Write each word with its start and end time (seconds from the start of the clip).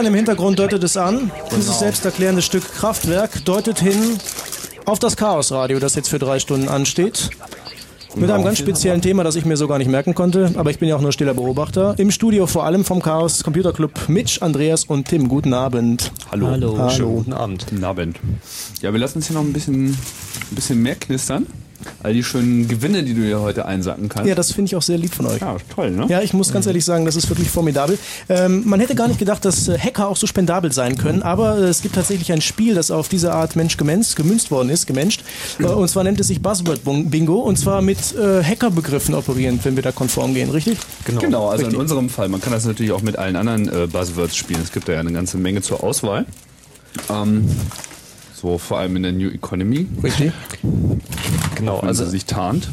Knistern 0.00 0.14
im 0.14 0.16
Hintergrund 0.16 0.58
deutet 0.58 0.82
es 0.82 0.96
an. 0.96 1.30
Dieses 1.54 1.78
selbsterklärende 1.78 2.40
Stück 2.40 2.64
Kraftwerk 2.72 3.44
deutet 3.44 3.80
hin 3.80 4.18
auf 4.86 4.98
das 4.98 5.14
Chaosradio, 5.14 5.78
das 5.78 5.94
jetzt 5.94 6.08
für 6.08 6.18
drei 6.18 6.38
Stunden 6.38 6.68
ansteht. 6.68 7.28
Mit 8.14 8.30
einem 8.30 8.42
ganz 8.42 8.58
speziellen 8.58 9.02
Thema, 9.02 9.24
das 9.24 9.36
ich 9.36 9.44
mir 9.44 9.58
so 9.58 9.68
gar 9.68 9.76
nicht 9.76 9.90
merken 9.90 10.14
konnte, 10.14 10.52
aber 10.56 10.70
ich 10.70 10.78
bin 10.78 10.88
ja 10.88 10.96
auch 10.96 11.02
nur 11.02 11.12
stiller 11.12 11.34
Beobachter. 11.34 11.96
Im 11.98 12.10
Studio 12.10 12.46
vor 12.46 12.64
allem 12.64 12.82
vom 12.86 13.02
Chaos 13.02 13.44
Computer 13.44 13.74
Club 13.74 14.08
Mitch, 14.08 14.40
Andreas 14.40 14.84
und 14.84 15.06
Tim. 15.06 15.28
Guten 15.28 15.52
Abend. 15.52 16.10
Hallo. 16.32 16.46
Hallo. 16.46 16.78
Hallo. 16.78 16.90
Schönen 16.90 17.14
guten 17.16 17.32
Abend. 17.34 17.66
Guten 17.68 17.84
Abend. 17.84 18.20
Ja, 18.80 18.92
wir 18.94 19.00
lassen 19.00 19.18
uns 19.18 19.26
hier 19.26 19.36
noch 19.36 19.44
ein 19.44 19.52
bisschen, 19.52 19.90
ein 19.90 20.54
bisschen 20.54 20.82
mehr 20.82 20.94
knistern. 20.94 21.46
All 22.02 22.14
die 22.14 22.24
schönen 22.24 22.66
Gewinne, 22.66 23.02
die 23.02 23.14
du 23.14 23.22
hier 23.22 23.40
heute 23.40 23.66
einsacken 23.66 24.08
kannst. 24.08 24.28
Ja, 24.28 24.34
das 24.34 24.52
finde 24.52 24.68
ich 24.68 24.76
auch 24.76 24.82
sehr 24.82 24.96
lieb 24.96 25.14
von 25.14 25.26
euch. 25.26 25.40
Ja, 25.40 25.56
toll, 25.74 25.90
ne? 25.90 26.06
Ja, 26.08 26.22
ich 26.22 26.32
muss 26.32 26.52
ganz 26.52 26.66
ehrlich 26.66 26.84
sagen, 26.84 27.04
das 27.04 27.16
ist 27.16 27.28
wirklich 27.28 27.50
formidabel. 27.50 27.98
Ähm, 28.28 28.62
man 28.66 28.80
hätte 28.80 28.94
gar 28.94 29.08
nicht 29.08 29.18
gedacht, 29.18 29.44
dass 29.44 29.68
äh, 29.68 29.78
Hacker 29.78 30.08
auch 30.08 30.16
so 30.16 30.26
spendabel 30.26 30.72
sein 30.72 30.96
können, 30.96 31.22
aber 31.22 31.58
äh, 31.58 31.64
es 31.64 31.82
gibt 31.82 31.94
tatsächlich 31.94 32.32
ein 32.32 32.40
Spiel, 32.40 32.74
das 32.74 32.90
auf 32.90 33.08
diese 33.08 33.32
Art 33.32 33.54
Mensch 33.54 33.76
gemünzt, 33.76 34.16
gemünzt 34.16 34.50
worden 34.50 34.70
ist, 34.70 34.86
gemenscht. 34.86 35.22
Äh, 35.58 35.64
und 35.64 35.88
zwar 35.88 36.04
nennt 36.04 36.18
es 36.20 36.28
sich 36.28 36.40
Buzzword 36.40 36.80
Bingo 36.84 37.40
und 37.40 37.58
zwar 37.58 37.82
mit 37.82 37.98
äh, 38.14 38.42
Hackerbegriffen 38.42 39.14
operieren, 39.14 39.60
wenn 39.62 39.76
wir 39.76 39.82
da 39.82 39.92
konform 39.92 40.32
gehen, 40.32 40.50
richtig? 40.50 40.78
Genau, 41.04 41.20
genau 41.20 41.48
also 41.48 41.64
Richtig. 41.64 41.74
in 41.74 41.80
unserem 41.80 42.08
Fall. 42.08 42.28
Man 42.28 42.40
kann 42.40 42.52
das 42.52 42.64
natürlich 42.64 42.92
auch 42.92 43.02
mit 43.02 43.18
allen 43.18 43.36
anderen 43.36 43.68
äh, 43.68 43.86
Buzzwords 43.86 44.36
spielen. 44.36 44.60
Es 44.62 44.72
gibt 44.72 44.88
da 44.88 44.94
ja 44.94 45.00
eine 45.00 45.12
ganze 45.12 45.36
Menge 45.36 45.62
zur 45.62 45.84
Auswahl. 45.84 46.26
Ähm, 47.10 47.48
so 48.34 48.56
vor 48.58 48.78
allem 48.78 48.96
in 48.96 49.02
der 49.02 49.12
New 49.12 49.28
Economy, 49.28 49.86
Richtig. 50.02 50.32
Genau, 51.60 51.82
wenn 51.82 51.88
also 51.88 52.04
sie 52.04 52.10
sich 52.10 52.26
tarnt. 52.26 52.68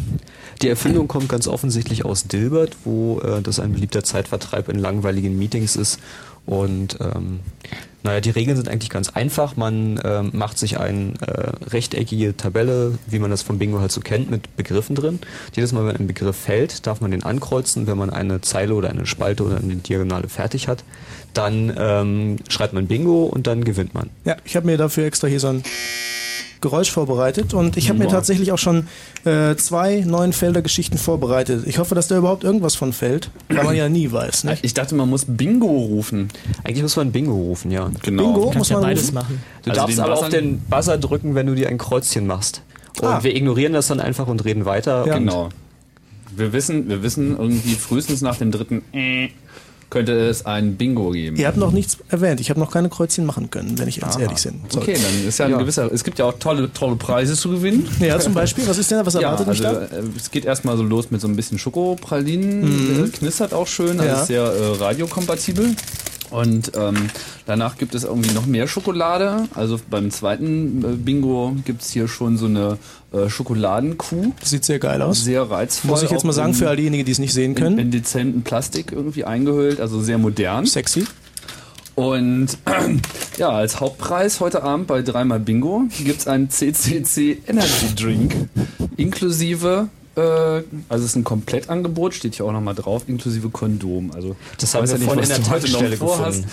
die 0.61 0.69
Erfindung 0.69 1.07
kommt 1.07 1.29
ganz 1.29 1.47
offensichtlich 1.47 2.05
aus 2.05 2.27
Dilbert, 2.27 2.75
wo 2.83 3.19
äh, 3.19 3.41
das 3.41 3.59
ein 3.59 3.73
beliebter 3.73 4.03
Zeitvertreib 4.03 4.69
in 4.69 4.79
langweiligen 4.79 5.37
Meetings 5.37 5.75
ist. 5.75 5.99
Und 6.45 6.97
ähm, 7.01 7.41
naja, 8.03 8.21
die 8.21 8.29
Regeln 8.29 8.55
sind 8.55 8.69
eigentlich 8.69 8.89
ganz 8.89 9.09
einfach. 9.09 9.57
Man 9.57 9.99
ähm, 10.05 10.29
macht 10.31 10.57
sich 10.57 10.79
eine 10.79 11.13
äh, 11.19 11.51
rechteckige 11.69 12.37
Tabelle, 12.37 12.97
wie 13.05 13.19
man 13.19 13.29
das 13.29 13.41
vom 13.41 13.59
Bingo 13.59 13.81
halt 13.81 13.91
so 13.91 13.99
kennt, 13.99 14.31
mit 14.31 14.55
Begriffen 14.55 14.95
drin. 14.95 15.19
Jedes 15.53 15.73
Mal, 15.73 15.85
wenn 15.85 15.97
ein 15.97 16.07
Begriff 16.07 16.37
fällt, 16.37 16.87
darf 16.87 17.01
man 17.01 17.11
den 17.11 17.23
ankreuzen. 17.23 17.85
Wenn 17.85 17.97
man 17.97 18.09
eine 18.09 18.39
Zeile 18.39 18.75
oder 18.75 18.89
eine 18.89 19.05
Spalte 19.05 19.43
oder 19.43 19.57
eine 19.57 19.75
Diagonale 19.75 20.29
fertig 20.29 20.69
hat, 20.69 20.85
dann 21.33 21.73
ähm, 21.77 22.37
schreibt 22.47 22.71
man 22.71 22.87
Bingo 22.87 23.25
und 23.25 23.45
dann 23.45 23.65
gewinnt 23.65 23.93
man. 23.93 24.09
Ja, 24.23 24.37
ich 24.45 24.55
habe 24.55 24.67
mir 24.67 24.77
dafür 24.77 25.05
extra 25.05 25.27
hier 25.27 25.41
so 25.41 25.47
ein 25.47 25.63
Geräusch 26.61 26.91
vorbereitet 26.91 27.53
und 27.53 27.77
ich 27.77 27.89
habe 27.89 27.99
mir 27.99 28.07
tatsächlich 28.07 28.51
auch 28.51 28.57
schon 28.57 28.87
äh, 29.25 29.55
zwei 29.55 30.03
neuen 30.05 30.33
Felder-Geschichten 30.33 30.97
vorbereitet. 30.97 31.65
Ich 31.67 31.77
hoffe, 31.77 31.93
dass 31.95 32.07
da 32.07 32.17
überhaupt 32.17 32.43
irgendwas 32.43 32.75
von 32.75 32.93
fällt, 32.93 33.29
weil 33.49 33.63
man 33.63 33.75
ja 33.75 33.89
nie 33.89 34.11
weiß. 34.11 34.45
Nicht? 34.45 34.63
Ich 34.65 34.73
dachte, 34.73 34.95
man 34.95 35.09
muss 35.09 35.25
Bingo 35.27 35.67
rufen. 35.67 36.29
Eigentlich 36.63 36.81
muss 36.83 36.95
man 36.95 37.11
Bingo 37.11 37.33
rufen, 37.33 37.71
ja. 37.71 37.89
Genau. 38.01 38.33
Bingo 38.33 38.53
muss 38.57 38.69
ja 38.69 38.77
man 38.77 38.83
beides 38.85 39.03
rufen? 39.03 39.13
machen. 39.15 39.41
Du 39.63 39.69
Also 39.71 39.81
darfst 39.81 39.99
aber 39.99 40.13
auf 40.19 40.29
den 40.29 40.59
Buzzer 40.61 40.97
drücken, 40.97 41.35
wenn 41.35 41.45
du 41.47 41.55
dir 41.55 41.69
ein 41.69 41.77
Kreuzchen 41.77 42.25
machst. 42.27 42.61
Und 42.99 43.07
Ah. 43.07 43.23
wir 43.23 43.35
ignorieren 43.35 43.73
das 43.73 43.87
dann 43.87 43.99
einfach 43.99 44.27
und 44.27 44.43
reden 44.45 44.65
weiter. 44.65 45.05
Ja. 45.05 45.13
Und 45.15 45.19
Genau. 45.25 45.49
Wir 46.35 46.53
wissen, 46.53 46.87
wir 46.89 47.01
wissen 47.03 47.37
irgendwie 47.37 47.73
frühestens 47.75 48.21
nach 48.21 48.37
dem 48.37 48.51
dritten 48.51 48.83
äh, 48.93 49.29
könnte 49.89 50.11
es 50.27 50.45
ein 50.45 50.75
Bingo 50.75 51.11
geben. 51.11 51.37
Ihr 51.37 51.47
habt 51.47 51.55
noch 51.57 51.71
nichts 51.71 51.97
erwähnt. 52.09 52.41
Ich 52.41 52.49
habe 52.49 52.59
noch 52.59 52.71
keine 52.71 52.89
Kreuzchen 52.89 53.25
machen 53.25 53.49
können, 53.49 53.79
wenn 53.79 53.87
ich 53.87 54.01
ganz 54.01 54.17
ehrlich 54.17 54.43
bin. 54.43 54.61
Okay, 54.75 54.95
dann 55.01 55.27
ist 55.27 55.37
ja 55.39 55.45
ein 55.45 55.51
Ja. 55.51 55.57
gewisser. 55.59 55.89
Es 55.93 56.03
gibt 56.03 56.19
ja 56.19 56.25
auch 56.25 56.37
tolle, 56.39 56.71
tolle 56.73 56.97
Preise 56.97 57.35
zu 57.35 57.49
gewinnen. 57.51 57.87
Ja, 57.99 58.19
zum 58.19 58.33
Beispiel, 58.33 58.67
was 58.67 58.77
ist 58.77 58.91
denn 58.91 58.97
da? 58.99 59.05
Was 59.05 59.13
Ja, 59.15 59.21
erwartet 59.21 59.47
also 59.47 59.63
mich 59.63 59.89
da? 59.89 59.95
äh, 59.97 60.01
es 60.17 60.29
geht 60.29 60.43
erstmal 60.45 60.75
so 60.75 60.83
los 60.83 61.09
mit 61.09 61.21
so 61.21 61.27
ein 61.27 61.35
bisschen 61.37 61.57
Schokopralinen, 61.57 63.05
äh, 63.05 63.07
knistert 63.09 63.53
auch 63.53 63.67
schön, 63.67 63.99
also 63.99 64.03
Ja. 64.03 64.21
ist 64.21 64.27
sehr 64.27 64.41
äh, 64.43 64.75
radiokompatibel. 64.77 65.75
Und 66.29 66.71
ähm, 66.75 67.09
danach 67.45 67.77
gibt 67.77 67.95
es 67.95 68.03
irgendwie 68.03 68.33
noch 68.33 68.45
mehr 68.45 68.67
Schokolade. 68.67 69.47
Also 69.55 69.79
beim 69.89 70.11
zweiten 70.11 70.83
äh, 70.83 70.87
Bingo 70.95 71.55
gibt 71.65 71.81
es 71.81 71.91
hier 71.91 72.07
schon 72.07 72.37
so 72.37 72.47
eine 72.47 72.77
äh, 73.13 73.29
Schokoladenkuh. 73.29 74.33
Das 74.39 74.49
sieht 74.49 74.65
sehr 74.65 74.79
geil 74.79 75.01
aus. 75.01 75.23
Sehr 75.23 75.49
reizvoll. 75.49 75.91
Muss 75.91 76.03
ich 76.03 76.11
jetzt 76.11 76.25
mal 76.25 76.33
sagen, 76.33 76.51
in, 76.51 76.55
für 76.55 76.69
all 76.69 76.75
diejenigen, 76.75 77.05
die 77.05 77.11
es 77.11 77.19
nicht 77.19 77.33
sehen 77.33 77.51
in, 77.51 77.55
können. 77.55 77.79
in 77.79 77.91
dezenten 77.91 78.43
Plastik 78.43 78.91
irgendwie 78.91 79.23
eingehüllt, 79.23 79.79
also 79.79 80.01
sehr 80.01 80.17
modern. 80.17 80.65
Sexy. 80.65 81.05
Und 81.95 82.49
ja, 83.37 83.49
als 83.49 83.79
Hauptpreis 83.79 84.39
heute 84.39 84.61
Abend 84.63 84.85
bei 84.87 85.01
dreimal 85.01 85.39
Bingo 85.39 85.85
gibt 86.03 86.19
es 86.19 86.27
einen 86.27 86.49
CCC 86.49 87.41
Energy 87.47 87.95
Drink 87.95 88.35
inklusive, 88.97 89.87
äh, 89.87 90.06
also 90.21 91.03
es 91.05 91.11
ist 91.11 91.15
ein 91.15 91.23
Komplettangebot, 91.23 92.13
steht 92.15 92.35
hier 92.35 92.45
auch 92.45 92.51
nochmal 92.51 92.73
drauf, 92.75 93.03
inklusive 93.07 93.49
Kondom. 93.49 94.11
Also 94.13 94.35
Das 94.59 94.73
haben 94.73 94.85
wir 94.87 94.91
ja 94.93 94.97
nicht, 94.97 95.05
vorhin 95.05 95.23
in 95.23 95.29
der 95.29 95.43
Tankstelle 95.43 95.89
gefunden. 95.97 96.45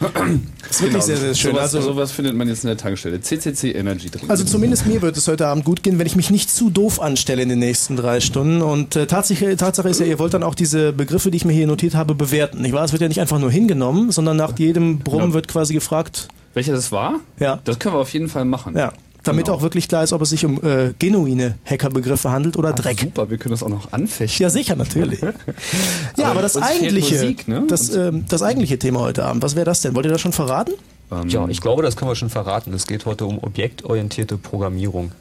Das 0.00 0.10
ist 0.70 0.82
wirklich 0.82 1.02
sehr, 1.04 1.16
sehr 1.16 1.34
schön. 1.34 1.50
Genau. 1.52 1.60
Sowas, 1.62 1.74
Also, 1.76 1.92
sowas 1.92 2.10
findet 2.12 2.34
man 2.34 2.48
jetzt 2.48 2.64
in 2.64 2.68
der 2.68 2.76
Tankstelle. 2.76 3.20
CCC 3.20 3.72
Energy 3.72 4.10
Drink. 4.10 4.28
also 4.28 4.42
zumindest 4.44 4.86
mir 4.86 5.00
wird 5.02 5.16
es 5.16 5.28
heute 5.28 5.46
Abend 5.46 5.64
gut 5.64 5.82
gehen, 5.84 5.98
wenn 6.00 6.06
ich 6.06 6.16
mich 6.16 6.30
nicht 6.30 6.50
zu 6.50 6.70
doof 6.70 7.00
anstelle 7.00 7.42
in 7.42 7.48
den 7.48 7.60
nächsten 7.60 7.96
drei 7.96 8.20
Stunden. 8.20 8.62
Und 8.62 8.96
äh, 8.96 9.06
Tatsache, 9.06 9.56
Tatsache 9.56 9.88
ist 9.88 10.00
ja, 10.00 10.06
ihr 10.06 10.18
wollt 10.18 10.34
dann 10.34 10.42
auch 10.42 10.54
diese 10.56 10.92
Begriffe, 10.92 11.30
die 11.30 11.36
ich 11.36 11.44
mir 11.44 11.52
hier 11.52 11.66
notiert 11.68 11.94
habe, 11.94 12.14
bewerten. 12.16 12.62
Nicht 12.62 12.72
wahr? 12.72 12.84
Es 12.84 12.92
wird 12.92 13.02
ja 13.02 13.08
nicht 13.08 13.20
einfach 13.20 13.38
nur 13.38 13.50
hingenommen, 13.50 14.10
sondern 14.10 14.36
nach 14.36 14.58
jedem 14.58 14.98
Brummen 14.98 15.22
Genau. 15.26 15.34
wird 15.34 15.46
quasi 15.48 15.74
gefragt, 15.74 16.28
Welcher 16.54 16.72
das 16.72 16.90
war? 16.90 17.20
ja, 17.38 17.60
Das 17.64 17.78
können 17.78 17.94
wir 17.94 18.00
auf 18.00 18.12
jeden 18.12 18.28
Fall 18.28 18.44
machen. 18.44 18.76
ja. 18.76 18.92
Damit 19.24 19.44
Genau. 19.46 19.56
auch 19.56 19.62
wirklich 19.62 19.86
klar 19.88 20.02
ist, 20.02 20.12
ob 20.12 20.20
es 20.22 20.30
sich 20.30 20.44
um 20.44 20.62
äh, 20.64 20.94
genuine 20.98 21.54
Hackerbegriffe 21.64 22.30
handelt 22.30 22.56
oder 22.56 22.72
Dreck. 22.72 23.00
Super, 23.00 23.30
wir 23.30 23.38
können 23.38 23.52
das 23.52 23.62
auch 23.62 23.68
noch 23.68 23.92
anfechten. 23.92 24.42
Ja, 24.42 24.50
sicher, 24.50 24.74
natürlich. 24.74 25.20
ja, 26.16 26.24
aber, 26.24 26.30
Aber 26.30 26.42
das 26.42 26.56
eigentliche, 26.56 27.14
Musik, 27.14 27.46
ne? 27.46 27.64
das, 27.68 27.94
ähm, 27.94 28.24
das 28.28 28.42
eigentliche 28.42 28.78
Thema 28.78 29.00
heute 29.00 29.24
Abend, 29.24 29.42
was 29.42 29.54
wäre 29.54 29.64
das 29.66 29.80
denn? 29.80 29.94
Wollt 29.94 30.06
ihr 30.06 30.12
das 30.12 30.20
schon 30.20 30.32
verraten? 30.32 30.72
Ähm, 31.12 31.28
Ja, 31.28 31.46
ich 31.48 31.60
glaube, 31.60 31.82
das 31.82 31.96
können 31.96 32.10
wir 32.10 32.16
schon 32.16 32.30
verraten. 32.30 32.72
Es 32.74 32.86
geht 32.86 33.06
heute 33.06 33.26
um 33.26 33.38
objektorientierte 33.38 34.36
Programmierung. 34.38 35.12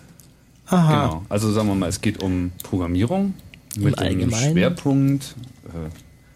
Aha. 0.67 1.05
Genau. 1.07 1.21
Also 1.29 1.51
sagen 1.51 1.67
wir 1.67 1.75
mal, 1.75 1.89
es 1.89 2.01
geht 2.01 2.23
um 2.23 2.51
Programmierung 2.63 3.33
mit 3.77 3.99
dem. 3.99 4.31
Schwerpunkt 4.33 5.35
äh, 5.65 5.89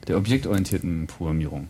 der 0.07 0.17
objektorientierten 0.17 1.07
Programmierung. 1.07 1.67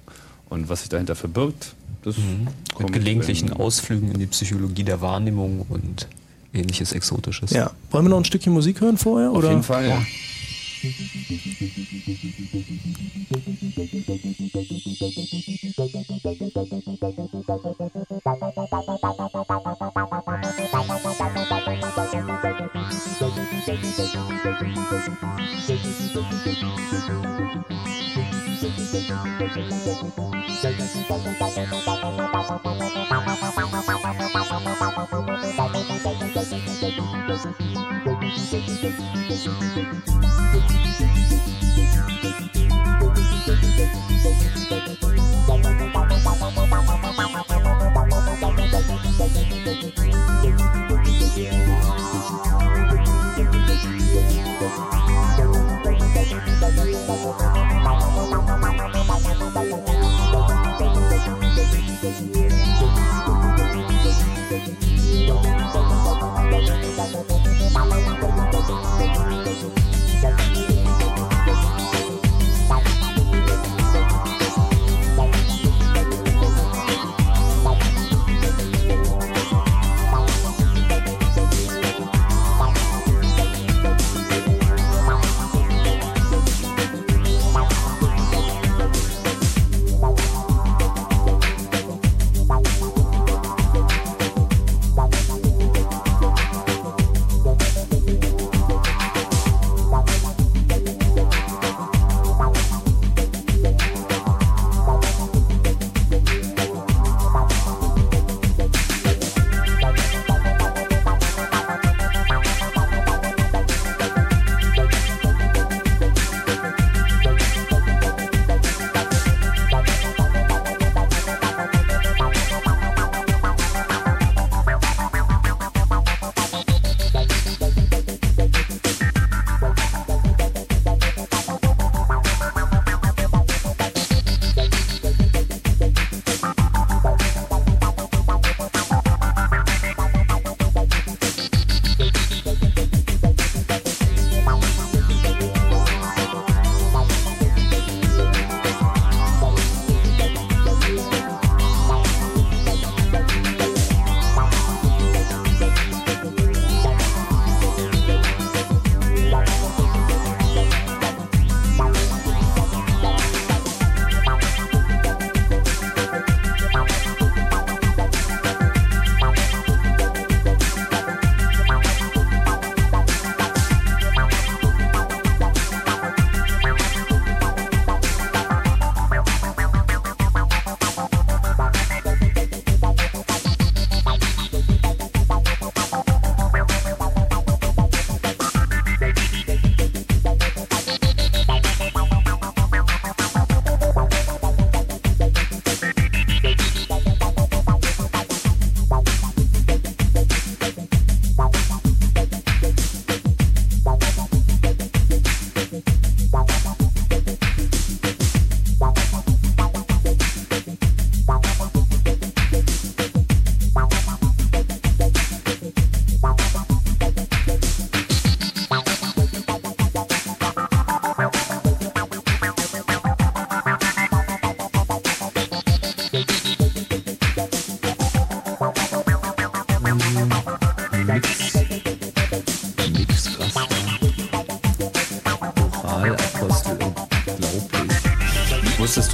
Und 0.50 0.68
was 0.68 0.82
sich 0.82 0.90
dahinter 0.90 1.16
verbirgt, 1.16 1.74
das 2.06 2.18
mhm. 2.18 2.48
Mit 2.78 2.94
gelegentlichen 2.94 3.48
in 3.48 3.54
Ausflügen 3.54 4.12
in 4.12 4.20
die 4.20 4.28
Psychologie 4.28 4.84
der 4.84 5.02
Wahrnehmung 5.02 5.66
und 5.68 6.08
ähnliches 6.54 6.92
Exotisches. 6.92 7.50
Ja. 7.50 7.72
Wollen 7.90 8.06
wir 8.06 8.10
noch 8.10 8.18
ein 8.18 8.26
Stückchen 8.26 8.54
Musik 8.54 8.80
hören 8.80 8.98
vorher? 8.98 9.32
Auf 9.32 9.44
jeden 9.44 9.64
Fall, 9.64 9.88
ja. 9.88 9.96
ja. 9.96 10.06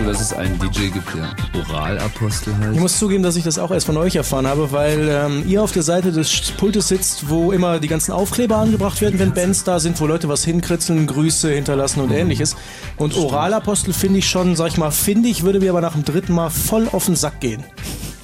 Du, 0.02 0.08
dass 0.08 0.22
es 0.22 0.34
einen 0.34 0.58
DJ 0.60 0.88
gibt, 0.88 1.14
der 1.14 1.34
Oralapostel 1.60 2.56
heißt? 2.58 2.74
Ich 2.74 2.80
muss 2.80 2.98
zugeben, 2.98 3.24
dass 3.24 3.36
ich 3.36 3.44
das 3.44 3.58
auch 3.60 3.72
erst 3.72 3.86
von 3.86 3.98
euch 3.98 4.16
erfahren 4.16 4.48
habe, 4.48 4.72
weil 4.72 5.08
ähm, 5.10 5.44
ihr 5.48 5.62
auf 5.62 5.72
der 5.72 5.84
Seite 5.84 6.12
des 6.12 6.52
Pultes 6.58 6.88
sitzt, 6.88 7.30
wo 7.30 7.52
immer 7.52 7.80
die 7.80 7.88
ganzen 7.88 8.12
Aufkleber 8.12 8.58
angebracht 8.58 9.02
werden, 9.02 9.20
wenn 9.20 9.34
Bands 9.34 9.64
da 9.64 9.80
sind, 9.80 10.00
wo 10.00 10.08
Leute 10.08 10.28
was 10.30 10.44
hinkritzeln, 10.44 11.08
Grüße 11.08 11.52
hinterlassen 11.52 12.02
und 12.02 12.10
mhm. 12.10 12.18
ähnliches. 12.18 12.56
Und 12.98 13.16
Oralapostel 13.16 13.94
finde 13.94 14.20
ich 14.20 14.30
schon, 14.30 14.56
sag 14.56 14.68
ich 14.68 14.78
mal, 14.78 14.92
finde 14.92 15.30
ich, 15.30 15.44
würde 15.44 15.60
mir 15.60 15.72
aber 15.72 15.82
nach 15.82 15.94
dem 15.94 16.06
dritten 16.06 16.34
Mal 16.34 16.50
voll 16.50 16.88
auf 16.92 17.06
den 17.06 17.16
Sack 17.16 17.40
gehen. 17.40 17.64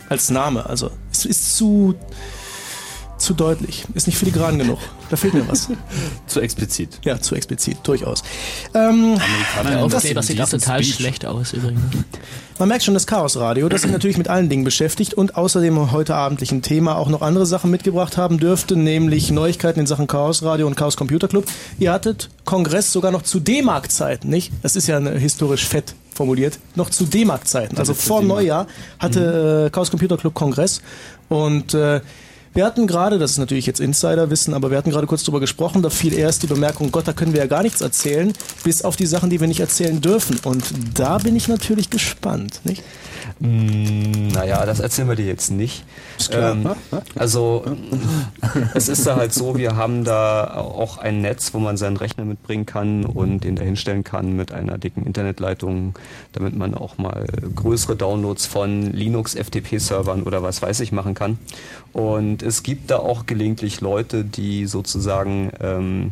Als 0.09 0.29
Name. 0.29 0.65
Also, 0.65 0.91
es 1.11 1.25
ist 1.25 1.57
zu 1.57 1.95
zu 3.17 3.33
deutlich. 3.33 3.85
Ist 3.93 4.07
nicht 4.07 4.17
filigran 4.17 4.59
genug. 4.59 4.79
Da 5.09 5.15
fehlt 5.15 5.33
mir 5.33 5.47
was. 5.47 5.69
zu 6.27 6.39
explizit. 6.39 6.99
Ja, 7.03 7.19
zu 7.19 7.35
explizit, 7.35 7.77
durchaus. 7.83 8.23
Ähm, 8.77 9.17
ja, 9.63 9.87
das, 9.87 10.03
das 10.13 10.27
sieht 10.27 10.41
auch 10.41 10.49
total 10.49 10.83
Speech. 10.83 10.95
schlecht 10.95 11.25
aus 11.25 11.53
übrigens. 11.53 11.81
Man 12.59 12.69
merkt 12.69 12.83
schon 12.83 12.93
das 12.93 13.05
Chaos 13.05 13.37
Radio, 13.37 13.69
das 13.69 13.83
sich 13.83 13.91
natürlich 13.91 14.17
mit 14.17 14.29
allen 14.29 14.49
Dingen 14.49 14.63
beschäftigt 14.63 15.13
und 15.13 15.35
außerdem 15.35 15.91
heute 15.91 16.15
abendlichen 16.15 16.63
Thema 16.63 16.97
auch 16.97 17.07
noch 17.07 17.21
andere 17.21 17.45
Sachen 17.45 17.69
mitgebracht 17.69 18.17
haben 18.17 18.39
dürfte, 18.39 18.75
nämlich 18.75 19.29
Neuigkeiten 19.29 19.79
in 19.79 19.87
Sachen 19.87 20.07
Chaos 20.07 20.41
Radio 20.41 20.65
und 20.65 20.75
Chaos 20.75 20.97
Computer 20.97 21.27
Club. 21.27 21.45
Ihr 21.77 21.91
hattet 21.91 22.29
Kongress 22.45 22.91
sogar 22.91 23.11
noch 23.11 23.21
zu 23.21 23.39
D-Mark-Zeiten, 23.39 24.29
nicht? 24.29 24.51
Das 24.63 24.75
ist 24.75 24.87
ja 24.87 24.99
historisch 24.99 25.65
fett 25.65 25.93
formuliert, 26.15 26.57
noch 26.75 26.89
zu 26.89 27.05
D-Mark-Zeiten. 27.05 27.77
Also 27.77 27.93
vor 27.93 28.23
Neujahr 28.23 28.65
hatte 28.97 29.63
mhm. 29.63 29.67
äh, 29.67 29.69
Chaos 29.69 29.91
Computer 29.91 30.17
Club 30.17 30.33
Kongress 30.33 30.81
und 31.29 31.75
äh, 31.75 32.01
wir 32.57 32.65
hatten 32.65 32.87
gerade, 32.87 33.19
das 33.19 33.29
ist 33.29 33.37
natürlich 33.37 33.67
jetzt 33.67 33.79
Insiderwissen, 33.79 34.55
aber 34.55 34.71
wir 34.71 34.79
hatten 34.79 34.89
gerade 34.89 35.05
kurz 35.05 35.23
drüber 35.23 35.39
gesprochen, 35.39 35.83
da 35.83 35.91
fiel 35.91 36.11
erst 36.11 36.41
die 36.41 36.47
Bemerkung, 36.47 36.89
Gott, 36.89 37.07
da 37.07 37.13
können 37.13 37.33
wir 37.33 37.39
ja 37.39 37.45
gar 37.45 37.61
nichts 37.61 37.81
erzählen, 37.81 38.33
bis 38.63 38.83
auf 38.83 38.95
die 38.95 39.05
Sachen, 39.05 39.29
die 39.29 39.39
wir 39.39 39.47
nicht 39.47 39.59
erzählen 39.59 40.01
dürfen. 40.01 40.39
Und 40.43 40.65
da 40.95 41.19
bin 41.19 41.35
ich 41.35 41.47
natürlich 41.47 41.91
gespannt, 41.91 42.61
nicht? 42.63 42.81
Mm, 43.39 44.29
naja, 44.29 44.65
das 44.65 44.79
erzählen 44.79 45.07
wir 45.07 45.15
dir 45.15 45.27
jetzt 45.27 45.51
nicht. 45.51 45.83
Ähm, 46.31 46.69
also 47.15 47.63
es 48.73 48.87
ist 48.89 49.05
da 49.05 49.15
halt 49.15 49.33
so, 49.33 49.57
wir 49.57 49.75
haben 49.75 50.03
da 50.03 50.55
auch 50.55 50.97
ein 50.97 51.21
Netz, 51.21 51.53
wo 51.53 51.59
man 51.59 51.77
seinen 51.77 51.97
Rechner 51.97 52.25
mitbringen 52.25 52.65
kann 52.65 53.05
und 53.05 53.43
den 53.43 53.55
da 53.55 53.63
hinstellen 53.63 54.03
kann 54.03 54.35
mit 54.35 54.51
einer 54.51 54.77
dicken 54.77 55.05
Internetleitung, 55.05 55.97
damit 56.33 56.55
man 56.55 56.73
auch 56.73 56.97
mal 56.97 57.25
größere 57.55 57.95
Downloads 57.95 58.45
von 58.45 58.91
Linux 58.91 59.35
FTP-Servern 59.35 60.23
oder 60.23 60.43
was 60.43 60.61
weiß 60.61 60.79
ich 60.79 60.91
machen 60.91 61.13
kann. 61.13 61.37
Und 61.93 62.43
es 62.43 62.63
gibt 62.63 62.91
da 62.91 62.97
auch 62.97 63.25
gelegentlich 63.25 63.81
Leute, 63.81 64.23
die 64.23 64.65
sozusagen 64.65 65.51
ähm, 65.59 66.11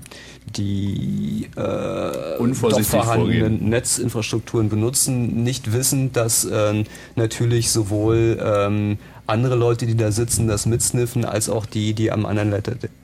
die 0.55 1.47
äh, 1.55 1.59
doch 1.59 2.81
vorhandenen 2.81 3.03
vorgehen. 3.05 3.69
Netzinfrastrukturen 3.69 4.69
benutzen, 4.69 5.43
nicht 5.43 5.73
wissen, 5.73 6.13
dass 6.13 6.45
äh, 6.45 6.83
natürlich 7.15 7.71
sowohl 7.71 8.39
ähm, 8.41 8.97
andere 9.27 9.55
Leute, 9.55 9.85
die 9.85 9.95
da 9.95 10.11
sitzen, 10.11 10.47
das 10.47 10.65
mitsniffen, 10.65 11.25
als 11.25 11.49
auch 11.49 11.65
die, 11.65 11.93
die 11.93 12.11
am 12.11 12.25
anderen 12.25 12.53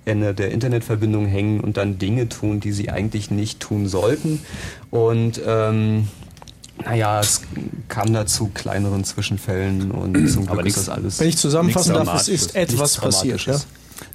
Ende 0.06 0.34
der 0.34 0.52
Internetverbindung 0.52 1.26
hängen 1.26 1.60
und 1.62 1.78
dann 1.78 1.98
Dinge 1.98 2.30
tun, 2.30 2.60
die 2.60 2.72
sie 2.72 2.90
eigentlich 2.90 3.32
nicht 3.32 3.60
tun 3.60 3.88
sollten. 3.88 4.40
Und 4.92 5.42
ähm, 5.46 6.08
naja, 6.86 7.20
es 7.20 7.42
kam 7.88 8.14
da 8.14 8.26
zu 8.26 8.48
kleineren 8.54 9.04
Zwischenfällen 9.04 9.92
und 9.92 10.30
zum 10.30 10.46
Glück 10.46 10.60
Aber 10.60 10.66
ist 10.66 10.78
das 10.78 10.90
alles. 10.90 11.20
Wenn 11.20 11.30
ich 11.30 11.38
zusammenfassen 11.38 11.94
darf, 11.94 12.22
es 12.22 12.28
ist 12.28 12.56
etwas 12.56 12.98
passiert. 12.98 13.46
Ja? 13.46 13.60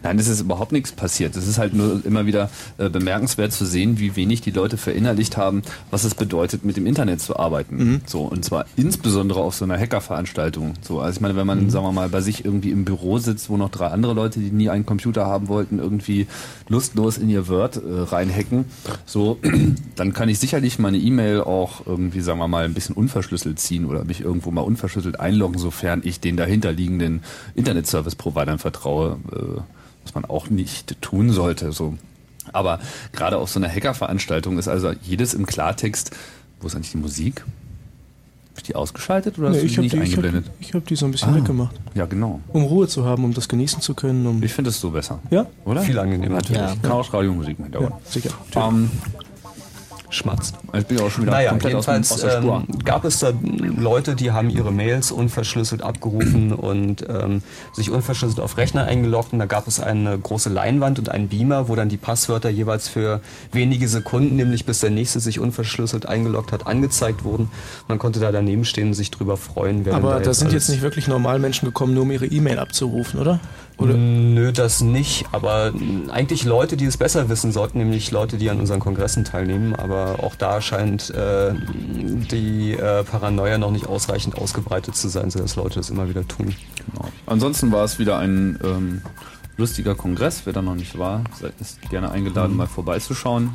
Nein, 0.06 0.20
es 0.20 0.28
ist 0.28 0.40
überhaupt 0.40 0.70
nichts 0.70 0.92
passiert. 0.92 1.34
Es 1.34 1.48
ist 1.48 1.58
halt 1.58 1.74
nur 1.74 2.00
immer 2.04 2.26
wieder 2.26 2.48
äh, 2.78 2.88
bemerkenswert 2.88 3.52
zu 3.52 3.66
sehen, 3.66 3.98
wie 3.98 4.14
wenig 4.14 4.40
die 4.40 4.52
Leute 4.52 4.76
verinnerlicht 4.76 5.36
haben, 5.36 5.62
was 5.90 6.04
es 6.04 6.14
bedeutet, 6.14 6.64
mit 6.64 6.76
dem 6.76 6.86
Internet 6.86 7.20
zu 7.20 7.36
arbeiten. 7.36 7.76
Mhm. 7.76 8.00
So, 8.06 8.22
und 8.22 8.44
zwar 8.44 8.66
insbesondere 8.76 9.40
auf 9.40 9.56
so 9.56 9.64
einer 9.64 9.76
Hackerveranstaltung. 9.76 10.74
So, 10.80 11.00
also 11.00 11.16
ich 11.16 11.20
meine, 11.20 11.34
wenn 11.34 11.48
man, 11.48 11.64
mhm. 11.64 11.70
sagen 11.70 11.84
wir 11.84 11.90
mal, 11.90 12.08
bei 12.08 12.20
sich 12.20 12.44
irgendwie 12.44 12.70
im 12.70 12.84
Büro 12.84 13.18
sitzt, 13.18 13.50
wo 13.50 13.56
noch 13.56 13.68
drei 13.68 13.88
andere 13.88 14.14
Leute, 14.14 14.38
die 14.38 14.52
nie 14.52 14.70
einen 14.70 14.86
Computer 14.86 15.26
haben 15.26 15.48
wollten, 15.48 15.80
irgendwie 15.80 16.28
lustlos 16.68 17.18
in 17.18 17.28
ihr 17.28 17.48
Word 17.48 17.78
äh, 17.78 17.80
reinhacken, 18.02 18.66
so, 19.06 19.40
dann 19.96 20.12
kann 20.12 20.28
ich 20.28 20.38
sicherlich 20.38 20.78
meine 20.78 20.98
E-Mail 20.98 21.40
auch 21.40 21.84
irgendwie, 21.84 22.20
sagen 22.20 22.38
wir 22.38 22.46
mal, 22.46 22.64
ein 22.64 22.74
bisschen 22.74 22.94
unverschlüsselt 22.94 23.58
ziehen 23.58 23.86
oder 23.86 24.04
mich 24.04 24.20
irgendwo 24.20 24.52
mal 24.52 24.60
unverschlüsselt 24.60 25.18
einloggen, 25.18 25.58
sofern 25.58 26.02
ich 26.04 26.20
den 26.20 26.36
dahinterliegenden 26.36 27.24
Internet-Service-Providern 27.56 28.60
vertraue. 28.60 29.16
Äh, 29.32 29.62
was 30.06 30.14
man 30.14 30.24
auch 30.24 30.50
nicht 30.50 31.00
tun 31.02 31.30
sollte. 31.30 31.72
So. 31.72 31.94
Aber 32.52 32.78
gerade 33.12 33.38
auf 33.38 33.50
so 33.50 33.58
einer 33.58 33.68
Hackerveranstaltung 33.68 34.58
ist 34.58 34.68
also 34.68 34.92
jedes 35.02 35.34
im 35.34 35.46
Klartext, 35.46 36.12
wo 36.60 36.68
ist 36.68 36.76
eigentlich 36.76 36.92
die 36.92 36.98
Musik? 36.98 37.40
Habe 37.40 38.58
ich 38.58 38.62
die 38.62 38.74
ausgeschaltet 38.74 39.38
oder 39.38 39.50
nee, 39.50 39.56
hast 39.56 39.64
du 39.64 39.68
die 39.68 39.80
nicht 39.80 39.94
die, 39.94 40.00
eingeblendet? 40.00 40.50
Ich 40.60 40.68
habe 40.68 40.78
hab 40.78 40.86
die 40.86 40.96
so 40.96 41.04
ein 41.04 41.12
bisschen 41.12 41.34
ah, 41.34 41.36
weggemacht. 41.36 41.76
Ja, 41.94 42.06
genau. 42.06 42.40
Um 42.48 42.62
Ruhe 42.62 42.88
zu 42.88 43.04
haben, 43.04 43.24
um 43.24 43.34
das 43.34 43.48
genießen 43.48 43.82
zu 43.82 43.94
können. 43.94 44.26
Um 44.26 44.42
ich 44.42 44.52
finde 44.54 44.70
es 44.70 44.80
so 44.80 44.90
besser. 44.90 45.18
Ja? 45.30 45.46
Oder? 45.66 45.82
Viel 45.82 45.98
angenehmer 45.98 46.36
natürlich. 46.36 46.62
Ja. 46.62 46.74
Chaos 46.82 47.12
Radio 47.12 47.34
Musik 47.34 47.58
mit 47.58 47.74
Ja, 47.74 47.90
sicher. 48.04 48.30
Um, 48.54 48.90
Schmatz. 50.10 50.52
Ich 50.76 50.86
bin 50.86 51.00
auch 51.00 51.10
schon 51.10 51.24
wieder 51.24 51.32
naja, 51.32 51.50
komplett 51.50 51.72
jedenfalls 51.72 52.12
aus, 52.12 52.22
aus 52.24 52.30
der 52.30 52.42
Spur. 52.42 52.64
Ähm, 52.68 52.78
gab 52.84 53.04
es 53.04 53.18
da 53.18 53.32
Leute, 53.76 54.14
die 54.14 54.30
haben 54.30 54.50
ihre 54.50 54.72
Mails 54.72 55.10
unverschlüsselt 55.10 55.82
abgerufen 55.82 56.52
und 56.52 57.04
ähm, 57.08 57.42
sich 57.72 57.90
unverschlüsselt 57.90 58.40
auf 58.40 58.56
Rechner 58.56 58.84
eingeloggt 58.84 59.32
und 59.32 59.38
da 59.38 59.46
gab 59.46 59.66
es 59.66 59.80
eine 59.80 60.18
große 60.18 60.48
Leinwand 60.48 60.98
und 60.98 61.08
einen 61.08 61.28
Beamer, 61.28 61.68
wo 61.68 61.74
dann 61.74 61.88
die 61.88 61.96
Passwörter 61.96 62.48
jeweils 62.48 62.88
für 62.88 63.20
wenige 63.52 63.88
Sekunden, 63.88 64.36
nämlich 64.36 64.64
bis 64.64 64.80
der 64.80 64.90
nächste 64.90 65.20
sich 65.20 65.40
unverschlüsselt 65.40 66.06
eingeloggt 66.06 66.52
hat, 66.52 66.66
angezeigt 66.66 67.24
wurden. 67.24 67.50
Man 67.88 67.98
konnte 67.98 68.20
da 68.20 68.32
daneben 68.32 68.64
stehen 68.64 68.88
und 68.88 68.94
sich 68.94 69.10
drüber 69.10 69.36
freuen. 69.36 69.88
Aber 69.90 70.14
da, 70.14 70.20
da 70.20 70.34
sind 70.34 70.52
jetzt 70.52 70.68
nicht 70.68 70.82
wirklich 70.82 71.08
Normalmenschen 71.08 71.66
gekommen, 71.66 71.94
nur 71.94 72.04
um 72.04 72.10
ihre 72.10 72.26
E-Mail 72.26 72.58
abzurufen, 72.58 73.20
oder? 73.20 73.40
Oder? 73.78 73.94
Nö, 73.94 74.52
das 74.52 74.80
nicht. 74.80 75.26
Aber 75.32 75.72
eigentlich 76.08 76.44
Leute, 76.44 76.76
die 76.76 76.86
es 76.86 76.96
besser 76.96 77.28
wissen 77.28 77.52
sollten, 77.52 77.78
nämlich 77.78 78.10
Leute, 78.10 78.38
die 78.38 78.48
an 78.48 78.58
unseren 78.58 78.80
Kongressen 78.80 79.24
teilnehmen. 79.24 79.76
Aber 79.76 80.24
auch 80.24 80.34
da 80.34 80.62
scheint 80.62 81.10
äh, 81.10 81.52
die 81.54 82.72
äh, 82.72 83.04
Paranoia 83.04 83.58
noch 83.58 83.70
nicht 83.70 83.86
ausreichend 83.86 84.36
ausgebreitet 84.36 84.96
zu 84.96 85.08
sein, 85.08 85.30
sodass 85.30 85.56
Leute 85.56 85.74
das 85.74 85.90
immer 85.90 86.08
wieder 86.08 86.26
tun. 86.26 86.54
Genau. 86.86 87.08
Ansonsten 87.26 87.70
war 87.70 87.84
es 87.84 87.98
wieder 87.98 88.18
ein 88.18 88.58
ähm, 88.64 89.02
lustiger 89.58 89.94
Kongress. 89.94 90.42
Wer 90.44 90.54
da 90.54 90.62
noch 90.62 90.74
nicht 90.74 90.98
war, 90.98 91.24
seid 91.38 91.52
gerne 91.90 92.10
eingeladen, 92.10 92.52
mhm. 92.52 92.58
mal 92.58 92.66
vorbeizuschauen. 92.66 93.54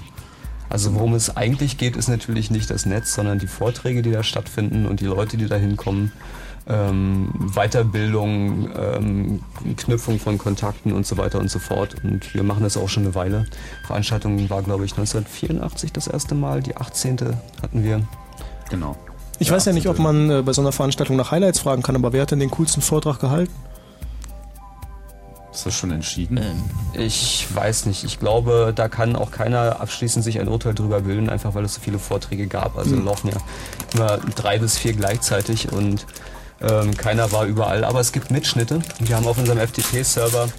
Also 0.70 0.94
worum 0.94 1.16
es 1.16 1.36
eigentlich 1.36 1.78
geht, 1.78 1.98
ist 1.98 2.08
natürlich 2.08 2.50
nicht 2.50 2.70
das 2.70 2.86
Netz, 2.86 3.14
sondern 3.14 3.40
die 3.40 3.48
Vorträge, 3.48 4.04
die 4.04 4.12
da 4.12 4.24
stattfinden 4.24 4.86
und 4.86 5.02
die 5.02 5.06
Leute, 5.06 5.36
die 5.36 5.48
da 5.48 5.58
hinkommen 5.58 6.14
ähm, 6.72 7.30
Weiterbildung, 7.54 8.70
ähm, 8.76 9.44
Knüpfung 9.76 10.20
von 10.20 10.38
Kontakten 10.38 10.94
und 10.94 11.06
so 11.06 11.18
weiter 11.18 11.40
und 11.40 11.50
so 11.50 11.60
fort. 11.60 11.96
Und 12.04 12.34
wir 12.34 12.44
machen 12.44 12.64
das 12.64 12.78
auch 12.78 12.88
schon 12.88 13.04
eine 13.04 13.16
Weile. 13.16 13.46
Veranstaltung 13.86 14.50
war, 14.50 14.62
glaube 14.62 14.86
ich, 14.86 14.92
1984 14.94 15.92
das 15.92 16.08
erste 16.08 16.36
Mal. 16.36 16.62
Die 16.62 16.78
18. 16.78 17.18
hatten 17.62 17.84
wir. 17.84 18.02
Genau. 18.70 18.96
Ich 19.40 19.52
weiß 19.52 19.66
ja 19.66 19.74
nicht, 19.74 19.88
ob 19.88 20.00
man 20.00 20.30
äh, 20.30 20.42
bei 20.44 20.54
so 20.54 20.62
einer 20.62 20.72
Veranstaltung 20.72 21.18
nach 21.18 21.32
Highlights 21.32 21.60
fragen 21.60 21.82
kann, 21.82 21.96
aber 21.96 22.14
wer 22.14 22.22
hat 22.22 22.32
denn 22.32 22.40
den 22.40 22.52
coolsten 22.52 22.82
Vortrag 22.82 23.20
gehalten? 23.20 23.54
Ist 25.52 25.66
das 25.66 25.74
schon 25.74 25.92
entschieden? 25.92 26.38
Ähm, 26.38 26.64
ich 26.94 27.46
weiß 27.54 27.88
nicht. 27.88 28.06
Ich 28.06 28.20
glaube, 28.20 28.72
da 28.74 28.88
kann 28.88 29.18
auch 29.18 29.32
keiner 29.32 29.82
abschließend 29.82 30.24
sich 30.24 30.40
ein 30.40 30.48
Urteil 30.48 30.74
drüber 30.74 31.02
bilden, 31.02 31.30
einfach 31.30 31.56
weil 31.56 31.66
es 31.66 31.74
so 31.74 31.82
viele 31.82 32.00
Vorträge 32.00 32.48
gab. 32.48 32.78
Also 32.78 32.96
mhm. 32.96 33.06
laufen 33.06 33.28
ja 33.30 33.38
immer 33.94 34.18
drei 34.36 34.60
bis 34.60 34.78
vier 34.78 34.94
gleichzeitig 34.94 35.72
und 35.72 36.06
ähm, 36.62 36.96
keiner 36.96 37.32
war 37.32 37.46
überall, 37.46 37.84
aber 37.84 38.00
es 38.00 38.12
gibt 38.12 38.32
Mitschnitte. 38.32 38.82
Wir 39.00 39.16
haben 39.16 39.28
auf 39.28 39.38
unserem 39.38 39.60
FTP-Server 39.60 40.50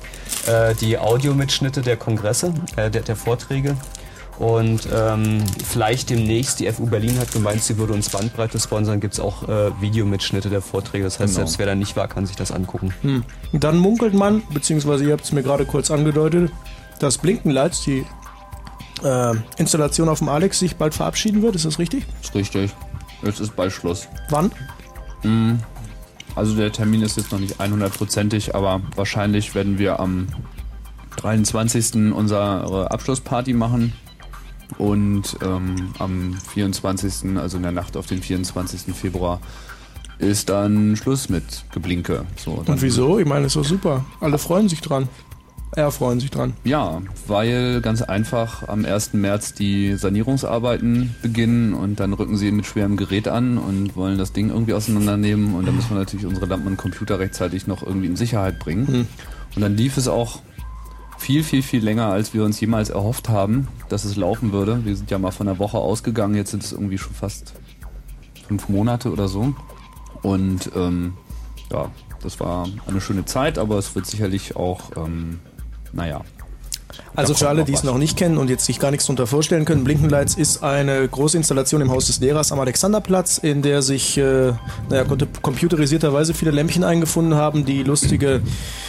äh, 0.47 0.75
die 0.77 0.99
Audiomitschnitte 0.99 1.83
der 1.83 1.97
Kongresse, 1.97 2.55
äh, 2.77 2.91
der, 2.91 3.03
der 3.03 3.17
Vorträge. 3.17 3.77
Und 4.38 4.88
ähm, 4.93 5.45
vielleicht 5.65 6.11
demnächst, 6.11 6.59
die 6.59 6.71
FU 6.73 6.87
Berlin 6.87 7.19
hat 7.19 7.31
gemeint, 7.33 7.62
sie 7.62 7.77
würde 7.77 7.93
uns 7.93 8.09
Bandbreite 8.09 8.59
sponsern, 8.59 8.99
gibt 8.99 9.15
es 9.15 9.21
auch 9.21 9.49
äh, 9.49 9.71
Videomitschnitte 9.81 10.49
der 10.49 10.62
Vorträge. 10.62 11.05
Das 11.05 11.21
heißt, 11.21 11.35
genau. 11.35 11.47
selbst 11.47 11.59
wer 11.59 11.67
da 11.67 11.75
nicht 11.75 11.97
war, 11.97 12.09
kann 12.09 12.27
sich 12.27 12.35
das 12.35 12.51
angucken. 12.51 12.93
Hm. 13.03 13.25
Dann 13.53 13.79
munkelt 13.79 14.15
man, 14.15 14.43
beziehungsweise 14.51 15.05
ihr 15.05 15.12
habt 15.12 15.25
es 15.25 15.33
mir 15.33 15.43
gerade 15.43 15.65
kurz 15.67 15.91
angedeutet, 15.91 16.51
dass 16.99 17.19
Blinkenlights, 17.19 17.83
die 17.83 18.05
äh, 19.05 19.35
Installation 19.59 20.09
auf 20.09 20.19
dem 20.19 20.29
Alex, 20.29 20.59
sich 20.59 20.77
bald 20.77 20.95
verabschieden 20.95 21.43
wird. 21.43 21.55
Ist 21.55 21.67
das 21.67 21.79
richtig? 21.79 22.05
Ist 22.23 22.35
richtig. 22.35 22.73
Jetzt 23.23 23.38
ist 23.38 23.55
bald 23.55 23.73
Schluss. 23.73 24.09
Wann? 24.31 24.51
Hm. 25.21 25.61
Also 26.35 26.57
der 26.57 26.73
Termin 26.73 27.03
ist 27.03 27.16
jetzt 27.16 27.33
noch 27.33 27.38
nicht 27.38 27.61
100%ig, 27.61 28.55
aber 28.55 28.81
wahrscheinlich 28.97 29.55
werden 29.55 29.79
wir 29.79 30.01
am 30.01 30.29
23. 31.16 32.12
unsere 32.14 32.90
Abschlussparty 32.90 33.53
machen 33.53 33.92
und 34.79 35.37
ähm, 35.42 35.92
am 35.99 36.35
24., 36.55 37.37
also 37.37 37.59
in 37.59 37.62
der 37.62 37.73
Nacht 37.73 37.97
auf 37.97 38.07
den 38.07 38.23
24. 38.23 38.95
Februar, 38.95 39.40
ist 40.18 40.49
dann 40.49 40.97
Schluss 40.97 41.29
mit 41.29 41.64
Geblinke. 41.73 42.25
So, 42.37 42.62
und 42.64 42.83
wieso? 42.83 43.18
Ich 43.18 43.27
meine, 43.27 43.47
ist 43.47 43.57
doch 43.57 43.64
super. 43.64 44.05
Alle 44.21 44.38
freuen 44.38 44.68
sich 44.68 44.81
dran. 44.81 45.09
Ja, 45.75 45.91
freuen 45.91 46.21
sich 46.21 46.31
dran. 46.31 46.53
Ja, 46.65 47.01
weil 47.27 47.81
ganz 47.81 48.03
einfach 48.03 48.69
am 48.69 48.85
1. 48.85 49.15
März 49.15 49.55
die 49.55 49.95
Sanierungsarbeiten 49.95 51.15
beginnen 51.23 51.73
und 51.73 51.99
dann 51.99 52.13
rücken 52.13 52.37
sie 52.37 52.51
mit 52.51 52.67
schwerem 52.67 52.99
Gerät 52.99 53.27
an 53.27 53.57
und 53.57 53.97
wollen 53.97 54.19
das 54.19 54.35
Ding 54.35 54.51
irgendwie 54.51 54.75
auseinandernehmen 54.75 55.55
und 55.55 55.67
dann 55.67 55.75
müssen 55.75 55.91
wir 55.91 55.99
natürlich 55.99 56.27
unsere 56.27 56.45
Lampen 56.45 56.67
und 56.67 56.77
Computer 56.77 57.19
rechtzeitig 57.19 57.67
noch 57.67 57.83
irgendwie 57.83 58.09
in 58.09 58.17
Sicherheit 58.17 58.59
bringen. 58.59 58.87
Hm. 58.87 59.07
Und 59.57 59.63
dann 59.63 59.75
lief 59.75 59.97
es 59.97 60.09
auch 60.09 60.41
viel, 61.17 61.43
viel, 61.43 61.63
viel 61.63 61.83
länger, 61.83 62.09
als 62.09 62.35
wir 62.35 62.45
uns 62.45 62.61
jemals 62.61 62.91
erhofft 62.91 63.31
haben, 63.31 63.69
dass 63.89 64.05
es 64.05 64.17
laufen 64.17 64.53
würde. 64.53 64.85
Wir 64.85 64.95
sind 64.95 65.11
ja 65.11 65.19
mal 65.19 65.31
von 65.31 65.49
einer 65.49 65.59
Woche 65.59 65.79
ausgegangen, 65.79 66.35
jetzt 66.35 66.51
sind 66.51 66.65
es 66.65 66.73
irgendwie 66.73 66.99
schon 66.99 67.15
fast 67.15 67.55
fünf 68.47 68.69
Monate 68.69 69.11
oder 69.11 69.27
so. 69.27 69.55
Und 70.21 70.71
ähm, 70.77 71.15
ja, 71.71 71.91
das 72.23 72.41
war 72.41 72.69
eine 72.87 73.01
schöne 73.01 73.25
Zeit, 73.25 73.57
aber 73.57 73.79
es 73.79 73.95
wird 73.95 74.05
sicherlich 74.07 74.55
auch 74.57 74.91
ähm, 74.97 75.41
naja. 75.93 76.21
Also 77.15 77.35
für 77.35 77.49
alle, 77.49 77.65
die 77.65 77.73
es 77.73 77.85
noch 77.85 77.99
nicht 77.99 78.17
kennen 78.17 78.39
und 78.39 78.49
jetzt 78.49 78.65
sich 78.65 78.79
gar 78.79 78.91
nichts 78.91 79.07
darunter 79.07 79.27
vorstellen 79.27 79.65
können, 79.65 79.85
Blinkenlights 79.85 80.35
ist 80.35 80.63
eine 80.63 81.07
große 81.07 81.37
Installation 81.37 81.81
im 81.81 81.91
Haus 81.91 82.07
des 82.07 82.21
Lehrers 82.21 82.53
am 82.53 82.61
Alexanderplatz, 82.61 83.39
in 83.39 83.63
der 83.63 83.83
sich 83.83 84.17
äh, 84.19 84.53
naja, 84.89 85.05
computerisierterweise 85.43 86.35
viele 86.35 86.51
Lämpchen 86.51 86.85
eingefunden 86.85 87.35
haben, 87.35 87.65
die 87.65 87.83
lustige 87.83 88.43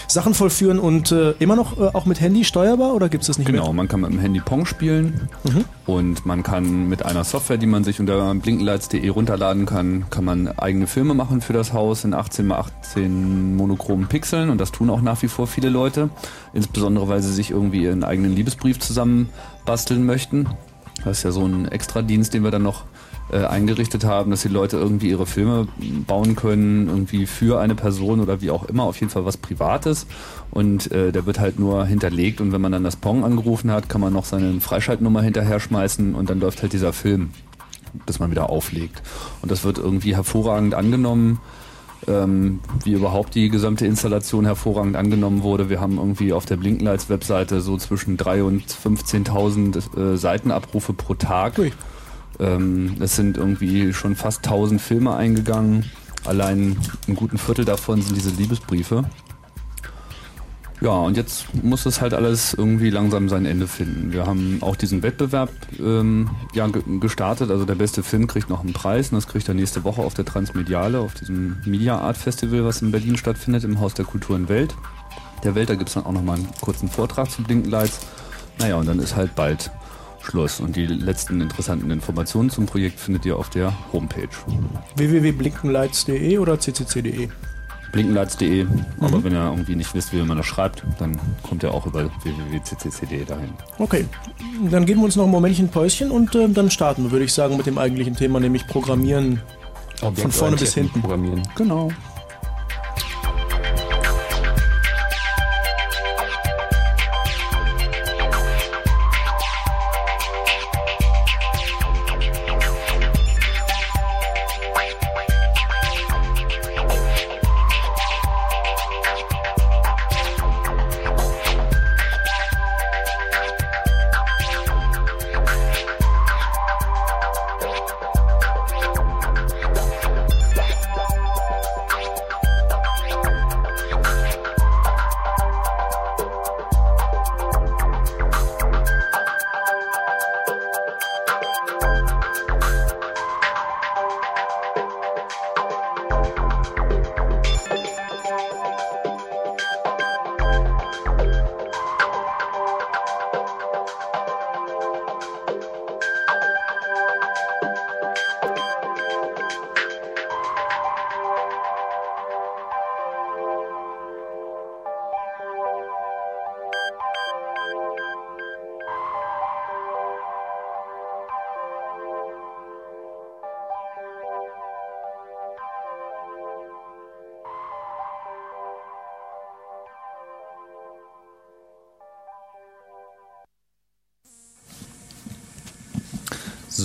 Sachen 0.08 0.34
vollführen 0.34 0.80
und 0.80 1.12
äh, 1.12 1.32
immer 1.40 1.56
noch 1.56 1.78
äh, 1.80 1.90
auch 1.94 2.06
mit 2.06 2.22
Handy 2.22 2.44
steuerbar 2.44 2.94
oder 2.94 3.10
gibt 3.10 3.24
es 3.24 3.28
das 3.28 3.38
nicht 3.38 3.48
Genau, 3.48 3.68
mit? 3.68 3.76
man 3.76 3.88
kann 3.88 4.02
mit 4.02 4.12
dem 4.12 4.20
Handy 4.20 4.40
Pong 4.40 4.66
spielen 4.66 5.28
mhm. 5.44 5.66
und 5.86 6.26
man 6.26 6.44
kann 6.44 6.88
mit 6.88 7.04
einer 7.06 7.24
Software, 7.24 7.58
die 7.58 7.66
man 7.66 7.84
sich 7.84 8.00
unter 8.00 8.34
blinkenlights.de 8.36 9.08
runterladen 9.10 9.66
kann, 9.66 10.06
kann 10.10 10.26
man 10.26 10.48
eigene 10.48 10.88
Filme 10.88 11.14
machen 11.14 11.42
für 11.42 11.54
das 11.54 11.74
Haus 11.74 12.04
in 12.04 12.14
18 12.14 12.52
x 12.52 12.74
18 12.94 13.56
monochromen 13.56 14.08
Pixeln 14.08 14.50
und 14.50 14.60
das 14.60 14.72
tun 14.72 14.90
auch 14.90 15.02
nach 15.02 15.22
wie 15.22 15.28
vor 15.28 15.48
viele 15.48 15.70
Leute, 15.70 16.10
insbesondere 16.54 17.08
weil 17.08 17.22
sie 17.22 17.34
sich 17.34 17.52
irgendwie 17.52 17.86
ihren 17.94 18.04
eigenen 18.04 18.36
Liebesbrief 18.36 18.80
zusammen 18.80 19.30
basteln 19.66 20.06
möchten. 20.06 20.48
Das 21.04 21.20
ist 21.20 21.24
ja 21.24 21.32
so 21.32 21.46
ein 21.46 21.68
Extradienst, 21.68 22.34
den 22.34 22.44
wir 22.44 22.52
dann 22.52 22.64
noch 22.64 22.84
äh, 23.32 23.46
eingerichtet 23.46 24.04
haben, 24.04 24.32
dass 24.32 24.42
die 24.42 24.48
Leute 24.50 24.78
irgendwie 24.78 25.10
ihre 25.10 25.26
Filme 25.26 25.68
bauen 26.08 26.36
können, 26.36 26.88
irgendwie 26.88 27.26
für 27.26 27.60
eine 27.60 27.76
Person 27.76 28.20
oder 28.20 28.42
wie 28.42 28.52
auch 28.52 28.66
immer, 28.66 28.84
auf 28.84 29.00
jeden 29.00 29.10
Fall 29.10 29.26
was 29.26 29.38
Privates. 29.38 30.08
Und 30.52 30.92
äh, 30.92 31.12
der 31.12 31.26
wird 31.26 31.40
halt 31.40 31.60
nur 31.60 31.86
hinterlegt 31.86 32.42
und 32.42 32.52
wenn 32.52 32.62
man 32.62 32.72
dann 32.72 32.84
das 32.84 32.96
Pong 32.96 33.24
angerufen 33.24 33.72
hat, 33.72 33.90
kann 33.90 34.02
man 34.02 34.14
noch 34.14 34.26
seine 34.26 34.60
Freischaltnummer 34.60 35.22
hinterher 35.22 35.60
schmeißen 35.60 36.16
und 36.16 36.30
dann 36.30 36.40
läuft 36.40 36.62
halt 36.62 36.74
dieser 36.74 36.94
Film, 36.94 37.32
bis 38.06 38.20
man 38.20 38.30
wieder 38.30 38.50
auflegt. 38.50 39.02
Und 39.42 39.52
das 39.52 39.64
wird 39.64 39.78
irgendwie 39.78 40.16
hervorragend 40.16 40.76
angenommen. 40.76 41.40
Ähm, 42.08 42.60
wie 42.84 42.94
überhaupt 42.94 43.34
die 43.36 43.50
gesamte 43.50 43.86
Installation 43.86 44.46
hervorragend 44.46 44.96
angenommen 44.96 45.42
wurde. 45.44 45.70
Wir 45.70 45.80
haben 45.80 45.98
irgendwie 45.98 46.34
auf 46.34 46.46
der 46.46 46.58
Blinkenlights-Webseite 46.58 47.62
so 47.62 47.78
zwischen 47.78 48.18
3.000 48.18 48.42
und 48.42 48.66
15.000 48.66 50.14
äh, 50.14 50.18
Seitenabrufe 50.18 50.94
pro 50.94 51.14
Tag. 51.14 51.58
Ui. 51.60 51.72
Ähm, 52.40 52.96
es 53.00 53.16
sind 53.16 53.38
irgendwie 53.38 53.94
schon 53.94 54.16
fast 54.16 54.46
1000 54.46 54.82
Filme 54.82 55.16
eingegangen. 55.16 55.90
Allein 56.26 56.78
ein 57.08 57.16
guten 57.16 57.38
Viertel 57.38 57.66
davon 57.66 58.02
sind 58.02 58.16
diese 58.16 58.32
Liebesbriefe. 58.32 59.06
Ja, 60.84 60.90
und 60.90 61.16
jetzt 61.16 61.46
muss 61.64 61.86
es 61.86 62.02
halt 62.02 62.14
alles 62.14 62.54
irgendwie 62.54 62.90
langsam 62.90 63.30
sein 63.30 63.46
Ende 63.46 63.70
finden. 63.70 64.12
Wir 64.12 64.28
haben 64.28 64.58
auch 64.60 64.76
diesen 64.76 65.02
Wettbewerb 65.02 65.50
ähm, 65.80 66.30
ja, 66.54 66.68
gestartet. 66.68 67.52
Also 67.52 67.64
der 67.64 67.76
beste 67.76 68.04
Film 68.04 68.28
kriegt 68.28 68.50
noch 68.50 68.60
einen 68.60 68.74
Preis 68.74 69.10
und 69.10 69.16
das 69.16 69.28
kriegt 69.28 69.48
er 69.48 69.54
nächste 69.54 69.86
Woche 69.86 70.02
auf 70.02 70.14
der 70.14 70.26
Transmediale, 70.26 71.00
auf 71.00 71.14
diesem 71.14 71.56
Media 71.64 71.98
Art 72.00 72.18
Festival, 72.18 72.66
was 72.66 72.82
in 72.82 72.92
Berlin 72.92 73.16
stattfindet, 73.16 73.64
im 73.64 73.80
Haus 73.80 73.94
der 73.94 74.04
Kultur 74.04 74.36
und 74.36 74.50
Welt. 74.50 74.76
Der 75.46 75.56
Welt, 75.56 75.70
da 75.70 75.76
gibt 75.76 75.88
es 75.88 75.94
dann 75.94 76.06
auch 76.06 76.12
nochmal 76.12 76.36
einen 76.36 76.50
kurzen 76.60 76.90
Vortrag 76.90 77.32
zu 77.32 77.44
Blinkenlights. 77.44 78.02
Naja, 78.60 78.76
und 78.76 78.86
dann 78.86 79.00
ist 79.00 79.16
halt 79.16 79.36
bald 79.36 79.72
Schluss. 80.22 80.60
Und 80.60 80.76
die 80.76 80.86
letzten 80.86 81.40
interessanten 81.40 81.92
Informationen 81.92 82.50
zum 82.50 82.66
Projekt 82.66 83.00
findet 83.00 83.26
ihr 83.26 83.38
auf 83.38 83.50
der 83.50 83.74
Homepage. 83.94 84.28
www.blinkenlights.de 84.98 86.38
oder 86.40 86.58
ccc.de? 86.58 87.30
Blinkenlights.de, 87.94 88.66
mhm. 88.66 88.86
aber 89.00 89.24
wenn 89.24 89.34
ihr 89.34 89.46
irgendwie 89.46 89.76
nicht 89.76 89.94
wisst, 89.94 90.12
wie 90.14 90.22
man 90.22 90.36
das 90.36 90.46
schreibt, 90.46 90.84
dann 91.00 91.18
kommt 91.48 91.64
ihr 91.64 91.74
auch 91.74 91.86
über 91.86 92.10
www.ccc.de 92.24 93.24
dahin. 93.24 93.50
Okay, 93.78 94.06
dann 94.70 94.86
geben 94.86 95.00
wir 95.00 95.06
uns 95.06 95.16
noch 95.16 95.26
ein 95.26 95.32
Momentchen 95.32 95.70
Päuschen 95.70 96.12
und 96.12 96.36
äh, 96.36 96.50
dann 96.50 96.70
starten 96.70 97.04
wir, 97.04 97.12
würde 97.12 97.26
ich 97.26 97.34
sagen, 97.34 97.56
mit 97.56 97.68
dem 97.68 97.78
eigentlichen 97.78 98.16
Thema, 98.16 98.40
nämlich 98.40 98.68
Programmieren. 98.68 99.42
Von 100.00 100.32
vorne 100.32 100.58
bis 100.58 100.74
hinten. 100.74 101.00
Programmieren. 101.00 101.48
Genau. 101.56 101.90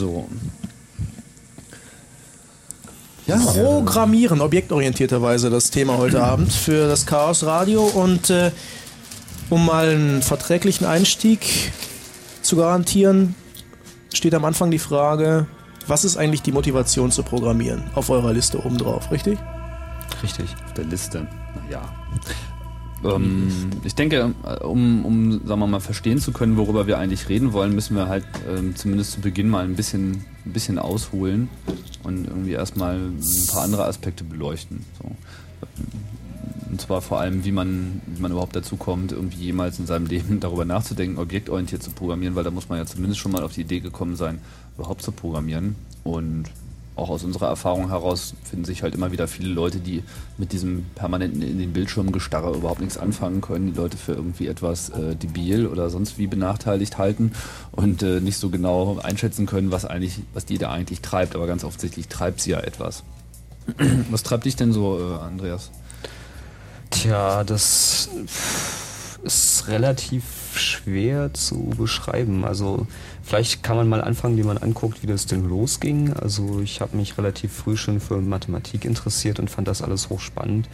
So. 0.09 0.27
Ja, 3.27 3.37
Programmieren, 3.37 4.41
objektorientierterweise 4.41 5.51
das 5.51 5.71
Thema 5.71 5.99
heute 5.99 6.23
Abend 6.23 6.51
für 6.51 6.89
das 6.89 7.05
Chaos 7.05 7.45
Radio 7.45 7.83
und 7.85 8.31
äh, 8.31 8.51
um 9.51 9.67
mal 9.67 9.91
einen 9.91 10.23
verträglichen 10.23 10.87
Einstieg 10.87 11.73
zu 12.41 12.57
garantieren, 12.57 13.35
steht 14.15 14.35
am 14.35 14.47
Anfang 14.47 14.71
die 14.71 14.79
Frage, 14.79 15.47
was 15.87 16.07
ist 16.07 16.17
eigentlich 16.17 16.41
die 16.41 16.53
Motivation 16.53 17.11
zu 17.11 17.23
programmieren? 17.23 17.91
Auf 17.95 18.09
eurer 18.09 18.33
Liste 18.33 18.65
oben 18.65 18.79
drauf, 18.79 19.11
richtig? 19.11 19.39
Richtig, 20.23 20.47
auf 20.65 20.73
der 20.73 20.85
Liste. 20.85 21.27
Ja. 21.71 21.83
Ähm, 23.05 23.71
ich 23.85 23.95
denke, 23.95 24.35
um, 24.63 25.05
um, 25.05 25.47
sagen 25.47 25.61
wir 25.61 25.67
mal, 25.67 25.81
verstehen 25.81 26.19
zu 26.19 26.33
können, 26.33 26.57
worüber 26.57 26.87
wir 26.87 26.99
eigentlich 26.99 27.29
reden 27.29 27.53
wollen, 27.53 27.75
müssen 27.75 27.97
wir 27.97 28.09
halt 28.09 28.25
ähm, 28.49 28.75
zumindest 28.77 29.13
zu 29.13 29.21
Beginn 29.21 29.49
mal 29.49 29.65
ein 29.65 29.77
bisschen, 29.77 30.25
ein 30.45 30.53
bisschen 30.53 30.79
ausholen 30.79 31.49
und 32.03 32.27
irgendwie 32.27 32.53
erstmal 32.53 32.97
ein 32.97 33.47
paar 33.53 33.63
andere 33.63 33.85
Aspekte 33.85 34.25
beleuchten. 34.25 34.85
So. 35.01 35.11
Und 36.71 36.81
zwar 36.81 37.01
vor 37.01 37.21
allem, 37.21 37.45
wie 37.45 37.53
man, 37.53 38.01
wie 38.07 38.21
man 38.21 38.33
überhaupt 38.33 38.55
dazu 38.55 38.77
kommt, 38.77 39.13
irgendwie 39.13 39.45
jemals 39.45 39.79
in 39.79 39.87
seinem 39.87 40.07
Leben 40.07 40.41
darüber 40.41 40.65
nachzudenken, 40.65 41.19
objektorientiert 41.19 41.83
zu 41.83 41.91
programmieren, 41.93 42.35
weil 42.35 42.45
da 42.45 42.51
muss 42.51 42.69
man 42.69 42.79
ja 42.79 42.87
zumindest 42.87 43.21
schon 43.21 43.33
mal 43.33 43.43
auf 43.43 43.53
die 43.53 43.63
Idee 43.63 43.81
gekommen 43.81 44.17
sein, 44.17 44.41
überhaupt 44.77 45.03
zu 45.03 45.13
programmieren. 45.13 45.77
Und 46.05 46.51
auch 46.99 47.11
aus 47.11 47.25
unserer 47.25 47.49
Erfahrung 47.49 47.89
heraus 47.89 48.35
finden 48.45 48.65
sich 48.65 48.83
halt 48.83 48.95
immer 48.95 49.13
wieder 49.13 49.29
viele 49.29 49.49
Leute, 49.49 49.79
die 49.79 50.03
mit 50.37 50.53
diesem 50.53 50.87
permanenten 50.95 51.43
in 51.43 51.59
den 51.59 51.73
Bildschirm 51.73 52.13
gestarre 52.13 52.57
überhaupt 52.57 52.81
nichts 52.81 52.99
anfangen 52.99 53.41
können, 53.41 53.73
die 53.73 53.79
Leute 53.79 53.97
für 53.97 54.13
irgendwie 54.13 54.47
etwas 54.47 54.91
äh, 54.91 55.15
debil 55.17 55.67
oder 55.67 55.91
sonst 55.91 56.19
wie 56.19 56.27
benachteiligt 56.27 56.99
halten 56.99 57.33
und 57.73 58.03
äh, 58.03 58.21
nicht 58.21 58.39
so 58.39 58.51
genau 58.51 58.99
einschätzen 59.03 59.47
können, 59.47 59.71
was 59.71 59.85
eigentlich, 59.85 60.21
was 60.35 60.45
die 60.45 60.59
da 60.59 60.71
eigentlich 60.71 61.01
treibt, 61.01 61.35
aber 61.35 61.47
ganz 61.47 61.65
offensichtlich 61.65 62.09
treibt 62.09 62.41
sie 62.41 62.51
ja 62.51 62.61
etwas. 62.61 63.05
was 64.11 64.23
treibt 64.23 64.45
dich 64.45 64.57
denn 64.57 64.73
so, 64.73 64.99
äh, 64.99 65.25
Andreas? 65.25 65.71
Tja, 66.91 67.45
das 67.45 68.09
ist 69.23 69.69
relativ 69.69 70.25
schwer 70.55 71.35
zu 71.35 71.71
beschreiben. 71.77 72.45
Also 72.45 72.87
vielleicht 73.29 73.63
kann 73.63 73.77
man 73.77 73.89
mal 73.89 74.01
anfangen, 74.01 74.39
wie 74.39 74.43
man 74.43 74.57
anguckt, 74.57 75.03
wie 75.03 75.07
das 75.07 75.27
denn 75.27 75.47
losging. 75.47 76.15
Also 76.15 76.61
ich 76.61 76.81
habe 76.81 76.97
mich 76.97 77.19
relativ 77.19 77.53
früh 77.53 77.77
schon 77.77 78.01
für 78.01 78.17
Mathematik 78.17 78.87
interessiert 78.87 79.39
und 79.39 79.51
fand 79.51 79.69
das 79.69 79.83
alles 79.83 80.09
hochspannend. 80.09 80.69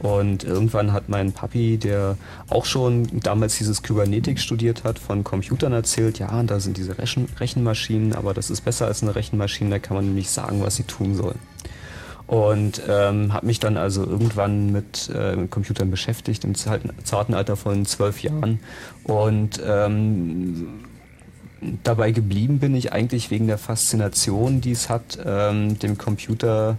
Und 0.00 0.44
irgendwann 0.44 0.92
hat 0.92 1.08
mein 1.08 1.32
Papi, 1.32 1.78
der 1.78 2.18
auch 2.50 2.66
schon 2.66 3.20
damals 3.20 3.56
dieses 3.56 3.82
Kybernetik 3.82 4.38
studiert 4.38 4.84
hat, 4.84 4.98
von 4.98 5.24
Computern 5.24 5.72
erzählt, 5.72 6.18
ja, 6.18 6.42
da 6.42 6.60
sind 6.60 6.76
diese 6.76 6.98
Rechen 6.98 7.26
Rechenmaschinen, 7.40 8.12
aber 8.12 8.34
das 8.34 8.50
ist 8.50 8.62
besser 8.62 8.86
als 8.86 9.02
eine 9.02 9.14
Rechenmaschine, 9.14 9.70
da 9.70 9.78
kann 9.78 9.96
man 9.96 10.04
nämlich 10.04 10.28
sagen, 10.28 10.62
was 10.62 10.76
sie 10.76 10.82
tun 10.82 11.14
sollen. 11.14 11.38
Und 12.26 12.82
ähm, 12.88 13.32
habe 13.32 13.46
mich 13.46 13.60
dann 13.60 13.76
also 13.76 14.04
irgendwann 14.04 14.72
mit, 14.72 15.10
äh, 15.14 15.36
mit 15.36 15.50
Computern 15.50 15.90
beschäftigt, 15.90 16.44
im 16.44 16.54
zarten 16.54 17.34
Alter 17.34 17.56
von 17.56 17.86
zwölf 17.86 18.22
Jahren. 18.22 18.60
Und 19.04 19.62
ähm, 19.64 20.66
dabei 21.82 22.10
geblieben 22.10 22.58
bin 22.58 22.74
ich 22.74 22.92
eigentlich 22.92 23.30
wegen 23.30 23.46
der 23.46 23.58
Faszination, 23.58 24.60
die 24.60 24.72
es 24.72 24.88
hat, 24.88 25.18
ähm, 25.24 25.78
dem 25.78 25.98
Computer 25.98 26.78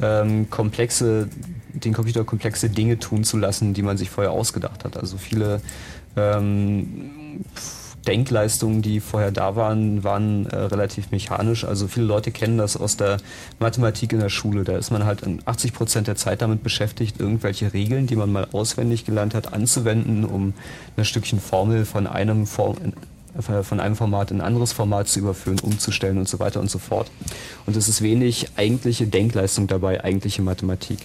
ähm, 0.00 0.50
komplexe, 0.50 1.28
den 1.72 1.92
Computer 1.92 2.24
komplexe 2.24 2.68
Dinge 2.68 2.98
tun 2.98 3.24
zu 3.24 3.36
lassen, 3.36 3.74
die 3.74 3.82
man 3.82 3.96
sich 3.96 4.10
vorher 4.10 4.32
ausgedacht 4.32 4.84
hat. 4.84 4.96
Also 4.96 5.16
viele 5.18 5.60
ähm, 6.16 7.44
Denkleistungen, 8.06 8.82
die 8.82 9.00
vorher 9.00 9.30
da 9.30 9.56
waren, 9.56 10.04
waren 10.04 10.46
äh, 10.46 10.56
relativ 10.56 11.10
mechanisch. 11.10 11.64
Also 11.64 11.88
viele 11.88 12.06
Leute 12.06 12.30
kennen 12.30 12.58
das 12.58 12.76
aus 12.76 12.96
der 12.96 13.16
Mathematik 13.58 14.12
in 14.12 14.20
der 14.20 14.28
Schule. 14.28 14.64
Da 14.64 14.76
ist 14.76 14.90
man 14.90 15.04
halt 15.04 15.22
80 15.44 15.72
Prozent 15.72 16.06
der 16.06 16.16
Zeit 16.16 16.42
damit 16.42 16.62
beschäftigt, 16.62 17.20
irgendwelche 17.20 17.72
Regeln, 17.72 18.06
die 18.06 18.16
man 18.16 18.30
mal 18.30 18.46
auswendig 18.52 19.04
gelernt 19.04 19.34
hat, 19.34 19.52
anzuwenden, 19.52 20.24
um 20.24 20.54
ein 20.96 21.04
Stückchen 21.04 21.40
Formel 21.40 21.84
von 21.84 22.06
einem, 22.06 22.46
Form, 22.46 22.76
äh, 22.76 22.90
von 23.40 23.80
einem 23.80 23.96
Format 23.96 24.30
in 24.30 24.40
ein 24.40 24.46
anderes 24.46 24.72
Format 24.72 25.08
zu 25.08 25.20
überführen, 25.20 25.58
umzustellen 25.60 26.18
und 26.18 26.28
so 26.28 26.38
weiter 26.38 26.60
und 26.60 26.70
so 26.70 26.78
fort. 26.78 27.10
Und 27.66 27.76
es 27.76 27.88
ist 27.88 28.02
wenig 28.02 28.48
eigentliche 28.56 29.06
Denkleistung 29.06 29.66
dabei, 29.66 30.02
eigentliche 30.04 30.42
Mathematik. 30.42 30.98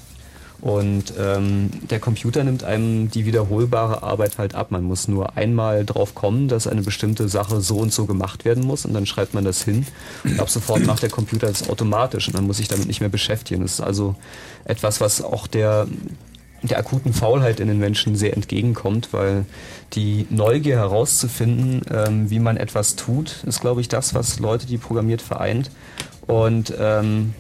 Und 0.61 1.13
ähm, 1.17 1.69
der 1.89 1.99
Computer 1.99 2.43
nimmt 2.43 2.65
einem 2.65 3.09
die 3.09 3.25
wiederholbare 3.25 4.03
Arbeit 4.03 4.37
halt 4.37 4.55
ab. 4.55 4.71
Man 4.71 4.83
muss 4.83 5.07
nur 5.07 5.37
einmal 5.37 5.85
drauf 5.85 6.15
kommen, 6.15 6.49
dass 6.49 6.67
eine 6.67 6.81
bestimmte 6.81 7.29
Sache 7.29 7.61
so 7.61 7.77
und 7.77 7.93
so 7.93 8.05
gemacht 8.05 8.43
werden 8.43 8.65
muss 8.65 8.85
und 8.85 8.93
dann 8.93 9.05
schreibt 9.05 9.33
man 9.33 9.45
das 9.45 9.63
hin. 9.63 9.85
Und 10.25 10.39
ab 10.39 10.49
sofort 10.49 10.85
macht 10.85 11.01
der 11.01 11.09
Computer 11.09 11.47
das 11.47 11.69
automatisch 11.69 12.27
und 12.27 12.33
man 12.33 12.45
muss 12.45 12.57
sich 12.57 12.67
damit 12.67 12.87
nicht 12.87 12.99
mehr 12.99 13.09
beschäftigen. 13.09 13.61
Das 13.61 13.73
ist 13.73 13.81
also 13.81 14.15
etwas, 14.65 14.99
was 14.99 15.21
auch 15.21 15.47
der, 15.47 15.87
der 16.61 16.77
akuten 16.77 17.13
Faulheit 17.13 17.59
in 17.59 17.67
den 17.67 17.79
Menschen 17.79 18.15
sehr 18.15 18.33
entgegenkommt, 18.33 19.09
weil 19.11 19.45
die 19.93 20.27
Neugier 20.29 20.77
herauszufinden, 20.77 21.81
ähm, 21.89 22.29
wie 22.29 22.39
man 22.39 22.57
etwas 22.57 22.95
tut, 22.95 23.43
ist, 23.45 23.61
glaube 23.61 23.81
ich, 23.81 23.87
das, 23.87 24.13
was 24.13 24.39
Leute, 24.39 24.65
die 24.65 24.77
programmiert, 24.77 25.21
vereint. 25.21 25.71
Und 26.27 26.73
ähm, 26.79 27.33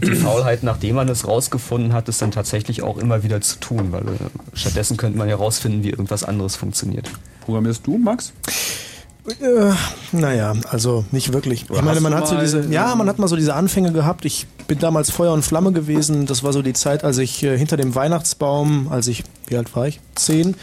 die 0.00 0.14
Faulheit, 0.14 0.62
nachdem 0.62 0.96
man 0.96 1.08
es 1.08 1.26
rausgefunden 1.26 1.92
hat, 1.92 2.08
ist 2.08 2.22
dann 2.22 2.30
tatsächlich 2.30 2.82
auch 2.82 2.96
immer 2.96 3.22
wieder 3.22 3.40
zu 3.40 3.58
tun, 3.58 3.92
weil 3.92 4.02
äh, 4.02 4.54
stattdessen 4.54 4.96
könnte 4.96 5.18
man 5.18 5.28
ja 5.28 5.36
rausfinden, 5.36 5.82
wie 5.82 5.90
irgendwas 5.90 6.24
anderes 6.24 6.56
funktioniert. 6.56 7.10
Programmierst 7.44 7.86
du, 7.86 7.98
Max? 7.98 8.32
Äh, 9.26 9.72
naja, 10.12 10.52
also 10.68 11.04
nicht 11.12 11.32
wirklich. 11.32 11.70
Oder 11.70 11.78
ich 11.78 11.84
meine, 11.84 12.00
man 12.00 12.14
hat 12.14 12.26
so 12.26 12.36
diese, 12.36 12.66
ja, 12.66 12.94
man 12.96 13.08
hat 13.08 13.18
mal 13.18 13.28
so 13.28 13.36
diese 13.36 13.54
Anfänge 13.54 13.92
gehabt. 13.92 14.24
Ich 14.24 14.46
bin 14.66 14.78
damals 14.78 15.10
Feuer 15.10 15.32
und 15.32 15.44
Flamme 15.44 15.72
gewesen. 15.72 16.26
Das 16.26 16.42
war 16.42 16.52
so 16.52 16.62
die 16.62 16.72
Zeit, 16.72 17.04
als 17.04 17.18
ich 17.18 17.42
äh, 17.42 17.56
hinter 17.56 17.76
dem 17.76 17.94
Weihnachtsbaum, 17.94 18.88
als 18.90 19.06
ich, 19.06 19.22
wie 19.46 19.56
alt 19.56 19.74
war 19.76 19.86
ich? 19.86 20.00
Zehn. 20.16 20.56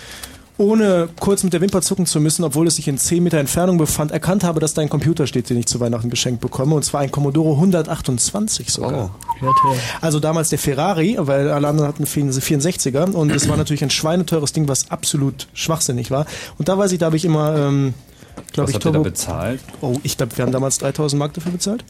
Ohne 0.57 1.07
kurz 1.21 1.43
mit 1.43 1.53
der 1.53 1.61
Wimper 1.61 1.81
zucken 1.81 2.05
zu 2.05 2.19
müssen, 2.19 2.43
obwohl 2.43 2.67
es 2.67 2.75
sich 2.75 2.89
in 2.89 2.97
10 2.97 3.23
Meter 3.23 3.37
Entfernung 3.37 3.77
befand, 3.77 4.11
erkannt 4.11 4.43
habe, 4.43 4.59
dass 4.59 4.73
da 4.73 4.81
ein 4.81 4.89
Computer 4.89 5.25
steht, 5.25 5.49
den 5.49 5.57
ich 5.57 5.67
zu 5.67 5.79
Weihnachten 5.79 6.09
geschenkt 6.09 6.41
bekomme. 6.41 6.75
Und 6.75 6.83
zwar 6.83 6.99
ein 6.99 7.11
Commodore 7.11 7.53
128 7.55 8.69
sogar. 8.69 9.09
Oh. 9.41 9.45
Ja. 9.45 9.53
Also 10.01 10.19
damals 10.19 10.49
der 10.49 10.59
Ferrari, 10.59 11.15
weil 11.17 11.49
alle 11.49 11.65
anderen 11.65 11.87
hatten 11.87 12.03
64er 12.03 13.11
und 13.13 13.31
es 13.31 13.47
war 13.47 13.55
natürlich 13.55 13.83
ein 13.85 13.89
schweineteures 13.89 14.51
Ding, 14.51 14.67
was 14.67 14.91
absolut 14.91 15.47
schwachsinnig 15.53 16.11
war. 16.11 16.25
Und 16.57 16.67
da 16.67 16.77
weiß 16.77 16.91
ich, 16.91 16.99
da 16.99 17.05
habe 17.05 17.15
ich 17.15 17.23
immer, 17.23 17.55
ähm, 17.55 17.93
glaube 18.51 18.63
Was 18.67 18.69
ich, 18.69 18.75
habt 18.75 18.85
ihr 18.85 18.91
da 18.91 18.99
bezahlt? 18.99 19.61
Oh, 19.81 19.95
ich 20.03 20.17
glaube, 20.17 20.37
wir 20.37 20.45
haben 20.45 20.51
damals 20.51 20.77
3000 20.79 21.19
Mark 21.19 21.33
dafür 21.33 21.51
bezahlt. 21.51 21.83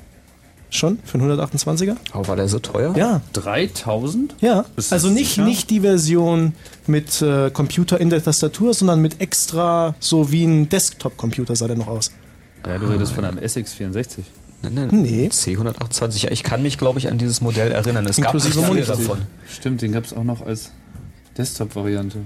Schon? 0.71 0.99
Für 1.03 1.17
einen 1.17 1.31
128er? 1.31 1.95
Aber 2.11 2.27
war 2.27 2.35
der 2.35 2.47
so 2.47 2.59
teuer? 2.59 2.95
Ja. 2.95 3.21
3000? 3.33 4.35
Ja. 4.39 4.65
Also 4.91 5.09
nicht, 5.09 5.29
sicher? 5.29 5.43
nicht 5.43 5.69
die 5.71 5.79
Version 5.79 6.53
mit 6.85 7.21
äh, 7.23 7.49
Computer 7.49 7.99
in 7.99 8.11
der 8.11 8.23
Tastatur, 8.23 8.73
sondern 8.75 9.01
mit 9.01 9.19
extra, 9.19 9.95
so 9.99 10.31
wie 10.31 10.43
ein 10.43 10.69
Desktop-Computer 10.69 11.55
sah 11.55 11.67
der 11.67 11.75
noch 11.75 11.87
aus. 11.87 12.11
Ja, 12.67 12.77
du 12.77 12.85
redest 12.85 13.13
von 13.13 13.25
einem 13.25 13.39
SX64. 13.39 14.19
Nein, 14.61 14.73
nein. 14.75 14.89
Nee. 14.91 15.29
C128. 15.31 16.25
Ja, 16.25 16.31
ich 16.31 16.43
kann 16.43 16.61
mich, 16.61 16.77
glaube 16.77 16.99
ich, 16.99 17.09
an 17.09 17.17
dieses 17.17 17.41
Modell 17.41 17.71
erinnern. 17.71 18.05
Es 18.05 18.17
gab 18.17 18.33
Inklusive 18.35 18.57
nicht 18.59 18.65
viele 18.67 18.75
Monitor. 18.85 18.95
davon. 18.97 19.21
Stimmt, 19.49 19.81
den 19.81 19.91
gab 19.93 20.03
es 20.03 20.13
auch 20.13 20.23
noch 20.23 20.45
als 20.45 20.71
Desktop-Variante. 21.37 22.19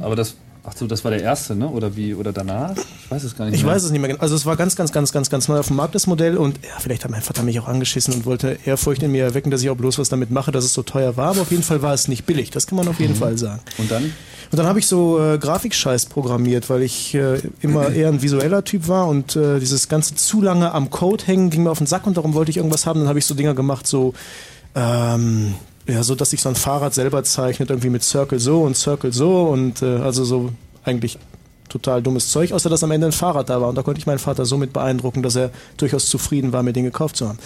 Aber 0.00 0.14
das, 0.14 0.36
ach 0.68 0.76
so, 0.76 0.86
das 0.86 1.04
war 1.04 1.10
der 1.10 1.22
erste, 1.22 1.54
ne? 1.56 1.68
Oder 1.68 1.96
wie, 1.96 2.14
oder 2.14 2.32
danach? 2.32 2.74
Ich 2.76 3.10
weiß 3.10 3.24
es 3.24 3.36
gar 3.36 3.46
nicht 3.46 3.54
Ich 3.56 3.64
mehr. 3.64 3.74
weiß 3.74 3.82
es 3.84 3.90
nicht 3.90 4.00
mehr 4.00 4.08
genau. 4.10 4.20
Also 4.20 4.34
es 4.34 4.46
war 4.46 4.56
ganz, 4.56 4.76
ganz, 4.76 4.92
ganz, 4.92 5.12
ganz, 5.12 5.30
ganz 5.30 5.48
neu 5.48 5.58
auf 5.58 5.68
dem 5.68 5.76
Markt, 5.76 5.94
das 5.94 6.06
Modell. 6.06 6.36
Und 6.36 6.56
ja, 6.64 6.70
vielleicht 6.78 7.04
hat 7.04 7.10
mein 7.10 7.22
Vater 7.22 7.42
mich 7.42 7.58
auch 7.60 7.68
angeschissen 7.68 8.14
und 8.14 8.26
wollte 8.26 8.58
Ehrfurcht 8.64 9.02
in 9.02 9.12
mir 9.12 9.24
erwecken, 9.24 9.50
dass 9.50 9.62
ich 9.62 9.70
auch 9.70 9.76
bloß 9.76 9.98
was 9.98 10.08
damit 10.08 10.30
mache, 10.30 10.52
dass 10.52 10.64
es 10.64 10.74
so 10.74 10.82
teuer 10.82 11.16
war. 11.16 11.30
Aber 11.30 11.40
auf 11.42 11.50
jeden 11.50 11.62
Fall 11.62 11.82
war 11.82 11.94
es 11.94 12.08
nicht 12.08 12.26
billig. 12.26 12.50
Das 12.50 12.66
kann 12.66 12.76
man 12.76 12.86
auf 12.88 13.00
jeden 13.00 13.14
Fall 13.14 13.38
sagen. 13.38 13.60
Und 13.78 13.90
dann? 13.90 14.04
Und 14.50 14.56
dann 14.58 14.66
habe 14.66 14.78
ich 14.78 14.86
so 14.86 15.20
äh, 15.22 15.36
Grafikscheiß 15.38 16.06
programmiert, 16.06 16.70
weil 16.70 16.82
ich 16.82 17.14
äh, 17.14 17.38
immer 17.60 17.90
eher 17.92 18.08
ein 18.08 18.22
visueller 18.22 18.64
Typ 18.64 18.88
war 18.88 19.06
und 19.08 19.36
äh, 19.36 19.58
dieses 19.60 19.88
ganze 19.88 20.14
zu 20.14 20.40
lange 20.40 20.72
am 20.72 20.88
Code 20.90 21.24
hängen 21.26 21.50
ging 21.50 21.64
mir 21.64 21.70
auf 21.70 21.78
den 21.78 21.86
Sack 21.86 22.06
und 22.06 22.16
darum 22.16 22.34
wollte 22.34 22.50
ich 22.50 22.56
irgendwas 22.56 22.86
haben. 22.86 23.00
Dann 23.00 23.08
habe 23.08 23.18
ich 23.18 23.26
so 23.26 23.34
Dinger 23.34 23.54
gemacht, 23.54 23.86
so 23.86 24.14
ähm, 24.74 25.54
ja, 25.88 26.02
so 26.02 26.14
dass 26.14 26.30
sich 26.30 26.42
so 26.42 26.50
ein 26.50 26.54
Fahrrad 26.54 26.94
selber 26.94 27.24
zeichnet, 27.24 27.70
irgendwie 27.70 27.88
mit 27.88 28.02
Circle 28.02 28.38
so 28.38 28.62
und 28.62 28.76
Circle 28.76 29.12
so 29.12 29.44
und 29.44 29.82
äh, 29.82 29.96
also 29.96 30.24
so 30.24 30.50
eigentlich 30.84 31.18
total 31.68 32.02
dummes 32.02 32.30
Zeug, 32.30 32.52
außer 32.52 32.70
dass 32.70 32.84
am 32.84 32.90
Ende 32.90 33.06
ein 33.06 33.12
Fahrrad 33.12 33.48
da 33.48 33.60
war 33.60 33.68
und 33.68 33.74
da 33.74 33.82
konnte 33.82 33.98
ich 33.98 34.06
meinen 34.06 34.18
Vater 34.18 34.44
so 34.44 34.56
mit 34.56 34.72
beeindrucken, 34.72 35.22
dass 35.22 35.36
er 35.36 35.50
durchaus 35.76 36.06
zufrieden 36.06 36.52
war, 36.52 36.62
mir 36.62 36.72
den 36.72 36.84
gekauft 36.84 37.16
zu 37.16 37.28
haben. 37.28 37.38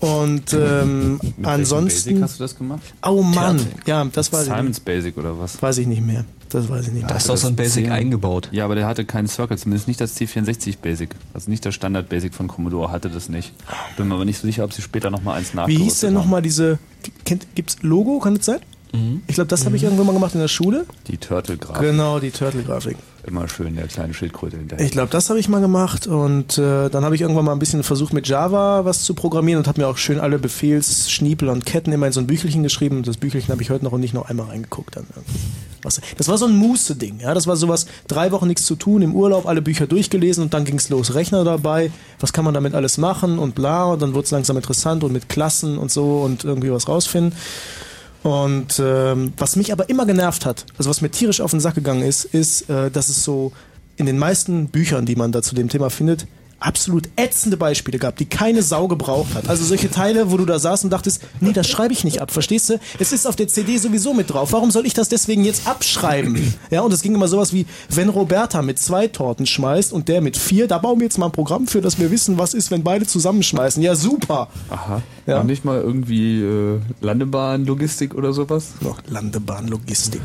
Und 0.00 0.52
ähm, 0.54 1.12
Mit 1.12 1.22
welchem 1.22 1.42
Basic 1.42 1.46
ansonsten, 1.46 2.22
hast 2.22 2.38
du 2.38 2.44
das 2.44 2.56
gemacht? 2.56 2.80
oh 3.06 3.22
Mann, 3.22 3.60
ja, 3.86 4.04
das 4.06 4.32
weiß 4.32 4.44
ich, 4.44 4.48
nicht. 4.48 4.56
Simon's 4.58 4.80
Basic 4.80 5.16
oder 5.18 5.38
was? 5.38 5.60
weiß 5.62 5.78
ich 5.78 5.86
nicht 5.86 6.00
mehr. 6.04 6.24
Das 6.48 6.68
weiß 6.68 6.88
ich 6.88 6.92
nicht 6.94 7.04
Da 7.04 7.08
mehr. 7.08 7.16
ist 7.18 7.28
doch 7.28 7.36
so 7.36 7.46
ein 7.48 7.54
Basic 7.54 7.84
zehn. 7.84 7.92
eingebaut. 7.92 8.48
Ja, 8.50 8.64
aber 8.64 8.74
der 8.74 8.86
hatte 8.86 9.04
keinen 9.04 9.28
Circle, 9.28 9.56
zumindest 9.58 9.86
nicht 9.88 10.00
das 10.00 10.16
C64 10.16 10.78
Basic. 10.82 11.10
Also 11.34 11.50
nicht 11.50 11.64
das 11.66 11.74
Standard 11.74 12.08
Basic 12.08 12.34
von 12.34 12.48
Commodore 12.48 12.90
hatte 12.90 13.08
das 13.10 13.28
nicht. 13.28 13.52
Bin 13.96 14.08
mir 14.08 14.14
aber 14.14 14.24
nicht 14.24 14.38
so 14.40 14.46
sicher, 14.48 14.64
ob 14.64 14.72
sie 14.72 14.82
später 14.82 15.10
nochmal 15.10 15.36
eins 15.38 15.52
Wie 15.52 15.56
nachgerüstet 15.58 15.84
hieß 15.84 16.00
denn 16.00 16.14
nochmal 16.14 16.42
diese, 16.42 16.78
kennt, 17.24 17.46
gibt's 17.54 17.76
Logo, 17.82 18.18
kann 18.20 18.34
das 18.36 18.46
sein? 18.46 18.60
Ich 19.26 19.34
glaube, 19.34 19.48
das 19.48 19.64
habe 19.66 19.76
ich 19.76 19.84
irgendwann 19.84 20.06
mal 20.06 20.12
gemacht 20.12 20.34
in 20.34 20.40
der 20.40 20.48
Schule. 20.48 20.84
Die 21.06 21.16
Turtle-Grafik. 21.16 21.82
Genau, 21.82 22.18
die 22.18 22.30
Turtle-Grafik. 22.30 22.96
Immer 23.24 23.48
schön, 23.48 23.76
der 23.76 23.86
kleine 23.86 24.14
Schildkröte 24.14 24.56
hinterher. 24.56 24.84
Ich 24.84 24.92
glaube, 24.92 25.10
das 25.10 25.28
habe 25.28 25.38
ich 25.38 25.48
mal 25.48 25.60
gemacht 25.60 26.06
und 26.06 26.56
äh, 26.56 26.88
dann 26.88 27.04
habe 27.04 27.14
ich 27.14 27.20
irgendwann 27.20 27.44
mal 27.44 27.52
ein 27.52 27.58
bisschen 27.58 27.82
versucht 27.82 28.12
mit 28.14 28.26
Java 28.26 28.84
was 28.84 29.02
zu 29.02 29.14
programmieren 29.14 29.58
und 29.58 29.68
habe 29.68 29.80
mir 29.80 29.88
auch 29.88 29.98
schön 29.98 30.18
alle 30.18 30.38
Befehls, 30.38 31.10
Schniepel 31.10 31.50
und 31.50 31.66
Ketten 31.66 31.92
immer 31.92 32.06
in 32.06 32.12
so 32.12 32.20
ein 32.20 32.26
Büchelchen 32.26 32.62
geschrieben 32.62 32.96
und 32.96 33.06
das 33.06 33.18
Büchelchen 33.18 33.52
habe 33.52 33.62
ich 33.62 33.70
heute 33.70 33.84
noch 33.84 33.92
und 33.92 34.00
nicht 34.00 34.14
noch 34.14 34.28
einmal 34.28 34.46
reingeguckt. 34.46 34.96
Dann, 34.96 35.06
das 35.82 36.28
war 36.28 36.38
so 36.38 36.46
ein 36.46 36.56
Muße-Ding, 36.56 37.20
ja, 37.20 37.34
das 37.34 37.46
war 37.46 37.56
sowas, 37.56 37.86
drei 38.08 38.32
Wochen 38.32 38.46
nichts 38.46 38.64
zu 38.64 38.74
tun, 38.74 39.02
im 39.02 39.14
Urlaub 39.14 39.46
alle 39.46 39.60
Bücher 39.60 39.86
durchgelesen 39.86 40.44
und 40.44 40.54
dann 40.54 40.64
ging's 40.64 40.88
los, 40.88 41.14
Rechner 41.14 41.44
dabei, 41.44 41.90
was 42.20 42.32
kann 42.32 42.44
man 42.44 42.54
damit 42.54 42.74
alles 42.74 42.96
machen 42.96 43.38
und 43.38 43.54
bla 43.54 43.84
und 43.84 44.00
dann 44.00 44.14
wurde 44.14 44.24
es 44.24 44.30
langsam 44.30 44.56
interessant 44.56 45.04
und 45.04 45.12
mit 45.12 45.28
Klassen 45.28 45.76
und 45.76 45.90
so 45.90 46.22
und 46.22 46.44
irgendwie 46.44 46.72
was 46.72 46.88
rausfinden. 46.88 47.36
Und 48.22 48.80
ähm, 48.84 49.32
was 49.38 49.56
mich 49.56 49.72
aber 49.72 49.88
immer 49.88 50.04
genervt 50.04 50.44
hat, 50.44 50.66
also 50.76 50.90
was 50.90 51.00
mir 51.00 51.10
tierisch 51.10 51.40
auf 51.40 51.52
den 51.52 51.60
Sack 51.60 51.74
gegangen 51.74 52.02
ist, 52.02 52.24
ist, 52.26 52.68
äh, 52.68 52.90
dass 52.90 53.08
es 53.08 53.24
so 53.24 53.52
in 53.96 54.06
den 54.06 54.18
meisten 54.18 54.68
Büchern, 54.68 55.06
die 55.06 55.16
man 55.16 55.32
da 55.32 55.42
zu 55.42 55.54
dem 55.54 55.68
Thema 55.68 55.90
findet, 55.90 56.26
absolut 56.60 57.08
ätzende 57.16 57.56
Beispiele 57.56 57.98
gab, 57.98 58.16
die 58.16 58.26
keine 58.26 58.62
Sau 58.62 58.86
gebraucht 58.88 59.34
hat. 59.34 59.48
Also 59.48 59.64
solche 59.64 59.90
Teile, 59.90 60.30
wo 60.30 60.36
du 60.36 60.44
da 60.44 60.58
saßt 60.58 60.84
und 60.84 60.90
dachtest, 60.90 61.22
nee, 61.40 61.52
das 61.52 61.68
schreibe 61.68 61.92
ich 61.92 62.04
nicht 62.04 62.20
ab, 62.20 62.30
verstehst 62.30 62.68
du? 62.70 62.78
Es 62.98 63.12
ist 63.12 63.26
auf 63.26 63.36
der 63.36 63.48
CD 63.48 63.78
sowieso 63.78 64.14
mit 64.14 64.30
drauf. 64.30 64.52
Warum 64.52 64.70
soll 64.70 64.86
ich 64.86 64.94
das 64.94 65.08
deswegen 65.08 65.44
jetzt 65.44 65.66
abschreiben? 65.66 66.54
Ja, 66.70 66.82
und 66.82 66.92
es 66.92 67.02
ging 67.02 67.14
immer 67.14 67.28
sowas 67.28 67.52
wie, 67.52 67.66
wenn 67.88 68.08
Roberta 68.08 68.62
mit 68.62 68.78
zwei 68.78 69.08
Torten 69.08 69.46
schmeißt 69.46 69.92
und 69.92 70.08
der 70.08 70.20
mit 70.20 70.36
vier, 70.36 70.68
da 70.68 70.78
bauen 70.78 71.00
wir 71.00 71.04
jetzt 71.06 71.18
mal 71.18 71.26
ein 71.26 71.32
Programm 71.32 71.66
für, 71.66 71.80
dass 71.80 71.98
wir 71.98 72.10
wissen, 72.10 72.38
was 72.38 72.54
ist, 72.54 72.70
wenn 72.70 72.82
beide 72.82 73.06
zusammenschmeißen. 73.06 73.82
Ja, 73.82 73.94
super. 73.94 74.48
Aha. 74.68 75.02
Ja. 75.26 75.38
Noch 75.38 75.44
nicht 75.44 75.64
mal 75.64 75.80
irgendwie 75.80 76.42
äh, 76.42 76.78
Landebahn, 77.00 77.64
Logistik 77.64 78.14
oder 78.14 78.32
sowas? 78.32 78.68
Noch 78.80 78.98
Landebahnlogistik. 79.08 80.20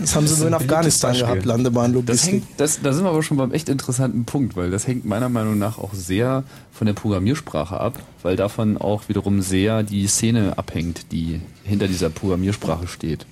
Das 0.00 0.14
haben 0.14 0.26
sie 0.26 0.36
nur 0.38 0.48
in 0.48 0.54
Afghanistan 0.54 1.14
gehabt, 1.16 1.38
Das 1.38 1.44
Landebahnlogistik. 1.44 2.32
hängt, 2.32 2.44
das, 2.56 2.80
da 2.82 2.92
sind 2.92 3.04
wir 3.04 3.10
aber 3.10 3.22
schon 3.22 3.36
beim 3.36 3.52
echt 3.52 3.68
interessanten 3.68 4.24
Punkt, 4.24 4.56
weil 4.56 4.70
das 4.70 4.86
hängt 4.86 5.04
meiner 5.04 5.28
Meinung 5.28 5.53
nach 5.58 5.78
auch 5.78 5.94
sehr 5.94 6.44
von 6.72 6.86
der 6.86 6.94
Programmiersprache 6.94 7.78
ab, 7.78 7.98
weil 8.22 8.36
davon 8.36 8.78
auch 8.78 9.08
wiederum 9.08 9.42
sehr 9.42 9.82
die 9.82 10.06
Szene 10.06 10.58
abhängt, 10.58 11.12
die 11.12 11.40
hinter 11.64 11.88
dieser 11.88 12.10
Programmiersprache 12.10 12.88
steht. 12.88 13.26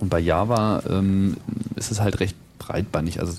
Und 0.00 0.10
bei 0.10 0.20
Java 0.20 0.82
ähm, 0.88 1.36
ist 1.76 1.90
es 1.90 2.00
halt 2.00 2.20
recht 2.20 2.36
breitbandig. 2.58 3.20
Also 3.20 3.34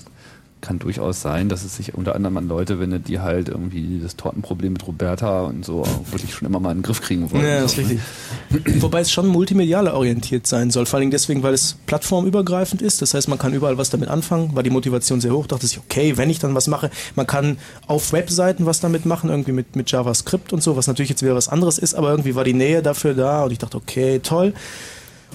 kann 0.60 0.78
durchaus 0.78 1.20
sein, 1.20 1.48
dass 1.48 1.64
es 1.64 1.76
sich 1.76 1.94
unter 1.94 2.14
anderem 2.14 2.36
an 2.36 2.48
Leute 2.48 2.80
wendet, 2.80 3.08
die 3.08 3.20
halt 3.20 3.48
irgendwie 3.48 4.00
das 4.02 4.16
Tortenproblem 4.16 4.74
mit 4.74 4.86
Roberta 4.86 5.42
und 5.42 5.64
so 5.64 5.84
wirklich 6.10 6.34
schon 6.34 6.46
immer 6.46 6.60
mal 6.60 6.72
in 6.72 6.78
den 6.78 6.82
Griff 6.82 7.00
kriegen 7.00 7.30
wollen. 7.30 7.44
Ja, 7.44 7.62
das 7.62 7.72
ist 7.72 7.78
richtig. 7.78 8.00
Wobei 8.82 9.00
es 9.00 9.10
schon 9.10 9.26
multimedial 9.26 9.88
orientiert 9.88 10.46
sein 10.46 10.70
soll, 10.70 10.86
vor 10.86 10.98
allem 10.98 11.10
deswegen, 11.10 11.42
weil 11.42 11.54
es 11.54 11.76
plattformübergreifend 11.86 12.82
ist. 12.82 13.02
Das 13.02 13.14
heißt, 13.14 13.28
man 13.28 13.38
kann 13.38 13.52
überall 13.54 13.78
was 13.78 13.90
damit 13.90 14.08
anfangen, 14.08 14.54
war 14.54 14.62
die 14.62 14.70
Motivation 14.70 15.20
sehr 15.20 15.32
hoch. 15.32 15.46
Dachte 15.46 15.66
ich, 15.66 15.78
okay, 15.78 16.16
wenn 16.16 16.30
ich 16.30 16.38
dann 16.38 16.54
was 16.54 16.66
mache, 16.66 16.90
man 17.14 17.26
kann 17.26 17.58
auf 17.86 18.12
Webseiten 18.12 18.66
was 18.66 18.80
damit 18.80 19.06
machen, 19.06 19.30
irgendwie 19.30 19.52
mit, 19.52 19.76
mit 19.76 19.90
JavaScript 19.90 20.52
und 20.52 20.62
so, 20.62 20.76
was 20.76 20.86
natürlich 20.86 21.10
jetzt 21.10 21.22
wieder 21.22 21.34
was 21.34 21.48
anderes 21.48 21.78
ist, 21.78 21.94
aber 21.94 22.10
irgendwie 22.10 22.34
war 22.34 22.44
die 22.44 22.54
Nähe 22.54 22.82
dafür 22.82 23.14
da 23.14 23.44
und 23.44 23.52
ich 23.52 23.58
dachte, 23.58 23.76
okay, 23.76 24.20
toll. 24.20 24.54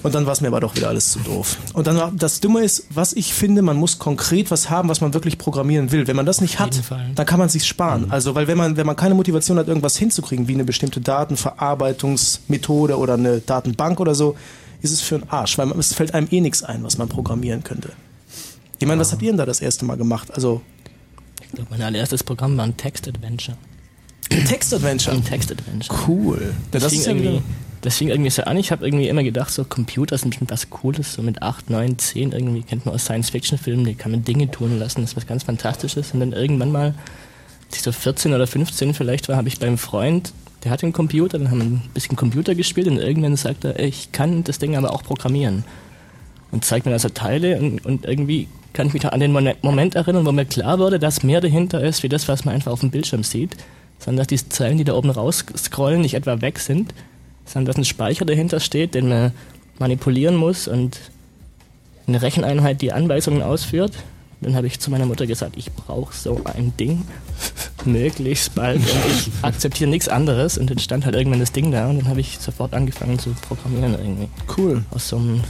Und 0.02 0.14
dann 0.14 0.26
war 0.26 0.32
es 0.32 0.40
mir 0.40 0.48
aber 0.48 0.60
doch 0.60 0.76
wieder 0.76 0.88
alles 0.88 1.10
zu 1.10 1.18
doof. 1.20 1.56
Und 1.72 1.86
dann 1.86 1.96
war, 1.96 2.12
das 2.14 2.40
Dumme 2.40 2.62
ist, 2.62 2.86
was 2.90 3.12
ich 3.12 3.32
finde, 3.32 3.62
man 3.62 3.76
muss 3.76 3.98
konkret 3.98 4.50
was 4.50 4.70
haben, 4.70 4.88
was 4.88 5.00
man 5.00 5.14
wirklich 5.14 5.38
programmieren 5.38 5.90
will. 5.90 6.06
Wenn 6.06 6.16
man 6.16 6.26
das 6.26 6.40
nicht 6.40 6.58
hat, 6.58 6.80
dann 7.14 7.26
kann 7.26 7.38
man 7.38 7.48
sich 7.48 7.66
sparen. 7.66 8.02
Mhm. 8.02 8.10
Also, 8.12 8.34
weil 8.34 8.46
wenn 8.46 8.58
man, 8.58 8.76
wenn 8.76 8.86
man 8.86 8.96
keine 8.96 9.14
Motivation 9.14 9.58
hat, 9.58 9.68
irgendwas 9.68 9.96
hinzukriegen, 9.96 10.48
wie 10.48 10.54
eine 10.54 10.64
bestimmte 10.64 11.00
Datenverarbeitungsmethode 11.00 12.96
oder 12.98 13.14
eine 13.14 13.40
Datenbank 13.40 13.98
oder 14.00 14.14
so, 14.14 14.36
ist 14.82 14.92
es 14.92 15.00
für 15.00 15.16
einen 15.16 15.30
Arsch, 15.30 15.58
weil 15.58 15.66
man, 15.66 15.78
es 15.78 15.94
fällt 15.94 16.14
einem 16.14 16.28
eh 16.30 16.40
nichts 16.40 16.62
ein, 16.62 16.84
was 16.84 16.98
man 16.98 17.08
programmieren 17.08 17.64
könnte. 17.64 17.90
Ich 18.78 18.86
meine, 18.86 18.98
ja. 18.98 19.00
was 19.00 19.12
habt 19.12 19.22
ihr 19.22 19.30
denn 19.30 19.38
da 19.38 19.46
das 19.46 19.60
erste 19.60 19.84
Mal 19.84 19.96
gemacht? 19.96 20.32
Also, 20.34 20.60
ich 21.42 21.50
glaube, 21.52 21.70
mein 21.70 21.82
allererstes 21.82 22.22
Programm 22.22 22.56
war 22.56 22.64
ein 22.64 22.76
Text-Adventure. 22.76 23.56
Ein 24.30 24.44
Text-Adventure? 24.44 25.16
Ein 25.16 25.24
Text-Adventure. 25.24 25.98
Cool. 26.06 26.54
Das, 26.70 26.82
das 26.82 26.92
ist 26.92 27.06
irgendwie 27.06 27.40
das 27.86 27.98
fing 27.98 28.08
irgendwie 28.08 28.30
so 28.30 28.42
an. 28.42 28.56
Ich 28.56 28.72
habe 28.72 28.84
irgendwie 28.84 29.08
immer 29.08 29.22
gedacht, 29.22 29.52
so 29.52 29.64
Computer 29.64 30.18
sind 30.18 30.30
bestimmt 30.30 30.50
was 30.50 30.70
Cooles. 30.70 31.14
So 31.14 31.22
mit 31.22 31.40
8, 31.40 31.70
9, 31.70 31.98
10 31.98 32.32
irgendwie 32.32 32.62
kennt 32.62 32.84
man 32.84 32.96
aus 32.96 33.04
Science-Fiction-Filmen, 33.04 33.84
die 33.84 33.94
kann 33.94 34.10
man 34.10 34.24
Dinge 34.24 34.50
tun 34.50 34.78
lassen. 34.80 35.02
Das 35.02 35.10
ist 35.10 35.16
was 35.16 35.26
ganz 35.28 35.44
Fantastisches. 35.44 36.12
Und 36.12 36.18
dann 36.18 36.32
irgendwann 36.32 36.72
mal, 36.72 36.94
als 37.66 37.76
ich 37.76 37.82
so 37.82 37.92
14 37.92 38.34
oder 38.34 38.48
15 38.48 38.92
vielleicht 38.92 39.28
war, 39.28 39.36
habe 39.36 39.46
ich 39.46 39.60
beim 39.60 39.78
Freund, 39.78 40.32
der 40.64 40.72
hatte 40.72 40.82
einen 40.82 40.94
Computer, 40.94 41.38
dann 41.38 41.52
haben 41.52 41.58
wir 41.58 41.66
ein 41.66 41.82
bisschen 41.94 42.16
Computer 42.16 42.56
gespielt 42.56 42.88
und 42.88 42.98
irgendwann 42.98 43.36
sagt 43.36 43.64
er, 43.64 43.78
ich 43.78 44.10
kann 44.10 44.42
das 44.42 44.58
Ding 44.58 44.76
aber 44.76 44.92
auch 44.92 45.04
programmieren. 45.04 45.62
Und 46.50 46.64
zeigt 46.64 46.86
mir 46.86 46.92
also 46.92 47.08
Teile 47.08 47.60
und, 47.60 47.86
und 47.86 48.04
irgendwie 48.04 48.48
kann 48.72 48.88
ich 48.88 48.94
mich 48.94 49.06
an 49.06 49.20
den 49.20 49.30
Moment 49.30 49.94
erinnern, 49.94 50.26
wo 50.26 50.32
mir 50.32 50.44
klar 50.44 50.80
wurde, 50.80 50.98
dass 50.98 51.22
mehr 51.22 51.40
dahinter 51.40 51.82
ist, 51.84 52.02
wie 52.02 52.08
das, 52.08 52.26
was 52.26 52.44
man 52.44 52.56
einfach 52.56 52.72
auf 52.72 52.80
dem 52.80 52.90
Bildschirm 52.90 53.22
sieht, 53.22 53.56
sondern 54.00 54.18
dass 54.18 54.26
die 54.26 54.48
Zeilen, 54.48 54.76
die 54.76 54.84
da 54.84 54.94
oben 54.94 55.10
rausscrollen, 55.10 56.00
nicht 56.00 56.14
etwa 56.14 56.40
weg 56.40 56.58
sind, 56.58 56.92
sondern 57.46 57.66
dass 57.66 57.76
ein 57.78 57.84
Speicher 57.84 58.24
dahinter 58.24 58.60
steht, 58.60 58.94
den 58.94 59.08
man 59.08 59.32
manipulieren 59.78 60.36
muss 60.36 60.68
und 60.68 60.98
eine 62.06 62.22
Recheneinheit 62.22 62.82
die 62.82 62.92
Anweisungen 62.92 63.42
ausführt. 63.42 63.92
Dann 64.42 64.54
habe 64.54 64.66
ich 64.66 64.80
zu 64.80 64.90
meiner 64.90 65.06
Mutter 65.06 65.26
gesagt, 65.26 65.56
ich 65.56 65.72
brauche 65.72 66.14
so 66.14 66.42
ein 66.44 66.76
Ding 66.76 67.04
möglichst 67.86 68.54
bald 68.54 68.78
und 68.78 69.00
ich 69.10 69.30
akzeptiere 69.42 69.88
nichts 69.88 70.08
anderes. 70.08 70.58
Und 70.58 70.70
dann 70.70 70.78
stand 70.78 71.06
halt 71.06 71.14
irgendwann 71.14 71.40
das 71.40 71.52
Ding 71.52 71.70
da 71.70 71.88
und 71.88 71.96
dann 71.96 72.08
habe 72.08 72.20
ich 72.20 72.38
sofort 72.38 72.74
angefangen 72.74 73.18
zu 73.18 73.30
programmieren 73.48 73.94
irgendwie. 73.94 74.28
Cool. 74.56 74.84
Aus 74.90 75.08
so 75.08 75.16
einem 75.16 75.42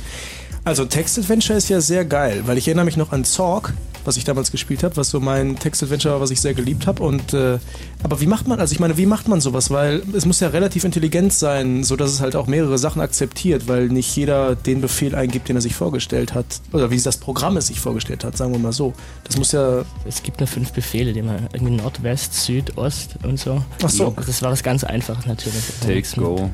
also 0.67 0.85
Text 0.85 1.17
Adventure 1.17 1.57
ist 1.57 1.69
ja 1.69 1.81
sehr 1.81 2.05
geil, 2.05 2.43
weil 2.47 2.59
ich 2.59 2.67
erinnere 2.67 2.87
mich 2.87 2.97
noch 2.97 3.13
an 3.13 3.25
Zorg, 3.25 3.73
was 4.07 4.17
ich 4.17 4.25
damals 4.25 4.51
gespielt 4.51 4.83
habe, 4.83 4.97
was 4.97 5.11
so 5.11 5.21
mein 5.21 5.59
Text-Adventure 5.59 6.15
war, 6.15 6.21
was 6.21 6.31
ich 6.31 6.41
sehr 6.41 6.55
geliebt 6.55 6.87
habe. 6.87 7.03
Und 7.03 7.35
äh, 7.35 7.59
aber 8.03 8.21
wie 8.21 8.27
macht 8.27 8.47
man, 8.47 8.61
also 8.61 8.73
ich 8.73 8.81
meine, 8.81 8.97
wie 8.97 9.07
macht 9.07 9.29
man 9.29 9.41
sowas? 9.41 9.71
Weil 9.71 10.03
es 10.15 10.27
muss 10.27 10.41
ja 10.41 10.49
relativ 10.49 10.85
intelligent 10.85 11.33
sein, 11.33 11.85
so 11.85 11.97
dass 11.97 12.11
es 12.11 12.21
halt 12.21 12.37
auch 12.37 12.47
mehrere 12.47 12.79
Sachen 12.79 13.03
akzeptiert, 13.03 13.69
weil 13.69 13.89
nicht 13.89 14.15
jeder 14.17 14.55
den 14.55 14.81
Befehl 14.81 15.15
eingibt, 15.15 15.49
den 15.49 15.57
er 15.57 15.63
sich 15.63 15.75
vorgestellt 15.75 16.35
hat. 16.35 16.61
Oder 16.73 16.91
wie 16.91 17.01
das 17.01 17.19
Programm 17.19 17.57
es 17.57 17.69
sich 17.69 17.81
vorgestellt 17.81 18.25
hat, 18.25 18.37
sagen 18.37 18.53
wir 18.53 18.59
mal 18.59 18.73
so. 18.73 18.95
Das 19.25 19.37
muss 19.37 19.53
ja. 19.53 19.85
Es 20.07 20.23
gibt 20.23 20.41
nur 20.41 20.47
fünf 20.47 20.73
Befehle, 20.73 21.13
die 21.13 21.23
man 21.23 21.49
irgendwie 21.53 21.75
Nordwest, 21.75 22.35
Süd, 22.35 22.77
Ost 22.77 23.17
und 23.23 23.39
so. 23.39 23.63
Ach 23.83 23.91
so. 23.91 24.15
Das 24.25 24.43
war 24.43 24.51
was 24.51 24.63
ganz 24.63 24.85
Einfaches 24.85 25.27
natürlich. 25.27 25.63
Take, 25.81 26.21
go. 26.21 26.51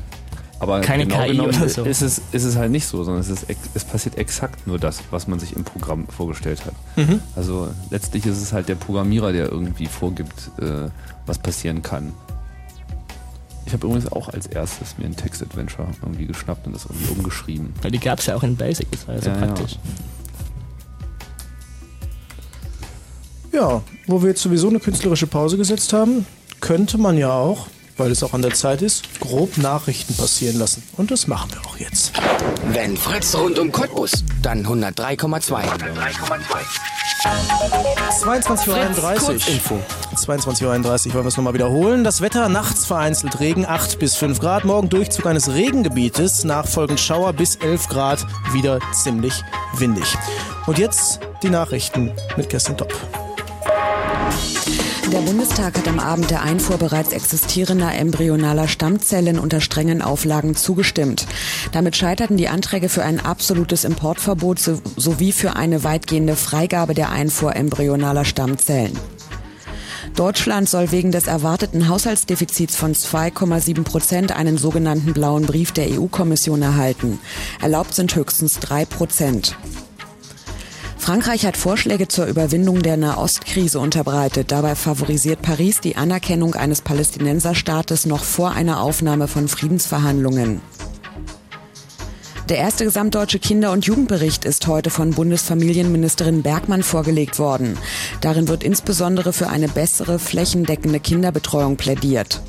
Aber 0.63 0.79
Keine 0.79 1.05
genau 1.05 1.23
KI 1.25 1.39
oder 1.41 1.67
so. 1.67 1.83
Ist 1.83 2.01
es, 2.01 2.21
ist 2.31 2.43
es 2.45 2.55
halt 2.55 2.71
nicht 2.71 2.87
so, 2.87 3.03
sondern 3.03 3.21
es, 3.21 3.29
ist, 3.29 3.45
es 3.73 3.83
passiert 3.83 4.17
exakt 4.17 4.65
nur 4.65 4.79
das, 4.79 5.01
was 5.11 5.27
man 5.27 5.37
sich 5.37 5.55
im 5.57 5.65
Programm 5.65 6.07
vorgestellt 6.07 6.65
hat. 6.65 6.73
Mhm. 6.95 7.19
Also 7.35 7.67
letztlich 7.89 8.25
ist 8.25 8.41
es 8.41 8.53
halt 8.53 8.69
der 8.69 8.75
Programmierer, 8.75 9.33
der 9.33 9.51
irgendwie 9.51 9.87
vorgibt, 9.87 10.51
äh, 10.61 10.89
was 11.25 11.37
passieren 11.37 11.81
kann. 11.81 12.13
Ich 13.65 13.73
habe 13.73 13.87
übrigens 13.87 14.09
auch 14.09 14.29
als 14.29 14.47
erstes 14.47 14.97
mir 14.97 15.05
ein 15.05 15.17
Text-Adventure 15.17 15.87
irgendwie 16.01 16.27
geschnappt 16.27 16.65
und 16.65 16.73
das 16.73 16.85
irgendwie 16.85 17.11
umgeschrieben. 17.11 17.73
Weil 17.81 17.91
die 17.91 17.99
gab 17.99 18.19
es 18.19 18.27
ja 18.27 18.35
auch 18.35 18.43
in 18.43 18.55
Basic, 18.55 18.89
das 18.91 19.05
war 19.07 19.15
ja 19.15 19.21
so 19.21 19.29
ja, 19.29 19.35
praktisch. 19.35 19.77
Ja. 23.51 23.59
ja, 23.59 23.81
wo 24.07 24.21
wir 24.21 24.29
jetzt 24.29 24.41
sowieso 24.41 24.69
eine 24.69 24.79
künstlerische 24.79 25.27
Pause 25.27 25.57
gesetzt 25.57 25.91
haben, 25.91 26.25
könnte 26.61 26.97
man 26.97 27.17
ja 27.17 27.31
auch 27.31 27.67
weil 27.97 28.11
es 28.11 28.23
auch 28.23 28.33
an 28.33 28.41
der 28.41 28.53
Zeit 28.53 28.81
ist, 28.81 29.19
grob 29.19 29.57
Nachrichten 29.57 30.15
passieren 30.15 30.59
lassen. 30.59 30.83
Und 30.97 31.11
das 31.11 31.27
machen 31.27 31.51
wir 31.51 31.61
auch 31.65 31.77
jetzt. 31.77 32.13
Wenn 32.71 32.97
Fritz 32.97 33.35
rund 33.35 33.59
um 33.59 33.71
Cottbus, 33.71 34.23
dann 34.41 34.65
103,2. 34.65 35.63
22.31 38.21 39.71
Uhr. 39.71 39.79
22.31 40.15 41.07
Uhr 41.07 41.13
wollen 41.13 41.23
wir 41.23 41.27
es 41.27 41.37
nochmal 41.37 41.53
wiederholen. 41.53 42.03
Das 42.03 42.21
Wetter 42.21 42.49
nachts 42.49 42.85
vereinzelt 42.85 43.39
Regen 43.39 43.65
8 43.65 43.99
bis 43.99 44.15
5 44.15 44.39
Grad. 44.39 44.65
Morgen 44.65 44.89
Durchzug 44.89 45.25
eines 45.25 45.49
Regengebietes. 45.49 46.43
Nachfolgend 46.43 46.99
Schauer 46.99 47.33
bis 47.33 47.55
11 47.55 47.87
Grad. 47.87 48.25
Wieder 48.51 48.79
ziemlich 48.91 49.41
windig. 49.77 50.15
Und 50.65 50.77
jetzt 50.77 51.19
die 51.41 51.49
Nachrichten 51.49 52.11
mit 52.35 52.49
Kerstin 52.49 52.77
Topp. 52.77 52.93
Der 55.13 55.21
Bundestag 55.21 55.77
hat 55.77 55.87
am 55.87 55.99
Abend 55.99 56.31
der 56.31 56.41
Einfuhr 56.41 56.79
bereits 56.79 57.11
existierender 57.11 57.93
embryonaler 57.93 58.67
Stammzellen 58.67 59.37
unter 59.37 59.61
strengen 59.61 60.01
Auflagen 60.01 60.55
zugestimmt. 60.55 61.27
Damit 61.71 61.95
scheiterten 61.95 62.35
die 62.35 62.47
Anträge 62.47 62.89
für 62.89 63.03
ein 63.03 63.19
absolutes 63.19 63.83
Importverbot 63.83 64.57
sowie 64.57 65.31
für 65.31 65.55
eine 65.55 65.83
weitgehende 65.83 66.35
Freigabe 66.35 66.95
der 66.95 67.11
Einfuhr 67.11 67.55
embryonaler 67.55 68.25
Stammzellen. 68.25 68.97
Deutschland 70.15 70.67
soll 70.67 70.91
wegen 70.91 71.11
des 71.11 71.27
erwarteten 71.27 71.89
Haushaltsdefizits 71.89 72.75
von 72.75 72.95
2,7 72.95 73.83
Prozent 73.83 74.31
einen 74.35 74.57
sogenannten 74.57 75.13
blauen 75.13 75.45
Brief 75.45 75.73
der 75.73 75.91
EU-Kommission 75.91 76.63
erhalten. 76.63 77.19
Erlaubt 77.61 77.93
sind 77.93 78.15
höchstens 78.15 78.59
drei 78.59 78.85
Prozent. 78.85 79.55
Frankreich 81.03 81.45
hat 81.45 81.57
Vorschläge 81.57 82.07
zur 82.07 82.27
Überwindung 82.27 82.81
der 82.81 82.95
Nahostkrise 82.95 83.77
unterbreitet. 83.77 84.53
Dabei 84.53 84.73
favorisiert 84.73 85.41
Paris 85.41 85.81
die 85.81 85.97
Anerkennung 85.97 86.55
eines 86.55 86.79
Palästinenserstaates 86.79 88.05
noch 88.05 88.23
vor 88.23 88.51
einer 88.51 88.79
Aufnahme 88.79 89.27
von 89.27 89.49
Friedensverhandlungen. 89.49 90.61
Der 92.47 92.59
erste 92.59 92.85
gesamtdeutsche 92.85 93.39
Kinder- 93.39 93.73
und 93.73 93.85
Jugendbericht 93.85 94.45
ist 94.45 94.65
heute 94.67 94.89
von 94.89 95.11
Bundesfamilienministerin 95.11 96.41
Bergmann 96.41 96.83
vorgelegt 96.83 97.37
worden. 97.37 97.77
Darin 98.21 98.47
wird 98.47 98.63
insbesondere 98.63 99.33
für 99.33 99.49
eine 99.49 99.67
bessere 99.67 100.19
flächendeckende 100.19 101.01
Kinderbetreuung 101.01 101.75
plädiert. 101.75 102.41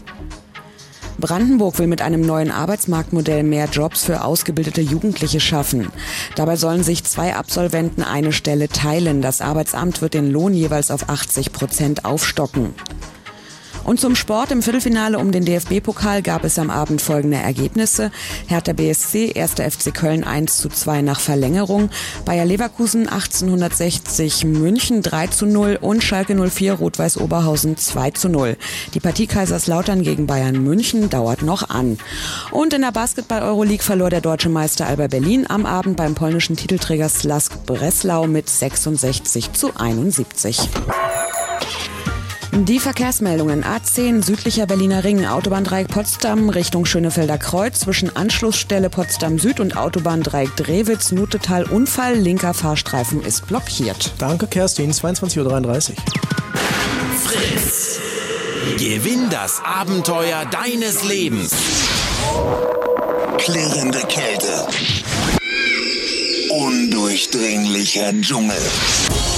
Brandenburg 1.18 1.78
will 1.78 1.86
mit 1.86 2.02
einem 2.02 2.20
neuen 2.20 2.50
Arbeitsmarktmodell 2.50 3.42
mehr 3.42 3.66
Jobs 3.66 4.04
für 4.04 4.24
ausgebildete 4.24 4.80
Jugendliche 4.80 5.40
schaffen. 5.40 5.88
Dabei 6.36 6.56
sollen 6.56 6.82
sich 6.82 7.04
zwei 7.04 7.34
Absolventen 7.34 8.02
eine 8.02 8.32
Stelle 8.32 8.68
teilen. 8.68 9.22
Das 9.22 9.40
Arbeitsamt 9.40 10.02
wird 10.02 10.14
den 10.14 10.30
Lohn 10.30 10.54
jeweils 10.54 10.90
auf 10.90 11.08
80 11.08 11.52
Prozent 11.52 12.04
aufstocken. 12.04 12.74
Und 13.84 14.00
zum 14.00 14.16
Sport 14.16 14.50
im 14.50 14.62
Viertelfinale 14.62 15.18
um 15.18 15.30
den 15.30 15.44
DFB-Pokal 15.44 16.22
gab 16.22 16.44
es 16.44 16.58
am 16.58 16.70
Abend 16.70 17.02
folgende 17.02 17.36
Ergebnisse. 17.36 18.10
Hertha 18.46 18.72
BSC, 18.72 19.34
1. 19.38 19.52
FC 19.52 19.94
Köln 19.94 20.24
1 20.24 20.56
zu 20.56 20.68
2 20.70 21.02
nach 21.02 21.20
Verlängerung, 21.20 21.90
Bayer 22.24 22.46
Leverkusen 22.46 23.08
1860 23.08 24.44
München 24.46 25.02
3 25.02 25.26
zu 25.26 25.46
0 25.46 25.78
und 25.80 26.02
Schalke 26.02 26.34
04 26.34 26.74
Rot-Weiß 26.74 27.18
Oberhausen 27.18 27.76
2 27.76 28.10
zu 28.12 28.28
0. 28.28 28.56
Die 28.94 29.00
Partie 29.00 29.26
Kaiserslautern 29.26 30.02
gegen 30.02 30.26
Bayern 30.26 30.62
München 30.62 31.10
dauert 31.10 31.42
noch 31.42 31.68
an. 31.68 31.98
Und 32.50 32.72
in 32.72 32.82
der 32.82 32.92
Basketball-Euroleague 32.92 33.84
verlor 33.84 34.08
der 34.08 34.22
deutsche 34.22 34.48
Meister 34.48 34.86
Alba 34.86 35.08
Berlin 35.08 35.46
am 35.48 35.66
Abend 35.66 35.96
beim 35.96 36.14
polnischen 36.14 36.56
Titelträger 36.56 37.08
Slask 37.08 37.66
Breslau 37.66 38.26
mit 38.26 38.48
66 38.48 39.52
zu 39.52 39.76
71. 39.76 40.70
Die 42.56 42.78
Verkehrsmeldungen 42.78 43.64
A10 43.64 44.24
südlicher 44.24 44.66
Berliner 44.66 45.02
Ring, 45.02 45.26
Autobahndreieck 45.26 45.88
Potsdam 45.88 46.48
Richtung 46.48 46.86
Schönefelder 46.86 47.36
Kreuz 47.36 47.80
zwischen 47.80 48.14
Anschlussstelle 48.14 48.90
Potsdam 48.90 49.40
Süd 49.40 49.58
und 49.58 49.76
Autobahndreieck 49.76 50.54
Drewitz, 50.54 51.10
Nutetal 51.10 51.64
Unfall, 51.64 52.14
linker 52.14 52.54
Fahrstreifen 52.54 53.22
ist 53.22 53.48
blockiert. 53.48 54.12
Danke 54.18 54.46
Kerstin, 54.46 54.92
22.33 54.92 55.90
Uhr. 55.90 55.96
Fritz. 57.24 57.98
Gewinn 58.78 59.28
das 59.30 59.60
Abenteuer 59.64 60.44
deines 60.46 61.02
Lebens. 61.02 61.52
Klirrende 63.38 63.98
Kälte. 64.06 64.68
Undurchdringlich 66.50 67.98
unendlicher 67.98 68.12
Dschungel. 68.20 69.33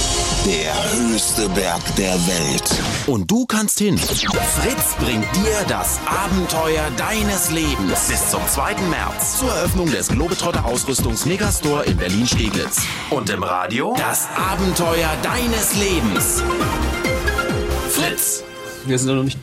Der 0.47 0.73
höchste 0.93 1.49
Berg 1.49 1.81
der 1.97 2.13
Welt. 2.13 2.63
Und 3.05 3.29
du 3.29 3.45
kannst 3.45 3.79
hin. 3.79 3.97
Fritz 3.97 4.95
bringt 4.97 5.25
dir 5.35 5.65
das 5.67 5.99
Abenteuer 6.05 6.89
deines 6.95 7.51
Lebens 7.51 8.07
bis 8.07 8.29
zum 8.29 8.39
2. 8.47 8.75
März 8.89 9.39
zur 9.39 9.49
Eröffnung 9.49 9.91
des 9.91 10.07
Globetrotter 10.07 10.63
Ausrüstungs 10.63 11.25
Megastore 11.25 11.83
in 11.83 11.97
Berlin-Steglitz. 11.97 12.81
Und 13.09 13.29
im 13.29 13.43
Radio 13.43 13.93
das 13.97 14.29
Abenteuer 14.37 15.09
deines 15.21 15.75
Lebens. 15.75 16.41
Fritz. 17.89 18.45
Wir 18.85 18.97
sind 18.97 19.13
noch 19.13 19.23
nicht 19.23 19.39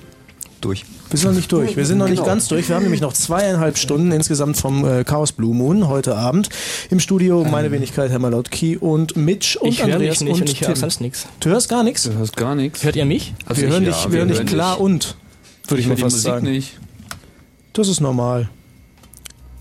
durch. 0.62 0.86
Wir 1.14 1.18
sind 1.18 1.28
noch 1.30 1.36
nicht 1.36 1.52
durch. 1.52 1.76
Wir 1.76 1.86
sind 1.86 1.98
noch 1.98 2.06
nicht 2.08 2.16
Genau. 2.16 2.26
ganz 2.26 2.48
durch. 2.48 2.68
Wir 2.68 2.74
haben 2.74 2.82
nämlich 2.82 3.00
noch 3.00 3.12
zweieinhalb 3.12 3.78
Stunden 3.78 4.10
insgesamt 4.10 4.56
vom 4.56 4.84
äh, 4.84 5.04
Chaos 5.04 5.30
Blue 5.32 5.54
Moon 5.54 5.86
heute 5.86 6.16
Abend. 6.16 6.48
Im 6.90 6.98
Studio 6.98 7.44
meine 7.44 7.70
Wenigkeit, 7.70 8.10
Herr 8.10 8.18
Malotki 8.18 8.76
und 8.76 9.16
Mitch 9.16 9.56
und 9.60 9.68
ich 9.68 9.84
höre 9.84 9.94
Andreas 9.94 10.20
nicht 10.20 10.32
und 10.34 10.40
und 10.40 10.50
ich 10.50 10.60
höre 10.60 10.68
Tim. 10.68 10.76
sonst 10.76 11.00
nichts. 11.00 11.26
Du 11.40 11.50
hörst 11.50 11.68
gar 11.68 11.84
nichts? 11.84 12.02
Du 12.02 12.14
hörst 12.14 12.36
gar 12.36 12.56
nichts. 12.56 12.82
Hört 12.82 12.96
ihr 12.96 13.04
mich? 13.04 13.32
Also 13.46 13.60
wir 13.62 13.68
ich 13.68 13.72
hören 13.74 13.84
ja, 13.84 13.90
dich, 13.92 14.10
wir 14.10 14.18
hören 14.18 14.28
dich 14.28 14.44
klar 14.46 14.80
und, 14.80 15.16
würde 15.68 15.80
ich 15.80 15.86
Ich 15.86 15.88
mal 15.88 15.96
fast 15.96 16.16
Musik 16.16 16.30
sagen. 16.32 16.46
nicht. 16.50 16.78
Das 17.74 17.86
ist 17.86 18.00
normal. 18.00 18.48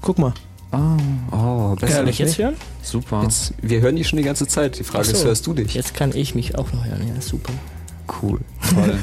Guck 0.02 0.18
mal. 0.18 0.34
Ah, 0.72 0.98
Oh, 1.32 1.76
besser. 1.76 1.98
Kann 1.98 2.08
ich 2.08 2.18
jetzt 2.18 2.40
hören? 2.40 2.56
super. 2.82 3.22
Jetzt, 3.24 3.54
wir 3.62 3.80
hören 3.82 3.96
dich 3.96 4.08
schon 4.08 4.18
die 4.18 4.24
ganze 4.24 4.48
Zeit. 4.48 4.80
Die 4.80 4.84
Frage 4.84 5.06
Ach 5.08 5.14
ist, 5.14 5.20
so. 5.22 5.28
hörst 5.28 5.46
du 5.46 5.54
dich? 5.54 5.76
Jetzt 5.76 5.94
kann 5.94 6.16
ich 6.16 6.34
mich 6.34 6.58
auch 6.58 6.74
noch 6.74 6.84
hören. 6.84 7.08
Ja, 7.14 7.22
super. 7.22 7.54
Cool. 8.22 8.40
Toll. 8.74 8.98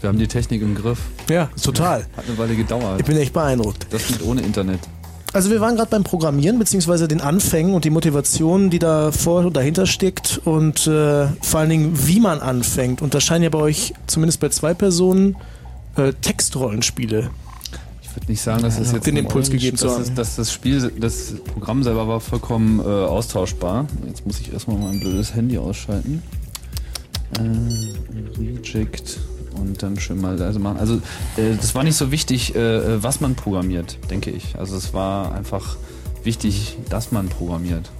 Wir 0.00 0.08
haben 0.08 0.18
die 0.18 0.28
Technik 0.28 0.62
im 0.62 0.74
Griff. 0.74 0.98
Ja, 1.28 1.50
total. 1.62 2.06
Hat 2.16 2.24
eine 2.26 2.38
Weile 2.38 2.56
gedauert. 2.56 3.00
Ich 3.00 3.06
bin 3.06 3.16
echt 3.18 3.32
beeindruckt. 3.32 3.86
Das 3.90 4.06
geht 4.06 4.22
ohne 4.22 4.40
Internet. 4.40 4.80
Also 5.32 5.50
wir 5.50 5.60
waren 5.60 5.76
gerade 5.76 5.90
beim 5.90 6.02
Programmieren, 6.02 6.58
beziehungsweise 6.58 7.06
den 7.06 7.20
Anfängen 7.20 7.74
und 7.74 7.84
die 7.84 7.90
Motivation, 7.90 8.70
die 8.70 8.80
da 8.80 9.12
vor 9.12 9.44
und 9.44 9.56
dahinter 9.56 9.86
steckt 9.86 10.40
und 10.44 10.86
äh, 10.88 11.26
vor 11.40 11.60
allen 11.60 11.70
Dingen, 11.70 12.08
wie 12.08 12.18
man 12.18 12.40
anfängt. 12.40 13.00
Und 13.00 13.14
da 13.14 13.20
scheinen 13.20 13.44
ja 13.44 13.50
bei 13.50 13.58
euch, 13.58 13.94
zumindest 14.06 14.40
bei 14.40 14.48
zwei 14.48 14.74
Personen, 14.74 15.36
äh, 15.96 16.12
Textrollenspiele. 16.14 17.30
Ich 18.02 18.16
würde 18.16 18.26
nicht 18.26 18.40
sagen, 18.40 18.62
dass 18.62 18.80
es 18.80 18.90
jetzt 18.90 19.06
den 19.06 19.16
Impuls 19.16 19.50
gegeben 19.50 19.76
zu 19.76 19.86
dass, 19.86 19.98
haben. 19.98 20.14
dass 20.16 20.34
das 20.34 20.52
Spiel, 20.52 20.90
das 20.98 21.34
Programm 21.52 21.84
selber 21.84 22.08
war 22.08 22.18
vollkommen 22.18 22.80
äh, 22.80 22.82
austauschbar. 22.82 23.86
Jetzt 24.08 24.26
muss 24.26 24.40
ich 24.40 24.52
erstmal 24.52 24.78
mein 24.78 24.98
blödes 24.98 25.32
Handy 25.32 25.58
ausschalten. 25.58 26.22
Äh, 27.38 28.40
reject 28.40 29.20
und 29.54 29.82
dann 29.82 29.98
schön 29.98 30.20
mal 30.20 30.36
leise 30.36 30.58
machen. 30.58 30.78
Also 30.78 30.96
äh, 31.36 31.56
das 31.60 31.74
war 31.74 31.82
nicht 31.82 31.96
so 31.96 32.10
wichtig, 32.10 32.54
äh, 32.54 33.02
was 33.02 33.20
man 33.20 33.34
programmiert, 33.34 33.98
denke 34.10 34.30
ich. 34.30 34.56
Also 34.58 34.76
es 34.76 34.92
war 34.94 35.34
einfach 35.34 35.76
wichtig, 36.24 36.76
dass 36.88 37.12
man 37.12 37.28
programmiert. 37.28 37.90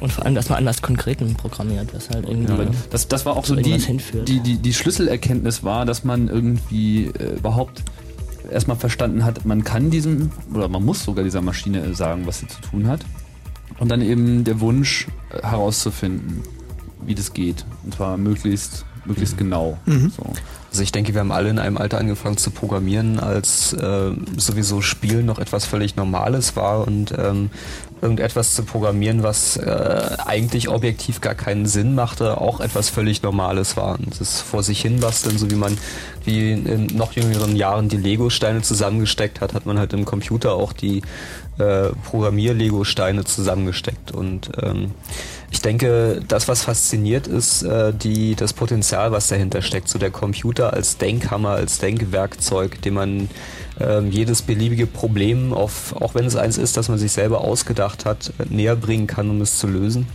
Und 0.00 0.12
vor 0.12 0.24
allem, 0.24 0.34
dass 0.34 0.48
man 0.48 0.58
anders 0.58 0.80
Konkreten 0.80 1.34
programmiert, 1.34 1.92
was 1.92 2.10
halt 2.10 2.28
irgendwie. 2.28 2.52
Ja, 2.52 2.70
das, 2.90 3.08
das 3.08 3.26
war 3.26 3.36
auch 3.36 3.44
so 3.44 3.56
die, 3.56 3.78
hinführt. 3.78 4.28
die, 4.28 4.40
die, 4.40 4.58
die 4.58 4.72
Schlüsselerkenntnis 4.72 5.64
war, 5.64 5.86
dass 5.86 6.04
man 6.04 6.28
irgendwie 6.28 7.06
äh, 7.06 7.36
überhaupt 7.36 7.82
erstmal 8.50 8.76
verstanden 8.76 9.24
hat, 9.24 9.44
man 9.44 9.64
kann 9.64 9.90
diesem, 9.90 10.30
oder 10.54 10.68
man 10.68 10.84
muss 10.84 11.04
sogar 11.04 11.24
dieser 11.24 11.42
Maschine 11.42 11.94
sagen, 11.94 12.26
was 12.26 12.40
sie 12.40 12.46
zu 12.46 12.60
tun 12.60 12.86
hat. 12.86 13.00
Und 13.78 13.90
dann 13.90 14.00
eben 14.02 14.44
der 14.44 14.60
Wunsch 14.60 15.06
herauszufinden, 15.30 16.42
wie 17.04 17.14
das 17.14 17.32
geht. 17.32 17.64
Und 17.84 17.94
zwar 17.94 18.16
möglichst, 18.16 18.84
möglichst 19.04 19.36
genau. 19.38 19.78
So. 19.86 20.24
Also 20.70 20.82
ich 20.82 20.92
denke, 20.92 21.14
wir 21.14 21.20
haben 21.20 21.32
alle 21.32 21.48
in 21.48 21.58
einem 21.58 21.78
Alter 21.78 21.98
angefangen 21.98 22.36
zu 22.36 22.50
programmieren, 22.50 23.18
als 23.20 23.72
äh, 23.72 24.10
sowieso 24.36 24.82
Spielen 24.82 25.24
noch 25.24 25.38
etwas 25.38 25.64
völlig 25.64 25.96
Normales 25.96 26.56
war 26.56 26.86
und 26.86 27.14
ähm, 27.16 27.50
irgendetwas 28.02 28.54
zu 28.54 28.62
programmieren, 28.64 29.22
was 29.22 29.56
äh, 29.56 30.16
eigentlich 30.24 30.68
objektiv 30.68 31.20
gar 31.20 31.34
keinen 31.34 31.66
Sinn 31.66 31.94
machte, 31.94 32.38
auch 32.40 32.60
etwas 32.60 32.90
völlig 32.90 33.22
Normales 33.22 33.76
war. 33.76 33.98
Und 33.98 34.20
das 34.20 34.40
vor 34.40 34.62
sich 34.62 34.80
hin 34.80 35.00
basteln, 35.00 35.38
so 35.38 35.50
wie 35.50 35.56
man 35.56 35.78
wie 36.24 36.52
in 36.52 36.86
noch 36.86 37.12
jüngeren 37.12 37.56
Jahren 37.56 37.88
die 37.88 37.96
Lego-Steine 37.96 38.62
zusammengesteckt 38.62 39.40
hat, 39.40 39.54
hat 39.54 39.64
man 39.64 39.78
halt 39.78 39.94
im 39.94 40.04
Computer 40.04 40.52
auch 40.52 40.72
die 40.72 41.02
äh, 41.58 41.88
Programmier-Lego-Steine 42.04 43.24
zusammengesteckt. 43.24 44.12
Und 44.12 44.50
ähm, 44.62 44.92
ich 45.50 45.62
denke, 45.62 46.20
das, 46.28 46.46
was 46.46 46.62
fasziniert, 46.64 47.26
ist 47.26 47.62
äh, 47.62 47.92
die, 47.94 48.34
das 48.34 48.52
Potenzial, 48.52 49.12
was 49.12 49.28
dahinter 49.28 49.62
steckt. 49.62 49.88
So 49.88 49.98
der 49.98 50.10
Computer 50.10 50.74
als 50.74 50.98
Denkhammer, 50.98 51.50
als 51.50 51.78
Denkwerkzeug, 51.78 52.82
dem 52.82 52.94
man 52.94 53.30
ähm, 53.80 54.10
jedes 54.10 54.42
beliebige 54.42 54.86
Problem, 54.86 55.54
auf, 55.54 55.94
auch 55.96 56.14
wenn 56.14 56.26
es 56.26 56.36
eins 56.36 56.58
ist, 56.58 56.76
das 56.76 56.88
man 56.88 56.98
sich 56.98 57.12
selber 57.12 57.40
ausgedacht 57.40 58.04
hat, 58.04 58.32
äh, 58.38 58.44
näher 58.50 58.76
bringen 58.76 59.06
kann, 59.06 59.30
um 59.30 59.40
es 59.40 59.58
zu 59.58 59.66
lösen. 59.66 60.06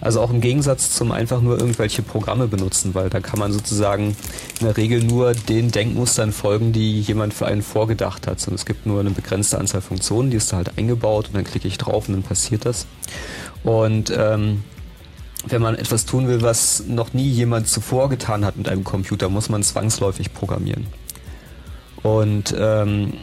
Also 0.00 0.20
auch 0.20 0.30
im 0.30 0.42
Gegensatz 0.42 0.90
zum 0.90 1.10
einfach 1.10 1.40
nur 1.40 1.58
irgendwelche 1.58 2.02
Programme 2.02 2.46
benutzen, 2.46 2.94
weil 2.94 3.08
da 3.08 3.20
kann 3.20 3.38
man 3.38 3.52
sozusagen 3.52 4.14
in 4.60 4.66
der 4.66 4.76
Regel 4.76 5.02
nur 5.02 5.32
den 5.32 5.70
Denkmustern 5.70 6.32
folgen, 6.32 6.72
die 6.72 7.00
jemand 7.00 7.32
für 7.32 7.46
einen 7.46 7.62
vorgedacht 7.62 8.26
hat. 8.26 8.46
Und 8.46 8.54
es 8.54 8.66
gibt 8.66 8.84
nur 8.84 9.00
eine 9.00 9.10
begrenzte 9.10 9.58
Anzahl 9.58 9.80
Funktionen, 9.80 10.30
die 10.30 10.36
ist 10.36 10.52
da 10.52 10.58
halt 10.58 10.76
eingebaut 10.76 11.28
und 11.28 11.36
dann 11.36 11.44
klicke 11.44 11.66
ich 11.66 11.78
drauf 11.78 12.08
und 12.08 12.14
dann 12.14 12.22
passiert 12.22 12.66
das. 12.66 12.86
Und 13.66 14.12
ähm, 14.16 14.62
wenn 15.48 15.60
man 15.60 15.74
etwas 15.74 16.06
tun 16.06 16.28
will, 16.28 16.40
was 16.40 16.84
noch 16.86 17.14
nie 17.14 17.28
jemand 17.28 17.66
zuvor 17.66 18.08
getan 18.08 18.44
hat 18.44 18.56
mit 18.56 18.68
einem 18.68 18.84
Computer, 18.84 19.28
muss 19.28 19.48
man 19.48 19.64
zwangsläufig 19.64 20.32
programmieren. 20.32 20.86
Und 22.04 22.54
ähm, 22.56 23.14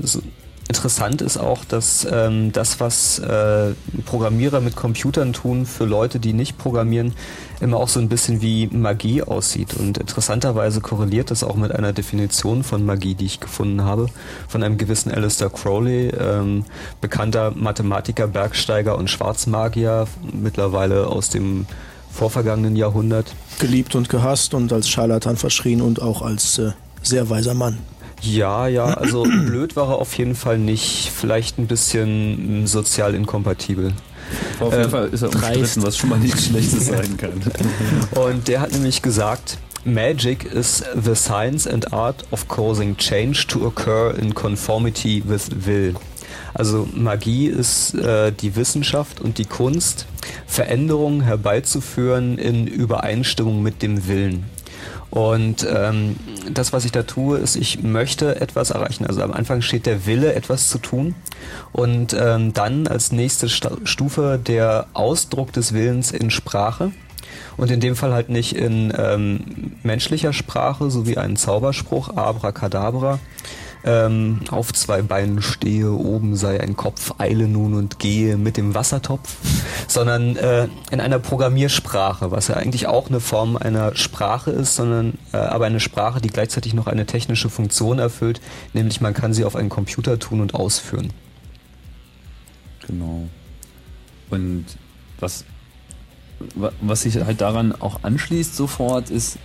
so 0.00 0.22
interessant 0.68 1.22
ist 1.22 1.36
auch, 1.36 1.64
dass 1.64 2.06
ähm, 2.10 2.52
das, 2.52 2.80
was 2.80 3.18
äh, 3.18 3.72
Programmierer 4.04 4.60
mit 4.60 4.76
Computern 4.76 5.32
tun, 5.32 5.66
für 5.66 5.84
Leute, 5.84 6.18
die 6.18 6.32
nicht 6.32 6.58
programmieren, 6.58 7.14
immer 7.60 7.78
auch 7.78 7.88
so 7.88 8.00
ein 8.00 8.08
bisschen 8.08 8.42
wie 8.42 8.66
Magie 8.66 9.22
aussieht. 9.22 9.74
Und 9.74 9.98
interessanterweise 9.98 10.80
korreliert 10.80 11.30
das 11.30 11.44
auch 11.44 11.56
mit 11.56 11.72
einer 11.72 11.92
Definition 11.92 12.64
von 12.64 12.84
Magie, 12.84 13.14
die 13.14 13.26
ich 13.26 13.40
gefunden 13.40 13.82
habe, 13.82 14.06
von 14.48 14.62
einem 14.62 14.78
gewissen 14.78 15.10
Alistair 15.10 15.50
Crowley, 15.50 16.08
ähm, 16.08 16.64
bekannter 17.00 17.52
Mathematiker, 17.52 18.26
Bergsteiger 18.26 18.98
und 18.98 19.10
Schwarzmagier, 19.10 20.06
mittlerweile 20.32 21.06
aus 21.06 21.30
dem 21.30 21.66
vorvergangenen 22.12 22.76
Jahrhundert. 22.76 23.34
Geliebt 23.58 23.94
und 23.94 24.08
gehasst 24.08 24.54
und 24.54 24.72
als 24.72 24.88
Scharlatan 24.88 25.36
verschrien 25.36 25.80
und 25.80 26.00
auch 26.02 26.22
als 26.22 26.58
äh, 26.58 26.72
sehr 27.02 27.30
weiser 27.30 27.54
Mann. 27.54 27.78
Ja, 28.22 28.66
ja, 28.66 28.86
also 28.86 29.22
blöd 29.46 29.76
war 29.76 29.90
er 29.90 29.98
auf 29.98 30.16
jeden 30.18 30.34
Fall 30.34 30.58
nicht. 30.58 31.10
Vielleicht 31.14 31.58
ein 31.58 31.66
bisschen 31.66 32.62
mm, 32.62 32.66
sozial 32.66 33.14
inkompatibel. 33.14 33.92
Auf 34.60 34.72
jeden 34.72 34.84
Ähm, 34.84 34.90
Fall 34.90 35.08
ist 35.08 35.22
er 35.22 35.28
umstritten, 35.28 35.82
was 35.82 35.96
schon 35.96 36.10
mal 36.10 36.18
nichts 36.18 36.46
Schlechtes 36.46 36.86
sein 36.86 37.16
kann. 37.16 37.40
Und 38.20 38.48
der 38.48 38.60
hat 38.60 38.72
nämlich 38.72 39.02
gesagt, 39.02 39.58
Magic 39.84 40.44
is 40.52 40.82
the 41.00 41.14
science 41.14 41.66
and 41.66 41.92
art 41.92 42.24
of 42.32 42.48
causing 42.48 42.96
change 42.96 43.46
to 43.46 43.64
occur 43.66 44.14
in 44.18 44.34
conformity 44.34 45.22
with 45.24 45.48
will. 45.64 45.94
Also 46.54 46.88
Magie 46.92 47.46
ist 47.46 47.94
äh, 47.94 48.32
die 48.32 48.56
Wissenschaft 48.56 49.20
und 49.20 49.38
die 49.38 49.44
Kunst, 49.44 50.06
Veränderungen 50.46 51.20
herbeizuführen 51.20 52.38
in 52.38 52.66
Übereinstimmung 52.66 53.62
mit 53.62 53.82
dem 53.82 54.08
Willen. 54.08 54.44
Und 55.16 55.66
ähm, 55.66 56.16
das, 56.52 56.74
was 56.74 56.84
ich 56.84 56.92
da 56.92 57.02
tue, 57.02 57.38
ist, 57.38 57.56
ich 57.56 57.82
möchte 57.82 58.38
etwas 58.38 58.68
erreichen. 58.68 59.06
Also 59.06 59.22
am 59.22 59.32
Anfang 59.32 59.62
steht 59.62 59.86
der 59.86 60.04
Wille, 60.04 60.34
etwas 60.34 60.68
zu 60.68 60.76
tun. 60.76 61.14
Und 61.72 62.12
ähm, 62.12 62.52
dann 62.52 62.86
als 62.86 63.12
nächste 63.12 63.48
Stufe 63.48 64.38
der 64.38 64.88
Ausdruck 64.92 65.54
des 65.54 65.72
Willens 65.72 66.10
in 66.10 66.30
Sprache. 66.30 66.92
Und 67.56 67.70
in 67.70 67.80
dem 67.80 67.96
Fall 67.96 68.12
halt 68.12 68.28
nicht 68.28 68.56
in 68.56 68.92
ähm, 68.94 69.72
menschlicher 69.82 70.34
Sprache, 70.34 70.90
so 70.90 71.06
wie 71.06 71.16
ein 71.16 71.36
Zauberspruch, 71.36 72.14
Abracadabra. 72.14 73.18
Ähm, 73.88 74.40
auf 74.50 74.72
zwei 74.72 75.00
Beinen 75.02 75.40
stehe, 75.42 75.92
oben 75.92 76.34
sei 76.34 76.60
ein 76.60 76.74
Kopf, 76.74 77.14
eile 77.18 77.46
nun 77.46 77.74
und 77.74 78.00
gehe 78.00 78.36
mit 78.36 78.56
dem 78.56 78.74
Wassertopf, 78.74 79.36
sondern 79.86 80.34
äh, 80.34 80.66
in 80.90 80.98
einer 81.00 81.20
Programmiersprache, 81.20 82.32
was 82.32 82.48
ja 82.48 82.56
eigentlich 82.56 82.88
auch 82.88 83.08
eine 83.08 83.20
Form 83.20 83.56
einer 83.56 83.94
Sprache 83.94 84.50
ist, 84.50 84.74
sondern 84.74 85.14
äh, 85.32 85.36
aber 85.36 85.66
eine 85.66 85.78
Sprache, 85.78 86.20
die 86.20 86.30
gleichzeitig 86.30 86.74
noch 86.74 86.88
eine 86.88 87.06
technische 87.06 87.48
Funktion 87.48 88.00
erfüllt, 88.00 88.40
nämlich 88.72 89.00
man 89.00 89.14
kann 89.14 89.32
sie 89.32 89.44
auf 89.44 89.54
einen 89.54 89.68
Computer 89.68 90.18
tun 90.18 90.40
und 90.40 90.54
ausführen. 90.54 91.12
Genau. 92.88 93.28
Und 94.30 94.64
was, 95.20 95.44
wa- 96.56 96.72
was 96.80 97.02
sich 97.02 97.24
halt 97.24 97.40
daran 97.40 97.72
auch 97.72 98.00
anschließt 98.02 98.56
sofort, 98.56 99.10
ist 99.10 99.38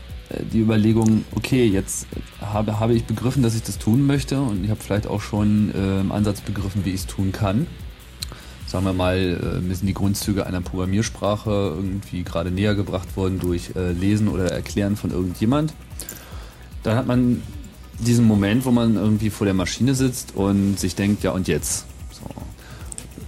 die 0.52 0.60
Überlegung, 0.60 1.26
okay, 1.36 1.66
jetzt 1.66 2.08
habe, 2.40 2.80
habe 2.80 2.94
ich 2.94 3.06
begriffen, 3.06 3.44
dass 3.44 3.56
ich 3.56 3.64
das 3.64 3.78
tun 3.78 4.06
möchte 4.06 4.42
und 4.42 4.64
ich 4.64 4.70
habe 4.70 4.82
vielleicht 4.82 5.08
auch 5.08 5.22
schon 5.22 5.74
äh, 5.74 6.02
im 6.02 6.12
Ansatz 6.12 6.42
begriffen, 6.42 6.86
wie 6.86 6.92
ich 6.92 7.02
es 7.02 7.08
tun 7.08 7.32
kann. 7.32 7.68
Sagen 8.68 8.86
wir 8.86 8.94
mal, 8.94 9.18
äh, 9.18 9.60
mir 9.60 9.76
sind 9.76 9.88
die 9.88 9.94
Grundzüge 9.94 10.46
einer 10.46 10.62
Programmiersprache 10.62 11.74
irgendwie 11.76 12.24
gerade 12.24 12.52
näher 12.52 12.76
gebracht 12.76 13.18
worden 13.18 13.40
durch 13.40 13.72
äh, 13.76 13.92
Lesen 13.92 14.28
oder 14.28 14.52
Erklären 14.52 14.96
von 14.96 15.12
irgendjemand. 15.12 15.74
Dann 16.84 16.96
hat 16.96 17.06
man 17.06 17.42
diesen 18.00 18.26
Moment, 18.26 18.66
wo 18.66 18.72
man 18.72 18.96
irgendwie 18.96 19.30
vor 19.30 19.46
der 19.46 19.54
Maschine 19.54 19.94
sitzt 19.94 20.36
und 20.36 20.80
sich 20.80 20.96
denkt, 20.96 21.24
ja 21.24 21.32
und 21.32 21.48
jetzt? 21.48 21.86
So. 22.12 22.24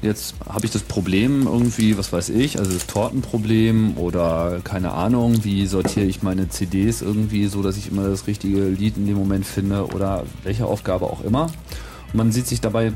Jetzt 0.03 0.35
habe 0.47 0.65
ich 0.65 0.71
das 0.71 0.83
Problem 0.83 1.47
irgendwie, 1.47 1.97
was 1.97 2.11
weiß 2.11 2.29
ich, 2.29 2.59
also 2.59 2.71
das 2.71 2.87
Tortenproblem 2.87 3.97
oder 3.97 4.59
keine 4.63 4.91
Ahnung, 4.91 5.43
wie 5.43 5.65
sortiere 5.65 6.05
ich 6.05 6.21
meine 6.21 6.49
CDs 6.49 7.01
irgendwie 7.01 7.47
so, 7.47 7.63
dass 7.63 7.77
ich 7.77 7.89
immer 7.89 8.07
das 8.07 8.27
richtige 8.27 8.67
Lied 8.67 8.97
in 8.97 9.07
dem 9.07 9.17
Moment 9.17 9.45
finde 9.45 9.87
oder 9.87 10.25
welche 10.43 10.65
Aufgabe 10.65 11.05
auch 11.05 11.23
immer. 11.23 11.43
Und 11.43 12.15
man 12.15 12.31
sieht 12.31 12.47
sich 12.47 12.61
dabei 12.61 12.93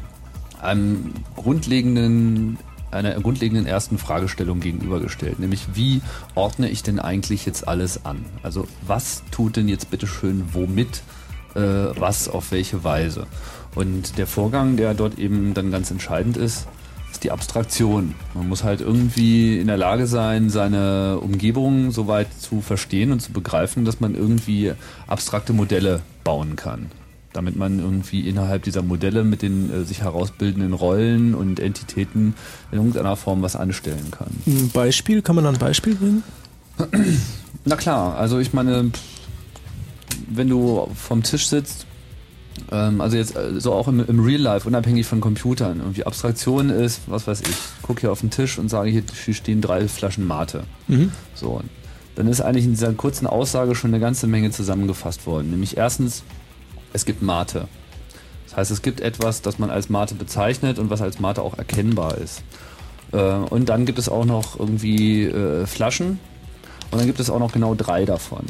einem 0.61 1.13
grundlegenden 1.35 2.57
einer 2.89 3.19
grundlegenden 3.19 3.65
ersten 3.65 3.97
Fragestellung 3.97 4.61
gegenübergestellt, 4.61 5.39
nämlich 5.39 5.67
wie 5.73 6.01
ordne 6.35 6.69
ich 6.69 6.83
denn 6.83 6.99
eigentlich 6.99 7.45
jetzt 7.45 7.67
alles 7.67 8.05
an? 8.05 8.23
Also 8.43 8.65
was 8.85 9.23
tut 9.29 9.57
denn 9.57 9.67
jetzt 9.67 9.91
bitteschön 9.91 10.45
womit, 10.53 11.03
äh, 11.53 11.59
was 11.59 12.29
auf 12.29 12.51
welche 12.51 12.85
Weise? 12.85 13.27
Und 13.75 14.17
der 14.17 14.25
Vorgang, 14.25 14.77
der 14.77 14.93
dort 14.93 15.19
eben 15.19 15.53
dann 15.53 15.69
ganz 15.69 15.91
entscheidend 15.91 16.37
ist, 16.37 16.65
ist 17.17 17.23
die 17.23 17.31
Abstraktion. 17.31 18.13
Man 18.35 18.47
muss 18.47 18.63
halt 18.63 18.79
irgendwie 18.79 19.57
in 19.57 19.65
der 19.65 19.77
Lage 19.77 20.05
sein, 20.05 20.51
seine 20.51 21.17
Umgebung 21.19 21.89
so 21.89 22.05
weit 22.05 22.27
zu 22.39 22.61
verstehen 22.61 23.11
und 23.11 23.21
zu 23.21 23.31
begreifen, 23.31 23.85
dass 23.85 23.99
man 23.99 24.13
irgendwie 24.13 24.73
abstrakte 25.07 25.51
Modelle 25.51 26.01
bauen 26.23 26.55
kann 26.55 26.91
damit 27.33 27.55
man 27.55 27.77
irgendwie 27.77 28.27
innerhalb 28.27 28.63
dieser 28.63 28.81
Modelle 28.81 29.23
mit 29.23 29.43
den 29.43 29.71
äh, 29.71 29.83
sich 29.83 30.01
herausbildenden 30.01 30.73
Rollen 30.73 31.35
und 31.35 31.59
Entitäten 31.59 32.33
in 32.71 32.77
irgendeiner 32.79 33.15
Form 33.15 33.43
was 33.43 33.55
anstellen 33.55 34.09
kann. 34.09 34.29
Ein 34.47 34.69
Beispiel, 34.69 35.21
kann 35.21 35.35
man 35.35 35.43
da 35.43 35.51
ein 35.51 35.59
Beispiel 35.59 35.93
bringen? 35.93 36.23
Na 37.65 37.75
klar, 37.75 38.17
also 38.17 38.39
ich 38.39 38.53
meine, 38.53 38.89
wenn 40.27 40.49
du 40.49 40.89
vom 40.95 41.21
Tisch 41.21 41.47
sitzt, 41.47 41.85
ähm, 42.71 43.01
also 43.01 43.17
jetzt 43.17 43.35
äh, 43.35 43.59
so 43.59 43.73
auch 43.73 43.87
im, 43.87 44.05
im, 44.05 44.19
Real 44.19 44.41
Life, 44.41 44.67
unabhängig 44.67 45.05
von 45.05 45.21
Computern, 45.21 45.79
irgendwie 45.79 46.05
Abstraktion 46.05 46.69
ist, 46.69 47.01
was 47.07 47.27
weiß 47.27 47.41
ich, 47.41 47.55
gucke 47.81 48.01
hier 48.01 48.11
auf 48.11 48.21
den 48.21 48.29
Tisch 48.29 48.57
und 48.57 48.69
sage, 48.69 48.89
hier 48.89 49.03
stehen 49.33 49.61
drei 49.61 49.87
Flaschen 49.87 50.25
Mate. 50.25 50.63
Mhm. 50.87 51.11
So, 51.33 51.61
dann 52.15 52.27
ist 52.27 52.41
eigentlich 52.41 52.65
in 52.65 52.71
dieser 52.71 52.93
kurzen 52.93 53.27
Aussage 53.27 53.75
schon 53.75 53.91
eine 53.91 53.99
ganze 53.99 54.27
Menge 54.27 54.51
zusammengefasst 54.51 55.27
worden. 55.27 55.51
Nämlich 55.51 55.77
erstens, 55.77 56.23
es 56.93 57.05
gibt 57.05 57.21
Mate. 57.21 57.67
Das 58.45 58.57
heißt, 58.57 58.71
es 58.71 58.81
gibt 58.81 59.01
etwas, 59.01 59.41
das 59.41 59.59
man 59.59 59.69
als 59.69 59.89
Mate 59.89 60.15
bezeichnet 60.15 60.79
und 60.79 60.89
was 60.89 61.01
als 61.01 61.19
Mate 61.19 61.41
auch 61.41 61.57
erkennbar 61.57 62.17
ist. 62.17 62.43
Äh, 63.11 63.17
und 63.17 63.69
dann 63.69 63.85
gibt 63.85 63.99
es 63.99 64.09
auch 64.09 64.25
noch 64.25 64.59
irgendwie 64.59 65.25
äh, 65.25 65.65
Flaschen 65.65 66.19
und 66.91 66.99
dann 66.99 67.05
gibt 67.05 67.19
es 67.19 67.29
auch 67.29 67.39
noch 67.39 67.51
genau 67.51 67.75
drei 67.75 68.05
davon. 68.05 68.45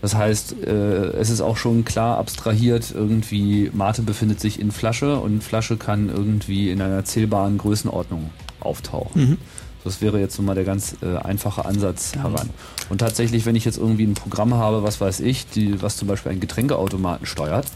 Das 0.00 0.14
heißt, 0.14 0.62
äh, 0.64 0.70
es 1.16 1.30
ist 1.30 1.40
auch 1.40 1.56
schon 1.56 1.84
klar 1.84 2.18
abstrahiert, 2.18 2.92
irgendwie 2.94 3.70
Mate 3.72 4.02
befindet 4.02 4.40
sich 4.40 4.60
in 4.60 4.70
Flasche 4.70 5.18
und 5.18 5.42
Flasche 5.42 5.76
kann 5.76 6.08
irgendwie 6.08 6.70
in 6.70 6.80
einer 6.80 7.04
zählbaren 7.04 7.58
Größenordnung 7.58 8.30
auftauchen. 8.60 9.30
Mhm. 9.30 9.36
Das 9.84 10.00
wäre 10.00 10.20
jetzt 10.20 10.36
so 10.36 10.42
mal 10.42 10.54
der 10.54 10.64
ganz 10.64 10.96
äh, 11.02 11.16
einfache 11.16 11.64
Ansatz 11.64 12.14
heran. 12.14 12.50
Und 12.90 12.98
tatsächlich, 12.98 13.46
wenn 13.46 13.56
ich 13.56 13.64
jetzt 13.64 13.78
irgendwie 13.78 14.04
ein 14.04 14.14
Programm 14.14 14.54
habe, 14.54 14.82
was 14.82 15.00
weiß 15.00 15.20
ich, 15.20 15.46
die, 15.48 15.80
was 15.82 15.96
zum 15.96 16.08
Beispiel 16.08 16.30
einen 16.30 16.40
Getränkeautomaten 16.40 17.26
steuert, 17.26 17.66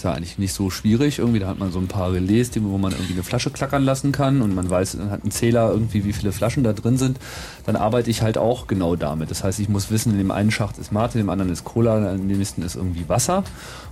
ist 0.00 0.04
ja 0.04 0.12
eigentlich 0.12 0.38
nicht 0.38 0.54
so 0.54 0.70
schwierig. 0.70 1.18
Irgendwie, 1.18 1.40
da 1.40 1.46
hat 1.46 1.58
man 1.58 1.70
so 1.72 1.78
ein 1.78 1.86
paar 1.86 2.12
Relais, 2.12 2.48
wo 2.58 2.78
man 2.78 2.92
irgendwie 2.92 3.12
eine 3.12 3.22
Flasche 3.22 3.50
klackern 3.50 3.82
lassen 3.82 4.12
kann 4.12 4.40
und 4.40 4.54
man 4.54 4.70
weiß, 4.70 4.92
dann 4.92 5.10
hat 5.10 5.22
einen 5.22 5.30
Zähler 5.30 5.70
irgendwie, 5.70 6.06
wie 6.06 6.14
viele 6.14 6.32
Flaschen 6.32 6.64
da 6.64 6.72
drin 6.72 6.96
sind. 6.96 7.18
Dann 7.66 7.76
arbeite 7.76 8.08
ich 8.08 8.22
halt 8.22 8.38
auch 8.38 8.66
genau 8.66 8.96
damit. 8.96 9.30
Das 9.30 9.44
heißt, 9.44 9.60
ich 9.60 9.68
muss 9.68 9.90
wissen, 9.90 10.12
in 10.12 10.18
dem 10.18 10.30
einen 10.30 10.50
Schacht 10.50 10.78
ist 10.78 10.90
Mate, 10.90 11.18
in 11.18 11.26
dem 11.26 11.28
anderen 11.28 11.52
ist 11.52 11.64
Cola, 11.64 12.12
in 12.12 12.28
dem 12.28 12.38
nächsten 12.38 12.62
ist 12.62 12.76
irgendwie 12.76 13.10
Wasser 13.10 13.44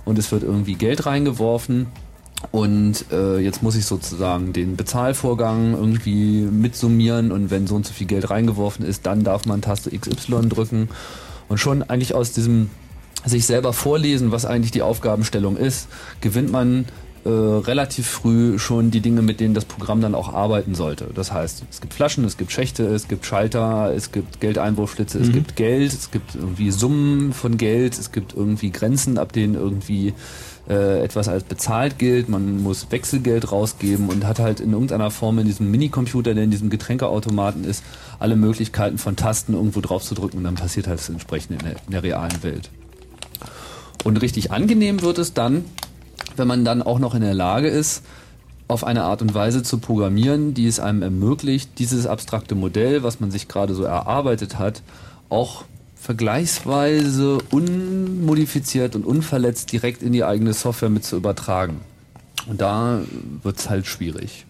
und 0.03 0.17
es 0.17 0.31
wird 0.31 0.41
irgendwie 0.41 0.73
Geld 0.73 1.05
reingeworfen 1.05 1.85
und 2.51 3.05
äh, 3.11 3.37
jetzt 3.37 3.61
muss 3.61 3.75
ich 3.75 3.85
sozusagen 3.85 4.51
den 4.51 4.77
Bezahlvorgang 4.77 5.73
irgendwie 5.73 6.41
mitsummieren 6.41 7.31
und 7.31 7.51
wenn 7.51 7.67
so 7.67 7.75
und 7.75 7.85
so 7.85 7.93
viel 7.93 8.07
Geld 8.07 8.31
reingeworfen 8.31 8.83
ist, 8.83 9.05
dann 9.05 9.23
darf 9.23 9.45
man 9.45 9.61
Taste 9.61 9.91
XY 9.91 10.49
drücken. 10.49 10.89
Und 11.49 11.59
schon 11.59 11.83
eigentlich 11.83 12.15
aus 12.15 12.31
diesem 12.31 12.69
sich 13.25 13.45
selber 13.45 13.73
vorlesen, 13.73 14.31
was 14.31 14.45
eigentlich 14.45 14.71
die 14.71 14.81
Aufgabenstellung 14.81 15.57
ist, 15.57 15.87
gewinnt 16.21 16.51
man 16.51 16.85
äh, 17.25 17.29
relativ 17.29 18.07
früh 18.07 18.57
schon 18.59 18.91
die 18.91 19.01
Dinge, 19.01 19.21
mit 19.21 19.39
denen 19.41 19.53
das 19.53 19.65
Programm 19.65 19.99
dann 19.99 20.15
auch 20.15 20.33
arbeiten 20.33 20.73
sollte. 20.73 21.09
Das 21.13 21.33
heißt, 21.33 21.63
es 21.69 21.81
gibt 21.81 21.93
Flaschen, 21.93 22.23
es 22.23 22.37
gibt 22.37 22.51
Schächte, 22.51 22.85
es 22.85 23.09
gibt 23.09 23.25
Schalter, 23.25 23.93
es 23.93 24.13
gibt 24.13 24.39
Geldeinwurfschlitze, 24.39 25.17
mhm. 25.17 25.23
es 25.25 25.31
gibt 25.33 25.55
Geld, 25.57 25.91
es 25.91 26.11
gibt 26.11 26.35
irgendwie 26.35 26.71
Summen 26.71 27.33
von 27.33 27.57
Geld, 27.57 27.99
es 27.99 28.13
gibt 28.13 28.33
irgendwie 28.33 28.71
Grenzen, 28.71 29.17
ab 29.17 29.33
denen 29.33 29.55
irgendwie 29.55 30.13
äh, 30.69 31.03
etwas 31.03 31.27
als 31.27 31.43
bezahlt 31.43 31.99
gilt, 31.99 32.29
man 32.29 32.63
muss 32.63 32.89
Wechselgeld 32.89 33.51
rausgeben 33.51 34.07
und 34.07 34.25
hat 34.25 34.39
halt 34.39 34.59
in 34.61 34.71
irgendeiner 34.71 35.11
Form 35.11 35.39
in 35.39 35.45
diesem 35.45 35.69
Minicomputer, 35.71 36.33
der 36.33 36.45
in 36.45 36.51
diesem 36.51 36.69
Getränkeautomaten 36.69 37.65
ist, 37.65 37.83
alle 38.19 38.37
Möglichkeiten 38.37 38.97
von 38.97 39.15
Tasten 39.15 39.55
irgendwo 39.55 39.81
drauf 39.81 40.03
zu 40.03 40.15
drücken 40.15 40.37
und 40.37 40.45
dann 40.45 40.55
passiert 40.55 40.87
halt 40.87 40.99
das 40.99 41.09
entsprechend 41.09 41.59
in 41.61 41.67
der, 41.67 41.75
in 41.85 41.91
der 41.91 42.03
realen 42.03 42.43
Welt. 42.43 42.69
Und 44.03 44.21
richtig 44.21 44.51
angenehm 44.51 45.01
wird 45.01 45.17
es 45.17 45.33
dann, 45.33 45.65
wenn 46.35 46.47
man 46.47 46.65
dann 46.65 46.81
auch 46.81 46.99
noch 46.99 47.15
in 47.15 47.21
der 47.21 47.33
Lage 47.33 47.67
ist, 47.67 48.03
auf 48.67 48.83
eine 48.83 49.03
Art 49.03 49.21
und 49.21 49.33
Weise 49.33 49.63
zu 49.63 49.79
programmieren, 49.79 50.53
die 50.53 50.67
es 50.67 50.79
einem 50.79 51.01
ermöglicht, 51.01 51.79
dieses 51.79 52.05
abstrakte 52.05 52.55
Modell, 52.55 53.01
was 53.03 53.19
man 53.19 53.31
sich 53.31 53.47
gerade 53.47 53.73
so 53.73 53.83
erarbeitet 53.83 54.59
hat, 54.59 54.83
auch 55.29 55.65
vergleichsweise 55.95 57.39
unmodifiziert 57.49 58.95
und 58.95 59.05
unverletzt 59.05 59.71
direkt 59.71 60.01
in 60.01 60.13
die 60.13 60.23
eigene 60.23 60.53
Software 60.53 60.89
mit 60.89 61.03
zu 61.03 61.17
übertragen. 61.17 61.81
Und 62.47 62.61
da 62.61 63.01
wird 63.43 63.57
es 63.57 63.69
halt 63.69 63.85
schwierig. 63.85 64.45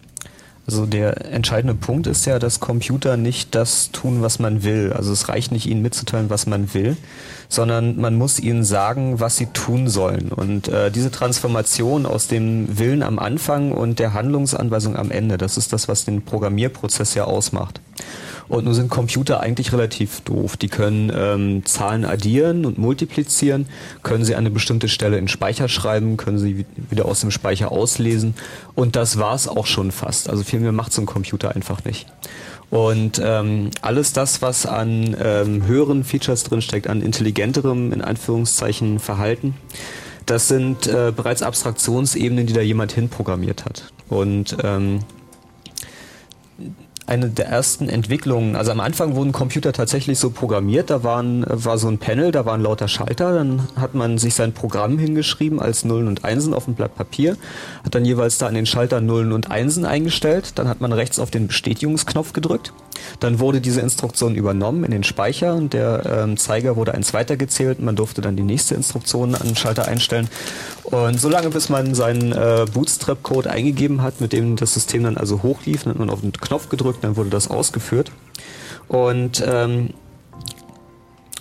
Also 0.70 0.86
der 0.86 1.32
entscheidende 1.32 1.74
Punkt 1.74 2.06
ist 2.06 2.26
ja, 2.26 2.38
dass 2.38 2.60
Computer 2.60 3.16
nicht 3.16 3.56
das 3.56 3.90
tun, 3.90 4.22
was 4.22 4.38
man 4.38 4.62
will. 4.62 4.92
Also 4.92 5.12
es 5.12 5.28
reicht 5.28 5.50
nicht, 5.50 5.66
ihnen 5.66 5.82
mitzuteilen, 5.82 6.30
was 6.30 6.46
man 6.46 6.72
will, 6.74 6.96
sondern 7.48 7.96
man 7.96 8.14
muss 8.14 8.38
ihnen 8.38 8.62
sagen, 8.62 9.18
was 9.18 9.36
sie 9.36 9.46
tun 9.46 9.88
sollen. 9.88 10.30
Und 10.30 10.68
äh, 10.68 10.92
diese 10.92 11.10
Transformation 11.10 12.06
aus 12.06 12.28
dem 12.28 12.78
Willen 12.78 13.02
am 13.02 13.18
Anfang 13.18 13.72
und 13.72 13.98
der 13.98 14.14
Handlungsanweisung 14.14 14.94
am 14.94 15.10
Ende, 15.10 15.38
das 15.38 15.56
ist 15.56 15.72
das, 15.72 15.88
was 15.88 16.04
den 16.04 16.22
Programmierprozess 16.22 17.14
ja 17.14 17.24
ausmacht. 17.24 17.80
Und 18.50 18.64
nun 18.64 18.74
sind 18.74 18.90
Computer 18.90 19.38
eigentlich 19.38 19.72
relativ 19.72 20.22
doof. 20.22 20.56
Die 20.56 20.66
können 20.66 21.12
ähm, 21.14 21.64
Zahlen 21.64 22.04
addieren 22.04 22.66
und 22.66 22.78
multiplizieren, 22.78 23.66
können 24.02 24.24
sie 24.24 24.34
an 24.34 24.40
eine 24.40 24.50
bestimmte 24.50 24.88
Stelle 24.88 25.18
in 25.18 25.28
Speicher 25.28 25.68
schreiben, 25.68 26.16
können 26.16 26.40
sie 26.40 26.66
wieder 26.90 27.04
aus 27.04 27.20
dem 27.20 27.30
Speicher 27.30 27.70
auslesen. 27.70 28.34
Und 28.74 28.96
das 28.96 29.18
war's 29.20 29.46
auch 29.46 29.66
schon 29.66 29.92
fast. 29.92 30.28
Also 30.28 30.42
viel 30.42 30.58
mehr 30.58 30.72
macht 30.72 30.92
so 30.92 31.00
ein 31.00 31.06
Computer 31.06 31.54
einfach 31.54 31.84
nicht. 31.84 32.08
Und 32.70 33.22
ähm, 33.24 33.70
alles 33.82 34.12
das, 34.12 34.42
was 34.42 34.66
an 34.66 35.16
ähm, 35.22 35.64
höheren 35.66 36.02
Features 36.02 36.42
drinsteckt, 36.42 36.88
an 36.88 37.02
intelligenterem, 37.02 37.92
in 37.92 38.02
Anführungszeichen, 38.02 38.98
Verhalten, 38.98 39.54
das 40.26 40.48
sind 40.48 40.88
äh, 40.88 41.12
bereits 41.14 41.42
Abstraktionsebenen, 41.42 42.48
die 42.48 42.52
da 42.52 42.62
jemand 42.62 42.90
hinprogrammiert 42.90 43.64
hat. 43.64 43.92
Und 44.08 44.56
ähm, 44.64 45.00
eine 47.10 47.28
der 47.28 47.46
ersten 47.46 47.88
Entwicklungen. 47.88 48.54
Also 48.54 48.70
am 48.70 48.80
Anfang 48.80 49.16
wurden 49.16 49.32
Computer 49.32 49.72
tatsächlich 49.72 50.18
so 50.18 50.30
programmiert, 50.30 50.90
da 50.90 51.02
waren, 51.02 51.44
war 51.48 51.76
so 51.76 51.88
ein 51.88 51.98
Panel, 51.98 52.30
da 52.30 52.46
waren 52.46 52.62
lauter 52.62 52.88
Schalter, 52.88 53.34
dann 53.34 53.68
hat 53.76 53.94
man 53.94 54.16
sich 54.16 54.34
sein 54.34 54.52
Programm 54.52 54.98
hingeschrieben 54.98 55.60
als 55.60 55.84
Nullen 55.84 56.06
und 56.06 56.24
Einsen 56.24 56.54
auf 56.54 56.68
ein 56.68 56.74
Blatt 56.74 56.94
Papier, 56.94 57.36
hat 57.84 57.94
dann 57.94 58.04
jeweils 58.04 58.38
da 58.38 58.46
an 58.46 58.54
den 58.54 58.66
Schalter 58.66 59.00
Nullen 59.00 59.32
und 59.32 59.50
Einsen 59.50 59.84
eingestellt, 59.84 60.52
dann 60.54 60.68
hat 60.68 60.80
man 60.80 60.92
rechts 60.92 61.18
auf 61.18 61.30
den 61.32 61.48
Bestätigungsknopf 61.48 62.32
gedrückt, 62.32 62.72
dann 63.20 63.38
wurde 63.38 63.60
diese 63.60 63.80
Instruktion 63.80 64.34
übernommen 64.34 64.84
in 64.84 64.90
den 64.90 65.04
Speicher 65.04 65.54
und 65.54 65.72
der 65.72 66.04
ähm, 66.06 66.36
Zeiger 66.36 66.76
wurde 66.76 66.94
eins 66.94 67.12
weitergezählt, 67.14 67.80
man 67.80 67.96
durfte 67.96 68.20
dann 68.20 68.36
die 68.36 68.42
nächste 68.42 68.74
Instruktion 68.74 69.34
an 69.34 69.46
den 69.46 69.56
Schalter 69.56 69.86
einstellen 69.86 70.28
und 70.84 71.20
so 71.20 71.28
lange, 71.28 71.50
bis 71.50 71.68
man 71.68 71.94
seinen 71.94 72.32
äh, 72.32 72.66
Bootstrap-Code 72.72 73.50
eingegeben 73.50 74.02
hat, 74.02 74.20
mit 74.20 74.32
dem 74.32 74.56
das 74.56 74.74
System 74.74 75.04
dann 75.04 75.16
also 75.16 75.42
hochlief, 75.42 75.84
dann 75.84 75.92
hat 75.92 75.98
man 75.98 76.10
auf 76.10 76.20
den 76.20 76.32
Knopf 76.32 76.68
gedrückt, 76.68 77.04
dann 77.04 77.16
wurde 77.16 77.30
das 77.30 77.48
ausgeführt. 77.48 78.10
Und 78.88 79.42
ähm, 79.46 79.90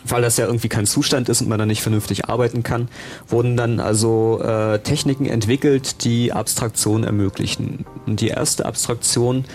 weil 0.05 0.21
das 0.21 0.37
ja 0.37 0.45
irgendwie 0.45 0.69
kein 0.69 0.85
Zustand 0.85 1.29
ist 1.29 1.41
und 1.41 1.49
man 1.49 1.59
da 1.59 1.65
nicht 1.65 1.81
vernünftig 1.81 2.25
arbeiten 2.29 2.63
kann, 2.63 2.89
wurden 3.27 3.57
dann 3.57 3.79
also 3.79 4.41
äh, 4.41 4.79
Techniken 4.79 5.25
entwickelt, 5.25 6.03
die 6.03 6.31
Abstraktion 6.31 7.03
ermöglichen. 7.03 7.85
Und 8.05 8.21
die 8.21 8.29
erste 8.29 8.65
Abstraktion 8.65 9.45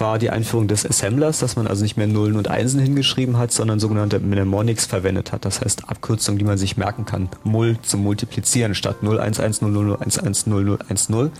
war 0.00 0.18
die 0.18 0.30
Einführung 0.30 0.68
des 0.68 0.86
Assemblers, 0.86 1.38
dass 1.38 1.56
man 1.56 1.66
also 1.66 1.82
nicht 1.82 1.96
mehr 1.96 2.06
Nullen 2.06 2.36
und 2.36 2.48
Einsen 2.48 2.80
hingeschrieben 2.80 3.38
hat, 3.38 3.52
sondern 3.52 3.80
sogenannte 3.80 4.20
Mnemonics 4.20 4.86
verwendet 4.86 5.32
hat. 5.32 5.44
Das 5.44 5.60
heißt 5.60 5.88
Abkürzungen, 5.88 6.38
die 6.38 6.44
man 6.44 6.58
sich 6.58 6.76
merken 6.76 7.04
kann. 7.04 7.28
Mul 7.42 7.78
zum 7.82 8.02
Multiplizieren 8.02 8.74
statt 8.74 8.98
01100110010. 9.02 11.30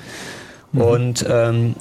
Mhm. 0.73 0.81
Und 0.81 1.27
ähm, 1.29 1.75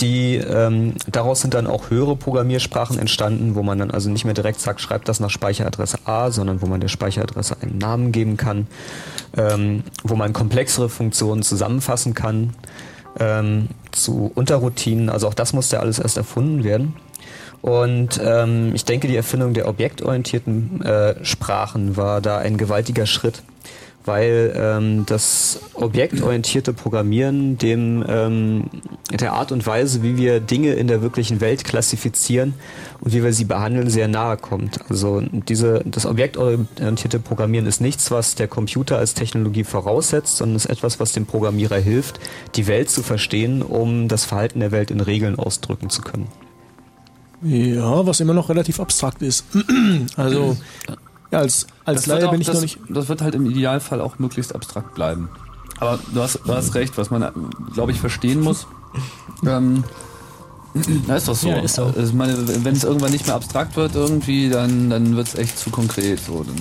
die 0.00 0.36
ähm, 0.36 0.94
daraus 1.06 1.42
sind 1.42 1.54
dann 1.54 1.68
auch 1.68 1.90
höhere 1.90 2.16
Programmiersprachen 2.16 2.98
entstanden, 2.98 3.54
wo 3.54 3.62
man 3.62 3.78
dann 3.78 3.92
also 3.92 4.10
nicht 4.10 4.24
mehr 4.24 4.34
direkt 4.34 4.60
sagt, 4.60 4.80
schreibt 4.80 5.08
das 5.08 5.20
nach 5.20 5.30
Speicheradresse 5.30 5.98
A, 6.04 6.32
sondern 6.32 6.60
wo 6.60 6.66
man 6.66 6.80
der 6.80 6.88
Speicheradresse 6.88 7.56
einen 7.60 7.78
Namen 7.78 8.10
geben 8.10 8.36
kann, 8.36 8.66
ähm, 9.36 9.84
wo 10.02 10.16
man 10.16 10.32
komplexere 10.32 10.88
Funktionen 10.88 11.42
zusammenfassen 11.42 12.14
kann 12.14 12.52
ähm, 13.18 13.68
zu 13.92 14.30
Unterroutinen. 14.34 15.08
Also 15.08 15.28
auch 15.28 15.34
das 15.34 15.52
musste 15.52 15.80
alles 15.80 15.98
erst 15.98 16.16
erfunden 16.16 16.64
werden. 16.64 16.94
Und 17.62 18.20
ähm, 18.22 18.72
ich 18.74 18.84
denke, 18.84 19.08
die 19.08 19.16
Erfindung 19.16 19.54
der 19.54 19.68
objektorientierten 19.68 20.82
äh, 20.82 21.24
Sprachen 21.24 21.96
war 21.96 22.20
da 22.20 22.38
ein 22.38 22.58
gewaltiger 22.58 23.06
Schritt, 23.06 23.42
weil 24.06 24.54
ähm, 24.56 25.04
das 25.06 25.60
objektorientierte 25.74 26.72
Programmieren 26.72 27.58
dem 27.58 28.04
ähm, 28.08 28.64
der 29.10 29.32
Art 29.32 29.52
und 29.52 29.66
Weise, 29.66 30.02
wie 30.02 30.16
wir 30.16 30.40
Dinge 30.40 30.74
in 30.74 30.88
der 30.88 31.02
wirklichen 31.02 31.40
Welt 31.40 31.64
klassifizieren 31.64 32.54
und 33.00 33.12
wie 33.12 33.22
wir 33.22 33.32
sie 33.32 33.44
behandeln, 33.44 33.90
sehr 33.90 34.08
nahe 34.08 34.36
kommt. 34.36 34.80
Also 34.88 35.20
diese 35.20 35.82
das 35.84 36.06
objektorientierte 36.06 37.18
Programmieren 37.18 37.66
ist 37.66 37.80
nichts, 37.80 38.10
was 38.10 38.34
der 38.34 38.48
Computer 38.48 38.98
als 38.98 39.14
Technologie 39.14 39.64
voraussetzt, 39.64 40.36
sondern 40.36 40.56
ist 40.56 40.66
etwas, 40.66 41.00
was 41.00 41.12
dem 41.12 41.26
Programmierer 41.26 41.78
hilft, 41.78 42.20
die 42.54 42.66
Welt 42.66 42.90
zu 42.90 43.02
verstehen, 43.02 43.62
um 43.62 44.08
das 44.08 44.24
Verhalten 44.24 44.60
der 44.60 44.72
Welt 44.72 44.90
in 44.90 45.00
Regeln 45.00 45.38
ausdrücken 45.38 45.90
zu 45.90 46.02
können. 46.02 46.28
Ja, 47.42 48.06
was 48.06 48.20
immer 48.20 48.34
noch 48.34 48.48
relativ 48.48 48.80
abstrakt 48.80 49.22
ist. 49.22 49.44
also, 50.16 50.56
ja, 51.30 51.38
als, 51.40 51.66
als 51.84 52.02
Das 52.02 52.06
Laie 52.06 52.26
auch- 52.26 52.30
bin 52.32 52.40
ich 52.40 52.46
das, 52.46 52.56
noch 52.56 52.62
nicht. 52.62 52.78
Das 52.88 53.08
wird 53.08 53.22
halt 53.22 53.34
im 53.34 53.46
Idealfall 53.50 54.00
auch 54.00 54.18
möglichst 54.18 54.54
abstrakt 54.54 54.94
bleiben. 54.94 55.28
Aber 55.78 55.98
du 56.14 56.20
hast, 56.22 56.40
du 56.44 56.54
hast 56.54 56.74
recht, 56.74 56.96
was 56.96 57.10
man, 57.10 57.30
glaube 57.74 57.92
ich, 57.92 58.00
verstehen 58.00 58.40
muss. 58.40 58.66
ähm, 59.46 59.84
na, 61.06 61.16
ist 61.16 61.28
doch 61.28 61.34
so. 61.34 61.48
Ja, 61.48 61.56
ist 61.60 61.74
so. 61.76 61.84
Also, 61.84 62.00
ich 62.00 62.12
meine, 62.12 62.36
wenn 62.64 62.74
es 62.74 62.84
irgendwann 62.84 63.10
nicht 63.12 63.26
mehr 63.26 63.34
abstrakt 63.36 63.76
wird 63.76 63.94
irgendwie, 63.94 64.48
dann, 64.50 64.90
dann 64.90 65.16
wird 65.16 65.28
es 65.28 65.34
echt 65.34 65.58
zu 65.58 65.70
konkret. 65.70 66.20
So. 66.20 66.44
Dann, 66.44 66.56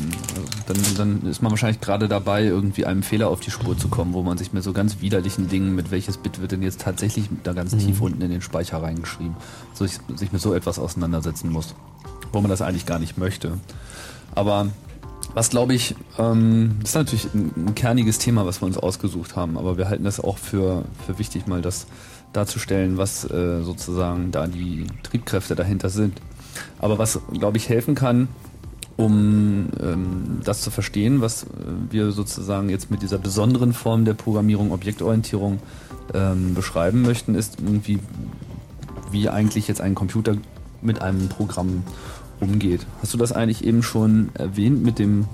dann, 0.68 1.22
dann 1.22 1.30
ist 1.30 1.42
man 1.42 1.52
wahrscheinlich 1.52 1.82
gerade 1.82 2.08
dabei, 2.08 2.44
irgendwie 2.44 2.86
einem 2.86 3.04
Fehler 3.04 3.30
auf 3.30 3.40
die 3.40 3.52
Spur 3.52 3.78
zu 3.78 3.88
kommen, 3.90 4.14
wo 4.14 4.24
man 4.24 4.38
sich 4.38 4.54
mit 4.54 4.64
so 4.64 4.74
ganz 4.74 5.02
widerlichen 5.02 5.48
Dingen, 5.50 5.76
mit 5.76 5.92
welches 5.92 6.18
Bit 6.18 6.42
wird 6.42 6.52
denn 6.54 6.62
jetzt 6.62 6.82
tatsächlich 6.82 7.30
da 7.44 7.54
ganz 7.54 7.76
tief 7.76 8.02
unten 8.02 8.22
in 8.22 8.32
den 8.32 8.42
Speicher 8.42 8.82
reingeschrieben, 8.82 9.36
so 9.74 9.86
sich, 9.86 10.00
sich 10.16 10.32
mit 10.32 10.42
so 10.42 10.54
etwas 10.54 10.80
auseinandersetzen 10.80 11.52
muss, 11.52 11.76
wo 12.32 12.42
man 12.42 12.50
das 12.50 12.62
eigentlich 12.62 12.86
gar 12.86 13.00
nicht 13.00 13.18
möchte. 13.18 13.58
Aber 14.34 14.68
was 15.34 15.50
glaube 15.50 15.74
ich, 15.74 15.96
ähm, 16.18 16.80
ist 16.84 16.96
natürlich 16.96 17.28
ein, 17.34 17.52
ein 17.56 17.76
kerniges 17.76 18.18
Thema, 18.18 18.46
was 18.46 18.62
wir 18.62 18.68
uns 18.68 18.78
ausgesucht 18.78 19.36
haben, 19.36 19.58
aber 19.58 19.78
wir 19.78 19.90
halten 19.90 20.06
das 20.06 20.20
auch 20.20 20.38
für, 20.38 20.86
für 21.06 21.20
wichtig, 21.20 21.48
mal 21.48 21.62
das 21.62 21.88
darzustellen, 22.34 22.98
was 22.98 23.30
äh, 23.30 23.62
sozusagen 23.62 24.32
da 24.32 24.48
die 24.48 24.88
Triebkräfte 25.04 25.56
dahinter 25.56 25.90
sind. 25.90 26.22
Aber 26.80 26.98
was, 26.98 27.20
glaube 27.34 27.58
ich, 27.58 27.70
helfen 27.70 27.96
kann, 27.96 28.28
um 28.98 29.68
ähm, 29.82 30.40
das 30.44 30.62
zu 30.62 30.72
verstehen, 30.72 31.22
was 31.22 31.44
äh, 31.44 31.48
wir 31.90 32.12
sozusagen 32.12 32.70
jetzt 32.70 32.92
mit 32.92 33.02
dieser 33.02 33.18
besonderen 33.18 33.74
Form 33.74 34.06
der 34.06 34.14
Programmierung, 34.14 34.72
Objektorientierung 34.72 35.60
ähm, 36.14 36.54
beschreiben 36.54 37.02
möchten, 37.02 37.36
ist 37.36 37.58
irgendwie, 37.60 38.00
wie 39.12 39.28
eigentlich 39.30 39.68
jetzt 39.68 39.82
ein 39.82 39.96
Computer 39.96 40.36
mit 40.82 41.02
einem 41.02 41.28
Programm 41.28 41.84
umgeht. 42.40 42.86
Hast 43.02 43.14
du 43.14 43.18
das 43.18 43.32
eigentlich 43.32 43.64
eben 43.64 43.84
schon 43.84 44.30
erwähnt 44.34 44.84
mit 44.84 45.00
dem 45.00 45.26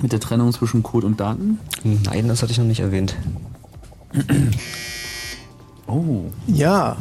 mit 0.00 0.12
der 0.12 0.20
Trennung 0.20 0.52
zwischen 0.52 0.82
Code 0.82 1.06
und 1.06 1.18
Daten? 1.18 1.58
Nein, 1.82 2.28
das 2.28 2.42
hatte 2.42 2.52
ich 2.52 2.58
noch 2.58 2.64
nicht 2.64 2.80
erwähnt. 2.80 3.16
Oh. 5.90 6.24
Ja. 6.46 6.98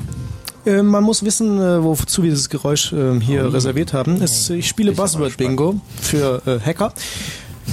Äh, 0.65 0.81
man 0.81 1.03
muss 1.03 1.23
wissen, 1.23 1.59
äh, 1.59 1.83
wozu 1.83 2.23
wir 2.23 2.29
dieses 2.29 2.47
Geräusch 2.49 2.93
äh, 2.93 3.19
hier 3.19 3.53
reserviert 3.53 3.91
haben. 3.91 4.21
Es, 4.21 4.49
ich 4.49 4.65
spiele 4.65 4.93
Buzzword 4.93 5.35
Bingo 5.35 5.81
für 5.99 6.41
äh, 6.45 6.59
Hacker. 6.65 6.93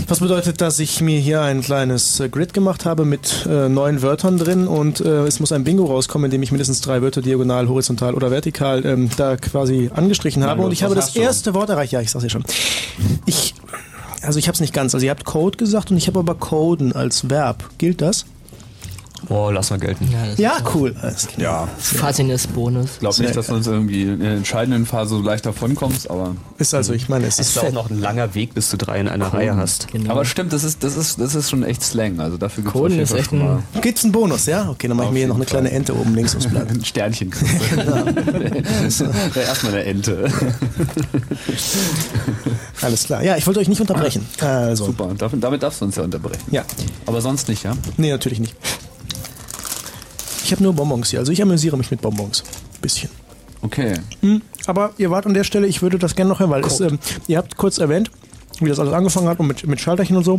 Was 0.09 0.21
bedeutet, 0.21 0.61
dass 0.61 0.79
ich 0.79 1.01
mir 1.01 1.19
hier 1.19 1.41
ein 1.43 1.63
kleines 1.63 2.21
äh, 2.21 2.29
Grid 2.29 2.53
gemacht 2.53 2.85
habe 2.85 3.05
mit 3.05 3.47
äh, 3.49 3.69
neun 3.69 4.03
Wörtern 4.03 4.39
drin 4.39 4.67
und 4.67 5.01
äh, 5.01 5.27
es 5.27 5.41
muss 5.41 5.53
ein 5.53 5.65
Bingo 5.65 5.85
rauskommen, 5.85 6.27
in 6.27 6.31
dem 6.31 6.43
ich 6.43 6.53
mindestens 6.53 6.81
drei 6.81 7.01
Wörter 7.01 7.23
diagonal, 7.23 7.69
horizontal 7.69 8.15
oder 8.15 8.31
vertikal 8.31 8.85
ähm, 8.85 9.09
da 9.17 9.37
quasi 9.37 9.91
angestrichen 9.95 10.45
habe. 10.45 10.59
los, 10.59 10.67
und 10.67 10.73
ich 10.73 10.83
habe 10.83 10.95
das 10.95 11.15
erste 11.17 11.55
Wort 11.55 11.71
erreicht. 11.71 11.93
Ja, 11.93 12.01
ich 12.01 12.11
sag's 12.11 12.25
ja 12.25 12.31
schon. 12.31 12.45
Ich, 13.27 13.55
also 14.23 14.39
ich 14.39 14.47
habe 14.49 14.55
es 14.55 14.61
nicht 14.61 14.75
ganz. 14.75 14.95
Also 14.95 15.07
ihr 15.07 15.11
habt 15.11 15.25
Code 15.25 15.57
gesagt 15.57 15.91
und 15.91 15.97
ich 15.97 16.07
habe 16.07 16.19
aber 16.19 16.35
Coden 16.35 16.93
als 16.93 17.31
Verb. 17.31 17.71
Gilt 17.79 18.01
das? 18.03 18.27
Oh, 19.29 19.51
lass 19.51 19.71
mal 19.71 19.79
gelten. 19.79 20.09
Ja, 20.13 20.27
das 20.27 20.39
Ja, 20.39 20.57
ist 20.57 20.75
cool. 20.75 20.95
Ja. 21.37 21.69
Fasziniertes 21.79 22.47
Bonus. 22.49 22.91
Ich 22.95 22.99
glaube 23.01 23.23
nicht, 23.23 23.37
dass 23.37 23.47
du 23.49 23.55
uns 23.55 23.67
irgendwie 23.67 24.03
in 24.03 24.21
der 24.21 24.33
entscheidenden 24.33 24.87
Phase 24.87 25.17
so 25.17 25.23
leicht 25.23 25.47
davonkommst, 25.47 26.11
aber. 26.11 26.35
Ist 26.59 26.75
also, 26.75 26.93
ich 26.93 27.09
meine, 27.09 27.27
es 27.27 27.39
ist 27.39 27.57
ist 27.57 27.63
auch 27.63 27.73
noch 27.73 27.91
ein 27.91 28.01
langer 28.01 28.35
Weg, 28.35 28.55
bis 28.55 28.71
du 28.71 28.77
drei 28.77 29.01
in 29.01 29.09
einer 29.09 29.33
Reihe 29.33 29.57
hast. 29.57 29.89
Genau. 29.93 30.11
Aber 30.13 30.25
stimmt, 30.25 30.53
das 30.53 30.65
ist, 30.65 30.83
das 30.85 30.97
ist, 30.97 31.21
das 31.21 31.35
ist 31.35 31.51
schon 31.51 31.63
echt 31.63 31.83
Slang. 31.83 32.21
Also 32.21 32.37
dafür 32.37 32.65
gibt's 32.65 32.79
jeden 32.81 33.01
ist 33.01 33.11
Fall 33.11 33.19
echt 33.21 33.31
schon 33.31 33.41
ein- 33.41 33.47
mal 33.47 33.63
Gibt's 33.81 34.05
einen 34.05 34.13
Bonus, 34.13 34.47
ja? 34.47 34.69
Okay, 34.71 34.89
dann 34.89 34.97
mache 34.97 35.09
ich 35.09 35.13
mir 35.13 35.19
hier 35.21 35.29
noch 35.29 35.37
eine 35.37 35.45
kleine 35.47 35.71
Ente 35.71 35.95
oben 35.97 36.15
links 36.15 36.35
aufs 36.37 36.47
Blatt. 36.47 36.69
ein 36.71 36.85
Sternchen. 36.85 37.33
erstmal 39.37 39.73
eine 39.73 39.85
Ente. 39.85 40.31
Alles 42.83 43.05
klar. 43.05 43.23
Ja, 43.23 43.37
ich 43.37 43.47
wollte 43.47 43.61
euch 43.61 43.69
nicht 43.69 43.81
unterbrechen. 43.81 44.27
Also, 44.41 44.87
Super, 44.87 45.11
damit 45.41 45.63
darfst 45.63 45.81
du 45.81 45.87
uns 45.87 45.97
ja 45.97 46.03
unterbrechen. 46.03 46.43
ja. 46.51 46.63
Aber 47.07 47.21
sonst 47.21 47.49
nicht, 47.49 47.65
ja? 47.65 47.73
Nee, 47.97 48.11
natürlich 48.11 48.41
nicht. 48.41 48.55
Ich 50.45 50.53
habe 50.53 50.63
nur 50.63 50.75
Bonbons 50.75 51.09
hier, 51.09 51.21
also 51.21 51.33
ich 51.33 51.41
amüsiere 51.41 51.79
mich 51.79 51.91
mit 51.91 52.03
Bonbons. 52.03 52.45
Bisschen. 52.83 53.09
Okay. 53.63 53.95
Hm, 54.21 54.43
aber 54.67 54.93
ihr 54.99 55.11
wart 55.11 55.25
an 55.25 55.33
der 55.33 55.43
Stelle, 55.43 55.67
ich 55.67 55.81
würde 55.81 55.99
das 55.99 56.15
gerne 56.15 56.29
noch 56.29 56.39
hören, 56.39 56.51
weil 56.51 56.63
es, 56.63 56.81
ähm, 56.81 56.99
ihr 57.27 57.39
habt 57.39 57.57
kurz 57.57 57.79
erwähnt, 57.79 58.11
wie 58.61 58.69
das 58.69 58.79
alles 58.79 58.93
angefangen 58.93 59.27
hat 59.27 59.41
und 59.41 59.47
mit, 59.47 59.67
mit 59.67 59.81
Schalterchen 59.81 60.19
und 60.19 60.25
so. 60.25 60.39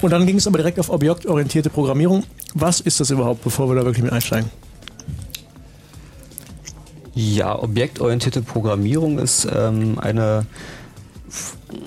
Und 0.00 0.10
dann 0.12 0.26
ging 0.26 0.36
es 0.36 0.46
aber 0.46 0.58
direkt 0.58 0.78
auf 0.78 0.90
objektorientierte 0.90 1.70
Programmierung. 1.70 2.22
Was 2.54 2.80
ist 2.80 3.00
das 3.00 3.10
überhaupt, 3.10 3.42
bevor 3.42 3.68
wir 3.68 3.74
da 3.74 3.84
wirklich 3.84 4.04
mit 4.04 4.12
einsteigen? 4.12 4.48
Ja, 7.14 7.60
objektorientierte 7.60 8.42
Programmierung 8.42 9.18
ist 9.18 9.46
ähm, 9.52 9.98
eine. 9.98 10.46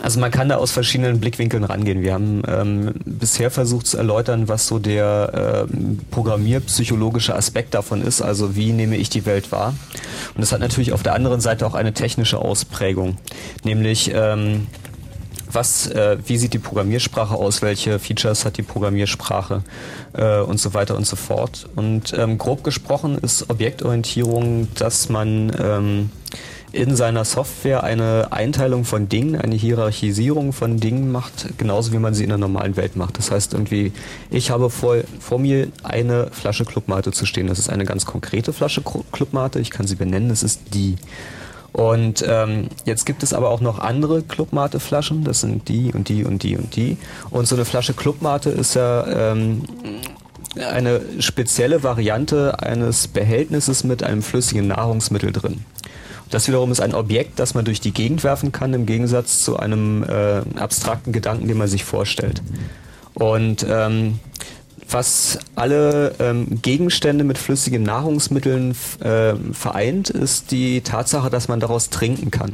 Also 0.01 0.19
man 0.19 0.31
kann 0.31 0.49
da 0.49 0.57
aus 0.57 0.71
verschiedenen 0.71 1.19
Blickwinkeln 1.19 1.63
rangehen. 1.63 2.01
Wir 2.01 2.13
haben 2.13 2.41
ähm, 2.47 2.93
bisher 3.05 3.51
versucht 3.51 3.87
zu 3.87 3.97
erläutern, 3.97 4.47
was 4.47 4.67
so 4.67 4.79
der 4.79 5.67
ähm, 5.69 5.99
programmierpsychologische 6.11 7.35
Aspekt 7.35 7.73
davon 7.73 8.01
ist, 8.01 8.21
also 8.21 8.55
wie 8.55 8.71
nehme 8.71 8.97
ich 8.97 9.09
die 9.09 9.25
Welt 9.25 9.51
wahr. 9.51 9.73
Und 10.35 10.41
das 10.41 10.51
hat 10.51 10.59
natürlich 10.59 10.93
auf 10.93 11.03
der 11.03 11.13
anderen 11.13 11.41
Seite 11.41 11.65
auch 11.65 11.73
eine 11.73 11.93
technische 11.93 12.39
Ausprägung, 12.39 13.17
nämlich 13.63 14.11
ähm, 14.13 14.67
was, 15.53 15.87
äh, 15.87 16.17
wie 16.25 16.37
sieht 16.37 16.53
die 16.53 16.59
Programmiersprache 16.59 17.35
aus, 17.35 17.61
welche 17.61 17.99
Features 17.99 18.45
hat 18.45 18.57
die 18.57 18.63
Programmiersprache 18.63 19.63
äh, 20.13 20.39
und 20.39 20.59
so 20.59 20.73
weiter 20.73 20.95
und 20.95 21.05
so 21.05 21.15
fort. 21.15 21.69
Und 21.75 22.13
ähm, 22.17 22.37
grob 22.37 22.63
gesprochen 22.63 23.17
ist 23.19 23.49
Objektorientierung, 23.49 24.67
dass 24.75 25.09
man 25.09 25.51
ähm, 25.59 26.09
in 26.73 26.95
seiner 26.95 27.23
Software 27.23 27.83
eine 27.83 28.29
Einteilung 28.31 28.83
von 28.83 29.07
Dingen, 29.07 29.39
eine 29.39 29.53
Hierarchisierung 29.55 30.53
von 30.53 30.79
Dingen 30.79 31.11
macht, 31.11 31.57
genauso 31.59 31.93
wie 31.93 31.99
man 31.99 32.15
sie 32.15 32.23
in 32.23 32.29
der 32.29 32.39
normalen 32.39 32.75
Welt 32.75 32.95
macht. 32.95 33.19
Das 33.19 33.29
heißt 33.29 33.53
irgendwie, 33.53 33.93
ich 34.31 34.49
habe 34.49 34.71
vor, 34.71 34.97
vor 35.19 35.37
mir 35.37 35.67
eine 35.83 36.31
Flasche 36.31 36.65
Clubmate 36.65 37.11
zu 37.11 37.27
stehen. 37.27 37.45
Das 37.45 37.59
ist 37.59 37.69
eine 37.69 37.85
ganz 37.85 38.07
konkrete 38.07 38.53
Flasche 38.53 38.81
Clubmate. 39.11 39.59
Ich 39.59 39.69
kann 39.69 39.85
sie 39.85 39.95
benennen. 39.95 40.29
Das 40.29 40.41
ist 40.41 40.61
die. 40.73 40.95
Und 41.73 42.25
ähm, 42.27 42.69
jetzt 42.85 43.05
gibt 43.05 43.21
es 43.21 43.33
aber 43.33 43.49
auch 43.49 43.61
noch 43.61 43.77
andere 43.77 44.23
Clubmate-Flaschen. 44.23 45.23
Das 45.23 45.41
sind 45.41 45.67
die 45.69 45.93
und 45.93 46.09
die 46.09 46.23
und 46.23 46.41
die 46.41 46.57
und 46.57 46.75
die. 46.75 46.97
Und 47.29 47.47
so 47.47 47.55
eine 47.55 47.65
Flasche 47.65 47.93
Clubmate 47.93 48.49
ist 48.49 48.73
ja 48.73 49.31
ähm, 49.31 49.61
eine 50.55 51.01
spezielle 51.19 51.83
Variante 51.83 52.59
eines 52.59 53.07
Behältnisses 53.07 53.83
mit 53.83 54.01
einem 54.01 54.23
flüssigen 54.23 54.67
Nahrungsmittel 54.67 55.31
drin. 55.31 55.65
Das 56.29 56.47
wiederum 56.47 56.71
ist 56.71 56.81
ein 56.81 56.95
Objekt, 56.95 57.39
das 57.39 57.53
man 57.53 57.65
durch 57.65 57.79
die 57.79 57.91
Gegend 57.91 58.23
werfen 58.23 58.51
kann, 58.51 58.73
im 58.73 58.85
Gegensatz 58.85 59.39
zu 59.39 59.57
einem 59.57 60.03
äh, 60.03 60.41
abstrakten 60.59 61.13
Gedanken, 61.13 61.47
den 61.47 61.57
man 61.57 61.67
sich 61.67 61.83
vorstellt. 61.83 62.41
Und 63.13 63.65
ähm, 63.69 64.19
was 64.89 65.39
alle 65.55 66.15
ähm, 66.19 66.61
Gegenstände 66.61 67.23
mit 67.23 67.37
flüssigen 67.37 67.83
Nahrungsmitteln 67.83 68.75
ähm, 69.03 69.53
vereint, 69.53 70.09
ist 70.09 70.51
die 70.51 70.81
Tatsache, 70.81 71.29
dass 71.29 71.47
man 71.47 71.59
daraus 71.59 71.89
trinken 71.89 72.31
kann. 72.31 72.53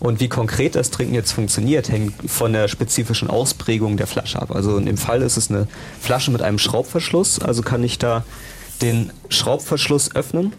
Und 0.00 0.20
wie 0.20 0.28
konkret 0.28 0.74
das 0.74 0.90
Trinken 0.90 1.14
jetzt 1.14 1.32
funktioniert, 1.32 1.88
hängt 1.88 2.12
von 2.30 2.52
der 2.52 2.68
spezifischen 2.68 3.30
Ausprägung 3.30 3.96
der 3.96 4.06
Flasche 4.06 4.40
ab. 4.40 4.50
Also 4.50 4.76
in 4.76 4.86
dem 4.86 4.96
Fall 4.96 5.22
ist 5.22 5.36
es 5.36 5.50
eine 5.50 5.68
Flasche 6.00 6.30
mit 6.30 6.42
einem 6.42 6.58
Schraubverschluss, 6.58 7.38
also 7.38 7.62
kann 7.62 7.82
ich 7.84 7.98
da 7.98 8.24
den 8.82 9.12
Schraubverschluss 9.28 10.14
öffnen 10.14 10.52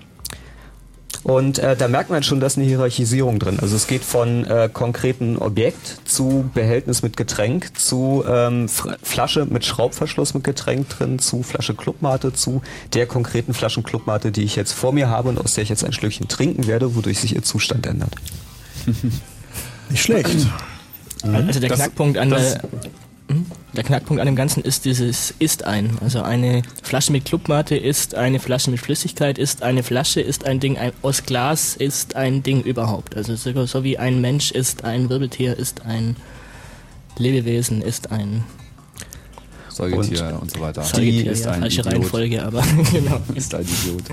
und 1.26 1.58
äh, 1.58 1.76
da 1.76 1.88
merkt 1.88 2.12
man 2.12 2.22
schon, 2.22 2.40
dass 2.40 2.56
eine 2.56 2.68
Hierarchisierung 2.68 3.40
drin. 3.40 3.58
Also 3.60 3.76
es 3.76 3.88
geht 3.88 4.04
von 4.04 4.46
äh, 4.46 4.70
konkreten 4.72 5.38
Objekt 5.38 5.98
zu 6.06 6.48
Behältnis 6.54 7.02
mit 7.02 7.18
Getränk, 7.18 7.78
zu 7.80 8.24
ähm, 8.30 8.70
Flasche 9.02 9.46
mit 9.46 9.66
Schraubverschluss 9.66 10.36
mit 10.36 10.44
Getränk 10.44 10.88
drin, 10.90 11.18
zu 11.18 11.42
Flasche 11.42 11.74
Clubmate, 11.74 12.32
zu 12.34 12.62
der 12.94 13.08
konkreten 13.08 13.56
Flaschen 13.56 13.82
Clubmate, 13.84 14.32
die 14.32 14.44
ich 14.44 14.56
jetzt 14.56 14.74
vor 14.74 14.94
mir 14.94 15.10
habe 15.10 15.30
und 15.30 15.40
aus 15.40 15.56
der 15.56 15.64
ich 15.64 15.70
jetzt 15.70 15.84
ein 15.84 15.94
Schlückchen 15.94 16.28
trinken 16.28 16.68
werde, 16.68 16.96
wodurch 16.96 17.20
sich 17.20 17.34
ihr 17.36 17.42
Zustand 17.42 17.88
ändert. 17.88 18.14
Nicht 19.90 20.04
schlecht. 20.04 20.30
Also 21.24 21.60
der 21.60 21.70
Das- 21.70 21.80
Knackpunkt 21.80 22.20
an 22.20 22.30
das- 22.30 22.54
der. 22.54 22.62
Der 23.74 23.84
Knackpunkt 23.84 24.22
an 24.22 24.28
dem 24.28 24.36
Ganzen 24.36 24.64
ist 24.64 24.86
dieses 24.86 25.34
ist 25.40 25.66
ein. 25.66 25.98
Also 26.02 26.22
eine 26.22 26.62
Flasche 26.84 27.12
mit 27.12 27.26
Clubmate 27.26 27.76
ist 27.76 28.16
eine 28.16 28.40
Flasche 28.40 28.72
mit 28.72 28.80
Flüssigkeit, 28.80 29.38
ist 29.38 29.64
eine 29.64 29.84
Flasche, 29.84 30.22
ist 30.22 30.46
ein 30.46 30.60
Ding 30.60 30.78
ein, 30.78 30.92
aus 31.02 31.24
Glas, 31.24 31.76
ist 31.76 32.16
ein 32.16 32.44
Ding 32.44 32.62
überhaupt. 32.62 33.18
Also 33.18 33.36
so, 33.36 33.66
so 33.66 33.84
wie 33.84 33.98
ein 33.98 34.22
Mensch 34.22 34.52
ist 34.52 34.84
ein 34.84 35.10
Wirbeltier, 35.10 35.58
ist 35.58 35.86
ein 35.86 36.16
Lebewesen, 37.18 37.82
ist 37.82 38.12
ein 38.12 38.44
Säugetier 39.76 40.28
und, 40.28 40.44
und 40.44 40.52
so 40.52 40.62
weiter. 40.62 40.84
Säugetier, 40.84 41.32
ist 41.32 41.44
ja, 41.44 41.52
ein 41.52 41.60
falsche 41.62 41.82
Idiot. 41.82 41.94
Reihenfolge, 41.94 42.44
aber 42.44 42.64
genau. 42.94 43.20
Ist 43.34 43.54
ein 43.54 43.64
Idiot. 43.64 44.04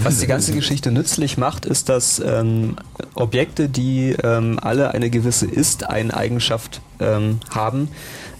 Was 0.00 0.18
die 0.18 0.26
ganze 0.26 0.52
Geschichte 0.52 0.90
nützlich 0.90 1.38
macht, 1.38 1.64
ist, 1.64 1.88
dass 1.88 2.18
ähm, 2.18 2.76
Objekte, 3.14 3.68
die 3.68 4.16
ähm, 4.24 4.58
alle 4.60 4.92
eine 4.92 5.08
gewisse 5.08 5.46
Ist-Ein-Eigenschaft 5.46 6.80
ähm, 6.98 7.38
haben, 7.50 7.88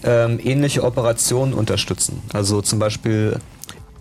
ähm, 0.03 0.39
ähnliche 0.43 0.83
Operationen 0.83 1.53
unterstützen. 1.53 2.21
Also 2.33 2.61
zum 2.61 2.79
Beispiel 2.79 3.37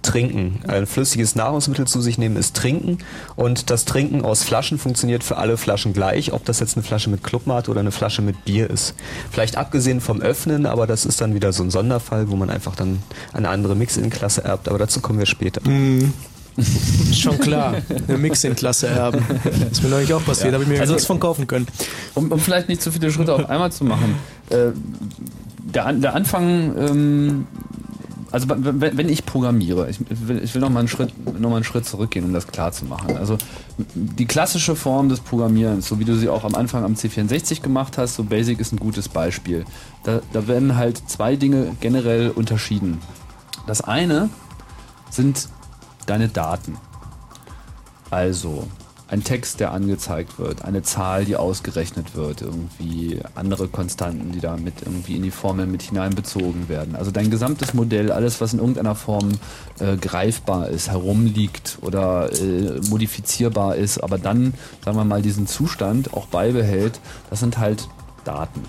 Trinken. 0.03 0.61
Ein 0.69 0.87
flüssiges 0.87 1.35
Nahrungsmittel 1.35 1.87
zu 1.89 2.01
sich 2.01 2.17
nehmen 2.17 2.37
ist 2.37 2.55
Trinken 2.55 2.99
und 3.35 3.71
das 3.71 3.85
Trinken 3.87 4.25
aus 4.25 4.45
Flaschen 4.45 4.79
funktioniert 4.79 5.25
für 5.25 5.37
alle 5.37 5.57
Flaschen 5.57 5.93
gleich, 5.95 6.33
ob 6.33 6.45
das 6.45 6.61
jetzt 6.61 6.77
eine 6.77 6.85
Flasche 6.85 7.11
mit 7.11 7.25
Clubmate 7.25 7.69
oder 7.73 7.81
eine 7.81 7.91
Flasche 7.91 8.23
mit 8.23 8.45
Bier 8.45 8.71
ist. 8.71 8.95
Vielleicht 9.33 9.57
abgesehen 9.57 10.01
vom 10.01 10.21
Öffnen, 10.21 10.65
aber 10.67 10.87
das 10.87 11.07
ist 11.07 11.21
dann 11.21 11.35
wieder 11.35 11.53
so 11.53 11.65
ein 11.65 11.71
Sonderfall, 11.73 12.31
wo 12.31 12.37
man 12.37 12.51
einfach 12.51 12.77
dann 12.77 13.03
eine 13.33 13.49
andere 13.49 13.75
Mix-In-Klasse 13.75 14.45
erbt, 14.45 14.69
aber 14.69 14.79
dazu 14.79 15.01
kommen 15.01 15.19
wir 15.19 15.27
später. 15.27 15.61
Ist 16.57 17.19
schon 17.21 17.39
klar, 17.41 17.75
eine 18.07 18.17
Mix-In-Klasse 18.19 18.87
erben. 18.87 19.25
Das 19.43 19.73
ist 19.73 19.83
mir 19.83 19.89
neulich 19.89 20.15
auch 20.15 20.25
passiert, 20.25 20.49
Ja. 20.49 20.53
habe 20.53 20.63
ich 20.63 20.69
mir 20.69 20.81
Also- 20.81 20.93
nichts 20.93 21.07
von 21.07 21.19
kaufen 21.19 21.49
können. 21.49 21.67
Um, 22.15 22.31
um 22.31 22.39
vielleicht 22.39 22.69
nicht 22.69 22.81
zu 22.81 22.93
viele 22.93 23.11
Schritte 23.11 23.35
auf 23.35 23.51
einmal 23.51 23.73
zu 23.73 23.83
machen. 23.83 24.15
Äh, 24.51 24.69
der, 25.75 25.93
der 25.93 26.15
Anfang, 26.15 26.77
ähm, 26.79 27.47
also 28.31 28.47
wenn, 28.49 29.09
ich 29.09 29.25
programmiere, 29.25 29.89
ich 29.89 29.99
will, 30.09 30.43
ich 30.43 30.55
will 30.55 30.61
noch, 30.61 30.69
mal 30.69 30.81
einen 30.81 30.89
Schritt, 30.89 31.41
noch 31.41 31.55
einen 31.55 31.65
Schritt 31.65 31.87
zurückgehen, 31.87 32.25
um 32.25 32.33
das 32.33 32.47
klar 32.47 32.73
zu 32.73 32.85
machen. 32.85 33.17
Also 33.17 33.39
die 33.95 34.27
klassische 34.27 34.77
Form 34.77 35.09
des 35.09 35.21
Programmierens, 35.21 35.89
so 35.89 35.99
wie 35.99 36.05
du 36.05 36.17
sie 36.17 36.29
auch 36.29 36.45
am 36.45 36.55
Anfang 36.55 36.85
am 36.85 36.95
C64 36.95 37.63
gemacht 37.63 37.99
hast, 37.99 38.17
so 38.17 38.25
Basic 38.25 38.61
ist 38.61 38.73
ein 38.73 38.79
gutes 38.79 39.09
Beispiel. 39.09 39.65
Da, 40.05 40.21
da 40.33 40.49
werden 40.49 40.77
halt 40.77 41.03
zwei 41.09 41.37
Dinge 41.37 41.77
generell 41.81 42.31
unterschieden. 42.31 42.99
Das 43.67 43.81
eine 43.81 44.29
sind 45.11 45.49
deine 46.07 46.29
Daten. 46.29 46.77
Also 48.11 48.67
ein 49.09 49.23
Text, 49.23 49.61
der 49.61 49.73
angezeigt 49.73 50.39
wird, 50.39 50.65
eine 50.65 50.83
Zahl, 50.83 51.25
die 51.25 51.37
ausgerechnet 51.37 52.17
wird, 52.17 52.43
irgendwie 52.43 53.21
andere 53.37 53.69
Konstanten, 53.69 54.33
die 54.33 54.41
da 54.41 54.57
mit 54.57 54.83
irgendwie 54.83 55.17
in 55.17 55.23
die 55.23 55.31
Formel 55.31 55.67
mit 55.67 55.83
hineinbezogen 55.83 56.69
werden. 56.69 56.97
Also 56.97 57.13
dein 57.13 57.31
gesamtes 57.31 57.73
Modell, 57.73 58.11
alles, 58.11 58.41
was 58.41 58.53
in 58.53 58.59
irgendeiner 58.59 58.97
Form 58.97 59.33
äh, 59.79 59.97
greifbar 59.97 60.69
ist, 60.69 60.91
herumliegt 60.91 61.79
oder 61.83 62.33
äh, 62.33 62.81
modifizierbar 62.89 63.77
ist, 63.77 63.99
aber 63.99 64.19
dann, 64.19 64.55
sagen 64.85 64.97
wir 64.97 65.05
mal, 65.05 65.23
diesen 65.23 65.47
Zustand 65.47 66.13
auch 66.13 66.27
beibehält, 66.27 66.99
das 67.31 67.41
sind 67.41 67.59
halt 67.59 67.89
Daten. 68.25 68.63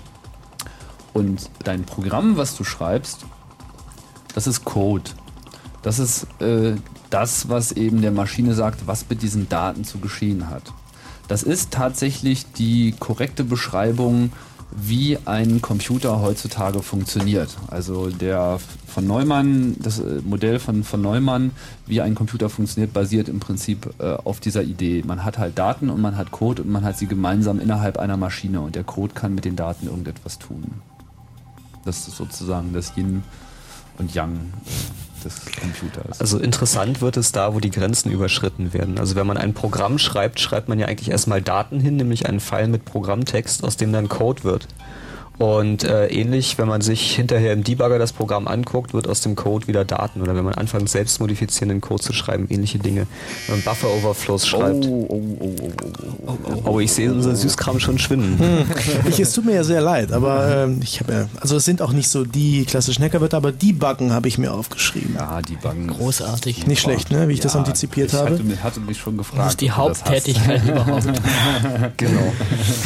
Und 1.14 1.50
dein 1.64 1.82
Programm, 1.82 2.36
was 2.36 2.56
du 2.56 2.62
schreibst, 2.62 3.26
das 4.34 4.46
ist 4.46 4.64
Code. 4.64 5.10
Das 5.82 5.98
ist 5.98 6.28
äh, 6.40 6.74
das, 7.10 7.48
was 7.48 7.72
eben 7.72 8.02
der 8.02 8.12
Maschine 8.12 8.54
sagt, 8.54 8.86
was 8.86 9.08
mit 9.08 9.22
diesen 9.22 9.48
Daten 9.48 9.84
zu 9.84 9.98
geschehen 9.98 10.48
hat. 10.48 10.72
Das 11.28 11.42
ist 11.42 11.70
tatsächlich 11.70 12.46
die 12.52 12.94
korrekte 12.98 13.44
Beschreibung, 13.44 14.32
wie 14.70 15.18
ein 15.24 15.62
Computer 15.62 16.20
heutzutage 16.20 16.82
funktioniert. 16.82 17.56
Also 17.68 18.10
der 18.10 18.58
von 18.86 19.06
Neumann, 19.06 19.76
das 19.78 19.98
äh, 19.98 20.20
Modell 20.24 20.58
von, 20.58 20.84
von 20.84 21.00
Neumann, 21.00 21.52
wie 21.86 22.00
ein 22.00 22.14
Computer 22.14 22.48
funktioniert, 22.50 22.92
basiert 22.92 23.28
im 23.28 23.40
Prinzip 23.40 23.94
äh, 23.98 24.12
auf 24.12 24.40
dieser 24.40 24.62
Idee. 24.62 25.02
Man 25.06 25.24
hat 25.24 25.38
halt 25.38 25.58
Daten 25.58 25.88
und 25.88 26.00
man 26.00 26.16
hat 26.16 26.32
Code 26.32 26.62
und 26.62 26.70
man 26.70 26.84
hat 26.84 26.98
sie 26.98 27.06
gemeinsam 27.06 27.60
innerhalb 27.60 27.98
einer 27.98 28.16
Maschine 28.16 28.60
und 28.60 28.74
der 28.74 28.84
Code 28.84 29.14
kann 29.14 29.34
mit 29.34 29.44
den 29.44 29.56
Daten 29.56 29.86
irgendetwas 29.86 30.38
tun. 30.38 30.64
Das 31.84 32.06
ist 32.06 32.16
sozusagen 32.16 32.72
das 32.74 32.94
Yin 32.96 33.22
und 33.98 34.14
Yang 34.14 34.52
des 35.28 35.52
Computers. 35.60 36.20
Also 36.20 36.38
interessant 36.38 37.00
wird 37.00 37.16
es 37.16 37.32
da, 37.32 37.54
wo 37.54 37.60
die 37.60 37.70
Grenzen 37.70 38.10
überschritten 38.10 38.72
werden. 38.72 38.98
Also 38.98 39.14
wenn 39.14 39.26
man 39.26 39.36
ein 39.36 39.54
Programm 39.54 39.98
schreibt, 39.98 40.40
schreibt 40.40 40.68
man 40.68 40.78
ja 40.78 40.86
eigentlich 40.86 41.10
erstmal 41.10 41.42
Daten 41.42 41.80
hin, 41.80 41.96
nämlich 41.96 42.26
einen 42.26 42.40
Pfeil 42.40 42.68
mit 42.68 42.84
Programmtext, 42.84 43.64
aus 43.64 43.76
dem 43.76 43.92
dann 43.92 44.08
Code 44.08 44.44
wird. 44.44 44.66
Und 45.38 45.84
äh, 45.84 46.08
ähnlich, 46.08 46.58
wenn 46.58 46.66
man 46.66 46.80
sich 46.80 47.14
hinterher 47.14 47.52
im 47.52 47.62
Debugger 47.62 47.98
das 48.00 48.12
Programm 48.12 48.48
anguckt, 48.48 48.92
wird 48.92 49.06
aus 49.08 49.20
dem 49.20 49.36
Code 49.36 49.68
wieder 49.68 49.84
Daten. 49.84 50.20
Oder 50.20 50.34
wenn 50.34 50.44
man 50.44 50.54
anfängt, 50.54 50.88
selbst 50.90 51.20
modifizierenden 51.20 51.80
Code 51.80 52.02
zu 52.02 52.12
schreiben, 52.12 52.46
ähnliche 52.50 52.78
Dinge. 52.80 53.06
Wenn 53.46 53.56
man 53.56 53.64
Buffer-Overflows 53.64 54.48
schreibt. 54.48 54.84
Oh, 54.86 55.06
oh, 55.08 55.36
oh, 55.38 55.54
oh, 55.60 55.72
oh, 56.26 56.36
oh. 56.44 56.62
Oh, 56.72 56.80
ich 56.80 56.92
sehe 56.92 57.12
unser 57.12 57.36
Süßkram 57.36 57.78
schon 57.78 57.98
schwinden. 57.98 58.66
Ich, 59.08 59.20
es 59.20 59.32
tut 59.32 59.44
mir 59.44 59.54
ja 59.54 59.64
sehr 59.64 59.80
leid, 59.80 60.10
aber 60.12 60.64
ähm, 60.64 60.80
ich 60.82 60.98
habe 61.00 61.12
ja, 61.12 61.28
also 61.40 61.56
es 61.56 61.64
sind 61.64 61.82
auch 61.82 61.92
nicht 61.92 62.08
so 62.08 62.24
die 62.24 62.64
klassischen 62.64 63.04
Hackerwörter, 63.04 63.36
aber 63.36 63.52
die 63.52 63.72
Buggen 63.72 64.12
habe 64.12 64.26
ich 64.26 64.38
mir 64.38 64.52
aufgeschrieben. 64.52 65.14
Ja, 65.14 65.40
die 65.40 65.54
Bangen. 65.56 65.86
Großartig. 65.86 66.66
Nicht 66.66 66.80
schlecht, 66.82 67.12
ne, 67.12 67.28
wie 67.28 67.34
ich 67.34 67.40
das 67.40 67.54
Ja, 67.54 67.60
antizipiert 67.60 68.12
ich 68.12 68.18
habe. 68.18 68.30
Hatte, 68.32 68.42
mich- 68.42 68.62
hatte 68.62 68.80
mich 68.80 68.98
schon 68.98 69.16
gefragt. 69.16 69.38
Das 69.40 69.50
ist 69.52 69.60
die 69.60 69.68
das. 69.68 69.76
Haupttätigkeit 69.76 70.64
überhaupt. 70.64 71.04
Genau. 71.96 72.32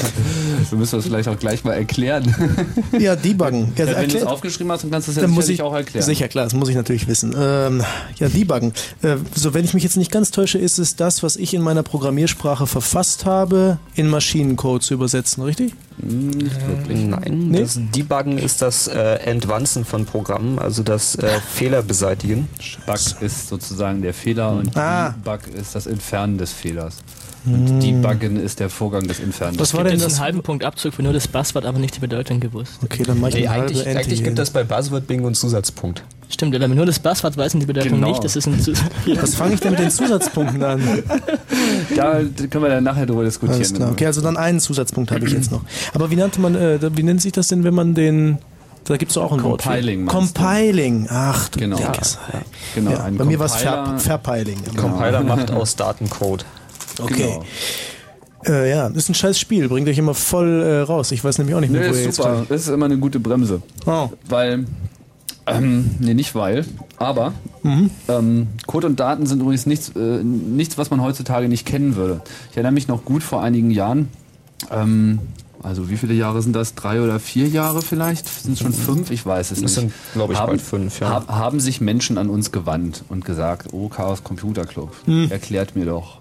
Wir 0.70 0.78
müssen 0.78 0.96
das 0.96 1.04
vielleicht 1.06 1.28
auch 1.28 1.38
gleich 1.38 1.64
mal 1.64 1.72
erklären. 1.72 2.34
Ja, 2.98 3.16
debuggen. 3.16 3.72
Ja, 3.76 3.86
Wenn 3.86 4.08
du 4.08 4.18
es 4.18 4.24
aufgeschrieben 4.24 4.70
hast, 4.72 4.84
dann 4.84 4.90
kannst 4.90 5.08
du 5.08 5.12
es 5.12 5.16
ja 5.18 5.26
muss 5.26 5.46
sicherlich 5.46 5.58
ich 5.58 5.62
auch 5.62 5.74
erklären. 5.74 6.04
Sicher, 6.04 6.28
klar, 6.28 6.44
das 6.44 6.54
muss 6.54 6.68
ich 6.68 6.74
natürlich 6.76 7.06
wissen. 7.08 7.34
Ähm, 7.38 7.82
ja, 8.18 8.28
debuggen. 8.28 8.72
Äh, 9.02 9.16
so, 9.34 9.54
wenn 9.54 9.64
ich 9.64 9.74
mich 9.74 9.82
jetzt 9.82 9.96
nicht 9.96 10.10
ganz 10.10 10.30
täusche, 10.30 10.58
ist 10.58 10.78
es 10.78 10.96
das, 10.96 11.22
was 11.22 11.36
ich 11.36 11.54
in 11.54 11.62
meiner 11.62 11.82
Programmiersprache 11.82 12.66
verfasst 12.66 13.24
habe, 13.24 13.78
in 13.94 14.08
Maschinencode 14.08 14.82
zu 14.82 14.94
übersetzen, 14.94 15.42
richtig? 15.42 15.72
Nein, 15.98 17.48
Nee? 17.50 17.60
das 17.60 17.78
Debuggen 17.94 18.38
ist 18.38 18.62
das 18.62 18.88
äh, 18.88 19.14
Entwanzen 19.24 19.84
von 19.84 20.04
Programmen, 20.06 20.58
also 20.58 20.82
das 20.82 21.14
äh, 21.16 21.28
Fehler 21.54 21.82
beseitigen. 21.82 22.48
Bug 22.86 22.98
ist 23.20 23.48
sozusagen 23.48 24.02
der 24.02 24.14
Fehler 24.14 24.50
und 24.52 24.76
Ah. 24.76 25.14
Bug 25.24 25.40
ist 25.54 25.74
das 25.74 25.86
Entfernen 25.86 26.38
des 26.38 26.52
Fehlers. 26.52 26.96
Und 27.44 27.80
Debuggen 27.80 28.36
ist 28.36 28.60
der 28.60 28.70
Vorgang 28.70 29.08
des 29.08 29.18
Entfernen 29.18 29.58
Was 29.58 29.70
des 29.70 29.76
war 29.78 29.84
denn 29.84 29.98
das? 29.98 30.14
einen 30.14 30.20
halben 30.22 30.42
Punkt 30.42 30.64
Abzug 30.64 30.94
für 30.94 31.02
nur 31.02 31.12
das 31.12 31.26
Buzzword, 31.26 31.64
aber 31.66 31.78
nicht 31.80 31.96
die 31.96 32.00
Bedeutung 32.00 32.38
gewusst. 32.38 32.74
Okay, 32.84 33.02
dann 33.02 33.20
mach 33.20 33.28
ich 33.28 33.34
Nee, 33.34 33.48
eigentlich, 33.48 33.86
eigentlich 33.86 34.18
gibt 34.18 34.26
hin. 34.28 34.34
das 34.36 34.50
bei 34.50 34.62
Buzzword 34.62 35.06
Bingo 35.08 35.26
einen 35.26 35.34
Zusatzpunkt. 35.34 36.04
Stimmt? 36.28 36.58
Wenn 36.58 36.74
nur 36.74 36.86
das 36.86 36.98
Buzzword 37.00 37.36
weiß 37.36 37.54
und 37.54 37.60
die 37.60 37.66
Bedeutung 37.66 37.92
Genau. 37.94 38.08
nicht, 38.08 38.22
das 38.24 38.36
ist 38.36 38.46
ein 38.46 38.58
Zus 38.60 38.78
Was 39.20 39.34
fange 39.34 39.54
ich 39.54 39.60
denn 39.60 39.72
mit 39.72 39.80
den 39.80 39.90
Zusatzpunkten 39.90 40.62
an? 40.62 40.80
Da 41.96 42.20
können 42.20 42.62
wir 42.64 42.68
dann 42.70 42.84
nachher 42.84 43.06
drüber 43.06 43.24
diskutieren. 43.24 43.58
Alles 43.58 43.74
klar. 43.74 43.90
Okay, 43.92 44.06
also 44.06 44.20
dann 44.20 44.36
einen 44.36 44.60
Zusatzpunkt 44.60 45.10
habe 45.10 45.26
ich 45.26 45.32
jetzt 45.32 45.50
noch. 45.52 45.62
Aber 45.94 46.10
wie 46.10 46.16
nannte 46.16 46.40
man, 46.40 46.54
äh, 46.54 46.78
wie 46.96 47.02
nennt 47.02 47.20
sich 47.20 47.32
das 47.32 47.48
denn, 47.48 47.64
wenn 47.64 47.74
man 47.74 47.94
den, 47.94 48.38
da 48.84 48.96
gibt 48.96 49.10
es 49.10 49.18
auch 49.18 49.32
ein 49.32 49.42
Wort. 49.42 49.62
für. 49.62 49.68
Compiling 49.68 50.06
du? 50.06 50.12
Compiling. 50.12 51.06
Ach 51.10 51.48
du 51.50 51.58
Genau. 51.60 51.76
Dickes. 51.76 52.18
Genau, 52.74 52.92
Ja, 52.92 53.04
ein 53.04 53.16
bei 53.16 53.24
mir 53.24 53.38
war 53.38 53.46
es 53.46 53.52
Compiler- 53.54 53.98
Ver 53.98 54.18
Verpiling. 54.18 54.58
Compiler 54.76 55.22
macht 55.22 55.50
aus 55.52 55.76
Daten 55.76 56.08
Code. 56.08 56.44
Okay. 57.00 57.14
Genau. 57.14 57.44
Äh, 58.44 58.70
ja, 58.70 58.88
ist 58.88 59.08
ein 59.08 59.14
scheiß 59.14 59.38
Spiel, 59.38 59.68
bringt 59.68 59.88
euch 59.88 59.98
immer 59.98 60.14
voll 60.14 60.62
äh, 60.62 60.80
raus. 60.80 61.12
Ich 61.12 61.22
weiß 61.22 61.38
nämlich 61.38 61.54
auch 61.54 61.60
nicht 61.60 61.70
mehr, 61.70 61.82
Nee, 61.82 61.88
wo 61.90 61.92
ihr 61.92 61.98
ist 62.00 62.06
jetzt 62.06 62.16
super. 62.16 62.44
Das 62.48 62.62
ist 62.62 62.68
immer 62.68 62.86
eine 62.86 62.98
gute 62.98 63.20
Bremse. 63.20 63.62
Oh. 63.86 64.08
Weil, 64.28 64.66
ähm, 65.46 65.90
nee, 66.00 66.14
nicht 66.14 66.34
weil, 66.34 66.64
aber 66.98 67.34
ähm, 68.08 68.48
Code 68.66 68.88
und 68.88 68.98
Daten 68.98 69.26
sind 69.26 69.40
übrigens 69.40 69.66
nichts, 69.66 69.90
äh, 69.94 70.24
nichts, 70.24 70.76
was 70.76 70.90
man 70.90 71.00
heutzutage 71.02 71.48
nicht 71.48 71.66
kennen 71.66 71.94
würde. 71.94 72.20
Ich 72.50 72.56
erinnere 72.56 72.72
mich 72.72 72.88
noch 72.88 73.04
gut 73.04 73.22
vor 73.22 73.42
einigen 73.42 73.70
Jahren, 73.70 74.08
ähm, 74.72 75.20
also 75.62 75.88
wie 75.88 75.96
viele 75.96 76.14
Jahre 76.14 76.42
sind 76.42 76.56
das? 76.56 76.74
Drei 76.74 77.00
oder 77.00 77.20
vier 77.20 77.46
Jahre 77.46 77.82
vielleicht? 77.82 78.26
Sind 78.26 78.54
es 78.54 78.58
schon 78.58 78.72
fünf? 78.72 79.12
Ich 79.12 79.24
weiß 79.24 79.52
es 79.52 79.58
nicht. 79.58 79.66
Das 79.66 79.74
sind, 79.74 79.92
glaube 80.14 80.32
ich, 80.32 80.38
haben, 80.40 80.48
bald 80.48 80.60
fünf, 80.62 80.98
ja. 80.98 81.08
hab- 81.10 81.28
haben 81.28 81.60
sich 81.60 81.80
Menschen 81.80 82.18
an 82.18 82.28
uns 82.28 82.50
gewandt 82.50 83.04
und 83.08 83.24
gesagt, 83.24 83.68
oh 83.72 83.88
Chaos 83.88 84.24
Computer 84.24 84.64
Club, 84.66 84.92
erklärt 85.30 85.76
mir 85.76 85.84
doch, 85.84 86.18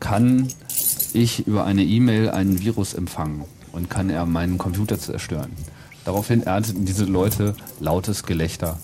kann 0.00 0.48
ich 1.12 1.46
über 1.46 1.64
eine 1.64 1.84
E-Mail 1.84 2.30
einen 2.30 2.60
Virus 2.60 2.94
empfangen 2.94 3.44
und 3.72 3.90
kann 3.90 4.10
er 4.10 4.26
meinen 4.26 4.58
Computer 4.58 4.98
zerstören? 4.98 5.52
Daraufhin 6.04 6.42
ernteten 6.42 6.84
diese 6.84 7.04
Leute 7.04 7.54
lautes 7.80 8.24
Gelächter. 8.24 8.78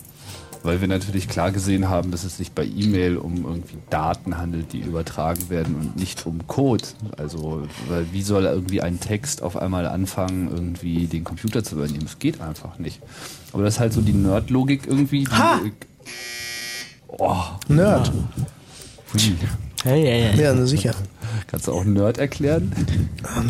Weil 0.62 0.82
wir 0.82 0.88
natürlich 0.88 1.26
klar 1.26 1.52
gesehen 1.52 1.88
haben, 1.88 2.10
dass 2.10 2.24
es 2.24 2.36
sich 2.36 2.52
bei 2.52 2.64
E-Mail 2.66 3.16
um 3.16 3.46
irgendwie 3.46 3.78
Daten 3.88 4.36
handelt, 4.36 4.74
die 4.74 4.80
übertragen 4.80 5.48
werden 5.48 5.74
und 5.74 5.96
nicht 5.96 6.26
um 6.26 6.46
Code. 6.46 6.84
Also, 7.16 7.66
weil 7.88 8.12
wie 8.12 8.20
soll 8.20 8.44
irgendwie 8.44 8.82
ein 8.82 9.00
Text 9.00 9.42
auf 9.42 9.56
einmal 9.56 9.86
anfangen, 9.86 10.50
irgendwie 10.50 11.06
den 11.06 11.24
Computer 11.24 11.64
zu 11.64 11.76
übernehmen? 11.76 12.04
Es 12.04 12.18
geht 12.18 12.42
einfach 12.42 12.78
nicht. 12.78 13.00
Aber 13.54 13.62
das 13.62 13.74
ist 13.74 13.80
halt 13.80 13.94
so 13.94 14.02
die 14.02 14.12
Nerd-Logik 14.12 14.86
irgendwie. 14.86 15.24
Die, 15.24 15.30
Ha! 15.30 15.60
Oh, 17.08 17.36
Nerd. 17.68 18.12
hui. 19.14 19.36
Ja, 19.84 19.94
ja, 19.94 20.14
ja. 20.14 20.34
Ja, 20.34 20.54
na 20.54 20.66
sicher. 20.66 20.94
Kannst 21.46 21.66
du 21.66 21.72
auch 21.72 21.84
Nerd 21.84 22.18
erklären? 22.18 22.72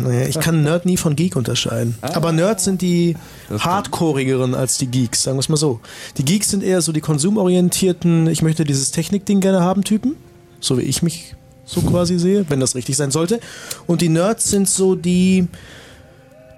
Naja, 0.01 0.27
ich 0.27 0.39
kann 0.39 0.63
Nerd 0.63 0.85
nie 0.85 0.97
von 0.97 1.15
Geek 1.15 1.35
unterscheiden. 1.35 1.95
Aber 2.01 2.31
Nerds 2.31 2.63
sind 2.63 2.81
die 2.81 3.15
hardcoreigeren 3.49 4.55
als 4.55 4.77
die 4.77 4.87
Geeks, 4.87 5.23
sagen 5.23 5.37
wir 5.37 5.41
es 5.41 5.49
mal 5.49 5.57
so. 5.57 5.81
Die 6.17 6.25
Geeks 6.25 6.49
sind 6.49 6.63
eher 6.63 6.81
so 6.81 6.93
die 6.93 7.01
konsumorientierten, 7.01 8.27
ich 8.27 8.41
möchte 8.41 8.63
dieses 8.63 8.91
Technikding 8.91 9.39
gerne 9.39 9.61
haben 9.61 9.83
Typen, 9.83 10.15
so 10.59 10.77
wie 10.77 10.83
ich 10.83 11.03
mich 11.03 11.35
so 11.65 11.81
quasi 11.81 12.17
sehe, 12.19 12.45
wenn 12.49 12.59
das 12.59 12.75
richtig 12.75 12.97
sein 12.97 13.11
sollte. 13.11 13.39
Und 13.87 14.01
die 14.01 14.09
Nerds 14.09 14.49
sind 14.49 14.67
so 14.67 14.95
die, 14.95 15.47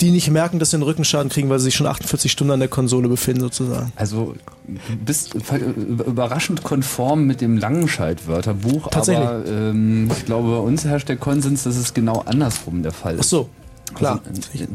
die 0.04 0.12
nicht 0.12 0.30
merken, 0.30 0.60
dass 0.60 0.72
sie 0.72 0.78
einen 0.78 0.84
Rückenschaden 0.84 1.30
kriegen, 1.32 1.50
weil 1.50 1.60
sie 1.60 1.66
sich 1.66 1.76
schon 1.76 1.88
48 1.88 2.32
Stunden 2.32 2.54
an 2.54 2.60
der 2.60 2.70
Konsole 2.70 3.08
befinden 3.08 3.42
sozusagen. 3.42 3.92
Also 3.96 4.36
du 4.68 4.96
bist 4.98 5.36
überraschend 5.36 6.64
konform 6.64 7.26
mit 7.26 7.42
dem 7.42 7.58
Langenscheid-Wörterbuch, 7.58 8.90
Tatsächlich. 8.90 9.26
aber 9.28 9.46
ähm, 9.48 10.10
ich 10.12 10.26
glaube, 10.26 10.50
bei 10.52 10.58
uns 10.58 10.86
herrscht 10.86 11.10
der 11.10 11.18
Konsens, 11.18 11.64
dass 11.64 11.76
es 11.78 11.94
genau 11.94 12.24
andersrum 12.26 12.84
der 12.84 12.92
Fall 12.92 13.16
Ach 13.18 13.22
ist. 13.22 13.30
so, 13.30 13.50
klar. 13.94 14.22
Also, 14.28 14.66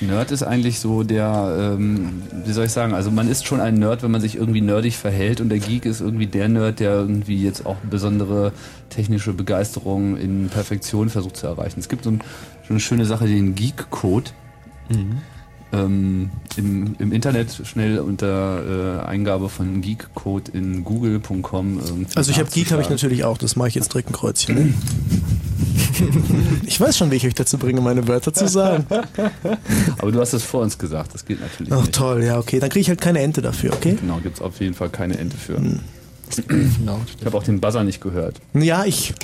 Nerd 0.00 0.30
ist 0.30 0.42
eigentlich 0.42 0.78
so 0.78 1.02
der, 1.02 1.74
ähm, 1.76 2.22
wie 2.44 2.52
soll 2.52 2.66
ich 2.66 2.72
sagen, 2.72 2.94
also 2.94 3.10
man 3.10 3.28
ist 3.28 3.46
schon 3.46 3.60
ein 3.60 3.74
Nerd, 3.74 4.02
wenn 4.02 4.10
man 4.10 4.20
sich 4.20 4.36
irgendwie 4.36 4.60
nerdig 4.60 4.96
verhält 4.96 5.40
und 5.40 5.48
der 5.48 5.58
Geek 5.58 5.86
ist 5.86 6.00
irgendwie 6.00 6.26
der 6.26 6.48
Nerd, 6.48 6.80
der 6.80 6.92
irgendwie 6.92 7.42
jetzt 7.42 7.66
auch 7.66 7.76
besondere 7.90 8.52
technische 8.90 9.32
Begeisterung 9.32 10.16
in 10.16 10.48
Perfektion 10.48 11.08
versucht 11.10 11.36
zu 11.36 11.46
erreichen. 11.46 11.80
Es 11.80 11.88
gibt 11.88 12.04
so, 12.04 12.10
ein, 12.10 12.20
so 12.66 12.70
eine 12.70 12.80
schöne 12.80 13.04
Sache, 13.04 13.26
den 13.26 13.54
Geek-Code. 13.54 14.30
Ähm, 15.70 16.30
im, 16.56 16.96
Im 16.98 17.12
Internet 17.12 17.60
schnell 17.64 17.98
unter 17.98 19.02
äh, 19.02 19.06
Eingabe 19.06 19.50
von 19.50 19.82
Geek-Code 19.82 20.52
in 20.52 20.82
google.com 20.82 21.78
irgendwie 21.84 22.16
Also 22.16 22.30
ich 22.30 22.38
habe 22.38 22.50
Geek 22.50 22.72
habe 22.72 22.80
ich 22.80 22.88
natürlich 22.88 23.24
auch, 23.24 23.36
das 23.36 23.54
mache 23.54 23.68
ich 23.68 23.74
jetzt 23.74 23.92
direkt 23.92 24.08
ein 24.08 24.14
Kreuzchen. 24.14 24.54
Ne? 24.54 24.74
ich 26.66 26.80
weiß 26.80 26.96
schon, 26.96 27.10
wie 27.10 27.16
ich 27.16 27.26
euch 27.26 27.34
dazu 27.34 27.58
bringe, 27.58 27.82
meine 27.82 28.08
Wörter 28.08 28.32
zu 28.32 28.48
sagen. 28.48 28.86
Aber 29.98 30.10
du 30.10 30.20
hast 30.20 30.32
es 30.32 30.42
vor 30.42 30.62
uns 30.62 30.78
gesagt, 30.78 31.12
das 31.12 31.26
geht 31.26 31.40
natürlich 31.40 31.72
Ach 31.72 31.82
nicht. 31.82 31.94
toll, 31.94 32.24
ja, 32.24 32.38
okay. 32.38 32.60
Dann 32.60 32.70
kriege 32.70 32.80
ich 32.80 32.88
halt 32.88 33.02
keine 33.02 33.20
Ente 33.20 33.42
dafür, 33.42 33.74
okay? 33.74 33.96
Genau, 34.00 34.18
gibt 34.18 34.36
es 34.36 34.42
auf 34.42 34.60
jeden 34.60 34.74
Fall 34.74 34.88
keine 34.88 35.18
Ente 35.18 35.36
für. 35.36 35.56
Hm. 35.56 35.80
Ich 36.30 37.26
habe 37.26 37.36
auch 37.36 37.42
den 37.42 37.60
Buzzer 37.60 37.84
nicht 37.84 38.00
gehört. 38.00 38.40
Ja, 38.54 38.84
ich. 38.84 39.14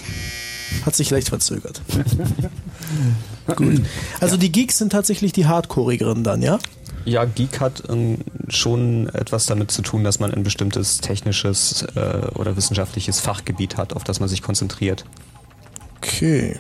Hat 0.84 0.94
sich 0.94 1.10
leicht 1.10 1.28
verzögert. 1.28 1.80
Gut. 3.46 3.82
Also 4.20 4.36
die 4.36 4.50
Geeks 4.50 4.78
sind 4.78 4.90
tatsächlich 4.90 5.32
die 5.32 5.46
Hardcoreigeren 5.46 6.24
dann, 6.24 6.42
ja? 6.42 6.58
Ja, 7.04 7.24
Geek 7.26 7.60
hat 7.60 7.82
ähm, 7.90 8.18
schon 8.48 9.08
etwas 9.10 9.44
damit 9.46 9.70
zu 9.70 9.82
tun, 9.82 10.04
dass 10.04 10.20
man 10.20 10.32
ein 10.32 10.42
bestimmtes 10.42 10.98
technisches 10.98 11.82
äh, 11.94 12.26
oder 12.34 12.56
wissenschaftliches 12.56 13.20
Fachgebiet 13.20 13.76
hat, 13.76 13.92
auf 13.92 14.04
das 14.04 14.20
man 14.20 14.28
sich 14.28 14.40
konzentriert. 14.40 15.04
Okay. 15.98 16.58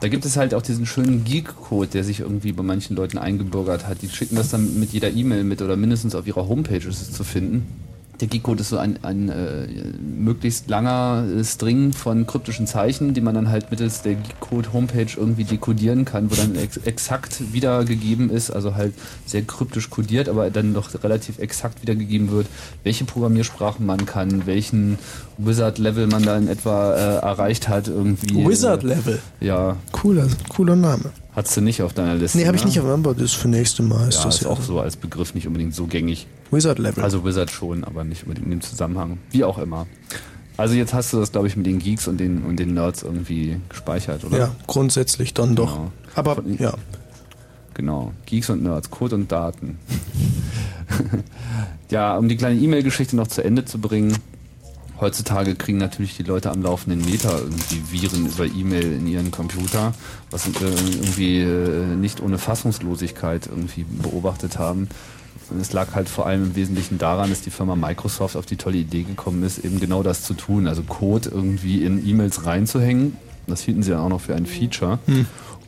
Da 0.00 0.08
gibt 0.08 0.24
es 0.24 0.36
halt 0.36 0.54
auch 0.54 0.62
diesen 0.62 0.86
schönen 0.86 1.24
Geek-Code, 1.24 1.88
der 1.88 2.04
sich 2.04 2.20
irgendwie 2.20 2.52
bei 2.52 2.62
manchen 2.62 2.94
Leuten 2.94 3.18
eingebürgert 3.18 3.86
hat. 3.86 4.02
Die 4.02 4.08
schicken 4.08 4.36
das 4.36 4.50
dann 4.50 4.78
mit 4.78 4.92
jeder 4.92 5.10
E-Mail 5.10 5.42
mit 5.42 5.60
oder 5.60 5.76
mindestens 5.76 6.14
auf 6.14 6.26
ihrer 6.26 6.46
Homepage 6.46 6.76
ist 6.76 7.02
es 7.02 7.12
zu 7.12 7.24
finden. 7.24 7.66
Der 8.20 8.26
Geek-Code 8.26 8.62
ist 8.62 8.70
so 8.70 8.78
ein, 8.78 8.98
ein 9.04 9.28
äh, 9.28 9.68
möglichst 10.00 10.68
langer 10.68 11.24
String 11.44 11.92
von 11.92 12.26
kryptischen 12.26 12.66
Zeichen, 12.66 13.14
die 13.14 13.20
man 13.20 13.34
dann 13.34 13.48
halt 13.48 13.70
mittels 13.70 14.02
der 14.02 14.14
Geek-Code-Homepage 14.14 15.06
irgendwie 15.16 15.44
dekodieren 15.44 16.04
kann, 16.04 16.30
wo 16.30 16.34
dann 16.34 16.56
ex 16.56 16.78
exakt 16.78 17.52
wiedergegeben 17.52 18.30
ist, 18.30 18.50
also 18.50 18.74
halt 18.74 18.94
sehr 19.24 19.42
kryptisch 19.42 19.88
kodiert, 19.88 20.28
aber 20.28 20.50
dann 20.50 20.74
doch 20.74 20.92
relativ 21.04 21.38
exakt 21.38 21.80
wiedergegeben 21.82 22.30
wird, 22.30 22.48
welche 22.82 23.04
Programmiersprachen 23.04 23.86
man 23.86 24.04
kann, 24.04 24.46
welchen 24.46 24.98
Wizard-Level 25.38 26.08
man 26.08 26.22
da 26.22 26.36
in 26.36 26.48
etwa 26.48 26.94
äh, 26.94 27.16
erreicht 27.18 27.68
hat 27.68 27.88
irgendwie. 27.88 28.46
Wizard 28.46 28.82
Level. 28.82 29.20
Ja, 29.40 29.76
Cooler, 29.92 30.26
cooler 30.48 30.76
Name. 30.76 31.04
Hast 31.34 31.56
du 31.56 31.60
nicht 31.60 31.82
auf 31.82 31.92
deiner 31.92 32.16
Liste? 32.16 32.38
Nee, 32.38 32.46
habe 32.46 32.56
ich 32.56 32.64
ne? 32.64 32.68
nicht, 32.68 32.80
aber 32.80 33.14
das 33.14 33.22
ist 33.22 33.34
für 33.34 33.48
nächste 33.48 33.82
Mal. 33.84 34.08
Ist 34.08 34.18
Ja, 34.18 34.24
das 34.24 34.36
ist 34.36 34.42
ja 34.42 34.48
auch 34.48 34.60
so 34.60 34.80
als 34.80 34.96
Begriff 34.96 35.34
nicht 35.34 35.46
unbedingt 35.46 35.74
so 35.74 35.86
gängig. 35.86 36.26
Wizard 36.50 36.80
Level. 36.80 37.04
Also 37.04 37.24
Wizard 37.24 37.50
schon, 37.50 37.84
aber 37.84 38.02
nicht 38.02 38.24
unbedingt 38.24 38.46
in 38.46 38.50
dem 38.50 38.60
Zusammenhang. 38.60 39.18
Wie 39.30 39.44
auch 39.44 39.58
immer. 39.58 39.86
Also 40.56 40.74
jetzt 40.74 40.92
hast 40.92 41.12
du 41.12 41.18
das, 41.20 41.30
glaube 41.30 41.46
ich, 41.46 41.56
mit 41.56 41.66
den 41.66 41.78
Geeks 41.78 42.08
und 42.08 42.18
den, 42.18 42.42
und 42.42 42.56
den 42.58 42.74
Nerds 42.74 43.04
irgendwie 43.04 43.60
gespeichert, 43.68 44.24
oder? 44.24 44.38
ja, 44.38 44.50
grundsätzlich 44.66 45.32
dann 45.32 45.54
doch. 45.54 45.76
Genau. 45.76 45.92
Aber 46.16 46.34
Von- 46.34 46.58
ja. 46.58 46.74
Genau. 47.74 48.12
Geeks 48.26 48.50
und 48.50 48.64
Nerds, 48.64 48.90
Code 48.90 49.14
und 49.14 49.30
Daten. 49.30 49.78
ja, 51.90 52.16
um 52.18 52.28
die 52.28 52.36
kleine 52.36 52.58
E-Mail-Geschichte 52.58 53.14
noch 53.14 53.28
zu 53.28 53.44
Ende 53.44 53.64
zu 53.64 53.78
bringen. 53.78 54.18
Heutzutage 55.00 55.54
kriegen 55.54 55.78
natürlich 55.78 56.16
die 56.16 56.24
Leute 56.24 56.50
am 56.50 56.62
laufenden 56.62 57.04
Meter 57.04 57.38
irgendwie 57.38 57.82
Viren 57.90 58.26
über 58.26 58.46
E-Mail 58.46 58.92
in 58.94 59.06
ihren 59.06 59.30
Computer, 59.30 59.94
was 60.30 60.44
sie 60.44 60.50
äh, 60.50 60.70
irgendwie 61.00 61.40
äh, 61.40 61.96
nicht 61.96 62.20
ohne 62.20 62.38
Fassungslosigkeit 62.38 63.46
irgendwie 63.46 63.84
beobachtet 63.84 64.58
haben. 64.58 64.88
Es 65.60 65.72
lag 65.72 65.94
halt 65.94 66.08
vor 66.08 66.26
allem 66.26 66.42
im 66.42 66.56
Wesentlichen 66.56 66.98
daran, 66.98 67.30
dass 67.30 67.40
die 67.40 67.50
Firma 67.50 67.76
Microsoft 67.76 68.36
auf 68.36 68.44
die 68.44 68.56
tolle 68.56 68.78
Idee 68.78 69.04
gekommen 69.04 69.44
ist, 69.44 69.64
eben 69.64 69.80
genau 69.80 70.02
das 70.02 70.22
zu 70.22 70.34
tun, 70.34 70.66
also 70.66 70.82
Code 70.82 71.30
irgendwie 71.32 71.84
in 71.84 72.06
E-Mails 72.06 72.44
reinzuhängen. 72.44 73.16
Das 73.46 73.62
hielten 73.62 73.82
sie 73.82 73.92
dann 73.92 74.00
auch 74.00 74.08
noch 74.10 74.20
für 74.20 74.34
ein 74.34 74.44
Feature. 74.46 74.98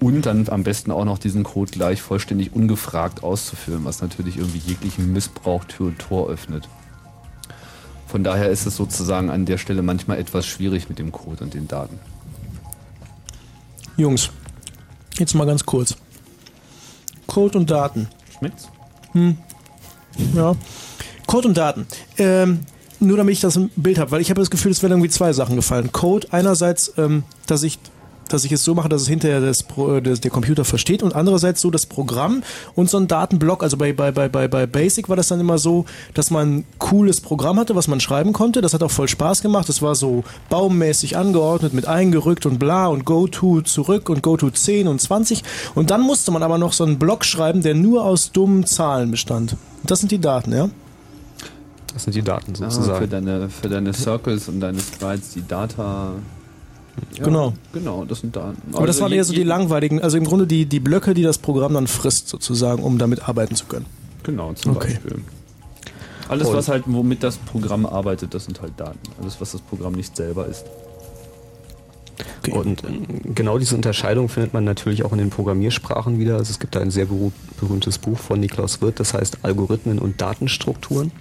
Und 0.00 0.26
dann 0.26 0.48
am 0.48 0.64
besten 0.64 0.90
auch 0.90 1.04
noch 1.04 1.18
diesen 1.18 1.44
Code 1.44 1.70
gleich 1.70 2.02
vollständig 2.02 2.54
ungefragt 2.54 3.22
auszuführen, 3.22 3.84
was 3.84 4.02
natürlich 4.02 4.36
irgendwie 4.36 4.58
jeglichen 4.58 5.12
Missbrauch 5.12 5.64
Tür 5.64 5.86
und 5.86 5.98
Tor 5.98 6.28
öffnet. 6.28 6.68
Von 8.10 8.24
daher 8.24 8.50
ist 8.50 8.66
es 8.66 8.76
sozusagen 8.76 9.30
an 9.30 9.46
der 9.46 9.56
Stelle 9.56 9.82
manchmal 9.82 10.18
etwas 10.18 10.44
schwierig 10.44 10.88
mit 10.88 10.98
dem 10.98 11.12
Code 11.12 11.44
und 11.44 11.54
den 11.54 11.68
Daten. 11.68 11.98
Jungs, 13.96 14.30
jetzt 15.18 15.34
mal 15.34 15.46
ganz 15.46 15.64
kurz. 15.64 15.96
Code 17.28 17.58
und 17.58 17.70
Daten. 17.70 18.08
Schmeckt's? 18.36 18.68
Ja. 20.34 20.56
Code 21.26 21.48
und 21.48 21.56
Daten. 21.56 21.86
Ähm, 22.18 22.60
nur 22.98 23.16
damit 23.16 23.34
ich 23.34 23.40
das 23.40 23.54
im 23.54 23.70
Bild 23.76 23.98
habe, 23.98 24.10
weil 24.10 24.20
ich 24.20 24.30
habe 24.30 24.40
das 24.40 24.50
Gefühl, 24.50 24.72
es 24.72 24.82
werden 24.82 24.92
irgendwie 24.94 25.10
zwei 25.10 25.32
Sachen 25.32 25.54
gefallen. 25.54 25.92
Code 25.92 26.26
einerseits, 26.32 26.92
ähm, 26.96 27.22
dass 27.46 27.62
ich 27.62 27.78
dass 28.32 28.44
ich 28.44 28.52
es 28.52 28.64
so 28.64 28.74
mache, 28.74 28.88
dass 28.88 29.02
es 29.02 29.08
hinterher 29.08 29.40
das, 29.40 29.64
äh, 29.76 30.00
das, 30.00 30.20
der 30.20 30.30
Computer 30.30 30.64
versteht 30.64 31.02
und 31.02 31.14
andererseits 31.14 31.60
so 31.60 31.70
das 31.70 31.86
Programm 31.86 32.42
und 32.74 32.88
so 32.88 32.96
ein 32.96 33.08
Datenblock. 33.08 33.62
Also 33.62 33.76
bei, 33.76 33.92
bei, 33.92 34.10
bei, 34.12 34.28
bei, 34.28 34.48
bei 34.48 34.66
Basic 34.66 35.08
war 35.08 35.16
das 35.16 35.28
dann 35.28 35.40
immer 35.40 35.58
so, 35.58 35.84
dass 36.14 36.30
man 36.30 36.58
ein 36.58 36.64
cooles 36.78 37.20
Programm 37.20 37.58
hatte, 37.58 37.74
was 37.74 37.88
man 37.88 38.00
schreiben 38.00 38.32
konnte. 38.32 38.60
Das 38.60 38.74
hat 38.74 38.82
auch 38.82 38.90
voll 38.90 39.08
Spaß 39.08 39.42
gemacht. 39.42 39.68
Das 39.68 39.82
war 39.82 39.94
so 39.94 40.24
baummäßig 40.48 41.16
angeordnet 41.16 41.74
mit 41.74 41.86
eingerückt 41.86 42.46
und 42.46 42.58
bla 42.58 42.86
und 42.86 43.04
Go-To 43.04 43.60
zurück 43.62 44.08
und 44.08 44.22
Go-To 44.22 44.50
10 44.50 44.88
und 44.88 45.00
20. 45.00 45.42
Und 45.74 45.90
dann 45.90 46.00
musste 46.02 46.30
man 46.30 46.42
aber 46.42 46.58
noch 46.58 46.72
so 46.72 46.84
einen 46.84 46.98
Block 46.98 47.24
schreiben, 47.24 47.62
der 47.62 47.74
nur 47.74 48.04
aus 48.04 48.32
dummen 48.32 48.64
Zahlen 48.66 49.10
bestand. 49.10 49.52
Und 49.82 49.90
das 49.90 50.00
sind 50.00 50.12
die 50.12 50.20
Daten, 50.20 50.52
ja? 50.52 50.70
Das 51.92 52.04
sind 52.04 52.14
die 52.14 52.22
Daten 52.22 52.52
Ja, 52.54 52.66
für, 52.66 52.70
sozusagen. 52.70 53.10
deine, 53.10 53.48
für 53.48 53.68
deine 53.68 53.92
Circles 53.92 54.48
und 54.48 54.60
deine 54.60 54.78
Sprites, 54.78 55.30
die 55.30 55.46
Data. 55.46 56.12
Ja, 57.16 57.24
Genau. 57.24 57.52
Genau, 57.72 58.04
das 58.04 58.20
sind 58.20 58.34
Daten. 58.36 58.56
Aber 58.72 58.86
das 58.86 58.96
Also 58.96 59.02
waren 59.04 59.12
eher 59.12 59.24
so 59.24 59.32
die 59.32 59.42
langweiligen, 59.42 60.00
also 60.00 60.16
im 60.16 60.24
Grunde 60.24 60.46
die, 60.46 60.66
die 60.66 60.80
Blöcke, 60.80 61.14
die 61.14 61.22
das 61.22 61.38
Programm 61.38 61.74
dann 61.74 61.86
frisst, 61.86 62.28
sozusagen, 62.28 62.82
um 62.82 62.98
damit 62.98 63.28
arbeiten 63.28 63.54
zu 63.54 63.66
können. 63.66 63.86
Genau, 64.22 64.52
zum 64.54 64.76
Okay. 64.76 64.94
Beispiel. 64.94 65.22
Alles, 66.28 66.52
was 66.52 66.68
halt, 66.68 66.84
womit 66.86 67.24
das 67.24 67.38
Programm 67.38 67.86
arbeitet, 67.86 68.34
das 68.34 68.44
sind 68.44 68.62
halt 68.62 68.74
Daten. 68.76 68.98
Alles, 69.20 69.40
was 69.40 69.50
das 69.50 69.60
Programm 69.62 69.94
nicht 69.94 70.14
selber 70.14 70.46
ist. 70.46 70.64
Okay. 72.40 72.52
Und 72.52 72.82
genau 73.34 73.58
diese 73.58 73.74
Unterscheidung 73.74 74.28
findet 74.28 74.54
man 74.54 74.64
natürlich 74.64 75.04
auch 75.04 75.12
in 75.12 75.18
den 75.18 75.30
Programmiersprachen 75.30 76.18
wieder. 76.18 76.36
Also 76.36 76.50
es 76.50 76.58
gibt 76.58 76.74
da 76.74 76.80
ein 76.80 76.90
sehr 76.90 77.06
berühmtes 77.06 77.98
Buch 77.98 78.18
von 78.18 78.40
Niklaus 78.40 78.80
Wirth, 78.80 79.00
das 79.00 79.14
heißt 79.14 79.38
Algorithmen 79.42 79.98
und 79.98 80.20
Datenstrukturen. 80.20 81.12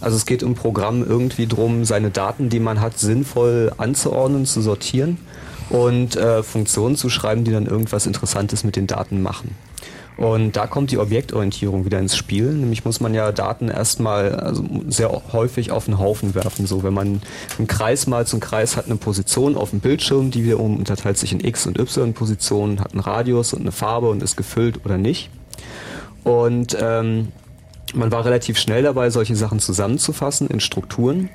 Also 0.00 0.16
es 0.16 0.26
geht 0.26 0.42
im 0.42 0.54
Programm 0.54 1.04
irgendwie 1.04 1.46
drum, 1.46 1.84
seine 1.84 2.10
Daten, 2.10 2.48
die 2.48 2.60
man 2.60 2.80
hat, 2.80 2.98
sinnvoll 2.98 3.72
anzuordnen, 3.78 4.46
zu 4.46 4.60
sortieren 4.60 5.18
und 5.70 6.16
äh, 6.16 6.42
Funktionen 6.42 6.96
zu 6.96 7.08
schreiben, 7.08 7.44
die 7.44 7.52
dann 7.52 7.66
irgendwas 7.66 8.06
Interessantes 8.06 8.64
mit 8.64 8.76
den 8.76 8.86
Daten 8.86 9.22
machen. 9.22 9.54
Und 10.18 10.56
da 10.56 10.66
kommt 10.66 10.90
die 10.90 10.98
Objektorientierung 10.98 11.84
wieder 11.84 12.00
ins 12.00 12.16
Spiel. 12.16 12.52
Nämlich 12.52 12.84
muss 12.84 12.98
man 12.98 13.14
ja 13.14 13.30
Daten 13.30 13.68
erstmal 13.68 14.34
also 14.34 14.64
sehr 14.88 15.10
häufig 15.32 15.70
auf 15.70 15.86
einen 15.86 16.00
Haufen 16.00 16.34
werfen. 16.34 16.66
So, 16.66 16.82
wenn 16.82 16.92
man 16.92 17.22
einen 17.56 17.68
Kreis 17.68 18.08
malt, 18.08 18.26
so 18.26 18.36
ein 18.36 18.40
Kreis 18.40 18.76
hat 18.76 18.86
eine 18.86 18.96
Position 18.96 19.56
auf 19.56 19.70
dem 19.70 19.78
Bildschirm, 19.78 20.32
die 20.32 20.42
wiederum 20.42 20.76
unterteilt 20.76 21.18
sich 21.18 21.32
in 21.32 21.38
X- 21.38 21.68
und 21.68 21.78
Y-Positionen, 21.78 22.80
hat 22.80 22.94
einen 22.94 23.00
Radius 23.00 23.52
und 23.52 23.60
eine 23.60 23.70
Farbe 23.70 24.10
und 24.10 24.20
ist 24.20 24.36
gefüllt 24.36 24.84
oder 24.84 24.98
nicht. 24.98 25.30
Und 26.24 26.76
ähm, 26.80 27.28
man 27.94 28.10
war 28.10 28.24
relativ 28.24 28.58
schnell 28.58 28.82
dabei, 28.82 29.10
solche 29.10 29.36
Sachen 29.36 29.60
zusammenzufassen 29.60 30.48
in 30.48 30.58
Strukturen. 30.58 31.30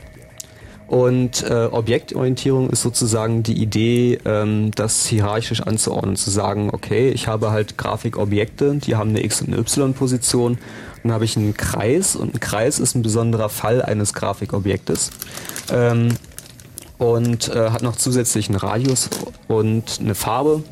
Und 0.87 1.43
äh, 1.43 1.69
Objektorientierung 1.71 2.69
ist 2.69 2.81
sozusagen 2.81 3.41
die 3.41 3.61
Idee, 3.61 4.19
ähm, 4.25 4.71
das 4.75 5.05
hierarchisch 5.05 5.61
anzuordnen, 5.61 6.15
zu 6.15 6.29
sagen, 6.29 6.69
okay, 6.71 7.09
ich 7.09 7.27
habe 7.27 7.51
halt 7.51 7.77
Grafikobjekte, 7.77 8.75
die 8.75 8.95
haben 8.95 9.09
eine 9.09 9.23
X- 9.23 9.41
und 9.41 9.47
eine 9.47 9.57
Y-Position. 9.57 10.57
Dann 11.01 11.11
habe 11.11 11.25
ich 11.25 11.35
einen 11.35 11.55
Kreis 11.55 12.15
und 12.15 12.35
ein 12.35 12.39
Kreis 12.39 12.79
ist 12.79 12.95
ein 12.95 13.01
besonderer 13.01 13.49
Fall 13.49 13.81
eines 13.81 14.13
Grafikobjektes. 14.13 15.11
Ähm, 15.71 16.09
und 16.97 17.49
äh, 17.49 17.69
hat 17.69 17.81
noch 17.81 17.95
zusätzlich 17.95 18.49
einen 18.49 18.57
Radius 18.57 19.09
und 19.47 19.99
eine 19.99 20.15
Farbe. 20.15 20.63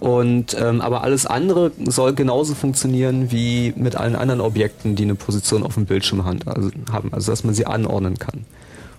Und 0.00 0.56
ähm, 0.60 0.80
aber 0.80 1.02
alles 1.02 1.24
andere 1.24 1.72
soll 1.86 2.14
genauso 2.14 2.54
funktionieren 2.54 3.30
wie 3.30 3.72
mit 3.76 3.96
allen 3.96 4.16
anderen 4.16 4.40
Objekten, 4.40 4.96
die 4.96 5.04
eine 5.04 5.14
Position 5.14 5.62
auf 5.62 5.74
dem 5.74 5.86
Bildschirm 5.86 6.20
also, 6.44 6.70
haben, 6.92 7.12
also 7.12 7.32
dass 7.32 7.44
man 7.44 7.54
sie 7.54 7.66
anordnen 7.66 8.18
kann. 8.18 8.44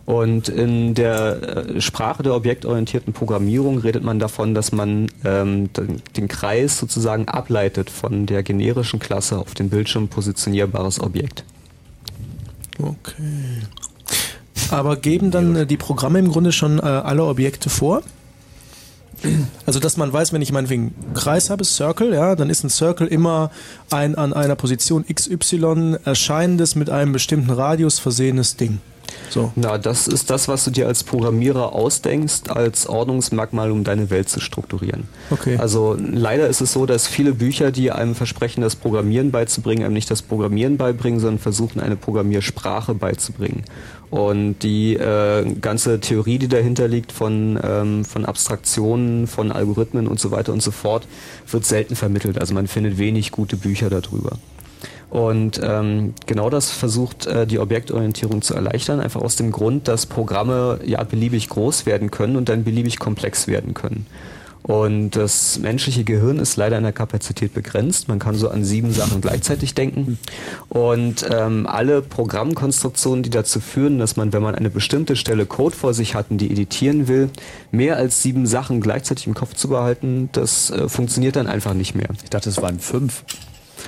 Und 0.06 0.50
in 0.50 0.94
der 0.94 1.66
äh, 1.76 1.82
Sprache 1.82 2.22
der 2.22 2.36
objektorientierten 2.36 3.12
Programmierung 3.12 3.80
redet 3.80 4.04
man 4.04 4.20
davon, 4.20 4.54
dass 4.54 4.72
man 4.72 5.08
ähm, 5.24 5.74
den, 5.74 6.02
den 6.16 6.28
Kreis 6.28 6.78
sozusagen 6.78 7.28
ableitet 7.28 7.90
von 7.90 8.28
der 8.28 8.44
generischen 8.44 9.00
Klasse 9.00 9.40
auf 9.40 9.56
dem 9.56 9.70
Bildschirm 9.70 10.08
positionierbares 10.08 11.00
Objekt. 11.00 11.44
Okay. 12.80 13.64
Aber 14.70 14.96
geben 14.98 15.32
dann 15.32 15.56
äh, 15.56 15.66
die 15.66 15.78
Programme 15.78 16.20
im 16.20 16.30
Grunde 16.30 16.52
schon 16.52 16.78
äh, 16.78 16.84
alle 16.84 17.26
Objekte 17.26 17.70
vor? 17.70 18.04
Also, 19.66 19.80
dass 19.80 19.98
man 19.98 20.12
weiß, 20.14 20.34
wenn 20.34 20.42
ich 20.42 20.52
meinetwegen 20.52 20.94
Kreis 21.16 21.50
habe, 21.50 21.64
Circle, 21.64 22.14
ja, 22.14 22.36
dann 22.36 22.50
ist 22.52 22.64
ein 22.64 22.70
Circle 22.70 23.08
immer 23.08 23.50
ein 23.90 24.14
an 24.16 24.34
einer 24.34 24.56
Position 24.56 25.06
XY 25.12 25.98
erscheinendes 26.04 26.76
mit 26.76 26.92
einem 26.92 27.12
bestimmten 27.12 27.50
Radius 27.50 27.98
versehenes 27.98 28.56
Ding. 28.56 28.80
So. 29.30 29.52
Na, 29.56 29.78
das 29.78 30.08
ist 30.08 30.30
das, 30.30 30.48
was 30.48 30.64
du 30.64 30.72
dir 30.72 30.88
als 30.88 31.04
Programmierer 31.04 31.74
ausdenkst, 31.74 32.50
als 32.50 32.88
Ordnungsmerkmal, 32.88 33.72
um 33.72 33.84
deine 33.84 34.10
Welt 34.10 34.30
zu 34.30 34.40
strukturieren. 34.40 35.08
Okay. 35.30 35.58
Also 35.58 35.98
leider 36.00 36.48
ist 36.48 36.62
es 36.62 36.74
so, 36.74 36.86
dass 36.86 37.08
viele 37.08 37.34
Bücher, 37.34 37.72
die 37.72 37.92
einem 37.92 38.16
versprechen, 38.16 38.62
das 38.62 38.76
Programmieren 38.76 39.32
beizubringen, 39.32 39.84
einem 39.84 39.94
nicht 39.94 40.10
das 40.10 40.22
Programmieren 40.22 40.78
beibringen, 40.78 41.20
sondern 41.20 41.40
versuchen, 41.40 41.80
eine 41.82 41.96
Programmiersprache 41.96 42.94
beizubringen. 42.94 43.64
Und 44.10 44.60
die 44.60 44.96
äh, 44.96 45.44
ganze 45.60 46.00
Theorie, 46.00 46.38
die 46.38 46.48
dahinter 46.48 46.88
liegt 46.88 47.12
von, 47.12 47.60
ähm, 47.62 48.06
von 48.06 48.26
Abstraktionen, 48.26 49.28
von 49.28 49.52
Algorithmen 49.52 50.08
und 50.08 50.20
so 50.20 50.32
weiter 50.32 50.54
und 50.54 50.62
so 50.62 50.72
fort, 50.72 51.08
wird 51.50 51.66
selten 51.66 51.96
vermittelt. 51.96 52.40
Also 52.40 52.54
man 52.54 52.68
findet 52.68 52.98
wenig 52.98 53.32
gute 53.32 53.58
Bücher 53.58 53.90
darüber. 53.90 54.38
Und 55.16 55.62
ähm, 55.64 56.14
genau 56.26 56.50
das 56.50 56.72
versucht 56.72 57.26
äh, 57.26 57.48
die 57.48 57.60
Objektorientierung 57.60 58.42
zu 58.42 58.54
erleichtern, 58.54 59.00
einfach 59.00 59.22
aus 59.22 59.38
dem 59.38 59.54
Grund, 59.54 59.88
dass 59.88 60.08
Programme 60.08 60.82
ja 60.84 61.02
beliebig 61.04 61.48
groß 61.48 61.86
werden 61.86 62.12
können 62.12 62.36
und 62.36 62.50
dann 62.50 62.66
beliebig 62.66 63.00
komplex 63.00 63.48
werden 63.48 63.74
können. 63.74 64.08
Und 64.62 65.12
das 65.12 65.58
menschliche 65.58 66.04
Gehirn 66.04 66.38
ist 66.38 66.58
leider 66.58 66.78
in 66.78 66.84
der 66.84 66.92
Kapazität 66.92 67.54
begrenzt. 67.54 68.10
Man 68.10 68.20
kann 68.20 68.36
so 68.36 68.50
an 68.50 68.66
sieben 68.66 68.92
Sachen 68.92 69.22
gleichzeitig 69.22 69.74
denken. 69.74 70.20
Und 70.68 71.26
ähm, 71.32 71.66
alle 71.66 72.02
Programmkonstruktionen, 72.02 73.24
die 73.24 73.30
dazu 73.30 73.62
führen, 73.62 74.00
dass 74.00 74.18
man, 74.18 74.34
wenn 74.34 74.44
man 74.44 74.54
eine 74.54 74.70
bestimmte 74.70 75.16
Stelle 75.16 75.46
Code 75.46 75.78
vor 75.78 75.94
sich 75.94 76.14
hat 76.14 76.30
und 76.30 76.40
die 76.40 76.52
editieren 76.52 77.08
will, 77.08 77.30
mehr 77.72 77.96
als 77.96 78.22
sieben 78.22 78.48
Sachen 78.48 78.82
gleichzeitig 78.82 79.28
im 79.28 79.34
Kopf 79.34 79.54
zu 79.54 79.70
behalten, 79.70 80.28
das 80.34 80.72
äh, 80.72 80.90
funktioniert 80.90 81.38
dann 81.38 81.48
einfach 81.48 81.74
nicht 81.74 81.96
mehr. 81.96 82.10
Ich 82.22 82.32
dachte, 82.32 82.50
es 82.50 82.62
waren 82.62 82.80
fünf. 82.82 83.24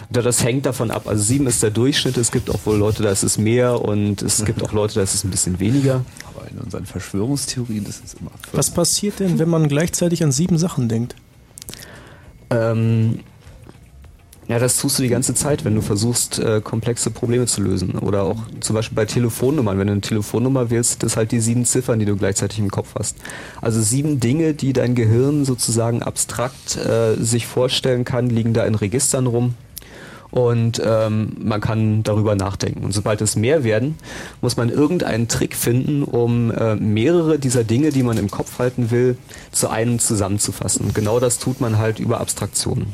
Da 0.10 0.22
das 0.22 0.44
hängt 0.44 0.66
davon 0.66 0.92
ab. 0.92 1.08
Also 1.08 1.24
sieben 1.24 1.48
ist 1.48 1.64
der 1.64 1.72
Durchschnitt. 1.72 2.18
Es 2.18 2.32
gibt 2.32 2.50
auch 2.50 2.66
wohl 2.66 2.78
Leute, 2.78 3.04
da 3.04 3.12
ist 3.12 3.24
es 3.24 3.38
mehr 3.38 3.82
und 3.82 4.22
es 4.22 4.46
gibt 4.46 4.64
auch 4.64 4.74
Leute, 4.74 4.96
da 4.96 5.02
ist 5.02 5.14
es 5.14 5.24
ein 5.24 5.32
bisschen 5.32 5.60
weniger. 5.60 6.04
Aber 6.34 6.50
in 6.50 6.58
unseren 6.60 6.86
Verschwörungstheorien 6.86 7.86
ist 7.86 8.04
es 8.06 8.14
immer 8.16 8.32
fünf. 8.32 8.54
Was 8.54 8.72
passiert 8.72 9.20
denn, 9.20 9.40
wenn 9.40 9.50
man 9.50 9.68
gleichzeitig 9.68 10.24
an 10.24 10.32
sieben 10.32 10.58
Sachen 10.58 10.90
denkt? 10.90 11.16
Ähm, 12.50 13.20
ja, 14.48 14.60
das 14.60 14.78
tust 14.78 14.98
du 14.98 15.04
die 15.04 15.10
ganze 15.10 15.34
Zeit, 15.34 15.66
wenn 15.66 15.76
du 15.76 15.82
versuchst, 15.82 16.40
äh, 16.40 16.62
komplexe 16.62 17.12
Probleme 17.12 17.48
zu 17.48 17.62
lösen. 17.62 17.96
Oder 18.00 18.24
auch 18.24 18.38
zum 18.62 18.76
Beispiel 18.76 18.96
bei 18.96 19.06
Telefonnummern. 19.06 19.78
Wenn 19.78 19.88
du 19.88 19.94
eine 19.94 20.02
Telefonnummer 20.02 20.70
wählst, 20.70 21.04
das 21.04 21.18
halt 21.18 21.34
die 21.34 21.42
sieben 21.42 21.66
Ziffern, 21.66 22.00
die 22.00 22.06
du 22.06 22.16
gleichzeitig 22.16 22.60
im 22.60 22.72
Kopf 22.72 22.96
hast. 22.98 23.18
Also 23.62 23.82
sieben 23.82 24.22
Dinge, 24.22 24.54
die 24.54 24.72
dein 24.72 24.96
Gehirn 24.96 25.44
sozusagen 25.44 26.02
abstrakt 26.02 26.78
äh, 26.78 27.16
sich 27.16 27.46
vorstellen 27.46 28.06
kann, 28.06 28.30
liegen 28.30 28.54
da 28.54 28.66
in 28.66 28.76
Registern 28.76 29.28
rum. 29.28 29.56
Und 30.30 30.82
ähm, 30.84 31.34
man 31.40 31.62
kann 31.62 32.04
darüber 32.04 32.36
nachdenken. 32.36 32.84
Und 32.84 32.94
sobald 32.94 33.22
es 33.22 33.36
mehr 33.36 33.64
werden, 33.64 33.96
muss 34.42 34.58
man 34.58 34.70
irgendeinen 34.70 35.28
Trick 35.28 35.56
finden, 35.56 36.04
um 36.04 36.52
äh, 36.52 36.76
mehrere 36.76 37.40
dieser 37.40 37.64
Dinge, 37.64 37.92
die 37.92 38.04
man 38.04 38.18
im 38.18 38.30
Kopf 38.30 38.60
halten 38.60 38.92
will, 38.92 39.18
zu 39.52 39.70
einem 39.70 40.00
zusammenzufassen. 40.00 40.86
Und 40.86 40.96
genau 40.96 41.20
das 41.20 41.40
tut 41.40 41.62
man 41.62 41.78
halt 41.78 42.00
über 42.00 42.20
Abstraktionen. 42.20 42.88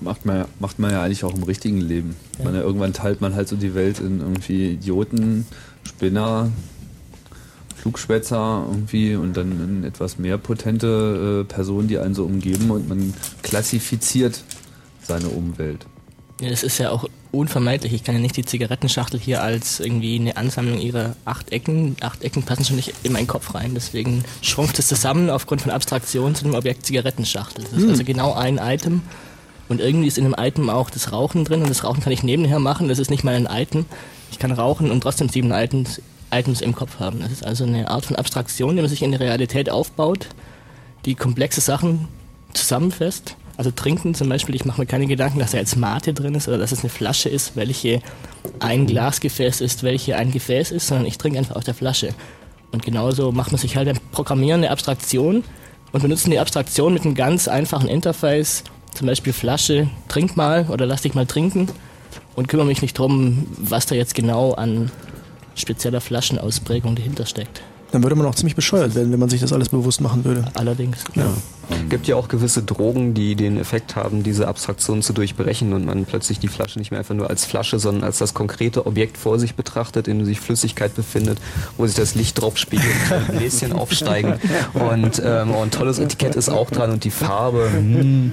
Macht 0.00 0.24
man, 0.24 0.36
ja, 0.36 0.48
macht 0.60 0.78
man 0.78 0.92
ja 0.92 1.02
eigentlich 1.02 1.24
auch 1.24 1.34
im 1.34 1.42
richtigen 1.42 1.80
Leben. 1.80 2.14
Ja. 2.38 2.44
Man 2.44 2.54
ja, 2.54 2.60
irgendwann 2.60 2.92
teilt 2.92 3.20
man 3.20 3.34
halt 3.34 3.48
so 3.48 3.56
die 3.56 3.74
Welt 3.74 3.98
in 3.98 4.20
irgendwie 4.20 4.72
Idioten, 4.72 5.44
Spinner, 5.82 6.50
Flugschwätzer 7.78 8.64
irgendwie 8.68 9.16
und 9.16 9.36
dann 9.36 9.52
in 9.52 9.84
etwas 9.84 10.18
mehr 10.18 10.38
potente 10.38 11.44
äh, 11.44 11.52
Personen, 11.52 11.88
die 11.88 11.98
einen 11.98 12.14
so 12.14 12.24
umgeben 12.24 12.70
und 12.70 12.88
man 12.88 13.14
klassifiziert 13.42 14.42
seine 15.08 15.28
Umwelt. 15.28 15.86
Ja, 16.40 16.50
das 16.50 16.62
ist 16.62 16.78
ja 16.78 16.90
auch 16.90 17.06
unvermeidlich. 17.32 17.92
Ich 17.92 18.04
kann 18.04 18.14
ja 18.14 18.20
nicht 18.20 18.36
die 18.36 18.44
Zigarettenschachtel 18.44 19.18
hier 19.18 19.42
als 19.42 19.80
irgendwie 19.80 20.18
eine 20.18 20.36
Ansammlung 20.36 20.78
ihrer 20.78 21.16
acht 21.24 21.50
Ecken. 21.50 21.96
Acht 22.00 22.22
Ecken 22.22 22.44
passen 22.44 22.64
schon 22.64 22.76
nicht 22.76 22.94
in 23.02 23.12
meinen 23.12 23.26
Kopf 23.26 23.54
rein. 23.54 23.72
Deswegen 23.74 24.24
schrumpft 24.40 24.78
es 24.78 24.86
zusammen 24.86 25.30
aufgrund 25.30 25.62
von 25.62 25.72
Abstraktion 25.72 26.34
zu 26.34 26.44
dem 26.44 26.54
Objekt 26.54 26.86
Zigarettenschachtel. 26.86 27.64
Das 27.64 27.72
ist 27.72 27.82
hm. 27.82 27.90
also 27.90 28.04
genau 28.04 28.34
ein 28.34 28.58
Item. 28.58 29.02
Und 29.68 29.80
irgendwie 29.80 30.06
ist 30.06 30.16
in 30.16 30.24
dem 30.24 30.36
Item 30.38 30.70
auch 30.70 30.90
das 30.90 31.12
Rauchen 31.12 31.44
drin. 31.44 31.62
Und 31.62 31.70
das 31.70 31.82
Rauchen 31.82 32.02
kann 32.02 32.12
ich 32.12 32.22
nebenher 32.22 32.60
machen. 32.60 32.88
Das 32.88 33.00
ist 33.00 33.10
nicht 33.10 33.24
mal 33.24 33.34
ein 33.34 33.48
Item. 33.50 33.84
Ich 34.30 34.38
kann 34.38 34.52
rauchen 34.52 34.90
und 34.90 35.00
trotzdem 35.00 35.28
sieben 35.28 35.50
Items, 35.50 36.00
Items 36.30 36.60
im 36.60 36.74
Kopf 36.74 37.00
haben. 37.00 37.20
Das 37.20 37.32
ist 37.32 37.44
also 37.44 37.64
eine 37.64 37.90
Art 37.90 38.06
von 38.06 38.16
Abstraktion, 38.16 38.76
die 38.76 38.82
man 38.82 38.90
sich 38.90 39.02
in 39.02 39.10
der 39.10 39.20
Realität 39.20 39.70
aufbaut, 39.70 40.28
die 41.04 41.16
komplexe 41.16 41.60
Sachen 41.60 42.06
zusammenfasst 42.54 43.36
also 43.58 43.72
trinken 43.72 44.14
zum 44.14 44.28
Beispiel, 44.28 44.54
ich 44.54 44.64
mache 44.64 44.80
mir 44.80 44.86
keine 44.86 45.08
Gedanken, 45.08 45.40
dass 45.40 45.50
da 45.50 45.58
jetzt 45.58 45.76
Mate 45.76 46.14
drin 46.14 46.36
ist 46.36 46.46
oder 46.46 46.58
dass 46.58 46.70
es 46.70 46.80
eine 46.80 46.90
Flasche 46.90 47.28
ist, 47.28 47.56
welche 47.56 48.00
ein 48.60 48.86
Glasgefäß 48.86 49.60
ist, 49.60 49.82
welche 49.82 50.16
ein 50.16 50.30
Gefäß 50.30 50.70
ist, 50.70 50.86
sondern 50.86 51.06
ich 51.06 51.18
trinke 51.18 51.40
einfach 51.40 51.56
aus 51.56 51.64
der 51.64 51.74
Flasche. 51.74 52.14
Und 52.70 52.84
genauso 52.84 53.32
macht 53.32 53.50
man 53.50 53.58
sich 53.58 53.76
halt 53.76 53.88
ein 53.88 53.98
Programmieren, 54.12 54.60
eine 54.60 54.70
Abstraktion 54.70 55.42
und 55.90 56.02
benutzen 56.02 56.30
die 56.30 56.38
Abstraktion 56.38 56.94
mit 56.94 57.04
einem 57.04 57.16
ganz 57.16 57.48
einfachen 57.48 57.88
Interface, 57.88 58.62
zum 58.94 59.08
Beispiel 59.08 59.32
Flasche, 59.32 59.90
trink 60.06 60.36
mal 60.36 60.66
oder 60.68 60.86
lass 60.86 61.02
dich 61.02 61.14
mal 61.14 61.26
trinken 61.26 61.68
und 62.36 62.46
kümmere 62.46 62.66
mich 62.66 62.80
nicht 62.80 62.96
drum, 62.96 63.48
was 63.58 63.86
da 63.86 63.96
jetzt 63.96 64.14
genau 64.14 64.52
an 64.52 64.92
spezieller 65.56 66.00
Flaschenausprägung 66.00 66.94
dahinter 66.94 67.26
steckt. 67.26 67.60
Dann 67.90 68.04
würde 68.04 68.14
man 68.14 68.26
auch 68.26 68.36
ziemlich 68.36 68.54
bescheuert 68.54 68.94
werden, 68.94 69.10
wenn 69.10 69.18
man 69.18 69.30
sich 69.30 69.40
das 69.40 69.52
alles 69.52 69.70
bewusst 69.70 70.00
machen 70.00 70.24
würde. 70.24 70.44
Allerdings. 70.54 70.98
Ja. 71.16 71.34
Es 71.70 71.88
gibt 71.90 72.06
ja 72.06 72.16
auch 72.16 72.28
gewisse 72.28 72.62
Drogen, 72.62 73.14
die 73.14 73.34
den 73.34 73.58
Effekt 73.58 73.96
haben, 73.96 74.22
diese 74.22 74.48
Abstraktion 74.48 75.02
zu 75.02 75.12
durchbrechen 75.12 75.72
und 75.72 75.84
man 75.84 76.04
plötzlich 76.04 76.38
die 76.38 76.48
Flasche 76.48 76.78
nicht 76.78 76.90
mehr 76.90 77.00
einfach 77.00 77.14
nur 77.14 77.30
als 77.30 77.44
Flasche, 77.44 77.78
sondern 77.78 78.04
als 78.04 78.18
das 78.18 78.34
konkrete 78.34 78.86
Objekt 78.86 79.16
vor 79.16 79.38
sich 79.38 79.54
betrachtet, 79.54 80.08
in 80.08 80.18
dem 80.18 80.24
sich 80.24 80.40
Flüssigkeit 80.40 80.94
befindet, 80.94 81.38
wo 81.76 81.86
sich 81.86 81.96
das 81.96 82.14
Licht 82.14 82.40
drauf 82.40 82.56
spiegelt 82.56 82.88
und 83.10 83.38
Bläschen 83.38 83.72
aufsteigen. 83.72 84.34
Und, 84.74 85.22
ähm, 85.24 85.50
und 85.50 85.68
ein 85.68 85.70
tolles 85.70 85.98
Etikett 85.98 86.34
ist 86.34 86.48
auch 86.48 86.70
dran 86.70 86.90
und 86.90 87.04
die 87.04 87.10
Farbe. 87.10 87.68
Mm. 87.68 88.32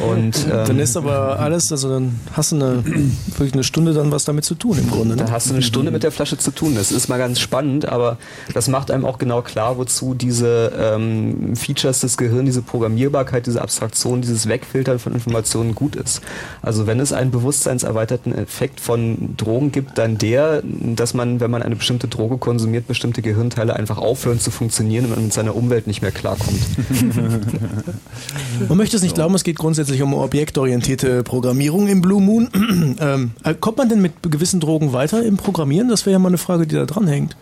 Und, 0.00 0.44
ähm, 0.44 0.50
dann 0.66 0.78
ist 0.78 0.96
aber 0.96 1.38
alles, 1.38 1.72
also 1.72 1.88
dann 1.88 2.18
hast 2.32 2.52
du 2.52 2.56
eine, 2.56 2.84
wirklich 2.84 3.52
eine 3.52 3.64
Stunde 3.64 3.92
dann 3.92 4.10
was 4.12 4.24
damit 4.24 4.44
zu 4.44 4.54
tun 4.54 4.78
im 4.78 4.90
Grunde. 4.90 5.16
Ne? 5.16 5.24
Dann 5.24 5.32
hast 5.32 5.48
du 5.48 5.54
eine 5.54 5.62
Stunde 5.62 5.90
mit 5.90 6.02
der 6.02 6.12
Flasche 6.12 6.38
zu 6.38 6.50
tun. 6.50 6.74
Das 6.74 6.92
ist 6.92 7.08
mal 7.08 7.18
ganz 7.18 7.40
spannend, 7.40 7.86
aber 7.86 8.18
das 8.54 8.68
macht 8.68 8.90
einem 8.90 9.04
auch 9.04 9.18
genau 9.18 9.42
klar, 9.42 9.78
wozu 9.78 10.14
diese 10.14 10.72
ähm, 10.78 11.56
Features 11.56 12.00
des 12.00 12.16
Gehirns, 12.16 12.46
diese 12.46 12.62
Programmierbarkeit, 12.76 13.46
diese 13.46 13.62
Abstraktion, 13.62 14.20
dieses 14.20 14.48
Wegfiltern 14.48 14.98
von 14.98 15.14
Informationen 15.14 15.74
gut 15.74 15.96
ist. 15.96 16.20
Also 16.60 16.86
wenn 16.86 17.00
es 17.00 17.14
einen 17.14 17.30
bewusstseinserweiterten 17.30 18.36
Effekt 18.36 18.80
von 18.80 19.34
Drogen 19.38 19.72
gibt, 19.72 19.96
dann 19.96 20.18
der, 20.18 20.62
dass 20.62 21.14
man, 21.14 21.40
wenn 21.40 21.50
man 21.50 21.62
eine 21.62 21.74
bestimmte 21.74 22.06
Droge 22.06 22.36
konsumiert, 22.36 22.86
bestimmte 22.86 23.22
Gehirnteile 23.22 23.74
einfach 23.74 23.96
aufhören 23.96 24.40
zu 24.40 24.50
funktionieren 24.50 25.06
und 25.06 25.10
man 25.12 25.24
mit 25.24 25.32
seiner 25.32 25.56
Umwelt 25.56 25.86
nicht 25.86 26.02
mehr 26.02 26.10
klarkommt. 26.10 26.60
man 28.68 28.76
möchte 28.76 28.98
es 28.98 29.02
nicht 29.02 29.14
glauben, 29.14 29.34
es 29.34 29.42
geht 29.42 29.56
grundsätzlich 29.56 30.02
um 30.02 30.12
objektorientierte 30.12 31.22
Programmierung 31.22 31.88
im 31.88 32.02
Blue 32.02 32.20
Moon. 32.20 32.48
ähm, 33.00 33.30
äh, 33.42 33.54
kommt 33.54 33.78
man 33.78 33.88
denn 33.88 34.02
mit 34.02 34.12
gewissen 34.22 34.60
Drogen 34.60 34.92
weiter 34.92 35.24
im 35.24 35.38
Programmieren? 35.38 35.88
Das 35.88 36.04
wäre 36.04 36.12
ja 36.12 36.18
mal 36.18 36.28
eine 36.28 36.36
Frage, 36.36 36.66
die 36.66 36.74
da 36.74 36.84
dranhängt. 36.84 37.36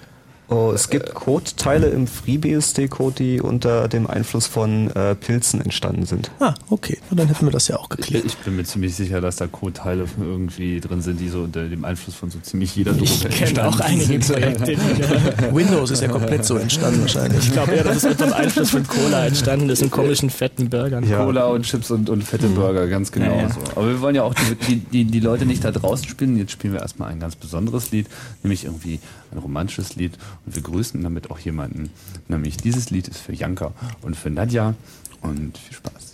Oh, 0.54 0.70
es 0.72 0.88
gibt 0.88 1.14
Code-Teile 1.14 1.88
im 1.88 2.06
FreeBSD-Code, 2.06 3.16
die 3.18 3.40
unter 3.40 3.88
dem 3.88 4.06
Einfluss 4.06 4.46
von 4.46 4.88
äh, 4.90 5.16
Pilzen 5.16 5.60
entstanden 5.60 6.06
sind. 6.06 6.30
Ah, 6.38 6.54
okay. 6.70 6.98
Na, 7.10 7.16
dann 7.16 7.26
hätten 7.26 7.46
wir 7.46 7.50
das 7.50 7.66
ja 7.66 7.76
auch 7.76 7.88
geklärt. 7.88 8.24
Ich, 8.24 8.34
ich 8.34 8.38
bin 8.38 8.54
mir 8.54 8.62
ziemlich 8.62 8.94
sicher, 8.94 9.20
dass 9.20 9.34
da 9.34 9.48
Code-Teile 9.48 10.06
irgendwie 10.16 10.78
drin 10.78 11.02
sind, 11.02 11.18
die 11.18 11.28
so 11.28 11.40
unter 11.40 11.68
dem 11.68 11.84
Einfluss 11.84 12.14
von 12.14 12.30
so 12.30 12.38
ziemlich 12.38 12.76
jeder 12.76 12.92
Droge 12.92 13.10
entstanden 13.10 13.36
sind. 13.36 13.48
Ich 13.48 13.54
kenne 13.54 13.68
auch 13.68 13.80
einige 13.80 14.18
Projekte. 14.20 14.76
Windows 15.52 15.90
ist 15.90 16.02
ja 16.02 16.08
komplett 16.08 16.44
so 16.44 16.56
entstanden 16.56 17.00
wahrscheinlich. 17.00 17.46
Ich 17.46 17.52
glaube 17.52 17.72
eher, 17.72 17.82
das 17.82 17.96
ist 17.96 18.04
unter 18.04 18.26
dem 18.26 18.34
Einfluss 18.34 18.70
von 18.70 18.86
Cola 18.86 19.26
entstanden 19.26 19.68
ist, 19.70 19.82
in 19.82 19.90
komischen 19.90 20.30
fetten 20.30 20.70
Burgern. 20.70 21.08
Ja. 21.08 21.24
Cola 21.24 21.46
und 21.46 21.64
Chips 21.64 21.90
und, 21.90 22.08
und 22.08 22.22
fette 22.22 22.46
mhm. 22.46 22.54
Burger, 22.54 22.86
ganz 22.86 23.10
genau 23.10 23.34
ja, 23.34 23.42
ja. 23.42 23.48
so. 23.48 23.60
Aber 23.74 23.88
wir 23.88 24.00
wollen 24.00 24.14
ja 24.14 24.22
auch 24.22 24.34
die, 24.68 24.76
die, 24.76 25.04
die 25.04 25.20
Leute 25.20 25.46
nicht 25.46 25.64
da 25.64 25.72
draußen 25.72 26.06
spielen. 26.06 26.36
Jetzt 26.36 26.52
spielen 26.52 26.74
wir 26.74 26.80
erstmal 26.80 27.10
ein 27.10 27.18
ganz 27.18 27.34
besonderes 27.34 27.90
Lied, 27.90 28.06
nämlich 28.44 28.66
irgendwie 28.66 29.00
ein 29.34 29.38
romantisches 29.38 29.96
Lied. 29.96 30.12
Und 30.46 30.54
wir 30.54 30.62
grüßen 30.62 31.02
damit 31.02 31.30
auch 31.30 31.38
jemanden. 31.38 31.90
Nämlich 32.28 32.56
dieses 32.56 32.90
Lied 32.90 33.08
ist 33.08 33.18
für 33.18 33.32
Janka 33.32 33.72
und 34.02 34.16
für 34.16 34.30
Nadja. 34.30 34.74
und 35.22 35.56
viel 35.56 35.76
Spaß. 35.76 36.13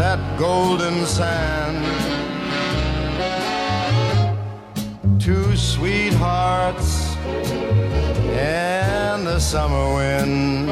that 0.00 0.38
golden 0.38 1.04
sand. 1.04 1.84
Two 5.20 5.54
sweethearts 5.54 7.14
and 8.32 9.26
the 9.26 9.38
summer 9.38 9.86
wind. 9.96 10.68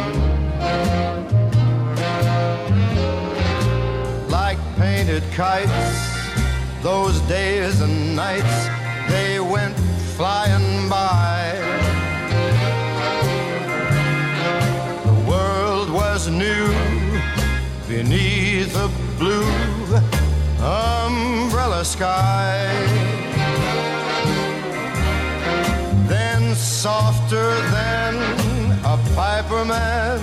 Like 4.31 4.59
painted 4.79 5.23
kites, 5.33 5.91
those 6.83 7.21
days 7.29 7.83
and 7.83 8.17
nights, 8.17 8.57
they 9.11 9.41
went 9.41 9.77
flying 10.17 10.89
by. 10.89 11.53
The 15.05 15.31
world 15.31 15.91
was 15.91 16.29
new 16.29 16.67
beneath 17.87 18.38
a 18.75 18.89
blue 19.19 19.45
umbrella 20.61 21.85
sky. 21.85 22.69
Then, 26.07 26.55
softer 26.55 27.51
than 27.71 28.17
a 28.85 28.99
piper 29.15 29.65
man, 29.65 30.21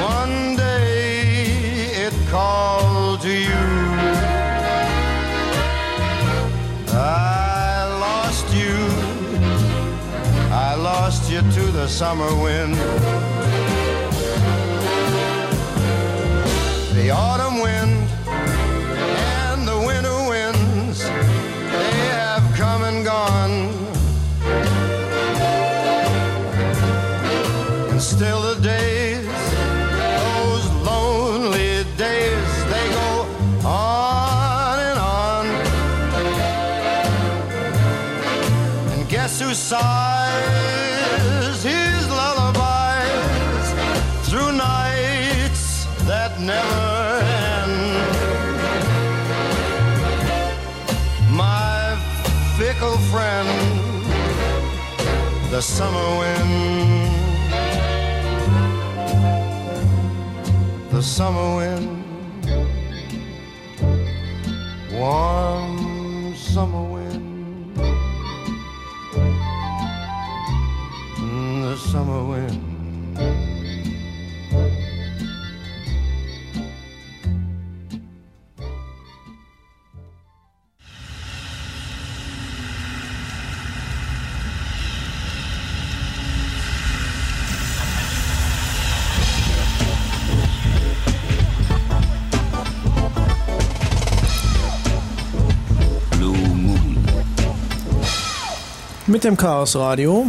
one 0.00 0.56
day 0.56 1.46
it 2.06 2.14
called 2.28 3.20
to 3.22 3.32
you. 3.32 3.66
I 6.92 7.86
lost 8.00 8.46
you, 8.54 8.76
I 10.52 10.74
lost 10.74 11.30
you 11.30 11.40
to 11.40 11.72
the 11.72 11.88
summer 11.88 12.34
wind. 12.42 12.76
the 17.06 17.12
autumn 17.12 17.45
the 55.56 55.62
summer 55.62 56.18
wind. 56.18 57.10
The 60.90 61.02
summer 61.02 61.56
wind, 61.56 62.04
warm 64.92 66.34
summer 66.34 66.85
Mit 99.16 99.24
dem 99.24 99.38
Chaos 99.38 99.74
Radio. 99.76 100.26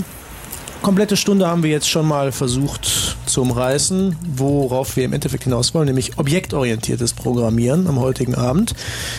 Komplette 0.81 1.17
Stunde 1.17 1.45
haben 1.45 1.61
wir 1.61 1.69
jetzt 1.69 1.89
schon 1.89 2.07
mal 2.07 2.31
versucht 2.31 3.17
zu 3.25 3.41
umreißen, 3.41 4.15
worauf 4.37 4.95
wir 4.95 5.03
im 5.03 5.11
Endeffekt 5.11 5.43
hinaus 5.43 5.73
wollen, 5.73 5.87
nämlich 5.87 6.17
objektorientiertes 6.17 7.11
Programmieren 7.11 7.85
am 7.87 7.99
heutigen 7.99 8.33
Abend. 8.35 8.75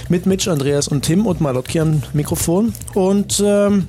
Mit 0.09 0.25
Mitch, 0.25 0.51
Andreas 0.51 0.89
und 0.89 1.03
Tim 1.03 1.27
und 1.27 1.43
Malotki 1.43 1.81
am 1.81 2.03
Mikrofon. 2.15 2.73
Und 2.95 3.45
ähm, 3.45 3.89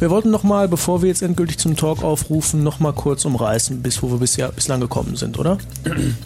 wir 0.00 0.10
wollten 0.10 0.32
nochmal, 0.32 0.66
bevor 0.66 1.00
wir 1.00 1.10
jetzt 1.10 1.22
endgültig 1.22 1.58
zum 1.58 1.76
Talk 1.76 2.02
aufrufen, 2.02 2.64
nochmal 2.64 2.92
kurz 2.92 3.24
umreißen, 3.24 3.82
bis 3.82 4.02
wo 4.02 4.10
wir 4.10 4.18
bisher, 4.18 4.50
bislang 4.50 4.80
gekommen 4.80 5.14
sind, 5.14 5.38
oder? 5.38 5.58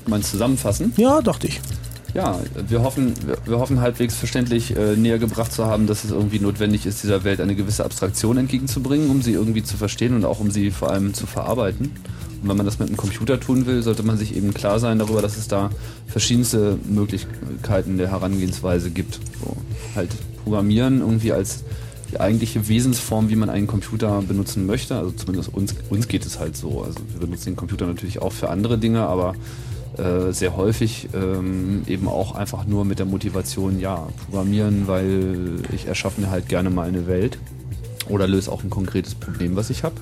Meinst 0.06 0.30
zusammenfassen? 0.30 0.94
Ja, 0.96 1.20
dachte 1.20 1.48
ich. 1.48 1.60
Ja, 2.14 2.40
wir 2.68 2.82
hoffen, 2.82 3.12
wir, 3.44 3.58
hoffen 3.58 3.80
halbwegs 3.80 4.14
verständlich 4.14 4.74
äh, 4.74 4.96
näher 4.96 5.18
gebracht 5.18 5.52
zu 5.52 5.66
haben, 5.66 5.86
dass 5.86 6.04
es 6.04 6.10
irgendwie 6.10 6.40
notwendig 6.40 6.86
ist, 6.86 7.02
dieser 7.02 7.22
Welt 7.22 7.40
eine 7.40 7.54
gewisse 7.54 7.84
Abstraktion 7.84 8.38
entgegenzubringen, 8.38 9.10
um 9.10 9.20
sie 9.20 9.32
irgendwie 9.32 9.62
zu 9.62 9.76
verstehen 9.76 10.14
und 10.14 10.24
auch 10.24 10.40
um 10.40 10.50
sie 10.50 10.70
vor 10.70 10.90
allem 10.90 11.12
zu 11.12 11.26
verarbeiten. 11.26 11.92
Und 12.42 12.48
wenn 12.48 12.56
man 12.56 12.66
das 12.66 12.78
mit 12.78 12.88
einem 12.88 12.96
Computer 12.96 13.38
tun 13.38 13.66
will, 13.66 13.82
sollte 13.82 14.02
man 14.04 14.16
sich 14.16 14.34
eben 14.34 14.54
klar 14.54 14.78
sein 14.78 14.98
darüber, 14.98 15.20
dass 15.20 15.36
es 15.36 15.48
da 15.48 15.70
verschiedenste 16.06 16.78
Möglichkeiten 16.88 17.98
der 17.98 18.10
Herangehensweise 18.10 18.90
gibt. 18.90 19.20
So, 19.44 19.56
halt 19.94 20.10
Programmieren 20.44 21.00
irgendwie 21.00 21.32
als 21.32 21.64
die 22.10 22.20
eigentliche 22.20 22.68
Wesensform, 22.68 23.28
wie 23.28 23.36
man 23.36 23.50
einen 23.50 23.66
Computer 23.66 24.22
benutzen 24.22 24.64
möchte. 24.64 24.96
Also 24.96 25.10
zumindest 25.10 25.52
uns, 25.52 25.74
uns 25.90 26.08
geht 26.08 26.24
es 26.24 26.38
halt 26.38 26.56
so. 26.56 26.82
Also 26.82 27.00
wir 27.12 27.20
benutzen 27.20 27.50
den 27.50 27.56
Computer 27.56 27.86
natürlich 27.86 28.22
auch 28.22 28.32
für 28.32 28.48
andere 28.48 28.78
Dinge, 28.78 29.00
aber 29.06 29.34
äh, 29.98 30.32
sehr 30.32 30.56
häufig 30.56 31.08
ähm, 31.14 31.82
eben 31.86 32.08
auch 32.08 32.34
einfach 32.34 32.66
nur 32.66 32.84
mit 32.84 32.98
der 32.98 33.06
Motivation, 33.06 33.80
ja, 33.80 34.08
programmieren, 34.24 34.86
weil 34.86 35.56
ich 35.72 35.86
erschaffe 35.86 36.20
mir 36.20 36.30
halt 36.30 36.48
gerne 36.48 36.70
mal 36.70 36.88
eine 36.88 37.06
Welt 37.06 37.38
oder 38.08 38.26
löse 38.26 38.50
auch 38.50 38.62
ein 38.62 38.70
konkretes 38.70 39.14
Problem, 39.14 39.56
was 39.56 39.70
ich 39.70 39.82
habe. 39.82 39.96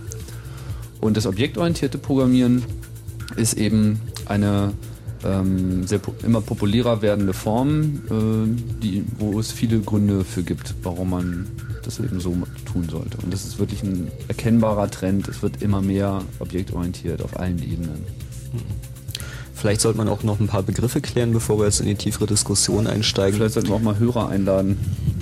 Und 1.01 1.16
das 1.16 1.26
objektorientierte 1.26 1.99
Programmieren 1.99 2.62
ist 3.37 3.54
eben 3.54 4.00
eine 4.26 4.72
ähm, 5.25 5.87
sehr 5.87 6.00
immer 6.22 6.41
populärer 6.41 7.03
werdende 7.03 7.33
Form, 7.33 8.03
äh, 8.11 8.83
die, 8.83 9.04
wo 9.18 9.38
es 9.38 9.53
viele 9.53 9.80
Gründe 9.80 10.25
für 10.25 10.42
gibt, 10.42 10.75
warum 10.83 11.11
man 11.11 11.46
das 11.83 12.00
eben 12.00 12.20
so 12.20 12.37
tun 12.70 12.88
sollte. 12.91 13.18
Und 13.22 13.33
das 13.33 13.45
ist 13.45 13.58
wirklich 13.58 13.83
ein 13.83 14.11
erkennbarer 14.29 14.91
Trend. 14.91 15.29
Es 15.29 15.42
wird 15.42 15.62
immer 15.62 15.80
mehr 15.80 16.22
objektorientiert 16.41 17.22
auf 17.22 17.38
allen 17.38 17.62
Ebenen. 17.62 18.04
Vielleicht 19.57 19.80
sollte 19.80 19.96
man 19.96 20.08
auch 20.08 20.22
noch 20.22 20.38
ein 20.38 20.49
paar 20.49 20.62
Begriffe 20.62 21.00
klären, 21.00 21.33
bevor 21.33 21.58
wir 21.58 21.64
jetzt 21.64 21.80
in 21.80 21.87
die 21.87 21.95
tiefere 21.95 22.26
Diskussion 22.26 22.87
einsteigen. 22.87 23.38
Vielleicht 23.38 23.54
sollten 23.54 23.70
wir 23.70 23.76
auch 23.76 23.80
mal 23.80 23.99
Hörer 23.99 24.28
einladen. 24.28 24.78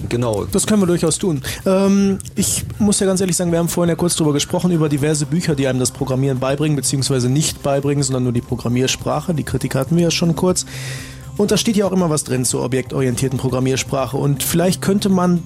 Genau. 0.09 0.45
Das 0.45 0.67
können 0.67 0.83
wir 0.83 0.87
durchaus 0.87 1.19
tun. 1.19 1.41
Ähm, 1.65 2.19
ich 2.35 2.65
muss 2.81 2.99
ja 2.99 3.07
ganz 3.07 3.21
ehrlich 3.21 3.37
sagen, 3.37 3.53
wir 3.53 3.61
haben 3.61 3.69
vorhin 3.69 3.91
ja 3.91 3.95
kurz 3.95 4.17
darüber 4.17 4.33
gesprochen, 4.33 4.73
über 4.73 4.89
diverse 4.89 5.27
Bücher, 5.27 5.55
die 5.55 5.69
einem 5.69 5.79
das 5.79 5.93
Programmieren 5.93 6.41
beibringen, 6.41 6.75
beziehungsweise 6.75 7.31
nicht 7.31 7.63
beibringen, 7.63 8.03
sondern 8.03 8.25
nur 8.25 8.33
die 8.33 8.41
Programmiersprache. 8.41 9.35
Die 9.35 9.45
Kritik 9.45 9.77
hatten 9.77 9.95
wir 9.95 10.03
ja 10.03 10.11
schon 10.11 10.35
kurz. 10.35 10.67
Und 11.37 11.53
da 11.53 11.57
steht 11.57 11.77
ja 11.77 11.87
auch 11.87 11.93
immer 11.93 12.11
was 12.11 12.25
drin 12.25 12.45
zur 12.45 12.65
objektorientierten 12.65 13.39
Programmiersprache. 13.39 14.17
Und 14.17 14.43
vielleicht 14.43 14.83
könnte 14.83 15.09
man 15.11 15.43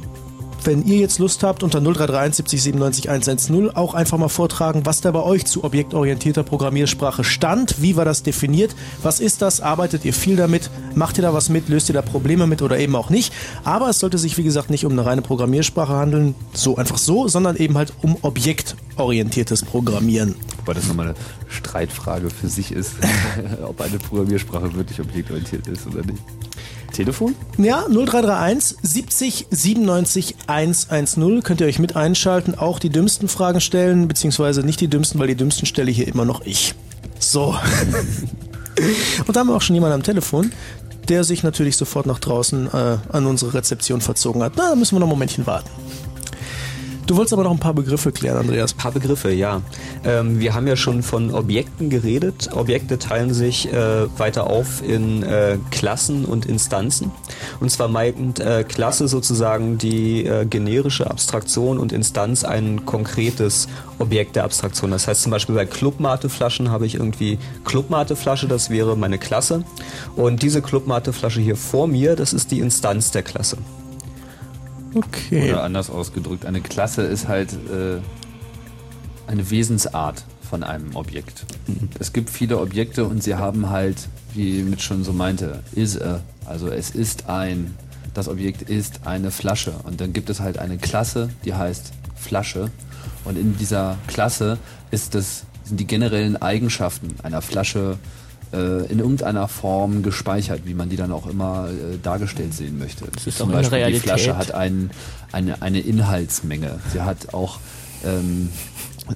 wenn 0.64 0.84
ihr 0.84 0.98
jetzt 0.98 1.18
Lust 1.18 1.42
habt, 1.42 1.62
unter 1.62 1.80
0331 1.80 2.36
70 2.36 2.62
97 2.62 3.10
110 3.10 3.76
auch 3.76 3.94
einfach 3.94 4.18
mal 4.18 4.28
vortragen, 4.28 4.82
was 4.84 5.00
da 5.00 5.10
bei 5.10 5.22
euch 5.22 5.44
zu 5.46 5.64
objektorientierter 5.64 6.42
Programmiersprache 6.42 7.24
stand. 7.24 7.80
Wie 7.82 7.96
war 7.96 8.04
das 8.04 8.22
definiert? 8.22 8.74
Was 9.02 9.20
ist 9.20 9.42
das? 9.42 9.60
Arbeitet 9.60 10.04
ihr 10.04 10.12
viel 10.12 10.36
damit? 10.36 10.70
Macht 10.94 11.18
ihr 11.18 11.22
da 11.22 11.32
was 11.32 11.48
mit? 11.48 11.68
Löst 11.68 11.88
ihr 11.88 11.94
da 11.94 12.02
Probleme 12.02 12.46
mit 12.46 12.62
oder 12.62 12.78
eben 12.78 12.96
auch 12.96 13.10
nicht? 13.10 13.32
Aber 13.64 13.88
es 13.88 13.98
sollte 13.98 14.18
sich, 14.18 14.36
wie 14.36 14.44
gesagt, 14.44 14.70
nicht 14.70 14.84
um 14.84 14.92
eine 14.92 15.04
reine 15.04 15.22
Programmiersprache 15.22 15.94
handeln, 15.94 16.34
so 16.52 16.76
einfach 16.76 16.98
so, 16.98 17.28
sondern 17.28 17.56
eben 17.56 17.76
halt 17.76 17.92
um 18.02 18.16
objektorientiertes 18.22 19.64
Programmieren. 19.64 20.34
Wobei 20.58 20.74
das 20.74 20.86
nochmal 20.88 21.06
eine 21.08 21.16
Streitfrage 21.48 22.30
für 22.30 22.48
sich 22.48 22.72
ist, 22.72 22.92
ob 23.62 23.80
eine 23.80 23.98
Programmiersprache 23.98 24.74
wirklich 24.74 25.00
objektorientiert 25.00 25.66
ist 25.68 25.86
oder 25.86 26.04
nicht. 26.04 26.22
Telefon? 26.98 27.36
Ja, 27.58 27.84
0331 27.88 28.76
70 28.82 29.46
97 29.50 30.34
110 30.46 31.42
könnt 31.44 31.60
ihr 31.60 31.68
euch 31.68 31.78
mit 31.78 31.94
einschalten, 31.94 32.56
auch 32.56 32.78
die 32.78 32.90
dümmsten 32.90 33.28
Fragen 33.28 33.60
stellen, 33.60 34.08
beziehungsweise 34.08 34.62
nicht 34.64 34.80
die 34.80 34.88
dümmsten, 34.88 35.20
weil 35.20 35.28
die 35.28 35.36
dümmsten 35.36 35.66
stelle 35.66 35.90
hier 35.90 36.08
immer 36.08 36.24
noch 36.24 36.44
ich. 36.44 36.74
So. 37.20 37.54
Und 39.26 39.36
da 39.36 39.40
haben 39.40 39.48
wir 39.48 39.56
auch 39.56 39.62
schon 39.62 39.74
jemanden 39.74 39.94
am 39.94 40.02
Telefon, 40.02 40.52
der 41.08 41.22
sich 41.24 41.42
natürlich 41.42 41.76
sofort 41.76 42.06
nach 42.06 42.18
draußen 42.18 42.66
äh, 42.66 42.96
an 43.10 43.26
unsere 43.26 43.54
Rezeption 43.54 44.00
verzogen 44.00 44.42
hat. 44.42 44.54
Na, 44.56 44.70
da 44.70 44.74
müssen 44.74 44.96
wir 44.96 45.00
noch 45.00 45.06
ein 45.06 45.10
Momentchen 45.10 45.46
warten. 45.46 45.70
Du 47.08 47.16
wolltest 47.16 47.32
aber 47.32 47.44
noch 47.44 47.52
ein 47.52 47.58
paar 47.58 47.72
Begriffe 47.72 48.12
klären, 48.12 48.36
Andreas. 48.36 48.74
Ein 48.74 48.76
paar 48.76 48.92
Begriffe, 48.92 49.32
ja. 49.32 49.62
Ähm, 50.04 50.40
wir 50.40 50.52
haben 50.52 50.66
ja 50.66 50.76
schon 50.76 51.02
von 51.02 51.32
Objekten 51.32 51.88
geredet. 51.88 52.50
Objekte 52.52 52.98
teilen 52.98 53.32
sich 53.32 53.72
äh, 53.72 54.18
weiter 54.18 54.46
auf 54.46 54.82
in 54.86 55.22
äh, 55.22 55.56
Klassen 55.70 56.26
und 56.26 56.44
Instanzen. 56.44 57.10
Und 57.60 57.70
zwar 57.70 57.88
meint 57.88 58.40
äh, 58.40 58.62
Klasse 58.62 59.08
sozusagen 59.08 59.78
die 59.78 60.26
äh, 60.26 60.44
generische 60.44 61.10
Abstraktion 61.10 61.78
und 61.78 61.92
Instanz 61.92 62.44
ein 62.44 62.84
konkretes 62.84 63.68
Objekt 63.98 64.36
der 64.36 64.44
Abstraktion. 64.44 64.90
Das 64.90 65.08
heißt 65.08 65.22
zum 65.22 65.32
Beispiel 65.32 65.54
bei 65.54 65.64
Clubmateflaschen 65.64 66.70
habe 66.70 66.84
ich 66.84 66.96
irgendwie 66.96 67.38
Clubmateflasche, 67.64 68.48
das 68.48 68.68
wäre 68.68 68.98
meine 68.98 69.16
Klasse. 69.16 69.64
Und 70.14 70.42
diese 70.42 70.60
Clubmateflasche 70.60 71.40
hier 71.40 71.56
vor 71.56 71.88
mir, 71.88 72.16
das 72.16 72.34
ist 72.34 72.50
die 72.50 72.60
Instanz 72.60 73.12
der 73.12 73.22
Klasse. 73.22 73.56
Okay. 74.94 75.50
Oder 75.50 75.64
anders 75.64 75.90
ausgedrückt, 75.90 76.46
eine 76.46 76.60
Klasse 76.60 77.02
ist 77.02 77.28
halt 77.28 77.52
äh, 77.52 78.00
eine 79.26 79.50
Wesensart 79.50 80.24
von 80.48 80.62
einem 80.62 80.96
Objekt. 80.96 81.44
Es 81.98 82.12
gibt 82.12 82.30
viele 82.30 82.58
Objekte 82.58 83.04
und 83.04 83.22
sie 83.22 83.34
haben 83.34 83.68
halt, 83.68 84.08
wie 84.34 84.62
Mitch 84.62 84.82
schon 84.82 85.04
so 85.04 85.12
meinte, 85.12 85.62
is 85.74 86.00
a, 86.00 86.22
also 86.46 86.68
es 86.68 86.90
ist 86.90 87.28
ein, 87.28 87.74
das 88.14 88.28
Objekt 88.28 88.62
ist 88.62 89.06
eine 89.06 89.30
Flasche. 89.30 89.74
Und 89.84 90.00
dann 90.00 90.12
gibt 90.12 90.30
es 90.30 90.40
halt 90.40 90.58
eine 90.58 90.78
Klasse, 90.78 91.28
die 91.44 91.54
heißt 91.54 91.92
Flasche. 92.16 92.70
Und 93.24 93.36
in 93.36 93.56
dieser 93.58 93.98
Klasse 94.06 94.58
ist 94.90 95.14
das, 95.14 95.44
sind 95.64 95.78
die 95.78 95.86
generellen 95.86 96.40
Eigenschaften 96.40 97.14
einer 97.22 97.42
Flasche 97.42 97.98
in 98.56 98.98
irgendeiner 98.98 99.46
Form 99.46 100.02
gespeichert, 100.02 100.62
wie 100.64 100.74
man 100.74 100.88
die 100.88 100.96
dann 100.96 101.12
auch 101.12 101.26
immer 101.26 101.68
äh, 101.68 101.98
dargestellt 102.02 102.54
sehen 102.54 102.78
möchte. 102.78 103.04
Das 103.12 103.26
ist 103.26 103.38
Zum 103.38 103.52
Beispiel 103.52 103.86
die. 103.92 103.98
Flasche 103.98 104.38
hat 104.38 104.52
ein, 104.52 104.90
eine, 105.32 105.60
eine 105.60 105.80
Inhaltsmenge. 105.80 106.78
Sie 106.92 107.02
hat 107.02 107.34
auch 107.34 107.58
ähm, 108.04 108.48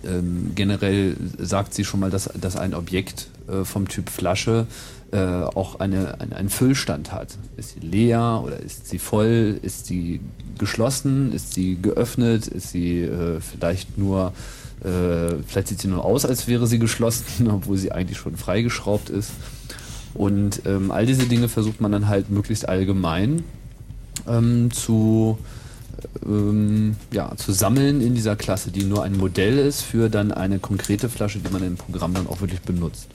ähm, 0.05 0.53
generell 0.55 1.17
sagt 1.39 1.75
sie 1.75 1.85
schon 1.85 2.01
mal, 2.01 2.11
dass, 2.11 2.31
dass 2.41 2.57
ein 2.57 2.75
Objekt 2.75 3.29
äh, 3.49 3.65
vom 3.65 3.89
Typ 3.89 4.11
Flasche 4.11 4.67
äh, 5.13 5.19
auch 5.19 5.81
eine, 5.81 6.21
ein, 6.21 6.33
einen 6.33 6.49
Füllstand 6.49 7.13
hat. 7.13 7.37
Ist 7.57 7.75
sie 7.75 7.81
leer 7.81 8.43
oder 8.45 8.59
ist 8.61 8.89
sie 8.89 8.99
voll? 8.99 9.59
Ist 9.63 9.87
sie 9.87 10.21
geschlossen? 10.59 11.33
Ist 11.33 11.55
sie 11.55 11.81
geöffnet? 11.81 12.47
Ist 12.47 12.71
sie 12.71 13.03
äh, 13.03 13.41
vielleicht 13.41 13.99
nur, 13.99 14.33
äh, 14.85 15.37
vielleicht 15.47 15.69
sieht 15.69 15.81
sie 15.81 15.89
nur 15.89 16.05
aus, 16.05 16.25
als 16.25 16.49
wäre 16.49 16.67
sie 16.67 16.79
geschlossen, 16.79 17.49
obwohl 17.51 17.77
sie 17.77 17.93
eigentlich 17.93 18.19
schon 18.19 18.37
freigeschraubt 18.37 19.11
ist. 19.11 19.31
Und 20.15 20.63
ähm, 20.67 20.91
all 20.91 21.07
diese 21.07 21.27
Dinge 21.27 21.49
versucht 21.49 21.81
man 21.81 21.93
dann 21.93 22.09
halt 22.09 22.31
möglichst 22.31 22.69
allgemein 22.69 23.45
ähm, 24.29 24.71
zu, 24.71 25.39
ähm, 26.27 26.97
ja, 27.13 27.35
zu 27.37 27.53
sammeln 27.53 28.01
in 28.01 28.15
dieser 28.15 28.37
Klasse, 28.37 28.71
die 28.71 28.85
nur 28.85 29.05
ein 29.05 29.17
Modell 29.17 29.59
ist 29.59 29.83
für 29.83 30.11
dann 30.11 30.33
eine 30.33 30.59
konkrete 30.59 31.09
Flasche, 31.09 31.39
die 31.39 31.51
man 31.51 31.63
im 31.63 31.77
Programm 31.77 32.13
dann 32.13 32.27
auch 32.27 32.41
wirklich 32.41 32.61
benutzt. 32.61 33.09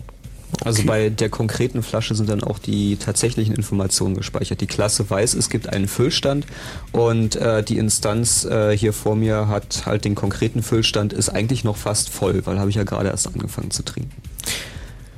Also 0.63 0.83
bei 0.83 1.09
der 1.09 1.29
konkreten 1.29 1.83
Flasche 1.83 2.15
sind 2.15 2.29
dann 2.29 2.43
auch 2.43 2.57
die 2.57 2.95
tatsächlichen 2.95 3.53
Informationen 3.53 4.15
gespeichert. 4.15 4.61
Die 4.61 4.67
Klasse 4.67 5.09
weiß, 5.09 5.33
es 5.33 5.49
gibt 5.49 5.69
einen 5.69 5.87
Füllstand 5.87 6.45
und 6.93 7.35
äh, 7.35 7.63
die 7.63 7.77
Instanz 7.77 8.45
äh, 8.45 8.75
hier 8.75 8.93
vor 8.93 9.15
mir 9.15 9.49
hat 9.49 9.85
halt 9.85 10.05
den 10.05 10.15
konkreten 10.15 10.63
Füllstand, 10.63 11.13
ist 11.13 11.29
eigentlich 11.29 11.63
noch 11.63 11.77
fast 11.77 12.09
voll, 12.09 12.45
weil 12.45 12.59
habe 12.59 12.69
ich 12.69 12.75
ja 12.75 12.83
gerade 12.83 13.09
erst 13.09 13.27
angefangen 13.27 13.71
zu 13.71 13.83
trinken. 13.83 14.11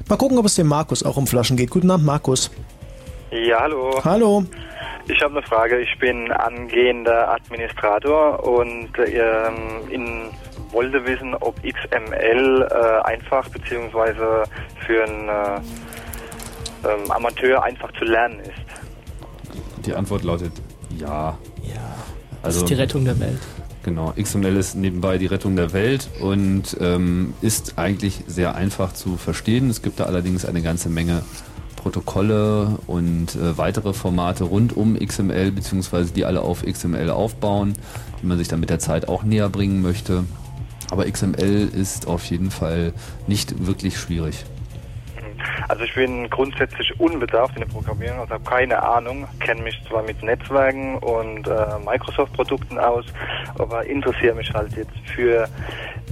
Mal 0.07 0.17
gucken, 0.17 0.37
ob 0.39 0.45
es 0.45 0.55
dem 0.55 0.67
Markus 0.67 1.03
auch 1.03 1.17
um 1.17 1.27
Flaschen 1.27 1.55
geht. 1.55 1.69
Guten 1.69 1.91
Abend, 1.91 2.05
Markus. 2.05 2.49
Ja, 3.31 3.59
hallo. 3.61 3.99
Hallo. 4.03 4.43
Ich 5.07 5.21
habe 5.21 5.37
eine 5.37 5.45
Frage. 5.45 5.79
Ich 5.79 5.97
bin 5.99 6.31
angehender 6.31 7.31
Administrator 7.31 8.43
und 8.43 8.89
ähm, 8.97 9.89
in, 9.89 10.25
wollte 10.71 11.05
wissen, 11.05 11.35
ob 11.35 11.55
XML 11.61 12.67
äh, 12.69 13.07
einfach 13.07 13.47
beziehungsweise 13.49 14.43
für 14.85 15.03
einen 15.03 15.29
äh, 15.29 15.61
ähm, 16.87 17.11
Amateur 17.11 17.63
einfach 17.63 17.91
zu 17.93 18.05
lernen 18.05 18.39
ist. 18.41 19.85
Die 19.85 19.93
Antwort 19.93 20.23
lautet 20.23 20.51
ja. 20.97 21.37
Ja. 21.63 21.95
Das 22.41 22.55
Also, 22.55 22.59
ist 22.61 22.69
die 22.69 22.75
Rettung 22.75 23.05
der 23.05 23.19
Welt. 23.19 23.39
Genau, 23.83 24.13
XML 24.21 24.57
ist 24.57 24.75
nebenbei 24.75 25.17
die 25.17 25.27
Rettung 25.27 25.55
der 25.55 25.71
Welt 25.73 26.09
und 26.19 26.75
ähm, 26.81 27.33
ist 27.41 27.77
eigentlich 27.77 28.23
sehr 28.27 28.55
einfach 28.55 28.93
zu 28.93 29.15
verstehen. 29.17 29.69
Es 29.69 29.81
gibt 29.81 29.99
da 29.99 30.03
allerdings 30.05 30.45
eine 30.45 30.61
ganze 30.61 30.89
Menge 30.89 31.23
Protokolle 31.79 32.77
und 32.87 33.35
äh, 33.35 33.57
weitere 33.57 33.93
Formate 33.93 34.43
rund 34.43 34.75
um 34.75 34.99
XML, 34.99 35.51
beziehungsweise 35.51 36.13
die 36.13 36.25
alle 36.25 36.41
auf 36.41 36.63
XML 36.65 37.09
aufbauen, 37.09 37.73
die 38.21 38.25
man 38.25 38.37
sich 38.37 38.47
dann 38.49 38.59
mit 38.59 38.69
der 38.69 38.79
Zeit 38.79 39.07
auch 39.07 39.23
näher 39.23 39.49
bringen 39.49 39.81
möchte. 39.81 40.25
Aber 40.91 41.09
XML 41.09 41.69
ist 41.73 42.07
auf 42.07 42.25
jeden 42.25 42.51
Fall 42.51 42.93
nicht 43.27 43.65
wirklich 43.65 43.97
schwierig. 43.97 44.43
Also 45.69 45.83
ich 45.83 45.93
bin 45.93 46.29
grundsätzlich 46.29 46.99
unbedarft 46.99 47.55
in 47.55 47.61
der 47.61 47.67
Programmierung, 47.67 48.19
also 48.19 48.33
habe 48.33 48.43
keine 48.43 48.81
Ahnung, 48.81 49.27
kenne 49.39 49.61
mich 49.61 49.79
zwar 49.87 50.03
mit 50.03 50.21
Netzwerken 50.23 50.97
und 50.97 51.47
äh, 51.47 51.79
Microsoft-Produkten 51.85 52.77
aus, 52.77 53.05
aber 53.57 53.85
interessiere 53.85 54.35
mich 54.35 54.51
halt 54.53 54.75
jetzt 54.75 54.97
für 55.15 55.47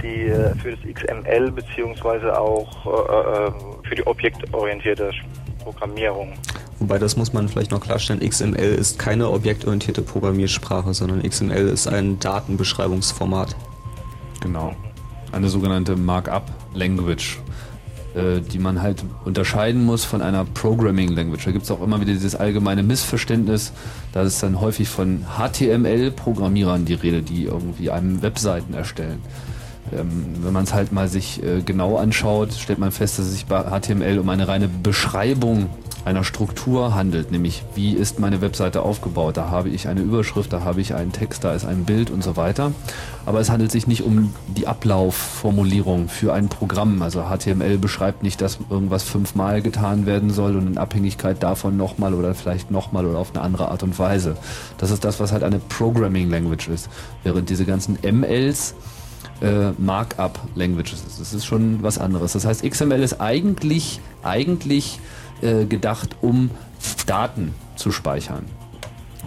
die 0.02 0.28
äh, 0.28 0.54
für 0.56 0.76
das 0.76 0.80
XML 0.94 1.50
beziehungsweise 1.50 2.38
auch 2.38 2.86
äh, 2.86 3.48
äh, 3.48 3.52
für 3.88 3.94
die 3.96 4.06
objektorientierte 4.06 5.10
Programmierung. 5.72 6.32
Wobei 6.78 6.98
das 6.98 7.16
muss 7.16 7.32
man 7.32 7.48
vielleicht 7.48 7.70
noch 7.70 7.80
klarstellen, 7.80 8.26
XML 8.26 8.74
ist 8.78 8.98
keine 8.98 9.30
objektorientierte 9.30 10.00
Programmiersprache, 10.00 10.94
sondern 10.94 11.22
XML 11.22 11.68
ist 11.68 11.86
ein 11.86 12.18
Datenbeschreibungsformat. 12.18 13.54
Genau. 14.40 14.74
Eine 15.32 15.48
sogenannte 15.48 15.96
Markup 15.96 16.44
Language, 16.72 17.40
äh, 18.14 18.40
die 18.40 18.58
man 18.58 18.80
halt 18.80 19.04
unterscheiden 19.26 19.84
muss 19.84 20.06
von 20.06 20.22
einer 20.22 20.46
Programming 20.46 21.08
Language. 21.08 21.44
Da 21.44 21.50
gibt 21.50 21.64
es 21.64 21.70
auch 21.70 21.82
immer 21.82 22.00
wieder 22.00 22.12
dieses 22.12 22.34
allgemeine 22.34 22.82
Missverständnis. 22.82 23.72
Da 24.12 24.22
ist 24.22 24.42
dann 24.42 24.58
häufig 24.60 24.88
von 24.88 25.26
HTML-Programmierern 25.36 26.86
die 26.86 26.94
Rede, 26.94 27.20
die 27.20 27.44
irgendwie 27.44 27.90
einem 27.90 28.22
Webseiten 28.22 28.72
erstellen. 28.72 29.20
Ähm, 29.92 30.34
wenn 30.42 30.52
man 30.52 30.64
es 30.64 30.74
halt 30.74 30.92
mal 30.92 31.08
sich 31.08 31.42
äh, 31.42 31.62
genau 31.62 31.96
anschaut, 31.96 32.52
stellt 32.52 32.78
man 32.78 32.92
fest, 32.92 33.18
dass 33.18 33.26
es 33.26 33.32
sich 33.32 33.46
bei 33.46 33.62
HTML 33.62 34.18
um 34.18 34.28
eine 34.28 34.48
reine 34.48 34.68
Beschreibung 34.68 35.68
einer 36.08 36.24
Struktur 36.24 36.94
handelt, 36.94 37.30
nämlich 37.30 37.62
wie 37.74 37.92
ist 37.92 38.18
meine 38.18 38.40
Webseite 38.40 38.82
aufgebaut. 38.82 39.36
Da 39.36 39.50
habe 39.50 39.68
ich 39.68 39.88
eine 39.88 40.00
Überschrift, 40.00 40.52
da 40.52 40.62
habe 40.62 40.80
ich 40.80 40.94
einen 40.94 41.12
Text, 41.12 41.44
da 41.44 41.52
ist 41.52 41.64
ein 41.66 41.84
Bild 41.84 42.10
und 42.10 42.24
so 42.24 42.36
weiter. 42.36 42.72
Aber 43.26 43.40
es 43.40 43.50
handelt 43.50 43.70
sich 43.70 43.86
nicht 43.86 44.02
um 44.02 44.34
die 44.56 44.66
Ablaufformulierung 44.66 46.08
für 46.08 46.32
ein 46.32 46.48
Programm. 46.48 47.02
Also 47.02 47.24
HTML 47.24 47.78
beschreibt 47.78 48.22
nicht, 48.22 48.40
dass 48.40 48.58
irgendwas 48.70 49.02
fünfmal 49.02 49.60
getan 49.60 50.06
werden 50.06 50.30
soll 50.30 50.56
und 50.56 50.66
in 50.66 50.78
Abhängigkeit 50.78 51.42
davon 51.42 51.76
nochmal 51.76 52.14
oder 52.14 52.34
vielleicht 52.34 52.70
nochmal 52.70 53.04
oder 53.04 53.18
auf 53.18 53.34
eine 53.34 53.42
andere 53.42 53.68
Art 53.68 53.82
und 53.82 53.98
Weise. 53.98 54.36
Das 54.78 54.90
ist 54.90 55.04
das, 55.04 55.20
was 55.20 55.32
halt 55.32 55.42
eine 55.42 55.58
Programming 55.58 56.30
Language 56.30 56.68
ist. 56.68 56.88
Während 57.22 57.50
diese 57.50 57.66
ganzen 57.66 57.98
MLs 58.02 58.74
äh, 59.40 59.70
Markup 59.78 60.40
Languages 60.54 61.04
ist. 61.06 61.20
Das 61.20 61.32
ist 61.32 61.44
schon 61.44 61.82
was 61.82 61.98
anderes. 61.98 62.32
Das 62.32 62.44
heißt, 62.44 62.68
XML 62.68 63.02
ist 63.02 63.20
eigentlich, 63.20 64.00
eigentlich 64.22 65.00
äh, 65.40 65.64
gedacht, 65.64 66.16
um 66.20 66.50
Daten 67.06 67.54
zu 67.76 67.92
speichern. 67.92 68.44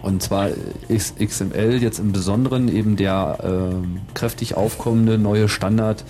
Und 0.02 0.24
zwar 0.24 0.50
ist 0.88 1.20
XML 1.20 1.82
jetzt 1.82 2.00
im 2.00 2.12
Besonderen 2.12 2.76
eben 2.76 2.96
der 2.96 3.38
ähm, 3.44 4.02
kräftig 4.14 4.56
aufkommende 4.56 5.18
neue 5.18 5.48
Standard, 5.48 6.04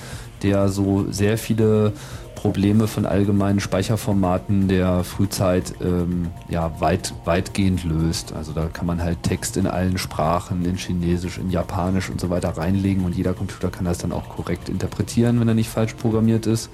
der 0.44 0.70
so 0.70 1.12
sehr 1.12 1.38
viele 1.38 1.94
Probleme 2.42 2.88
von 2.88 3.06
allgemeinen 3.06 3.60
Speicherformaten 3.60 4.68
der 4.68 5.04
Frühzeit 5.04 5.76
ähm, 5.80 6.32
ja, 6.50 6.72
weit, 6.82 7.14
weitgehend 7.24 7.84
löst. 7.84 8.34
Also 8.34 8.52
da 8.52 8.66
kann 8.66 8.88
man 8.88 9.00
halt 9.00 9.22
Text 9.22 9.58
in 9.58 9.68
allen 9.68 10.00
Sprachen, 10.00 10.66
in 10.66 10.76
Chinesisch, 10.76 11.38
in 11.38 11.52
Japanisch 11.52 12.10
und 12.10 12.20
so 12.20 12.32
weiter 12.32 12.50
reinlegen 12.58 13.06
und 13.06 13.16
jeder 13.16 13.34
Computer 13.34 13.70
kann 13.70 13.86
das 13.86 14.00
dann 14.00 14.12
auch 14.12 14.28
korrekt 14.28 14.70
interpretieren, 14.70 15.40
wenn 15.40 15.50
er 15.50 15.54
nicht 15.54 15.70
falsch 15.70 15.94
programmiert 15.94 16.48
ist. 16.48 16.72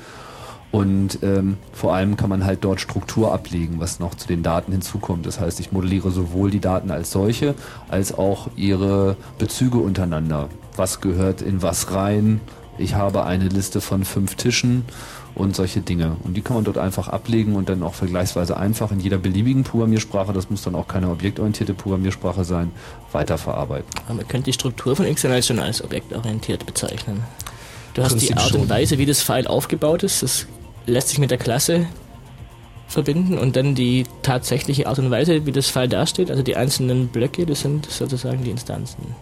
Und 0.72 1.20
ähm, 1.22 1.58
vor 1.74 1.94
allem 1.94 2.16
kann 2.16 2.30
man 2.30 2.46
halt 2.46 2.64
dort 2.64 2.80
Struktur 2.80 3.34
ablegen, 3.34 3.82
was 3.82 4.00
noch 4.00 4.16
zu 4.16 4.26
den 4.26 4.44
Daten 4.44 4.72
hinzukommt. 4.72 5.26
Das 5.26 5.42
heißt, 5.42 5.60
ich 5.60 5.74
modelliere 5.74 6.12
sowohl 6.12 6.50
die 6.50 6.62
Daten 6.62 6.92
als 6.92 7.12
solche, 7.12 7.56
als 7.90 8.18
auch 8.18 8.48
ihre 8.56 9.18
Bezüge 9.38 9.80
untereinander. 9.80 10.48
Was 10.78 11.02
gehört 11.02 11.42
in 11.42 11.62
was 11.62 11.92
rein? 11.92 12.40
Ich 12.78 12.96
habe 12.96 13.26
eine 13.26 13.50
Liste 13.50 13.82
von 13.82 14.06
fünf 14.06 14.36
Tischen 14.36 14.86
und 15.38 15.56
solche 15.56 15.82
Dinge. 15.82 16.18
Und 16.24 16.36
die 16.36 16.42
kann 16.42 16.56
man 16.56 16.66
dort 16.66 16.78
einfach 16.78 17.08
ablegen 17.08 17.56
und 17.56 17.70
dann 17.70 17.84
auch 17.84 17.94
vergleichsweise 17.94 18.58
einfach 18.58 18.92
in 18.92 19.00
jeder 19.00 19.18
beliebigen 19.18 19.64
Programmiersprache, 19.64 20.34
das 20.34 20.50
muss 20.50 20.64
dann 20.64 20.76
auch 20.76 20.88
keine 20.88 21.10
objektorientierte 21.10 21.74
Programmiersprache 21.74 22.44
sein, 22.44 22.72
weiterverarbeiten. 23.12 23.88
Aber 24.06 24.16
man 24.16 24.28
könnte 24.28 24.46
die 24.46 24.54
Struktur 24.54 24.96
von 24.96 25.06
XML 25.06 25.44
schon 25.44 25.60
als 25.60 25.84
objektorientiert 25.84 26.66
bezeichnen. 26.66 27.24
Du 27.94 28.04
hast 28.04 28.14
die 28.14 28.28
Prinzip 28.28 28.38
Art 28.38 28.52
und 28.54 28.60
schon. 28.62 28.70
Weise, 28.70 28.98
wie 28.98 29.06
das 29.06 29.22
File 29.22 29.48
aufgebaut 29.48 30.04
ist, 30.04 30.24
das 30.24 30.48
lässt 30.86 31.10
sich 31.10 31.20
mit 31.20 31.32
der 31.32 31.38
Klasse 31.38 31.88
verbinden 32.88 33.38
und 33.38 33.56
dann 33.56 33.76
die 33.76 34.06
tatsächliche 34.24 34.88
Art 34.88 35.00
und 35.00 35.12
Weise, 35.12 35.46
wie 35.46 35.52
das 35.52 35.68
File 35.68 35.90
dasteht, 35.90 36.32
also 36.32 36.42
die 36.42 36.56
einzelnen 36.56 37.10
Blöcke, 37.10 37.46
das 37.46 37.62
sind 37.62 37.86
sozusagen 37.86 38.44
die 38.44 38.52
Instanzen. 38.52 39.16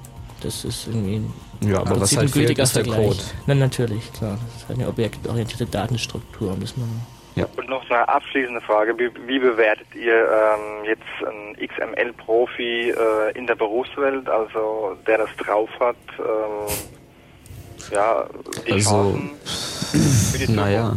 Das 0.45 0.63
ist 0.63 0.87
irgendwie 0.87 1.15
ein 1.15 1.33
Ja, 1.69 1.79
aber 1.81 1.99
was 2.01 2.15
halt 2.15 2.29
fehlt, 2.29 2.57
ist 2.57 2.75
der 2.75 2.85
Vergleich. 2.85 3.07
Code. 3.07 3.19
Na, 3.47 3.55
natürlich, 3.55 4.13
klar. 4.13 4.37
Das 4.53 4.63
ist 4.63 4.69
eine 4.79 4.87
objektorientierte 4.87 5.65
Datenstruktur. 5.65 6.51
und 6.53 6.61
Das 6.63 6.77
man 6.77 7.05
Und 7.57 7.69
noch 7.69 7.83
eine 7.89 8.07
abschließende 8.07 8.61
Frage. 8.61 8.97
Wie, 8.97 9.09
wie 9.27 9.39
bewertet 9.39 9.87
ihr 9.95 10.13
ähm, 10.13 10.85
jetzt 10.85 11.27
einen 11.27 11.55
XML-Profi 11.55 12.91
äh, 12.91 13.37
in 13.37 13.47
der 13.47 13.55
Berufswelt, 13.55 14.29
also 14.29 14.95
der 15.07 15.17
das 15.19 15.29
drauf 15.37 15.69
hat? 15.79 15.95
Ähm, 16.19 16.73
ja, 17.91 18.25
die 18.67 18.71
Also, 18.73 18.89
Chancen 18.89 19.31
für 19.43 20.37
die 20.37 20.45
Zukunft? 20.45 20.55
naja. 20.55 20.95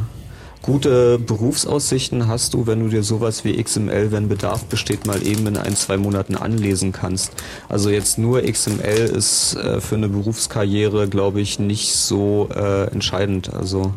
Gute 0.68 1.18
Berufsaussichten 1.18 2.28
hast 2.28 2.52
du, 2.52 2.66
wenn 2.66 2.80
du 2.80 2.88
dir 2.90 3.02
sowas 3.02 3.42
wie 3.42 3.56
XML, 3.56 4.12
wenn 4.12 4.28
Bedarf 4.28 4.66
besteht, 4.66 5.06
mal 5.06 5.26
eben 5.26 5.46
in 5.46 5.56
ein, 5.56 5.74
zwei 5.74 5.96
Monaten 5.96 6.36
anlesen 6.36 6.92
kannst. 6.92 7.32
Also 7.70 7.88
jetzt 7.88 8.18
nur 8.18 8.42
XML 8.42 8.82
ist 9.16 9.56
äh, 9.56 9.80
für 9.80 9.94
eine 9.94 10.10
Berufskarriere, 10.10 11.08
glaube 11.08 11.40
ich, 11.40 11.58
nicht 11.58 11.94
so 11.94 12.50
äh, 12.54 12.84
entscheidend. 12.90 13.54
Also 13.54 13.94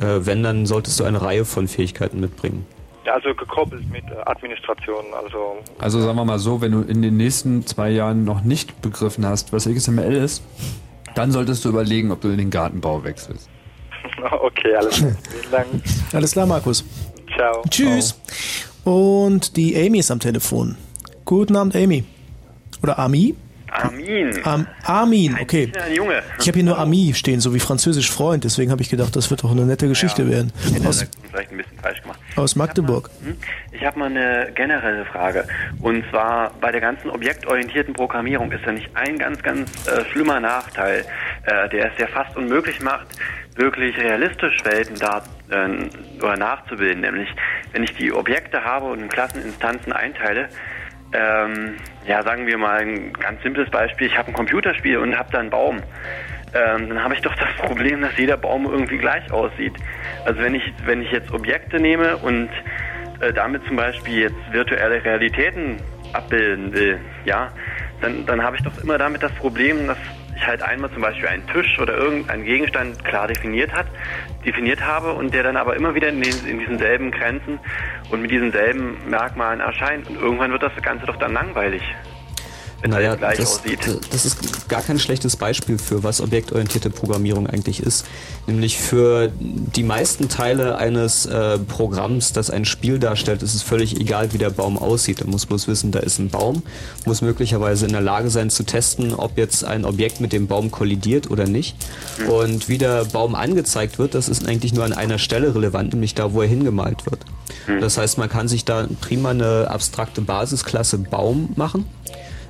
äh, 0.00 0.26
wenn, 0.26 0.42
dann 0.42 0.66
solltest 0.66 0.98
du 0.98 1.04
eine 1.04 1.22
Reihe 1.22 1.44
von 1.44 1.68
Fähigkeiten 1.68 2.18
mitbringen. 2.18 2.66
Ja, 3.06 3.12
also 3.12 3.32
gekoppelt 3.32 3.88
mit 3.88 4.02
äh, 4.06 4.16
Administration, 4.24 5.04
also 5.22 5.58
Also 5.78 6.00
sagen 6.00 6.18
wir 6.18 6.24
mal 6.24 6.40
so, 6.40 6.60
wenn 6.60 6.72
du 6.72 6.80
in 6.80 7.00
den 7.00 7.16
nächsten 7.16 7.64
zwei 7.64 7.90
Jahren 7.90 8.24
noch 8.24 8.42
nicht 8.42 8.82
begriffen 8.82 9.24
hast, 9.24 9.52
was 9.52 9.68
XML 9.72 10.14
ist, 10.16 10.42
dann 11.14 11.30
solltest 11.30 11.64
du 11.64 11.68
überlegen, 11.68 12.10
ob 12.10 12.20
du 12.20 12.28
in 12.28 12.38
den 12.38 12.50
Gartenbau 12.50 13.04
wechselst. 13.04 13.48
okay, 14.42 14.74
alles 14.76 14.96
klar. 14.96 15.12
Vielen 15.30 15.50
Dank. 15.50 15.66
Alles 16.12 16.32
klar, 16.32 16.46
Markus. 16.46 16.84
Ciao. 17.34 17.62
Tschüss. 17.70 18.18
Und 18.84 19.56
die 19.56 19.76
Amy 19.76 19.98
ist 19.98 20.10
am 20.10 20.20
Telefon. 20.20 20.76
Guten 21.24 21.56
Abend, 21.56 21.74
Amy. 21.76 22.04
Oder 22.82 22.98
Ami? 22.98 23.34
Armin. 23.72 24.38
Am 24.44 24.66
Armin, 24.84 25.38
okay. 25.40 25.72
Ein 25.82 25.94
Junge. 25.94 26.22
Ich 26.38 26.46
habe 26.46 26.56
hier 26.56 26.64
nur 26.64 26.78
Ami 26.78 27.14
stehen, 27.14 27.40
so 27.40 27.54
wie 27.54 27.58
französisch 27.58 28.10
Freund, 28.10 28.44
deswegen 28.44 28.70
habe 28.70 28.82
ich 28.82 28.90
gedacht, 28.90 29.16
das 29.16 29.30
wird 29.30 29.42
doch 29.42 29.50
eine 29.50 29.64
nette 29.64 29.88
Geschichte 29.88 30.28
werden. 30.28 30.52
Hätte 30.74 30.86
Aus, 30.86 31.06
vielleicht 31.30 31.50
ein 31.50 31.56
bisschen 31.56 31.78
falsch 31.78 32.02
gemacht. 32.02 32.20
aus 32.36 32.54
Magdeburg. 32.54 33.08
Hm? 33.24 33.36
Ich 33.72 33.82
habe 33.82 33.98
mal 33.98 34.06
eine 34.10 34.52
generelle 34.54 35.06
Frage. 35.06 35.46
Und 35.80 36.04
zwar 36.10 36.52
bei 36.60 36.70
der 36.70 36.82
ganzen 36.82 37.08
objektorientierten 37.10 37.94
Programmierung 37.94 38.52
ist 38.52 38.60
da 38.66 38.72
nicht 38.72 38.94
ein 38.94 39.18
ganz, 39.18 39.42
ganz 39.42 39.70
äh, 39.86 40.04
schlimmer 40.12 40.38
Nachteil, 40.38 41.06
äh, 41.46 41.68
der 41.70 41.92
es 41.92 41.98
ja 41.98 42.06
fast 42.08 42.36
unmöglich 42.36 42.80
macht, 42.80 43.06
wirklich 43.56 43.96
realistisch 43.98 44.64
Welten 44.64 44.96
da, 44.98 45.22
äh, 45.50 46.22
oder 46.22 46.36
nachzubilden. 46.36 47.00
Nämlich, 47.02 47.28
wenn 47.72 47.82
ich 47.82 47.94
die 47.94 48.12
Objekte 48.12 48.64
habe 48.64 48.86
und 48.86 49.00
in 49.00 49.08
Klasseninstanzen 49.08 49.92
einteile, 49.92 50.48
ähm, 51.12 51.76
ja, 52.06 52.22
sagen 52.22 52.46
wir 52.46 52.56
mal 52.56 52.80
ein 52.80 53.12
ganz 53.12 53.42
simples 53.42 53.70
Beispiel, 53.70 54.06
ich 54.06 54.16
habe 54.16 54.28
ein 54.28 54.34
Computerspiel 54.34 54.96
und 54.98 55.16
habe 55.16 55.30
da 55.30 55.40
einen 55.40 55.50
Baum. 55.50 55.82
Ähm, 56.54 56.88
dann 56.88 57.02
habe 57.02 57.14
ich 57.14 57.20
doch 57.20 57.34
das 57.34 57.52
Problem, 57.58 58.00
dass 58.00 58.16
jeder 58.16 58.36
Baum 58.36 58.66
irgendwie 58.66 58.98
gleich 58.98 59.30
aussieht. 59.30 59.74
Also 60.24 60.40
wenn 60.40 60.54
ich, 60.54 60.72
wenn 60.84 61.02
ich 61.02 61.10
jetzt 61.10 61.30
Objekte 61.32 61.80
nehme 61.80 62.16
und 62.16 62.48
äh, 63.20 63.32
damit 63.32 63.64
zum 63.66 63.76
Beispiel 63.76 64.22
jetzt 64.22 64.52
virtuelle 64.52 65.04
Realitäten 65.04 65.76
abbilden 66.12 66.72
will, 66.72 66.98
ja, 67.24 67.50
dann, 68.00 68.26
dann 68.26 68.42
habe 68.42 68.56
ich 68.56 68.62
doch 68.62 68.82
immer 68.82 68.98
damit 68.98 69.22
das 69.22 69.32
Problem, 69.32 69.86
dass 69.86 69.98
halt 70.46 70.62
einmal 70.62 70.90
zum 70.92 71.02
Beispiel 71.02 71.28
einen 71.28 71.46
Tisch 71.46 71.78
oder 71.78 71.96
irgendeinen 71.96 72.44
Gegenstand 72.44 73.04
klar 73.04 73.28
definiert 73.28 73.72
hat, 73.72 73.86
definiert 74.44 74.80
habe 74.80 75.12
und 75.12 75.32
der 75.34 75.42
dann 75.42 75.56
aber 75.56 75.76
immer 75.76 75.94
wieder 75.94 76.08
in, 76.08 76.20
den, 76.20 76.46
in 76.46 76.58
diesen 76.58 76.78
selben 76.78 77.10
Grenzen 77.10 77.58
und 78.10 78.22
mit 78.22 78.30
diesen 78.30 78.52
selben 78.52 78.98
Merkmalen 79.08 79.60
erscheint. 79.60 80.08
Und 80.08 80.20
irgendwann 80.20 80.52
wird 80.52 80.62
das 80.62 80.72
Ganze 80.82 81.06
doch 81.06 81.16
dann 81.16 81.32
langweilig. 81.32 81.82
Naja, 82.86 83.14
gleich 83.14 83.38
das, 83.38 83.58
aussieht. 83.58 83.78
das 84.10 84.26
ist 84.26 84.68
gar 84.68 84.82
kein 84.82 84.98
schlechtes 84.98 85.36
Beispiel 85.36 85.78
für 85.78 86.02
was 86.02 86.20
objektorientierte 86.20 86.90
Programmierung 86.90 87.46
eigentlich 87.46 87.80
ist. 87.82 88.04
Nämlich 88.46 88.78
für 88.78 89.30
die 89.38 89.84
meisten 89.84 90.28
Teile 90.28 90.76
eines 90.76 91.26
äh, 91.26 91.58
Programms, 91.58 92.32
das 92.32 92.50
ein 92.50 92.64
Spiel 92.64 92.98
darstellt, 92.98 93.42
ist 93.42 93.54
es 93.54 93.62
völlig 93.62 94.00
egal, 94.00 94.32
wie 94.32 94.38
der 94.38 94.50
Baum 94.50 94.78
aussieht. 94.78 95.20
Man 95.20 95.30
muss 95.30 95.46
bloß 95.46 95.68
wissen, 95.68 95.92
da 95.92 96.00
ist 96.00 96.18
ein 96.18 96.28
Baum, 96.28 96.62
muss 97.06 97.22
möglicherweise 97.22 97.86
in 97.86 97.92
der 97.92 98.00
Lage 98.00 98.30
sein 98.30 98.50
zu 98.50 98.64
testen, 98.64 99.14
ob 99.14 99.38
jetzt 99.38 99.64
ein 99.64 99.84
Objekt 99.84 100.20
mit 100.20 100.32
dem 100.32 100.48
Baum 100.48 100.70
kollidiert 100.70 101.30
oder 101.30 101.46
nicht. 101.46 101.76
Und 102.28 102.68
wie 102.68 102.78
der 102.78 103.04
Baum 103.04 103.34
angezeigt 103.34 103.98
wird, 103.98 104.14
das 104.14 104.28
ist 104.28 104.46
eigentlich 104.46 104.74
nur 104.74 104.84
an 104.84 104.92
einer 104.92 105.18
Stelle 105.18 105.54
relevant, 105.54 105.92
nämlich 105.92 106.14
da, 106.14 106.32
wo 106.32 106.42
er 106.42 106.48
hingemalt 106.48 107.06
wird. 107.06 107.20
Das 107.80 107.96
heißt, 107.98 108.18
man 108.18 108.28
kann 108.28 108.48
sich 108.48 108.64
da 108.64 108.86
prima 109.00 109.30
eine 109.30 109.68
abstrakte 109.70 110.20
Basisklasse 110.20 110.98
Baum 110.98 111.50
machen. 111.56 111.84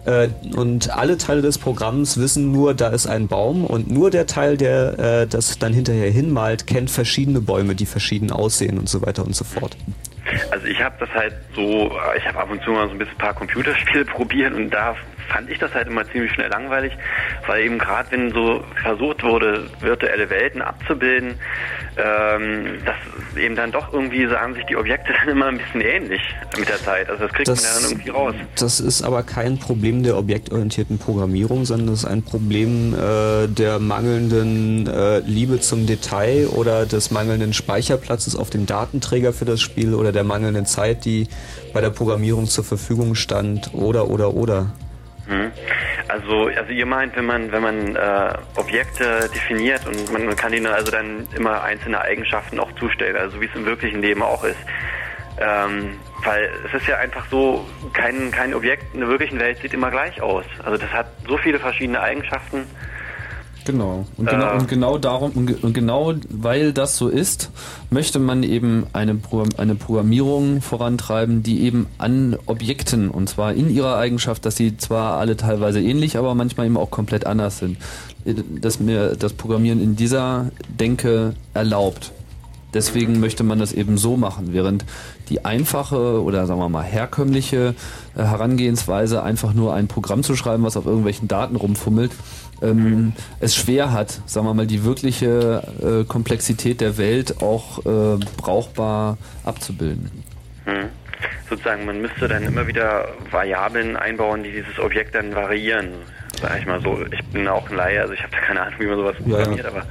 Äh, 0.05 0.29
und 0.57 0.97
alle 0.97 1.17
Teile 1.17 1.43
des 1.43 1.59
Programms 1.59 2.19
wissen 2.19 2.51
nur, 2.51 2.75
da 2.75 2.89
ist 2.89 3.07
ein 3.07 3.29
Baum 3.29 3.65
und 3.65 3.91
nur 3.91 4.11
der 4.11 4.27
Teil, 4.27 4.57
der 4.57 4.99
äh, 4.99 5.27
das 5.27 5.59
dann 5.59 5.73
hinterher 5.73 6.11
hinmalt, 6.11 6.67
kennt 6.67 6.91
verschiedene 6.91 7.41
Bäume, 7.41 7.75
die 7.75 7.87
verschieden 7.87 8.33
aussehen 8.33 8.79
und 8.79 8.89
so 8.89 9.05
weiter 9.07 9.25
und 9.25 9.37
so 9.37 9.45
fort. 9.45 9.77
Also 10.51 10.67
ich 10.67 10.83
habe 10.83 10.95
das 10.99 11.11
halt 11.11 11.35
so, 11.55 11.93
ich 12.17 12.27
habe 12.27 12.39
ab 12.39 12.51
und 12.51 12.63
zu 12.63 12.71
mal 12.71 12.87
so 12.87 12.93
ein 12.93 12.99
bisschen 12.99 13.15
ein 13.15 13.19
paar 13.19 13.35
Computerspiele 13.35 14.05
probiert 14.07 14.55
und 14.55 14.71
da 14.71 14.97
fand 15.29 15.51
ich 15.51 15.59
das 15.59 15.75
halt 15.75 15.89
immer 15.89 16.09
ziemlich 16.11 16.33
schnell 16.33 16.51
langweilig, 16.51 16.93
weil 17.47 17.65
eben 17.65 17.79
gerade 17.79 18.11
wenn 18.11 18.33
so 18.33 18.65
versucht 18.83 19.23
wurde, 19.23 19.69
virtuelle 19.81 20.29
Welten 20.31 20.63
abzubilden, 20.63 21.35
ähm, 21.97 22.79
dass 22.85 22.97
eben 23.37 23.57
dann 23.57 23.73
doch 23.73 23.93
irgendwie 23.93 24.27
sagen 24.27 24.55
sich 24.55 24.65
die 24.67 24.77
Objekte 24.77 25.13
dann 25.21 25.29
immer 25.29 25.47
ein 25.47 25.59
bisschen 25.59 25.81
ähnlich 25.81 26.21
mit 26.59 26.69
der 26.69 26.79
Zeit. 26.79 27.09
Also 27.09 27.25
das 27.25 27.33
kriegt 27.33 27.49
man 27.49 27.57
ja 27.57 27.75
dann 27.75 27.91
irgendwie 27.91 28.11
raus. 28.11 28.35
das 28.57 28.81
ist 28.81 29.03
aber 29.03 29.23
kein 29.23 29.59
Problem 29.59 30.03
der 30.03 30.17
objektorientierten 30.17 30.99
Programmierung, 30.99 31.65
sondern 31.65 31.89
das 31.89 32.01
ist 32.01 32.05
ein 32.05 32.23
Problem 32.23 32.95
äh, 32.95 33.49
der 33.49 33.79
mangelnden 33.79 34.87
äh, 34.87 35.19
Liebe 35.21 35.61
zum 35.61 35.87
Detail 35.87 36.49
oder 36.49 36.87
des 36.87 37.11
mangelnden 37.11 37.53
Speicherplatzes 37.53 38.37
auf 38.37 38.51
dem 38.51 38.67
Datenträger 38.67 39.33
für 39.33 39.45
das 39.45 39.61
Spiel 39.61 39.95
oder 39.95 40.13
der 40.13 40.25
mangelnden 40.25 40.67
Zeit, 40.67 41.05
die 41.05 41.29
bei 41.73 41.81
der 41.81 41.91
Programmierung 41.91 42.47
zur 42.47 42.65
Verfügung 42.65 43.15
stand 43.15 43.73
oder 43.75 44.09
oder 44.09 44.35
oder. 44.35 44.73
Mhm. 45.33 45.53
Also, 46.09 46.47
also 46.47 46.73
ihr 46.73 46.87
meint, 46.87 47.17
wenn 47.17 47.25
man 47.25 47.53
wenn 47.53 47.63
man 47.63 47.97
äh, 47.97 48.35
Objekte 48.57 49.31
definiert 49.35 49.87
und 49.87 50.13
man, 50.13 50.27
man 50.27 50.37
kann 50.37 50.53
ihnen 50.53 50.67
also 50.67 50.91
dann 50.91 51.27
immer 51.35 51.63
einzelne 51.63 52.01
Eigenschaften 52.01 52.61
auch 52.61 52.73
zustellen, 52.73 53.17
also 53.17 53.41
wie 53.41 53.47
es 53.47 53.55
im 53.55 53.65
wirklichen 53.65 54.03
Leben 54.03 54.23
auch 54.23 54.45
ist. 54.45 54.59
Ähm, 55.39 55.99
weil 56.25 56.51
es 56.67 56.75
ist 56.75 56.87
ja 56.87 56.99
einfach 56.99 57.27
so, 57.31 57.67
kein, 57.95 58.31
kein 58.31 58.55
Objekt 58.55 58.95
in 58.95 59.01
der 59.01 59.09
wirklichen 59.09 59.41
Welt 59.41 59.59
sieht 59.59 59.73
immer 59.73 59.91
gleich 59.91 60.21
aus. 60.21 60.45
Also 60.63 60.77
das 60.77 60.93
hat 60.93 61.07
so 61.27 61.37
viele 61.39 61.59
verschiedene 61.59 62.01
Eigenschaften. 62.01 62.67
Genau. 63.65 64.07
Und 64.17 64.29
genau, 64.29 64.53
Äh. 64.55 64.59
und 64.59 64.69
genau 64.69 64.99
darum, 64.99 65.31
und, 65.33 65.47
ge- 65.47 65.57
und 65.63 65.73
genau 65.73 66.15
weil 66.29 66.73
das 66.73 66.97
so 66.97 67.09
ist, 67.09 67.51
möchte 67.91 68.19
man 68.19 68.43
eben 68.43 68.87
eine, 68.93 69.19
eine 69.57 69.75
Programmierung 69.77 70.61
vorantreiben, 70.63 71.43
die 71.43 71.63
eben 71.63 71.87
an 71.99 72.37
Objekten, 72.47 73.09
und 73.09 73.29
zwar 73.29 73.53
in 73.55 73.71
ihrer 73.75 73.97
Eigenschaft, 73.97 74.45
dass 74.47 74.57
sie 74.57 74.77
zwar 74.77 75.19
alle 75.19 75.37
teilweise 75.37 75.81
ähnlich, 75.81 76.17
aber 76.17 76.35
manchmal 76.35 76.67
eben 76.67 76.77
auch 76.77 76.91
komplett 76.91 77.27
anders 77.27 77.59
sind, 77.59 77.77
dass 78.61 78.81
mir 78.81 79.17
das 79.17 79.33
Programmieren 79.33 79.81
in 79.83 79.97
dieser 79.97 80.51
Denke 80.69 81.35
erlaubt. 81.55 82.13
Deswegen 82.75 83.21
möchte 83.21 83.45
man 83.45 83.59
das 83.59 83.75
eben 83.75 83.99
so 83.99 84.17
machen, 84.17 84.55
während 84.55 84.87
die 85.29 85.45
einfache 85.45 86.23
oder 86.23 86.47
sagen 86.47 86.59
wir 86.59 86.71
mal 86.71 86.83
herkömmliche 86.83 87.75
äh, 88.17 88.23
Herangehensweise, 88.23 89.23
einfach 89.23 89.53
nur 89.53 89.75
ein 89.75 89.89
Programm 89.89 90.23
zu 90.23 90.37
schreiben, 90.37 90.63
was 90.63 90.79
auf 90.79 90.87
irgendwelchen 90.87 91.29
Daten 91.29 91.57
rumfummelt, 91.57 92.13
ähm, 92.63 93.13
es 93.41 93.55
schwer 93.55 93.93
hat, 93.93 94.21
sagen 94.27 94.47
wir 94.47 94.55
mal, 94.55 94.67
die 94.67 94.85
wirkliche 94.85 95.63
äh, 95.83 96.05
Komplexität 96.05 96.81
der 96.81 96.99
Welt 96.99 97.43
auch 97.43 97.79
äh, 97.85 98.19
brauchbar 98.37 99.19
abzubilden. 99.45 100.11
Hm. 100.65 100.89
Sozusagen, 101.49 101.85
man 101.85 102.01
müsste 102.01 102.29
dann 102.29 102.45
immer 102.45 102.67
wieder 102.67 103.09
Variablen 103.31 103.97
einbauen, 103.97 104.43
die 104.43 104.53
dieses 104.53 104.79
Objekt 104.79 105.15
dann 105.15 105.35
variieren. 105.35 105.89
Sag 106.41 106.59
ich 106.59 106.67
mal 106.67 106.81
so. 106.81 106.99
Ich 107.13 107.25
bin 107.27 107.47
auch 107.47 107.69
ein 107.71 107.77
Laie, 107.77 108.01
also 108.01 108.15
ich 108.15 108.23
habe 108.23 108.33
da 108.33 108.39
keine 108.41 108.63
Ahnung, 108.63 108.75
wie 108.81 108.87
man 108.87 108.97
sowas 108.97 109.17
Ja, 109.21 109.27
ja. 109.27 109.37
programmiert, 109.37 109.67
aber 109.67 109.83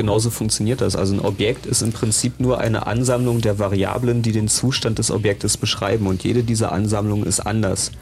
Genauso 0.00 0.30
funktioniert 0.30 0.80
das. 0.80 0.96
Also 0.96 1.12
ein 1.12 1.20
Objekt 1.20 1.66
ist 1.66 1.82
im 1.82 1.92
Prinzip 1.92 2.40
nur 2.40 2.58
eine 2.58 2.86
Ansammlung 2.86 3.42
der 3.42 3.58
Variablen, 3.58 4.22
die 4.22 4.32
den 4.32 4.48
Zustand 4.48 4.98
des 4.98 5.10
Objektes 5.10 5.58
beschreiben. 5.58 6.06
Und 6.06 6.24
jede 6.24 6.42
dieser 6.42 6.72
Ansammlungen 6.72 7.26
ist 7.26 7.40
anders. 7.40 7.92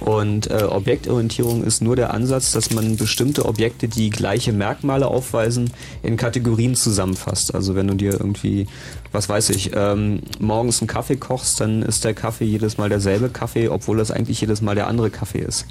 Und 0.00 0.50
äh, 0.50 0.62
Objektorientierung 0.62 1.62
ist 1.62 1.82
nur 1.82 1.94
der 1.94 2.14
Ansatz, 2.14 2.52
dass 2.52 2.70
man 2.70 2.96
bestimmte 2.96 3.44
Objekte, 3.44 3.86
die 3.86 4.08
gleiche 4.08 4.54
Merkmale 4.54 5.06
aufweisen, 5.08 5.70
in 6.02 6.16
Kategorien 6.16 6.74
zusammenfasst. 6.74 7.54
Also 7.54 7.74
wenn 7.74 7.88
du 7.88 7.96
dir 7.96 8.12
irgendwie, 8.12 8.66
was 9.12 9.28
weiß 9.28 9.50
ich, 9.50 9.72
ähm, 9.74 10.20
morgens 10.40 10.80
einen 10.80 10.88
Kaffee 10.88 11.16
kochst, 11.16 11.60
dann 11.60 11.82
ist 11.82 12.04
der 12.04 12.14
Kaffee 12.14 12.44
jedes 12.44 12.78
Mal 12.78 12.88
derselbe 12.88 13.28
Kaffee, 13.28 13.68
obwohl 13.68 13.98
das 13.98 14.10
eigentlich 14.10 14.40
jedes 14.40 14.62
Mal 14.62 14.74
der 14.74 14.86
andere 14.86 15.10
Kaffee 15.10 15.40
ist. 15.40 15.66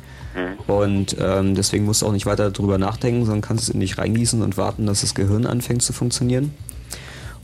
Und 0.67 1.17
ähm, 1.19 1.55
deswegen 1.55 1.85
musst 1.85 2.01
du 2.01 2.07
auch 2.07 2.11
nicht 2.11 2.25
weiter 2.25 2.51
darüber 2.51 2.77
nachdenken, 2.77 3.25
sondern 3.25 3.41
kannst 3.41 3.63
es 3.63 3.69
in 3.69 3.79
dich 3.79 3.97
reingießen 3.97 4.41
und 4.41 4.57
warten, 4.57 4.85
dass 4.85 5.01
das 5.01 5.15
Gehirn 5.15 5.45
anfängt 5.45 5.81
zu 5.81 5.91
funktionieren. 5.91 6.53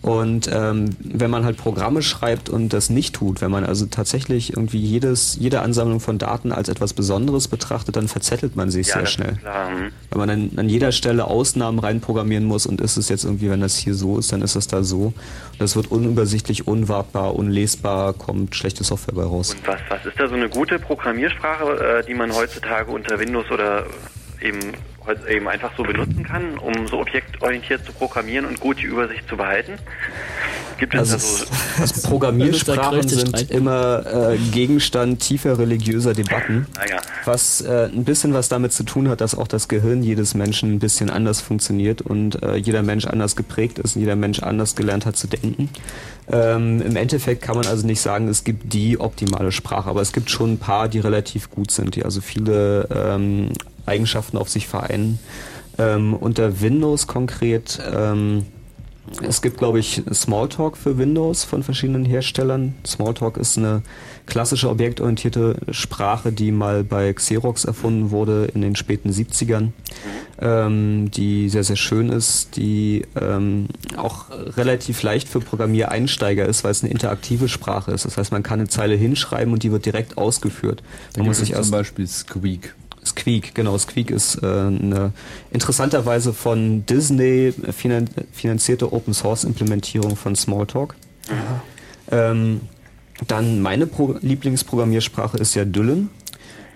Und 0.01 0.49
ähm, 0.53 0.95
wenn 0.99 1.29
man 1.29 1.43
halt 1.43 1.57
Programme 1.57 2.01
schreibt 2.01 2.49
und 2.49 2.71
das 2.71 2.89
nicht 2.89 3.15
tut, 3.15 3.41
wenn 3.41 3.51
man 3.51 3.65
also 3.65 3.87
tatsächlich 3.87 4.53
irgendwie 4.53 4.79
jedes, 4.79 5.37
jede 5.39 5.61
Ansammlung 5.61 5.99
von 5.99 6.17
Daten 6.17 6.51
als 6.51 6.69
etwas 6.69 6.93
Besonderes 6.93 7.47
betrachtet, 7.47 7.95
dann 7.95 8.07
verzettelt 8.07 8.55
man 8.55 8.69
sich 8.69 8.87
ja, 8.87 8.93
sehr 8.93 9.05
schnell. 9.07 9.37
Hm. 9.43 9.91
Wenn 10.11 10.17
man 10.17 10.29
dann 10.29 10.51
an 10.57 10.69
jeder 10.69 10.91
Stelle 10.91 11.25
Ausnahmen 11.25 11.79
reinprogrammieren 11.79 12.45
muss 12.45 12.65
und 12.65 12.79
ist 12.79 12.97
es 12.97 13.09
jetzt 13.09 13.25
irgendwie, 13.25 13.49
wenn 13.49 13.61
das 13.61 13.75
hier 13.75 13.95
so 13.95 14.17
ist, 14.17 14.31
dann 14.31 14.41
ist 14.41 14.55
das 14.55 14.67
da 14.67 14.83
so. 14.83 15.07
Und 15.07 15.15
das 15.59 15.75
wird 15.75 15.91
unübersichtlich, 15.91 16.67
unwartbar, 16.67 17.35
unlesbar, 17.35 18.13
kommt 18.13 18.55
schlechte 18.55 18.83
Software 18.83 19.15
bei 19.15 19.23
raus. 19.23 19.55
Und 19.55 19.67
was, 19.67 19.79
was 19.89 20.05
ist 20.05 20.19
da 20.19 20.27
so 20.27 20.35
eine 20.35 20.49
gute 20.49 20.79
Programmiersprache, 20.79 21.99
äh, 21.99 22.05
die 22.05 22.13
man 22.13 22.33
heutzutage 22.33 22.91
unter 22.91 23.19
Windows 23.19 23.49
oder 23.51 23.85
eben, 24.41 24.73
eben 25.29 25.47
einfach 25.47 25.71
so 25.77 25.83
benutzen 25.83 26.23
kann, 26.23 26.57
um 26.57 26.87
so 26.87 26.99
objektorientiert 26.99 27.85
zu 27.85 27.91
programmieren 27.93 28.45
und 28.45 28.59
gut 28.59 28.79
die 28.79 28.85
Übersicht 28.85 29.27
zu 29.27 29.37
behalten? 29.37 29.73
Gibt 30.79 30.93
es 30.93 30.99
Also 31.11 31.13
da 31.13 31.17
es- 31.17 31.39
so 31.39 31.45
also 31.81 32.07
Programmiersprachen 32.09 33.07
sind 33.07 33.49
immer 33.51 34.05
äh, 34.33 34.37
Gegenstand 34.51 35.19
tiefer 35.21 35.57
religiöser 35.57 36.13
Debatten, 36.13 36.67
Naja. 36.75 36.97
was 37.25 37.61
äh, 37.61 37.85
ein 37.91 38.03
bisschen 38.03 38.33
was 38.33 38.47
damit 38.49 38.73
zu 38.73 38.83
tun 38.83 39.09
hat, 39.09 39.21
dass 39.21 39.33
auch 39.35 39.47
das 39.47 39.67
Gehirn 39.67 40.03
jedes 40.03 40.35
Menschen 40.35 40.73
ein 40.75 40.79
bisschen 40.79 41.09
anders 41.09 41.41
funktioniert 41.41 42.01
und 42.01 42.43
äh, 42.43 42.55
jeder 42.57 42.83
Mensch 42.83 43.05
anders 43.05 43.35
geprägt 43.35 43.79
ist 43.79 43.95
und 43.95 44.01
jeder 44.01 44.15
Mensch 44.15 44.39
anders 44.43 44.75
gelernt 44.75 45.05
hat 45.07 45.15
zu 45.17 45.27
denken. 45.27 45.69
Ähm, 46.31 46.81
Im 46.81 46.95
Endeffekt 46.95 47.41
kann 47.41 47.55
man 47.55 47.65
also 47.65 47.87
nicht 47.87 48.01
sagen, 48.01 48.27
es 48.27 48.43
gibt 48.43 48.71
die 48.73 48.99
optimale 48.99 49.51
Sprache, 49.51 49.89
aber 49.89 50.01
es 50.01 50.11
gibt 50.11 50.29
schon 50.29 50.53
ein 50.53 50.57
paar, 50.59 50.89
die 50.89 50.99
relativ 50.99 51.49
gut 51.49 51.71
sind, 51.71 51.95
die 51.95 52.03
also 52.05 52.21
viele 52.21 52.87
ähm, 52.93 53.49
Eigenschaften 53.87 54.37
auf 54.37 54.49
sich 54.49 54.67
vereinen. 54.67 55.19
Ähm, 55.77 56.13
unter 56.13 56.61
Windows 56.61 57.07
konkret 57.07 57.79
ähm, 57.93 58.45
es 59.21 59.41
gibt, 59.41 59.57
glaube 59.57 59.79
ich, 59.79 60.03
Smalltalk 60.13 60.77
für 60.77 60.97
Windows 60.97 61.43
von 61.43 61.63
verschiedenen 61.63 62.03
Herstellern. 62.03 62.75
Smalltalk 62.85 63.37
ist 63.37 63.57
eine 63.57 63.81
klassische 64.25 64.69
objektorientierte 64.69 65.55
Sprache, 65.71 66.31
die 66.31 66.51
mal 66.51 66.83
bei 66.83 67.13
Xerox 67.13 67.65
erfunden 67.65 68.11
wurde 68.11 68.49
in 68.53 68.61
den 68.61 68.75
späten 68.75 69.09
70ern, 69.09 69.69
ähm, 70.41 71.09
die 71.11 71.47
sehr, 71.47 71.63
sehr 71.63 71.77
schön 71.77 72.09
ist, 72.09 72.57
die 72.57 73.05
ähm, 73.19 73.67
auch 73.95 74.25
relativ 74.57 75.01
leicht 75.03 75.29
für 75.29 75.39
Programmiereinsteiger 75.39 76.45
ist, 76.45 76.63
weil 76.63 76.71
es 76.71 76.83
eine 76.83 76.91
interaktive 76.91 77.47
Sprache 77.47 77.91
ist. 77.91 78.05
Das 78.05 78.17
heißt, 78.17 78.31
man 78.31 78.43
kann 78.43 78.59
eine 78.59 78.67
Zeile 78.67 78.95
hinschreiben 78.95 79.53
und 79.53 79.63
die 79.63 79.71
wird 79.71 79.85
direkt 79.85 80.17
ausgeführt. 80.17 80.83
Man 81.15 81.27
muss 81.27 81.39
sich 81.39 81.53
zum 81.53 81.71
Beispiel 81.71 82.07
Squeak. 82.07 82.75
Squeak, 83.07 83.55
genau. 83.55 83.77
Squeak 83.77 84.11
ist 84.11 84.41
äh, 84.43 84.45
eine 84.45 85.11
interessanterweise 85.51 86.33
von 86.33 86.85
Disney 86.85 87.53
finan 87.71 88.09
finanzierte 88.31 88.93
Open 88.93 89.13
Source 89.13 89.43
Implementierung 89.43 90.15
von 90.15 90.35
Smalltalk. 90.35 90.95
Ähm, 92.11 92.61
dann 93.27 93.61
meine 93.61 93.87
Pro 93.87 94.15
Lieblingsprogrammiersprache 94.21 95.37
ist 95.37 95.55
ja 95.55 95.65
Dylan. 95.65 96.09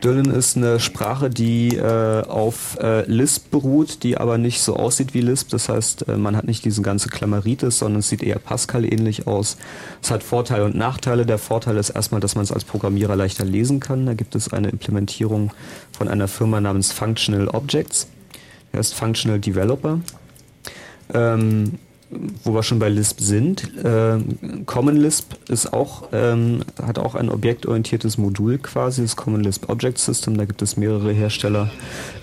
Dylan 0.03 0.31
ist 0.31 0.57
eine 0.57 0.79
Sprache, 0.79 1.29
die 1.29 1.75
äh, 1.75 2.23
auf 2.23 2.77
äh, 2.81 3.03
Lisp 3.05 3.51
beruht, 3.51 4.01
die 4.03 4.17
aber 4.17 4.37
nicht 4.37 4.61
so 4.61 4.75
aussieht 4.75 5.13
wie 5.13 5.21
Lisp. 5.21 5.49
Das 5.49 5.69
heißt, 5.69 6.07
äh, 6.07 6.17
man 6.17 6.35
hat 6.35 6.45
nicht 6.45 6.65
diese 6.65 6.81
ganze 6.81 7.09
Klammeritis, 7.09 7.79
sondern 7.79 7.99
es 7.99 8.09
sieht 8.09 8.23
eher 8.23 8.39
Pascal 8.39 8.83
ähnlich 8.83 9.27
aus. 9.27 9.57
Es 10.01 10.09
hat 10.09 10.23
Vorteile 10.23 10.65
und 10.65 10.75
Nachteile. 10.75 11.25
Der 11.25 11.37
Vorteil 11.37 11.77
ist 11.77 11.91
erstmal, 11.91 12.19
dass 12.19 12.35
man 12.35 12.43
es 12.43 12.51
als 12.51 12.63
Programmierer 12.63 13.15
leichter 13.15 13.45
lesen 13.45 13.79
kann. 13.79 14.05
Da 14.07 14.13
gibt 14.15 14.33
es 14.33 14.51
eine 14.51 14.69
Implementierung 14.69 15.51
von 15.91 16.07
einer 16.07 16.27
Firma 16.27 16.59
namens 16.59 16.91
Functional 16.91 17.47
Objects. 17.49 18.07
Er 18.71 18.79
ist 18.79 18.95
Functional 18.95 19.39
Developer. 19.39 19.99
Ähm, 21.13 21.77
wo 22.43 22.53
wir 22.53 22.63
schon 22.63 22.79
bei 22.79 22.89
Lisp 22.89 23.19
sind, 23.19 23.71
ähm, 23.83 24.65
Common 24.65 24.97
Lisp 24.97 25.33
ist 25.49 25.73
auch, 25.73 26.09
ähm, 26.11 26.61
hat 26.85 26.99
auch 26.99 27.15
ein 27.15 27.29
objektorientiertes 27.29 28.17
Modul 28.17 28.57
quasi, 28.57 29.01
das 29.01 29.15
Common 29.15 29.43
Lisp 29.43 29.69
Object 29.69 29.97
System, 29.97 30.37
da 30.37 30.45
gibt 30.45 30.61
es 30.61 30.77
mehrere 30.77 31.11
Hersteller. 31.13 31.71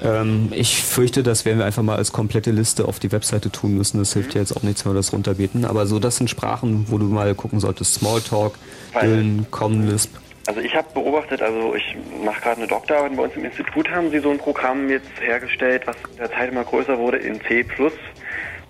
Ähm, 0.02 0.48
ich 0.52 0.82
fürchte, 0.82 1.23
das 1.23 1.44
werden 1.44 1.59
wir 1.59 1.66
einfach 1.66 1.82
mal 1.82 1.97
als 1.97 2.12
komplette 2.12 2.51
Liste 2.51 2.86
auf 2.86 2.98
die 2.98 3.12
Webseite 3.12 3.51
tun 3.51 3.77
müssen, 3.77 3.98
das 3.98 4.12
hilft 4.12 4.35
ja 4.35 4.40
jetzt 4.40 4.56
auch 4.56 4.62
nichts, 4.62 4.85
wenn 4.85 4.93
wir 4.93 4.97
das 4.97 5.12
runterbeten, 5.12 5.65
aber 5.65 5.86
so, 5.86 5.98
das 5.98 6.16
sind 6.16 6.28
Sprachen, 6.28 6.86
wo 6.89 6.98
du 6.98 7.06
mal 7.06 7.35
gucken 7.35 7.60
solltest, 7.60 7.94
Smalltalk, 7.94 8.55
Dylan, 9.01 9.47
Common 9.51 9.89
Lisp. 9.89 10.10
Also 10.47 10.60
ich 10.60 10.74
habe 10.74 10.89
beobachtet, 10.94 11.43
also 11.43 11.74
ich 11.74 11.94
mache 12.24 12.40
gerade 12.40 12.56
eine 12.56 12.66
Doktorarbeit 12.66 13.15
bei 13.15 13.23
uns 13.24 13.35
im 13.36 13.44
Institut, 13.44 13.90
haben 13.90 14.10
sie 14.10 14.19
so 14.19 14.31
ein 14.31 14.39
Programm 14.39 14.89
jetzt 14.89 15.10
hergestellt, 15.20 15.82
was 15.86 15.97
in 16.10 16.16
der 16.16 16.31
Zeit 16.31 16.51
immer 16.51 16.65
größer 16.65 16.98
wurde 16.98 17.19
in 17.19 17.39
C++ 17.43 17.66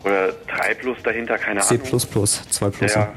oder 0.04 0.32
3 0.46 0.74
Plus 0.74 1.02
dahinter, 1.02 1.38
keine 1.38 1.60
C++, 1.60 1.74
Ahnung. 1.74 1.98
2 1.98 2.06
Plus. 2.70 2.94
Ja. 2.94 3.12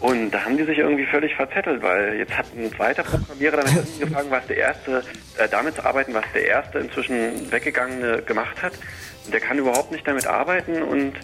Und 0.00 0.30
da 0.30 0.44
haben 0.44 0.56
die 0.56 0.64
sich 0.64 0.78
irgendwie 0.78 1.06
völlig 1.06 1.34
verzettelt, 1.34 1.82
weil 1.82 2.14
jetzt 2.14 2.36
hat 2.36 2.46
ein 2.56 2.72
zweiter 2.72 3.02
Programmierer 3.02 3.56
damit 3.58 3.84
angefangen, 4.00 4.30
was 4.30 4.46
der 4.46 4.56
erste, 4.58 5.02
äh, 5.38 5.48
damit 5.48 5.74
zu 5.74 5.84
arbeiten, 5.84 6.14
was 6.14 6.24
der 6.34 6.46
erste 6.46 6.78
inzwischen 6.78 7.50
weggegangene 7.50 8.22
gemacht 8.22 8.62
hat. 8.62 8.72
Und 9.24 9.34
der 9.34 9.40
kann 9.40 9.58
überhaupt 9.58 9.90
nicht 9.90 10.06
damit 10.06 10.26
arbeiten 10.26 10.82
und 10.82 11.14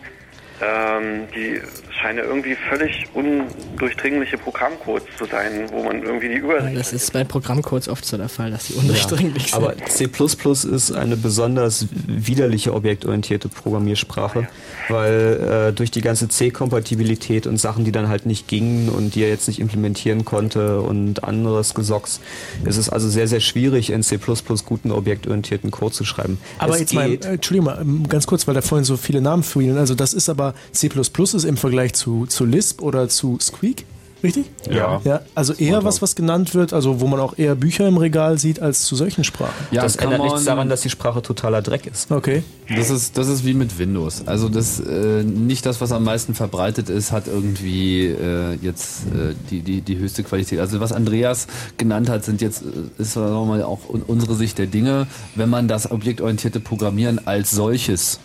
ähm, 0.60 1.26
die 1.34 1.60
scheinen 2.00 2.18
irgendwie 2.18 2.56
völlig 2.68 3.06
undurchdringliche 3.14 4.38
Programmcodes 4.38 5.04
zu 5.16 5.24
sein, 5.26 5.68
wo 5.70 5.84
man 5.84 6.02
irgendwie 6.02 6.28
die 6.28 6.34
Übersicht 6.34 6.76
Das 6.76 6.92
ist 6.92 7.12
bei 7.12 7.24
Programmcodes 7.24 7.88
oft 7.88 8.04
so 8.04 8.16
der 8.16 8.28
Fall, 8.28 8.50
dass 8.50 8.66
die 8.66 8.74
undurchdringlich 8.74 9.50
sind. 9.50 9.54
Aber 9.54 9.76
C++ 9.76 10.06
ist 10.06 10.92
eine 10.92 11.16
besonders 11.16 11.86
widerliche 12.06 12.74
objektorientierte 12.74 13.48
Programmiersprache, 13.48 14.48
weil 14.88 15.68
äh, 15.70 15.72
durch 15.72 15.90
die 15.90 16.00
ganze 16.00 16.28
C-Kompatibilität 16.28 17.46
und 17.46 17.58
Sachen, 17.58 17.84
die 17.84 17.92
dann 17.92 18.08
halt 18.08 18.26
nicht 18.26 18.48
gingen 18.48 18.88
und 18.88 19.14
die 19.14 19.22
er 19.22 19.28
jetzt 19.28 19.48
nicht 19.48 19.60
implementieren 19.60 20.24
konnte 20.24 20.80
und 20.80 21.24
anderes 21.24 21.74
Gesocks, 21.74 22.20
ist 22.64 22.76
es 22.76 22.88
also 22.88 23.08
sehr, 23.08 23.28
sehr 23.28 23.40
schwierig, 23.40 23.90
in 23.90 24.02
C++ 24.02 24.18
guten 24.64 24.92
objektorientierten 24.92 25.70
Code 25.70 25.92
zu 25.92 26.04
schreiben. 26.04 26.38
Aber 26.58 26.74
es 26.74 26.80
jetzt 26.80 26.94
mal, 26.94 27.10
äh, 27.10 27.14
Entschuldigung 27.14 27.64
mal, 27.64 27.80
ähm, 27.80 28.08
ganz 28.08 28.26
kurz, 28.26 28.46
weil 28.46 28.54
da 28.54 28.62
vorhin 28.62 28.84
so 28.84 28.96
viele 28.96 29.20
Namen 29.20 29.42
fielen. 29.42 29.78
Also 29.78 29.94
das 29.94 30.12
ist 30.12 30.28
aber 30.28 30.53
C++ 30.72 30.88
ist 30.88 31.44
im 31.44 31.56
Vergleich 31.56 31.94
zu, 31.94 32.26
zu 32.26 32.44
Lisp 32.44 32.82
oder 32.82 33.08
zu 33.08 33.38
Squeak, 33.40 33.84
richtig? 34.22 34.46
Ja. 34.70 35.02
Ja, 35.04 35.20
also 35.34 35.52
eher 35.52 35.84
was, 35.84 36.00
was 36.00 36.16
genannt 36.16 36.54
wird, 36.54 36.72
also 36.72 37.00
wo 37.02 37.06
man 37.06 37.20
auch 37.20 37.36
eher 37.36 37.54
Bücher 37.54 37.86
im 37.86 37.98
Regal 37.98 38.38
sieht 38.38 38.58
als 38.58 38.84
zu 38.84 38.96
solchen 38.96 39.22
Sprachen. 39.22 39.52
Ja, 39.70 39.82
das 39.82 39.98
kann 39.98 40.06
ändert 40.06 40.20
man- 40.20 40.28
nichts 40.28 40.44
daran, 40.46 40.68
dass 40.70 40.80
die 40.80 40.88
Sprache 40.88 41.20
totaler 41.20 41.60
Dreck 41.60 41.86
ist. 41.86 42.10
Okay. 42.10 42.42
Das 42.74 42.88
ist, 42.88 43.18
das 43.18 43.28
ist 43.28 43.44
wie 43.44 43.52
mit 43.52 43.78
Windows. 43.78 44.22
Also 44.26 44.48
das 44.48 44.80
äh, 44.80 45.22
nicht 45.22 45.66
das, 45.66 45.82
was 45.82 45.92
am 45.92 46.04
meisten 46.04 46.32
verbreitet 46.34 46.88
ist, 46.88 47.12
hat 47.12 47.26
irgendwie 47.26 48.06
äh, 48.06 48.54
jetzt 48.62 49.00
äh, 49.08 49.34
die, 49.50 49.60
die, 49.60 49.82
die 49.82 49.98
höchste 49.98 50.22
Qualität. 50.24 50.58
Also 50.58 50.80
was 50.80 50.92
Andreas 50.92 51.46
genannt 51.76 52.08
hat, 52.08 52.24
sind 52.24 52.40
jetzt 52.40 52.62
äh, 52.62 53.02
ist 53.02 53.12
sagen 53.12 53.30
wir 53.34 53.44
mal 53.44 53.62
auch 53.62 53.90
un- 53.90 54.02
unsere 54.06 54.34
Sicht 54.34 54.56
der 54.56 54.66
Dinge. 54.66 55.06
Wenn 55.34 55.50
man 55.50 55.68
das 55.68 55.90
objektorientierte 55.90 56.60
Programmieren 56.60 57.26
als 57.26 57.50
solches 57.50 58.20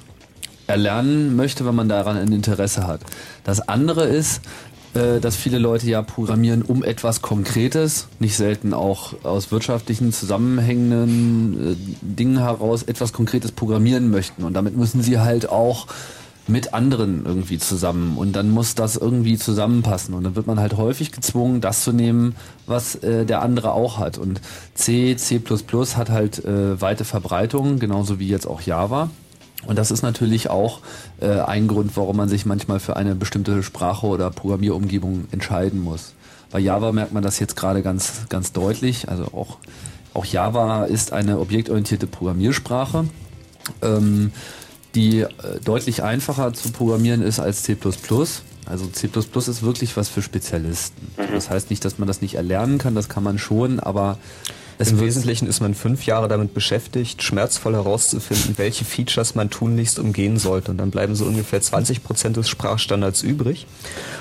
erlernen 0.70 1.36
möchte, 1.36 1.66
wenn 1.66 1.76
man 1.76 1.90
daran 1.90 2.18
ein 2.18 2.32
Interesse 2.32 2.88
hat. 2.88 3.02
Das 3.44 3.68
andere 3.68 4.06
ist, 4.06 4.42
äh, 4.94 5.20
dass 5.20 5.36
viele 5.36 5.60
Leute 5.60 5.88
ja 5.88 6.02
programmieren 6.02 6.62
um 6.62 6.84
etwas 6.84 7.22
Konkretes, 7.22 8.08
nicht 8.20 8.36
selten 8.36 8.74
auch 8.74 9.14
aus 9.24 9.52
wirtschaftlichen 9.52 10.12
zusammenhängenden 10.14 11.74
äh, 11.74 11.76
Dingen 12.02 12.40
heraus 12.40 12.84
etwas 12.84 13.14
Konkretes 13.14 13.52
programmieren 13.52 14.10
möchten. 14.10 14.44
Und 14.44 14.54
damit 14.54 14.76
müssen 14.76 15.04
sie 15.04 15.20
halt 15.20 15.50
auch 15.50 15.88
mit 16.48 16.74
anderen 16.74 17.26
irgendwie 17.26 17.60
zusammen 17.60 18.18
und 18.18 18.36
dann 18.36 18.50
muss 18.50 18.74
das 18.74 18.96
irgendwie 18.96 19.38
zusammenpassen 19.38 20.16
und 20.16 20.24
dann 20.24 20.36
wird 20.36 20.48
man 20.48 20.60
halt 20.60 20.76
häufig 20.78 21.12
gezwungen, 21.12 21.62
das 21.62 21.84
zu 21.84 21.94
nehmen, 21.94 22.36
was 22.66 22.96
äh, 22.96 23.26
der 23.26 23.42
andere 23.44 23.74
auch 23.74 24.00
hat 24.00 24.18
und 24.18 24.42
C, 24.74 25.16
C++ 25.16 25.40
hat 25.96 26.10
halt 26.10 26.44
äh, 26.44 26.82
weite 26.82 27.06
Verbreitung, 27.06 27.78
genauso 27.78 28.20
wie 28.20 28.28
jetzt 28.28 28.48
auch 28.48 28.62
Java. 28.62 29.12
Und 29.66 29.78
das 29.78 29.92
ist 29.92 30.02
natürlich 30.02 30.50
auch 30.50 30.80
äh, 31.20 31.40
ein 31.42 31.68
Grund, 31.68 31.96
warum 31.96 32.18
man 32.18 32.30
sich 32.30 32.46
manchmal 32.46 32.80
für 32.80 32.96
eine 32.96 33.16
bestimmte 33.16 33.62
Sprache 33.62 34.08
oder 34.08 34.30
Programmierumgebung 34.32 35.28
entscheiden 35.32 35.82
muss. 35.82 36.14
Bei 36.52 36.60
Java 36.60 36.92
merkt 36.92 37.14
man 37.14 37.24
das 37.24 37.40
jetzt 37.40 37.56
gerade 37.56 37.82
ganz, 37.82 38.24
ganz 38.30 38.54
deutlich. 38.54 39.10
Also 39.10 39.26
auch, 39.26 39.58
auch 40.14 40.26
Java 40.26 40.86
ist 40.86 41.14
eine 41.14 41.40
objektorientierte 41.40 42.08
Programmiersprache, 42.08 43.06
ähm, 43.82 44.32
die 44.96 45.22
äh, 45.22 45.28
deutlich 45.64 46.04
einfacher 46.04 46.54
zu 46.54 46.72
programmieren 46.72 47.22
ist 47.22 47.40
als 47.40 47.64
C++. 47.64 47.78
Also 48.66 48.88
C++ 48.88 49.08
ist 49.08 49.64
wirklich 49.64 49.98
was 49.98 50.10
für 50.10 50.22
Spezialisten. 50.22 51.12
Das 51.34 51.50
heißt 51.50 51.70
nicht, 51.70 51.84
dass 51.86 51.98
man 51.98 52.08
das 52.08 52.22
nicht 52.22 52.36
erlernen 52.36 52.78
kann, 52.78 52.96
das 52.96 53.10
kann 53.10 53.24
man 53.24 53.38
schon, 53.38 53.80
aber 53.80 54.18
es 54.82 54.92
Im 54.92 55.02
Wesentlichen 55.02 55.46
ist 55.46 55.60
man 55.60 55.74
fünf 55.74 56.06
Jahre 56.06 56.30
damit 56.30 56.54
beschäftigt, 56.54 57.22
schmerzvoll 57.22 57.74
herauszufinden, 57.74 58.58
welche 58.58 58.86
Features 58.86 59.36
man 59.36 59.50
tunlichst 59.50 60.00
umgehen 60.00 60.38
sollte. 60.38 60.72
Und 60.72 60.78
dann 60.78 60.90
bleiben 60.90 61.16
so 61.16 61.26
ungefähr 61.26 61.60
20 61.60 62.02
Prozent 62.02 62.38
des 62.38 62.48
Sprachstandards 62.48 63.22
übrig. 63.22 63.68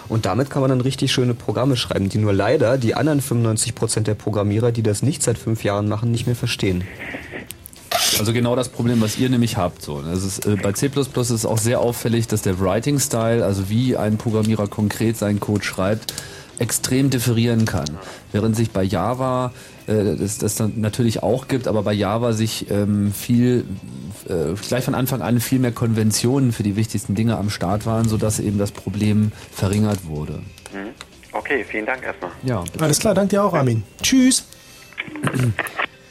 Und 0.09 0.27
damit 0.27 0.51
kann 0.51 0.61
man 0.61 0.71
dann 0.71 0.81
richtig 0.81 1.13
schöne 1.13 1.35
Programme 1.35 1.77
schreiben, 1.77 2.09
die 2.09 2.19
nur 2.19 2.33
leider 2.33 2.77
die 2.77 2.97
anderen 2.97 3.21
95 3.21 3.77
Prozent 3.77 4.09
der 4.09 4.17
Programmierer, 4.17 4.73
die 4.73 4.83
das 4.83 5.01
nicht 5.01 5.23
seit 5.23 5.39
fünf 5.39 5.63
Jahren 5.63 5.89
machen, 5.89 6.11
nicht 6.11 6.27
mehr 6.27 6.35
verstehen. 6.35 6.83
Also 8.19 8.33
genau 8.33 8.57
das 8.57 8.69
Problem, 8.69 9.01
was 9.01 9.17
ihr 9.17 9.29
nämlich 9.29 9.57
habt. 9.57 9.83
So. 9.83 10.03
Das 10.03 10.25
ist, 10.25 10.45
äh, 10.45 10.57
bei 10.61 10.73
C++ 10.73 10.87
ist 10.89 11.31
es 11.31 11.47
auch 11.47 11.59
sehr 11.59 11.79
auffällig, 11.79 12.27
dass 12.27 12.43
der 12.43 12.59
Writing 12.59 12.99
Style, 12.99 13.45
also 13.45 13.71
wie 13.71 13.97
ein 13.97 14.19
Programmierer 14.19 14.67
konkret 14.67 15.17
seinen 15.17 15.39
Code 15.39 15.63
schreibt, 15.63 16.15
extrem 16.59 17.11
differieren 17.11 17.65
kann. 17.65 17.87
Während 18.33 18.57
sich 18.57 18.73
bei 18.73 18.83
Java 18.83 19.53
äh, 19.89 20.17
das, 20.17 20.39
das 20.39 20.55
dann 20.57 20.75
natürlich 20.77 21.23
auch 21.23 21.49
gibt, 21.49 21.67
aber 21.67 21.83
bei 21.83 21.93
Java 21.93 22.33
sich 22.33 22.71
ähm, 22.71 23.13
viel 23.13 23.65
äh, 24.29 24.55
gleich 24.69 24.85
von 24.85 24.95
Anfang 24.95 25.23
an 25.23 25.41
viel 25.41 25.59
mehr 25.59 25.73
Konventionen 25.73 26.53
für 26.53 26.63
die 26.63 26.77
wichtigsten 26.77 27.15
Dinge 27.15 27.37
am 27.39 27.51
Start 27.51 27.87
waren, 27.87 28.09
sodass 28.09 28.39
eben 28.41 28.59
das 28.59 28.71
Problem 28.73 29.33
verringert 29.53 30.07
wurde. 30.07 30.35
Mhm. 30.73 30.91
Okay, 31.33 31.65
vielen 31.69 31.87
Dank 31.87 32.03
erstmal. 32.05 32.31
Ja, 32.43 32.65
Alles 32.81 32.99
klar, 32.99 33.15
danke 33.15 33.31
dir 33.31 33.45
auch, 33.45 33.53
Armin. 33.55 33.83
Tschüss. 34.03 34.47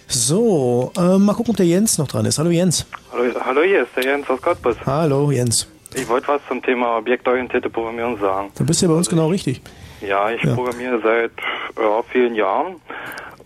So, 0.08 0.91
ähm, 0.98 1.26
mal 1.26 1.34
gucken, 1.34 1.52
ob 1.52 1.58
der 1.58 1.66
Jens 1.66 1.98
noch 1.98 2.08
dran 2.08 2.26
ist. 2.26 2.40
Hallo 2.40 2.49
Jens. 2.49 2.86
Hallo, 3.12 3.24
hallo, 3.44 3.62
hier 3.64 3.84
ist 3.84 3.90
der 3.95 4.04
Jens 4.06 4.30
aus 4.30 4.41
Cottbus. 4.41 4.76
Hallo 4.86 5.32
Jens. 5.32 5.68
Ich 5.95 6.08
wollte 6.08 6.28
was 6.30 6.41
zum 6.48 6.62
Thema 6.62 6.98
objektorientierte 6.98 7.70
Programmieren 7.70 8.18
sagen. 8.20 8.49
Du 8.58 8.66
bist 8.66 8.82
ja 8.82 8.88
bei 8.88 8.94
uns 8.94 9.10
genau 9.10 9.28
richtig. 9.28 9.62
Ja, 10.02 10.30
ich 10.30 10.41
Ja. 10.44 10.54
programmiere 10.54 10.99
seit 11.02 11.32
ja, 11.78 12.02
vielen 12.12 12.36
Jahren. 12.36 12.76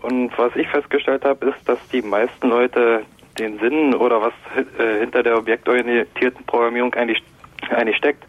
Und 0.02 0.36
was 0.36 0.54
ich 0.56 0.68
festgestellt 0.68 1.24
habe, 1.24 1.46
ist, 1.46 1.68
dass 1.68 1.78
die 1.92 2.02
meisten 2.02 2.48
Leute 2.48 3.02
den 3.38 3.58
Sinn 3.60 3.94
oder 3.94 4.20
was 4.20 4.32
äh, 4.78 5.00
hinter 5.00 5.22
der 5.22 5.38
objektorientierten 5.38 6.44
Programmierung 6.44 6.92
eigentlich, 6.94 7.22
eigentlich 7.70 7.96
steckt, 7.96 8.24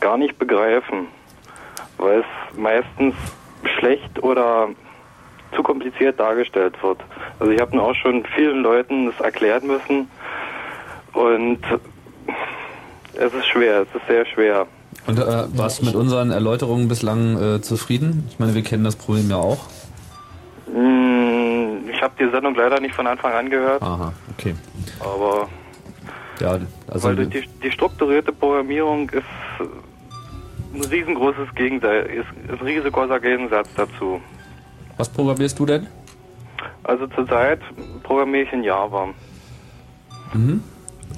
gar 0.00 0.16
nicht 0.16 0.38
begreifen. 0.38 1.08
Weil 1.98 2.20
es 2.20 2.58
meistens 2.58 3.14
schlecht 3.78 4.22
oder 4.22 4.68
zu 5.54 5.62
kompliziert 5.62 6.18
dargestellt 6.20 6.74
wird. 6.82 6.98
Also 7.38 7.52
ich 7.52 7.60
habe 7.60 7.80
auch 7.80 7.94
schon 7.94 8.24
vielen 8.34 8.62
Leuten 8.62 9.06
das 9.06 9.20
erklären 9.20 9.66
müssen 9.66 10.08
und 11.12 11.58
es 13.14 13.32
ist 13.32 13.46
schwer, 13.46 13.82
es 13.82 13.88
ist 13.94 14.06
sehr 14.06 14.26
schwer. 14.26 14.66
Und 15.06 15.18
äh, 15.18 15.44
warst 15.56 15.80
du 15.80 15.86
mit 15.86 15.94
unseren 15.94 16.30
Erläuterungen 16.30 16.88
bislang 16.88 17.40
äh, 17.40 17.60
zufrieden? 17.62 18.26
Ich 18.30 18.38
meine, 18.38 18.54
wir 18.54 18.62
kennen 18.62 18.84
das 18.84 18.96
Problem 18.96 19.30
ja 19.30 19.36
auch. 19.36 19.66
Ich 22.06 22.12
habe 22.12 22.24
die 22.24 22.30
Sendung 22.30 22.54
leider 22.54 22.78
nicht 22.78 22.94
von 22.94 23.04
Anfang 23.08 23.32
an 23.32 23.50
gehört, 23.50 23.82
Aha, 23.82 24.12
okay. 24.30 24.54
aber 25.00 25.48
Ja, 26.38 26.56
also 26.86 27.08
weil 27.08 27.26
die, 27.26 27.42
die 27.60 27.72
strukturierte 27.72 28.32
Programmierung 28.32 29.10
ist 29.10 29.24
ein 30.72 30.84
riesengroßes 30.84 31.52
Gegenteil, 31.56 32.06
ist 32.06 32.26
ein 32.48 32.64
riesengroßer 32.64 33.18
Gegensatz 33.18 33.68
dazu. 33.74 34.20
was 34.96 35.08
programmierst 35.08 35.58
du 35.58 35.66
denn? 35.66 35.88
Also 36.84 37.08
zurzeit 37.08 37.58
programmiere 38.04 38.44
ich 38.44 38.52
in 38.52 38.62
Java. 38.62 39.08
Mhm. 40.32 40.62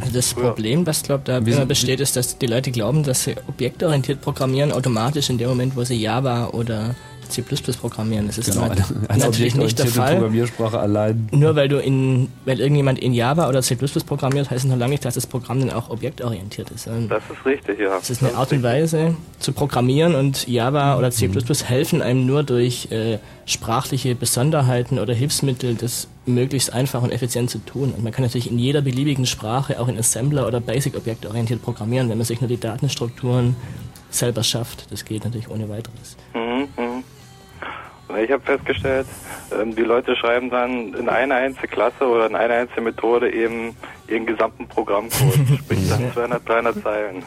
Also 0.01 0.13
das 0.15 0.33
Problem, 0.33 0.87
was 0.87 1.03
glaube 1.03 1.25
da 1.27 1.37
immer 1.37 1.67
besteht, 1.67 2.01
ist, 2.01 2.17
dass 2.17 2.39
die 2.39 2.47
Leute 2.47 2.71
glauben, 2.71 3.03
dass 3.03 3.25
sie 3.25 3.37
objektorientiert 3.47 4.23
programmieren 4.23 4.73
automatisch 4.73 5.29
in 5.29 5.37
dem 5.37 5.51
Moment, 5.51 5.77
wo 5.77 5.85
sie 5.85 6.01
Java 6.01 6.49
oder 6.53 6.95
C++ 7.29 7.43
programmieren. 7.43 8.27
Das 8.27 8.39
ist 8.39 8.53
Genau, 8.53 8.65
aber 8.65 8.73
eine, 8.73 8.85
eine 9.09 9.25
natürlich 9.25 9.55
nicht 9.55 9.79
der 9.79 9.87
Fall. 9.87 10.15
Programmiersprache 10.15 10.79
allein. 10.79 11.29
Nur 11.33 11.57
weil 11.57 11.69
du 11.69 11.79
in, 11.79 12.29
weil 12.45 12.61
irgendjemand 12.61 12.99
in 12.99 13.13
Java 13.13 13.49
oder 13.49 13.63
C++ 13.63 13.77
programmiert, 13.77 14.51
heißt 14.51 14.65
es 14.65 14.71
noch 14.71 14.77
lange 14.79 14.93
nicht, 14.93 15.05
dass 15.05 15.15
das 15.15 15.27
Programm 15.27 15.61
dann 15.61 15.71
auch 15.71 15.91
objektorientiert 15.91 16.71
ist. 16.71 16.85
sondern 16.85 17.09
Das 17.09 17.23
ist 17.31 17.45
richtig, 17.45 17.79
ja. 17.79 17.99
Es 17.99 18.11
ist 18.11 18.23
eine 18.23 18.35
Art 18.35 18.53
und 18.53 18.63
Weise 18.63 19.15
zu 19.39 19.53
programmieren 19.53 20.15
und 20.15 20.49
Java 20.49 20.97
oder 20.99 21.11
C++ 21.11 21.29
helfen 21.65 22.03
einem 22.03 22.27
nur 22.27 22.43
durch 22.43 22.91
äh, 22.91 23.19
sprachliche 23.47 24.15
Besonderheiten 24.15 24.99
oder 24.99 25.15
Hilfsmittel, 25.15 25.75
das 25.75 26.09
möglichst 26.27 26.73
einfach 26.73 27.03
und 27.03 27.11
effizient 27.11 27.51
zu 27.51 27.59
tun. 27.59 27.93
Und 27.97 28.05
man 28.05 28.13
kann 28.13 28.25
natürlich 28.25 28.51
in 28.51 28.59
jeder 28.59 28.83
beliebigen 28.83 29.27
Sprache, 29.27 29.81
auch 29.81 29.89
in 29.89 29.99
Assembler 29.99 30.47
oder 30.47 30.61
Basic 30.61 30.97
objektorientiert 30.97 31.63
programmieren, 31.63 32.09
wenn 32.09 32.19
man 32.19 32.27
sich 32.27 32.41
nur 32.41 32.49
die 32.49 32.61
Datenstrukturen 32.61 33.57
selber 34.11 34.43
schafft. 34.43 34.91
Das 34.91 35.05
geht 35.05 35.25
natürlich 35.25 35.51
ohne 35.51 35.69
weiteres. 35.69 36.17
Mhm, 36.35 36.69
mhm. 36.77 36.88
Und 36.88 36.88
Ich 38.17 38.31
habe 38.33 38.43
festgestellt, 38.43 39.07
ähm, 39.61 39.75
die 39.75 39.83
Leute 39.83 40.17
schreiben 40.17 40.49
dann 40.51 40.95
in 40.95 41.09
eine 41.09 41.35
einzige 41.35 41.69
Klasse 41.69 42.07
oder 42.07 42.27
in 42.27 42.35
eine 42.37 42.55
einzige 42.55 42.81
Methode 42.81 43.31
eben 43.33 43.75
ihren 44.09 44.25
gesamten 44.27 44.67
Programmcode, 44.67 45.35
sprich 45.59 45.89
dann 45.89 46.13
200, 46.13 46.49
300 46.49 46.83
Zeilen. 46.83 47.23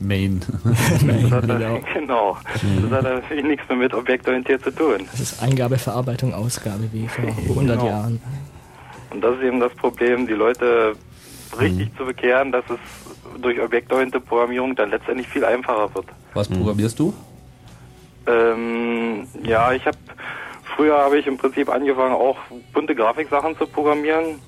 Main. 0.00 0.40
Das 0.64 1.30
hat 1.30 1.48
dann, 1.48 1.82
Genau. 1.94 2.36
Das 2.82 2.90
hat 2.90 3.02
natürlich 3.04 3.44
nichts 3.44 3.68
mehr 3.68 3.78
mit 3.78 3.94
objektorientiert 3.94 4.62
zu 4.62 4.70
tun. 4.70 5.06
Das 5.10 5.20
ist 5.20 5.42
Eingabe, 5.42 5.78
Verarbeitung, 5.78 6.32
Ausgabe, 6.34 6.88
wie 6.92 7.06
vor 7.08 7.24
100 7.24 7.78
Genau. 7.78 7.86
Jahren. 7.90 8.20
Und 9.10 9.20
das 9.22 9.36
ist 9.36 9.42
eben 9.42 9.60
das 9.60 9.72
Problem, 9.74 10.26
die 10.26 10.32
Leute 10.34 10.94
richtig 11.58 11.90
zu 11.96 12.04
bekehren, 12.04 12.52
dass 12.52 12.64
es 12.70 12.78
durch 13.42 13.60
objektorientierte 13.60 14.24
Programmierung 14.26 14.74
dann 14.76 14.90
letztendlich 14.90 15.28
viel 15.28 15.44
einfacher 15.44 15.92
wird. 15.94 16.06
Was 16.34 16.48
programmierst 16.48 16.98
du? 16.98 17.12
Ähm, 18.30 19.26
ja, 19.42 19.72
ich 19.72 19.84
habe 19.86 19.96
früher 20.76 20.98
habe 20.98 21.18
ich 21.18 21.26
im 21.26 21.36
Prinzip 21.36 21.68
angefangen, 21.68 22.14
auch 22.14 22.36
bunte 22.72 22.94
Grafiksachen 22.94 23.56
zu 23.56 23.66
programmieren. 23.66 24.40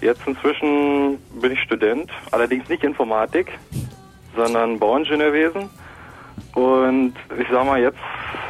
Jetzt 0.00 0.22
inzwischen 0.26 1.18
bin 1.40 1.52
ich 1.52 1.60
Student, 1.60 2.10
allerdings 2.30 2.68
nicht 2.68 2.84
Informatik, 2.84 3.58
sondern 4.36 4.78
Bauingenieurwesen. 4.78 5.68
Und 6.54 7.14
ich 7.38 7.46
sag 7.50 7.66
mal, 7.66 7.80
jetzt 7.80 7.98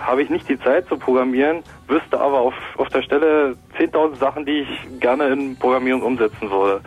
habe 0.02 0.22
ich 0.22 0.30
nicht 0.30 0.48
die 0.48 0.59
Zeit 0.60 0.86
zu 0.88 0.96
programmieren, 0.96 1.62
wüsste 1.86 2.20
aber 2.20 2.40
auf, 2.40 2.55
auf 2.76 2.88
der 2.88 3.02
Stelle 3.02 3.56
10.000 3.78 4.16
Sachen, 4.16 4.46
die 4.46 4.60
ich 4.60 5.00
gerne 5.00 5.28
in 5.28 5.56
Programmierung 5.59 6.02
umsetzen 6.02 6.50
würde. 6.50 6.80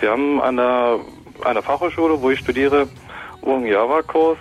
Wir 0.00 0.10
haben 0.10 0.40
an 0.40 0.56
der, 0.56 0.98
an 1.42 1.54
der 1.54 1.62
Fachhochschule, 1.62 2.20
wo 2.20 2.30
ich 2.30 2.38
studiere, 2.38 2.88
einen 3.44 3.66
Java-Kurs. 3.66 4.38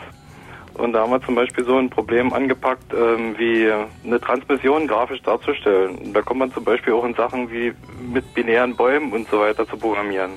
Und 0.75 0.93
da 0.93 1.01
haben 1.01 1.11
wir 1.11 1.21
zum 1.21 1.35
Beispiel 1.35 1.63
so 1.65 1.77
ein 1.77 1.89
Problem 1.89 2.33
angepackt, 2.33 2.93
ähm, 2.93 3.35
wie 3.37 3.69
eine 4.05 4.19
Transmission 4.19 4.87
grafisch 4.87 5.21
darzustellen. 5.21 6.13
Da 6.13 6.21
kommt 6.21 6.39
man 6.39 6.51
zum 6.53 6.63
Beispiel 6.63 6.93
auch 6.93 7.05
in 7.05 7.13
Sachen 7.13 7.49
wie 7.51 7.73
mit 8.11 8.33
binären 8.33 8.75
Bäumen 8.75 9.11
und 9.13 9.29
so 9.29 9.39
weiter 9.39 9.67
zu 9.67 9.77
programmieren. 9.77 10.31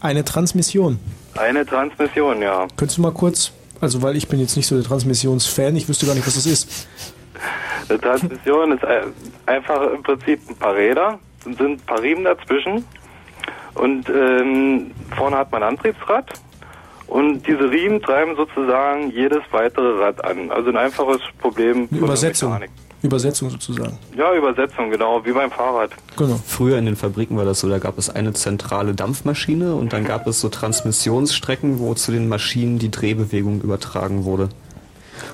Eine 0.00 0.24
Transmission. 0.24 0.98
Eine 1.36 1.64
Transmission, 1.66 2.42
ja. 2.42 2.66
Könntest 2.76 2.98
du 2.98 3.02
mal 3.02 3.12
kurz, 3.12 3.52
also 3.80 4.02
weil 4.02 4.16
ich 4.16 4.26
bin 4.28 4.40
jetzt 4.40 4.56
nicht 4.56 4.66
so 4.66 4.74
der 4.74 4.84
Transmissionsfan, 4.84 5.76
ich 5.76 5.88
wüsste 5.88 6.06
gar 6.06 6.14
nicht, 6.14 6.26
was 6.26 6.34
das 6.34 6.46
ist. 6.46 6.88
Eine 7.88 8.00
Transmission 8.00 8.72
ist 8.72 8.84
ein- 8.84 9.12
einfach 9.46 9.92
im 9.92 10.02
Prinzip 10.02 10.40
ein 10.48 10.56
paar 10.56 10.74
Räder, 10.74 11.18
und 11.44 11.56
sind 11.58 11.72
ein 11.72 11.86
paar 11.86 12.02
Riemen 12.02 12.24
dazwischen 12.24 12.84
und 13.74 14.08
ähm, 14.08 14.90
vorne 15.16 15.36
hat 15.36 15.52
man 15.52 15.62
ein 15.62 15.68
Antriebsrad 15.74 16.28
und 17.06 17.46
diese 17.46 17.70
Riemen 17.70 18.02
treiben 18.02 18.36
sozusagen 18.36 19.10
jedes 19.10 19.42
weitere 19.50 20.02
Rad 20.02 20.24
an. 20.24 20.50
Also 20.50 20.70
ein 20.70 20.76
einfaches 20.76 21.20
Problem. 21.38 21.88
Eine 21.90 22.00
Übersetzung. 22.00 22.50
Mechanik. 22.50 22.70
Übersetzung 23.02 23.50
sozusagen. 23.50 23.98
Ja, 24.16 24.34
Übersetzung, 24.34 24.90
genau, 24.90 25.24
wie 25.24 25.32
beim 25.32 25.50
Fahrrad. 25.50 25.90
Genau. 26.16 26.40
Früher 26.44 26.78
in 26.78 26.86
den 26.86 26.96
Fabriken 26.96 27.36
war 27.36 27.44
das 27.44 27.60
so, 27.60 27.68
da 27.68 27.78
gab 27.78 27.98
es 27.98 28.10
eine 28.10 28.32
zentrale 28.32 28.94
Dampfmaschine 28.94 29.74
und 29.74 29.92
dann 29.92 30.04
gab 30.04 30.26
es 30.26 30.40
so 30.40 30.48
Transmissionsstrecken, 30.48 31.78
wo 31.78 31.94
zu 31.94 32.10
den 32.10 32.28
Maschinen 32.28 32.78
die 32.78 32.90
Drehbewegung 32.90 33.60
übertragen 33.60 34.24
wurde. 34.24 34.48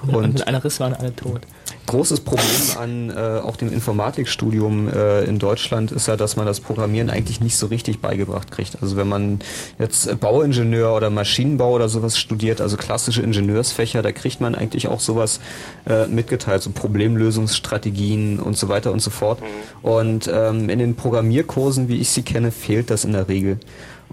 Und, 0.07 0.15
Und 0.15 0.33
mit 0.35 0.47
einer 0.47 0.63
Risswand 0.63 0.99
alle 0.99 1.15
tot. 1.15 1.43
Großes 1.87 2.21
Problem 2.21 2.79
an 2.79 3.11
äh, 3.11 3.41
auch 3.41 3.57
dem 3.57 3.73
Informatikstudium 3.73 4.89
äh, 4.89 5.25
in 5.25 5.39
Deutschland 5.39 5.93
ist 5.93 6.09
ja, 6.09 6.17
dass 6.17 6.37
man 6.37 6.47
das 6.47 6.61
Programmieren 6.61 7.11
eigentlich 7.11 7.41
nicht 7.41 7.57
so 7.57 7.67
richtig 7.67 8.01
beigebracht 8.01 8.51
kriegt. 8.51 8.79
Also 8.83 8.97
wenn 8.97 9.09
man 9.09 9.41
jetzt 9.79 10.21
Bauingenieur 10.21 10.95
oder 10.95 11.11
Maschinenbau 11.11 11.73
oder 11.73 11.89
sowas 11.89 12.19
studiert, 12.19 12.61
also 12.61 12.77
klassische 12.77 13.23
Ingenieursfächer, 13.23 14.03
da 14.03 14.13
kriegt 14.13 14.41
man 14.41 14.55
eigentlich 14.55 14.89
auch 14.89 15.01
sowas 15.01 15.41
äh, 15.89 16.07
mitgeteilt, 16.07 16.63
so 16.63 16.71
Problemlösungsstrategien 16.71 18.39
und 18.39 18.57
so 18.57 18.69
weiter 18.69 18.93
und 18.93 19.01
so 19.01 19.11
fort. 19.11 19.41
Und 19.83 20.31
ähm, 20.33 20.69
in 20.69 20.79
den 20.79 20.95
Programmierkursen, 20.95 21.89
wie 21.89 21.99
ich 21.99 22.11
sie 22.11 22.23
kenne, 22.23 22.53
fehlt 22.53 22.91
das 22.91 23.05
in 23.05 23.13
der 23.13 23.29
Regel. 23.29 23.59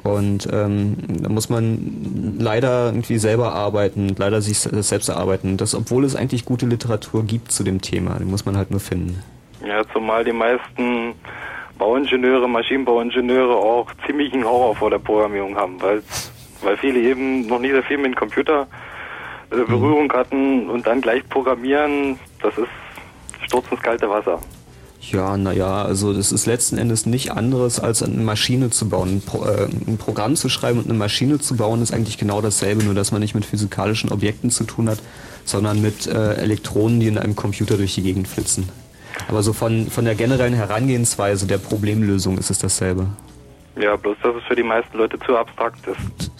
Und 0.03 0.47
ähm, 0.51 0.95
da 1.21 1.29
muss 1.29 1.49
man 1.49 2.37
leider 2.39 2.87
irgendwie 2.87 3.17
selber 3.17 3.53
arbeiten, 3.53 4.15
leider 4.17 4.41
sich 4.41 4.59
selbst 4.59 5.09
erarbeiten. 5.09 5.57
Das, 5.57 5.75
obwohl 5.75 6.05
es 6.05 6.15
eigentlich 6.15 6.45
gute 6.45 6.65
Literatur 6.65 7.23
gibt 7.23 7.51
zu 7.51 7.63
dem 7.63 7.81
Thema, 7.81 8.17
die 8.19 8.25
muss 8.25 8.45
man 8.45 8.57
halt 8.57 8.71
nur 8.71 8.79
finden. 8.79 9.21
Ja, 9.65 9.81
zumal 9.91 10.23
die 10.23 10.33
meisten 10.33 11.13
Bauingenieure, 11.77 12.47
Maschinenbauingenieure 12.47 13.55
auch 13.55 13.87
ziemlichen 14.05 14.43
Horror 14.43 14.75
vor 14.75 14.89
der 14.89 14.99
Programmierung 14.99 15.55
haben, 15.55 15.81
weil, 15.81 16.03
weil 16.61 16.77
viele 16.77 16.99
eben 16.99 17.47
noch 17.47 17.59
nie 17.59 17.71
so 17.71 17.81
viel 17.81 17.97
mit 17.97 18.07
dem 18.07 18.15
Computer 18.15 18.67
äh, 19.51 19.55
Berührung 19.55 20.11
hatten 20.13 20.69
und 20.69 20.85
dann 20.85 21.01
gleich 21.01 21.27
programmieren, 21.27 22.19
das 22.41 22.57
ist 22.57 22.67
Sturz 23.45 23.65
ins 23.71 23.81
kalte 23.81 24.09
Wasser. 24.09 24.39
Ja, 25.01 25.37
naja, 25.37 25.83
also 25.83 26.13
das 26.13 26.31
ist 26.31 26.45
letzten 26.45 26.77
Endes 26.77 27.05
nicht 27.05 27.31
anderes 27.31 27.79
als 27.79 28.03
eine 28.03 28.21
Maschine 28.21 28.69
zu 28.69 28.89
bauen. 28.89 29.09
Ein, 29.09 29.21
Pro, 29.21 29.45
äh, 29.45 29.67
ein 29.87 29.97
Programm 29.97 30.35
zu 30.35 30.49
schreiben 30.49 30.79
und 30.79 30.85
eine 30.85 30.97
Maschine 30.97 31.39
zu 31.39 31.55
bauen 31.55 31.81
ist 31.81 31.93
eigentlich 31.93 32.17
genau 32.17 32.41
dasselbe, 32.41 32.83
nur 32.83 32.93
dass 32.93 33.11
man 33.11 33.21
nicht 33.21 33.33
mit 33.33 33.45
physikalischen 33.45 34.11
Objekten 34.11 34.51
zu 34.51 34.65
tun 34.65 34.89
hat, 34.89 34.99
sondern 35.45 35.81
mit 35.81 36.05
äh, 36.05 36.33
Elektronen, 36.35 36.99
die 36.99 37.07
in 37.07 37.17
einem 37.17 37.35
Computer 37.35 37.77
durch 37.77 37.95
die 37.95 38.03
Gegend 38.03 38.27
flitzen. 38.27 38.69
Aber 39.27 39.41
so 39.41 39.53
von, 39.53 39.89
von 39.89 40.05
der 40.05 40.15
generellen 40.15 40.53
Herangehensweise 40.53 41.47
der 41.47 41.57
Problemlösung 41.57 42.37
ist 42.37 42.51
es 42.51 42.59
dasselbe. 42.59 43.07
Ja, 43.79 43.95
bloß 43.95 44.17
dass 44.21 44.35
es 44.35 44.43
für 44.43 44.55
die 44.55 44.63
meisten 44.63 44.97
Leute 44.97 45.17
zu 45.19 45.37
abstrakt 45.37 45.79
ist. 45.87 46.31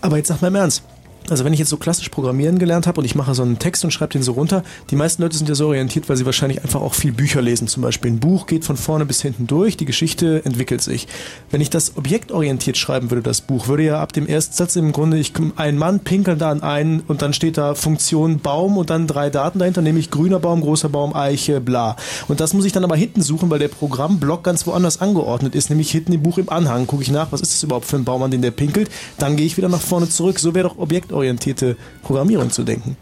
Aber 0.00 0.16
jetzt 0.16 0.28
sag 0.28 0.40
mal 0.40 0.48
im 0.48 0.54
Ernst. 0.54 0.84
Also 1.30 1.44
wenn 1.44 1.52
ich 1.52 1.60
jetzt 1.60 1.68
so 1.68 1.76
klassisch 1.76 2.08
programmieren 2.08 2.58
gelernt 2.58 2.86
habe 2.86 3.00
und 3.00 3.04
ich 3.04 3.14
mache 3.14 3.34
so 3.34 3.42
einen 3.42 3.58
Text 3.58 3.84
und 3.84 3.92
schreibe 3.92 4.12
den 4.12 4.22
so 4.22 4.32
runter, 4.32 4.64
die 4.90 4.96
meisten 4.96 5.22
Leute 5.22 5.36
sind 5.36 5.48
ja 5.48 5.54
so 5.54 5.68
orientiert, 5.68 6.08
weil 6.08 6.16
sie 6.16 6.26
wahrscheinlich 6.26 6.62
einfach 6.62 6.80
auch 6.80 6.94
viel 6.94 7.12
Bücher 7.12 7.40
lesen. 7.40 7.68
Zum 7.68 7.82
Beispiel 7.82 8.10
ein 8.10 8.18
Buch 8.18 8.46
geht 8.46 8.64
von 8.64 8.76
vorne 8.76 9.06
bis 9.06 9.22
hinten 9.22 9.46
durch, 9.46 9.76
die 9.76 9.84
Geschichte 9.84 10.42
entwickelt 10.44 10.82
sich. 10.82 11.06
Wenn 11.50 11.60
ich 11.60 11.70
das 11.70 11.96
objektorientiert 11.96 12.76
schreiben 12.76 13.10
würde, 13.10 13.22
das 13.22 13.40
Buch, 13.40 13.68
würde 13.68 13.84
ja 13.84 14.02
ab 14.02 14.12
dem 14.12 14.26
ersten 14.26 14.54
Satz 14.54 14.76
im 14.76 14.92
Grunde, 14.92 15.18
ich 15.18 15.32
ein 15.56 15.78
Mann 15.78 16.00
pinkelt 16.00 16.40
da 16.40 16.50
an 16.50 16.62
einen 16.62 17.00
und 17.00 17.22
dann 17.22 17.32
steht 17.32 17.56
da 17.56 17.74
Funktion 17.74 18.40
Baum 18.40 18.76
und 18.76 18.90
dann 18.90 19.06
drei 19.06 19.30
Daten 19.30 19.58
dahinter, 19.60 19.82
nämlich 19.82 20.10
grüner 20.10 20.40
Baum, 20.40 20.60
großer 20.60 20.88
Baum, 20.88 21.14
Eiche, 21.14 21.60
bla. 21.60 21.96
Und 22.28 22.40
das 22.40 22.54
muss 22.54 22.64
ich 22.64 22.72
dann 22.72 22.84
aber 22.84 22.96
hinten 22.96 23.22
suchen, 23.22 23.50
weil 23.50 23.58
der 23.60 23.68
Programmblock 23.68 24.42
ganz 24.42 24.66
woanders 24.66 25.00
angeordnet 25.00 25.54
ist, 25.54 25.70
nämlich 25.70 25.90
hinten 25.90 26.12
im 26.12 26.22
Buch 26.22 26.38
im 26.38 26.48
Anhang. 26.48 26.86
Gucke 26.86 27.02
ich 27.02 27.10
nach, 27.10 27.30
was 27.30 27.40
ist 27.40 27.54
das 27.54 27.62
überhaupt 27.62 27.86
für 27.86 27.96
ein 27.96 28.04
Baum, 28.04 28.22
an 28.22 28.30
den 28.30 28.42
der 28.42 28.50
pinkelt, 28.50 28.90
dann 29.18 29.36
gehe 29.36 29.46
ich 29.46 29.56
wieder 29.56 29.68
nach 29.68 29.80
vorne 29.80 30.08
zurück. 30.08 30.38
So 30.40 30.54
wäre 30.54 30.68
doch 30.68 30.78
objektorientiert 30.78 31.19
orientierte 31.20 31.76
Programmierung 32.02 32.50
zu 32.50 32.64
denken. 32.64 32.96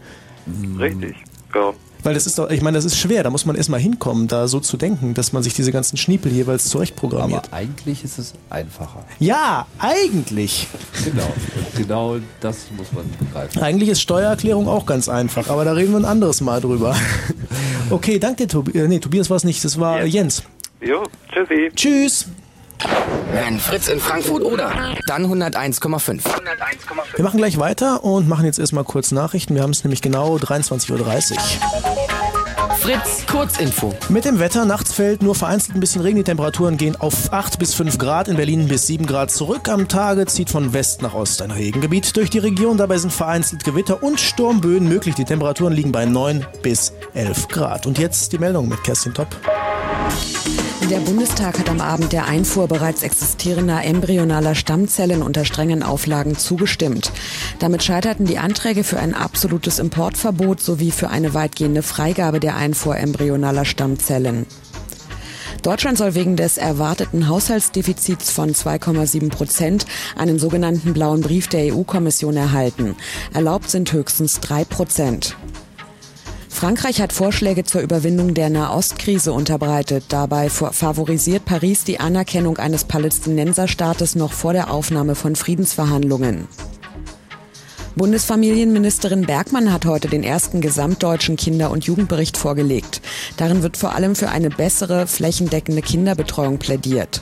Richtig, 0.77 1.15
ja. 1.53 1.73
Weil 2.01 2.13
das 2.13 2.25
ist 2.25 2.39
doch, 2.39 2.49
ich 2.49 2.61
meine, 2.61 2.77
das 2.77 2.85
ist 2.85 2.97
schwer, 2.97 3.23
da 3.23 3.29
muss 3.29 3.45
man 3.45 3.57
erstmal 3.57 3.79
hinkommen, 3.79 4.29
da 4.29 4.47
so 4.47 4.61
zu 4.61 4.77
denken, 4.77 5.13
dass 5.13 5.33
man 5.33 5.43
sich 5.43 5.53
diese 5.53 5.73
ganzen 5.73 5.97
Schniepel 5.97 6.31
jeweils 6.31 6.69
zurechtprogrammiert. 6.69 7.47
Aber 7.47 7.57
eigentlich 7.57 8.05
ist 8.05 8.17
es 8.17 8.33
einfacher. 8.49 9.03
Ja, 9.19 9.67
eigentlich. 9.79 10.67
Genau. 11.03 11.27
Genau 11.75 12.17
das 12.39 12.67
muss 12.77 12.93
man 12.93 13.03
begreifen. 13.19 13.61
Eigentlich 13.61 13.89
ist 13.89 14.01
Steuererklärung 14.01 14.69
auch 14.69 14.85
ganz 14.85 15.09
einfach, 15.09 15.49
aber 15.49 15.65
da 15.65 15.73
reden 15.73 15.91
wir 15.91 15.99
ein 15.99 16.05
anderes 16.05 16.41
Mal 16.41 16.61
drüber. 16.61 16.95
Okay, 17.91 18.19
danke 18.19 18.43
dir, 18.43 18.47
Tobi 18.47 18.77
äh, 18.77 18.87
nee, 18.87 18.99
Tobias 18.99 19.31
war 19.31 19.37
es 19.37 19.43
nicht, 19.43 19.65
das 19.65 19.79
war 19.79 20.05
Jens. 20.05 20.43
Jo, 20.79 21.01
tschüssi. 21.33 21.71
Tschüss. 21.75 22.27
Wenn 23.31 23.59
Fritz 23.59 23.87
in 23.87 23.99
Frankfurt 23.99 24.43
oder, 24.43 24.95
dann 25.05 25.25
101,5. 25.25 26.21
Wir 27.15 27.23
machen 27.23 27.37
gleich 27.37 27.57
weiter 27.57 28.03
und 28.03 28.27
machen 28.27 28.45
jetzt 28.45 28.59
erstmal 28.59 28.83
kurz 28.83 29.11
Nachrichten. 29.11 29.55
Wir 29.55 29.61
haben 29.61 29.71
es 29.71 29.83
nämlich 29.83 30.01
genau 30.01 30.37
23.30 30.37 31.31
Uhr. 31.31 32.09
Fritz, 32.79 33.25
Kurzinfo. 33.27 33.93
Mit 34.07 34.25
dem 34.25 34.39
Wetter, 34.39 34.65
nachts 34.65 34.93
fällt 34.93 35.21
nur 35.21 35.35
vereinzelt 35.35 35.75
ein 35.75 35.79
bisschen 35.79 36.01
Regen. 36.01 36.17
Die 36.17 36.23
Temperaturen 36.23 36.77
gehen 36.77 36.95
auf 36.95 37.31
8 37.31 37.59
bis 37.59 37.73
5 37.73 37.97
Grad, 37.97 38.27
in 38.29 38.37
Berlin 38.37 38.67
bis 38.67 38.87
7 38.87 39.05
Grad 39.05 39.31
zurück. 39.31 39.67
Am 39.67 39.87
Tage 39.87 40.25
zieht 40.25 40.49
von 40.49 40.73
West 40.73 41.01
nach 41.01 41.13
Ost 41.13 41.41
ein 41.41 41.51
Regengebiet 41.51 42.15
durch 42.15 42.29
die 42.29 42.39
Region. 42.39 42.77
Dabei 42.77 42.97
sind 42.97 43.11
vereinzelt 43.11 43.63
Gewitter 43.63 44.01
und 44.01 44.19
Sturmböen 44.19 44.87
möglich. 44.87 45.13
Die 45.15 45.25
Temperaturen 45.25 45.73
liegen 45.73 45.91
bei 45.91 46.05
9 46.05 46.45
bis 46.63 46.93
11 47.13 47.49
Grad. 47.49 47.85
Und 47.85 47.99
jetzt 47.99 48.31
die 48.31 48.37
Meldung 48.37 48.69
mit 48.69 48.83
Kerstin 48.83 49.13
Topp. 49.13 49.35
Der 50.89 51.01
Bundestag 51.01 51.59
hat 51.59 51.69
am 51.69 51.81
Abend 51.81 52.13
der 52.13 52.25
Einfuhr 52.25 52.67
bereits 52.67 53.03
existierender 53.03 53.83
embryonaler 53.83 54.55
Stammzellen 54.55 55.21
unter 55.21 55.45
strengen 55.45 55.83
Auflagen 55.83 56.35
zugestimmt. 56.35 57.11
Damit 57.59 57.83
scheiterten 57.83 58.25
die 58.25 58.39
Anträge 58.39 58.83
für 58.83 58.97
ein 58.97 59.13
absolutes 59.13 59.77
Importverbot 59.77 60.59
sowie 60.61 60.89
für 60.89 61.11
eine 61.11 61.35
weitgehende 61.35 61.83
Freigabe 61.83 62.39
der 62.39 62.55
Einfuhr 62.55 62.97
embryonaler 62.97 63.65
Stammzellen. 63.65 64.47
Deutschland 65.61 65.99
soll 65.99 66.15
wegen 66.15 66.35
des 66.35 66.57
erwarteten 66.57 67.27
Haushaltsdefizits 67.27 68.31
von 68.31 68.53
2,7 68.55 69.29
Prozent 69.29 69.85
einen 70.15 70.39
sogenannten 70.39 70.93
blauen 70.93 71.21
Brief 71.21 71.49
der 71.49 71.71
EU-Kommission 71.71 72.35
erhalten. 72.35 72.95
Erlaubt 73.31 73.69
sind 73.69 73.93
höchstens 73.93 74.39
drei 74.39 74.65
Prozent. 74.65 75.35
Frankreich 76.59 76.99
hat 76.99 77.13
Vorschläge 77.13 77.63
zur 77.63 77.79
Überwindung 77.79 78.33
der 78.33 78.49
Nahostkrise 78.49 79.31
unterbreitet. 79.31 80.03
Dabei 80.09 80.49
favorisiert 80.49 81.45
Paris 81.45 81.85
die 81.85 82.01
Anerkennung 82.01 82.57
eines 82.57 82.83
Palästinenserstaates 82.83 84.15
noch 84.15 84.33
vor 84.33 84.51
der 84.51 84.69
Aufnahme 84.69 85.15
von 85.15 85.37
Friedensverhandlungen. 85.37 86.49
Bundesfamilienministerin 87.95 89.21
Bergmann 89.21 89.71
hat 89.71 89.85
heute 89.85 90.09
den 90.09 90.21
ersten 90.21 90.59
gesamtdeutschen 90.59 91.37
Kinder- 91.37 91.71
und 91.71 91.85
Jugendbericht 91.85 92.35
vorgelegt. 92.35 92.99
Darin 93.37 93.63
wird 93.63 93.77
vor 93.77 93.95
allem 93.95 94.13
für 94.13 94.27
eine 94.27 94.49
bessere, 94.49 95.07
flächendeckende 95.07 95.81
Kinderbetreuung 95.81 96.57
plädiert. 96.57 97.21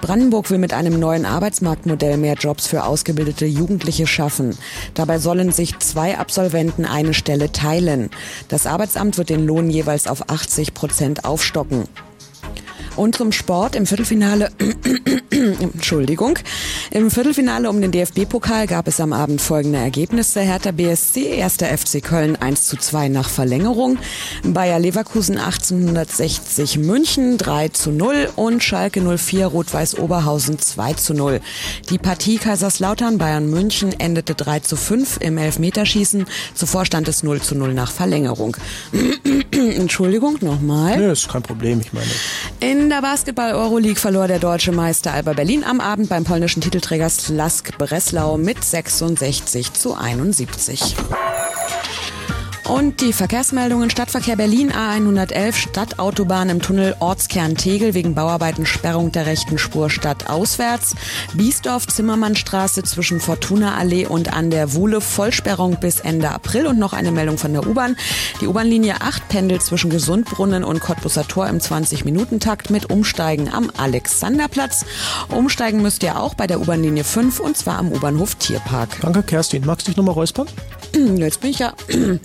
Brandenburg 0.00 0.50
will 0.50 0.58
mit 0.58 0.72
einem 0.72 0.98
neuen 0.98 1.26
Arbeitsmarktmodell 1.26 2.16
mehr 2.16 2.34
Jobs 2.34 2.66
für 2.66 2.84
ausgebildete 2.84 3.46
Jugendliche 3.46 4.06
schaffen. 4.06 4.56
Dabei 4.94 5.18
sollen 5.18 5.52
sich 5.52 5.78
zwei 5.78 6.18
Absolventen 6.18 6.84
eine 6.84 7.14
Stelle 7.14 7.52
teilen. 7.52 8.10
Das 8.48 8.66
Arbeitsamt 8.66 9.18
wird 9.18 9.28
den 9.28 9.46
Lohn 9.46 9.68
jeweils 9.68 10.06
auf 10.06 10.30
80 10.30 10.74
Prozent 10.74 11.24
aufstocken. 11.24 11.86
Und 12.96 13.16
zum 13.16 13.32
Sport 13.32 13.76
im 13.76 13.86
Viertelfinale, 13.86 14.50
Entschuldigung, 15.30 16.38
im 16.90 17.10
Viertelfinale 17.10 17.70
um 17.70 17.80
den 17.80 17.92
DFB-Pokal 17.92 18.66
gab 18.66 18.88
es 18.88 19.00
am 19.00 19.12
Abend 19.12 19.40
folgende 19.40 19.78
Ergebnisse. 19.78 20.40
Hertha 20.40 20.72
BSC, 20.72 21.42
1. 21.42 21.54
FC 21.54 22.02
Köln 22.02 22.36
1 22.36 22.66
zu 22.66 22.76
2 22.76 23.08
nach 23.08 23.28
Verlängerung, 23.28 23.98
Bayer 24.42 24.78
Leverkusen 24.78 25.38
1860 25.38 26.78
München 26.78 27.38
3 27.38 27.68
zu 27.68 27.92
0 27.92 28.28
und 28.36 28.62
Schalke 28.62 29.00
04 29.00 29.46
Rot-Weiß 29.46 29.98
Oberhausen 29.98 30.58
2 30.58 30.94
zu 30.94 31.14
0. 31.14 31.40
Die 31.90 31.98
Partie 31.98 32.38
Kaiserslautern 32.38 33.18
Bayern 33.18 33.48
München 33.48 33.98
endete 33.98 34.34
3 34.34 34.60
zu 34.60 34.76
5 34.76 35.18
im 35.20 35.38
Elfmeterschießen. 35.38 36.26
Zuvor 36.54 36.84
stand 36.84 37.08
es 37.08 37.22
0 37.22 37.40
zu 37.40 37.54
0 37.54 37.72
nach 37.72 37.92
Verlängerung. 37.92 38.56
Entschuldigung, 39.52 40.38
nochmal. 40.40 40.96
Nö, 40.96 41.12
ist 41.12 41.28
kein 41.28 41.42
Problem, 41.42 41.80
ich 41.80 41.92
meine. 41.92 42.10
In 42.60 42.79
der 42.88 43.02
Basketball-Euroleague 43.02 43.98
verlor 43.98 44.28
der 44.28 44.38
deutsche 44.38 44.70
Meister 44.72 45.12
Alba 45.12 45.32
Berlin 45.32 45.64
am 45.64 45.80
Abend 45.80 46.08
beim 46.08 46.24
polnischen 46.24 46.62
Titelträger 46.62 47.10
Slask 47.10 47.76
Breslau 47.76 48.38
mit 48.38 48.62
66 48.64 49.72
zu 49.72 49.94
71. 49.94 50.96
Und 52.64 53.00
die 53.00 53.12
Verkehrsmeldungen 53.12 53.90
Stadtverkehr 53.90 54.36
Berlin 54.36 54.72
A111 54.72 55.54
Stadtautobahn 55.54 56.50
im 56.50 56.62
Tunnel 56.62 56.94
Ortskern 57.00 57.56
Tegel 57.56 57.94
wegen 57.94 58.14
Bauarbeiten 58.14 58.66
Sperrung 58.66 59.12
der 59.12 59.26
rechten 59.26 59.58
Spur 59.58 59.90
stadtauswärts. 59.90 60.94
Biesdorf 61.34 61.86
Zimmermannstraße 61.86 62.82
zwischen 62.82 63.20
Fortuna 63.20 63.76
Allee 63.76 64.06
und 64.06 64.32
an 64.32 64.50
der 64.50 64.74
Wuhle 64.74 65.00
Vollsperrung 65.00 65.78
bis 65.80 66.00
Ende 66.00 66.30
April 66.30 66.66
und 66.66 66.78
noch 66.78 66.92
eine 66.92 67.12
Meldung 67.12 67.38
von 67.38 67.52
der 67.52 67.66
U-Bahn. 67.66 67.96
Die 68.40 68.46
U-Bahn-Linie 68.46 69.00
8 69.00 69.28
pendelt 69.28 69.62
zwischen 69.62 69.90
Gesundbrunnen 69.90 70.62
und 70.62 70.80
Cottbusser 70.80 71.26
Tor 71.26 71.48
im 71.48 71.58
20-Minuten-Takt 71.58 72.70
mit 72.70 72.90
Umsteigen 72.90 73.52
am 73.52 73.70
Alexanderplatz. 73.76 74.84
Umsteigen 75.28 75.82
müsst 75.82 76.02
ihr 76.02 76.20
auch 76.20 76.34
bei 76.34 76.46
der 76.46 76.60
U-Bahn-Linie 76.60 77.04
5 77.04 77.40
und 77.40 77.56
zwar 77.56 77.78
am 77.78 77.90
U-Bahnhof 77.90 78.36
Tierpark. 78.36 79.00
Danke, 79.00 79.22
Kerstin. 79.22 79.64
Magst 79.66 79.86
du 79.86 79.90
dich 79.90 79.96
nochmal 79.96 80.14
räuspern? 80.14 80.46
Jetzt 81.16 81.40
bin 81.40 81.50
ich 81.50 81.58
ja 81.58 81.72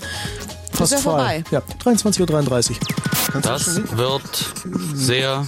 Fast 0.71 0.91
ja 0.91 0.97
frei. 0.97 1.43
Ja, 1.51 1.61
23.33 1.83 2.71
Uhr. 2.71 3.41
Das 3.41 3.81
wird 3.97 4.45
sehr 4.93 5.47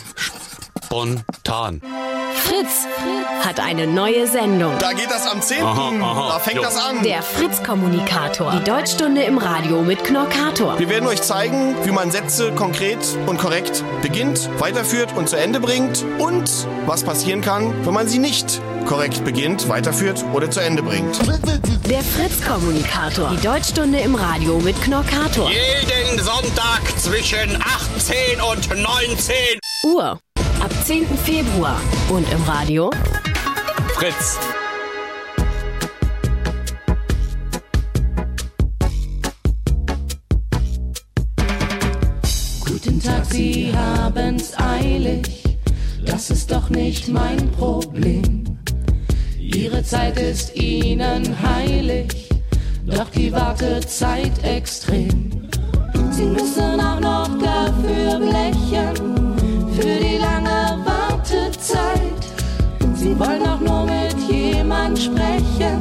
spontan. 0.87 1.81
Fritz 2.35 2.87
hat 3.45 3.59
eine 3.59 3.87
neue 3.87 4.25
Sendung. 4.25 4.71
Da 4.79 4.93
geht 4.93 5.09
das 5.09 5.27
am 5.27 5.41
10. 5.41 5.59
da 5.59 6.39
fängt 6.39 6.63
das 6.63 6.77
an. 6.77 7.03
Der 7.03 7.21
Fritz-Kommunikator. 7.21 8.53
Die 8.53 8.63
Deutschstunde 8.63 9.23
im 9.23 9.37
Radio 9.37 9.81
mit 9.81 10.03
Knorkator. 10.05 10.79
Wir 10.79 10.89
werden 10.89 11.07
euch 11.07 11.21
zeigen, 11.21 11.75
wie 11.83 11.91
man 11.91 12.09
Sätze 12.11 12.53
konkret 12.53 12.99
und 13.25 13.37
korrekt 13.37 13.83
beginnt, 14.01 14.49
weiterführt 14.59 15.13
und 15.17 15.27
zu 15.27 15.35
Ende 15.35 15.59
bringt 15.59 16.05
und 16.19 16.49
was 16.85 17.03
passieren 17.03 17.41
kann, 17.41 17.73
wenn 17.85 17.93
man 17.93 18.07
sie 18.07 18.19
nicht 18.19 18.61
korrekt 18.85 19.25
beginnt, 19.25 19.67
weiterführt 19.67 20.23
oder 20.33 20.49
zu 20.49 20.61
Ende 20.61 20.83
bringt. 20.83 21.19
Der 21.89 22.01
Fritz-Kommunikator. 22.01 23.29
Die 23.29 23.45
Deutschstunde 23.45 23.99
im 23.99 24.15
Radio 24.15 24.59
mit 24.59 24.81
Knorkator. 24.81 25.49
Jeden 25.49 26.23
Sonntag 26.23 26.81
zwischen 26.97 27.61
18 27.61 28.39
und 28.39 28.69
19 28.81 29.59
Uhr. 29.83 30.19
Ab 30.67 30.73
10. 30.83 31.05
Februar. 31.23 31.79
Und 32.09 32.29
im 32.29 32.43
Radio? 32.43 32.91
Fritz. 33.93 34.37
Guten 42.65 43.01
Tag, 43.01 43.23
Sie 43.27 43.71
haben's 43.73 44.59
eilig, 44.59 45.57
das 46.05 46.31
ist 46.31 46.51
doch 46.51 46.69
nicht 46.69 47.07
mein 47.07 47.49
Problem. 47.51 48.43
Ihre 49.39 49.81
Zeit 49.83 50.19
ist 50.19 50.53
Ihnen 50.57 51.33
heilig, 51.41 52.27
doch 52.85 53.09
die 53.11 53.31
Wartezeit 53.31 54.43
extrem. 54.43 55.47
Sie 56.11 56.25
müssen 56.25 56.81
auch 56.81 56.99
noch 56.99 57.29
dafür 57.39 58.19
blechen, 58.19 59.27
für 59.79 59.99
die 59.99 60.17
lange 60.17 60.56
Wartezeit. 61.67 62.95
Sie 62.95 63.17
wollen 63.19 63.41
auch 63.45 63.59
nur 63.59 63.85
mit 63.85 64.17
jemand 64.29 64.97
sprechen, 64.97 65.79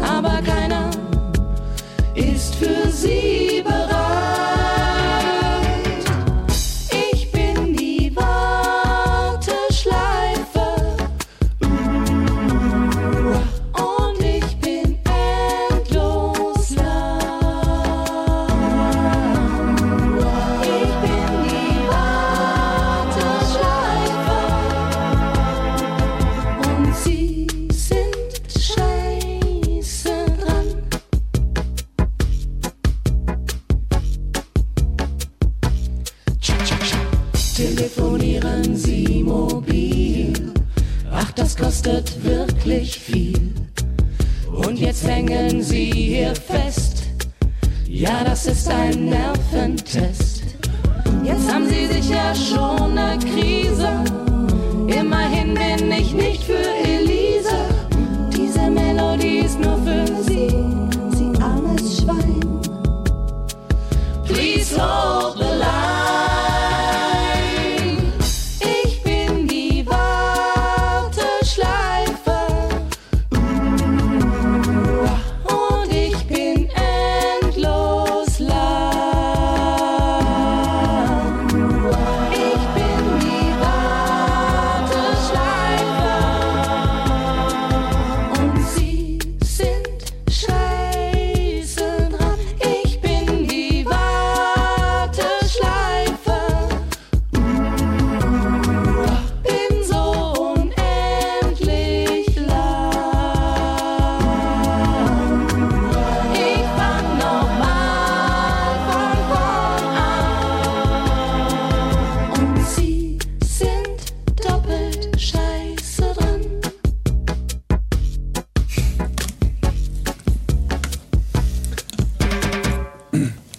aber 0.00 0.40
keiner 0.42 0.90
ist 2.14 2.54
für 2.56 2.88
Sie 2.90 3.55
wirklich 42.76 42.98
viel. 42.98 43.52
Und 44.52 44.78
jetzt 44.78 45.06
hängen 45.06 45.62
Sie 45.62 45.90
hier 45.90 46.34
fest. 46.34 47.04
Ja, 47.86 48.22
das 48.24 48.46
ist 48.46 48.68
ein 48.68 49.06
Nerventest. 49.06 50.42
Jetzt 51.24 51.50
haben 51.50 51.66
Sie 51.68 51.86
sicher 51.86 52.34
schon 52.34 52.98
eine 52.98 53.18
Krise. 53.18 54.04
Immerhin 54.88 55.54
bin 55.54 55.90
ich 55.90 56.12
nicht 56.12 56.42
für 56.42 56.66
Elise. 56.84 57.56
Diese 58.36 58.70
Melodie 58.70 59.38
ist 59.38 59.58
nur 59.58 59.78
für 59.78 60.06
Sie, 60.24 60.48
Sie 61.16 61.42
armes 61.42 61.98
Schwein. 61.98 62.60
Please 64.26 64.76
hold 64.78 65.25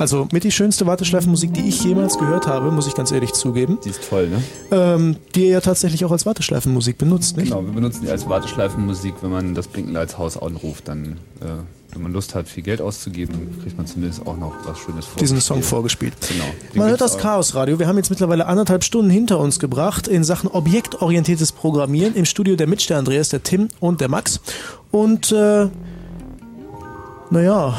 Also 0.08 0.26
mit 0.32 0.46
die 0.46 0.54
schönste 0.54 0.86
Warteschleifenmusik, 0.86 1.54
die 1.54 1.68
ich 1.68 1.84
jemals 1.84 2.18
gehört 2.18 2.48
habe, 2.48 2.72
muss 2.72 2.88
ich 2.88 2.96
ganz 2.96 3.12
ehrlich 3.12 3.34
zugeben. 3.34 3.78
Die 3.84 3.90
ist 3.90 4.08
toll, 4.10 4.30
ne? 4.30 4.42
Ähm, 4.72 5.18
die 5.36 5.48
ihr 5.48 5.50
ja 5.50 5.60
tatsächlich 5.60 6.06
auch 6.06 6.14
als 6.14 6.26
Warteschleifenmusik 6.26 6.98
benutzt, 6.98 7.36
nicht? 7.36 7.50
Genau, 7.50 7.66
wir 7.66 7.74
benutzen 7.74 8.04
die 8.04 8.10
als 8.10 8.30
Warteschleifenmusik, 8.30 9.16
wenn 9.20 9.32
man 9.32 9.54
das 9.54 9.68
Blinkenlights-Haus 9.68 10.42
anruft, 10.42 10.88
dann, 10.88 11.18
äh, 11.42 11.48
wenn 11.92 12.04
man 12.04 12.14
Lust 12.14 12.36
hat, 12.36 12.48
viel 12.48 12.64
Geld 12.64 12.80
auszugeben, 12.80 13.54
kriegt 13.62 13.76
man 13.76 13.86
zumindest 13.86 14.26
auch 14.26 14.38
noch 14.38 14.54
was 14.64 14.80
Schönes 14.80 15.06
vor. 15.08 15.20
Diesen 15.20 15.42
Song 15.42 15.62
vorgespielt. 15.62 16.14
Genau. 16.26 16.46
Den 16.74 16.80
Man 16.80 16.88
hört 16.88 17.02
das. 17.02 17.18
Chaosradio. 17.18 17.78
Wir 17.78 17.90
haben 17.90 17.98
jetzt 17.98 18.10
mittlerweile 18.10 18.46
anderthalb 18.46 18.86
Stunden 18.86 19.12
hinter 19.12 19.40
uns 19.40 19.60
gebracht 19.60 20.08
in 20.08 20.24
Sachen 20.24 20.50
objektorientiertes 20.50 21.52
Programmieren. 21.52 22.16
Im 22.16 22.24
Studio 22.24 22.56
der 22.56 22.68
Mitch, 22.68 22.88
der 22.88 22.98
Andreas, 22.98 23.28
der 23.28 23.44
Tim 23.44 23.68
und 23.82 24.00
der 24.00 24.08
Max. 24.08 24.40
Und 24.90 25.34
äh, 25.34 25.68
naja, 27.30 27.78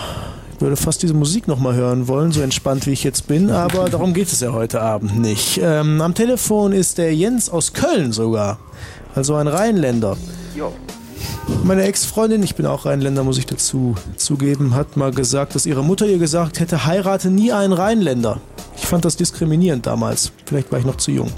würde 0.60 0.76
fast 0.76 1.02
diese 1.02 1.14
Musik 1.14 1.48
nochmal 1.48 1.74
hören 1.74 2.08
wollen, 2.08 2.32
so 2.32 2.40
entspannt 2.40 2.86
wie 2.86 2.92
ich 2.92 3.04
jetzt 3.04 3.28
bin, 3.28 3.50
aber 3.50 3.88
darum 3.90 4.14
geht 4.14 4.28
es 4.28 4.40
ja 4.40 4.52
heute 4.52 4.80
Abend 4.80 5.18
nicht. 5.18 5.60
Ähm, 5.62 6.00
am 6.00 6.14
Telefon 6.14 6.72
ist 6.72 6.98
der 6.98 7.14
Jens 7.14 7.48
aus 7.48 7.72
Köln 7.72 8.12
sogar. 8.12 8.58
Also 9.14 9.34
ein 9.34 9.48
Rheinländer. 9.48 10.16
Jo. 10.54 10.72
Meine 11.64 11.82
Ex-Freundin, 11.84 12.42
ich 12.42 12.54
bin 12.54 12.66
auch 12.66 12.84
Rheinländer, 12.84 13.24
muss 13.24 13.38
ich 13.38 13.46
dazu 13.46 13.94
zugeben, 14.16 14.74
hat 14.74 14.96
mal 14.96 15.12
gesagt, 15.12 15.54
dass 15.54 15.64
ihre 15.64 15.82
Mutter 15.82 16.06
ihr 16.06 16.18
gesagt 16.18 16.60
hätte, 16.60 16.86
heirate 16.86 17.30
nie 17.30 17.52
einen 17.52 17.72
Rheinländer. 17.72 18.40
Ich 18.76 18.86
fand 18.86 19.04
das 19.04 19.16
diskriminierend 19.16 19.86
damals. 19.86 20.32
Vielleicht 20.44 20.70
war 20.70 20.78
ich 20.78 20.84
noch 20.84 20.96
zu 20.96 21.10
jung. 21.10 21.30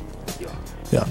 Ja. 0.90 1.06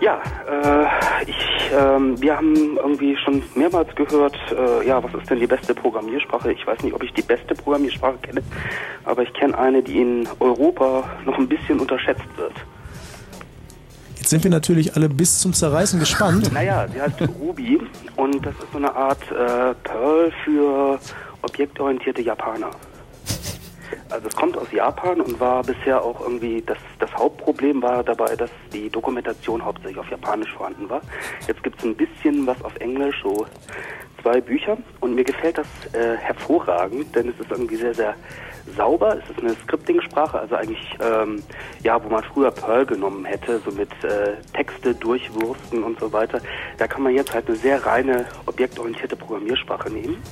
Ja, 0.00 0.20
äh, 0.48 1.30
ich, 1.30 1.55
ähm, 1.72 2.20
wir 2.20 2.36
haben 2.36 2.76
irgendwie 2.76 3.16
schon 3.16 3.42
mehrmals 3.54 3.94
gehört, 3.94 4.36
äh, 4.52 4.86
ja, 4.86 5.02
was 5.02 5.12
ist 5.14 5.30
denn 5.30 5.40
die 5.40 5.46
beste 5.46 5.74
Programmiersprache? 5.74 6.52
Ich 6.52 6.66
weiß 6.66 6.82
nicht, 6.82 6.94
ob 6.94 7.02
ich 7.02 7.12
die 7.12 7.22
beste 7.22 7.54
Programmiersprache 7.54 8.18
kenne, 8.22 8.42
aber 9.04 9.22
ich 9.22 9.32
kenne 9.32 9.56
eine, 9.56 9.82
die 9.82 10.00
in 10.00 10.28
Europa 10.40 11.04
noch 11.24 11.38
ein 11.38 11.48
bisschen 11.48 11.80
unterschätzt 11.80 12.26
wird. 12.36 12.52
Jetzt 14.16 14.30
sind 14.30 14.44
wir 14.44 14.50
natürlich 14.50 14.96
alle 14.96 15.08
bis 15.08 15.38
zum 15.38 15.52
Zerreißen 15.52 16.00
gespannt. 16.00 16.50
Naja, 16.56 16.86
sie 16.92 17.00
heißt 17.00 17.20
Ruby 17.40 17.80
und 18.16 18.44
das 18.44 18.54
ist 18.54 18.72
so 18.72 18.78
eine 18.78 18.94
Art 18.94 19.22
äh, 19.30 19.74
Perl 19.84 20.32
für 20.44 20.98
objektorientierte 21.42 22.22
Japaner. 22.22 22.70
Also 24.10 24.28
es 24.28 24.36
kommt 24.36 24.56
aus 24.56 24.70
Japan 24.72 25.20
und 25.20 25.40
war 25.40 25.62
bisher 25.62 26.02
auch 26.02 26.20
irgendwie, 26.20 26.62
das, 26.64 26.78
das 27.00 27.12
Hauptproblem 27.14 27.82
war 27.82 28.04
dabei, 28.04 28.36
dass 28.36 28.50
die 28.72 28.88
Dokumentation 28.88 29.64
hauptsächlich 29.64 29.98
auf 29.98 30.10
Japanisch 30.10 30.52
vorhanden 30.52 30.88
war. 30.88 31.00
Jetzt 31.48 31.62
gibt 31.62 31.78
es 31.78 31.84
ein 31.84 31.96
bisschen 31.96 32.46
was 32.46 32.62
auf 32.62 32.76
Englisch, 32.76 33.20
so 33.22 33.46
zwei 34.22 34.40
Bücher 34.40 34.78
und 35.00 35.14
mir 35.14 35.24
gefällt 35.24 35.58
das 35.58 35.66
äh, 35.92 36.16
hervorragend, 36.16 37.14
denn 37.14 37.28
es 37.28 37.40
ist 37.40 37.50
irgendwie 37.50 37.76
sehr, 37.76 37.94
sehr 37.94 38.14
sauber. 38.76 39.18
Es 39.22 39.30
ist 39.30 39.40
eine 39.40 39.54
Scripting-Sprache, 39.54 40.38
also 40.38 40.56
eigentlich, 40.56 40.96
ähm, 41.00 41.42
ja, 41.82 42.02
wo 42.02 42.08
man 42.08 42.24
früher 42.24 42.50
Perl 42.50 42.86
genommen 42.86 43.24
hätte, 43.24 43.60
so 43.64 43.70
mit 43.70 43.90
äh, 44.04 44.34
Texte 44.52 44.94
durchwursten 44.94 45.82
und 45.82 45.98
so 46.00 46.12
weiter. 46.12 46.40
Da 46.78 46.86
kann 46.86 47.02
man 47.02 47.14
jetzt 47.14 47.32
halt 47.32 47.48
eine 47.48 47.56
sehr 47.56 47.84
reine, 47.84 48.26
objektorientierte 48.46 49.16
Programmiersprache 49.16 49.90
nehmen. 49.90 50.22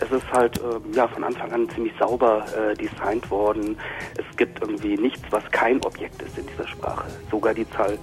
Es 0.00 0.10
ist 0.10 0.30
halt, 0.32 0.58
ähm, 0.58 0.92
ja, 0.94 1.08
von 1.08 1.24
Anfang 1.24 1.52
an 1.52 1.68
ziemlich 1.70 1.92
sauber 1.98 2.44
äh, 2.56 2.74
designt 2.74 3.30
worden. 3.30 3.76
Es 4.16 4.36
gibt 4.36 4.60
irgendwie 4.60 4.96
nichts, 4.96 5.22
was 5.30 5.42
kein 5.50 5.82
Objekt 5.84 6.22
ist 6.22 6.38
in 6.38 6.46
dieser 6.46 6.66
Sprache. 6.66 7.06
Sogar 7.30 7.54
die 7.54 7.68
Zahl 7.70 7.98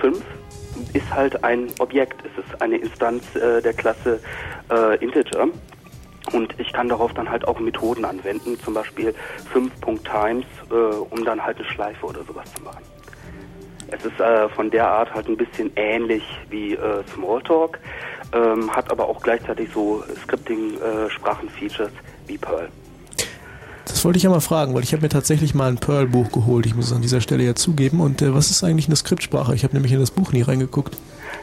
5 0.00 0.22
ist 0.92 1.14
halt 1.14 1.42
ein 1.44 1.68
Objekt. 1.78 2.16
Es 2.24 2.44
ist 2.44 2.62
eine 2.62 2.76
Instanz 2.76 3.24
äh, 3.36 3.60
der 3.60 3.72
Klasse 3.72 4.20
äh, 4.70 4.96
Integer. 5.04 5.48
Und 6.32 6.54
ich 6.58 6.72
kann 6.72 6.88
darauf 6.88 7.12
dann 7.14 7.28
halt 7.28 7.46
auch 7.48 7.58
Methoden 7.58 8.04
anwenden, 8.04 8.58
zum 8.60 8.74
Beispiel 8.74 9.14
5.times, 9.52 10.44
äh, 10.70 10.74
um 10.74 11.24
dann 11.24 11.44
halt 11.44 11.58
eine 11.58 11.66
Schleife 11.66 12.06
oder 12.06 12.22
sowas 12.24 12.52
zu 12.54 12.62
machen. 12.62 12.82
Es 13.88 14.04
ist 14.04 14.20
äh, 14.20 14.48
von 14.48 14.70
der 14.70 14.88
Art 14.88 15.12
halt 15.12 15.28
ein 15.28 15.36
bisschen 15.36 15.70
ähnlich 15.76 16.22
wie 16.48 16.74
äh, 16.74 17.02
Smalltalk, 17.12 17.78
ähm, 18.32 18.74
hat 18.74 18.90
aber 18.90 19.06
auch 19.06 19.20
gleichzeitig 19.20 19.68
so 19.74 20.02
Scripting-Sprachen-Features 20.22 21.92
wie 22.26 22.38
Perl. 22.38 22.68
Das 23.84 24.04
wollte 24.04 24.16
ich 24.16 24.22
ja 24.22 24.30
mal 24.30 24.40
fragen, 24.40 24.74
weil 24.74 24.82
ich 24.82 24.92
habe 24.92 25.02
mir 25.02 25.10
tatsächlich 25.10 25.54
mal 25.54 25.68
ein 25.68 25.76
Perl-Buch 25.76 26.32
geholt. 26.32 26.64
Ich 26.66 26.74
muss 26.74 26.86
es 26.86 26.92
an 26.92 27.02
dieser 27.02 27.20
Stelle 27.20 27.42
ja 27.42 27.54
zugeben. 27.54 28.00
Und 28.00 28.22
äh, 28.22 28.34
was 28.34 28.50
ist 28.50 28.64
eigentlich 28.64 28.86
eine 28.86 28.96
Skriptsprache? 28.96 29.54
Ich 29.54 29.64
habe 29.64 29.74
nämlich 29.74 29.92
in 29.92 30.00
das 30.00 30.10
Buch 30.10 30.32
nie 30.32 30.42
reingeguckt. 30.42 30.96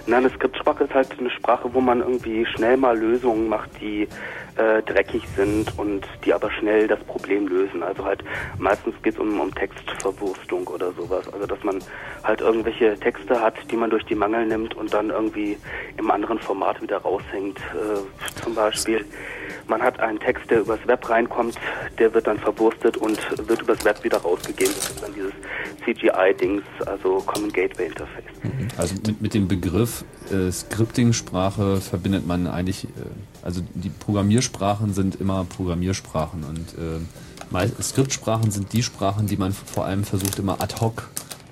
Na, 0.08 0.18
eine 0.18 0.30
Skriptsprache 0.30 0.86
ist 0.86 0.94
halt 0.94 1.08
eine 1.20 1.30
Sprache, 1.30 1.70
wo 1.74 1.82
man 1.82 2.00
irgendwie 2.00 2.46
schnell 2.46 2.78
mal 2.78 2.98
Lösungen 2.98 3.48
macht, 3.48 3.70
die 3.80 4.08
äh, 4.60 4.82
dreckig 4.84 5.24
sind 5.36 5.78
und 5.78 6.06
die 6.26 6.34
aber 6.34 6.52
schnell 6.52 6.88
das 6.88 7.00
Problem 7.06 7.48
lösen. 7.48 7.82
Also 7.82 8.04
halt 8.04 8.24
meistens 8.58 8.94
geht 9.02 9.14
es 9.14 9.20
um, 9.20 9.40
um 9.40 9.54
Textverwurstung 9.56 10.68
oder 10.68 10.92
sowas. 10.92 11.32
Also 11.32 11.48
dass 11.48 11.64
man 11.64 11.80
halt 12.24 12.42
irgendwelche 12.42 12.98
Texte 13.00 13.40
hat, 13.40 13.56
die 13.72 13.78
man 13.78 13.90
durch 13.90 14.06
die 14.06 14.16
Mangel 14.16 14.46
nimmt 14.46 14.76
und 14.76 14.94
dann 14.94 15.10
irgendwie 15.10 15.58
im 15.98 16.12
anderen 16.12 16.40
Format 16.40 16.82
wieder 16.82 16.98
raushängt. 16.98 17.58
Äh, 17.58 18.42
zum 18.42 18.54
Beispiel, 18.54 19.06
man 19.68 19.82
hat 19.82 20.00
einen 20.00 20.20
Text, 20.20 20.50
der 20.50 20.62
übers 20.62 20.86
Web 20.86 21.10
reinkommt, 21.10 21.56
der 21.98 22.14
wird 22.14 22.28
dann 22.28 22.38
verwurstet 22.38 22.98
und 22.98 23.18
wird 23.48 23.62
übers 23.62 23.86
Web 23.86 24.04
wieder 24.04 24.18
rausgegeben. 24.18 24.74
Das 24.76 24.90
ist 24.90 25.04
dann 25.04 25.14
dieses 25.14 25.34
CGI-Dings, 25.86 26.64
also 26.86 27.24
Common 27.26 27.52
Gateway 27.52 27.88
Interface. 27.88 28.24
Also 28.78 28.96
mit, 29.06 29.22
mit 29.22 29.34
dem 29.34 29.48
Begriff 29.48 30.04
äh, 30.32 30.52
Scripting-Sprache 30.52 31.78
verbindet 31.78 32.28
man 32.28 32.48
eigentlich, 32.48 32.86
äh, 32.86 32.88
also 33.42 33.62
die 33.74 33.90
Programmiersprachen 33.90 34.94
sind 34.94 35.16
immer 35.16 35.46
Programmiersprachen 35.46 36.44
und 36.44 36.74
äh, 36.78 37.82
Skriptsprachen 37.82 38.52
sind 38.52 38.74
die 38.74 38.84
Sprachen, 38.84 39.28
die 39.28 39.38
man 39.38 39.54
vor 39.54 39.86
allem 39.86 40.04
versucht 40.04 40.40
immer 40.40 40.62
ad 40.62 40.76
hoc 40.82 41.10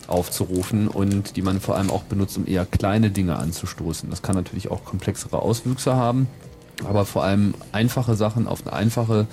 aufzurufen 0.08 0.88
und 0.88 1.36
die 1.36 1.42
man 1.42 1.60
vor 1.60 1.76
allem 1.76 1.90
auch 1.90 2.04
benutzt, 2.04 2.38
um 2.38 2.48
eher 2.48 2.66
kleine 2.66 3.12
Dinge 3.12 3.38
anzustoßen. 3.38 4.10
Das 4.10 4.22
kann 4.22 4.36
natürlich 4.36 4.72
auch 4.72 4.86
komplexere 4.86 5.42
Auswüchse 5.42 5.96
haben, 5.96 6.28
aber 6.86 7.06
vor 7.06 7.24
allem 7.24 7.54
einfache 7.72 8.16
Sachen 8.16 8.48
auf 8.48 8.66
eine 8.66 8.74
einfache 8.74 9.28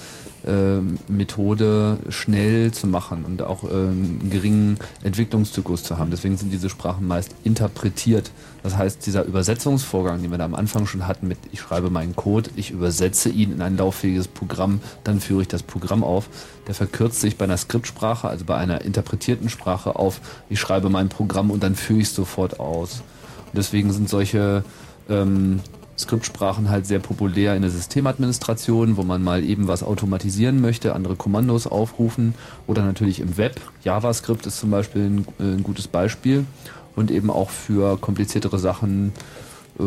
äh, 0.47 0.81
Methode 1.11 1.99
schnell 2.09 2.73
zu 2.73 2.87
machen 2.87 3.25
und 3.25 3.43
auch 3.43 3.65
äh, 3.65 3.69
einen 3.69 4.31
geringen 4.31 4.79
Entwicklungszyklus 5.03 5.83
zu 5.83 5.99
haben. 5.99 6.11
Deswegen 6.11 6.37
sind 6.37 6.53
diese 6.53 6.69
Sprachen 6.69 7.07
meist 7.07 7.35
interpretiert. 7.45 8.31
Das 8.63 8.77
heißt, 8.77 9.05
dieser 9.05 9.25
Übersetzungsvorgang, 9.25 10.23
den 10.23 10.31
wir 10.31 10.39
da 10.39 10.45
am 10.45 10.55
Anfang 10.55 10.87
schon 10.87 11.07
hatten 11.07 11.29
mit 11.29 11.39
ich 11.53 11.61
schreibe 11.61 11.91
meinen 11.91 12.17
Code, 12.17 12.51
ich 12.57 12.71
übersetze 12.71 13.29
ihn 13.29 13.53
in 13.53 13.63
ein 13.63 13.77
lauffähiges 13.77 14.29
Programm, 14.29 14.81
dann 15.03 15.21
führe 15.21 15.43
ich 15.43 15.49
das 15.49 15.63
Programm 15.63 16.03
auf, 16.03 16.29
der 16.67 16.75
verkürzt 16.75 17.21
sich 17.21 17.37
bei 17.37 17.45
einer 17.45 17.59
Skriptsprache, 17.59 18.29
also 18.29 18.45
bei 18.45 18.57
einer 18.57 18.83
interpretierten 18.83 19.51
Sprache 19.51 19.97
auf, 19.97 20.21
ich 20.49 20.61
schreibe 20.61 20.89
mein 20.89 21.09
Programm 21.09 21.51
und 21.51 21.63
dann 21.63 21.75
führe 21.75 22.01
ich 22.01 22.09
es 22.09 22.15
sofort 22.15 22.59
aus. 22.59 23.03
Und 23.47 23.59
deswegen 23.59 23.93
sind 23.93 24.09
solche 24.09 24.65
ähm, 25.09 25.61
Skriptsprachen 25.99 26.71
halt 26.71 26.87
sehr 26.87 26.99
populär 26.99 27.55
in 27.55 27.63
der 27.63 27.71
Systemadministration, 27.71 28.97
wo 28.97 29.03
man 29.03 29.23
mal 29.23 29.45
eben 29.45 29.69
was 29.69 29.83
automatisieren 29.83 30.61
möchte, 30.61 30.95
andere 30.95 31.17
Kommandos 31.17 31.67
aufrufen 31.67 32.35
oder 32.67 32.85
natürlich 32.85 33.21
im 33.21 33.37
Web. 33.37 33.61
JavaScript 33.83 34.47
ist 34.47 34.59
zum 34.59 34.71
Beispiel 34.71 35.03
ein, 35.03 35.27
äh, 35.39 35.43
ein 35.55 35.63
gutes 35.63 35.87
Beispiel 35.87 36.47
und 36.97 37.11
eben 37.11 37.31
auch 37.31 37.51
für 37.51 37.97
kompliziertere 37.97 38.59
Sachen 38.59 39.13
äh, 39.79 39.83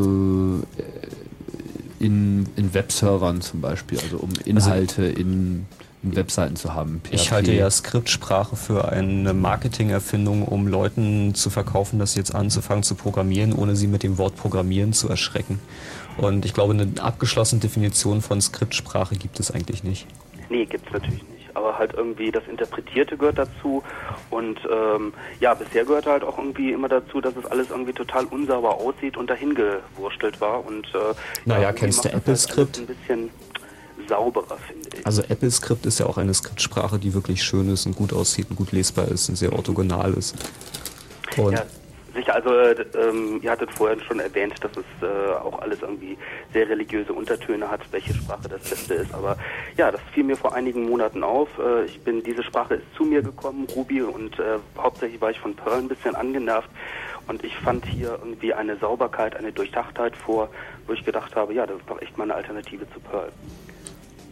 in, 2.00 2.48
in 2.56 2.74
Webservern 2.74 3.42
zum 3.42 3.62
Beispiel, 3.62 4.00
also 4.00 4.18
um 4.18 4.30
Inhalte 4.46 5.06
in, 5.06 5.18
in 5.20 5.66
Webseiten 6.04 6.56
zu 6.56 6.74
haben. 6.74 7.02
Ich 7.12 7.28
PHP. 7.28 7.32
halte 7.32 7.54
ja 7.54 7.70
Skriptsprache 7.70 8.56
für 8.56 8.90
eine 8.92 9.34
Marketingerfindung, 9.34 10.44
um 10.44 10.68
Leuten 10.68 11.34
zu 11.36 11.50
verkaufen, 11.50 12.00
dass 12.00 12.14
sie 12.14 12.20
jetzt 12.20 12.34
anzufangen 12.36 12.84
zu 12.84 12.96
programmieren, 12.96 13.54
ohne 13.54 13.76
sie 13.76 13.88
mit 13.88 14.04
dem 14.04 14.18
Wort 14.18 14.36
Programmieren 14.36 14.94
zu 14.94 15.10
erschrecken. 15.10 15.60
Und 16.18 16.46
ich 16.46 16.54
glaube, 16.54 16.74
eine 16.74 16.88
abgeschlossene 17.02 17.62
Definition 17.62 18.22
von 18.22 18.42
Skriptsprache 18.42 19.16
gibt 19.16 19.40
es 19.40 19.52
eigentlich 19.52 19.84
nicht. 19.84 20.08
Nee, 20.50 20.66
gibt's 20.66 20.92
natürlich 20.92 21.24
nicht. 21.24 21.34
Aber 21.56 21.78
halt 21.80 21.94
irgendwie 21.96 22.32
das 22.32 22.44
Interpretierte 22.48 23.18
gehört 23.18 23.40
dazu. 23.40 23.84
Und 24.30 24.60
ähm, 24.72 25.12
ja, 25.40 25.56
bisher 25.56 25.86
gehört 25.86 26.06
halt 26.06 26.24
auch 26.24 26.38
irgendwie 26.38 26.72
immer 26.72 26.88
dazu, 26.88 27.20
dass 27.20 27.36
es 27.36 27.46
alles 27.48 27.72
irgendwie 27.72 27.94
total 27.94 28.26
unsauber 28.26 28.76
aussieht 28.76 29.18
und 29.18 29.28
dahin 29.30 29.56
gewurstelt 29.56 30.40
war. 30.40 30.64
Und 30.66 30.86
äh, 30.94 31.16
Naja, 31.46 31.64
ja, 31.64 31.74
kennst 31.74 32.00
du 32.00 32.04
halt 32.06 32.16
AppleScript? 32.16 32.78
alles 32.78 32.90
Ein 32.90 32.96
bisschen 32.96 33.30
sauberer, 34.08 34.58
finde 34.68 34.90
ich. 34.98 35.06
Also 35.06 35.22
AppleScript 35.24 35.86
ist 35.86 36.00
ja 36.00 36.06
auch 36.06 36.18
eine 36.18 36.34
Skriptsprache, 36.34 37.00
die 37.00 37.14
wirklich 37.14 37.44
schön 37.44 37.70
ist 37.70 37.86
und 37.86 37.96
gut 37.96 38.14
aussieht 38.14 38.48
und 38.50 38.56
gut 38.56 38.72
lesbar 38.72 39.08
ist 39.08 39.30
und 39.30 39.36
sehr 39.36 39.54
orthogonal 39.54 40.14
ist. 40.14 40.36
Und 41.38 41.54
Ja, 41.54 41.64
sicher. 42.18 42.36
Also 42.36 42.50
äh, 42.54 42.86
ähm, 42.98 43.40
ihr 43.42 43.52
hattet 43.52 43.72
vorhin 43.72 44.02
schon 44.02 44.20
erwähnt, 44.20 44.56
dass 44.62 44.72
es 44.72 44.86
äh, 45.02 45.32
auch 45.34 45.60
alles 45.60 45.82
irgendwie 45.82 46.18
sehr 46.54 46.68
religiöse 46.68 47.14
Untertöne 47.14 47.70
hat, 47.70 47.82
welche 47.92 48.14
Sprache 48.14 48.50
das 48.50 48.62
Beste 48.70 48.96
ist. 48.96 49.14
Aber 49.14 49.38
ja, 49.78 49.92
das 49.92 50.02
fiel 50.14 50.24
mir 50.24 50.36
vor 50.36 50.54
einigen 50.54 50.90
Monaten 50.90 51.24
auf. 51.24 51.50
Äh, 51.60 51.86
ich 51.86 52.02
bin, 52.02 52.24
diese 52.24 52.44
Sprache 52.44 52.76
ist 52.76 52.86
zu 52.96 53.04
mir 53.04 53.22
gekommen, 53.22 53.68
Ruby, 53.76 54.02
und 54.02 54.40
äh, 54.40 54.58
hauptsächlich 54.78 55.22
war 55.22 55.32
ich 55.32 55.40
von 55.40 55.56
Perl 55.56 55.80
ein 55.80 55.88
bisschen 55.88 56.16
angenervt. 56.16 56.70
Und 57.28 57.44
ich 57.44 57.56
fand 57.58 57.86
hier 57.86 58.18
irgendwie 58.22 58.54
eine 58.54 58.78
Sauberkeit, 58.78 59.36
eine 59.36 59.52
Durchdachtheit 59.52 60.16
vor, 60.16 60.50
wo 60.88 60.94
ich 60.94 61.04
gedacht 61.04 61.36
habe, 61.36 61.54
ja, 61.54 61.66
das 61.66 61.78
ist 61.78 61.90
doch 61.90 62.02
echt 62.02 62.18
mal 62.18 62.24
eine 62.24 62.36
Alternative 62.36 62.88
zu 62.94 63.00
Perl. 63.02 63.32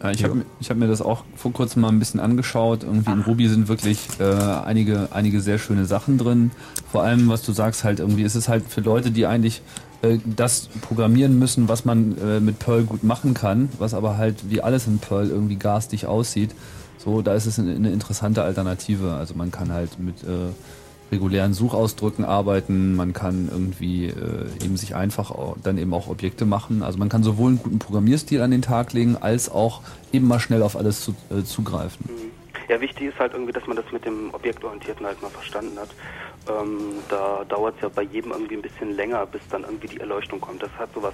Ja, 0.03 0.11
ich 0.11 0.23
habe 0.23 0.45
ich 0.59 0.69
hab 0.69 0.77
mir 0.77 0.88
das 0.88 1.01
auch 1.01 1.23
vor 1.35 1.53
kurzem 1.53 1.81
mal 1.81 1.89
ein 1.89 1.99
bisschen 1.99 2.19
angeschaut. 2.19 2.84
Irgendwie 2.84 3.11
in 3.11 3.22
Ruby 3.22 3.47
sind 3.47 3.67
wirklich 3.67 4.07
äh, 4.19 4.23
einige, 4.23 5.09
einige 5.11 5.41
sehr 5.41 5.57
schöne 5.57 5.85
Sachen 5.85 6.17
drin. 6.17 6.51
Vor 6.91 7.03
allem, 7.03 7.30
was 7.30 7.41
du 7.43 7.53
sagst, 7.53 7.84
halt 7.84 7.99
irgendwie 7.99 8.23
ist 8.23 8.35
es 8.35 8.47
halt 8.49 8.65
für 8.67 8.81
Leute, 8.81 9.11
die 9.11 9.26
eigentlich 9.26 9.61
äh, 10.01 10.17
das 10.26 10.69
programmieren 10.81 11.39
müssen, 11.39 11.69
was 11.69 11.85
man 11.85 12.17
äh, 12.17 12.39
mit 12.39 12.59
Perl 12.59 12.84
gut 12.84 13.03
machen 13.03 13.34
kann, 13.34 13.69
was 13.80 13.93
aber 13.93 14.17
halt 14.17 14.49
wie 14.49 14.61
alles 14.61 14.85
in 14.88 14.99
Perl 14.99 15.30
irgendwie 15.30 15.55
garstig 15.55 16.05
aussieht. 16.05 16.51
So, 16.97 17.22
da 17.22 17.34
ist 17.34 17.45
es 17.45 17.59
eine, 17.59 17.76
eine 17.76 17.91
interessante 17.91 18.43
Alternative. 18.43 19.13
Also 19.13 19.34
man 19.35 19.51
kann 19.51 19.72
halt 19.72 19.99
mit 19.99 20.23
äh, 20.23 20.51
regulären 21.11 21.53
Suchausdrücken 21.53 22.26
arbeiten, 22.26 22.95
man 22.95 23.14
kann 23.14 23.49
irgendwie 23.52 24.07
äh, 24.07 24.64
eben 24.64 24.77
sich 24.77 24.95
einfach 24.95 25.34
dann 25.64 25.77
eben 25.77 25.94
auch 25.94 26.07
Objekte 26.07 26.45
machen. 26.45 26.84
Also 26.84 26.98
man 26.98 27.10
kann 27.10 27.23
sowohl 27.23 27.49
einen 27.49 27.60
guten 27.60 27.80
Programmierstil 27.80 28.41
an 28.41 28.52
den 28.52 28.61
Tag 28.61 28.94
legen, 28.94 29.18
als 29.19 29.49
auch 29.49 29.82
eben 30.11 30.27
mal 30.27 30.40
schnell 30.40 30.64
auf 30.64 30.76
alles 30.76 31.02
zu, 31.02 31.15
äh, 31.30 31.44
zugreifen. 31.44 32.10
Ja, 32.68 32.82
wichtig 32.82 33.10
ist 33.10 33.19
halt 33.19 33.34
irgendwie, 33.34 33.52
dass 33.52 33.68
man 33.68 33.76
das 33.76 33.86
mit 33.91 34.06
dem 34.06 34.34
Objektorientierten 34.34 35.06
halt 35.06 35.22
mal 35.22 35.30
verstanden 35.30 35.77
hat. 35.77 35.90
Ähm, 36.49 36.95
da 37.10 37.44
dauert 37.48 37.76
es 37.76 37.82
ja 37.82 37.90
bei 37.90 38.03
jedem 38.03 38.32
irgendwie 38.32 38.56
ein 38.56 38.61
bisschen 38.61 38.95
länger, 38.95 39.26
bis 39.26 39.41
dann 39.49 39.64
irgendwie 39.64 39.88
die 39.88 39.99
Erleuchtung 39.99 40.41
kommt. 40.41 40.64
Das 40.64 40.72
hat 40.77 40.91
sowas, 40.94 41.14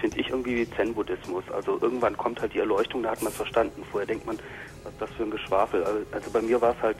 finde 0.00 0.20
ich, 0.20 0.28
irgendwie 0.28 0.56
wie 0.56 0.70
Zen-Buddhismus. 0.70 1.44
Also 1.52 1.78
irgendwann 1.80 2.16
kommt 2.16 2.40
halt 2.40 2.54
die 2.54 2.60
Erleuchtung, 2.60 3.02
da 3.02 3.10
hat 3.10 3.22
man 3.22 3.30
es 3.30 3.36
verstanden. 3.36 3.82
Vorher 3.90 4.06
denkt 4.06 4.26
man, 4.26 4.38
was 4.84 4.92
ist 4.92 5.02
das 5.02 5.10
für 5.10 5.24
ein 5.24 5.30
Geschwafel. 5.30 5.84
Also 6.12 6.30
bei 6.30 6.42
mir 6.42 6.60
war 6.60 6.74
es 6.76 6.82
halt 6.82 6.96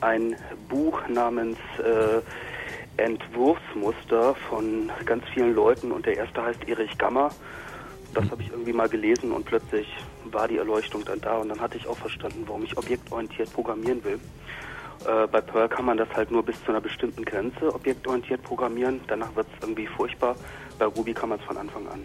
ein 0.00 0.36
Buch 0.68 1.00
namens 1.08 1.58
äh, 1.78 2.20
Entwurfsmuster 3.02 4.34
von 4.48 4.90
ganz 5.04 5.24
vielen 5.34 5.54
Leuten 5.54 5.92
und 5.92 6.06
der 6.06 6.16
erste 6.16 6.42
heißt 6.42 6.66
Erich 6.68 6.96
Gammer. 6.98 7.30
Das 8.14 8.30
habe 8.30 8.42
ich 8.42 8.50
irgendwie 8.50 8.72
mal 8.72 8.88
gelesen 8.88 9.32
und 9.32 9.44
plötzlich 9.44 9.86
war 10.24 10.48
die 10.48 10.56
Erleuchtung 10.56 11.04
dann 11.04 11.20
da 11.20 11.36
und 11.36 11.50
dann 11.50 11.60
hatte 11.60 11.76
ich 11.76 11.86
auch 11.86 11.98
verstanden, 11.98 12.44
warum 12.46 12.64
ich 12.64 12.76
objektorientiert 12.78 13.52
programmieren 13.52 14.02
will. 14.04 14.18
Äh, 15.06 15.26
bei 15.26 15.40
Perl 15.40 15.68
kann 15.68 15.84
man 15.84 15.98
das 15.98 16.08
halt 16.14 16.30
nur 16.30 16.42
bis 16.42 16.56
zu 16.64 16.70
einer 16.70 16.80
bestimmten 16.80 17.24
Grenze 17.24 17.74
objektorientiert 17.74 18.42
programmieren. 18.42 19.00
Danach 19.08 19.34
wird 19.36 19.46
es 19.54 19.62
irgendwie 19.62 19.86
furchtbar. 19.86 20.36
Bei 20.78 20.86
Ruby 20.86 21.12
kann 21.12 21.28
man 21.28 21.38
es 21.38 21.44
von 21.44 21.56
Anfang 21.56 21.86
an. 21.88 22.00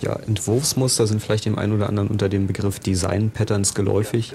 ja, 0.00 0.14
Entwurfsmuster 0.14 1.06
sind 1.06 1.22
vielleicht 1.22 1.44
dem 1.44 1.58
einen 1.58 1.72
oder 1.74 1.88
anderen 1.88 2.08
unter 2.08 2.28
dem 2.28 2.46
Begriff 2.46 2.78
Design 2.78 3.30
Patterns 3.30 3.74
geläufig. 3.74 4.34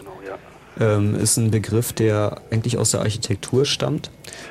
Ähm, 0.79 1.15
ist 1.15 1.37
ein 1.37 1.51
Begriff, 1.51 1.93
der 1.93 2.41
eigentlich 2.49 2.77
aus 2.77 2.91
der 2.91 3.01
Architektur 3.01 3.63
stammt 3.65 4.09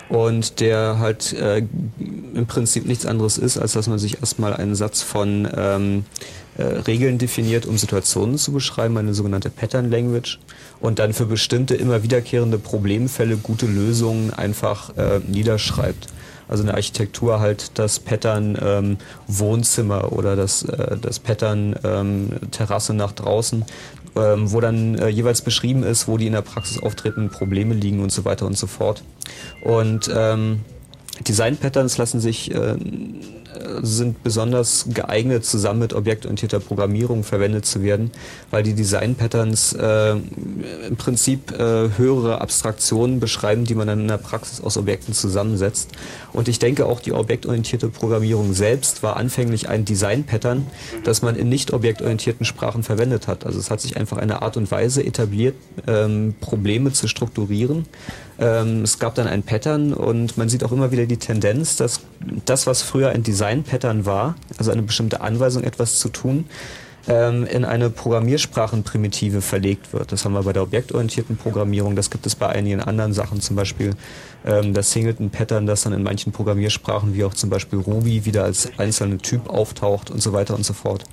und 0.09 0.61
der 0.61 0.99
halt 1.01 1.33
äh, 1.33 1.65
im 1.99 2.47
Prinzip 2.47 2.87
nichts 2.87 3.07
anderes 3.07 3.39
ist, 3.39 3.59
als 3.59 3.73
dass 3.73 3.89
man 3.89 3.99
sich 3.99 4.21
erstmal 4.21 4.55
einen 4.55 4.77
Satz 4.77 5.03
von 5.03 5.49
ähm, 5.57 6.05
äh, 6.59 6.63
Regeln 6.63 7.19
definiert, 7.19 7.67
um 7.67 7.77
Situationen 7.79 8.39
zu 8.39 8.53
beschreiben, 8.53 8.97
eine 8.99 9.15
sogenannte 9.15 9.51
Pattern 9.51 9.91
Language 9.91 10.39
und 10.81 10.99
dann 10.99 11.13
für 11.13 11.27
bestimmte 11.27 11.75
immer 11.75 12.03
wiederkehrende 12.03 12.59
Problemfälle 12.59 13.37
gute 13.37 13.67
Lösungen 13.67 14.33
einfach 14.33 14.97
äh, 14.97 15.21
niederschreibt. 15.27 16.09
Also 16.49 16.65
eine 16.65 16.75
Architektur 16.75 17.41
halt 17.41 17.79
das 17.79 17.99
Pattern 17.99 18.59
ähm, 18.61 18.99
Wohnzimmer 19.27 20.13
oder 20.13 20.37
das, 20.37 20.63
äh, 20.65 20.99
das 21.01 21.19
Pattern 21.19 21.75
ähm, 21.83 22.29
Terrasse 22.51 22.93
nach 22.93 23.13
draußen, 23.13 23.65
wo 24.15 24.61
dann 24.61 24.97
äh, 24.97 25.09
jeweils 25.09 25.43
beschrieben 25.43 25.83
ist, 25.83 26.09
wo 26.09 26.17
die 26.19 26.27
in 26.27 26.33
der 26.33 26.43
Praxis 26.43 26.79
auftretenden 26.79 27.31
Probleme 27.31 27.75
liegen 27.75 28.01
und 28.01 28.13
so 28.13 28.25
weiter 28.25 28.47
und 28.47 28.59
so 28.59 28.67
fort. 28.67 29.03
Und 29.63 30.11
ähm, 30.15 30.61
Design-Patterns 31.27 31.99
lassen 31.99 32.21
sich 32.21 32.55
äh, 32.55 32.77
sind 33.83 34.23
besonders 34.23 34.87
geeignet, 34.93 35.45
zusammen 35.45 35.81
mit 35.81 35.93
objektorientierter 35.93 36.61
Programmierung 36.61 37.25
verwendet 37.25 37.67
zu 37.67 37.83
werden, 37.83 38.11
weil 38.51 38.63
die 38.63 38.75
Design-Patterns 38.75 39.75
äh, 39.75 40.13
im 40.89 40.97
Prinzip 40.97 41.53
äh, 41.53 41.91
höhere 41.97 42.41
Abstraktionen 42.41 43.21
beschreiben, 43.21 43.65
die 43.65 43.75
man 43.75 43.87
dann 43.87 44.01
in 44.01 44.09
der 44.09 44.19
Praxis 44.19 44.61
aus 44.61 44.77
Objekten 44.77 45.15
zusammensetzt. 45.15 45.91
Und 46.33 46.49
ich 46.49 46.59
denke 46.59 46.87
auch 46.87 47.01
die 47.01 47.13
objektorientierte 47.13 47.89
Programmierung 47.89 48.55
selbst 48.55 49.03
war 49.03 49.17
anfänglich 49.17 49.69
ein 49.69 49.85
Design-Pattern, 49.85 50.67
das 51.05 51.23
man 51.23 51.37
in 51.37 51.49
nicht 51.49 51.73
objektorientierten 51.73 52.47
Sprachen 52.47 52.83
verwendet 52.83 53.29
hat. 53.29 53.45
Also 53.45 53.59
es 53.59 53.71
hat 53.71 53.81
sich 53.81 53.97
einfach 53.97 54.17
eine 54.17 54.43
Art 54.43 54.57
und 54.57 54.71
Weise 54.71 55.05
etabliert, 55.05 55.55
ähm, 55.87 56.35
Probleme 56.41 56.93
zu 56.93 57.09
strukturieren. 57.09 57.87
Ähm, 58.39 58.83
es 58.83 58.99
gab 58.99 59.15
dann 59.15 59.27
ein 59.27 59.43
Pattern 59.43 59.93
und 59.93 60.39
man 60.39 60.49
sieht 60.49 60.65
auch 60.65 60.73
immer 60.73 60.91
wieder 60.91 61.07
die 61.07 61.19
Tendenz, 61.19 61.77
dass 61.77 62.01
das, 62.45 62.67
was 62.67 62.83
früher 62.83 63.11
ein 63.11 63.23
Design-Pattern 63.23 64.07
war, 64.07 64.37
also 64.59 64.71
eine 64.71 64.83
bestimmte 64.83 65.21
Anweisung, 65.21 65.65
etwas 65.65 65.99
zu 65.99 66.09
tun, 66.09 66.47
ähm, 67.09 67.47
in 67.47 67.65
eine 67.65 67.91
Programmiersprachenprimitive 67.91 69.41
verlegt 69.41 69.93
wird. 69.93 70.13
Das 70.13 70.25
haben 70.25 70.35
wir 70.35 70.43
bei 70.43 70.53
der 70.53 70.63
objektorientierten 70.63 71.37
Programmierung, 71.37 71.97
das 71.97 72.11
gibt 72.11 72.27
es 72.27 72.37
bei 72.37 72.49
einigen 72.49 72.81
anderen 72.81 73.13
Sachen, 73.13 73.41
zum 73.41 73.57
Beispiel 73.57 73.95
ähm, 74.45 74.75
das 74.75 74.93
Singleton-Pattern, 74.93 75.67
das 75.67 75.83
dann 75.83 75.93
in 75.93 76.03
manchen 76.03 76.33
Programmiersprachen, 76.33 77.15
wie 77.15 77.25
auch 77.25 77.35
zum 77.35 77.51
Beispiel 77.51 77.79
Ruby, 77.79 78.25
wieder 78.25 78.45
als 78.45 78.71
einzelner 78.79 79.19
Typ 79.19 79.49
auftaucht 79.49 80.11
und 80.11 80.21
so 80.23 80.33
weiter 80.33 80.55
und 80.55 80.65
so 80.65 80.73
fort. 80.73 81.05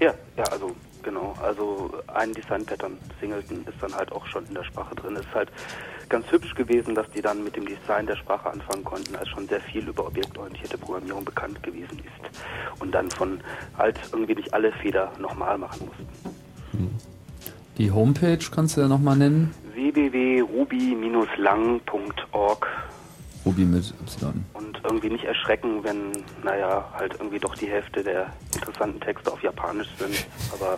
Ja, 0.00 0.14
ja, 0.36 0.44
also 0.44 0.74
genau. 1.02 1.34
Also 1.42 1.90
ein 2.08 2.32
Design-Pattern, 2.32 2.98
Singleton, 3.20 3.64
ist 3.66 3.80
dann 3.80 3.94
halt 3.94 4.12
auch 4.12 4.26
schon 4.26 4.46
in 4.46 4.54
der 4.54 4.64
Sprache 4.64 4.94
drin. 4.94 5.16
Ist 5.16 5.34
halt 5.34 5.50
ganz 6.08 6.30
hübsch 6.30 6.54
gewesen, 6.54 6.94
dass 6.94 7.08
die 7.10 7.22
dann 7.22 7.44
mit 7.44 7.56
dem 7.56 7.66
Design 7.66 8.06
der 8.06 8.16
Sprache 8.16 8.50
anfangen 8.50 8.84
konnten, 8.84 9.14
als 9.16 9.28
schon 9.28 9.48
sehr 9.48 9.60
viel 9.60 9.86
über 9.88 10.06
objektorientierte 10.06 10.78
Programmierung 10.78 11.24
bekannt 11.24 11.62
gewesen 11.62 11.98
ist. 11.98 12.80
Und 12.80 12.92
dann 12.92 13.10
von 13.10 13.40
halt 13.76 13.98
irgendwie 14.12 14.34
nicht 14.34 14.52
alle 14.54 14.72
Fehler 14.72 15.12
nochmal 15.18 15.58
machen 15.58 15.86
mussten. 15.86 16.98
Die 17.78 17.90
Homepage 17.92 18.40
kannst 18.52 18.76
du 18.76 18.80
ja 18.80 18.88
nochmal 18.88 19.16
nennen. 19.16 19.54
www.ruby-lang.org 19.72 22.66
Ruby 23.46 23.64
mit 23.64 23.94
Y. 24.02 24.44
und 24.54 24.80
irgendwie 24.82 25.10
nicht 25.10 25.22
erschrecken, 25.24 25.84
wenn, 25.84 26.10
naja, 26.42 26.92
halt 26.92 27.14
irgendwie 27.14 27.38
doch 27.38 27.54
die 27.54 27.68
Hälfte 27.68 28.02
der 28.02 28.32
interessanten 28.52 28.98
Texte 29.00 29.30
auf 29.32 29.40
Japanisch 29.44 29.86
sind. 29.96 30.26
Aber 30.52 30.76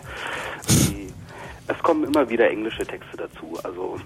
es 1.67 1.79
kommen 1.81 2.03
immer 2.03 2.29
wieder 2.29 2.51
englische 2.51 2.85
Texte 2.85 3.17
dazu. 3.17 3.57
Also 3.63 3.99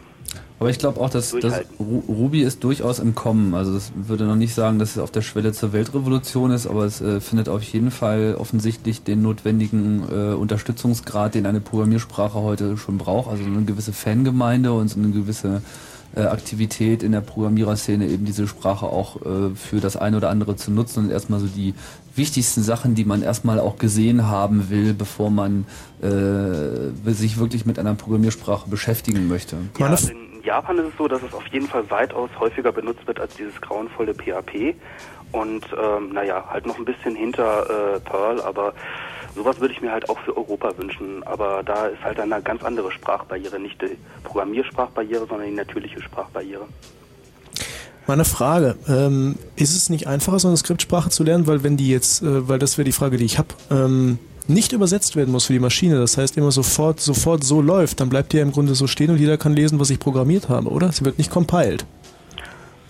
Aber 0.59 0.69
ich 0.69 0.79
glaube 0.79 1.01
auch, 1.01 1.09
dass, 1.09 1.31
dass 1.31 1.61
Ruby 1.79 2.41
ist 2.41 2.63
durchaus 2.63 2.99
im 2.99 3.13
Kommen. 3.13 3.53
Also 3.53 3.73
das 3.73 3.91
würde 3.95 4.25
noch 4.25 4.35
nicht 4.35 4.53
sagen, 4.53 4.79
dass 4.79 4.91
es 4.91 4.97
auf 4.97 5.11
der 5.11 5.21
Schwelle 5.21 5.51
zur 5.51 5.73
Weltrevolution 5.73 6.51
ist, 6.51 6.65
aber 6.65 6.85
es 6.85 7.01
äh, 7.01 7.19
findet 7.19 7.49
auf 7.49 7.61
jeden 7.61 7.91
Fall 7.91 8.35
offensichtlich 8.39 9.03
den 9.03 9.21
notwendigen 9.21 10.03
äh, 10.09 10.33
Unterstützungsgrad, 10.33 11.35
den 11.35 11.45
eine 11.45 11.59
Programmiersprache 11.59 12.39
heute 12.41 12.77
schon 12.77 12.97
braucht. 12.97 13.29
Also 13.29 13.43
eine 13.43 13.63
gewisse 13.63 13.91
Fangemeinde 13.91 14.71
und 14.71 14.87
so 14.87 14.99
eine 14.99 15.09
gewisse 15.09 15.61
äh, 16.15 16.21
Aktivität 16.21 17.03
in 17.03 17.11
der 17.11 17.21
Programmiererszene, 17.21 18.07
eben 18.07 18.25
diese 18.25 18.47
Sprache 18.47 18.85
auch 18.85 19.17
äh, 19.17 19.55
für 19.55 19.81
das 19.81 19.97
eine 19.97 20.17
oder 20.17 20.29
andere 20.29 20.55
zu 20.55 20.71
nutzen 20.71 21.05
und 21.05 21.11
erstmal 21.11 21.41
so 21.41 21.47
die 21.47 21.73
wichtigsten 22.17 22.63
Sachen, 22.63 22.95
die 22.95 23.05
man 23.05 23.21
erstmal 23.21 23.59
auch 23.59 23.77
gesehen 23.77 24.27
haben 24.27 24.69
will, 24.69 24.93
bevor 24.93 25.29
man 25.29 25.65
äh, 26.01 27.11
sich 27.11 27.37
wirklich 27.37 27.65
mit 27.65 27.79
einer 27.79 27.95
Programmiersprache 27.95 28.69
beschäftigen 28.69 29.27
möchte. 29.27 29.57
Ja, 29.77 29.87
also 29.87 30.11
in 30.11 30.43
Japan 30.43 30.77
ist 30.77 30.89
es 30.89 30.97
so, 30.97 31.07
dass 31.07 31.21
es 31.23 31.33
auf 31.33 31.47
jeden 31.47 31.67
Fall 31.67 31.89
weitaus 31.89 32.29
häufiger 32.39 32.71
benutzt 32.71 33.05
wird 33.07 33.19
als 33.19 33.35
dieses 33.35 33.59
grauenvolle 33.61 34.13
PHP. 34.13 34.75
Und 35.31 35.65
ähm, 35.77 36.13
naja, 36.13 36.45
halt 36.49 36.65
noch 36.65 36.77
ein 36.77 36.85
bisschen 36.85 37.15
hinter 37.15 37.95
äh, 37.95 37.99
Perl, 37.99 38.39
aber 38.41 38.73
sowas 39.35 39.59
würde 39.59 39.73
ich 39.73 39.81
mir 39.81 39.91
halt 39.91 40.07
auch 40.09 40.19
für 40.19 40.37
Europa 40.37 40.77
wünschen. 40.77 41.23
Aber 41.23 41.63
da 41.63 41.87
ist 41.87 42.01
halt 42.03 42.19
eine 42.19 42.41
ganz 42.41 42.63
andere 42.63 42.91
Sprachbarriere, 42.91 43.59
nicht 43.59 43.81
die 43.81 43.97
Programmiersprachbarriere, 44.23 45.25
sondern 45.27 45.47
die 45.47 45.55
natürliche 45.55 46.01
Sprachbarriere. 46.01 46.65
Meine 48.07 48.25
Frage, 48.25 48.75
ähm, 48.87 49.35
ist 49.55 49.75
es 49.75 49.89
nicht 49.89 50.05
einfacher, 50.07 50.37
so 50.37 50.47
eine 50.47 50.57
Skriptsprache 50.57 51.09
zu 51.09 51.23
lernen, 51.23 51.47
weil 51.47 51.63
wenn 51.63 51.75
die 51.75 51.89
jetzt, 51.89 52.21
äh, 52.21 52.47
weil 52.47 52.59
das 52.59 52.77
wäre 52.77 52.85
die 52.85 52.91
Frage, 52.91 53.17
die 53.17 53.25
ich 53.25 53.39
habe, 53.39 53.49
ähm, 53.71 54.19
nicht 54.47 54.73
übersetzt 54.73 55.15
werden 55.15 55.31
muss 55.31 55.45
für 55.45 55.53
die 55.53 55.59
Maschine, 55.59 55.97
das 55.97 56.17
heißt 56.17 56.37
immer 56.37 56.51
sofort, 56.51 56.99
sofort 56.99 57.43
so 57.43 57.61
läuft, 57.61 57.99
dann 57.99 58.09
bleibt 58.09 58.31
die 58.31 58.37
ja 58.37 58.43
im 58.43 58.51
Grunde 58.51 58.75
so 58.75 58.85
stehen 58.85 59.09
und 59.09 59.17
jeder 59.17 59.37
kann 59.37 59.53
lesen, 59.53 59.79
was 59.79 59.89
ich 59.89 59.99
programmiert 59.99 60.49
habe, 60.49 60.69
oder? 60.69 60.91
Sie 60.91 61.03
wird 61.03 61.17
nicht 61.17 61.31
compiled. 61.31 61.83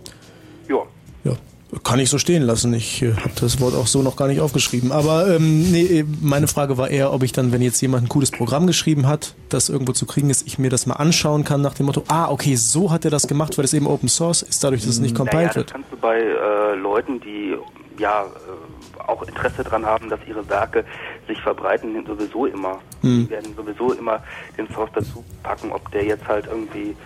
Kann 1.84 2.00
ich 2.00 2.10
so 2.10 2.18
stehen 2.18 2.42
lassen. 2.42 2.74
Ich 2.74 3.02
äh, 3.02 3.14
habe 3.14 3.30
das 3.40 3.60
Wort 3.60 3.74
auch 3.74 3.86
so 3.86 4.02
noch 4.02 4.16
gar 4.16 4.26
nicht 4.26 4.40
aufgeschrieben. 4.40 4.90
Aber 4.90 5.28
ähm, 5.28 5.70
nee, 5.70 6.00
äh, 6.00 6.04
meine 6.20 6.48
Frage 6.48 6.78
war 6.78 6.90
eher, 6.90 7.12
ob 7.12 7.22
ich 7.22 7.32
dann, 7.32 7.52
wenn 7.52 7.62
jetzt 7.62 7.80
jemand 7.80 8.04
ein 8.04 8.08
cooles 8.08 8.32
Programm 8.32 8.66
geschrieben 8.66 9.06
hat, 9.06 9.34
das 9.48 9.68
irgendwo 9.68 9.92
zu 9.92 10.04
kriegen 10.04 10.30
ist, 10.30 10.46
ich 10.46 10.58
mir 10.58 10.70
das 10.70 10.86
mal 10.86 10.94
anschauen 10.96 11.44
kann 11.44 11.60
nach 11.60 11.74
dem 11.74 11.86
Motto, 11.86 12.02
ah, 12.08 12.28
okay, 12.30 12.56
so 12.56 12.90
hat 12.90 13.04
er 13.04 13.10
das 13.10 13.28
gemacht, 13.28 13.56
weil 13.56 13.64
es 13.64 13.72
eben 13.72 13.86
Open 13.86 14.08
Source 14.08 14.42
ist, 14.42 14.64
dadurch, 14.64 14.80
dass 14.82 14.90
es 14.90 15.00
nicht 15.00 15.14
compiled 15.14 15.34
naja, 15.34 15.46
das 15.48 15.56
wird. 15.56 15.72
kannst 15.72 15.92
du 15.92 15.96
bei 15.96 16.18
äh, 16.18 16.74
Leuten, 16.74 17.20
die 17.20 17.54
ja 17.98 18.24
äh, 18.24 19.00
auch 19.06 19.22
Interesse 19.22 19.62
daran 19.62 19.84
haben, 19.86 20.08
dass 20.08 20.20
ihre 20.26 20.48
Werke 20.48 20.84
sich 21.28 21.40
verbreiten, 21.40 22.04
sowieso 22.06 22.46
immer. 22.46 22.80
Hm. 23.02 23.26
Die 23.26 23.30
werden 23.30 23.54
sowieso 23.54 23.92
immer 23.92 24.22
den 24.56 24.68
Source 24.72 24.90
dazu 24.94 25.24
packen, 25.42 25.70
ob 25.70 25.90
der 25.92 26.04
jetzt 26.04 26.26
halt 26.26 26.46
irgendwie 26.46 26.96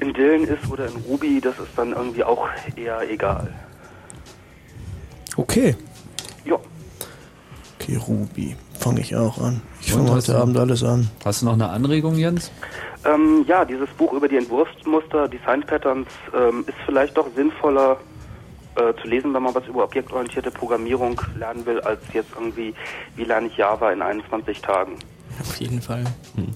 in 0.00 0.12
Dillen 0.14 0.44
ist 0.46 0.68
oder 0.70 0.86
in 0.86 0.96
Ruby, 1.08 1.40
das 1.40 1.58
ist 1.58 1.70
dann 1.76 1.92
irgendwie 1.92 2.24
auch 2.24 2.48
eher 2.76 3.00
egal. 3.10 3.52
Okay. 5.36 5.76
Ja. 6.44 6.56
Okay, 7.80 7.96
Ruby. 7.96 8.56
Fange 8.78 9.00
ich 9.00 9.14
auch 9.16 9.38
an. 9.38 9.62
Ich 9.80 9.92
fange 9.92 10.10
heute 10.10 10.32
du- 10.32 10.38
Abend 10.38 10.56
alles 10.58 10.82
an. 10.82 11.08
Hast 11.24 11.42
du 11.42 11.46
noch 11.46 11.52
eine 11.54 11.68
Anregung, 11.70 12.16
Jens? 12.16 12.50
Ähm, 13.04 13.44
ja, 13.48 13.64
dieses 13.64 13.88
Buch 13.90 14.12
über 14.12 14.28
die 14.28 14.36
Entwurfsmuster, 14.36 15.28
Design 15.28 15.62
Patterns, 15.62 16.08
ähm, 16.36 16.64
ist 16.66 16.76
vielleicht 16.86 17.16
doch 17.16 17.26
sinnvoller 17.34 17.96
äh, 18.76 18.92
zu 19.00 19.08
lesen, 19.08 19.34
wenn 19.34 19.42
man 19.42 19.54
was 19.54 19.66
über 19.66 19.84
objektorientierte 19.84 20.50
Programmierung 20.50 21.20
lernen 21.38 21.66
will, 21.66 21.80
als 21.80 22.00
jetzt 22.12 22.30
irgendwie, 22.34 22.74
wie 23.16 23.24
lerne 23.24 23.48
ich 23.48 23.56
Java 23.56 23.92
in 23.92 24.00
21 24.02 24.60
Tagen. 24.62 24.92
Auf 25.40 25.56
jeden 25.56 25.82
Fall. 25.82 26.04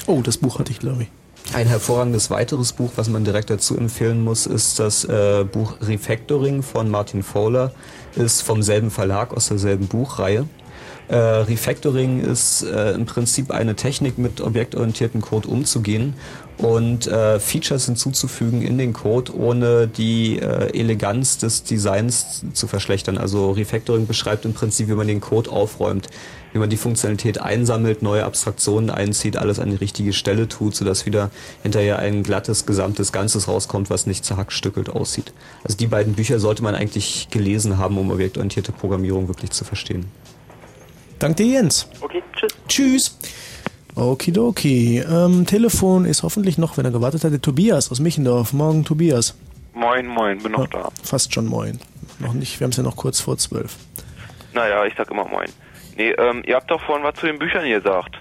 Oh, 0.06 0.20
das 0.22 0.38
Buch 0.38 0.58
hatte 0.58 0.70
ich, 0.70 0.78
glaube 0.78 1.02
ich. 1.02 1.08
Ein 1.52 1.68
hervorragendes 1.68 2.30
weiteres 2.30 2.72
Buch, 2.72 2.92
was 2.96 3.08
man 3.08 3.24
direkt 3.24 3.50
dazu 3.50 3.76
empfehlen 3.76 4.22
muss, 4.22 4.46
ist 4.46 4.78
das 4.78 5.04
äh, 5.04 5.44
Buch 5.50 5.76
Refactoring 5.80 6.62
von 6.62 6.90
Martin 6.90 7.22
Fowler. 7.22 7.72
Ist 8.14 8.42
vom 8.42 8.62
selben 8.62 8.90
Verlag, 8.90 9.32
aus 9.32 9.48
derselben 9.48 9.86
Buchreihe. 9.86 10.46
Äh, 11.08 11.16
Refactoring 11.16 12.20
ist 12.20 12.62
äh, 12.62 12.92
im 12.92 13.06
Prinzip 13.06 13.52
eine 13.52 13.76
Technik, 13.76 14.18
mit 14.18 14.40
objektorientierten 14.40 15.20
Code 15.20 15.46
umzugehen 15.48 16.14
und 16.58 17.06
äh, 17.06 17.38
Features 17.38 17.86
hinzuzufügen 17.86 18.62
in 18.62 18.76
den 18.76 18.92
Code, 18.92 19.32
ohne 19.36 19.86
die 19.86 20.38
äh, 20.38 20.76
Eleganz 20.76 21.38
des 21.38 21.62
Designs 21.62 22.44
zu 22.54 22.66
verschlechtern. 22.66 23.18
Also 23.18 23.52
Refactoring 23.52 24.06
beschreibt 24.06 24.44
im 24.46 24.52
Prinzip, 24.52 24.88
wie 24.88 24.94
man 24.94 25.06
den 25.06 25.20
Code 25.20 25.50
aufräumt, 25.50 26.08
wie 26.56 26.60
man 26.60 26.70
die 26.70 26.78
Funktionalität 26.78 27.38
einsammelt, 27.38 28.00
neue 28.00 28.24
Abstraktionen 28.24 28.88
einzieht, 28.88 29.36
alles 29.36 29.60
an 29.60 29.68
die 29.68 29.76
richtige 29.76 30.14
Stelle 30.14 30.48
tut, 30.48 30.74
sodass 30.74 31.04
wieder 31.04 31.30
hinterher 31.62 31.98
ein 31.98 32.22
glattes, 32.22 32.64
gesamtes 32.64 33.12
Ganzes 33.12 33.46
rauskommt, 33.46 33.90
was 33.90 34.06
nicht 34.06 34.24
zerhackstückelt 34.24 34.88
aussieht. 34.88 35.34
Also 35.64 35.76
die 35.76 35.86
beiden 35.86 36.14
Bücher 36.14 36.38
sollte 36.38 36.62
man 36.62 36.74
eigentlich 36.74 37.28
gelesen 37.30 37.76
haben, 37.76 37.98
um 37.98 38.10
objektorientierte 38.10 38.72
Programmierung 38.72 39.28
wirklich 39.28 39.50
zu 39.50 39.66
verstehen. 39.66 40.06
Dank 41.18 41.36
dir, 41.36 41.44
Jens. 41.44 41.90
Okay, 42.00 42.22
tschüss. 42.34 42.54
Tschüss. 42.68 43.18
Okidoki. 43.94 45.04
Ähm, 45.06 45.44
Telefon 45.44 46.06
ist 46.06 46.22
hoffentlich 46.22 46.56
noch, 46.56 46.78
wenn 46.78 46.86
er 46.86 46.90
gewartet 46.90 47.22
hat, 47.22 47.32
der 47.32 47.42
Tobias 47.42 47.90
aus 47.90 48.00
Michendorf. 48.00 48.54
Morgen, 48.54 48.82
Tobias. 48.82 49.34
Moin, 49.74 50.06
moin, 50.06 50.42
bin 50.42 50.52
noch 50.52 50.68
da. 50.68 50.88
Fast 51.02 51.34
schon 51.34 51.44
moin. 51.44 51.78
Noch 52.18 52.32
nicht, 52.32 52.58
wir 52.58 52.64
haben 52.64 52.70
es 52.70 52.78
ja 52.78 52.82
noch 52.82 52.96
kurz 52.96 53.20
vor 53.20 53.36
zwölf. 53.36 53.76
Naja, 54.54 54.86
ich 54.86 54.94
sag 54.96 55.10
immer 55.10 55.28
moin. 55.28 55.50
Nee, 55.96 56.10
ähm, 56.10 56.42
ihr 56.46 56.56
habt 56.56 56.70
doch 56.70 56.80
vorhin 56.82 57.04
was 57.04 57.14
zu 57.14 57.26
den 57.26 57.38
Büchern 57.38 57.68
gesagt. 57.68 58.18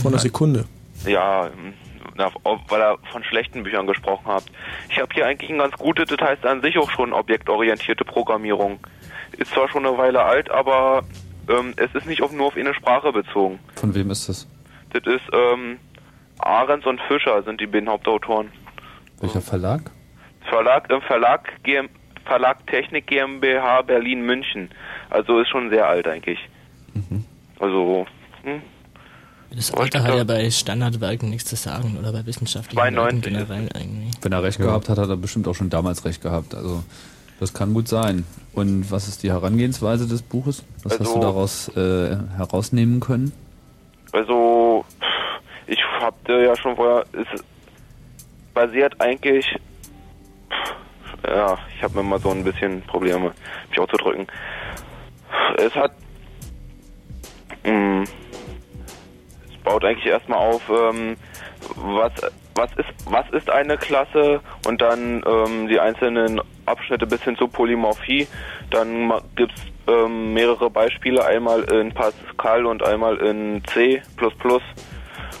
Vor 0.00 0.10
einer 0.10 0.20
Sekunde. 0.20 0.64
Ja, 1.06 1.46
ähm, 1.46 1.74
na, 2.16 2.30
weil 2.44 2.80
ihr 2.80 2.98
von 3.10 3.22
schlechten 3.24 3.62
Büchern 3.62 3.86
gesprochen 3.86 4.26
habt. 4.26 4.50
Ich 4.90 4.98
habe 4.98 5.12
hier 5.14 5.26
eigentlich 5.26 5.50
ein 5.50 5.58
ganz 5.58 5.76
gutes, 5.76 6.08
das 6.08 6.20
heißt 6.20 6.46
an 6.46 6.62
sich 6.62 6.78
auch 6.78 6.90
schon 6.90 7.12
objektorientierte 7.12 8.04
Programmierung. 8.04 8.80
Ist 9.38 9.52
zwar 9.52 9.68
schon 9.68 9.86
eine 9.86 9.96
Weile 9.96 10.22
alt, 10.22 10.50
aber 10.50 11.04
ähm, 11.48 11.74
es 11.76 11.94
ist 11.94 12.06
nicht 12.06 12.22
auf, 12.22 12.32
nur 12.32 12.46
auf 12.46 12.56
eine 12.56 12.74
Sprache 12.74 13.12
bezogen. 13.12 13.58
Von 13.76 13.94
wem 13.94 14.10
ist 14.10 14.28
das? 14.28 14.46
Das 14.90 15.02
ist 15.04 15.24
ähm, 15.32 15.78
Ahrens 16.38 16.84
und 16.86 17.00
Fischer 17.02 17.42
sind 17.42 17.60
die 17.60 17.66
beiden 17.66 17.88
Hauptautoren. 17.88 18.50
Welcher 19.20 19.40
Verlag? 19.40 19.90
Verlag 20.48 20.90
im 20.90 21.00
Verlag 21.02 21.62
GM, 21.62 21.88
Verlag 22.24 22.66
Technik 22.66 23.06
GmbH 23.06 23.82
Berlin 23.82 24.22
München. 24.22 24.70
Also 25.12 25.40
ist 25.40 25.48
schon 25.50 25.68
sehr 25.70 25.86
alt 25.86 26.06
eigentlich. 26.06 26.38
Also 27.58 28.06
hm, 28.42 28.62
Das 29.54 29.72
Alter 29.74 30.02
hat 30.02 30.14
ja 30.14 30.24
bei 30.24 30.50
Standardwerken 30.50 31.28
nichts 31.30 31.48
zu 31.50 31.56
sagen 31.56 31.96
oder 31.98 32.12
bei 32.12 32.24
wissenschaftlichen 32.26 32.76
92 32.78 32.96
Werken 32.96 33.20
generell 33.48 33.68
eigentlich. 33.74 34.14
Wenn 34.22 34.32
er 34.32 34.42
recht 34.42 34.58
Ja. 34.58 34.66
gehabt 34.66 34.88
hat, 34.88 34.98
hat 34.98 35.08
er 35.08 35.16
bestimmt 35.16 35.46
auch 35.48 35.54
schon 35.54 35.70
damals 35.70 36.04
recht 36.04 36.22
gehabt. 36.22 36.54
Also 36.54 36.82
das 37.40 37.52
kann 37.52 37.74
gut 37.74 37.88
sein. 37.88 38.24
Und 38.54 38.90
was 38.90 39.08
ist 39.08 39.22
die 39.22 39.30
Herangehensweise 39.30 40.06
des 40.08 40.22
Buches? 40.22 40.64
Was 40.82 40.94
hast 40.94 41.00
Also- 41.00 41.14
du 41.14 41.20
daraus 41.20 41.68
äh, 41.76 42.16
herausnehmen 42.36 43.00
können? 43.00 43.32
Also, 44.12 44.84
ich 45.66 45.78
habte 46.00 46.44
ja 46.44 46.54
schon 46.56 46.76
vorher, 46.76 47.04
es 47.12 47.42
basiert 48.52 49.00
eigentlich, 49.00 49.46
ja, 51.26 51.56
ich 51.74 51.82
habe 51.82 51.96
mir 51.96 52.02
mal 52.02 52.20
so 52.20 52.30
ein 52.30 52.44
bisschen 52.44 52.82
Probleme, 52.82 53.32
mich 53.70 53.78
auszudrücken. 53.78 54.26
Es 55.56 55.74
hat, 55.74 55.92
mh, 57.64 58.02
es 58.02 59.64
baut 59.64 59.84
eigentlich 59.84 60.06
erstmal 60.06 60.38
auf, 60.38 60.62
ähm, 60.68 61.16
was, 61.76 62.12
was 62.54 62.70
ist, 62.76 62.88
was 63.06 63.28
ist 63.30 63.50
eine 63.50 63.76
Klasse 63.76 64.40
und 64.66 64.82
dann 64.82 65.22
ähm, 65.26 65.68
die 65.68 65.80
einzelnen 65.80 66.40
Abschnitte 66.66 67.06
bis 67.06 67.22
hin 67.22 67.36
zur 67.36 67.50
Polymorphie. 67.50 68.26
Dann 68.70 69.12
gibt 69.36 69.52
es 69.52 69.62
ähm, 69.92 70.32
mehrere 70.34 70.70
Beispiele, 70.70 71.24
einmal 71.24 71.62
in 71.64 71.92
Pascal 71.92 72.66
und 72.66 72.82
einmal 72.82 73.16
in 73.18 73.62
C++. 73.72 74.02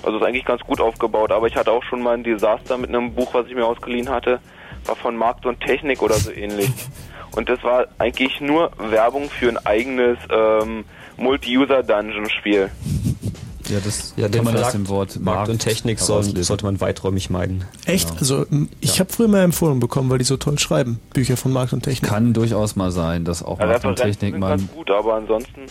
Also 0.02 0.18
ist 0.18 0.24
eigentlich 0.24 0.44
ganz 0.44 0.62
gut 0.62 0.80
aufgebaut, 0.80 1.30
aber 1.30 1.46
ich 1.46 1.56
hatte 1.56 1.70
auch 1.70 1.84
schon 1.84 2.02
mal 2.02 2.14
ein 2.14 2.24
Desaster 2.24 2.76
mit 2.76 2.88
einem 2.88 3.14
Buch, 3.14 3.34
was 3.34 3.46
ich 3.46 3.54
mir 3.54 3.64
ausgeliehen 3.64 4.08
hatte, 4.08 4.40
war 4.84 4.96
von 4.96 5.16
Markt 5.16 5.46
und 5.46 5.60
Technik 5.60 6.02
oder 6.02 6.14
so 6.14 6.32
ähnlich. 6.32 6.70
Und 7.34 7.48
das 7.48 7.62
war 7.62 7.86
eigentlich 7.98 8.40
nur 8.40 8.70
Werbung 8.78 9.30
für 9.30 9.48
ein 9.48 9.56
eigenes 9.58 10.18
ähm, 10.30 10.84
Multi-User-Dungeon-Spiel. 11.16 12.70
Ja, 13.68 13.78
das 13.82 14.12
Ja, 14.16 14.28
kann 14.28 14.44
man 14.44 14.56
aus 14.56 14.72
dem 14.72 14.88
Wort 14.88 15.18
Markt 15.20 15.48
und 15.48 15.60
Technik 15.60 15.98
soll, 15.98 16.16
herauslesen. 16.16 16.42
sollte 16.44 16.64
man 16.64 16.80
weiträumig 16.80 17.30
meiden. 17.30 17.64
Echt? 17.86 18.10
Also, 18.18 18.44
m, 18.50 18.68
ich 18.80 19.00
habe 19.00 19.10
früher 19.12 19.28
mal 19.28 19.42
Empfohlung 19.42 19.80
bekommen, 19.80 20.10
weil 20.10 20.18
die 20.18 20.24
so 20.24 20.36
toll 20.36 20.58
schreiben. 20.58 21.00
Bücher 21.14 21.36
von 21.36 21.52
Markt 21.52 21.72
und 21.72 21.82
Technik. 21.82 22.10
Kann 22.10 22.32
durchaus 22.34 22.76
mal 22.76 22.90
sein, 22.90 23.24
dass 23.24 23.42
auch 23.42 23.58
Ja, 23.60 23.66
Markt 23.66 23.84
und 23.84 23.96
Technik 23.96 24.36
mal 24.36 24.58
gut, 24.58 24.90
aber 24.90 25.14
ansonsten 25.14 25.62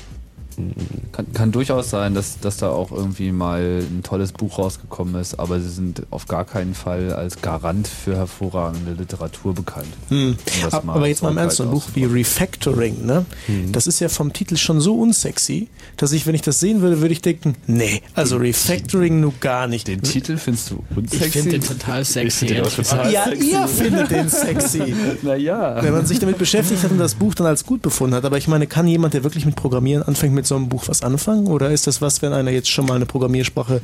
Kann, 1.12 1.34
kann 1.34 1.52
durchaus 1.52 1.90
sein, 1.90 2.14
dass, 2.14 2.40
dass 2.40 2.58
da 2.58 2.70
auch 2.70 2.92
irgendwie 2.92 3.32
mal 3.32 3.82
ein 3.82 4.02
tolles 4.04 4.32
Buch 4.32 4.58
rausgekommen 4.60 5.16
ist, 5.16 5.40
aber 5.40 5.60
sie 5.60 5.70
sind 5.70 6.04
auf 6.10 6.28
gar 6.28 6.46
keinen 6.46 6.74
Fall 6.74 7.14
als 7.14 7.42
Garant 7.42 7.88
für 7.88 8.16
hervorragende 8.16 8.94
Literatur 8.94 9.54
bekannt. 9.54 9.88
Hm. 10.10 10.38
Um 10.62 10.74
Ab, 10.74 10.84
aber 10.88 11.08
jetzt 11.08 11.24
mal 11.24 11.32
im 11.32 11.38
Ernst, 11.38 11.58
so 11.58 11.64
ein 11.64 11.72
Buch 11.72 11.84
wie 11.94 12.06
Refactoring, 12.06 13.06
ne? 13.06 13.26
Das 13.72 13.88
ist 13.88 14.00
ja 14.00 14.10
vom 14.10 14.34
Titel 14.34 14.58
schon 14.58 14.82
so 14.82 14.96
unsexy, 15.00 15.68
dass 15.98 16.12
ich, 16.12 16.26
wenn 16.28 16.36
ich 16.36 16.42
das 16.42 16.60
sehen 16.60 16.82
würde, 16.82 17.02
würde 17.02 17.14
ich 17.14 17.22
denken, 17.22 17.56
nee, 17.68 18.02
also 18.16 18.38
Refactoring 18.38 19.20
nur 19.20 19.34
gar 19.40 19.68
nicht. 19.68 19.88
Den 19.88 20.02
Titel 20.02 20.38
findest 20.38 20.72
du 20.72 20.84
Ich 21.12 21.28
finde 21.30 21.52
den 21.52 21.62
total 21.62 22.06
sexy. 22.06 22.48
den 22.48 22.64
total 22.64 23.12
ja, 23.12 23.26
sexy. 23.26 23.52
ihr 23.52 23.68
findet 23.68 24.12
den 24.12 24.30
sexy. 24.30 24.96
naja. 25.22 25.82
Wenn 25.82 25.94
man 25.94 26.06
sich 26.06 26.20
damit 26.20 26.38
beschäftigt 26.38 26.84
hat 26.84 26.92
und 26.92 26.98
das 26.98 27.16
Buch 27.16 27.34
dann 27.36 27.48
als 27.48 27.66
gut 27.66 27.82
befunden 27.82 28.16
hat. 28.16 28.26
Aber 28.26 28.38
ich 28.38 28.48
meine, 28.48 28.68
kann 28.68 28.88
jemand, 28.88 29.14
der 29.14 29.24
wirklich 29.24 29.46
mit 29.46 29.56
Programmieren 29.56 30.04
anfängt, 30.04 30.34
mit 30.34 30.48
so 30.52 30.58
einem 30.58 30.68
Buch 30.68 30.84
was 30.88 31.02
anfangen? 31.02 31.48
Oder 31.48 31.72
ist 31.72 31.88
das 31.88 32.02
was, 32.02 32.22
wenn 32.22 32.34
einer 32.34 32.52
jetzt 32.52 32.70
schon 32.70 32.86
mal 32.86 32.96
eine 32.96 33.06
Programmiersprache 33.06 33.80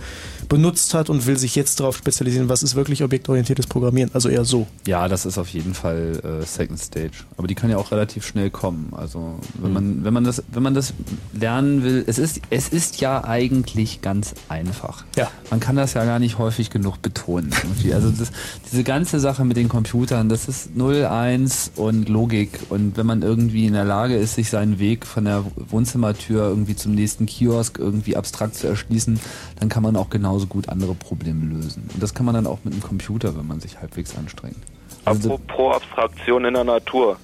benutzt 0.49 0.93
hat 0.93 1.09
und 1.09 1.25
will 1.25 1.37
sich 1.37 1.55
jetzt 1.55 1.79
darauf 1.79 1.95
spezialisieren, 1.95 2.49
was 2.49 2.61
ist 2.61 2.75
wirklich 2.75 3.03
objektorientiertes 3.03 3.67
Programmieren? 3.67 4.11
Also 4.13 4.27
eher 4.27 4.43
so. 4.43 4.67
Ja, 4.85 5.07
das 5.07 5.25
ist 5.25 5.37
auf 5.37 5.47
jeden 5.49 5.73
Fall 5.73 6.19
äh, 6.41 6.45
Second 6.45 6.79
Stage. 6.79 7.23
Aber 7.37 7.47
die 7.47 7.55
kann 7.55 7.69
ja 7.69 7.77
auch 7.77 7.91
relativ 7.91 8.25
schnell 8.25 8.49
kommen. 8.49 8.93
Also 8.95 9.39
wenn 9.61 9.71
man, 9.71 10.03
wenn 10.03 10.13
man 10.13 10.25
das, 10.25 10.43
wenn 10.51 10.61
man 10.61 10.73
das 10.73 10.93
lernen 11.33 11.83
will, 11.83 12.03
es 12.05 12.17
ist, 12.17 12.41
es 12.49 12.67
ist 12.67 12.99
ja 12.99 13.23
eigentlich 13.23 14.01
ganz 14.01 14.33
einfach. 14.49 15.05
Ja. 15.15 15.31
Man 15.49 15.61
kann 15.61 15.77
das 15.77 15.93
ja 15.93 16.03
gar 16.03 16.19
nicht 16.19 16.37
häufig 16.37 16.69
genug 16.69 17.01
betonen. 17.01 17.53
Irgendwie. 17.63 17.93
Also 17.93 18.09
das, 18.09 18.31
diese 18.69 18.83
ganze 18.83 19.21
Sache 19.21 19.45
mit 19.45 19.55
den 19.55 19.69
Computern, 19.69 20.27
das 20.27 20.49
ist 20.49 20.75
0, 20.75 21.05
1 21.05 21.71
und 21.77 22.09
Logik. 22.09 22.59
Und 22.67 22.97
wenn 22.97 23.05
man 23.05 23.21
irgendwie 23.21 23.67
in 23.67 23.73
der 23.73 23.85
Lage 23.85 24.17
ist, 24.17 24.35
sich 24.35 24.49
seinen 24.49 24.79
Weg 24.79 25.05
von 25.05 25.23
der 25.23 25.45
Wohnzimmertür 25.55 26.46
irgendwie 26.47 26.75
zum 26.75 26.93
nächsten 26.93 27.25
Kiosk 27.25 27.79
irgendwie 27.79 28.15
abstrakt 28.15 28.55
zu 28.55 28.67
erschließen, 28.67 29.19
dann 29.59 29.69
kann 29.69 29.83
man 29.83 29.95
auch 29.95 30.09
genauso 30.09 30.47
gut 30.47 30.69
andere 30.69 30.95
Probleme 30.95 31.53
lösen. 31.53 31.89
Und 31.93 32.01
das 32.01 32.13
kann 32.13 32.25
man 32.25 32.35
dann 32.35 32.47
auch 32.47 32.59
mit 32.63 32.73
einem 32.73 32.83
Computer, 32.83 33.37
wenn 33.37 33.47
man 33.47 33.59
sich 33.59 33.79
halbwegs 33.79 34.17
anstrengt. 34.17 34.57
Also 35.05 35.33
Apropos 35.35 35.75
Abstraktion 35.77 36.45
in 36.45 36.53
der 36.53 36.63
Natur. 36.63 37.17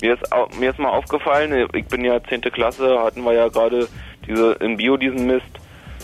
Mir 0.00 0.14
ist, 0.14 0.22
mir 0.58 0.70
ist 0.70 0.78
mal 0.78 0.90
aufgefallen, 0.90 1.68
ich 1.74 1.86
bin 1.86 2.04
ja 2.04 2.22
10. 2.22 2.40
Klasse, 2.42 2.98
hatten 3.00 3.22
wir 3.22 3.34
ja 3.34 3.48
gerade 3.48 3.88
diese 4.26 4.52
in 4.54 4.76
Bio 4.76 4.96
diesen 4.96 5.26
Mist. 5.26 5.46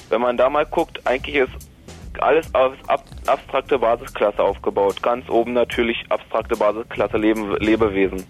Wenn 0.09 0.21
man 0.21 0.37
da 0.37 0.49
mal 0.49 0.67
guckt, 0.67 1.05
eigentlich 1.05 1.35
ist 1.35 1.51
alles 2.21 2.53
auf 2.55 2.75
ab, 2.87 3.05
abstrakte 3.27 3.79
Basisklasse 3.79 4.43
aufgebaut. 4.43 5.03
Ganz 5.03 5.29
oben 5.29 5.53
natürlich 5.53 6.05
abstrakte 6.09 6.57
Basisklasse 6.57 7.17
Leben, 7.17 7.57
Lebewesen. 7.57 8.25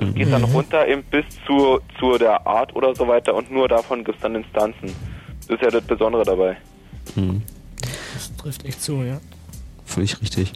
Es 0.00 0.14
geht 0.14 0.32
dann 0.32 0.44
runter 0.44 0.86
eben 0.88 1.02
bis 1.04 1.24
zu, 1.46 1.80
zu 1.98 2.18
der 2.18 2.46
Art 2.46 2.74
oder 2.74 2.94
so 2.94 3.06
weiter 3.06 3.34
und 3.34 3.50
nur 3.50 3.68
davon 3.68 4.04
gibt 4.04 4.16
es 4.16 4.22
dann 4.22 4.34
Instanzen. 4.34 4.94
Das 5.46 5.56
ist 5.56 5.62
ja 5.62 5.70
das 5.70 5.84
Besondere 5.84 6.24
dabei. 6.24 6.56
Hm. 7.14 7.42
Das 8.14 8.34
trifft 8.36 8.64
echt 8.64 8.82
zu, 8.82 9.02
ja. 9.02 9.20
Völlig 9.84 10.20
richtig. 10.20 10.52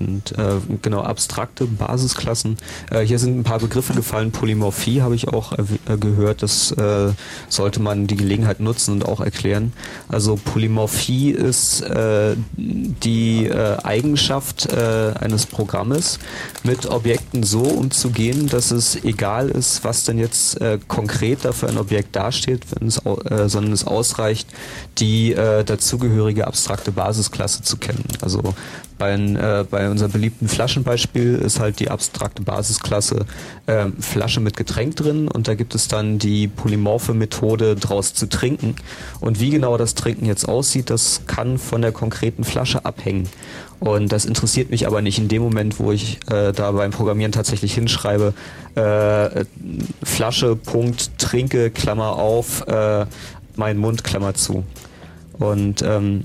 Und 0.00 0.32
äh, 0.38 0.56
genau, 0.80 1.02
abstrakte 1.02 1.66
Basisklassen. 1.66 2.56
Äh, 2.90 3.00
hier 3.00 3.18
sind 3.18 3.38
ein 3.38 3.44
paar 3.44 3.58
Begriffe 3.58 3.92
gefallen. 3.92 4.32
Polymorphie 4.32 5.02
habe 5.02 5.14
ich 5.14 5.28
auch 5.28 5.52
äh, 5.52 5.96
gehört. 5.98 6.42
Das 6.42 6.72
äh, 6.72 7.12
sollte 7.48 7.80
man 7.80 8.06
die 8.06 8.16
Gelegenheit 8.16 8.60
nutzen 8.60 8.92
und 8.92 9.06
auch 9.06 9.20
erklären. 9.20 9.72
Also 10.08 10.36
Polymorphie 10.36 11.30
ist 11.30 11.82
äh, 11.82 12.34
die 12.56 13.50
Eigenschaft 13.50 14.72
eines 14.72 15.46
Programmes, 15.46 16.18
mit 16.62 16.86
Objekten 16.86 17.42
so 17.42 17.62
umzugehen, 17.62 18.48
dass 18.48 18.70
es 18.70 19.04
egal 19.04 19.48
ist, 19.50 19.84
was 19.84 20.04
denn 20.04 20.18
jetzt 20.18 20.58
konkret 20.88 21.44
dafür 21.44 21.68
ein 21.68 21.78
Objekt 21.78 22.16
dasteht, 22.16 22.64
es, 22.80 22.94
sondern 22.94 23.72
es 23.72 23.86
ausreicht, 23.86 24.48
die 24.98 25.34
dazugehörige 25.34 26.46
abstrakte 26.46 26.92
Basisklasse 26.92 27.62
zu 27.62 27.76
kennen. 27.76 28.04
Also 28.20 28.54
Bei, 29.00 29.14
äh, 29.14 29.64
bei 29.64 29.88
unserem 29.88 30.12
beliebten 30.12 30.46
Flaschenbeispiel 30.46 31.36
ist 31.36 31.58
halt 31.58 31.80
die 31.80 31.90
abstrakte 31.90 32.42
Basisklasse 32.42 33.24
äh, 33.64 33.86
Flasche 33.98 34.40
mit 34.40 34.58
Getränk 34.58 34.96
drin 34.96 35.26
und 35.26 35.48
da 35.48 35.54
gibt 35.54 35.74
es 35.74 35.88
dann 35.88 36.18
die 36.18 36.48
polymorphe 36.48 37.14
Methode 37.14 37.76
draus 37.76 38.12
zu 38.12 38.28
trinken. 38.28 38.76
Und 39.20 39.40
wie 39.40 39.48
genau 39.48 39.78
das 39.78 39.94
Trinken 39.94 40.26
jetzt 40.26 40.46
aussieht, 40.46 40.90
das 40.90 41.22
kann 41.26 41.56
von 41.56 41.80
der 41.80 41.92
konkreten 41.92 42.44
Flasche 42.44 42.84
abhängen. 42.84 43.26
Und 43.78 44.12
das 44.12 44.26
interessiert 44.26 44.70
mich 44.70 44.86
aber 44.86 45.00
nicht 45.00 45.18
in 45.18 45.28
dem 45.28 45.40
Moment, 45.40 45.78
wo 45.78 45.92
ich 45.92 46.18
äh, 46.30 46.52
da 46.52 46.70
beim 46.72 46.90
Programmieren 46.90 47.32
tatsächlich 47.32 47.72
hinschreibe, 47.72 48.34
äh, 48.74 49.46
Flasche, 50.02 50.56
Punkt, 50.56 51.18
trinke, 51.18 51.70
Klammer 51.70 52.16
auf, 52.16 52.66
äh, 52.68 53.06
mein 53.56 53.78
Mund, 53.78 54.04
Klammer 54.04 54.34
zu. 54.34 54.62
Und 55.40 55.80
ähm, 55.80 56.24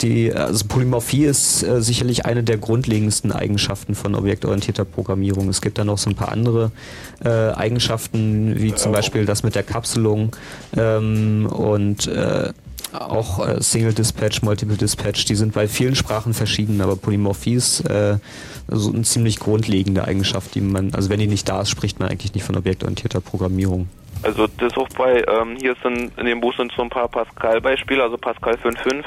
die 0.00 0.32
also 0.32 0.64
Polymorphie 0.66 1.26
ist 1.26 1.62
äh, 1.62 1.82
sicherlich 1.82 2.24
eine 2.24 2.42
der 2.42 2.56
grundlegendsten 2.56 3.30
Eigenschaften 3.30 3.94
von 3.94 4.14
objektorientierter 4.14 4.86
Programmierung. 4.86 5.50
Es 5.50 5.60
gibt 5.60 5.76
dann 5.76 5.88
noch 5.88 5.98
so 5.98 6.08
ein 6.08 6.16
paar 6.16 6.32
andere 6.32 6.72
äh, 7.22 7.28
Eigenschaften, 7.28 8.58
wie 8.58 8.74
zum 8.74 8.92
Beispiel 8.92 9.26
das 9.26 9.42
mit 9.42 9.54
der 9.54 9.64
Kapselung 9.64 10.34
ähm, 10.78 11.46
und 11.46 12.06
äh, 12.06 12.52
auch 12.94 13.46
äh, 13.46 13.60
Single 13.60 13.92
Dispatch, 13.92 14.40
Multiple 14.42 14.78
Dispatch, 14.78 15.26
die 15.26 15.34
sind 15.34 15.52
bei 15.52 15.68
vielen 15.68 15.94
Sprachen 15.94 16.32
verschieden, 16.32 16.80
aber 16.80 16.96
Polymorphie 16.96 17.54
ist 17.54 17.80
äh, 17.80 18.16
so 18.68 18.92
eine 18.92 19.02
ziemlich 19.02 19.40
grundlegende 19.40 20.04
Eigenschaft, 20.04 20.54
die 20.54 20.62
man, 20.62 20.94
also 20.94 21.10
wenn 21.10 21.20
die 21.20 21.26
nicht 21.26 21.48
da 21.50 21.60
ist, 21.60 21.68
spricht 21.68 22.00
man 22.00 22.08
eigentlich 22.08 22.32
nicht 22.32 22.44
von 22.44 22.56
objektorientierter 22.56 23.20
Programmierung. 23.20 23.88
Also 24.24 24.46
das 24.58 24.76
auch 24.76 24.88
bei, 24.96 25.22
ähm, 25.28 25.56
hier 25.60 25.76
sind 25.82 26.18
in 26.18 26.26
dem 26.26 26.40
Buch 26.40 26.54
sind 26.56 26.72
so 26.76 26.82
ein 26.82 26.90
paar 26.90 27.08
Pascal-Beispiele, 27.08 28.02
also 28.02 28.16
Pascal 28.16 28.54
5.5. 28.54 29.04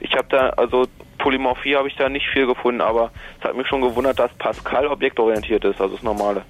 Ich 0.00 0.14
habe 0.14 0.26
da, 0.28 0.50
also 0.50 0.86
Polymorphie 1.18 1.76
habe 1.76 1.88
ich 1.88 1.96
da 1.96 2.08
nicht 2.08 2.26
viel 2.28 2.46
gefunden, 2.46 2.80
aber 2.80 3.10
es 3.38 3.44
hat 3.44 3.56
mich 3.56 3.66
schon 3.66 3.80
gewundert, 3.80 4.18
dass 4.18 4.30
Pascal 4.38 4.86
objektorientiert 4.86 5.64
ist, 5.64 5.80
also 5.80 5.94
das 5.94 6.02
Normale. 6.02 6.42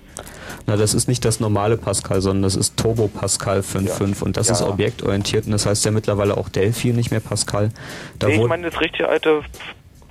Na, 0.66 0.76
das 0.76 0.94
ist 0.94 1.08
nicht 1.08 1.24
das 1.24 1.40
normale 1.40 1.76
Pascal, 1.76 2.20
sondern 2.20 2.42
das 2.42 2.56
ist 2.56 2.76
Turbo 2.76 3.08
Pascal 3.08 3.60
5.5 3.60 4.22
und 4.22 4.36
das 4.36 4.48
Ja. 4.48 4.54
ist 4.54 4.62
objektorientiert 4.62 5.46
und 5.46 5.52
das 5.52 5.66
heißt 5.66 5.84
ja 5.84 5.90
mittlerweile 5.90 6.36
auch 6.36 6.48
Delphi, 6.48 6.92
nicht 6.92 7.10
mehr 7.10 7.20
Pascal. 7.20 7.70
Da 8.18 8.28
nee, 8.28 8.36
ich 8.36 8.46
meine 8.46 8.70
das 8.70 8.80
richtige 8.80 9.08
alte 9.08 9.42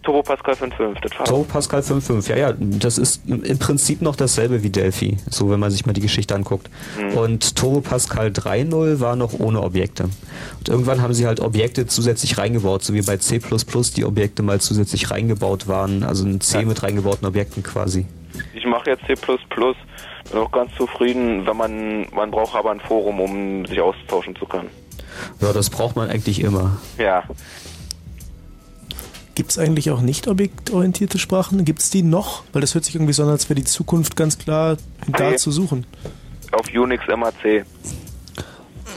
Turbo 0.04 0.24
Pascal 0.24 0.54
5.5. 0.54 1.02
Das 1.02 1.20
war 1.20 1.26
Turbo 1.26 1.44
Pascal 1.44 1.82
5.5, 1.82 2.30
ja, 2.30 2.38
ja, 2.38 2.54
das 2.58 2.98
ist 2.98 3.28
im 3.28 3.60
Prinzip 3.60 4.02
noch 4.02 4.16
dasselbe 4.16 4.64
wie 4.64 4.70
Delphi, 4.70 5.18
so 5.30 5.50
wenn 5.50 5.60
man 5.60 5.72
sich 5.72 5.86
mal 5.86 5.94
die 5.94 6.02
Geschichte 6.02 6.36
anguckt. 6.36 6.70
Mhm. 7.00 7.18
Und 7.18 7.56
Turbo 7.56 7.82
Pascal 7.82 8.28
3.0 8.28 9.00
war 9.00 9.16
noch 9.16 9.34
ohne 9.40 9.62
Objekte. 9.62 10.06
Und 10.60 10.70
irgendwann 10.70 11.02
haben 11.02 11.14
sie 11.14 11.28
halt 11.28 11.40
Objekte 11.40 11.86
zusätzlich 11.88 12.38
reingebaut, 12.38 12.84
so 12.84 12.94
wie 12.94 13.02
bei 13.02 13.18
C++ 13.18 13.40
die 13.40 14.06
Objekte 14.06 14.44
mal 14.44 14.62
zusätzlich 14.62 15.12
reingebaut 15.12 15.68
waren, 15.68 16.04
also 16.04 16.26
ein 16.26 16.40
C 16.42 16.64
mit 16.66 16.82
reingebauten 16.82 17.28
Objekten 17.28 17.64
quasi. 17.64 18.06
Ich 18.54 18.66
mache 18.66 18.92
jetzt 18.92 19.06
C++, 19.06 19.16
bin 19.16 20.40
auch 20.40 20.52
ganz 20.52 20.74
zufrieden, 20.76 21.46
wenn 21.46 21.58
man, 21.58 22.08
man 22.14 22.32
braucht 22.32 22.56
aber 22.56 22.72
ein 22.72 22.80
Forum, 22.80 23.20
um 23.20 23.66
sich 23.66 23.82
austauschen 23.82 24.36
zu 24.36 24.46
können. 24.46 24.70
Ja, 25.42 25.52
das 25.54 25.70
braucht 25.70 25.96
man 25.96 26.10
eigentlich 26.10 26.42
immer. 26.42 26.78
Ja, 26.98 27.24
Gibt 29.40 29.52
es 29.52 29.58
eigentlich 29.58 29.90
auch 29.90 30.02
nicht 30.02 30.28
objektorientierte 30.28 31.18
Sprachen? 31.18 31.64
Gibt 31.64 31.80
es 31.80 31.90
die 31.90 32.02
noch? 32.04 32.44
Weil 32.52 32.60
das 32.60 32.74
hört 32.74 32.84
sich 32.84 32.96
irgendwie 32.96 33.14
so 33.14 33.24
an, 33.24 33.30
als 33.30 33.48
wäre 33.48 33.56
die 33.56 33.64
Zukunft 33.64 34.18
ganz 34.18 34.38
klar 34.38 34.76
da 35.08 35.30
Nee. 35.30 35.38
zu 35.38 35.50
suchen. 35.50 35.86
auf 36.52 36.66
Unix 36.76 37.06
immer 37.08 37.32
C. 37.42 37.64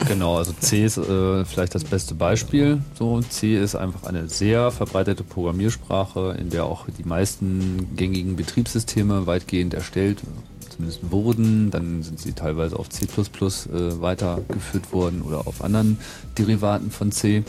Genau, 0.05 0.35
also 0.35 0.51
C 0.51 0.83
ist 0.83 0.97
äh, 0.97 1.45
vielleicht 1.45 1.73
das 1.75 1.85
beste 1.85 2.13
Beispiel. 2.13 2.81
So, 2.99 3.21
C 3.21 3.55
ist 3.57 3.75
einfach 3.75 4.03
eine 4.03 4.27
sehr 4.27 4.69
verbreitete 4.71 5.23
Programmiersprache, 5.23 6.35
in 6.37 6.49
der 6.49 6.65
auch 6.65 6.87
die 6.89 7.05
meisten 7.07 7.95
gängigen 7.95 8.35
Betriebssysteme 8.35 9.25
weitgehend 9.25 9.73
erstellt, 9.73 10.19
zumindest 10.67 11.09
wurden. 11.09 11.71
Dann 11.71 12.03
sind 12.03 12.19
sie 12.19 12.33
teilweise 12.33 12.77
auf 12.77 12.89
C++ 12.89 13.05
äh, 13.05 14.01
weitergeführt 14.01 14.91
worden 14.91 15.21
oder 15.21 15.47
auf 15.47 15.63
anderen 15.63 15.99
Derivaten 16.37 16.91
von 16.91 17.13
C. 17.13 17.45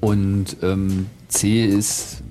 Und 0.00 0.58
ähm, 0.62 1.06
C 1.28 1.64
ist 1.64 2.22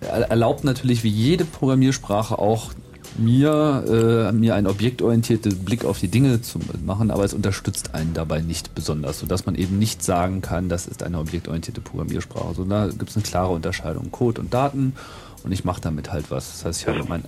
er- 0.00 0.30
erlaubt 0.30 0.64
natürlich 0.64 1.04
wie 1.04 1.08
jede 1.08 1.44
Programmiersprache 1.44 2.38
auch 2.38 2.72
mir, 3.16 4.28
äh, 4.30 4.32
mir 4.32 4.54
einen 4.54 4.66
objektorientierten 4.68 5.64
Blick 5.64 5.84
auf 5.84 5.98
die 5.98 6.08
Dinge 6.08 6.40
zu 6.40 6.60
machen, 6.84 7.10
aber 7.10 7.24
es 7.24 7.34
unterstützt 7.34 7.94
einen 7.94 8.14
dabei 8.14 8.40
nicht 8.40 8.74
besonders, 8.76 9.18
sodass 9.18 9.44
man 9.44 9.56
eben 9.56 9.78
nicht 9.78 10.04
sagen 10.04 10.40
kann, 10.40 10.68
das 10.68 10.86
ist 10.86 11.02
eine 11.02 11.18
objektorientierte 11.18 11.80
Programmiersprache. 11.80 12.54
So, 12.54 12.64
da 12.64 12.86
gibt 12.86 13.10
es 13.10 13.16
eine 13.16 13.24
klare 13.24 13.52
Unterscheidung 13.52 14.12
Code 14.12 14.40
und 14.40 14.54
Daten 14.54 14.94
und 15.42 15.50
ich 15.52 15.64
mache 15.64 15.80
damit 15.80 16.12
halt 16.12 16.30
was. 16.30 16.52
Das 16.52 16.64
heißt, 16.64 16.80
ich 16.82 16.86
habe 16.86 17.04
mein 17.08 17.24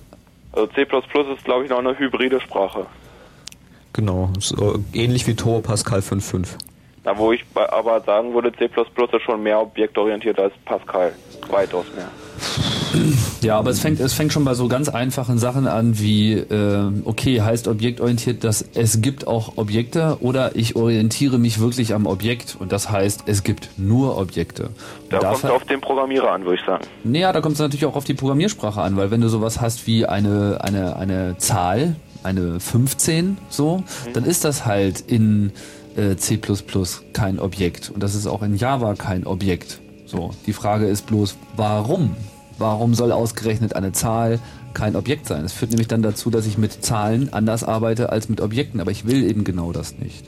Also 0.53 0.67
C++ 0.67 0.83
ist, 0.83 1.43
glaube 1.43 1.65
ich, 1.65 1.69
noch 1.69 1.79
eine 1.79 1.97
hybride 1.97 2.39
Sprache. 2.39 2.85
Genau, 3.93 4.29
so 4.39 4.79
ähnlich 4.93 5.27
wie 5.27 5.33
Turbo 5.33 5.59
Pascal 5.61 5.99
5.5. 5.99 6.47
Na, 7.03 7.17
wo 7.17 7.31
ich 7.31 7.43
aber 7.55 8.01
sagen 8.01 8.33
würde, 8.33 8.51
C++ 8.53 8.65
ist 8.65 9.21
schon 9.23 9.41
mehr 9.41 9.59
objektorientiert 9.59 10.39
als 10.39 10.53
Pascal. 10.65 11.13
Weitaus 11.49 11.85
mehr. 11.95 12.09
Ja, 13.41 13.57
aber 13.57 13.71
es 13.71 13.79
fängt, 13.79 13.99
es 13.99 14.13
fängt 14.13 14.33
schon 14.33 14.45
bei 14.45 14.53
so 14.53 14.67
ganz 14.67 14.89
einfachen 14.89 15.37
Sachen 15.37 15.67
an 15.67 15.99
wie, 15.99 16.33
äh, 16.33 16.91
okay, 17.05 17.41
heißt 17.41 17.67
objektorientiert, 17.67 18.43
dass 18.43 18.61
es 18.73 19.01
gibt 19.01 19.27
auch 19.27 19.57
Objekte 19.57 20.17
oder 20.19 20.55
ich 20.55 20.75
orientiere 20.75 21.39
mich 21.39 21.59
wirklich 21.59 21.93
am 21.93 22.05
Objekt 22.05 22.55
und 22.59 22.71
das 22.71 22.91
heißt, 22.91 23.23
es 23.25 23.43
gibt 23.43 23.69
nur 23.77 24.17
Objekte. 24.17 24.69
Da 25.09 25.19
kommt 25.19 25.43
es 25.43 25.49
auf 25.49 25.65
den 25.65 25.81
Programmierer 25.81 26.31
an, 26.31 26.43
würde 26.43 26.59
ich 26.59 26.65
sagen. 26.65 26.83
Naja, 27.03 27.31
da 27.31 27.41
kommt 27.41 27.53
es 27.53 27.59
natürlich 27.59 27.85
auch 27.85 27.95
auf 27.95 28.03
die 28.03 28.13
Programmiersprache 28.13 28.81
an, 28.81 28.97
weil 28.97 29.09
wenn 29.09 29.21
du 29.21 29.29
sowas 29.29 29.61
hast 29.61 29.87
wie 29.87 30.05
eine, 30.05 30.59
eine, 30.61 30.97
eine 30.97 31.37
Zahl, 31.37 31.95
eine 32.23 32.59
15, 32.59 33.37
so, 33.49 33.83
dann 34.13 34.25
ist 34.25 34.45
das 34.45 34.65
halt 34.65 35.01
in 35.01 35.51
äh, 35.95 36.15
C++ 36.15 36.39
kein 37.13 37.39
Objekt. 37.39 37.91
Und 37.93 38.01
das 38.01 38.15
ist 38.15 38.27
auch 38.27 38.41
in 38.41 38.55
Java 38.55 38.95
kein 38.95 39.25
Objekt. 39.25 39.79
So, 40.05 40.31
die 40.45 40.53
Frage 40.53 40.87
ist 40.87 41.07
bloß, 41.07 41.37
warum? 41.55 42.15
Warum 42.57 42.93
soll 42.93 43.11
ausgerechnet 43.11 43.75
eine 43.75 43.91
Zahl 43.91 44.39
kein 44.73 44.95
Objekt 44.95 45.27
sein? 45.27 45.43
Das 45.43 45.53
führt 45.53 45.71
nämlich 45.71 45.87
dann 45.87 46.01
dazu, 46.01 46.29
dass 46.29 46.45
ich 46.45 46.57
mit 46.57 46.83
Zahlen 46.83 47.33
anders 47.33 47.63
arbeite 47.63 48.11
als 48.11 48.29
mit 48.29 48.41
Objekten, 48.41 48.81
aber 48.81 48.91
ich 48.91 49.05
will 49.05 49.23
eben 49.23 49.43
genau 49.43 49.71
das 49.71 49.97
nicht. 49.97 50.25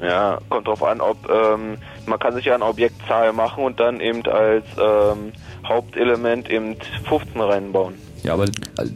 Ja, 0.00 0.38
kommt 0.48 0.66
drauf 0.66 0.82
an, 0.82 1.00
ob 1.00 1.16
ähm, 1.28 1.76
man 2.06 2.18
kann 2.18 2.34
sich 2.34 2.46
ja 2.46 2.54
eine 2.54 2.64
Objektzahl 2.64 3.32
machen 3.32 3.64
und 3.64 3.78
dann 3.78 4.00
eben 4.00 4.24
als 4.26 4.64
ähm, 4.78 5.32
Hauptelement 5.66 6.48
eben 6.48 6.76
15 7.06 7.40
reinbauen. 7.40 7.94
Ja, 8.22 8.34
aber 8.34 8.46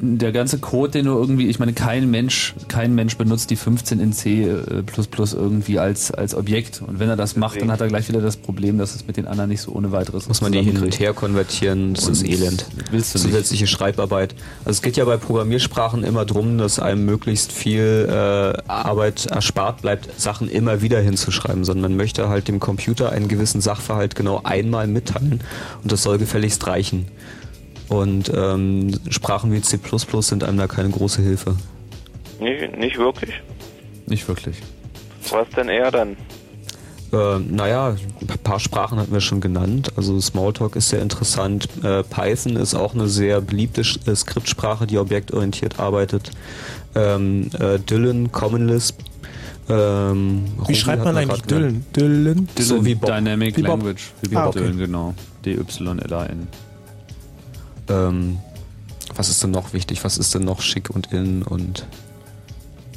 der 0.01 0.33
ganze 0.33 0.59
Code, 0.59 0.93
den 0.93 1.07
du 1.07 1.13
irgendwie, 1.13 1.49
ich 1.49 1.59
meine, 1.59 1.73
kein 1.73 2.11
Mensch, 2.11 2.55
kein 2.69 2.95
Mensch 2.95 3.17
benutzt 3.17 3.51
die 3.51 3.57
15 3.57 4.01
in 4.01 4.13
C 4.13 4.45
äh, 4.45 4.83
irgendwie 5.35 5.79
als, 5.79 6.11
als 6.11 6.35
Objekt. 6.35 6.83
Und 6.87 6.99
wenn 6.99 7.09
er 7.09 7.17
das 7.17 7.37
macht, 7.37 7.61
dann 7.61 7.71
hat 7.71 7.81
er 7.81 7.89
gleich 7.89 8.09
wieder 8.09 8.21
das 8.21 8.37
Problem, 8.37 8.79
dass 8.79 8.95
es 8.95 9.07
mit 9.07 9.17
den 9.17 9.27
anderen 9.27 9.51
nicht 9.51 9.63
so 9.63 9.73
ohne 9.73 9.93
weiteres 9.93 10.29
Muss 10.29 10.41
man 10.41 10.53
die 10.53 10.63
hin 10.63 10.79
und 10.79 10.99
her 10.99 11.13
konvertieren, 11.15 11.95
das 11.95 12.09
ist 12.09 12.23
Und 12.23 12.31
Elend. 12.31 12.67
willst 12.91 13.15
du 13.15 13.19
nicht. 13.19 13.29
Zusätzliche 13.29 13.67
Schreibarbeit. 13.67 14.35
Also 14.61 14.71
es 14.77 14.83
geht 14.83 14.97
ja 14.97 15.05
bei 15.05 15.17
Programmiersprachen 15.17 16.05
immer 16.05 16.25
drum, 16.25 16.59
dass 16.59 16.79
einem 16.79 17.05
möglichst 17.05 17.53
viel 17.53 18.07
äh, 18.09 18.13
Arbeit 18.69 19.27
erspart 19.27 19.83
bleibt, 19.83 20.21
Sachen 20.21 20.49
immer 20.49 20.83
wieder 20.83 21.01
hinzuschreiben, 21.01 21.65
sondern 21.65 21.91
man 21.91 21.97
möchte 21.97 22.29
halt 22.29 22.49
dem 22.49 22.61
Computer 22.61 23.11
einen 23.11 23.29
gewissen 23.29 23.61
Sachverhalt 23.61 24.15
genau 24.15 24.41
einmal 24.45 24.87
mitteilen 24.87 25.41
und 25.83 25.93
das 25.93 26.03
soll 26.03 26.19
gefälligst 26.19 26.67
reichen. 26.67 27.07
Und 27.89 28.33
ähm, 28.35 28.99
Sprachen 29.11 29.53
wie 29.53 29.61
C++ 29.61 29.79
sind 30.21 30.45
einem 30.45 30.59
da 30.59 30.67
keine 30.67 30.91
große 30.91 31.23
Hilfe. 31.23 31.57
Nicht, 32.41 32.77
nicht 32.79 32.99
wirklich? 32.99 33.35
Nicht 34.07 34.27
wirklich. 34.29 34.57
Was 35.31 35.49
denn 35.57 35.69
eher 35.69 35.91
dann? 35.91 36.17
Äh, 37.13 37.39
naja, 37.39 37.97
ein 38.21 38.39
paar 38.43 38.59
Sprachen 38.59 38.99
hatten 38.99 39.13
wir 39.13 39.21
schon 39.21 39.41
genannt. 39.41 39.93
Also 39.97 40.21
Smalltalk 40.21 40.77
ist 40.77 40.89
sehr 40.89 41.01
interessant. 41.03 41.69
Äh, 41.83 42.03
Python 42.03 42.57
ist 42.57 42.75
auch 42.75 42.95
eine 42.95 43.07
sehr 43.09 43.41
beliebte 43.41 43.83
Sch- 43.83 44.11
äh, 44.11 44.17
Skriptsprache, 44.17 44.87
die 44.87 44.99
objektorientiert 44.99 45.79
arbeitet. 45.79 46.31
Ähm, 46.95 47.51
äh, 47.59 47.79
Dylan, 47.79 48.33
Common 48.33 48.67
Lisp. 48.69 48.99
Ähm, 49.69 50.45
Wie 50.57 50.61
Ruby 50.61 50.75
schreibt 50.75 51.05
man 51.05 51.17
eigentlich 51.17 51.43
genannt. 51.47 51.85
Dylan? 51.97 52.45
Dylan? 52.45 52.49
So 52.59 52.85
wie 52.85 52.95
Bob. 52.95 53.11
Dynamic 53.11 53.57
Wie 53.57 53.63
Bob. 53.63 53.71
Language. 53.79 54.03
Wie 54.23 54.37
Ah, 54.37 54.45
Bob 54.47 54.57
okay. 54.57 54.65
Dylan, 54.65 54.79
genau. 54.79 55.15
D-Y-L-A-N. 55.45 56.49
Ähm, 57.89 58.39
was 59.17 59.29
ist 59.29 59.43
denn 59.43 59.51
noch 59.51 59.73
wichtig? 59.73 60.05
Was 60.05 60.19
ist 60.19 60.35
denn 60.35 60.43
noch 60.45 60.61
schick 60.61 60.91
und 60.91 61.13
in 61.13 61.43
und 61.43 61.87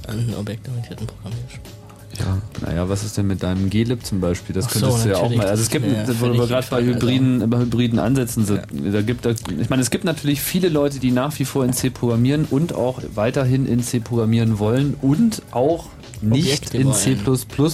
An 0.08 0.34
objektorientierten 0.40 1.06
Programmiersprachen. 1.06 1.78
ja. 2.20 2.42
Naja, 2.66 2.90
was 2.90 3.04
ist 3.04 3.18
denn 3.18 3.28
mit 3.28 3.44
deinem 3.44 3.70
glib 3.70 4.06
zum 4.06 4.22
Beispiel? 4.22 4.56
Das 4.56 4.66
Ach 4.68 4.72
so, 4.72 4.80
könntest 4.80 5.06
du 5.06 5.10
ja 5.10 5.18
auch 5.18 5.30
mal. 5.36 5.46
Also 5.48 5.62
es 5.64 5.70
gibt, 5.70 5.86
ja 5.86 6.06
wo 6.20 6.34
wir 6.34 6.48
gerade 6.48 6.66
bei 6.70 6.78
also- 6.78 6.92
hybriden, 6.92 7.50
bei 7.50 7.58
hybriden 7.60 8.00
Ansätzen 8.00 8.46
sind, 8.46 8.62
da 8.72 9.02
gibt 9.02 9.26
da, 9.26 9.32
ich 9.32 9.70
meine, 9.70 9.82
es 9.82 9.90
gibt 9.90 10.06
natürlich 10.06 10.42
viele 10.42 10.70
Leute, 10.70 11.00
die 11.00 11.12
nach 11.12 11.38
wie 11.40 11.46
vor 11.46 11.66
in 11.66 11.74
C 11.74 11.90
programmieren 11.90 12.46
und 12.50 12.74
auch 12.74 13.02
weiterhin 13.14 13.66
in 13.68 13.84
C 13.84 14.00
programmieren 14.00 14.58
wollen 14.60 14.96
und 15.02 15.42
auch 15.52 15.88
nicht 16.22 16.46
Objekte 16.48 16.78
in 16.78 16.94
C++ 16.94 17.16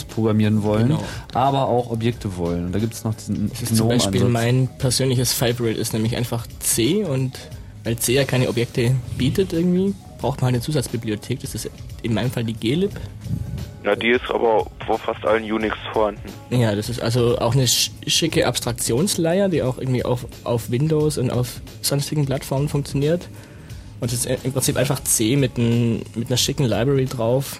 programmieren 0.08 0.64
wollen, 0.64 0.88
Genau. 0.90 1.04
aber 1.34 1.68
auch 1.68 1.92
Objekte 1.92 2.38
wollen. 2.38 2.68
Und 2.68 2.72
da 2.76 2.80
gibt 2.80 2.94
es 2.94 3.04
noch 3.04 3.14
diesen 3.16 3.50
Das 3.50 3.62
ist 3.62 3.76
zum 3.76 3.88
Beispiel 3.88 4.26
mein 4.26 4.70
persönliches 4.78 5.34
Favorite 5.34 5.80
ist 5.80 5.94
nämlich 5.94 6.16
einfach 6.16 6.46
C 6.60 7.04
und 7.04 7.34
weil 7.84 7.98
C 7.98 8.14
ja 8.14 8.24
keine 8.24 8.48
Objekte 8.50 8.96
bietet 9.18 9.52
irgendwie, 9.54 9.94
braucht 10.20 10.40
man 10.42 10.46
halt 10.48 10.56
eine 10.56 10.62
Zusatzbibliothek. 10.62 11.42
Das 11.42 11.54
ist 11.54 11.70
in 12.02 12.14
meinem 12.14 12.32
Fall 12.32 12.44
die 12.46 12.54
glib. 12.54 12.92
Na, 13.86 13.94
die 13.98 14.12
ist 14.12 14.30
aber 14.30 14.66
vor 14.86 14.98
fast 14.98 15.26
allen 15.26 15.44
Unix 15.52 15.76
vorhanden. 15.92 16.22
Ja, 16.50 16.74
das 16.74 16.88
ist 16.88 17.02
also 17.02 17.38
auch 17.40 17.54
eine 17.54 17.68
sch 17.68 17.92
schicke 18.08 18.48
Abstraktionsleier, 18.48 19.50
die 19.50 19.62
auch 19.62 19.78
irgendwie 19.78 20.06
auf, 20.06 20.26
auf 20.46 20.72
Windows 20.72 21.18
und 21.18 21.30
auf 21.32 21.60
sonstigen 21.82 22.26
Plattformen 22.26 22.70
funktioniert. 22.70 23.28
Und 24.00 24.14
es 24.14 24.26
ist 24.26 24.46
im 24.46 24.54
Prinzip 24.54 24.78
einfach 24.78 25.04
C 25.04 25.36
mit, 25.36 25.58
ein, 25.58 26.02
mit 26.16 26.28
einer 26.28 26.38
schicken 26.38 26.64
Library 26.66 27.06
drauf. 27.06 27.60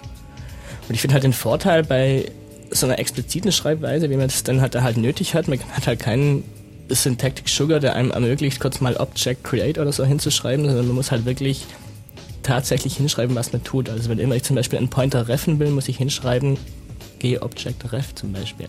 Und 0.88 0.94
ich 0.94 1.00
finde 1.00 1.14
halt 1.14 1.24
den 1.24 1.32
Vorteil 1.32 1.82
bei 1.82 2.26
so 2.70 2.86
einer 2.86 2.98
expliziten 2.98 3.52
Schreibweise, 3.52 4.10
wie 4.10 4.16
man 4.16 4.28
das 4.28 4.42
dann 4.42 4.60
halt, 4.60 4.74
halt 4.74 4.96
nötig 4.96 5.34
hat, 5.34 5.48
man 5.48 5.58
hat 5.72 5.86
halt 5.86 6.00
keinen 6.00 6.44
Syntactic 6.88 7.48
Sugar, 7.48 7.80
der 7.80 7.96
einem 7.96 8.10
ermöglicht, 8.10 8.60
kurz 8.60 8.80
mal 8.80 8.96
Object 8.96 9.44
Create 9.44 9.78
oder 9.78 9.92
so 9.92 10.04
hinzuschreiben, 10.04 10.66
sondern 10.66 10.86
man 10.86 10.96
muss 10.96 11.10
halt 11.10 11.24
wirklich 11.24 11.66
tatsächlich 12.42 12.96
hinschreiben, 12.96 13.34
was 13.34 13.52
man 13.52 13.64
tut. 13.64 13.88
Also 13.88 14.10
wenn 14.10 14.18
immer 14.18 14.36
ich 14.36 14.42
zum 14.42 14.56
Beispiel 14.56 14.78
einen 14.78 14.90
Pointer 14.90 15.28
reffen 15.28 15.58
will, 15.58 15.70
muss 15.70 15.88
ich 15.88 15.96
hinschreiben, 15.96 16.58
g 17.18 17.38
Object 17.38 17.90
ref 17.92 18.14
zum 18.14 18.32
Beispiel. 18.32 18.66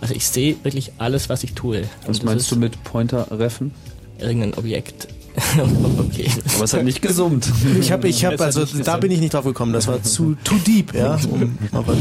Also 0.00 0.14
ich 0.14 0.26
sehe 0.26 0.56
wirklich 0.64 0.92
alles, 0.98 1.28
was 1.28 1.44
ich 1.44 1.54
tue. 1.54 1.84
Was 2.06 2.22
meinst 2.24 2.50
du 2.50 2.56
mit 2.56 2.82
Pointer 2.82 3.28
reffen? 3.30 3.72
Irgendein 4.18 4.54
Objekt. 4.54 5.06
okay. 5.98 6.30
Aber 6.54 6.64
es 6.64 6.74
hat 6.74 6.84
nicht 6.84 7.02
gesummt. 7.02 7.50
Ich 7.80 7.90
habe, 7.92 8.08
ich 8.08 8.24
habe, 8.24 8.34
hat 8.34 8.40
also 8.42 8.64
da 8.64 8.96
bin 8.96 9.10
ich 9.10 9.20
nicht 9.20 9.34
drauf 9.34 9.44
gekommen. 9.44 9.72
Das 9.72 9.86
war 9.86 10.02
zu 10.02 10.36
too 10.44 10.56
deep, 10.66 10.94
ja, 10.94 11.18
um 11.30 11.58
aber 11.72 11.96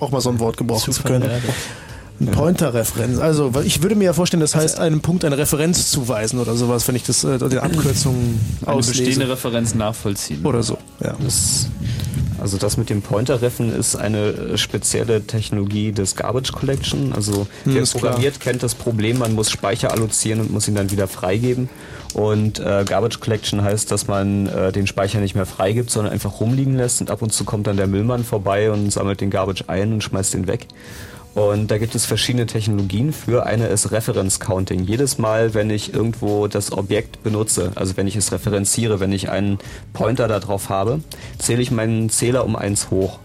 auch 0.00 0.10
mal 0.10 0.20
so 0.20 0.30
ein 0.30 0.38
Wort 0.38 0.56
gebrauchen 0.56 0.92
zu 0.92 1.02
können. 1.02 1.30
Ein 2.18 2.26
Pointer-Referenz. 2.28 3.18
Also, 3.18 3.52
ich 3.64 3.82
würde 3.82 3.94
mir 3.94 4.04
ja 4.04 4.12
vorstellen, 4.12 4.40
das 4.40 4.54
heißt, 4.54 4.78
einem 4.78 5.00
Punkt 5.00 5.24
eine 5.24 5.36
Referenz 5.36 5.90
zuweisen 5.90 6.38
oder 6.38 6.54
sowas, 6.54 6.88
wenn 6.88 6.96
ich 6.96 7.02
das 7.02 7.24
äh, 7.24 7.38
die 7.48 7.58
Abkürzungen 7.58 8.40
Eine 8.64 8.74
auslese. 8.76 9.02
bestehende 9.04 9.28
Referenz 9.32 9.74
nachvollziehen. 9.74 10.44
Oder 10.44 10.62
so, 10.62 10.78
ja. 11.02 11.14
Das, 11.22 11.68
also 12.40 12.56
das 12.56 12.76
mit 12.78 12.88
dem 12.88 13.02
Pointer-Reffen 13.02 13.74
ist 13.74 13.96
eine 13.96 14.28
äh, 14.28 14.56
spezielle 14.58 15.26
Technologie 15.26 15.92
des 15.92 16.16
Garbage 16.16 16.52
Collection. 16.52 17.12
Also 17.12 17.46
Hm, 17.64 17.74
wer 17.74 17.82
klar. 17.82 18.00
programmiert, 18.00 18.40
kennt 18.40 18.62
das 18.62 18.74
Problem, 18.74 19.18
man 19.18 19.34
muss 19.34 19.50
Speicher 19.50 19.92
allozieren 19.92 20.40
und 20.40 20.50
muss 20.50 20.68
ihn 20.68 20.74
dann 20.74 20.90
wieder 20.90 21.08
freigeben. 21.08 21.68
Und 22.14 22.60
äh, 22.60 22.84
Garbage 22.86 23.20
Collection 23.20 23.62
heißt, 23.62 23.90
dass 23.90 24.06
man 24.06 24.46
äh, 24.46 24.72
den 24.72 24.86
Speicher 24.86 25.20
nicht 25.20 25.34
mehr 25.34 25.44
freigibt, 25.44 25.90
sondern 25.90 26.14
einfach 26.14 26.40
rumliegen 26.40 26.76
lässt 26.76 27.02
und 27.02 27.10
ab 27.10 27.20
und 27.20 27.32
zu 27.34 27.44
kommt 27.44 27.66
dann 27.66 27.76
der 27.76 27.88
Müllmann 27.88 28.24
vorbei 28.24 28.70
und 28.70 28.90
sammelt 28.90 29.20
den 29.20 29.28
Garbage 29.28 29.64
ein 29.66 29.92
und 29.92 30.02
schmeißt 30.02 30.32
den 30.32 30.46
weg. 30.46 30.66
Und 31.36 31.70
da 31.70 31.76
gibt 31.76 31.94
es 31.94 32.06
verschiedene 32.06 32.46
Technologien 32.46 33.12
für. 33.12 33.44
Eine 33.44 33.66
ist 33.66 33.92
Reference 33.92 34.40
Counting. 34.40 34.84
Jedes 34.84 35.18
Mal, 35.18 35.52
wenn 35.52 35.68
ich 35.68 35.92
irgendwo 35.92 36.46
das 36.46 36.72
Objekt 36.72 37.22
benutze, 37.22 37.72
also 37.74 37.98
wenn 37.98 38.06
ich 38.06 38.16
es 38.16 38.32
referenziere, 38.32 39.00
wenn 39.00 39.12
ich 39.12 39.28
einen 39.28 39.58
Pointer 39.92 40.28
da 40.28 40.40
drauf 40.40 40.70
habe, 40.70 41.00
zähle 41.36 41.60
ich 41.60 41.70
meinen 41.70 42.08
Zähler 42.08 42.42
um 42.46 42.56
eins 42.56 42.90
hoch. 42.90 43.18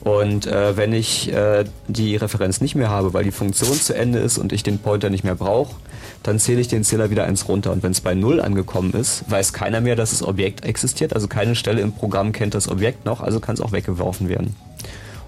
Und 0.00 0.46
äh, 0.46 0.76
wenn 0.76 0.92
ich 0.92 1.32
äh, 1.32 1.64
die 1.88 2.16
Referenz 2.16 2.60
nicht 2.60 2.74
mehr 2.74 2.90
habe, 2.90 3.14
weil 3.14 3.24
die 3.24 3.32
Funktion 3.32 3.72
zu 3.72 3.94
Ende 3.94 4.18
ist 4.18 4.36
und 4.36 4.52
ich 4.52 4.62
den 4.62 4.78
Pointer 4.78 5.08
nicht 5.08 5.24
mehr 5.24 5.34
brauche, 5.34 5.74
dann 6.22 6.38
zähle 6.38 6.60
ich 6.60 6.68
den 6.68 6.84
Zähler 6.84 7.08
wieder 7.08 7.24
eins 7.24 7.48
runter. 7.48 7.72
Und 7.72 7.82
wenn 7.82 7.92
es 7.92 8.02
bei 8.02 8.12
Null 8.12 8.42
angekommen 8.42 8.92
ist, 8.92 9.24
weiß 9.30 9.54
keiner 9.54 9.80
mehr, 9.80 9.96
dass 9.96 10.10
das 10.10 10.22
Objekt 10.22 10.66
existiert. 10.66 11.14
Also 11.14 11.28
keine 11.28 11.54
Stelle 11.54 11.80
im 11.80 11.92
Programm 11.92 12.32
kennt 12.32 12.52
das 12.52 12.68
Objekt 12.68 13.06
noch, 13.06 13.22
also 13.22 13.40
kann 13.40 13.54
es 13.54 13.62
auch 13.62 13.72
weggeworfen 13.72 14.28
werden. 14.28 14.54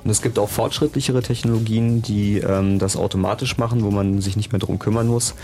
Und 0.07 0.11
es 0.13 0.23
gibt 0.23 0.39
auch 0.39 0.49
fortschrittlichere 0.49 1.21
Technologien, 1.21 2.01
die 2.01 2.39
ähm, 2.39 2.79
das 2.79 2.97
automatisch 2.97 3.59
machen, 3.59 3.83
wo 3.83 3.91
man 3.91 4.21
sich 4.21 4.37
nicht 4.37 4.53
mehr 4.53 4.61
drum 4.61 4.79
kümmern 4.79 5.09
muss. 5.09 5.35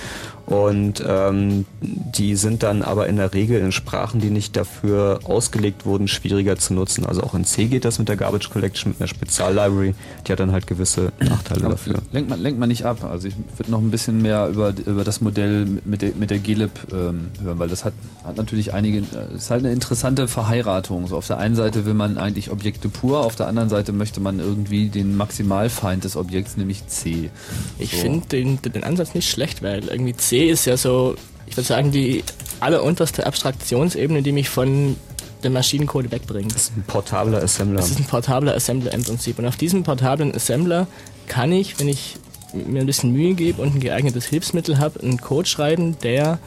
Und 0.46 1.02
ähm, 1.04 1.66
die 1.80 2.36
sind 2.36 2.62
dann 2.62 2.82
aber 2.82 3.08
in 3.08 3.16
der 3.16 3.34
Regel 3.34 3.58
in 3.58 3.72
Sprachen, 3.72 4.20
die 4.20 4.30
nicht 4.30 4.56
dafür 4.56 5.18
ausgelegt 5.24 5.84
wurden, 5.84 6.06
schwieriger 6.06 6.56
zu 6.58 6.74
nutzen. 6.74 7.04
Also 7.04 7.24
auch 7.24 7.34
in 7.34 7.44
C 7.44 7.64
geht 7.66 7.84
das 7.84 7.98
mit 7.98 8.08
der 8.08 8.14
Garbage 8.14 8.50
Collection, 8.50 8.92
mit 8.92 9.00
einer 9.00 9.08
Speziallibrary. 9.08 9.96
Die 10.28 10.30
hat 10.30 10.38
dann 10.38 10.52
halt 10.52 10.68
gewisse 10.68 11.10
Nachteile 11.18 11.62
Aber 11.62 11.70
dafür. 11.70 11.94
lenkt 12.12 12.30
man, 12.30 12.40
lenkt 12.40 12.60
man 12.60 12.68
nicht 12.68 12.84
ab. 12.84 13.02
Also 13.02 13.26
ich 13.26 13.34
würde 13.56 13.72
noch 13.72 13.80
ein 13.80 13.90
bisschen 13.90 14.22
mehr 14.22 14.46
über, 14.46 14.72
über 14.86 15.02
das 15.02 15.20
Modell 15.20 15.66
mit 15.84 16.02
der, 16.02 16.12
mit 16.14 16.30
der 16.30 16.38
glib 16.38 16.70
ähm, 16.92 17.32
hören, 17.42 17.58
weil 17.58 17.68
das 17.68 17.84
hat, 17.84 17.94
hat 18.22 18.36
natürlich 18.36 18.72
einige, 18.72 18.98
äh, 18.98 19.34
ist 19.34 19.50
halt 19.50 19.64
eine 19.64 19.72
interessante 19.72 20.28
Verheiratung. 20.28 21.08
So 21.08 21.16
auf 21.16 21.26
der 21.26 21.38
einen 21.38 21.56
Seite 21.56 21.84
will 21.84 21.94
man 21.94 22.16
eigentlich 22.16 22.52
Objekte 22.52 22.88
pur, 22.88 23.24
auf 23.24 23.34
der 23.34 23.48
anderen 23.48 23.68
Seite 23.68 23.90
möchte 23.90 24.20
man 24.20 24.38
irgendwie 24.38 24.51
den 24.54 25.16
Maximalfeind 25.16 26.04
des 26.04 26.16
Objekts, 26.16 26.56
nämlich 26.56 26.86
C. 26.86 27.30
Ich 27.78 27.92
So. 27.92 27.98
finde 27.98 28.26
den, 28.28 28.60
den 28.62 28.84
Ansatz 28.84 29.14
nicht 29.14 29.28
schlecht, 29.30 29.62
weil 29.62 29.88
irgendwie 29.88 30.14
C 30.14 30.48
ist 30.48 30.64
ja 30.66 30.76
so, 30.76 31.16
ich 31.46 31.56
würde 31.56 31.66
sagen, 31.66 31.90
die 31.90 32.24
allerunterste 32.60 33.26
Abstraktionsebene, 33.26 34.22
die 34.22 34.32
mich 34.32 34.48
von 34.48 34.96
dem 35.42 35.52
Maschinencode 35.54 36.10
wegbringt. 36.12 36.54
Das 36.54 36.62
ist 36.64 36.76
ein 36.76 36.84
portabler 36.86 37.42
Assembler. 37.42 37.80
Das 37.80 37.90
ist 37.90 37.98
ein 37.98 38.04
portabler 38.04 38.54
Assembler 38.54 38.92
im 38.92 39.02
Prinzip. 39.02 39.38
Und 39.38 39.46
auf 39.46 39.56
diesem 39.56 39.82
portablen 39.82 40.34
Assembler 40.34 40.86
kann 41.26 41.52
ich, 41.52 41.78
wenn 41.80 41.88
ich 41.88 42.16
mir 42.52 42.80
ein 42.80 42.86
bisschen 42.86 43.12
Mühe 43.12 43.34
gebe 43.34 43.60
und 43.60 43.74
ein 43.74 43.80
geeignetes 43.80 44.26
Hilfsmittel 44.26 44.78
habe, 44.78 45.00
einen 45.00 45.20
Code 45.20 45.48
schreiben, 45.48 45.96
der 46.02 46.38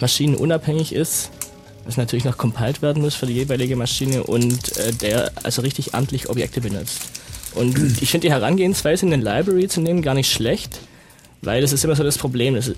maschinenunabhängig 0.00 0.92
ist, 0.94 1.30
das 1.84 1.96
natürlich 1.96 2.24
noch 2.24 2.38
compiled 2.38 2.82
werden 2.82 3.02
muss 3.02 3.14
für 3.14 3.26
die 3.26 3.34
jeweilige 3.34 3.76
Maschine 3.76 4.24
und 4.24 4.76
äh, 4.78 4.92
der 4.92 5.32
also 5.42 5.62
richtig 5.62 5.94
amtlich 5.94 6.28
Objekte 6.28 6.60
benutzt. 6.60 7.02
Und 7.54 8.02
ich 8.02 8.10
finde 8.10 8.26
die 8.26 8.32
Herangehensweise 8.32 9.04
in 9.04 9.10
den 9.10 9.22
Library 9.22 9.68
zu 9.68 9.80
nehmen 9.80 10.02
gar 10.02 10.14
nicht 10.14 10.32
schlecht, 10.32 10.80
weil 11.42 11.60
das 11.60 11.72
ist 11.72 11.84
immer 11.84 11.94
so 11.94 12.02
das 12.02 12.18
Problem. 12.18 12.56
Es 12.56 12.72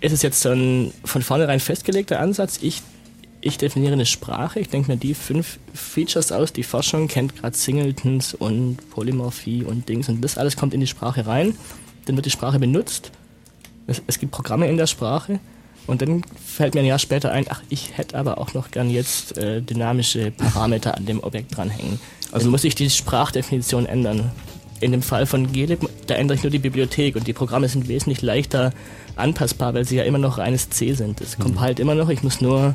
ist, 0.00 0.22
jetzt 0.22 0.40
so 0.40 0.50
ein 0.50 0.92
von 1.04 1.22
vornherein 1.22 1.60
festgelegter 1.60 2.20
Ansatz. 2.20 2.58
Ich, 2.60 2.82
ich 3.40 3.56
definiere 3.56 3.94
eine 3.94 4.06
Sprache, 4.06 4.60
ich 4.60 4.68
denke 4.68 4.90
mir 4.90 4.98
die 4.98 5.14
fünf 5.14 5.58
Features 5.72 6.32
aus, 6.32 6.52
die 6.52 6.62
Forschung 6.62 7.08
kennt 7.08 7.36
gerade 7.36 7.56
Singletons 7.56 8.34
und 8.34 8.90
Polymorphie 8.90 9.62
und 9.62 9.88
Dings 9.88 10.08
und 10.08 10.20
das 10.20 10.36
alles 10.36 10.56
kommt 10.56 10.74
in 10.74 10.80
die 10.80 10.86
Sprache 10.86 11.26
rein. 11.26 11.54
Dann 12.04 12.16
wird 12.16 12.26
die 12.26 12.30
Sprache 12.30 12.58
benutzt. 12.58 13.12
Es, 13.86 14.02
es 14.06 14.18
gibt 14.18 14.32
Programme 14.32 14.68
in 14.68 14.76
der 14.76 14.86
Sprache 14.86 15.40
und 15.88 16.02
dann 16.02 16.22
fällt 16.44 16.74
mir 16.74 16.80
ein 16.80 16.86
Jahr 16.86 16.98
später 16.98 17.32
ein, 17.32 17.46
ach, 17.48 17.62
ich 17.70 17.96
hätte 17.96 18.18
aber 18.18 18.38
auch 18.38 18.52
noch 18.52 18.70
gern 18.70 18.90
jetzt 18.90 19.38
äh, 19.38 19.62
dynamische 19.62 20.30
Parameter 20.30 20.96
an 20.96 21.06
dem 21.06 21.22
Objekt 21.24 21.56
dranhängen. 21.56 21.98
Also 22.30 22.50
muss 22.50 22.62
ich 22.64 22.74
die 22.74 22.90
Sprachdefinition 22.90 23.86
ändern. 23.86 24.30
In 24.80 24.92
dem 24.92 25.00
Fall 25.00 25.24
von 25.24 25.50
glib, 25.50 25.88
da 26.06 26.14
ändere 26.14 26.36
ich 26.36 26.44
nur 26.44 26.52
die 26.52 26.58
Bibliothek 26.58 27.16
und 27.16 27.26
die 27.26 27.32
Programme 27.32 27.68
sind 27.68 27.88
wesentlich 27.88 28.20
leichter 28.20 28.72
anpassbar, 29.16 29.72
weil 29.72 29.86
sie 29.86 29.96
ja 29.96 30.04
immer 30.04 30.18
noch 30.18 30.36
reines 30.36 30.68
C 30.68 30.92
sind. 30.92 31.22
Es 31.22 31.38
compiled 31.38 31.80
immer 31.80 31.94
noch, 31.94 32.10
ich 32.10 32.22
muss 32.22 32.42
nur 32.42 32.74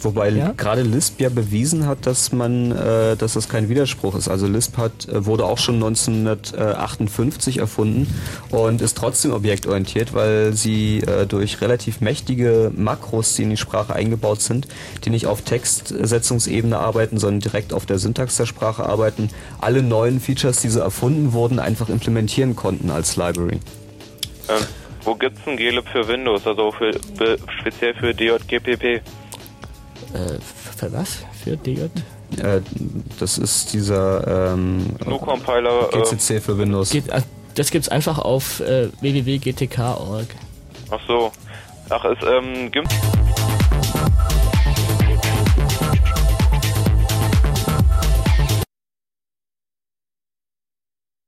Wobei 0.00 0.30
Ja? 0.30 0.52
gerade 0.56 0.82
Lisp 0.82 1.20
ja 1.20 1.28
bewiesen 1.28 1.86
hat, 1.86 2.06
dass 2.06 2.32
man, 2.32 2.72
äh, 2.72 3.16
dass 3.16 3.34
das 3.34 3.48
kein 3.48 3.68
Widerspruch 3.68 4.14
ist. 4.14 4.28
Also 4.28 4.46
Lisp 4.46 4.76
hat, 4.76 5.08
äh, 5.08 5.24
wurde 5.26 5.44
auch 5.44 5.58
schon 5.58 5.76
1958 5.76 7.58
erfunden 7.58 8.06
und 8.50 8.82
ist 8.82 8.96
trotzdem 8.96 9.32
objektorientiert, 9.32 10.12
weil 10.14 10.52
sie 10.52 10.98
äh, 11.00 11.26
durch 11.26 11.60
relativ 11.60 12.00
mächtige 12.00 12.70
Makros, 12.74 13.34
die 13.34 13.44
in 13.44 13.50
die 13.50 13.56
Sprache 13.56 13.94
eingebaut 13.94 14.40
sind, 14.40 14.66
die 15.04 15.10
nicht 15.10 15.26
auf 15.26 15.42
Textsetzungsebene 15.42 16.78
arbeiten, 16.78 17.18
sondern 17.18 17.40
direkt 17.40 17.72
auf 17.72 17.86
der 17.86 17.98
Syntax 17.98 18.36
der 18.36 18.46
Sprache 18.46 18.84
arbeiten, 18.84 19.30
alle 19.60 19.82
neuen 19.82 20.20
Features, 20.20 20.60
die 20.60 20.68
so 20.68 20.80
erfunden 20.80 21.32
wurden, 21.32 21.58
einfach 21.58 21.88
implementieren 21.88 22.56
konnten 22.56 22.90
als 22.90 23.16
Library. 23.16 23.60
Ähm, 24.48 24.64
wo 25.04 25.14
gibt's 25.14 25.40
ein 25.46 25.56
glib 25.56 25.86
für 25.88 26.08
Windows, 26.08 26.46
also 26.46 26.72
für, 26.72 26.90
speziell 27.60 27.94
für 27.94 28.12
DJGPP? 28.12 29.02
Äh, 30.12 30.38
für 30.40 30.92
was? 30.92 31.24
Für 31.42 31.56
DJ? 31.56 31.82
Äh, 32.42 32.60
das 33.18 33.38
ist 33.38 33.72
dieser 33.72 34.52
ähm, 34.52 34.96
GNU-Compiler, 34.98 35.92
äh, 35.92 35.98
GCC 35.98 36.40
für 36.40 36.58
Windows. 36.58 36.90
Geht, 36.90 37.08
äh, 37.08 37.22
das 37.54 37.70
gibt's 37.70 37.88
einfach 37.88 38.18
auf 38.18 38.60
äh, 38.60 38.88
www.gtk.org. 39.00 40.26
Ach 40.90 41.00
so. 41.06 41.32
Ach, 41.88 42.04
es 42.04 42.18
ähm, 42.26 42.70
gibt. 42.70 42.88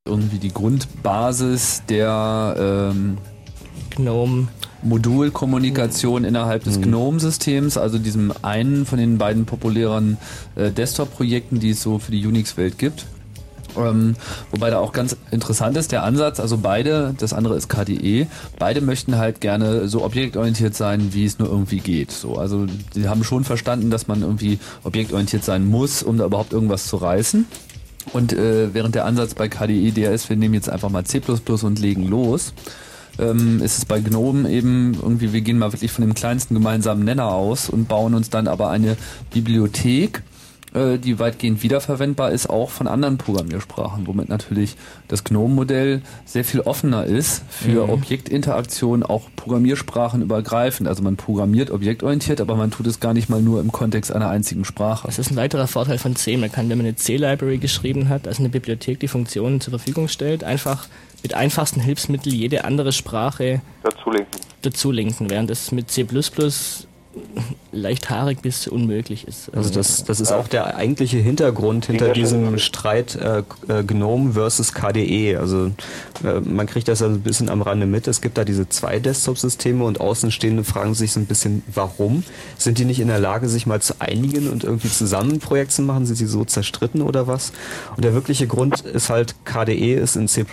irgendwie 0.05 0.39
die 0.39 0.51
Grundbasis 0.51 1.83
der 1.87 2.55
ähm, 2.91 3.19
GNOME 3.91 4.47
Modulkommunikation 4.81 6.23
innerhalb 6.23 6.63
des 6.63 6.81
GNOME-Systems, 6.81 7.77
also 7.77 7.97
diesem 7.97 8.33
einen 8.41 8.85
von 8.85 8.97
den 8.97 9.17
beiden 9.17 9.45
populären 9.45 10.17
äh, 10.55 10.71
Desktop-Projekten, 10.71 11.59
die 11.59 11.71
es 11.71 11.81
so 11.81 11.99
für 11.99 12.11
die 12.11 12.25
Unix-Welt 12.25 12.77
gibt. 12.77 13.05
Ähm, 13.77 14.15
wobei 14.51 14.69
da 14.69 14.79
auch 14.79 14.93
ganz 14.93 15.15
interessant 15.31 15.77
ist 15.77 15.91
der 15.91 16.03
Ansatz, 16.03 16.39
also 16.39 16.57
beide, 16.57 17.13
das 17.17 17.33
andere 17.33 17.55
ist 17.55 17.69
KDE, 17.69 18.27
beide 18.57 18.81
möchten 18.81 19.17
halt 19.17 19.41
gerne 19.41 19.87
so 19.87 20.03
objektorientiert 20.03 20.75
sein, 20.75 21.13
wie 21.13 21.25
es 21.25 21.39
nur 21.39 21.49
irgendwie 21.49 21.79
geht. 21.79 22.11
So, 22.11 22.35
also 22.37 22.65
die 22.95 23.07
haben 23.07 23.23
schon 23.23 23.43
verstanden, 23.43 23.91
dass 23.91 24.07
man 24.07 24.21
irgendwie 24.21 24.59
objektorientiert 24.83 25.43
sein 25.43 25.67
muss, 25.67 26.03
um 26.03 26.17
da 26.17 26.25
überhaupt 26.25 26.53
irgendwas 26.53 26.87
zu 26.87 26.97
reißen. 26.97 27.45
Und 28.13 28.33
äh, 28.33 28.73
während 28.73 28.95
der 28.95 29.05
Ansatz 29.05 29.35
bei 29.35 29.47
KDE 29.47 29.91
der 29.91 30.13
ist, 30.13 30.29
wir 30.29 30.37
nehmen 30.37 30.55
jetzt 30.55 30.69
einfach 30.69 30.89
mal 30.89 31.03
C++ 31.03 31.21
und 31.21 31.79
legen 31.79 32.07
los, 32.07 32.53
ähm, 33.19 33.61
ist 33.61 33.77
es 33.77 33.85
bei 33.85 33.99
GNOME 33.99 34.49
eben 34.49 34.93
irgendwie, 34.93 35.33
wir 35.33 35.41
gehen 35.41 35.57
mal 35.57 35.73
wirklich 35.73 35.91
von 35.91 36.03
dem 36.03 36.13
kleinsten 36.13 36.53
gemeinsamen 36.53 37.03
Nenner 37.03 37.33
aus 37.33 37.69
und 37.69 37.87
bauen 37.87 38.13
uns 38.13 38.29
dann 38.29 38.47
aber 38.47 38.69
eine 38.69 38.97
Bibliothek, 39.33 40.23
äh, 40.73 40.99
die 40.99 41.17
weitgehend 41.17 41.63
wiederverwendbar 41.63 42.31
ist, 42.31 42.47
auch 42.47 42.69
von 42.69 42.87
anderen 42.87 43.17
Programmiersprachen, 43.17 44.05
womit 44.05 44.29
natürlich 44.29 44.75
das 45.07 45.23
GNOME-Modell 45.23 46.01
sehr 46.25 46.43
viel 46.43 46.61
offener 46.61 47.05
ist 47.05 47.41
für 47.49 47.85
Mhm. 47.85 47.89
Objektinteraktion, 47.93 49.01
auch 49.01 49.29
Programmiersprachen 49.35 50.21
übergreifend. 50.21 50.87
Also 50.87 51.01
man 51.01 51.15
programmiert 51.15 51.71
objektorientiert, 51.71 52.39
aber 52.39 52.55
man 52.55 52.69
tut 52.69 52.85
es 52.85 52.99
gar 52.99 53.15
nicht 53.15 53.29
mal 53.29 53.41
nur 53.41 53.61
im 53.61 53.71
Kontext 53.71 54.11
einer 54.11 54.29
einzigen 54.29 54.63
Sprache. 54.63 55.07
Das 55.07 55.17
ist 55.17 55.31
ein 55.31 55.37
weiterer 55.37 55.67
Vorteil 55.67 55.97
von 55.97 56.15
C. 56.15 56.37
Man 56.37 56.51
kann, 56.51 56.69
wenn 56.69 56.77
man 56.77 56.85
eine 56.85 56.95
C-Library 56.95 57.57
geschrieben 57.57 58.07
hat, 58.09 58.27
also 58.27 58.39
eine 58.39 58.49
Bibliothek, 58.49 58.99
die 58.99 59.07
Funktionen 59.07 59.61
zur 59.61 59.71
Verfügung 59.71 60.07
stellt, 60.07 60.43
einfach 60.43 60.87
mit 61.23 61.33
einfachsten 61.33 61.81
Hilfsmitteln 61.81 62.35
jede 62.35 62.65
andere 62.65 62.91
Sprache 62.91 63.61
dazulinken. 63.83 64.41
dazulinken, 64.61 65.29
während 65.29 65.49
es 65.49 65.71
mit 65.71 65.89
C++ 65.89 66.05
leicht 67.71 68.09
haarig 68.09 68.41
bis 68.41 68.67
unmöglich 68.67 69.27
ist. 69.27 69.53
Also 69.53 69.69
das, 69.71 70.03
das 70.03 70.19
ist 70.19 70.31
auch 70.31 70.47
der 70.47 70.75
eigentliche 70.75 71.17
Hintergrund 71.17 71.85
hinter 71.85 72.13
diesem 72.13 72.57
Streit 72.57 73.15
äh, 73.15 73.43
äh, 73.67 73.83
GNOME 73.83 74.33
versus 74.33 74.73
KDE. 74.73 75.37
Also 75.37 75.71
äh, 76.23 76.39
man 76.41 76.65
kriegt 76.65 76.87
das 76.87 77.01
ein 77.01 77.21
bisschen 77.21 77.49
am 77.49 77.61
Rande 77.61 77.85
mit. 77.85 78.07
Es 78.07 78.21
gibt 78.21 78.37
da 78.37 78.43
diese 78.43 78.69
zwei 78.69 78.99
Desktop-Systeme 78.99 79.83
und 79.83 80.01
Außenstehende 80.01 80.63
fragen 80.63 80.95
sich 80.95 81.11
so 81.11 81.19
ein 81.19 81.25
bisschen, 81.25 81.63
warum? 81.73 82.23
Sind 82.57 82.79
die 82.79 82.85
nicht 82.85 82.99
in 82.99 83.07
der 83.07 83.19
Lage, 83.19 83.49
sich 83.49 83.67
mal 83.67 83.81
zu 83.81 83.95
einigen 83.99 84.49
und 84.49 84.63
irgendwie 84.63 84.89
zusammen 84.89 85.33
ein 85.33 85.39
Projekt 85.39 85.71
zu 85.71 85.83
machen? 85.83 86.05
Sind 86.05 86.15
sie 86.15 86.25
so 86.25 86.45
zerstritten 86.45 87.01
oder 87.01 87.27
was? 87.27 87.53
Und 87.95 88.03
der 88.03 88.13
wirkliche 88.13 88.47
Grund 88.47 88.81
ist 88.81 89.09
halt, 89.09 89.35
KDE 89.45 89.93
ist 89.93 90.15
in 90.15 90.27
C++ 90.27 90.43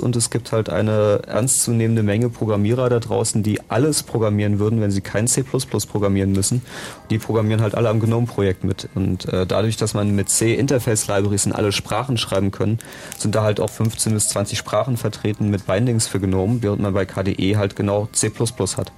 und 0.00 0.16
es 0.16 0.30
gibt 0.30 0.52
halt 0.52 0.70
eine 0.70 1.22
ernstzunehmende 1.26 2.02
Menge 2.02 2.28
Programmierer 2.28 2.88
da 2.88 3.00
draußen, 3.00 3.42
die 3.42 3.60
alles 3.68 4.04
programmieren 4.04 4.58
würden, 4.60 4.80
wenn 4.80 4.90
sie 4.90 5.00
kein 5.00 5.26
C++ 5.26 5.44
programmieren 5.92 6.32
müssen. 6.32 6.62
Die 7.10 7.18
programmieren 7.18 7.60
halt 7.60 7.74
alle 7.74 7.88
am 7.88 8.00
GNOME-Projekt 8.00 8.64
mit. 8.64 8.88
Und 8.94 9.32
äh, 9.32 9.46
dadurch, 9.46 9.76
dass 9.76 9.94
man 9.94 10.16
mit 10.16 10.28
C 10.28 10.54
Interface-Libraries 10.54 11.46
in 11.46 11.52
alle 11.52 11.70
Sprachen 11.70 12.16
schreiben 12.16 12.50
können, 12.50 12.78
sind 13.16 13.34
da 13.34 13.42
halt 13.42 13.60
auch 13.60 13.70
15 13.70 14.14
bis 14.14 14.28
20 14.30 14.58
Sprachen 14.58 14.96
vertreten 14.96 15.50
mit 15.50 15.66
Bindings 15.66 16.08
für 16.08 16.18
GNOME, 16.18 16.62
während 16.62 16.80
man 16.80 16.94
bei 16.94 17.04
KDE 17.04 17.56
halt 17.56 17.76
genau 17.76 18.08
C++ 18.12 18.28
hat. 18.28 18.92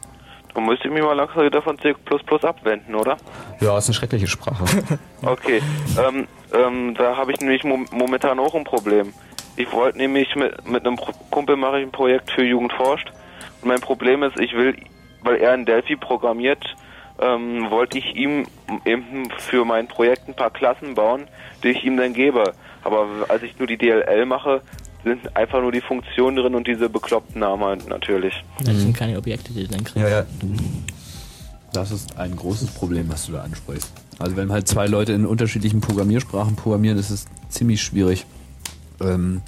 Du 0.54 0.60
müsstest 0.60 0.94
mich 0.94 1.02
mal 1.02 1.14
langsam 1.14 1.44
wieder 1.44 1.60
von 1.60 1.76
C++ 1.80 1.94
abwenden, 2.42 2.94
oder? 2.94 3.16
Ja, 3.60 3.76
ist 3.76 3.88
eine 3.88 3.94
schreckliche 3.94 4.28
Sprache. 4.28 4.64
Okay, 5.26 5.62
ähm, 5.98 6.28
ähm, 6.52 6.94
da 6.98 7.16
habe 7.16 7.32
ich 7.32 7.40
nämlich 7.40 7.64
mo 7.64 7.78
momentan 7.92 8.38
auch 8.38 8.54
ein 8.54 8.64
Problem. 8.64 9.14
Ich 9.56 9.72
wollte 9.72 9.96
nämlich 9.96 10.36
mit, 10.36 10.68
mit 10.68 10.86
einem 10.86 10.96
Pro 10.96 11.12
Kumpel 11.30 11.56
mache 11.56 11.78
ich 11.80 11.86
ein 11.86 11.90
Projekt 11.90 12.30
für 12.30 12.44
Jugend 12.44 12.74
forscht 12.74 13.10
und 13.62 13.68
mein 13.68 13.80
Problem 13.80 14.22
ist, 14.22 14.38
ich 14.38 14.52
will, 14.52 14.76
weil 15.22 15.36
er 15.36 15.54
in 15.54 15.64
Delphi 15.64 15.96
programmiert, 15.96 16.76
ähm, 17.20 17.70
wollte 17.70 17.98
ich 17.98 18.16
ihm 18.16 18.46
eben 18.84 19.30
für 19.38 19.64
mein 19.64 19.86
Projekt 19.88 20.28
ein 20.28 20.34
paar 20.34 20.50
Klassen 20.50 20.94
bauen, 20.94 21.24
die 21.62 21.68
ich 21.68 21.84
ihm 21.84 21.96
dann 21.96 22.12
gebe. 22.12 22.54
Aber 22.82 23.06
als 23.28 23.42
ich 23.42 23.58
nur 23.58 23.66
die 23.66 23.78
DLL 23.78 24.26
mache, 24.26 24.62
sind 25.04 25.36
einfach 25.36 25.60
nur 25.60 25.72
die 25.72 25.80
Funktionen 25.80 26.36
drin 26.36 26.54
und 26.54 26.66
diese 26.66 26.88
bekloppten 26.88 27.40
Namen 27.40 27.82
natürlich. 27.88 28.34
Das 28.64 28.76
sind 28.76 28.96
keine 28.96 29.18
Objekte, 29.18 29.52
die 29.52 29.64
du 29.64 29.68
dann 29.68 29.84
kriegst. 29.84 29.96
Ja, 29.96 30.08
ja. 30.08 30.26
Das 31.72 31.90
ist 31.90 32.16
ein 32.18 32.34
großes 32.36 32.70
Problem, 32.70 33.08
was 33.08 33.26
du 33.26 33.32
da 33.32 33.42
ansprichst. 33.42 33.92
Also 34.18 34.36
wenn 34.36 34.52
halt 34.52 34.68
zwei 34.68 34.86
Leute 34.86 35.12
in 35.12 35.26
unterschiedlichen 35.26 35.80
Programmiersprachen 35.80 36.56
programmieren, 36.56 36.98
ist 36.98 37.10
es 37.10 37.26
ziemlich 37.48 37.82
schwierig, 37.82 38.26
ähm, 39.00 39.42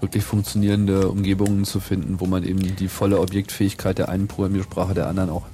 wirklich 0.00 0.24
funktionierende 0.24 1.08
Umgebungen 1.08 1.64
zu 1.64 1.80
finden, 1.80 2.20
wo 2.20 2.26
man 2.26 2.44
eben 2.44 2.76
die 2.76 2.88
volle 2.88 3.20
Objektfähigkeit 3.20 3.98
der 3.98 4.08
einen 4.08 4.28
Programmiersprache 4.28 4.94
der 4.94 5.08
anderen 5.08 5.30
auch 5.30 5.44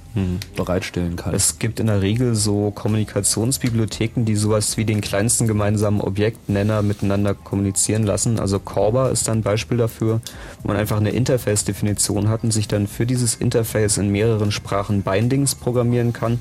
bereitstellen 0.55 1.15
kann. 1.15 1.33
Es 1.33 1.59
gibt 1.59 1.79
in 1.79 1.87
der 1.87 2.01
Regel 2.01 2.35
so 2.35 2.71
Kommunikationsbibliotheken, 2.71 4.25
die 4.25 4.35
sowas 4.35 4.77
wie 4.77 4.85
den 4.85 5.01
kleinsten 5.01 5.47
gemeinsamen 5.47 6.01
Objektnenner 6.01 6.81
miteinander 6.81 7.33
kommunizieren 7.33 8.03
lassen. 8.03 8.39
Also 8.39 8.59
Corba 8.59 9.09
ist 9.09 9.27
dann 9.27 9.39
ein 9.39 9.43
Beispiel 9.43 9.77
dafür, 9.77 10.21
wo 10.61 10.69
man 10.69 10.77
einfach 10.77 10.97
eine 10.97 11.11
Interface-Definition 11.11 12.29
hat 12.29 12.43
und 12.43 12.51
sich 12.51 12.67
dann 12.67 12.87
für 12.87 13.05
dieses 13.05 13.35
Interface 13.35 13.97
in 13.97 14.09
mehreren 14.11 14.51
Sprachen 14.51 15.03
Bindings 15.03 15.55
programmieren 15.55 16.13
kann, 16.13 16.39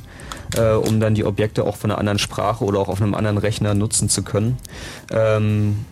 äh, 0.56 0.72
um 0.72 1.00
dann 1.00 1.14
die 1.14 1.24
Objekte 1.24 1.64
auch 1.64 1.76
von 1.76 1.90
einer 1.90 1.98
anderen 1.98 2.18
Sprache 2.18 2.64
oder 2.64 2.80
auch 2.80 2.88
auf 2.88 3.02
einem 3.02 3.14
anderen 3.14 3.38
Rechner 3.38 3.74
nutzen 3.74 4.08
zu 4.08 4.22
können. 4.22 4.56
Ähm, 5.10 5.84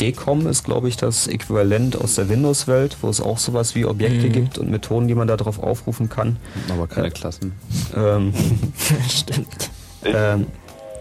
DCOM 0.00 0.46
ist, 0.46 0.64
glaube 0.64 0.88
ich, 0.88 0.96
das 0.96 1.26
Äquivalent 1.28 1.96
aus 2.00 2.14
der 2.16 2.28
Windows-Welt, 2.28 2.96
wo 3.02 3.08
es 3.08 3.20
auch 3.20 3.38
sowas 3.38 3.74
wie 3.74 3.84
Objekte 3.84 4.26
Mhm. 4.28 4.32
gibt 4.32 4.58
und 4.58 4.70
Methoden, 4.70 5.08
die 5.08 5.14
man 5.14 5.28
darauf 5.28 5.58
aufrufen 5.62 6.08
kann. 6.08 6.36
Aber 6.70 6.86
keine 6.86 7.10
Klassen. 7.10 7.52
Ähm, 7.96 8.32
Stimmt. 9.08 9.70
ähm, 10.04 10.46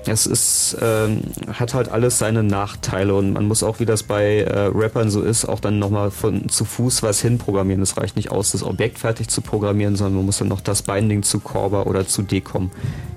es 0.05 0.25
ist, 0.27 0.75
ähm, 0.81 1.21
hat 1.53 1.73
halt 1.73 1.87
alles 1.87 2.19
seine 2.19 2.43
Nachteile 2.43 3.15
und 3.15 3.31
man 3.31 3.47
muss 3.47 3.63
auch, 3.63 3.79
wie 3.79 3.85
das 3.85 4.03
bei 4.03 4.39
äh, 4.39 4.65
Rappern 4.73 5.09
so 5.09 5.21
ist, 5.21 5.45
auch 5.45 5.61
dann 5.61 5.79
nochmal 5.79 6.11
von 6.11 6.49
zu 6.49 6.65
Fuß 6.65 7.03
was 7.03 7.21
hinprogrammieren. 7.21 7.81
Es 7.81 7.95
reicht 7.95 8.17
nicht 8.17 8.29
aus, 8.29 8.51
das 8.51 8.63
Objekt 8.63 8.99
fertig 8.99 9.29
zu 9.29 9.39
programmieren, 9.41 9.95
sondern 9.95 10.17
man 10.17 10.25
muss 10.25 10.39
dann 10.39 10.49
noch 10.49 10.59
das 10.59 10.81
Binding 10.81 11.23
zu 11.23 11.39
Corba 11.39 11.83
oder 11.83 12.05
zu 12.05 12.21
Decom 12.21 12.69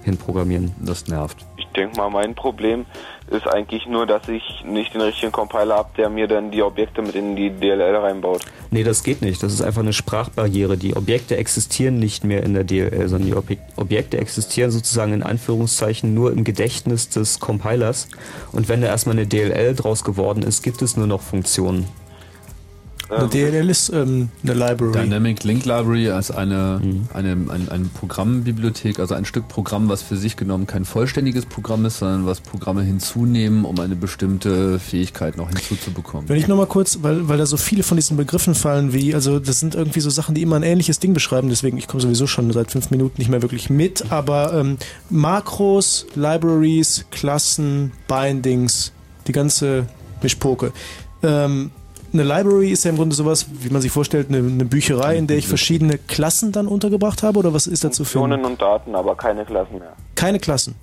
hinprogrammieren. 0.05 0.71
Das 0.81 1.09
nervt. 1.09 1.45
Ich 1.77 1.83
denke 1.83 1.99
mal, 1.99 2.09
mein 2.09 2.35
Problem 2.35 2.87
ist 3.31 3.47
eigentlich 3.47 3.87
nur, 3.87 4.07
dass 4.07 4.27
ich 4.31 4.65
nicht 4.65 4.95
den 4.95 5.03
richtigen 5.03 5.31
Compiler 5.31 5.75
habe, 5.75 5.91
der 5.99 6.09
mir 6.09 6.27
dann 6.27 6.51
die 6.51 6.63
Objekte 6.63 7.03
mit 7.03 7.15
in 7.15 7.37
die 7.37 7.51
DLL 7.51 7.97
reinbaut. 7.97 8.41
Nee, 8.71 8.83
das 8.83 9.03
geht 9.03 9.21
nicht. 9.21 9.43
Das 9.43 9.53
ist 9.53 9.61
einfach 9.61 9.83
eine 9.83 9.93
Sprachbarriere. 9.93 10.79
Die 10.79 10.97
Objekte 10.97 11.37
existieren 11.37 11.99
nicht 11.99 12.25
mehr 12.25 12.43
in 12.45 12.55
der 12.55 12.65
DLL, 12.65 13.09
sondern 13.09 13.29
die 13.29 13.37
Objek 13.37 13.59
Objekte 13.77 14.17
existieren 14.17 14.71
sozusagen 14.71 15.13
in 15.13 15.23
Anführungszeichen 15.23 16.15
nur 16.15 16.33
im 16.33 16.45
Gedächtnis 16.45 17.11
des 17.11 17.41
Compilers. 17.41 18.09
Und 18.53 18.71
wenn 18.71 18.81
da 18.81 18.87
erstmal 18.87 19.17
eine 19.17 19.27
DLL 19.27 19.75
draus 19.75 20.03
geworden 20.03 20.43
ist, 20.43 20.63
gibt 20.63 20.81
es 20.81 20.97
nur 20.97 21.07
noch 21.07 21.21
Funktionen. 21.21 21.87
Eine 23.09 23.29
DLL 23.29 23.71
ist 23.71 23.89
ähm, 23.91 24.31
eine 24.43 24.55
Library. 24.55 24.93
Dynamic 24.93 25.45
Link 25.45 25.65
Library 25.65 26.11
als 26.11 26.31
eine, 26.31 26.81
Mhm. 26.83 27.09
eine, 27.15 27.31
ein, 27.33 27.69
eine 27.69 27.85
Programmbibliothek, 27.85 28.99
also 28.99 29.15
ein 29.15 29.25
Stück 29.25 29.47
Programm, 29.49 29.89
was 29.89 30.03
für 30.03 30.17
sich 30.17 30.37
genommen 30.37 30.67
kein 30.67 30.85
vollständiges 30.85 31.47
Programm 31.47 31.85
ist, 31.85 31.99
sondern 31.99 32.27
was 32.27 32.41
Programme 32.41 32.83
hinzunehmen, 32.83 33.65
um 33.65 33.79
eine 33.79 33.95
bestimmte 33.97 34.79
Fähigkeit 34.79 35.37
noch 35.37 35.49
hinzuzubekommen. 35.49 36.29
Wenn 36.29 36.37
ich 36.39 36.49
nochmal 36.49 36.67
kurz, 36.67 36.99
weil, 37.03 37.29
weil 37.29 37.39
da 37.39 37.47
so 37.47 37.57
viele 37.57 37.83
von 37.83 37.97
diesen 37.97 38.17
Begriffen 38.17 38.55
fallen, 38.55 38.93
wie, 38.93 39.15
also 39.15 39.39
das 39.39 39.61
sind 39.61 39.75
irgendwie 39.75 40.01
so 40.01 40.11
Sachen, 40.11 40.35
die 40.35 40.43
immer 40.43 40.57
ein 40.57 40.63
ähnliches 40.65 40.99
Ding 40.99 41.15
beschreiben, 41.15 41.49
deswegen, 41.49 41.79
ich 41.79 41.87
komme 41.87 42.01
sowieso 42.03 42.27
schon 42.27 42.53
seit 42.53 42.71
fünf 42.73 42.91
Minuten 42.91 43.15
nicht 43.19 43.29
mehr 43.31 43.43
wirklich 43.43 43.71
mit, 43.71 44.11
aber 44.11 44.53
ähm, 44.55 44.79
Makros, 45.11 46.07
Libraries, 46.15 47.05
Klassen, 47.11 47.93
Bindings, 48.09 48.93
die 49.27 49.33
ganze 49.33 49.87
Mischpoke. 50.23 50.73
Ähm, 51.23 51.71
eine 52.19 52.29
Library 52.29 52.71
ist 52.71 52.85
ja 52.85 52.91
im 52.91 52.97
Grunde 52.97 53.15
sowas, 53.15 53.47
wie 53.51 53.71
man 53.71 53.83
sich 53.83 53.93
vorstellt, 53.93 54.29
eine, 54.29 54.39
eine 54.39 54.65
Bücherei, 54.65 55.17
in 55.17 55.27
der 55.27 55.37
ich 55.37 55.47
verschiedene 55.47 55.99
Klassen 55.99 56.53
dann 56.53 56.67
untergebracht 56.67 57.23
habe, 57.23 57.39
oder 57.39 57.53
was 57.53 57.67
ist 57.67 57.85
dazu 57.85 58.05
für? 58.05 58.19
Funktionen 58.19 58.45
und 58.45 58.61
Daten, 58.61 58.95
aber 58.95 59.15
keine 59.17 59.45
Klassen 59.45 59.79
mehr. 59.79 59.93
Keine 60.15 60.39
Klassen. 60.39 60.75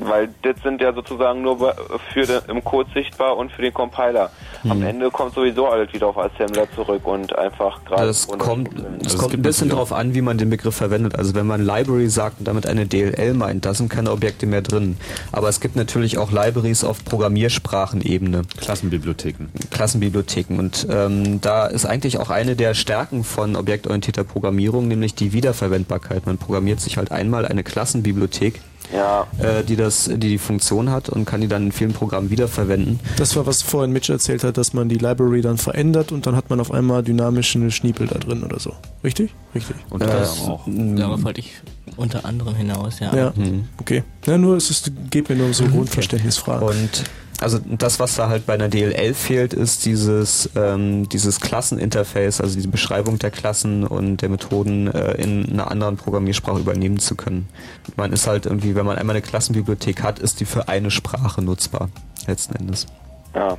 Weil 0.00 0.28
das 0.42 0.56
sind 0.62 0.80
ja 0.80 0.92
sozusagen 0.92 1.42
nur 1.42 1.74
für 2.12 2.26
den, 2.26 2.40
im 2.48 2.62
Code 2.64 2.88
sichtbar 2.94 3.36
und 3.36 3.52
für 3.52 3.62
den 3.62 3.74
Compiler. 3.74 4.30
Am 4.68 4.82
Ende 4.82 5.10
kommt 5.10 5.34
sowieso 5.34 5.66
alles 5.68 5.92
wieder 5.92 6.08
auf 6.08 6.18
Assembler 6.18 6.66
zurück 6.74 7.06
und 7.06 7.36
einfach 7.36 7.84
gerade. 7.84 8.06
Das 8.06 8.26
kommt, 8.26 8.74
Probleme. 8.74 8.98
es 9.04 9.16
kommt 9.16 9.34
ein 9.34 9.42
bisschen 9.42 9.68
drauf 9.68 9.92
an, 9.92 10.14
wie 10.14 10.22
man 10.22 10.38
den 10.38 10.50
Begriff 10.50 10.76
verwendet. 10.76 11.16
Also 11.16 11.34
wenn 11.34 11.46
man 11.46 11.64
Library 11.64 12.08
sagt 12.08 12.40
und 12.40 12.48
damit 12.48 12.66
eine 12.66 12.86
DLL 12.86 13.34
meint, 13.34 13.64
da 13.64 13.74
sind 13.74 13.88
keine 13.88 14.10
Objekte 14.10 14.46
mehr 14.46 14.62
drin. 14.62 14.96
Aber 15.32 15.48
es 15.48 15.60
gibt 15.60 15.76
natürlich 15.76 16.18
auch 16.18 16.32
Libraries 16.32 16.84
auf 16.84 17.04
Programmiersprachenebene. 17.04 18.42
Klassenbibliotheken. 18.60 19.48
Klassenbibliotheken. 19.70 20.58
Und 20.58 20.86
ähm, 20.90 21.40
da 21.40 21.66
ist 21.66 21.86
eigentlich 21.86 22.18
auch 22.18 22.30
eine 22.30 22.56
der 22.56 22.74
Stärken 22.74 23.24
von 23.24 23.56
objektorientierter 23.56 24.24
Programmierung, 24.24 24.88
nämlich 24.88 25.14
die 25.14 25.32
Wiederverwendbarkeit. 25.32 26.26
Man 26.26 26.38
programmiert 26.38 26.80
sich 26.80 26.96
halt 26.96 27.12
einmal 27.12 27.46
eine 27.46 27.62
Klassenbibliothek, 27.62 28.60
Ja. 28.92 29.26
äh, 29.38 29.64
die 29.64 29.76
das, 29.76 30.04
die 30.04 30.16
die 30.18 30.38
Funktion 30.38 30.90
hat 30.90 31.08
und 31.08 31.24
kann 31.24 31.40
die 31.40 31.48
dann 31.48 31.66
in 31.66 31.72
vielen 31.72 31.92
Programmen 31.92 32.30
wiederverwenden. 32.30 33.00
Das 33.16 33.36
war, 33.36 33.46
was 33.46 33.62
vorhin 33.62 33.92
Mitch 33.92 34.12
erzählt 34.12 34.44
hat, 34.44 34.56
dass 34.56 34.72
man 34.72 34.88
die 34.88 34.96
Library 34.96 35.42
dann 35.42 35.58
verändert 35.58 36.12
und 36.12 36.26
dann 36.26 36.36
hat 36.36 36.50
man 36.50 36.60
auf 36.60 36.72
einmal 36.72 37.02
dynamische 37.02 37.70
Schniepel 37.70 38.06
da 38.06 38.18
drin 38.18 38.42
oder 38.42 38.58
so. 38.58 38.72
Richtig? 39.04 39.34
Richtig. 39.54 39.76
Und 39.90 40.02
das 40.02 40.40
auch. 40.40 40.66
Darauf 40.66 41.22
wollte 41.22 41.40
ich 41.40 41.52
unter 41.96 42.24
anderem 42.24 42.54
hinaus, 42.54 43.00
ja. 43.00 43.14
Ja, 43.14 43.32
okay. 43.78 44.04
Ja, 44.26 44.38
nur 44.38 44.56
es 44.56 44.70
ist, 44.70 44.92
geht 45.10 45.28
mir 45.28 45.36
nur 45.36 45.46
um 45.46 45.54
so 45.54 45.64
Grundverständnisfragen. 45.64 46.68
Und 46.68 47.04
also 47.40 47.58
das, 47.64 48.00
was 48.00 48.16
da 48.16 48.28
halt 48.28 48.46
bei 48.46 48.54
einer 48.54 48.68
DLL 48.68 49.14
fehlt, 49.14 49.54
ist 49.54 49.84
dieses, 49.84 50.50
ähm, 50.56 51.08
dieses 51.08 51.40
Klasseninterface, 51.40 52.40
also 52.40 52.54
diese 52.54 52.68
Beschreibung 52.68 53.18
der 53.18 53.30
Klassen 53.30 53.84
und 53.84 54.22
der 54.22 54.28
Methoden 54.28 54.88
äh, 54.88 55.12
in 55.22 55.52
einer 55.52 55.70
anderen 55.70 55.96
Programmiersprache 55.96 56.58
übernehmen 56.58 56.98
zu 56.98 57.14
können. 57.14 57.48
Man 57.96 58.12
ist 58.12 58.26
halt 58.26 58.46
irgendwie, 58.46 58.74
wenn 58.74 58.86
man 58.86 58.98
einmal 58.98 59.14
eine 59.14 59.22
Klassenbibliothek 59.22 60.02
hat, 60.02 60.18
ist 60.18 60.40
die 60.40 60.44
für 60.44 60.68
eine 60.68 60.90
Sprache 60.90 61.42
nutzbar, 61.42 61.90
letzten 62.26 62.56
Endes. 62.56 62.86
ja. 63.34 63.56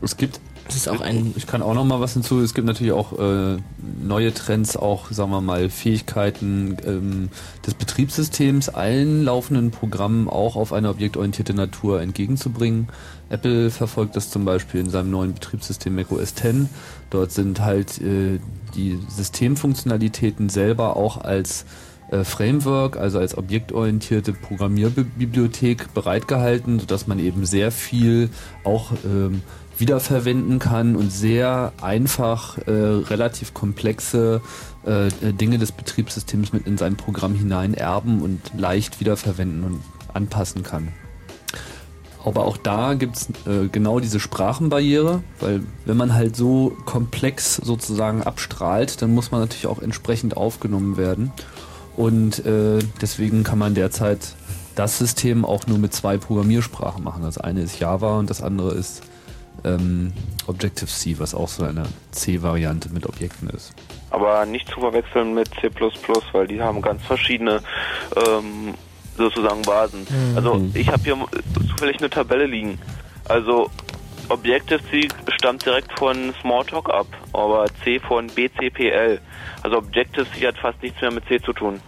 Es 0.00 0.16
gibt. 0.16 0.40
Das 0.68 0.76
ist 0.76 0.88
auch 0.88 1.00
ein. 1.00 1.32
Ich 1.34 1.46
kann 1.46 1.62
auch 1.62 1.72
noch 1.72 1.86
mal 1.86 1.98
was 1.98 2.12
hinzu. 2.12 2.40
Es 2.40 2.52
gibt 2.52 2.66
natürlich 2.66 2.92
auch 2.92 3.18
äh, 3.18 3.56
neue 4.02 4.34
Trends, 4.34 4.76
auch 4.76 5.10
sagen 5.10 5.30
wir 5.30 5.40
mal 5.40 5.70
Fähigkeiten 5.70 6.76
ähm, 6.84 7.30
des 7.66 7.72
Betriebssystems 7.72 8.68
allen 8.68 9.24
laufenden 9.24 9.70
Programmen 9.70 10.28
auch 10.28 10.56
auf 10.56 10.74
eine 10.74 10.90
objektorientierte 10.90 11.54
Natur 11.54 12.02
entgegenzubringen. 12.02 12.88
Apple 13.30 13.70
verfolgt 13.70 14.14
das 14.14 14.28
zum 14.28 14.44
Beispiel 14.44 14.80
in 14.80 14.90
seinem 14.90 15.10
neuen 15.10 15.32
Betriebssystem 15.32 15.94
macOS 15.94 16.34
10. 16.34 16.68
Dort 17.08 17.32
sind 17.32 17.60
halt 17.60 17.98
äh, 18.02 18.38
die 18.74 18.98
Systemfunktionalitäten 19.08 20.50
selber 20.50 20.96
auch 20.96 21.16
als 21.16 21.64
äh, 22.10 22.24
Framework, 22.24 22.98
also 22.98 23.18
als 23.18 23.36
objektorientierte 23.36 24.34
Programmierbibliothek 24.34 25.94
bereitgehalten, 25.94 26.78
sodass 26.78 27.06
man 27.06 27.18
eben 27.18 27.46
sehr 27.46 27.70
viel 27.70 28.28
auch 28.64 28.92
ähm, 29.04 29.42
wiederverwenden 29.78 30.58
kann 30.58 30.96
und 30.96 31.10
sehr 31.10 31.72
einfach 31.80 32.58
äh, 32.58 32.70
relativ 32.70 33.54
komplexe 33.54 34.40
äh, 34.84 35.32
Dinge 35.32 35.58
des 35.58 35.72
Betriebssystems 35.72 36.52
mit 36.52 36.66
in 36.66 36.78
sein 36.78 36.96
Programm 36.96 37.34
hinein 37.34 37.74
erben 37.74 38.22
und 38.22 38.40
leicht 38.56 39.00
wiederverwenden 39.00 39.64
und 39.64 39.80
anpassen 40.14 40.62
kann. 40.62 40.88
Aber 42.24 42.44
auch 42.44 42.56
da 42.56 42.94
gibt's 42.94 43.28
äh, 43.46 43.68
genau 43.70 44.00
diese 44.00 44.20
Sprachenbarriere, 44.20 45.22
weil 45.40 45.62
wenn 45.84 45.96
man 45.96 46.14
halt 46.14 46.36
so 46.36 46.76
komplex 46.84 47.56
sozusagen 47.56 48.22
abstrahlt, 48.22 49.00
dann 49.00 49.14
muss 49.14 49.30
man 49.30 49.40
natürlich 49.40 49.66
auch 49.66 49.80
entsprechend 49.80 50.36
aufgenommen 50.36 50.96
werden. 50.96 51.32
Und 51.96 52.44
äh, 52.44 52.80
deswegen 53.00 53.44
kann 53.44 53.58
man 53.58 53.74
derzeit 53.74 54.34
das 54.74 54.98
System 54.98 55.44
auch 55.44 55.66
nur 55.66 55.78
mit 55.78 55.92
zwei 55.92 56.18
Programmiersprachen 56.18 57.02
machen. 57.02 57.22
Das 57.22 57.38
eine 57.38 57.62
ist 57.62 57.80
Java 57.80 58.18
und 58.18 58.30
das 58.30 58.42
andere 58.42 58.74
ist 58.74 59.02
ähm, 59.64 60.12
Objective-C, 60.46 61.18
was 61.18 61.34
auch 61.34 61.48
so 61.48 61.64
eine 61.64 61.84
C-Variante 62.12 62.88
mit 62.90 63.06
Objekten 63.06 63.50
ist. 63.50 63.74
Aber 64.10 64.46
nicht 64.46 64.68
zu 64.68 64.80
verwechseln 64.80 65.34
mit 65.34 65.48
C++, 65.60 65.70
weil 66.32 66.46
die 66.46 66.60
haben 66.60 66.80
ganz 66.80 67.02
verschiedene 67.02 67.60
ähm, 68.16 68.74
sozusagen 69.16 69.62
Basen. 69.62 70.06
Mhm. 70.08 70.36
Also 70.36 70.62
ich 70.74 70.88
habe 70.88 71.02
hier 71.02 71.18
zufällig 71.68 71.98
eine 71.98 72.08
Tabelle 72.08 72.46
liegen. 72.46 72.78
Also 73.26 73.70
Objective-C 74.28 75.08
stammt 75.36 75.64
direkt 75.64 75.98
von 75.98 76.34
Smalltalk 76.40 76.90
ab, 76.90 77.06
aber 77.32 77.66
C 77.82 77.98
von 78.00 78.26
BCPL. 78.28 79.20
Also 79.62 79.78
Objective-C 79.78 80.46
hat 80.46 80.58
fast 80.58 80.82
nichts 80.82 81.00
mehr 81.00 81.10
mit 81.10 81.26
C 81.26 81.40
zu 81.40 81.52
tun. 81.52 81.80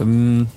Ähm, 0.00 0.48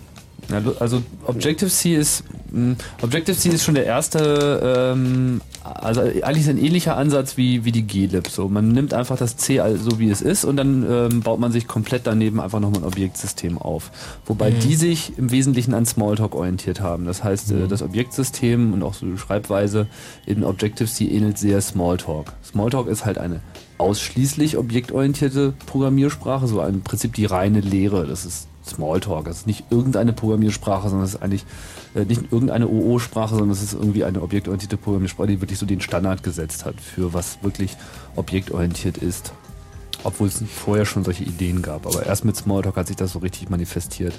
also 0.80 1.04
Objective-C 1.26 1.96
ist 1.96 2.24
mh, 2.52 2.76
Objective-C 3.02 3.50
ist 3.50 3.64
schon 3.64 3.76
der 3.76 3.86
erste, 3.86 4.94
ähm, 4.96 5.42
also 5.72 6.02
eigentlich 6.02 6.40
ist 6.40 6.50
ein 6.50 6.58
ähnlicher 6.58 6.98
Ansatz 6.98 7.38
wie, 7.38 7.64
wie 7.66 7.72
die 7.72 7.86
glib. 7.86 8.28
So, 8.28 8.48
man 8.50 8.70
nimmt 8.72 8.94
einfach 8.94 9.18
das 9.18 9.38
C 9.38 9.60
all- 9.60 9.78
so 9.78 10.00
wie 10.00 10.10
es 10.10 10.22
ist 10.22 10.46
und 10.46 10.58
dann 10.58 10.86
ähm, 10.90 11.22
baut 11.22 11.40
man 11.40 11.52
sich 11.52 11.68
komplett 11.68 12.08
daneben 12.08 12.40
einfach 12.40 12.60
nochmal 12.60 12.82
ein 12.82 12.88
Objektsystem 12.88 13.58
auf. 13.58 13.92
Wobei 14.26 14.52
Mhm. 14.52 14.60
die 14.60 14.76
sich 14.76 15.18
im 15.18 15.32
Wesentlichen 15.32 15.74
an 15.74 15.86
Smalltalk 15.86 16.36
orientiert 16.36 16.82
haben. 16.82 17.06
Das 17.06 17.24
heißt, 17.24 17.52
äh, 17.52 17.68
das 17.68 17.82
Objektsystem 17.82 18.74
und 18.74 18.84
auch 18.84 18.94
so 18.94 19.06
die 19.06 19.18
Schreibweise 19.18 19.88
in 20.26 20.44
Objective-C 20.44 21.06
ähnelt 21.08 21.38
sehr 21.38 21.62
Smalltalk. 21.62 22.34
Smalltalk 22.44 22.88
ist 22.88 23.06
halt 23.06 23.18
eine 23.18 23.42
ausschließlich 23.78 24.58
objektorientierte 24.58 25.54
Programmiersprache, 25.68 26.48
so 26.48 26.62
im 26.64 26.82
Prinzip 26.82 27.14
die 27.14 27.26
reine 27.26 27.60
Lehre. 27.62 28.08
Das 28.08 28.26
ist 28.26 28.48
Smalltalk. 28.68 29.26
Das 29.26 29.40
ist 29.40 29.48
nicht 29.48 29.66
irgendeine 29.70 30.14
Programmiersprache, 30.14 30.90
sondern 30.90 31.06
es 31.06 31.16
ist 31.16 31.22
eigentlich 31.22 31.46
äh, 31.96 32.06
nicht 32.06 32.32
irgendeine 32.32 32.68
OO-Sprache, 32.68 33.36
sondern 33.36 33.52
es 33.52 33.64
ist 33.64 33.74
irgendwie 33.74 34.04
eine 34.04 34.22
objektorientierte 34.22 34.78
Programmiersprache, 34.78 35.28
die 35.28 35.42
wirklich 35.42 35.60
so 35.60 35.66
den 35.66 35.82
Standard 35.82 36.24
gesetzt 36.24 36.66
hat 36.66 36.80
für 36.82 37.14
was 37.14 37.40
wirklich 37.44 37.76
objektorientiert 38.16 38.98
ist. 38.98 39.34
Obwohl 40.04 40.28
es 40.28 40.44
vorher 40.48 40.86
schon 40.86 41.04
solche 41.04 41.24
Ideen 41.24 41.62
gab. 41.62 41.88
Aber 41.88 42.06
erst 42.06 42.24
mit 42.24 42.36
Smalltalk 42.36 42.76
hat 42.76 42.88
sich 42.88 42.96
das 42.96 43.14
so 43.14 43.20
richtig 43.20 43.50
manifestiert. 43.50 44.14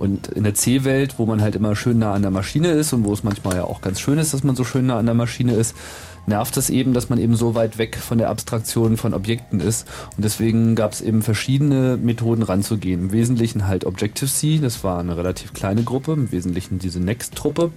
Und 0.00 0.28
in 0.28 0.44
der 0.44 0.54
C-Welt, 0.54 1.18
wo 1.18 1.26
man 1.26 1.42
halt 1.42 1.56
immer 1.56 1.76
schön 1.76 1.98
nah 1.98 2.14
an 2.14 2.22
der 2.22 2.30
Maschine 2.30 2.68
ist 2.68 2.94
und 2.94 3.04
wo 3.04 3.12
es 3.12 3.22
manchmal 3.22 3.56
ja 3.56 3.64
auch 3.64 3.82
ganz 3.82 4.00
schön 4.00 4.18
ist, 4.18 4.32
dass 4.32 4.42
man 4.42 4.56
so 4.56 4.64
schön 4.64 4.86
nah 4.86 4.98
an 4.98 5.04
der 5.04 5.14
Maschine 5.14 5.52
ist, 5.52 5.76
nervt 6.26 6.56
es 6.56 6.70
eben, 6.70 6.92
dass 6.92 7.08
man 7.08 7.18
eben 7.18 7.36
so 7.36 7.54
weit 7.54 7.78
weg 7.78 7.96
von 7.96 8.18
der 8.18 8.30
Abstraktion 8.30 8.96
von 8.96 9.14
Objekten 9.14 9.60
ist. 9.60 9.86
Und 10.16 10.24
deswegen 10.24 10.74
gab 10.74 10.92
es 10.92 11.00
eben 11.00 11.22
verschiedene 11.22 11.96
Methoden 11.96 12.42
ranzugehen. 12.42 13.00
Im 13.00 13.12
Wesentlichen 13.12 13.66
halt 13.66 13.84
Objective-C, 13.84 14.58
das 14.58 14.84
war 14.84 15.00
eine 15.00 15.16
relativ 15.16 15.52
kleine 15.52 15.82
Gruppe, 15.82 16.12
im 16.12 16.32
Wesentlichen 16.32 16.78
diese 16.78 17.00
Next-Truppe, 17.00 17.70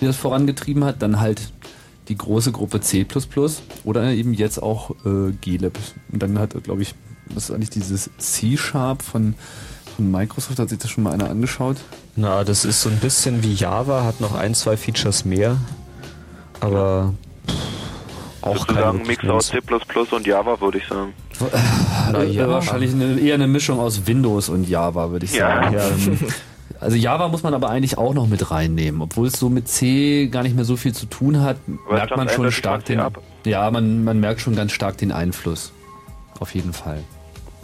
die 0.00 0.04
das 0.04 0.16
vorangetrieben 0.16 0.84
hat. 0.84 1.02
Dann 1.02 1.20
halt 1.20 1.52
die 2.08 2.16
große 2.16 2.52
Gruppe 2.52 2.80
C++ 2.80 3.06
oder 3.84 4.12
eben 4.12 4.32
jetzt 4.32 4.62
auch 4.62 4.90
äh, 5.04 5.32
glib. 5.40 5.78
Und 6.12 6.22
dann 6.22 6.38
hat, 6.38 6.62
glaube 6.62 6.82
ich, 6.82 6.94
was 7.34 7.44
ist 7.44 7.50
eigentlich 7.50 7.70
dieses 7.70 8.10
C-Sharp 8.18 9.02
von, 9.02 9.34
Microsoft, 9.98 10.58
hat 10.58 10.68
sich 10.68 10.78
das 10.78 10.90
schon 10.90 11.04
mal 11.04 11.12
einer 11.12 11.30
angeschaut? 11.30 11.78
Na, 12.16 12.44
das 12.44 12.64
ist 12.64 12.82
so 12.82 12.88
ein 12.88 12.98
bisschen 12.98 13.42
wie 13.42 13.54
Java, 13.54 14.04
hat 14.04 14.20
noch 14.20 14.34
ein, 14.34 14.54
zwei 14.54 14.76
Features 14.76 15.24
mehr. 15.24 15.56
Aber 16.60 17.14
pff, 17.48 17.54
auch 18.46 18.56
Sozusagen 18.58 19.02
Mix 19.06 19.24
aus 19.28 19.48
C++ 19.48 19.60
und 20.10 20.26
Java, 20.26 20.60
würde 20.60 20.78
ich 20.78 20.86
sagen. 20.88 21.12
Na 22.12 22.18
Äh, 22.22 22.30
ja. 22.30 22.48
Wahrscheinlich 22.48 22.92
eine, 22.92 23.18
eher 23.18 23.34
eine 23.34 23.46
Mischung 23.46 23.78
aus 23.80 24.06
Windows 24.06 24.48
und 24.48 24.68
Java, 24.68 25.10
würde 25.10 25.26
ich 25.26 25.34
Ja. 25.34 25.70
sagen. 25.72 25.76
Ähm, 26.06 26.18
Also 26.78 26.96
Java 26.98 27.28
muss 27.28 27.42
man 27.42 27.54
aber 27.54 27.70
eigentlich 27.70 27.96
auch 27.96 28.12
noch 28.12 28.26
mit 28.26 28.50
reinnehmen, 28.50 29.00
obwohl 29.00 29.28
es 29.28 29.34
so 29.38 29.48
mit 29.48 29.66
C 29.66 30.26
gar 30.26 30.42
nicht 30.42 30.54
mehr 30.54 30.66
so 30.66 30.76
viel 30.76 30.92
zu 30.92 31.06
tun 31.06 31.40
hat, 31.40 31.56
Aber 31.86 31.94
merkt 31.96 32.14
man 32.16 32.28
schon 32.28 32.52
stark 32.52 32.84
den 32.84 33.00
ab. 33.00 33.18
Ja, 33.46 33.70
man, 33.70 34.04
man 34.04 34.20
merkt 34.20 34.42
schon 34.42 34.54
ganz 34.54 34.72
stark 34.72 34.98
den 34.98 35.10
Einfluss. 35.10 35.72
Auf 36.38 36.54
jeden 36.54 36.74
Fall. 36.74 37.02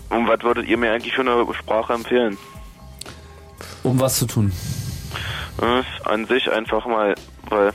Und 0.09 0.26
was 0.28 0.42
würdet 0.42 0.66
ihr 0.66 0.78
mir 0.78 0.92
eigentlich 0.92 1.12
für 1.14 1.20
eine 1.20 1.44
Sprache 1.52 1.92
empfehlen? 1.92 2.38
Um 3.82 4.00
was 4.00 4.18
zu 4.18 4.26
tun? 4.26 4.50
Äh, 5.60 5.82
an 6.09 6.24
sich 6.26 6.50
einfach 6.50 6.86
mal, 6.86 7.14
weil 7.50 7.72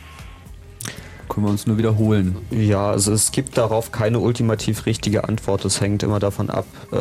Können 1.37 1.49
wir 1.49 1.51
uns 1.51 1.67
nur 1.67 1.77
wiederholen. 1.77 2.35
Ja, 2.49 2.89
also 2.89 3.13
es 3.13 3.31
gibt 3.31 3.59
darauf 3.59 3.91
keine 3.91 4.17
ultimativ 4.17 4.87
richtige 4.87 5.25
Antwort. 5.25 5.65
Es 5.65 5.81
hängt 5.81 6.01
immer 6.01 6.17
davon 6.17 6.49
ab, 6.49 6.65
äh, 6.91 6.97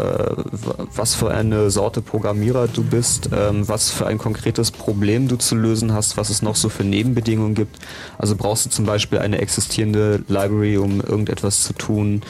was 0.94 1.14
für 1.14 1.30
eine 1.30 1.70
Sorte 1.70 2.02
Programmierer 2.02 2.68
du 2.68 2.84
bist, 2.84 3.30
ähm, 3.32 3.66
was 3.66 3.90
für 3.90 4.06
ein 4.06 4.18
konkretes 4.18 4.72
Problem 4.72 5.26
du 5.26 5.36
zu 5.36 5.54
lösen 5.54 5.94
hast, 5.94 6.18
was 6.18 6.28
es 6.28 6.42
noch 6.42 6.54
so 6.54 6.68
für 6.68 6.84
Nebenbedingungen 6.84 7.54
gibt. 7.54 7.78
Also 8.18 8.36
brauchst 8.36 8.66
du 8.66 8.68
zum 8.68 8.84
Beispiel 8.84 9.20
eine 9.20 9.38
existierende 9.38 10.22
Library, 10.28 10.76
um 10.76 11.00
irgendetwas 11.00 11.62
zu 11.62 11.72
tun. 11.72 12.20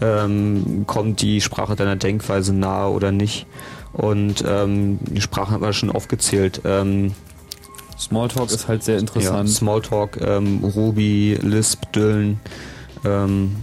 Ähm, 0.00 0.84
kommt 0.86 1.22
die 1.22 1.40
Sprache 1.40 1.74
deiner 1.74 1.96
Denkweise 1.96 2.54
nahe 2.54 2.88
oder 2.92 3.10
nicht? 3.10 3.48
Und 3.92 4.44
ähm, 4.46 5.00
die 5.00 5.20
Sprachen 5.20 5.54
haben 5.54 5.62
wir 5.62 5.72
schon 5.72 5.90
aufgezählt. 5.90 6.60
Ähm, 6.64 7.14
Smalltalk 7.98 8.50
ist 8.50 8.68
halt 8.68 8.82
sehr 8.82 8.98
interessant. 8.98 9.48
Ja, 9.48 9.54
Smalltalk, 9.54 10.20
ähm, 10.20 10.62
Ruby, 10.62 11.38
Lisp, 11.42 11.92
Dylan. 11.92 12.40
Ähm, 13.04 13.56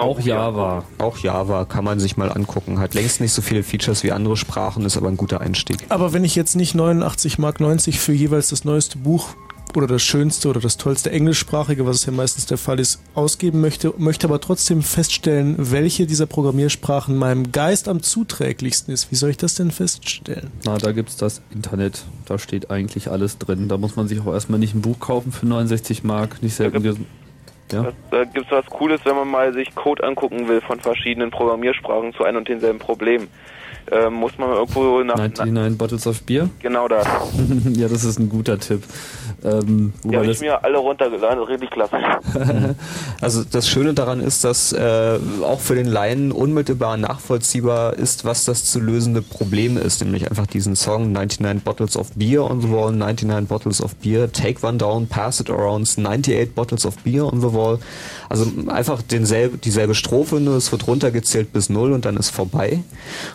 auch 0.00 0.20
Java. 0.20 0.84
Auch 0.98 1.18
Java 1.18 1.64
kann 1.64 1.84
man 1.84 1.98
sich 1.98 2.16
mal 2.16 2.30
angucken. 2.30 2.78
Hat 2.78 2.94
längst 2.94 3.20
nicht 3.20 3.32
so 3.32 3.40
viele 3.40 3.62
Features 3.62 4.02
wie 4.02 4.12
andere 4.12 4.36
Sprachen, 4.36 4.84
ist 4.84 4.96
aber 4.96 5.08
ein 5.08 5.16
guter 5.16 5.40
Einstieg. 5.40 5.78
Aber 5.88 6.12
wenn 6.12 6.24
ich 6.24 6.34
jetzt 6.34 6.54
nicht 6.54 6.74
89 6.74 7.38
Mark 7.38 7.60
90 7.60 7.98
für 7.98 8.12
jeweils 8.12 8.48
das 8.48 8.64
neueste 8.64 8.98
Buch 8.98 9.28
oder 9.76 9.86
das 9.86 10.02
schönste 10.02 10.48
oder 10.48 10.60
das 10.60 10.76
tollste 10.76 11.10
englischsprachige, 11.10 11.86
was 11.86 11.96
es 12.00 12.06
ja 12.06 12.12
meistens 12.12 12.46
der 12.46 12.58
Fall 12.58 12.80
ist, 12.80 13.00
ausgeben 13.14 13.60
möchte, 13.60 13.92
möchte 13.98 14.26
aber 14.26 14.40
trotzdem 14.40 14.82
feststellen, 14.82 15.56
welche 15.58 16.06
dieser 16.06 16.26
Programmiersprachen 16.26 17.16
meinem 17.16 17.52
Geist 17.52 17.88
am 17.88 18.02
zuträglichsten 18.02 18.92
ist. 18.92 19.10
Wie 19.10 19.16
soll 19.16 19.30
ich 19.30 19.36
das 19.36 19.54
denn 19.54 19.70
feststellen? 19.70 20.50
Na, 20.64 20.78
da 20.78 20.92
gibt's 20.92 21.16
das 21.16 21.42
Internet. 21.52 22.04
Da 22.26 22.38
steht 22.38 22.70
eigentlich 22.70 23.10
alles 23.10 23.38
drin. 23.38 23.68
Da 23.68 23.78
muss 23.78 23.96
man 23.96 24.08
sich 24.08 24.20
auch 24.20 24.32
erstmal 24.32 24.58
nicht 24.60 24.74
ein 24.74 24.82
Buch 24.82 24.98
kaufen 25.00 25.32
für 25.32 25.46
69 25.46 26.04
Mark. 26.04 26.42
Nicht 26.42 26.54
selten. 26.54 26.78
ges- 26.78 26.96
Ja? 27.72 27.92
da 28.10 28.24
gibt 28.24 28.46
es 28.46 28.52
was 28.52 28.66
Cooles, 28.66 29.00
wenn 29.04 29.16
man 29.16 29.28
mal 29.28 29.52
sich 29.54 29.74
Code 29.74 30.04
angucken 30.04 30.46
will 30.48 30.60
von 30.60 30.78
verschiedenen 30.80 31.30
Programmiersprachen 31.30 32.12
zu 32.14 32.24
einem 32.24 32.38
und 32.38 32.48
denselben 32.48 32.78
Problem. 32.78 33.28
Ähm, 33.90 34.14
muss 34.14 34.38
man 34.38 34.50
irgendwo 34.50 35.02
nach... 35.02 35.16
99 35.16 35.76
Bottles 35.76 36.06
of 36.06 36.22
Beer? 36.22 36.48
Genau 36.60 36.86
da. 36.86 37.02
ja, 37.74 37.88
das 37.88 38.04
ist 38.04 38.18
ein 38.20 38.28
guter 38.28 38.58
Tipp. 38.60 38.82
Ähm, 39.44 39.92
Die 40.04 40.16
habe 40.16 40.26
ich 40.26 40.40
mir 40.40 40.62
alle 40.64 40.78
runtergeladen, 40.78 41.42
richtig 41.42 41.70
klasse. 41.70 41.96
Also 43.20 43.44
das 43.44 43.68
Schöne 43.68 43.94
daran 43.94 44.20
ist, 44.20 44.44
dass 44.44 44.72
äh, 44.72 45.18
auch 45.42 45.60
für 45.60 45.74
den 45.74 45.86
Laien 45.86 46.32
unmittelbar 46.32 46.96
nachvollziehbar 46.96 47.94
ist, 47.94 48.24
was 48.24 48.44
das 48.44 48.64
zu 48.64 48.80
lösende 48.80 49.22
Problem 49.22 49.76
ist, 49.76 50.02
nämlich 50.04 50.28
einfach 50.28 50.46
diesen 50.46 50.74
Song 50.74 51.12
99 51.12 51.62
Bottles 51.62 51.96
of 51.96 52.10
Beer 52.14 52.44
on 52.50 52.60
the 52.60 52.70
Wall, 52.70 52.92
99 52.92 53.48
Bottles 53.48 53.80
of 53.82 53.94
Beer, 53.96 54.30
Take 54.32 54.66
one 54.66 54.78
down, 54.78 55.06
pass 55.06 55.40
it 55.40 55.50
around, 55.50 55.86
98 55.96 56.54
Bottles 56.54 56.84
of 56.84 56.96
Beer 56.98 57.24
on 57.26 57.40
the 57.40 57.52
Wall. 57.52 57.78
Also 58.32 58.50
einfach 58.68 59.02
denselbe, 59.02 59.58
dieselbe 59.58 59.94
Strophe, 59.94 60.40
nur 60.40 60.56
es 60.56 60.72
wird 60.72 60.86
runtergezählt 60.86 61.52
bis 61.52 61.68
null 61.68 61.92
und 61.92 62.06
dann 62.06 62.16
ist 62.16 62.30
vorbei. 62.30 62.82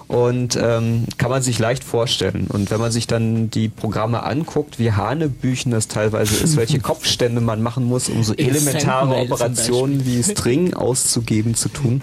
Und 0.08 0.58
ähm, 0.60 1.04
kann 1.20 1.30
man 1.30 1.44
sich 1.44 1.60
leicht 1.60 1.84
vorstellen. 1.84 2.48
Und 2.50 2.72
wenn 2.72 2.80
man 2.80 2.92
sich 2.92 3.06
dann 3.06 3.52
die 3.52 3.70
Programme 3.70 4.24
anguckt, 4.24 4.80
wie 4.80 4.94
Hanebüchen 4.94 5.72
das 5.72 5.88
teilweise 5.88 6.44
ist, 6.44 6.58
welche 6.58 6.80
Kopfstände 6.88 7.42
man 7.42 7.62
machen 7.62 7.84
muss, 7.84 8.10
um 8.10 8.24
so 8.24 8.34
elementare 8.34 9.18
Operationen 9.18 10.04
wie 10.04 10.24
String 10.24 10.74
auszugeben 10.74 11.54
zu 11.54 11.70
tun, 11.70 12.02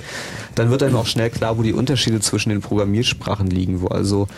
dann 0.54 0.70
wird 0.70 0.84
einem 0.84 0.94
auch 0.94 1.06
schnell 1.06 1.30
klar, 1.30 1.58
wo 1.58 1.64
die 1.64 1.72
Unterschiede 1.72 2.20
zwischen 2.20 2.50
den 2.50 2.60
Programmiersprachen 2.60 3.48
liegen, 3.48 3.80
wo 3.80 3.88
also 3.88 4.28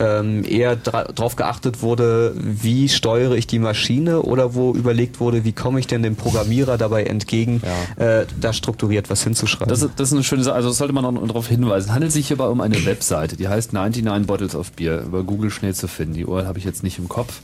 ähm, 0.00 0.44
eher 0.44 0.74
dra 0.76 1.04
drauf 1.04 1.36
geachtet 1.36 1.82
wurde, 1.82 2.34
wie 2.36 2.88
steuere 2.88 3.34
ich 3.34 3.46
die 3.46 3.58
Maschine 3.58 4.22
oder 4.22 4.54
wo 4.54 4.72
überlegt 4.72 5.20
wurde, 5.20 5.44
wie 5.44 5.52
komme 5.52 5.78
ich 5.78 5.86
denn 5.86 6.02
dem 6.02 6.16
Programmierer 6.16 6.78
dabei 6.78 7.04
entgegen, 7.04 7.62
äh, 7.96 8.24
da 8.40 8.52
strukturiert 8.52 9.10
was 9.10 9.22
hinzuschreiben. 9.22 9.68
Das, 9.68 9.82
ist- 9.82 9.92
das 9.96 10.08
ist 10.08 10.14
eine 10.14 10.24
schöne 10.24 10.42
Sache. 10.42 10.54
Also 10.56 10.68
das 10.70 10.78
sollte 10.78 10.94
man 10.94 11.04
auch 11.04 11.12
noch 11.12 11.26
darauf 11.26 11.46
hinweisen. 11.46 11.88
Es 11.90 11.94
handelt 11.94 12.12
sich 12.12 12.28
hierbei 12.28 12.46
um 12.46 12.60
eine 12.60 12.84
Webseite, 12.86 13.36
die 13.36 13.46
heißt 13.48 13.72
99 13.72 14.26
Bottles 14.26 14.54
of 14.56 14.72
Beer. 14.72 15.02
Über 15.02 15.22
Google 15.22 15.50
schnell 15.50 15.74
zu 15.74 15.86
finden. 15.86 16.14
Die 16.14 16.24
URL 16.26 16.46
habe 16.46 16.58
ich 16.58 16.64
jetzt 16.64 16.82
nicht 16.82 16.98
im 16.98 17.08
Kopf. 17.08 17.40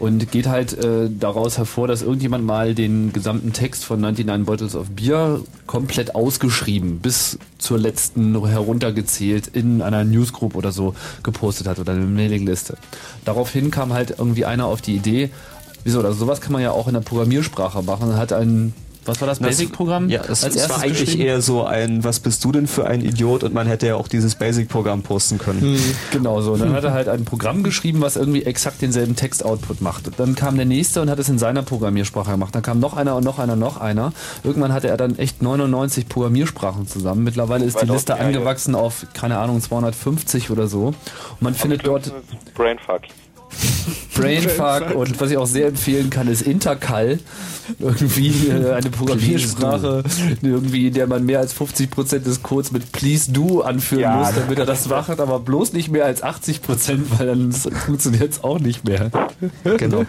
Und 0.00 0.32
geht 0.32 0.46
halt 0.46 0.72
äh, 0.82 1.10
daraus 1.10 1.58
hervor, 1.58 1.86
dass 1.86 2.00
irgendjemand 2.00 2.44
mal 2.44 2.74
den 2.74 3.12
gesamten 3.12 3.52
Text 3.52 3.84
von 3.84 4.00
99 4.00 4.46
Bottles 4.46 4.74
of 4.74 4.88
Beer 4.90 5.40
komplett 5.66 6.14
ausgeschrieben, 6.14 7.00
bis 7.00 7.38
zur 7.58 7.78
letzten 7.78 8.46
heruntergezählt 8.46 9.48
in 9.48 9.82
einer 9.82 10.04
Newsgroup 10.04 10.56
oder 10.56 10.72
so 10.72 10.94
gepostet 11.22 11.68
hat 11.68 11.78
oder 11.78 11.92
eine 11.92 12.06
Mailingliste. 12.06 12.78
Daraufhin 13.26 13.70
kam 13.70 13.92
halt 13.92 14.14
irgendwie 14.18 14.46
einer 14.46 14.64
auf 14.64 14.80
die 14.80 14.96
Idee, 14.96 15.28
wieso, 15.84 16.00
also 16.00 16.14
sowas 16.14 16.40
kann 16.40 16.52
man 16.52 16.62
ja 16.62 16.70
auch 16.72 16.88
in 16.88 16.94
der 16.94 17.00
Programmiersprache 17.00 17.82
machen. 17.82 18.16
Hat 18.16 18.32
ein, 18.32 18.72
was 19.04 19.20
war 19.20 19.28
das, 19.28 19.38
Das- 19.38 19.48
Basic-Programm? 19.48 20.08
Ja, 20.08 20.20
es, 20.22 20.44
als 20.44 20.54
es 20.54 20.62
erstes 20.62 20.70
war 20.70 20.82
eigentlich 20.82 21.18
eher 21.18 21.40
so 21.40 21.64
ein, 21.64 22.04
was 22.04 22.20
bist 22.20 22.44
du 22.44 22.52
denn 22.52 22.66
für 22.66 22.86
ein 22.86 23.00
Idiot? 23.00 23.44
Und 23.44 23.54
man 23.54 23.66
hätte 23.66 23.86
ja 23.86 23.94
auch 23.96 24.08
dieses 24.08 24.34
Basic-Programm 24.34 25.02
posten 25.02 25.38
können. 25.38 25.80
Genau 26.12 26.40
so. 26.42 26.52
Und 26.52 26.60
dann 26.60 26.72
hat 26.72 26.84
er 26.84 26.92
halt 26.92 27.08
ein 27.08 27.24
Programm 27.24 27.62
geschrieben, 27.62 28.00
was 28.00 28.16
irgendwie 28.16 28.42
exakt 28.44 28.82
denselben 28.82 29.16
Text-Output 29.16 29.80
macht. 29.80 30.06
Und 30.08 30.18
dann 30.20 30.34
kam 30.34 30.56
der 30.56 30.66
nächste 30.66 31.00
und 31.02 31.10
hat 31.10 31.18
es 31.18 31.28
in 31.28 31.38
seiner 31.38 31.62
Programmiersprache 31.62 32.30
gemacht. 32.32 32.54
Dann 32.54 32.62
kam 32.62 32.80
noch 32.80 32.96
einer 32.96 33.16
und 33.16 33.24
noch 33.24 33.38
einer, 33.38 33.56
noch 33.56 33.78
einer. 33.80 34.12
Irgendwann 34.44 34.72
hatte 34.72 34.88
er 34.88 34.96
dann 34.96 35.18
echt 35.18 35.42
99 35.42 36.08
Programmiersprachen 36.08 36.86
zusammen. 36.86 37.24
Mittlerweile 37.24 37.64
ist 37.64 37.80
die 37.80 37.86
Liste 37.86 38.14
angewachsen 38.18 38.74
auf, 38.74 39.06
keine 39.14 39.38
Ahnung, 39.38 39.60
250 39.60 40.50
oder 40.50 40.66
so. 40.68 40.86
Und 40.88 40.96
man 41.40 41.54
findet 41.54 41.86
dort 41.86 42.12
Brainfuck. 42.54 43.02
Brainfuck 44.14 44.94
und 44.94 45.20
was 45.20 45.30
ich 45.30 45.36
auch 45.36 45.46
sehr 45.46 45.68
empfehlen 45.68 46.10
kann, 46.10 46.28
ist 46.28 46.42
Intercal. 46.42 47.18
Irgendwie 47.78 48.48
äh, 48.48 48.72
eine 48.72 48.90
Programmiersprache, 48.90 50.02
irgendwie, 50.42 50.88
in 50.88 50.94
der 50.94 51.06
man 51.06 51.24
mehr 51.24 51.38
als 51.38 51.54
50% 51.54 52.18
des 52.18 52.42
Codes 52.42 52.72
mit 52.72 52.90
Please 52.90 53.30
Do 53.30 53.60
anführen 53.60 54.02
Ja. 54.02 54.16
muss, 54.16 54.34
damit 54.34 54.58
er 54.58 54.66
das 54.66 54.88
macht, 54.88 55.20
aber 55.20 55.38
bloß 55.38 55.72
nicht 55.72 55.88
mehr 55.88 56.04
als 56.04 56.22
80%, 56.22 56.98
weil 57.18 57.28
dann 57.28 57.52
funktioniert 57.52 58.32
es 58.32 58.42
auch 58.42 58.58
nicht 58.58 58.84
mehr. 58.84 59.10
Genau. 59.62 60.04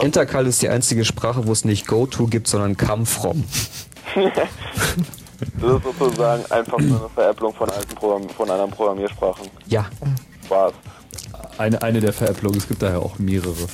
Intercal 0.00 0.46
ist 0.46 0.62
die 0.62 0.70
einzige 0.70 1.04
Sprache, 1.04 1.46
wo 1.46 1.52
es 1.52 1.64
nicht 1.66 1.86
Go 1.86 2.06
To 2.06 2.26
gibt, 2.26 2.48
sondern 2.48 2.76
Come 2.76 3.04
From. 3.06 3.44
Das 5.60 5.76
ist 5.76 5.98
sozusagen 5.98 6.50
einfach 6.50 6.78
nur 6.78 6.98
eine 6.98 7.08
Veräpplung 7.10 7.52
von, 7.52 7.68
alten 7.68 7.94
Programm 7.94 8.26
von 8.30 8.50
anderen 8.50 8.70
Programmiersprachen. 8.70 9.46
Ja. 9.66 9.84
Spaß. 10.46 10.72
Eine, 11.58 11.82
eine 11.82 12.00
der 12.00 12.12
Veräpplungen, 12.12 12.58
es 12.58 12.68
gibt 12.68 12.82
daher 12.82 13.00
auch 13.00 13.18
mehrere. 13.18 13.66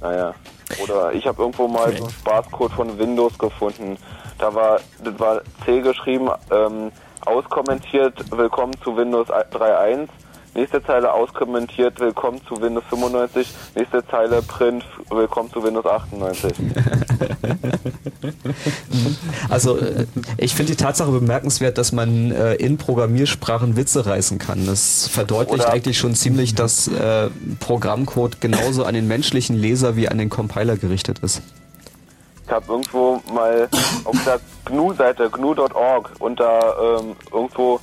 Naja. 0.00 0.34
Oder 0.82 1.12
ich 1.12 1.26
habe 1.26 1.42
irgendwo 1.42 1.68
mal 1.68 1.96
so 1.96 2.04
einen 2.04 2.12
Spaßcode 2.12 2.72
von 2.72 2.98
Windows 2.98 3.38
gefunden. 3.38 3.96
Da 4.38 4.54
war, 4.54 4.80
das 5.02 5.18
war 5.18 5.40
C 5.64 5.80
geschrieben, 5.80 6.28
ähm, 6.50 6.90
auskommentiert, 7.24 8.30
willkommen 8.36 8.72
zu 8.82 8.96
Windows 8.96 9.28
3.1. 9.28 10.08
Nächste 10.54 10.80
Zeile 10.84 11.12
auskommentiert, 11.12 11.98
willkommen 11.98 12.40
zu 12.46 12.60
Windows 12.62 12.84
95. 12.88 13.52
Nächste 13.74 14.06
Zeile 14.06 14.40
Print, 14.40 14.84
willkommen 15.10 15.50
zu 15.50 15.62
Windows 15.62 15.84
98. 15.84 16.52
Also 19.50 19.76
äh, 19.78 20.06
ich 20.38 20.54
finde 20.54 20.72
die 20.72 20.82
Tatsache 20.82 21.10
bemerkenswert, 21.10 21.76
dass 21.76 21.92
man 21.92 22.30
äh, 22.30 22.54
in 22.54 22.78
Programmiersprachen 22.78 23.76
Witze 23.76 24.06
reißen 24.06 24.38
kann. 24.38 24.64
Das 24.66 25.06
verdeutlicht 25.08 25.64
Oder- 25.64 25.72
eigentlich 25.72 25.98
schon 25.98 26.14
ziemlich, 26.14 26.54
dass 26.54 26.88
äh, 26.88 27.28
Programmcode 27.60 28.40
genauso 28.40 28.84
an 28.84 28.94
den 28.94 29.06
menschlichen 29.06 29.56
Leser 29.56 29.96
wie 29.96 30.08
an 30.08 30.18
den 30.18 30.30
Compiler 30.30 30.76
gerichtet 30.76 31.18
ist. 31.20 31.42
Ich 32.46 32.50
habe 32.50 32.64
irgendwo 32.68 33.22
mal 33.32 33.68
auf 34.04 34.16
der 34.24 34.40
GNU-Seite, 34.64 35.30
gnu.org, 35.30 36.12
unter 36.18 37.00
ähm, 37.00 37.16
irgendwo 37.32 37.80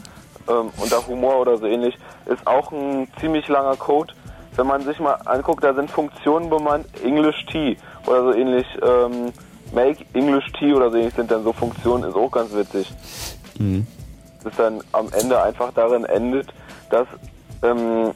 ähm, 0.47 0.69
unter 0.77 1.05
Humor 1.07 1.39
oder 1.39 1.57
so 1.57 1.65
ähnlich, 1.65 1.97
ist 2.25 2.45
auch 2.45 2.71
ein 2.71 3.07
ziemlich 3.19 3.47
langer 3.47 3.75
Code. 3.75 4.13
Wenn 4.55 4.67
man 4.67 4.83
sich 4.83 4.99
mal 4.99 5.13
anguckt, 5.25 5.63
da 5.63 5.73
sind 5.73 5.89
Funktionen 5.89 6.49
bemannt, 6.49 6.85
English 7.03 7.45
T 7.45 7.77
oder 8.05 8.23
so 8.23 8.33
ähnlich, 8.33 8.67
ähm, 8.81 9.31
Make 9.73 10.05
English 10.13 10.51
Tea 10.59 10.73
oder 10.73 10.91
so 10.91 10.97
ähnlich 10.97 11.13
sind 11.13 11.31
dann 11.31 11.43
so 11.43 11.53
Funktionen, 11.53 12.03
ist 12.03 12.15
auch 12.15 12.31
ganz 12.31 12.53
witzig. 12.53 12.91
Das 14.43 14.53
dann 14.57 14.81
am 14.91 15.07
Ende 15.13 15.41
einfach 15.41 15.71
darin 15.73 16.03
endet, 16.05 16.47
dass 16.89 17.07
ähm, 17.63 18.11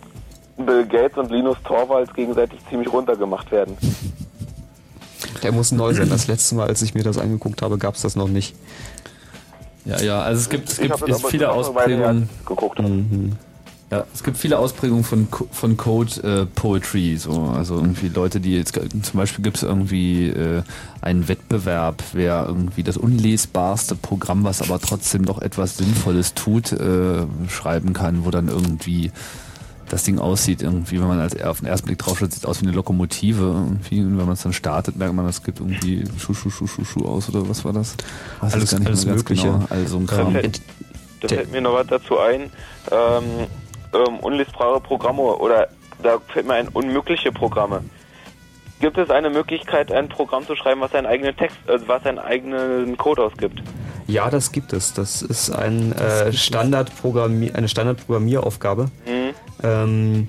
Bill 0.57 0.85
Gates 0.85 1.17
und 1.17 1.31
Linus 1.31 1.57
Torvalds 1.63 2.13
gegenseitig 2.13 2.59
ziemlich 2.69 2.91
runtergemacht 2.91 3.51
werden. 3.51 3.77
Der 5.43 5.51
muss 5.51 5.71
neu 5.71 5.93
sein. 5.93 6.09
Das 6.09 6.27
letzte 6.27 6.55
Mal, 6.55 6.67
als 6.67 6.81
ich 6.81 6.95
mir 6.95 7.03
das 7.03 7.17
angeguckt 7.17 7.61
habe, 7.61 7.77
gab 7.77 7.95
es 7.95 8.01
das 8.01 8.15
noch 8.15 8.27
nicht. 8.27 8.55
Ja, 9.85 10.01
ja, 10.01 10.21
also 10.21 10.41
es 10.41 10.49
gibt, 10.49 10.69
es 10.69 10.79
gibt 10.79 11.27
viele 11.27 11.51
Ausprägungen. 11.51 12.29
geguckt. 12.45 12.79
Ja, 13.91 14.03
es 14.15 14.23
gibt 14.23 14.37
viele 14.37 14.57
Ausprägungen 14.57 15.03
von, 15.03 15.27
von 15.51 15.77
Code 15.77 16.23
äh, 16.23 16.45
Poetry, 16.47 17.17
so 17.17 17.43
also 17.55 17.75
irgendwie 17.75 18.07
Leute, 18.07 18.39
die 18.39 18.55
jetzt 18.57 18.73
zum 18.73 19.17
Beispiel 19.19 19.43
gibt 19.43 19.57
es 19.57 19.63
irgendwie 19.63 20.27
äh, 20.29 20.63
einen 21.01 21.27
Wettbewerb, 21.27 22.01
wer 22.13 22.45
irgendwie 22.47 22.81
das 22.81 22.97
unlesbarste 22.97 23.95
Programm, 23.95 24.43
was 24.43 24.63
aber 24.63 24.79
trotzdem 24.81 25.23
doch 25.25 25.39
etwas 25.39 25.77
Sinnvolles 25.77 26.33
tut, 26.33 26.71
äh, 26.71 27.25
schreiben 27.47 27.93
kann, 27.93 28.25
wo 28.25 28.31
dann 28.31 28.47
irgendwie 28.47 29.11
das 29.87 30.01
Ding 30.01 30.17
aussieht, 30.17 30.63
irgendwie, 30.63 30.99
wenn 30.99 31.07
man 31.07 31.19
als 31.19 31.39
auf 31.43 31.59
den 31.59 31.67
ersten 31.67 31.85
Blick 31.85 31.99
drauf 31.99 32.17
schaut, 32.17 32.33
sieht 32.33 32.47
aus 32.47 32.61
wie 32.63 32.65
eine 32.65 32.75
Lokomotive 32.75 33.43
irgendwie. 33.43 33.99
Und 34.01 34.17
wenn 34.17 34.25
man 34.25 34.33
es 34.33 34.41
dann 34.41 34.51
startet, 34.53 34.95
merkt 34.97 35.13
man, 35.13 35.27
es 35.27 35.43
gibt 35.43 35.59
irgendwie 35.59 36.05
Schuh, 36.17 36.33
Schuh, 36.33 36.49
Schuh, 36.49 36.65
Schuh, 36.65 36.85
Schuh 36.85 37.05
aus 37.05 37.29
oder 37.29 37.47
was 37.47 37.63
war 37.63 37.71
das? 37.71 37.95
Ich 38.47 38.53
Alles- 38.55 38.71
gar 38.71 38.79
nicht 38.79 38.87
alles 38.87 39.05
Mögliche. 39.05 39.43
Genau. 39.45 39.65
Also 39.69 39.97
ein 39.97 40.07
Da 40.07 40.15
Kram. 40.15 40.31
fällt, 40.31 40.59
da 41.21 41.27
fällt 41.27 41.51
mir 41.51 41.61
noch 41.61 41.73
was 41.75 41.85
dazu 41.85 42.17
ein. 42.17 42.49
Ähm, 42.91 43.45
ähm, 43.95 44.19
unlesbare 44.19 44.79
Programme 44.79 45.21
oder 45.21 45.69
da 46.03 46.19
fällt 46.27 46.47
mir 46.47 46.55
ein 46.55 46.67
unmögliche 46.69 47.31
Programme. 47.31 47.83
Gibt 48.79 48.97
es 48.97 49.09
eine 49.09 49.29
Möglichkeit, 49.29 49.91
ein 49.91 50.09
Programm 50.09 50.45
zu 50.45 50.55
schreiben, 50.55 50.81
was 50.81 50.91
seinen 50.91 51.05
eigenen 51.05 51.35
Text, 51.35 51.57
äh, 51.67 51.79
was 51.87 52.03
seinen 52.03 52.19
eigenen 52.19 52.97
Code 52.97 53.23
ausgibt? 53.23 53.61
Ja, 54.07 54.29
das 54.29 54.51
gibt 54.51 54.73
es. 54.73 54.93
Das 54.93 55.21
ist 55.21 55.49
ein, 55.49 55.93
äh, 55.93 56.31
Standardprogrammi 56.31 57.51
eine 57.51 57.67
Standardprogrammieraufgabe. 57.67 58.89
Ähm, 59.63 60.27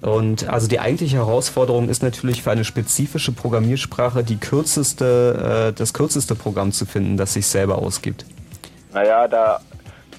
und 0.00 0.48
also 0.48 0.66
die 0.66 0.80
eigentliche 0.80 1.18
Herausforderung 1.18 1.88
ist 1.88 2.02
natürlich 2.02 2.42
für 2.42 2.50
eine 2.50 2.64
spezifische 2.64 3.30
Programmiersprache 3.30 4.24
die 4.24 4.36
kürzeste, 4.36 5.68
äh, 5.68 5.72
das 5.72 5.94
kürzeste 5.94 6.34
Programm 6.34 6.72
zu 6.72 6.86
finden, 6.86 7.16
das 7.16 7.34
sich 7.34 7.46
selber 7.46 7.78
ausgibt. 7.78 8.24
Naja, 8.92 9.28
da 9.28 9.60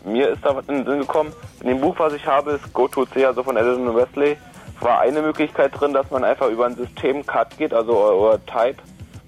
mir 0.06 0.30
ist 0.30 0.44
da 0.44 0.56
was 0.56 0.68
in 0.68 0.76
den 0.76 0.86
Sinn 0.86 1.00
gekommen. 1.00 1.34
In 1.62 1.68
dem 1.68 1.82
Buch, 1.82 1.96
was 1.98 2.14
ich 2.14 2.26
habe, 2.26 2.52
ist 2.52 2.74
GoToC, 2.74 3.18
also 3.26 3.44
von 3.44 3.58
Addison 3.58 3.96
Wesley, 3.96 4.38
war 4.80 5.00
eine 5.00 5.22
Möglichkeit 5.22 5.72
drin, 5.80 5.94
dass 5.94 6.10
man 6.12 6.24
einfach 6.24 6.50
über 6.50 6.66
ein 6.66 6.76
System 6.76 7.26
Cut 7.26 7.58
geht, 7.58 7.74
also 7.74 7.94
oder, 7.98 8.40
Type, 8.46 8.76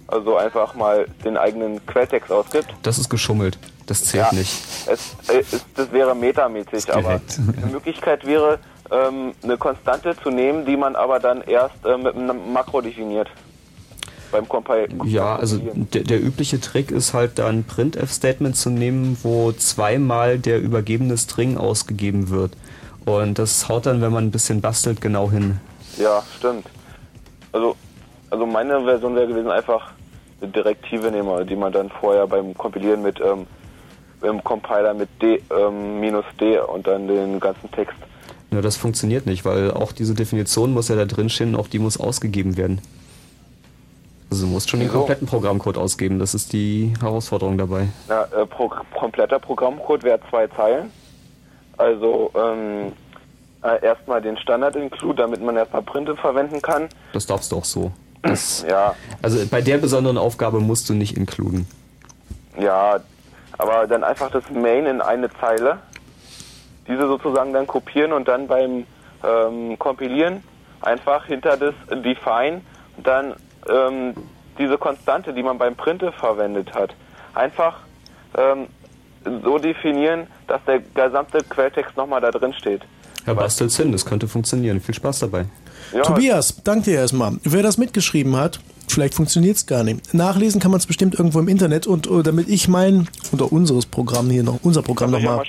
also 0.08 0.38
einfach 0.38 0.75
mal 0.75 1.06
den 1.24 1.38
eigenen 1.38 1.85
Quelltext 1.85 2.32
ausgibt. 2.32 2.67
Das 2.83 2.98
ist 2.98 3.09
geschummelt. 3.09 3.58
Das 3.88 4.03
zählt 4.03 4.32
Ja. 4.32 4.38
nicht. 4.38 4.61
Es, 4.88 5.16
äh, 5.30 5.40
es, 5.40 5.66
das 5.75 5.91
wäre 5.91 6.16
metamäßig, 6.16 6.91
aber 6.91 7.01
gehackt. 7.03 7.40
eine 7.58 7.67
Möglichkeit 7.67 8.25
wäre, 8.25 8.59
ähm, 8.91 9.33
eine 9.43 9.58
Konstante 9.58 10.16
zu 10.22 10.30
nehmen, 10.30 10.66
die 10.66 10.75
man 10.77 10.95
aber 10.95 11.19
dann 11.19 11.41
erst 11.41 11.85
äh, 11.85 11.98
mit 11.98 12.16
einem 12.16 12.51
Makro 12.51 12.82
definiert. 12.82 13.30
Beim 14.32 14.48
Compile. 14.48 14.88
Ja, 15.06 15.36
also 15.36 15.58
der, 15.58 16.04
der 16.04 16.24
übliche 16.24 16.60
Trick 16.60 16.92
ist 16.92 17.14
halt 17.14 17.40
da 17.40 17.48
ein 17.48 17.64
Printf-Statement 17.64 18.56
zu 18.56 18.70
nehmen, 18.70 19.18
wo 19.24 19.52
zweimal 19.52 20.40
der 20.40 20.62
übergebene 20.62 21.18
String 21.18 21.58
ausgegeben 21.58 22.30
wird. 22.30 22.52
Und 23.06 23.38
das 23.38 23.70
haut 23.70 23.86
dann, 23.86 24.02
wenn 24.02 24.12
man 24.12 24.26
ein 24.26 24.32
bisschen 24.32 24.62
bastelt, 24.62 25.00
genau 25.00 25.32
hin. 25.32 25.60
Ja, 25.98 26.24
stimmt. 26.38 26.66
Also, 27.52 27.76
also 28.30 28.45
meine 28.45 28.84
Version 28.84 29.16
wäre 29.16 29.28
gewesen, 29.28 29.50
einfach 29.50 29.92
eine 30.42 30.52
Direktive 30.52 31.12
nehmen, 31.12 31.48
die 31.48 31.56
man 31.56 31.72
dann 31.72 31.90
vorher 31.90 32.28
beim 32.28 32.54
Kompilieren 32.56 33.02
mit 33.02 33.20
ähm, 33.22 33.45
im 34.22 34.44
Compiler 34.44 34.94
mit 34.94 35.10
D 35.22 35.42
ähm, 35.52 36.00
minus 36.00 36.26
D 36.40 36.60
und 36.60 36.88
dann 36.88 37.08
den 37.08 37.40
ganzen 37.40 37.72
Text. 37.72 37.95
Nur 38.52 38.62
das 38.62 38.76
funktioniert 38.76 39.26
nicht, 39.26 39.45
weil 39.45 39.72
auch 39.72 39.92
diese 39.92 40.14
Definition 40.14 40.74
muss 40.74 40.88
ja 40.88 40.95
da 40.95 41.06
drin 41.06 41.30
stehen 41.30 41.56
und 41.56 41.62
auch 41.62 41.68
die 41.68 41.80
muss 41.80 42.00
ausgegeben 42.00 42.58
werden. 42.58 42.82
Also 44.35 44.47
du 44.47 44.51
musst 44.51 44.69
schon 44.69 44.81
den 44.81 44.91
kompletten 44.91 45.27
Programmcode 45.27 45.77
ausgeben, 45.77 46.19
das 46.19 46.33
ist 46.33 46.51
die 46.51 46.93
Herausforderung 46.99 47.57
dabei. 47.57 47.88
Na, 48.09 48.23
äh, 48.23 48.45
pro, 48.45 48.67
kompletter 48.93 49.39
Programmcode 49.39 50.03
wäre 50.03 50.19
zwei 50.30 50.47
Zeilen. 50.47 50.91
Also 51.77 52.31
ähm, 52.35 52.91
äh, 53.64 53.81
erstmal 53.81 54.22
den 54.22 54.38
Standard-Include, 54.38 55.22
damit 55.22 55.41
man 55.41 55.55
erstmal 55.55 55.83
Printe 55.83 56.17
verwenden 56.17 56.61
kann. 56.61 56.89
Das 57.14 57.25
darfst 57.25 57.53
du 57.53 57.55
auch 57.55 57.64
so. 57.64 57.93
Das, 58.23 58.65
Ja, 58.69 58.93
also 59.22 59.39
bei 59.47 59.61
der 59.61 59.77
besonderen 59.77 60.17
Aufgabe 60.17 60.59
musst 60.59 60.89
du 60.89 60.93
nicht 60.93 61.15
inkluden. 61.15 61.65
ja, 62.59 62.99
aber 63.57 63.88
dann 63.88 64.03
einfach 64.03 64.31
das 64.31 64.43
Main 64.49 64.85
in 64.85 64.99
eine 64.99 65.30
Zeile, 65.39 65.77
diese 66.89 67.07
sozusagen 67.07 67.53
dann 67.53 67.67
kopieren 67.67 68.11
und 68.11 68.27
dann 68.27 68.47
beim 68.49 68.85
ähm, 69.23 69.80
Kompilieren 69.80 70.43
einfach 70.81 71.25
hinter 71.25 71.55
das 71.55 71.73
Define 71.89 72.59
dann 72.97 73.35
ähm, 73.69 74.14
diese 74.58 74.77
Konstante, 74.77 75.34
die 75.34 75.44
man 75.44 75.58
beim 75.58 75.76
Printe 75.76 76.11
verwendet 76.11 76.74
hat, 76.74 76.94
einfach 77.34 77.80
ähm, 78.38 78.68
so 79.44 79.58
definieren, 79.58 80.27
dass 80.48 80.61
der 80.66 80.80
gesamte 80.80 81.40
Quelltext 81.40 81.98
nochmal 81.98 82.22
da 82.22 82.32
drin 82.32 82.53
steht. 82.53 82.82
Herr 83.26 83.35
bastelt's 83.35 83.77
hin, 83.77 83.92
das 83.92 84.06
könnte 84.06 84.27
funktionieren. 84.27 84.80
Viel 84.80 84.94
Spaß 84.94 85.19
dabei. 85.19 85.45
Tobias, 86.03 86.61
danke 86.64 86.92
dir 86.92 87.00
erstmal. 87.00 87.38
Wer 87.44 87.64
das 87.64 87.77
mitgeschrieben 87.77 88.35
hat, 88.35 88.60
vielleicht 88.88 89.16
funktioniert 89.16 89.58
es 89.58 89.66
gar 89.66 89.84
nicht. 89.84 90.14
Nachlesen 90.14 90.61
kann 90.61 90.72
man 90.72 90.80
es 90.80 90.85
bestimmt 90.85 91.16
irgendwo 91.16 91.40
im 91.40 91.48
Internet 91.48 91.88
und 91.88 92.08
äh, 92.08 92.22
damit 92.24 92.48
ich 92.50 92.68
mein 92.68 93.08
oder 93.32 93.52
unseres 93.52 93.85
Programm 93.85 94.30
hier 94.30 94.44
noch, 94.44 94.60
unser 94.61 94.84
Programm 94.84 95.11
ja 95.14 95.19
nochmal 95.19 95.44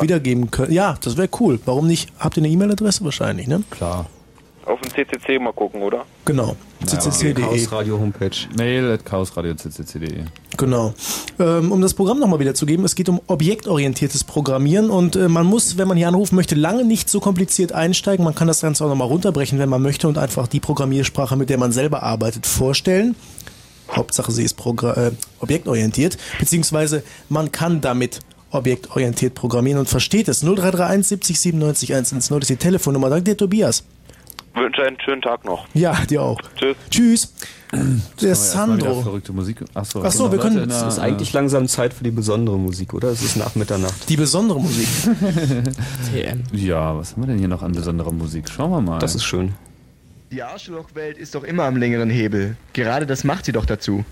wiedergeben 0.00 0.50
können. 0.50 0.72
Ja, 0.72 0.96
das 1.02 1.16
wäre 1.16 1.28
cool. 1.40 1.58
Warum 1.64 1.86
nicht? 1.86 2.10
Habt 2.18 2.36
ihr 2.36 2.42
eine 2.42 2.52
E-Mail-Adresse 2.52 3.04
wahrscheinlich, 3.04 3.46
ne? 3.46 3.62
Klar. 3.70 4.06
Auf 4.66 4.80
dem 4.80 4.90
CCC 4.90 5.38
mal 5.38 5.52
gucken, 5.52 5.82
oder? 5.82 6.06
Genau. 6.24 6.56
ccc.de. 6.86 7.34
Chaos 7.34 7.72
Radio 7.72 7.98
Homepage. 7.98 8.30
Mail 8.56 8.92
at 8.92 9.04
chaosradio.ccc.de. 9.04 10.24
Genau. 10.56 10.94
Ähm, 11.38 11.72
um 11.72 11.80
das 11.80 11.94
Programm 11.94 12.18
nochmal 12.18 12.38
wiederzugeben, 12.40 12.84
es 12.84 12.94
geht 12.94 13.08
um 13.08 13.20
objektorientiertes 13.26 14.24
Programmieren 14.24 14.90
und 14.90 15.16
äh, 15.16 15.28
man 15.28 15.46
muss, 15.46 15.76
wenn 15.76 15.88
man 15.88 15.96
hier 15.96 16.08
anrufen 16.08 16.36
möchte, 16.36 16.54
lange 16.54 16.84
nicht 16.84 17.08
so 17.08 17.20
kompliziert 17.20 17.72
einsteigen. 17.72 18.24
Man 18.24 18.34
kann 18.34 18.48
das 18.48 18.60
Ganze 18.60 18.84
auch 18.84 18.88
nochmal 18.88 19.08
runterbrechen, 19.08 19.58
wenn 19.58 19.68
man 19.68 19.82
möchte 19.82 20.08
und 20.08 20.16
einfach 20.16 20.46
die 20.46 20.60
Programmiersprache, 20.60 21.36
mit 21.36 21.50
der 21.50 21.58
man 21.58 21.72
selber 21.72 22.02
arbeitet, 22.02 22.46
vorstellen. 22.46 23.16
Hauptsache, 23.90 24.32
sie 24.32 24.44
ist 24.44 24.54
progra 24.54 24.94
äh, 24.94 25.10
objektorientiert, 25.40 26.16
beziehungsweise 26.38 27.02
man 27.28 27.52
kann 27.52 27.80
damit 27.80 28.20
objektorientiert 28.50 29.34
programmieren 29.34 29.80
und 29.80 29.88
versteht 29.88 30.28
es. 30.28 30.40
0331 30.40 31.06
70 31.06 31.40
97 31.40 31.94
110 31.94 32.38
ist 32.38 32.50
die 32.50 32.56
Telefonnummer. 32.56 33.10
Danke 33.10 33.24
dir, 33.24 33.36
Tobias. 33.36 33.84
Wünsche 34.54 34.82
einen 34.84 34.98
schönen 35.04 35.20
Tag 35.22 35.44
noch. 35.44 35.66
Ja, 35.74 35.94
dir 36.08 36.22
auch. 36.22 36.40
Tschüss. 36.56 36.76
Tschüss. 36.90 37.34
Der 38.22 38.34
Sandro. 38.36 39.02
Verrückte 39.02 39.32
Musik. 39.32 39.64
Achso, 39.74 40.00
Ach 40.04 40.12
so, 40.12 40.30
wir 40.30 40.38
können- 40.38 40.70
Es 40.70 40.80
ist 40.82 40.98
eigentlich 41.00 41.32
langsam 41.32 41.66
Zeit 41.66 41.92
für 41.92 42.04
die 42.04 42.12
besondere 42.12 42.56
Musik, 42.56 42.94
oder? 42.94 43.08
Es 43.08 43.22
ist 43.22 43.36
nach 43.36 43.56
Mitternacht. 43.56 44.08
Die 44.08 44.16
besondere 44.16 44.60
Musik. 44.60 44.86
TM. 46.12 46.42
Ja, 46.52 46.96
was 46.96 47.12
haben 47.12 47.22
wir 47.22 47.26
denn 47.28 47.38
hier 47.38 47.48
noch 47.48 47.62
an 47.62 47.72
besonderer 47.72 48.12
Musik? 48.12 48.48
Schauen 48.48 48.70
wir 48.70 48.80
mal. 48.80 49.00
Das 49.00 49.16
ist 49.16 49.24
schön. 49.24 49.54
Die 50.30 50.42
Arschlochwelt 50.42 51.18
ist 51.18 51.34
doch 51.34 51.42
immer 51.42 51.64
am 51.64 51.76
längeren 51.76 52.10
Hebel. 52.10 52.56
Gerade 52.74 53.06
das 53.06 53.24
macht 53.24 53.44
sie 53.46 53.52
doch 53.52 53.66
dazu. 53.66 54.04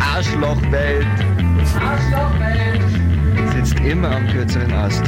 Arschlochwelt. 0.00 1.06
Arschlochwelt. 1.80 2.82
Sitzt 3.54 3.80
immer 3.80 4.10
am 4.16 4.26
kürzeren 4.28 4.72
Ast. 4.72 5.02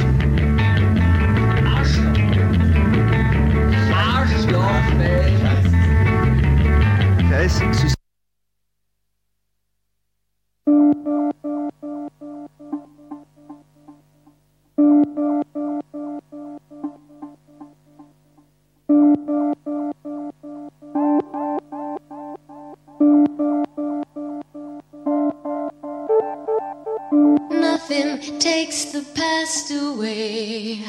Nothing 27.51 28.39
takes 28.39 28.85
the 28.85 29.05
past 29.13 29.69
away. 29.69 30.83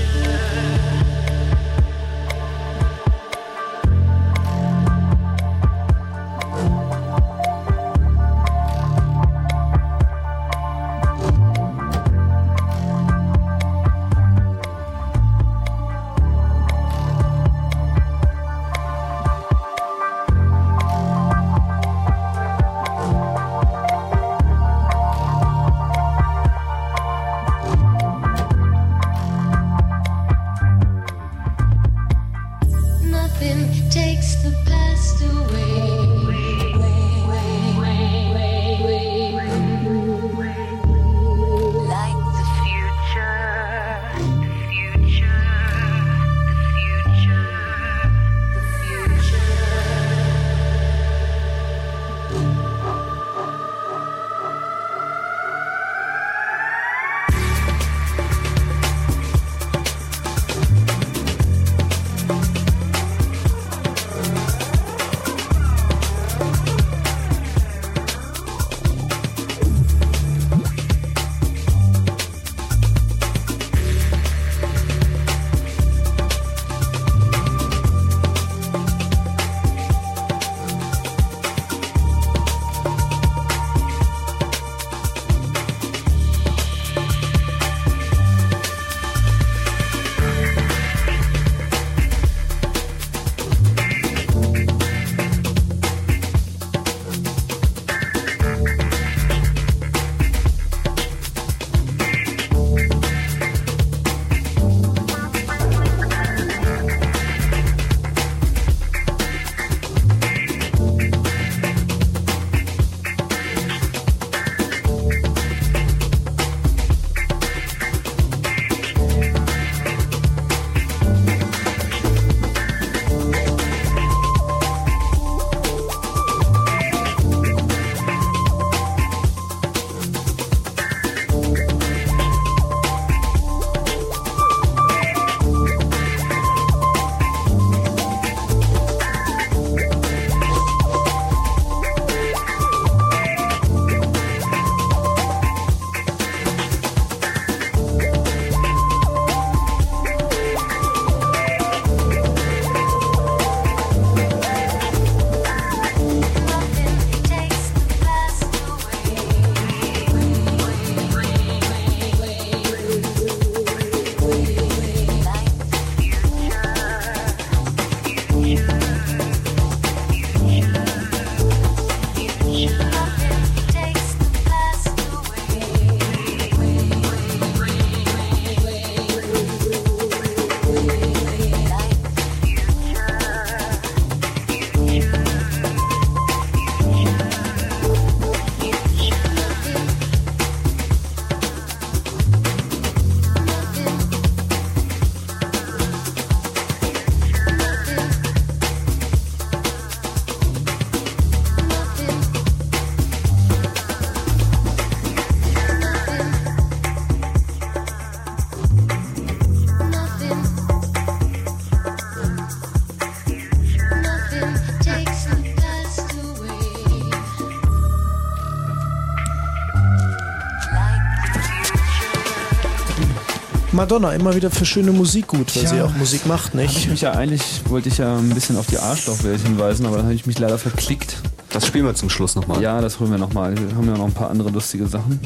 Madonna, 223.83 224.13
immer 224.13 224.33
wieder 224.37 224.49
für 224.49 224.65
schöne 224.65 224.93
Musik 224.93 225.27
gut, 225.27 225.57
weil 225.57 225.65
Tja, 225.65 225.75
sie 225.75 225.83
auch 225.83 225.93
Musik 225.97 226.25
macht, 226.25 226.55
Hab 226.55 226.61
ich 226.61 226.73
nicht? 226.73 226.89
mich 226.89 227.01
ja 227.01 227.15
eigentlich, 227.15 227.43
wollte 227.69 227.89
ich 227.89 227.99
ja 227.99 228.17
ein 228.17 228.29
bisschen 228.29 228.57
auf 228.57 228.67
die 228.67 228.79
Arschlochwelt 228.79 229.41
hinweisen, 229.41 229.87
aber 229.87 229.97
dann 229.97 230.05
habe 230.05 230.15
ich 230.15 230.25
mich 230.25 230.39
leider 230.39 230.57
verklickt. 230.57 231.17
Das 231.51 231.67
spielen 231.67 231.87
wir 231.87 231.95
zum 231.97 232.09
Schluss 232.09 232.37
nochmal. 232.37 232.63
Ja, 232.63 232.81
das 232.81 233.01
holen 233.01 233.11
wir 233.11 233.19
nochmal. 233.19 233.57
Wir 233.59 233.75
haben 233.77 233.89
ja 233.89 233.99
noch 233.99 234.05
ein 234.05 234.13
paar 234.13 234.31
andere 234.31 234.51
lustige 234.51 234.87
Sachen. 234.87 235.19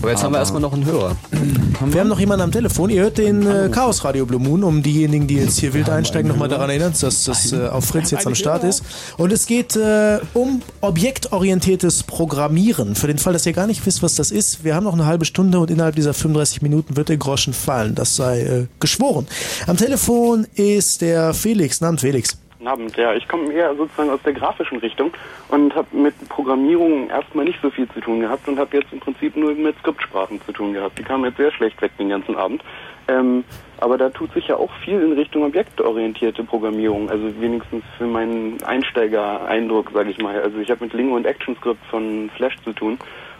Aber 0.00 0.10
jetzt 0.12 0.22
haben 0.22 0.32
wir 0.32 0.38
erstmal 0.38 0.62
noch 0.62 0.72
einen 0.72 0.86
Hörer. 0.86 1.16
Wir 1.90 2.00
haben 2.00 2.08
noch 2.08 2.20
jemanden 2.20 2.44
am 2.44 2.52
Telefon. 2.52 2.88
Ihr 2.90 3.02
hört 3.02 3.18
den 3.18 3.46
äh, 3.46 3.68
Chaos 3.70 4.04
Radio 4.04 4.24
Blue 4.24 4.40
Moon, 4.40 4.64
um 4.64 4.82
diejenigen, 4.82 5.26
die 5.26 5.36
jetzt 5.36 5.58
hier 5.58 5.74
wild 5.74 5.90
einsteigen, 5.90 6.28
nochmal 6.30 6.48
daran 6.48 6.70
erinnern, 6.70 6.94
dass 6.98 7.24
das 7.24 7.52
äh, 7.52 7.68
auf 7.68 7.84
Fritz 7.86 8.10
jetzt 8.10 8.26
am 8.26 8.34
Start 8.34 8.64
ist. 8.64 8.82
Und 9.18 9.32
es 9.32 9.46
geht 9.46 9.76
äh, 9.76 10.20
um 10.34 10.62
objektorientiertes 10.80 12.02
Programmieren. 12.20 12.96
Für 12.96 13.06
den 13.06 13.16
Fall, 13.16 13.32
dass 13.32 13.46
ihr 13.46 13.54
gar 13.54 13.66
nicht 13.66 13.86
wisst, 13.86 14.02
was 14.02 14.14
das 14.14 14.30
ist, 14.30 14.62
wir 14.62 14.74
haben 14.74 14.84
noch 14.84 14.92
eine 14.92 15.06
halbe 15.06 15.24
Stunde 15.24 15.58
und 15.58 15.70
innerhalb 15.70 15.94
dieser 15.94 16.12
35 16.12 16.60
Minuten 16.60 16.94
wird 16.98 17.08
der 17.08 17.16
Groschen 17.16 17.54
fallen. 17.54 17.94
Das 17.94 18.14
sei 18.14 18.40
äh, 18.42 18.66
geschworen. 18.78 19.26
Am 19.66 19.78
Telefon 19.78 20.46
ist 20.54 21.00
der 21.00 21.32
Felix. 21.32 21.80
Namen 21.80 21.96
Felix. 21.96 22.38
Abend, 22.62 22.94
ja. 22.98 23.14
Ich 23.14 23.26
komme 23.26 23.50
eher 23.54 23.74
sozusagen 23.74 24.10
aus 24.10 24.20
der 24.22 24.34
grafischen 24.34 24.80
Richtung 24.80 25.12
und 25.48 25.74
habe 25.74 25.96
mit 25.96 26.14
Programmierung 26.28 27.08
erstmal 27.08 27.46
nicht 27.46 27.58
so 27.62 27.70
viel 27.70 27.88
zu 27.88 28.00
tun 28.00 28.20
gehabt 28.20 28.46
und 28.48 28.58
habe 28.58 28.76
jetzt 28.76 28.92
im 28.92 29.00
Prinzip 29.00 29.34
nur 29.34 29.54
mit 29.54 29.78
Skriptsprachen 29.78 30.42
zu 30.44 30.52
tun 30.52 30.74
gehabt. 30.74 30.98
Die 30.98 31.02
kamen 31.02 31.24
jetzt 31.24 31.38
sehr 31.38 31.52
schlecht 31.52 31.80
weg 31.80 31.92
den 31.98 32.10
ganzen 32.10 32.36
Abend. 32.36 32.62
Ähm, 33.08 33.44
aber 33.80 33.98
da 33.98 34.10
tut 34.10 34.32
sich 34.34 34.48
ja 34.48 34.56
auch 34.56 34.70
viel 34.84 35.00
in 35.00 35.12
Richtung 35.12 35.42
objektorientierte 35.44 36.44
Programmierung, 36.44 37.10
also 37.10 37.40
wenigstens 37.40 37.82
für 37.96 38.06
meinen 38.06 38.62
Einsteiger-Eindruck, 38.62 39.90
sage 39.92 40.10
ich 40.10 40.18
mal. 40.18 40.40
Also 40.40 40.58
ich 40.58 40.70
habe 40.70 40.84
mit 40.84 40.92
Lingo 40.92 41.16
und 41.16 41.26
ActionScript 41.26 41.84
von 41.86 42.30
Flash 42.36 42.56
zu 42.62 42.72
tun 42.72 42.98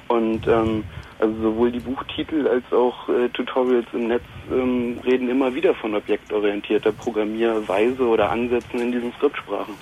und 0.08 0.46
ähm, 0.48 0.84
also 1.18 1.34
sowohl 1.42 1.70
die 1.70 1.80
Buchtitel 1.80 2.48
als 2.48 2.64
auch 2.72 3.08
äh, 3.08 3.28
Tutorials 3.28 3.86
im 3.92 4.08
Netz 4.08 4.24
ähm, 4.50 4.98
reden 5.04 5.28
immer 5.28 5.54
wieder 5.54 5.74
von 5.74 5.94
objektorientierter 5.94 6.92
Programmierweise 6.92 8.02
oder 8.02 8.30
Ansätzen 8.30 8.80
in 8.80 8.92
diesen 8.92 9.12
Skriptsprachen. 9.12 9.74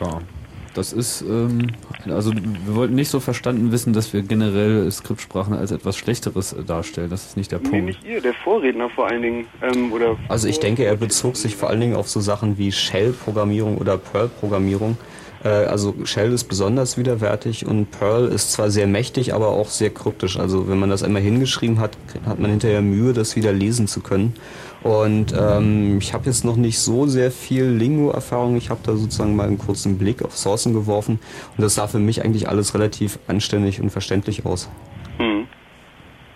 Ja. 0.00 0.18
Das 0.76 0.92
ist, 0.92 1.22
ähm, 1.22 1.68
also 2.04 2.32
wir 2.34 2.74
wollten 2.74 2.94
nicht 2.94 3.08
so 3.08 3.18
verstanden 3.18 3.72
wissen, 3.72 3.92
dass 3.94 4.12
wir 4.12 4.22
generell 4.22 4.90
Skriptsprachen 4.90 5.54
als 5.54 5.70
etwas 5.70 5.96
Schlechteres 5.96 6.52
äh, 6.52 6.62
darstellen. 6.64 7.08
Das 7.10 7.24
ist 7.26 7.36
nicht 7.36 7.50
der 7.50 7.60
Nee, 7.60 7.68
Punkt. 7.70 7.84
nicht 7.86 8.04
ihr, 8.04 8.20
der 8.20 8.34
Vorredner 8.34 8.90
vor 8.90 9.06
allen 9.08 9.22
Dingen. 9.22 9.46
Ähm, 9.62 9.92
oder 9.92 10.16
Also 10.28 10.48
ich 10.48 10.60
denke, 10.60 10.84
er 10.84 10.96
bezog 10.96 11.36
sich 11.36 11.56
vor 11.56 11.70
allen 11.70 11.80
Dingen 11.80 11.96
auf 11.96 12.08
so 12.08 12.20
Sachen 12.20 12.58
wie 12.58 12.70
Shell-Programmierung 12.72 13.78
oder 13.78 13.96
Perl-Programmierung. 13.96 14.98
Äh, 15.44 15.48
Also 15.48 15.94
Shell 16.04 16.32
ist 16.32 16.44
besonders 16.44 16.98
widerwärtig 16.98 17.66
und 17.66 17.90
Perl 17.90 18.28
ist 18.28 18.52
zwar 18.52 18.70
sehr 18.70 18.86
mächtig, 18.86 19.32
aber 19.34 19.48
auch 19.48 19.70
sehr 19.70 19.90
kryptisch. 19.90 20.38
Also 20.38 20.68
wenn 20.68 20.78
man 20.78 20.90
das 20.90 21.02
einmal 21.02 21.22
hingeschrieben 21.22 21.78
hat, 21.80 21.96
hat 22.26 22.38
man 22.38 22.50
hinterher 22.50 22.82
Mühe, 22.82 23.14
das 23.14 23.34
wieder 23.34 23.52
lesen 23.52 23.86
zu 23.88 24.00
können. 24.00 24.34
Und 24.86 25.34
ähm, 25.36 25.98
ich 25.98 26.14
habe 26.14 26.26
jetzt 26.26 26.44
noch 26.44 26.54
nicht 26.54 26.78
so 26.78 27.08
sehr 27.08 27.32
viel 27.32 27.64
Lingo-Erfahrung. 27.64 28.56
Ich 28.56 28.70
habe 28.70 28.80
da 28.84 28.94
sozusagen 28.94 29.34
mal 29.34 29.48
einen 29.48 29.58
kurzen 29.58 29.98
Blick 29.98 30.22
auf 30.22 30.36
Sourcen 30.36 30.74
geworfen 30.74 31.18
und 31.56 31.62
das 31.62 31.74
sah 31.74 31.88
für 31.88 31.98
mich 31.98 32.24
eigentlich 32.24 32.48
alles 32.48 32.72
relativ 32.72 33.18
anständig 33.26 33.80
und 33.80 33.90
verständlich 33.90 34.46
aus. 34.46 34.68
Hm. 35.18 35.48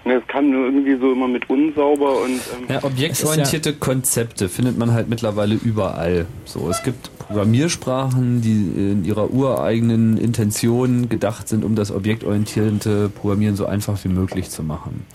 Ne, 0.04 0.14
es 0.14 0.26
kam 0.26 0.50
nur 0.50 0.64
irgendwie 0.64 0.98
so 0.98 1.12
immer 1.12 1.28
mit 1.28 1.48
unsauber 1.48 2.22
und 2.22 2.32
ähm, 2.32 2.66
Ja, 2.68 2.82
objektorientierte 2.82 3.74
Konzepte 3.74 4.48
findet 4.48 4.76
man 4.76 4.92
halt 4.92 5.08
mittlerweile 5.08 5.54
überall. 5.54 6.26
So, 6.44 6.68
es 6.70 6.82
gibt 6.82 7.16
Programmiersprachen, 7.20 8.40
die 8.40 8.72
in 8.74 9.04
ihrer 9.04 9.30
ureigenen 9.32 10.16
Intention 10.16 11.08
gedacht 11.08 11.48
sind, 11.48 11.64
um 11.64 11.76
das 11.76 11.92
objektorientierte 11.92 13.10
Programmieren 13.10 13.54
so 13.54 13.66
einfach 13.66 14.02
wie 14.02 14.08
möglich 14.08 14.50
zu 14.50 14.64
machen. 14.64 15.06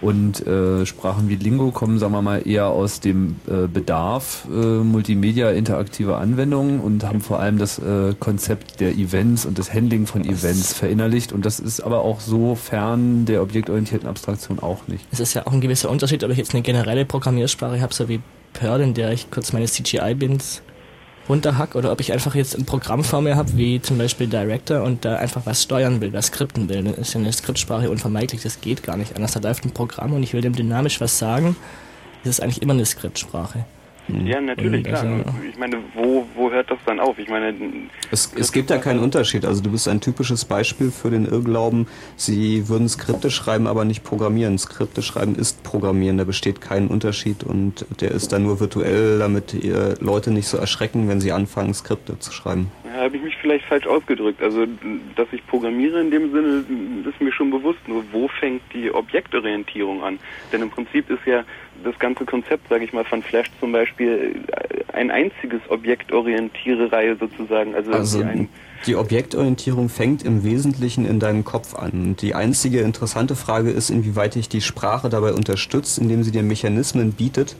Und 0.00 0.46
äh, 0.46 0.84
Sprachen 0.84 1.28
wie 1.28 1.36
Lingo 1.36 1.70
kommen, 1.70 1.98
sagen 1.98 2.12
wir 2.12 2.22
mal, 2.22 2.46
eher 2.46 2.66
aus 2.66 3.00
dem 3.00 3.36
äh, 3.46 3.66
Bedarf 3.66 4.46
äh, 4.50 4.54
Multimedia 4.54 5.50
interaktiver 5.50 6.18
Anwendungen 6.18 6.80
und 6.80 7.04
haben 7.04 7.20
vor 7.20 7.40
allem 7.40 7.58
das 7.58 7.78
äh, 7.78 8.14
Konzept 8.18 8.80
der 8.80 8.92
Events 8.92 9.46
und 9.46 9.56
des 9.58 9.72
Handling 9.72 10.06
von 10.06 10.24
Events 10.24 10.74
verinnerlicht. 10.74 11.32
Und 11.32 11.46
das 11.46 11.60
ist 11.60 11.80
aber 11.80 12.00
auch 12.00 12.20
so 12.20 12.54
fern 12.54 13.24
der 13.24 13.42
objektorientierten 13.42 14.08
Abstraktion 14.08 14.58
auch 14.58 14.86
nicht. 14.86 15.06
Es 15.12 15.20
ist 15.20 15.34
ja 15.34 15.46
auch 15.46 15.52
ein 15.52 15.60
gewisser 15.60 15.90
Unterschied, 15.90 16.22
ob 16.24 16.30
ich 16.30 16.38
jetzt 16.38 16.54
eine 16.54 16.62
generelle 16.62 17.04
Programmiersprache 17.04 17.80
habe, 17.80 17.94
so 17.94 18.08
wie 18.08 18.20
Perl, 18.52 18.80
in 18.80 18.94
der 18.94 19.12
ich 19.12 19.30
kurz 19.30 19.52
meine 19.52 19.66
CGI-Bins 19.66 20.62
runterhack, 21.28 21.74
oder 21.74 21.92
ob 21.92 22.00
ich 22.00 22.12
einfach 22.12 22.34
jetzt 22.34 22.56
ein 22.56 22.64
Programm 22.64 23.04
vor 23.04 23.20
mir 23.20 23.36
habe, 23.36 23.56
wie 23.56 23.80
zum 23.80 23.98
Beispiel 23.98 24.26
Director, 24.26 24.82
und 24.82 25.04
da 25.04 25.16
einfach 25.16 25.44
was 25.44 25.62
steuern 25.62 26.00
will, 26.00 26.12
was 26.12 26.26
skripten 26.26 26.68
will. 26.68 26.82
Dann 26.82 26.94
ist 26.94 27.14
ja 27.14 27.20
eine 27.20 27.32
Skriptsprache 27.32 27.90
unvermeidlich, 27.90 28.42
das 28.42 28.60
geht 28.60 28.82
gar 28.82 28.96
nicht 28.96 29.16
anders. 29.16 29.32
Da 29.32 29.40
läuft 29.40 29.64
ein 29.64 29.72
Programm 29.72 30.12
und 30.12 30.22
ich 30.22 30.32
will 30.32 30.40
dem 30.40 30.54
dynamisch 30.54 31.00
was 31.00 31.18
sagen, 31.18 31.56
das 32.24 32.38
ist 32.38 32.40
eigentlich 32.42 32.62
immer 32.62 32.74
eine 32.74 32.86
Skriptsprache. 32.86 33.64
Ja, 34.24 34.40
natürlich, 34.40 34.84
Und 34.86 34.92
klar. 34.92 35.02
also- 35.02 35.24
Ich 35.48 35.58
meine, 35.58 35.78
wo, 35.94 36.26
wo 36.34 36.50
hört 36.50 36.70
das 36.70 36.78
dann 36.86 37.00
auf? 37.00 37.18
Ich 37.18 37.28
meine, 37.28 37.54
Es, 38.10 38.32
es 38.36 38.52
gibt 38.52 38.70
da 38.70 38.78
keinen 38.78 39.00
Unterschied. 39.00 39.44
Also 39.44 39.62
du 39.62 39.70
bist 39.70 39.88
ein 39.88 40.00
typisches 40.00 40.44
Beispiel 40.44 40.90
für 40.90 41.10
den 41.10 41.24
Irrglauben, 41.26 41.86
sie 42.16 42.68
würden 42.68 42.88
Skripte 42.88 43.30
schreiben, 43.30 43.66
aber 43.66 43.84
nicht 43.84 44.04
programmieren. 44.04 44.58
Skripte 44.58 45.02
schreiben 45.02 45.34
ist 45.34 45.62
Programmieren, 45.62 46.18
da 46.18 46.24
besteht 46.24 46.60
kein 46.60 46.88
Unterschied 46.88 47.42
und 47.44 47.86
der 48.00 48.10
ist 48.12 48.32
dann 48.32 48.42
nur 48.44 48.60
virtuell, 48.60 49.18
damit 49.18 49.54
ihr 49.54 49.94
Leute 50.00 50.30
nicht 50.30 50.48
so 50.48 50.56
erschrecken, 50.58 51.08
wenn 51.08 51.20
sie 51.20 51.32
anfangen, 51.32 51.74
Skripte 51.74 52.18
zu 52.18 52.32
schreiben. 52.32 52.70
Habe 52.96 53.16
ich 53.16 53.22
mich 53.22 53.36
vielleicht 53.36 53.64
falsch 53.66 53.86
ausgedrückt. 53.86 54.42
Also, 54.42 54.66
dass 55.14 55.28
ich 55.32 55.46
programmiere 55.46 56.00
in 56.00 56.10
dem 56.10 56.32
Sinne, 56.32 56.64
ist 57.08 57.20
mir 57.20 57.32
schon 57.32 57.50
bewusst. 57.50 57.86
Nur 57.86 58.04
wo 58.12 58.28
fängt 58.28 58.62
die 58.72 58.92
Objektorientierung 58.92 60.02
an? 60.02 60.18
Denn 60.52 60.62
im 60.62 60.70
Prinzip 60.70 61.10
ist 61.10 61.24
ja 61.26 61.44
das 61.84 61.98
ganze 61.98 62.24
Konzept, 62.24 62.68
sage 62.68 62.84
ich 62.84 62.92
mal, 62.92 63.04
von 63.04 63.22
Flash 63.22 63.48
zum 63.60 63.72
Beispiel 63.72 64.42
äh, 64.48 64.92
ein 64.92 65.10
einziges 65.10 65.60
Objektorientiererei 65.68 67.14
sozusagen. 67.14 67.74
Also, 67.74 67.92
Also 67.92 68.22
ein, 68.22 68.48
die 68.86 68.96
Objektorientierung 68.96 69.88
fängt 69.88 70.22
im 70.22 70.44
Wesentlichen 70.44 71.06
in 71.06 71.18
deinem 71.18 71.44
Kopf 71.44 71.74
an. 71.74 71.90
Und 71.92 72.22
die 72.22 72.34
einzige 72.34 72.80
interessante 72.80 73.34
Frage 73.34 73.70
ist, 73.70 73.90
inwieweit 73.90 74.36
dich 74.36 74.48
die 74.48 74.60
Sprache 74.60 75.08
dabei 75.08 75.32
unterstützt, 75.32 75.98
indem 75.98 76.22
sie 76.22 76.30
dir 76.30 76.42
Mechanismen 76.42 77.12
bietet, 77.12 77.56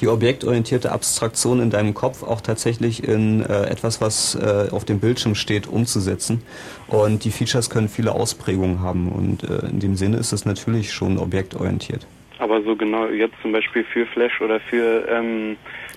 die 0.00 0.08
objektorientierte 0.08 0.92
Abstraktion 0.92 1.60
in 1.60 1.70
deinem 1.70 1.94
Kopf 1.94 2.22
auch 2.22 2.40
tatsächlich 2.40 3.04
in 3.04 3.42
äh, 3.42 3.64
etwas, 3.64 4.00
was 4.00 4.34
äh, 4.34 4.68
auf 4.70 4.84
dem 4.84 5.00
Bildschirm 5.00 5.34
steht, 5.34 5.66
umzusetzen. 5.66 6.42
Und 6.88 7.24
die 7.24 7.30
Features 7.30 7.70
können 7.70 7.88
viele 7.88 8.12
Ausprägungen 8.12 8.80
haben. 8.80 9.10
Und 9.10 9.44
äh, 9.44 9.66
in 9.68 9.80
dem 9.80 9.96
Sinne 9.96 10.18
ist 10.18 10.32
es 10.32 10.44
natürlich 10.44 10.92
schon 10.92 11.18
objektorientiert. 11.18 12.06
Aber 12.38 12.62
so 12.62 12.76
genau 12.76 13.06
jetzt 13.08 13.34
zum 13.42 13.52
Beispiel 13.52 13.84
für 13.84 14.06
Flash 14.06 14.40
oder 14.40 14.60
für 14.60 15.06
ähm, 15.08 15.56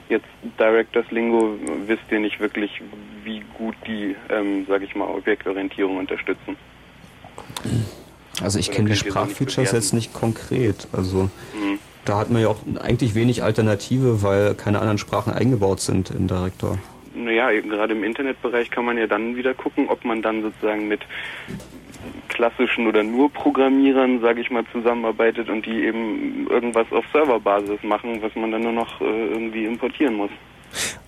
jetzt 0.10 0.28
Directors 0.60 1.10
Lingo 1.12 1.58
wisst 1.86 2.04
ihr 2.12 2.20
nicht 2.20 2.40
wirklich, 2.40 2.82
wie 3.24 3.44
gut 3.58 3.76
die, 3.86 4.16
ähm, 4.30 4.66
sage 4.68 4.86
ich 4.86 4.96
mal, 4.96 5.08
Objektorientierung 5.08 5.98
unterstützen. 5.98 6.56
Also 8.42 8.60
ich 8.60 8.72
kenne 8.72 8.90
die 8.90 8.96
Sprachfeatures 8.96 9.72
jetzt 9.72 9.94
nicht 9.94 10.14
konkret. 10.14 10.88
Also 10.94 11.30
Mhm. 11.54 11.80
da 12.06 12.18
hat 12.18 12.30
man 12.30 12.42
ja 12.42 12.48
auch 12.48 12.60
eigentlich 12.82 13.16
wenig 13.16 13.44
Alternative, 13.44 14.24
weil 14.24 14.56
keine 14.56 14.80
anderen 14.80 14.98
Sprachen 14.98 15.34
eingebaut 15.34 15.82
sind 15.82 16.10
in 16.10 16.28
Director. 16.28 16.78
Naja, 17.16 17.52
gerade 17.52 17.94
im 17.94 18.04
Internetbereich 18.04 18.72
kann 18.72 18.86
man 18.86 18.98
ja 18.98 19.08
dann 19.08 19.36
wieder 19.36 19.54
gucken, 19.54 19.90
ob 19.90 20.06
man 20.06 20.22
dann 20.22 20.42
sozusagen 20.42 20.88
mit 20.88 21.02
klassischen 22.28 22.88
oder 22.88 23.04
nur 23.04 23.32
Programmierern, 23.32 24.22
sage 24.22 24.42
ich 24.42 24.50
mal, 24.50 24.64
zusammenarbeitet 24.72 25.50
und 25.50 25.66
die 25.66 25.84
eben 25.84 26.48
irgendwas 26.50 26.88
auf 26.92 27.06
Serverbasis 27.12 27.82
machen, 27.84 28.22
was 28.22 28.36
man 28.36 28.52
dann 28.52 28.62
nur 28.62 28.72
noch 28.72 29.02
äh, 29.02 29.04
irgendwie 29.04 29.66
importieren 29.66 30.16
muss. 30.16 30.32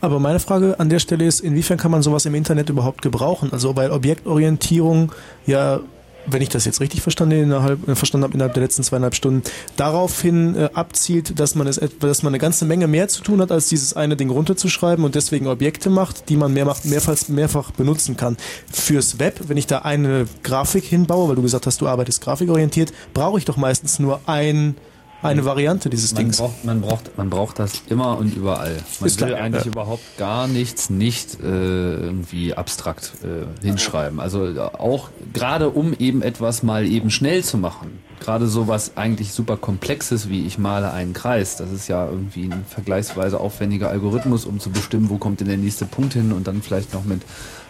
Aber 0.01 0.19
meine 0.19 0.39
Frage 0.39 0.79
an 0.79 0.89
der 0.89 0.99
Stelle 0.99 1.25
ist, 1.25 1.39
inwiefern 1.39 1.77
kann 1.77 1.91
man 1.91 2.01
sowas 2.01 2.25
im 2.25 2.35
Internet 2.35 2.69
überhaupt 2.69 3.01
gebrauchen? 3.01 3.49
Also 3.51 3.75
weil 3.75 3.91
Objektorientierung 3.91 5.11
ja, 5.45 5.81
wenn 6.25 6.41
ich 6.41 6.49
das 6.49 6.65
jetzt 6.65 6.81
richtig 6.81 7.01
verstanden, 7.01 7.43
innerhalb, 7.43 7.87
äh, 7.87 7.95
verstanden 7.95 8.25
habe, 8.25 8.33
innerhalb 8.33 8.53
der 8.53 8.63
letzten 8.63 8.83
zweieinhalb 8.83 9.15
Stunden, 9.15 9.43
daraufhin 9.75 10.55
äh, 10.55 10.69
abzielt, 10.73 11.39
dass 11.39 11.55
man, 11.55 11.67
es, 11.67 11.79
dass 11.99 12.23
man 12.23 12.31
eine 12.31 12.39
ganze 12.39 12.65
Menge 12.65 12.87
mehr 12.87 13.07
zu 13.07 13.21
tun 13.23 13.41
hat, 13.41 13.51
als 13.51 13.67
dieses 13.67 13.95
eine 13.95 14.15
Ding 14.15 14.29
runterzuschreiben 14.29 15.03
und 15.05 15.15
deswegen 15.15 15.47
Objekte 15.47 15.89
macht, 15.89 16.29
die 16.29 16.37
man 16.37 16.53
mehrfach, 16.53 16.83
mehrfach, 16.83 17.27
mehrfach 17.27 17.71
benutzen 17.71 18.17
kann. 18.17 18.37
Fürs 18.71 19.19
Web, 19.19 19.41
wenn 19.47 19.57
ich 19.57 19.67
da 19.67 19.79
eine 19.79 20.27
Grafik 20.43 20.83
hinbaue, 20.83 21.29
weil 21.29 21.35
du 21.35 21.41
gesagt 21.41 21.67
hast, 21.67 21.81
du 21.81 21.87
arbeitest 21.87 22.21
grafikorientiert, 22.21 22.93
brauche 23.13 23.37
ich 23.37 23.45
doch 23.45 23.57
meistens 23.57 23.99
nur 23.99 24.21
ein, 24.25 24.75
eine 25.21 25.45
Variante 25.45 25.89
dieses 25.89 26.13
Man 26.13 26.23
Dings. 26.23 26.37
braucht, 26.37 26.65
man, 26.65 26.81
braucht, 26.81 27.17
man 27.17 27.29
braucht 27.29 27.59
das 27.59 27.83
immer 27.89 28.17
und 28.17 28.35
überall. 28.35 28.73
Man 28.99 29.07
Ist 29.07 29.19
will 29.21 29.27
klar, 29.27 29.41
eigentlich 29.41 29.65
ja. 29.65 29.71
überhaupt 29.71 30.03
gar 30.17 30.47
nichts 30.47 30.89
nicht 30.89 31.39
äh, 31.39 31.45
irgendwie 31.45 32.53
abstrakt 32.53 33.13
äh, 33.23 33.65
hinschreiben. 33.65 34.19
Also 34.19 34.47
äh, 34.47 34.59
auch 34.59 35.09
gerade 35.33 35.69
um 35.69 35.93
eben 35.93 36.21
etwas 36.21 36.63
mal 36.63 36.85
eben 36.85 37.11
schnell 37.11 37.43
zu 37.43 37.57
machen. 37.57 37.99
Gerade 38.19 38.47
sowas 38.47 38.93
eigentlich 38.95 39.31
super 39.33 39.57
komplexes 39.57 40.29
wie 40.29 40.45
ich 40.45 40.57
male 40.57 40.91
einen 40.91 41.13
Kreis. 41.13 41.55
Das 41.55 41.71
ist 41.71 41.87
ja 41.87 42.05
irgendwie 42.07 42.45
ein 42.45 42.65
vergleichsweise 42.67 43.39
aufwendiger 43.39 43.89
Algorithmus, 43.89 44.45
um 44.45 44.59
zu 44.59 44.69
bestimmen, 44.69 45.09
wo 45.09 45.17
kommt 45.17 45.39
denn 45.39 45.47
der 45.47 45.57
nächste 45.57 45.85
Punkt 45.85 46.13
hin 46.13 46.31
und 46.31 46.47
dann 46.47 46.61
vielleicht 46.61 46.93
noch 46.93 47.03
mit 47.03 47.21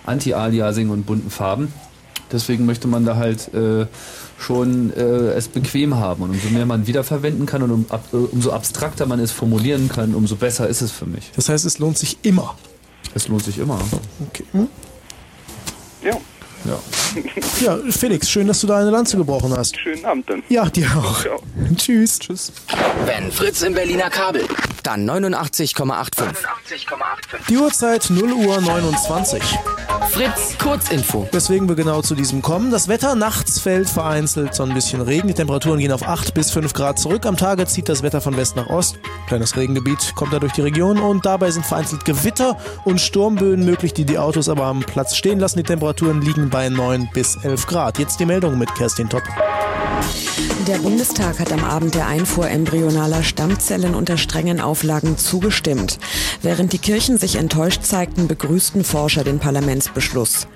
Anti-Aliasing 0.06 0.90
und 0.90 1.06
bunten 1.06 1.30
Farben. 1.30 1.74
Deswegen 2.32 2.66
möchte 2.66 2.88
man 2.88 3.06
da 3.06 3.16
halt 3.16 3.54
äh, 3.54 3.86
schon 4.42 4.92
äh, 4.94 5.34
es 5.34 5.48
bequem 5.48 5.96
haben. 5.96 6.24
Und 6.24 6.32
umso 6.32 6.50
mehr 6.50 6.66
man 6.66 6.88
wiederverwenden 6.88 7.46
kann 7.46 7.62
und 7.64 7.72
um, 7.72 7.86
ab, 7.90 8.06
äh, 8.14 8.18
umso 8.18 8.52
abstrakter 8.52 9.06
man 9.06 9.20
es 9.20 9.32
formulieren 9.32 9.90
kann, 9.90 10.16
umso 10.16 10.36
besser 10.36 10.68
ist 10.68 10.82
es 10.82 10.92
für 10.92 11.06
mich. 11.06 11.32
Das 11.36 11.50
heißt, 11.50 11.66
es 11.66 11.80
lohnt 11.80 11.98
sich 11.98 12.18
immer. 12.24 12.56
Es 13.14 13.28
lohnt 13.28 13.44
sich 13.44 13.58
immer. 13.58 13.80
Okay. 14.28 14.46
Ja. 16.04 16.18
Ja. 16.66 16.80
Ja, 17.60 17.78
Felix, 17.90 18.30
schön, 18.30 18.48
dass 18.48 18.62
du 18.62 18.68
da 18.68 18.78
eine 18.78 18.90
Lanze 18.90 19.18
gebrochen 19.18 19.54
hast. 19.56 19.78
Schönen 19.78 20.06
Abend 20.06 20.30
dann. 20.30 20.44
Ja, 20.50 20.70
dir 20.70 20.88
auch. 20.96 21.26
Tschüss. 21.76 22.20
Tschüss. 22.20 22.52
Wenn 23.06 23.32
Fritz 23.32 23.62
im 23.62 23.74
Berliner 23.74 24.10
Kabel, 24.10 24.46
dann 24.84 25.10
89,85. 25.10 26.24
Die 27.50 27.58
Uhrzeit 27.58 28.10
0 28.10 28.32
Uhr 28.34 28.62
29. 28.62 29.42
Fritz, 30.10 30.58
Kurzinfo. 30.58 31.28
Weswegen 31.32 31.70
wir 31.70 31.76
genau 31.76 32.02
zu 32.02 32.16
diesem 32.16 32.42
kommen. 32.42 32.72
Das 32.72 32.88
Wetter 32.88 33.16
nachts 33.16 33.60
fällt 33.60 33.90
vereinzelt 33.90 34.56
so 34.56 34.64
ein 34.64 34.74
bisschen 34.74 35.02
Regen. 35.02 35.28
Die 35.28 35.34
Temperaturen 35.34 35.80
gehen 35.80 35.92
auf 35.92 36.04
8 36.04 36.34
bis 36.34 36.52
5 36.52 36.74
Grad 36.74 37.00
zurück. 37.00 37.26
Am 37.26 37.38
Tage 37.38 37.66
zieht 37.66 37.88
das 37.88 38.04
Wetter 38.04 38.22
von 38.22 38.36
West 38.38 38.56
nach 38.56 38.68
Ost. 38.68 39.00
Kleines 39.28 39.56
Regengebiet 39.56 40.14
kommt 40.16 40.34
da 40.34 40.40
durch 40.40 40.54
die 40.54 40.62
Region 40.62 41.00
und 41.00 41.26
dabei 41.26 41.52
sind 41.52 41.66
vereinzelt 41.66 42.04
Gewitter 42.06 42.58
und 42.84 43.00
Sturmböen 43.00 43.64
möglich, 43.64 43.94
die 43.94 44.06
die 44.06 44.18
Autos 44.18 44.50
aber 44.50 44.66
am 44.66 44.82
Platz 44.82 45.16
stehen 45.16 45.40
lassen. 45.40 45.58
Die 45.60 45.64
Temperaturen 45.64 46.22
liegen 46.22 46.51
bei 46.52 46.70
9 46.70 47.10
bis 47.14 47.38
11 47.38 47.66
Grad. 47.66 47.98
Jetzt 47.98 48.20
die 48.20 48.26
Meldung 48.26 48.58
mit 48.60 48.74
Kerstin 48.76 49.10
Topp. 49.10 49.24
Der 50.68 50.78
Bundestag 50.78 51.40
hat 51.40 51.52
am 51.52 51.64
Abend 51.64 51.96
der 51.96 52.08
Einfuhr 52.08 52.50
embryonaler 52.50 53.24
Stammzellen 53.24 53.96
unter 53.96 54.18
strengen 54.18 54.62
Auflagen 54.62 55.18
zugestimmt. 55.18 55.98
Während 56.42 56.74
die 56.74 56.78
Kirchen 56.78 57.18
sich 57.18 57.38
enttäuscht 57.38 57.84
zeigten, 57.84 58.28
begrüßten 58.28 58.84
Forscher 58.84 59.24
den 59.24 59.40
Parlamentsbeschluss. 59.40 60.48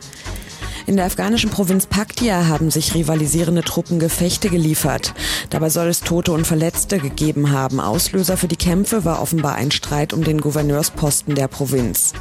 In 0.85 0.97
der 0.97 1.05
afghanischen 1.05 1.49
Provinz 1.49 1.87
Paktia 1.87 2.47
haben 2.47 2.69
sich 2.69 2.93
rivalisierende 2.93 3.63
Truppen 3.63 3.97
Gefechte 3.97 4.49
geliefert. 4.49 5.15
Dabei 5.49 5.69
soll 5.69 5.87
es 5.87 6.01
Tote 6.01 6.31
und 6.31 6.45
Verletzte 6.45 6.99
gegeben 6.99 7.51
haben. 7.51 7.79
Auslöser 7.79 8.37
für 8.37 8.47
die 8.47 8.55
Kämpfe 8.55 9.03
war 9.05 9.21
offenbar 9.21 9.55
ein 9.55 9.71
Streit 9.71 10.13
um 10.13 10.23
den 10.23 10.41
Gouverneursposten 10.41 11.33
der 11.33 11.47
Provinz. 11.47 12.13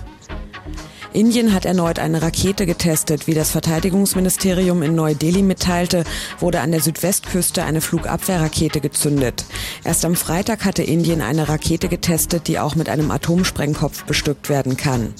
Indien 1.14 1.54
hat 1.54 1.64
erneut 1.64 2.00
eine 2.00 2.22
Rakete 2.22 2.66
getestet. 2.66 3.28
Wie 3.28 3.34
das 3.34 3.52
Verteidigungsministerium 3.52 4.82
in 4.82 4.96
Neu-Delhi 4.96 5.42
mitteilte, 5.42 6.02
wurde 6.40 6.60
an 6.60 6.72
der 6.72 6.80
Südwestküste 6.80 7.62
eine 7.62 7.80
Flugabwehrrakete 7.80 8.80
gezündet. 8.80 9.44
Erst 9.84 10.04
am 10.04 10.16
Freitag 10.16 10.64
hatte 10.64 10.82
Indien 10.82 11.22
eine 11.22 11.48
Rakete 11.48 11.88
getestet, 11.88 12.48
die 12.48 12.58
auch 12.58 12.74
mit 12.74 12.88
einem 12.88 13.12
Atomsprengkopf 13.12 14.02
bestückt 14.04 14.48
werden 14.48 14.76
kann. 14.76 15.14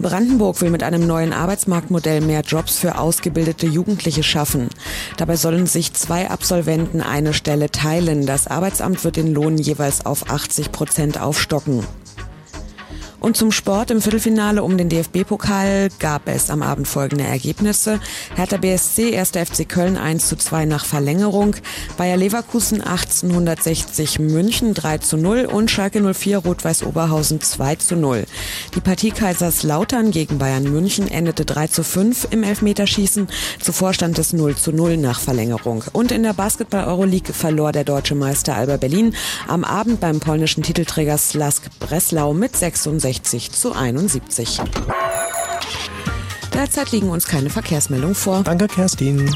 Brandenburg 0.00 0.60
will 0.60 0.70
mit 0.70 0.82
einem 0.82 1.06
neuen 1.06 1.32
Arbeitsmarktmodell 1.32 2.20
mehr 2.20 2.40
Jobs 2.40 2.78
für 2.78 2.98
ausgebildete 2.98 3.68
Jugendliche 3.68 4.24
schaffen. 4.24 4.70
Dabei 5.18 5.36
sollen 5.36 5.66
sich 5.66 5.92
zwei 5.94 6.30
Absolventen 6.30 7.00
eine 7.00 7.32
Stelle 7.32 7.70
teilen. 7.70 8.26
Das 8.26 8.48
Arbeitsamt 8.48 9.04
wird 9.04 9.16
den 9.16 9.32
Lohn 9.32 9.56
jeweils 9.56 10.04
auf 10.04 10.30
80 10.30 10.72
Prozent 10.72 11.20
aufstocken. 11.20 11.84
Und 13.20 13.36
zum 13.36 13.50
Sport 13.50 13.90
im 13.90 14.00
Viertelfinale 14.00 14.62
um 14.62 14.78
den 14.78 14.88
DFB-Pokal 14.88 15.88
gab 15.98 16.28
es 16.28 16.50
am 16.50 16.62
Abend 16.62 16.86
folgende 16.86 17.24
Ergebnisse. 17.24 17.98
Hertha 18.36 18.58
BSC, 18.58 19.18
1. 19.18 19.30
FC 19.30 19.68
Köln 19.68 19.96
1 19.96 20.28
zu 20.28 20.36
2 20.36 20.66
nach 20.66 20.84
Verlängerung, 20.84 21.56
Bayer 21.96 22.16
Leverkusen 22.16 22.80
1860 22.80 24.20
München 24.20 24.72
3 24.72 24.98
zu 24.98 25.16
0 25.16 25.46
und 25.46 25.68
Schalke 25.68 26.00
04 26.14 26.38
Rot-Weiß 26.38 26.84
Oberhausen 26.84 27.40
2 27.40 27.74
zu 27.76 27.96
0. 27.96 28.24
Die 28.76 28.80
Partie 28.80 29.10
Kaiserslautern 29.10 30.12
gegen 30.12 30.38
Bayern 30.38 30.64
München 30.64 31.10
endete 31.10 31.44
3 31.44 31.66
zu 31.66 31.82
5 31.82 32.28
im 32.30 32.44
Elfmeterschießen. 32.44 33.26
Zuvor 33.60 33.94
stand 33.94 34.18
es 34.20 34.32
0 34.32 34.54
zu 34.54 34.70
0 34.70 34.96
nach 34.96 35.18
Verlängerung. 35.18 35.82
Und 35.92 36.12
in 36.12 36.22
der 36.22 36.34
Basketball-Euroleague 36.34 37.34
verlor 37.34 37.72
der 37.72 37.84
deutsche 37.84 38.14
Meister 38.14 38.54
Alba 38.54 38.76
Berlin 38.76 39.14
am 39.48 39.64
Abend 39.64 39.98
beim 39.98 40.20
polnischen 40.20 40.62
Titelträger 40.62 41.18
Slask 41.18 41.64
Breslau 41.80 42.32
mit 42.32 42.56
66 42.56 43.07
zu 43.16 43.72
71. 43.72 44.60
Derzeit 46.52 46.92
liegen 46.92 47.10
uns 47.10 47.26
keine 47.26 47.50
Verkehrsmeldungen 47.50 48.14
vor. 48.14 48.42
Danke, 48.42 48.68
Kerstin. 48.68 49.32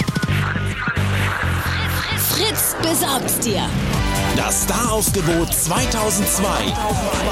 Fritz 2.19 2.77
besorgt's 2.83 3.39
dir. 3.39 3.69
Das 4.37 4.63
Star-Aufgebot 4.63 5.53
2002. 5.53 6.47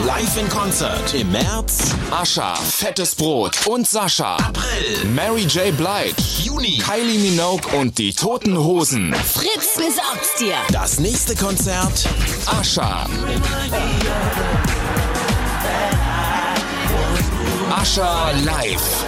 Live 0.06 0.36
in 0.36 0.48
Konzert. 0.48 1.14
Im 1.14 1.32
März 1.32 1.94
Ascha, 2.10 2.54
Fettes 2.56 3.14
Brot 3.14 3.66
und 3.66 3.88
Sascha. 3.88 4.36
April 4.36 5.06
Mary 5.14 5.42
J. 5.42 5.76
Blige. 5.76 6.14
Juni 6.42 6.78
Kylie 6.78 7.18
Minogue 7.18 7.66
und 7.78 7.96
die 7.98 8.12
Toten 8.12 8.56
Hosen. 8.56 9.14
Fritz 9.14 9.76
besorgt's 9.76 10.36
dir. 10.38 10.54
Das 10.72 11.00
nächste 11.00 11.34
Konzert 11.34 12.06
Ascha. 12.46 13.06
Ascha 17.70 18.32
live. 18.44 19.04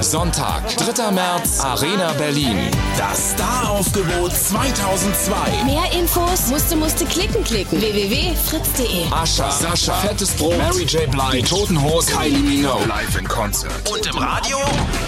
Sonntag, 0.00 0.62
3. 0.78 1.10
März, 1.10 1.60
Arena 1.60 2.12
Berlin. 2.14 2.56
Das 2.96 3.32
Star-Aufgebot 3.32 4.32
2002. 4.32 5.64
Mehr 5.66 5.92
Infos 5.92 6.46
musste 6.48 6.76
musste 6.76 7.04
klicken 7.04 7.44
klicken. 7.44 7.78
www.fritz.de. 7.78 9.12
Ascha, 9.12 9.50
Sascha, 9.50 9.94
Fettes 9.96 10.30
Brot, 10.30 10.56
Mary 10.56 10.84
J. 10.84 11.10
Blige, 11.10 11.36
die 11.36 11.42
Toten 11.42 11.82
Hosen, 11.82 12.16
Kylie 12.16 12.38
Minogue. 12.38 12.86
Live 12.86 13.18
in 13.18 13.28
Konzert. 13.28 13.72
Und 13.90 14.06
im 14.06 14.16
Radio 14.16 14.58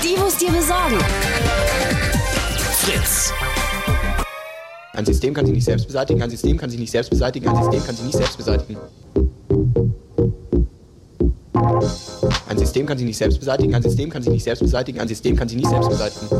Die 0.05 0.21
muss 0.21 0.37
dir 0.37 0.51
besorgen. 0.51 0.99
Fritz. 2.81 3.33
Ein 4.93 5.07
System 5.07 5.33
kann 5.33 5.47
sich 5.47 5.55
nicht 5.55 5.65
selbst 5.65 5.87
beseitigen, 5.87 6.23
ein 6.23 6.31
System 6.31 6.59
kann 6.59 6.69
sich 6.69 6.79
nicht 6.79 6.91
selbst 6.91 7.09
beseitigen, 7.09 7.49
ein 7.49 7.57
System 7.57 7.87
kann 7.87 7.97
sich 7.97 8.05
nicht 8.05 8.17
selbst 8.17 8.37
beseitigen. 8.37 8.77
Ein 11.55 12.59
System 12.59 12.87
kann 12.87 12.99
sich 12.99 13.07
nicht 13.07 13.17
selbst 13.17 13.39
beseitigen, 13.39 13.75
ein 13.75 13.83
System 13.83 14.11
kann 14.11 14.23
sich 14.23 14.33
nicht 14.33 14.45
selbst 14.45 14.61
beseitigen, 14.61 15.01
ein 15.01 15.09
System 15.09 15.37
kann 15.37 15.49
sich 15.49 15.59
nicht 15.59 15.69
selbst 15.69 15.89
beseitigen. 15.89 16.39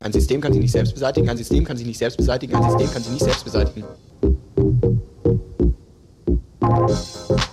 Ein 0.00 0.12
System 0.12 0.40
kann 0.40 0.52
sich 0.52 0.60
nicht 0.62 0.72
selbst 0.72 0.92
beseitigen, 0.94 1.28
ein 1.28 1.36
System 1.36 1.64
kann 1.64 1.76
sich 1.76 1.86
nicht 1.86 1.98
selbst 1.98 2.16
beseitigen, 2.16 2.54
ein 2.54 2.70
System 2.70 2.90
kann 2.90 3.02
sich 3.02 3.12
nicht 3.12 3.24
selbst 3.24 3.44
beseitigen. 3.44 3.84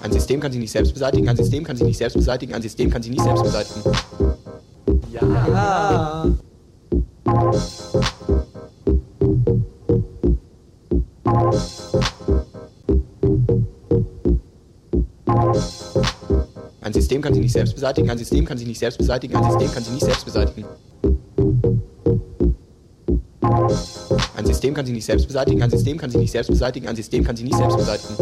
Ein 0.02 0.12
System 0.12 0.40
kann 0.40 0.52
sich 0.52 0.62
nicht 0.62 0.72
selbst 0.72 0.94
beseitigen, 0.94 1.30
ein 1.30 1.38
System 1.38 1.64
kann 1.64 1.78
sich 1.78 1.86
nicht 1.86 1.98
selbst 1.98 2.16
beseitigen, 2.16 2.54
ein 2.54 2.62
System 2.62 2.90
kann 2.90 3.02
sich 3.02 3.12
nicht 3.12 3.24
selbst 3.24 3.44
beseitigen. 3.44 4.39
Ja. 5.22 6.26
Ein 16.82 16.94
System 16.94 17.22
kann 17.22 17.34
sich 17.34 17.44
nicht 17.44 17.52
selbst 17.52 17.76
beseitigen, 17.76 18.10
ein 18.10 18.18
System 18.18 18.46
kann 18.46 18.58
sich 18.58 18.68
nicht 18.68 18.80
selbst 18.80 18.98
beseitigen, 18.98 19.36
ein 19.36 19.44
System 19.52 19.72
kann 19.72 19.84
sich 19.84 19.94
nicht 19.94 20.06
selbst 20.06 20.26
beseitigen. 20.26 20.66
Ein 24.38 24.46
System 24.46 24.74
kann 24.74 24.86
sich 24.86 24.96
nicht 24.96 25.06
selbst 25.06 25.28
beseitigen, 25.28 25.62
ein 25.62 25.70
System 25.70 25.98
kann 25.98 26.10
sich 26.10 26.22
nicht 26.22 26.32
selbst 26.32 26.50
beseitigen, 26.50 26.88
ein 26.88 26.96
System 26.96 27.24
kann 27.26 27.36
sich 27.36 27.46
nicht 27.46 27.58
selbst 27.58 27.78
beseitigen. 27.78 28.16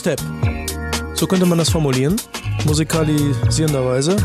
Two-Step. 0.00 0.20
So 1.14 1.26
könnte 1.26 1.44
man 1.44 1.58
das 1.58 1.68
formulieren, 1.68 2.16
musikalisierenderweise. 2.64 4.16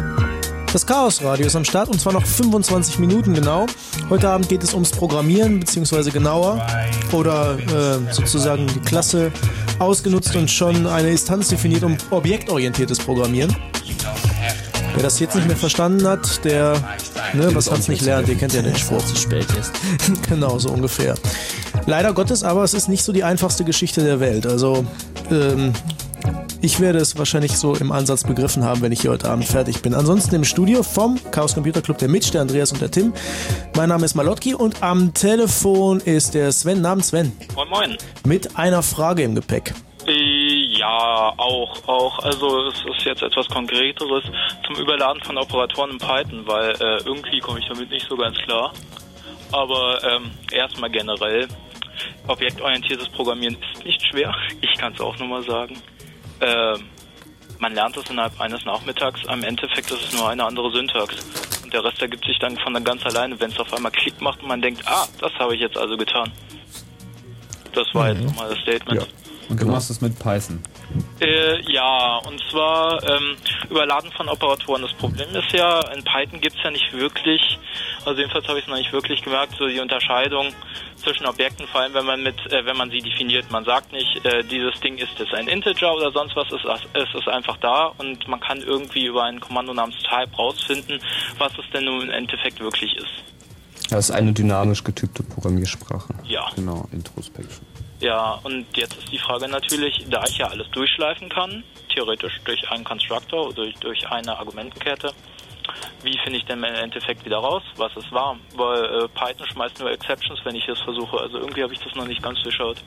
Das 0.72 0.86
Chaos-Radio 0.86 1.48
ist 1.48 1.56
am 1.56 1.66
Start 1.66 1.90
und 1.90 2.00
zwar 2.00 2.14
noch 2.14 2.26
25 2.26 3.00
Minuten 3.00 3.34
genau. 3.34 3.66
Heute 4.10 4.30
Abend 4.30 4.48
geht 4.48 4.64
es 4.64 4.74
ums 4.74 4.92
Programmieren, 4.92 5.60
beziehungsweise 5.60 6.12
genauer 6.12 6.66
oder 7.12 7.58
äh, 7.58 8.14
sozusagen 8.14 8.68
die 8.68 8.80
Klasse 8.80 9.32
ausgenutzt 9.80 10.36
und 10.36 10.50
schon 10.50 10.88
eine 10.88 11.10
Instanz 11.10 11.50
definiert 11.50 11.84
um 11.84 11.98
objektorientiertes 12.10 13.00
Programmieren. 13.00 13.54
Wer 14.94 15.04
das 15.04 15.20
jetzt 15.20 15.36
nicht 15.36 15.48
mehr 15.48 15.58
verstanden 15.58 16.08
hat, 16.08 16.46
der, 16.46 16.76
ne, 17.34 17.54
was 17.54 17.70
hat's 17.70 17.90
nicht 17.90 18.02
lernt, 18.02 18.30
ihr 18.30 18.36
kennt 18.36 18.54
ja 18.54 18.62
den 18.62 18.78
Spruch. 18.78 19.06
Zu 19.06 19.18
spät 19.18 19.48
ist. 19.60 19.74
genau, 20.30 20.58
so 20.58 20.70
ungefähr. 20.70 21.16
Leider 21.86 22.14
Gottes 22.14 22.44
aber, 22.44 22.64
es 22.64 22.74
ist 22.74 22.88
nicht 22.88 23.04
so 23.04 23.12
die 23.12 23.26
einfachste 23.26 23.66
Geschichte 23.66 24.04
der 24.04 24.22
Welt. 24.22 24.48
Also, 24.48 24.86
ähm, 25.32 25.74
ich 26.62 26.80
werde 26.80 27.00
es 27.00 27.18
wahrscheinlich 27.18 27.58
so 27.58 27.76
im 27.76 27.92
Ansatz 27.92 28.24
begriffen 28.24 28.64
haben, 28.64 28.82
wenn 28.82 28.92
ich 28.92 29.02
hier 29.02 29.12
heute 29.12 29.30
Abend 29.30 29.46
fertig 29.46 29.82
bin. 29.82 29.94
Ansonsten 29.94 30.36
im 30.36 30.44
Studio 30.44 30.82
vom 30.84 31.20
Chaos 31.32 31.54
Computer 31.54 31.82
Club 31.82 31.98
der 32.00 32.10
Mitch, 32.10 32.32
der 32.32 32.42
Andreas 32.42 32.72
und 32.72 32.82
der 32.82 32.90
Tim. 32.90 33.14
Mein 33.76 33.90
Name 33.90 34.06
ist 34.06 34.16
Malotki 34.16 34.56
und 34.56 34.82
am 34.82 35.14
Telefon 35.14 36.00
ist 36.00 36.34
der 36.34 36.52
Sven. 36.52 36.82
Namens 36.82 37.10
Sven. 37.10 37.32
Moin 37.56 37.70
Moin. 37.70 37.98
Mit 38.26 38.58
einer 38.58 38.82
Frage 38.82 39.24
im 39.24 39.36
Gepäck. 39.36 39.74
Äh, 40.08 40.66
Ja, 40.78 41.34
auch, 41.38 41.88
auch. 41.88 42.20
Also 42.20 42.68
es 42.68 42.76
ist 42.98 43.06
jetzt 43.06 43.22
etwas 43.22 43.48
Konkreteres 43.48 44.24
zum 44.66 44.76
Überladen 44.76 45.24
von 45.24 45.38
Operatoren 45.38 45.92
in 45.92 45.98
Python, 45.98 46.44
weil 46.46 46.72
äh, 46.72 46.98
irgendwie 47.06 47.40
komme 47.40 47.60
ich 47.60 47.68
damit 47.68 47.90
nicht 47.90 48.08
so 48.08 48.16
ganz 48.16 48.38
klar. 48.40 48.74
Aber 49.52 49.98
ähm, 50.04 50.32
erstmal 50.52 50.90
generell, 50.90 51.48
objektorientiertes 52.28 53.10
Programmieren 53.10 53.58
ist 53.74 53.86
nicht 53.86 54.02
schwer. 54.08 54.34
Ich 54.62 54.78
kann 54.78 54.94
es 54.94 55.00
auch 55.00 55.18
nur 55.18 55.28
mal 55.28 55.44
sagen. 55.44 55.82
Ähm, 56.42 56.90
man 57.60 57.74
lernt 57.74 57.96
es 57.98 58.10
innerhalb 58.10 58.40
eines 58.40 58.66
Nachmittags. 58.66 59.26
Am 59.28 59.44
Endeffekt 59.44 59.90
ist 59.92 60.04
es 60.04 60.14
nur 60.14 60.30
eine 60.30 60.44
andere 60.44 60.72
Syntax. 60.72 61.16
Und 61.64 61.74
der 61.74 61.84
Rest 61.84 62.02
ergibt 62.02 62.26
sich 62.26 62.38
dann 62.40 62.58
von 62.58 62.84
ganz 62.84 63.06
alleine, 63.06 63.40
wenn 63.40 63.52
es 63.52 63.60
auf 63.60 63.74
einmal 63.74 63.92
Klick 63.92 64.20
macht 64.22 64.42
und 64.42 64.50
man 64.50 64.62
denkt, 64.62 64.82
ah, 64.86 65.08
das 65.20 65.34
habe 65.40 65.56
ich 65.56 65.62
jetzt 65.62 65.78
also 65.78 65.96
getan. 65.98 66.32
Das 67.74 67.88
war 67.94 68.10
jetzt 68.10 68.24
nochmal 68.24 68.50
das 68.50 68.60
Statement. 68.60 69.08
Und 69.50 69.62
du 69.62 69.68
machst 69.68 69.90
es 69.90 70.02
mit 70.02 70.18
Python. 70.18 70.62
Äh, 71.20 71.62
ja, 71.72 72.18
und 72.28 72.42
zwar 72.50 73.02
ähm, 73.04 73.36
Überladen 73.70 74.12
von 74.12 74.28
Operatoren. 74.28 74.82
Das 74.82 74.94
Problem 74.94 75.30
ist 75.36 75.52
ja, 75.52 75.82
in 75.92 76.04
Python 76.04 76.42
gibt's 76.42 76.60
ja 76.64 76.72
nicht 76.72 76.92
wirklich, 76.94 77.60
also 78.06 78.20
jedenfalls 78.20 78.48
habe 78.48 78.60
ich 78.60 78.66
es 78.66 78.70
noch 78.70 78.78
nicht 78.78 78.92
wirklich 78.92 79.22
gemerkt, 79.22 79.56
so 79.58 79.68
die 79.68 79.80
Unterscheidung 79.80 80.48
zwischen 80.96 81.26
Objekten, 81.26 81.68
vor 81.68 81.82
allem 81.82 81.94
wenn 81.94 82.06
man 82.06 82.24
mit, 82.24 82.36
äh, 82.52 82.66
wenn 82.66 82.78
man 82.78 82.90
sie 82.90 83.00
definiert. 83.00 83.50
Man 83.52 83.66
sagt 83.66 83.92
nicht, 83.92 84.26
äh, 84.26 84.44
dieses 84.44 84.80
Ding 84.82 84.98
ist 84.98 85.12
jetzt 85.20 85.34
ein 85.34 85.48
Integer 85.48 85.94
oder 85.94 86.12
sonst 86.12 86.36
was, 86.36 86.48
es 86.48 86.64
ist, 86.64 86.88
es 86.94 87.20
ist 87.20 87.28
einfach 87.28 87.58
da 87.58 87.92
und 87.98 88.28
man 88.28 88.40
kann 88.40 88.60
irgendwie 88.62 89.06
über 89.06 89.24
ein 89.24 89.40
Kommando 89.40 89.74
namens 89.74 89.98
Type 90.04 90.36
rausfinden, 90.36 91.00
was 91.38 91.52
es 91.58 91.66
denn 91.74 91.86
nun 91.86 92.02
im 92.04 92.10
Endeffekt 92.10 92.60
wirklich 92.60 92.96
ist. 92.96 93.26
Das 93.90 94.10
ist 94.10 94.16
eine 94.16 94.34
dynamisch 94.34 94.84
getypte 94.84 95.22
Programmiersprache. 95.22 96.14
Ja. 96.24 96.48
Genau, 96.56 96.88
Introspection. 96.92 97.75
Ja, 98.06 98.40
und 98.44 98.68
jetzt 98.76 98.96
ist 99.00 99.12
die 99.12 99.18
Frage 99.18 99.48
natürlich, 99.48 100.06
da 100.12 100.24
ich 100.28 100.38
ja 100.38 100.46
alles 100.46 100.70
durchschleifen 100.70 101.28
kann, 101.28 101.64
theoretisch 101.92 102.34
durch 102.46 102.70
einen 102.70 102.84
Constructor 102.84 103.48
oder 103.48 103.56
durch, 103.56 103.74
durch 103.78 104.08
eine 104.08 104.38
Argumentenkette, 104.38 105.12
wie 106.04 106.16
finde 106.24 106.38
ich 106.38 106.46
denn 106.46 106.60
im 106.60 106.66
Endeffekt 106.66 107.26
wieder 107.26 107.38
raus, 107.38 107.64
was 107.78 107.92
es 107.98 108.12
war? 108.12 108.38
Weil 108.56 108.84
äh, 108.84 109.08
Python 109.08 109.48
schmeißt 109.52 109.80
nur 109.80 109.90
Exceptions, 109.90 110.40
wenn 110.44 110.54
ich 110.54 110.68
das 110.68 110.80
versuche. 110.82 111.18
Also 111.18 111.40
irgendwie 111.40 111.64
habe 111.64 111.74
ich 111.74 111.80
das 111.80 111.96
noch 111.96 112.06
nicht 112.06 112.22
ganz 112.22 112.40
durchschaut. 112.44 112.78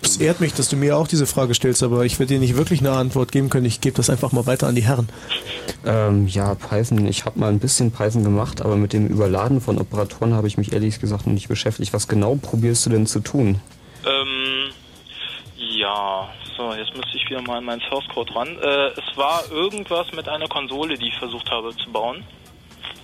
Es 0.00 0.16
ehrt 0.16 0.40
mich, 0.40 0.54
dass 0.54 0.70
du 0.70 0.76
mir 0.76 0.96
auch 0.96 1.06
diese 1.06 1.26
Frage 1.26 1.52
stellst, 1.52 1.82
aber 1.82 2.06
ich 2.06 2.18
werde 2.18 2.32
dir 2.32 2.40
nicht 2.40 2.56
wirklich 2.56 2.80
eine 2.80 2.92
Antwort 2.92 3.32
geben 3.32 3.50
können. 3.50 3.66
Ich 3.66 3.82
gebe 3.82 3.98
das 3.98 4.08
einfach 4.08 4.32
mal 4.32 4.46
weiter 4.46 4.66
an 4.66 4.76
die 4.76 4.84
Herren. 4.84 5.10
Ähm, 5.84 6.26
ja, 6.26 6.54
Python. 6.54 7.06
Ich 7.06 7.26
habe 7.26 7.38
mal 7.38 7.50
ein 7.50 7.58
bisschen 7.58 7.92
Python 7.92 8.24
gemacht, 8.24 8.62
aber 8.62 8.76
mit 8.76 8.94
dem 8.94 9.06
Überladen 9.08 9.60
von 9.60 9.78
Operatoren 9.78 10.32
habe 10.32 10.46
ich 10.46 10.56
mich 10.56 10.72
ehrlich 10.72 11.00
gesagt 11.00 11.26
noch 11.26 11.34
nicht 11.34 11.48
beschäftigt. 11.48 11.92
Was 11.92 12.08
genau 12.08 12.36
probierst 12.36 12.86
du 12.86 12.90
denn 12.90 13.06
zu 13.06 13.20
tun? 13.20 13.60
Ähm, 14.06 14.72
ja, 15.56 16.32
so, 16.56 16.72
jetzt 16.72 16.94
müsste 16.96 17.16
ich 17.16 17.28
wieder 17.28 17.42
mal 17.42 17.58
an 17.58 17.64
meinen 17.64 17.82
Source 17.82 18.08
Code 18.08 18.34
ran. 18.34 18.58
Äh, 18.58 18.88
es 18.88 19.16
war 19.16 19.50
irgendwas 19.50 20.10
mit 20.12 20.28
einer 20.28 20.48
Konsole, 20.48 20.96
die 20.96 21.08
ich 21.08 21.16
versucht 21.16 21.50
habe 21.50 21.76
zu 21.76 21.90
bauen. 21.90 22.24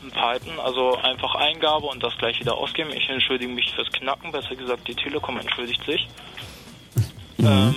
In 0.03 0.11
Python, 0.11 0.59
also 0.61 0.97
einfach 0.97 1.35
Eingabe 1.35 1.87
und 1.87 2.03
das 2.03 2.17
gleich 2.17 2.39
wieder 2.41 2.57
ausgeben. 2.57 2.91
Ich 2.93 3.09
entschuldige 3.09 3.53
mich 3.53 3.73
fürs 3.73 3.91
Knacken, 3.93 4.33
besser 4.33 4.55
gesagt 4.57 4.89
die 4.89 4.95
Telekom 4.95 5.39
entschuldigt 5.39 5.85
sich. 5.85 6.09
Ähm, 7.39 7.75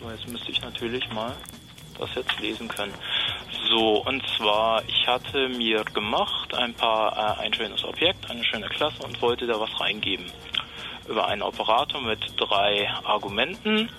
so, 0.00 0.10
jetzt 0.10 0.28
müsste 0.28 0.50
ich 0.50 0.60
natürlich 0.60 1.08
mal 1.12 1.34
das 1.98 2.14
jetzt 2.14 2.40
lesen 2.40 2.68
können. 2.68 2.94
So, 3.68 4.04
und 4.04 4.22
zwar, 4.36 4.82
ich 4.88 5.06
hatte 5.06 5.48
mir 5.48 5.84
gemacht 5.84 6.54
ein 6.54 6.74
paar, 6.74 7.38
äh, 7.38 7.42
ein 7.42 7.54
schönes 7.54 7.84
Objekt, 7.84 8.30
eine 8.30 8.44
schöne 8.44 8.68
Klasse 8.68 9.02
und 9.02 9.20
wollte 9.22 9.46
da 9.46 9.58
was 9.58 9.80
reingeben. 9.80 10.26
Über 11.12 11.28
einen 11.28 11.42
Operator 11.42 12.00
mit 12.00 12.20
drei 12.38 12.88
Argumenten 13.04 13.90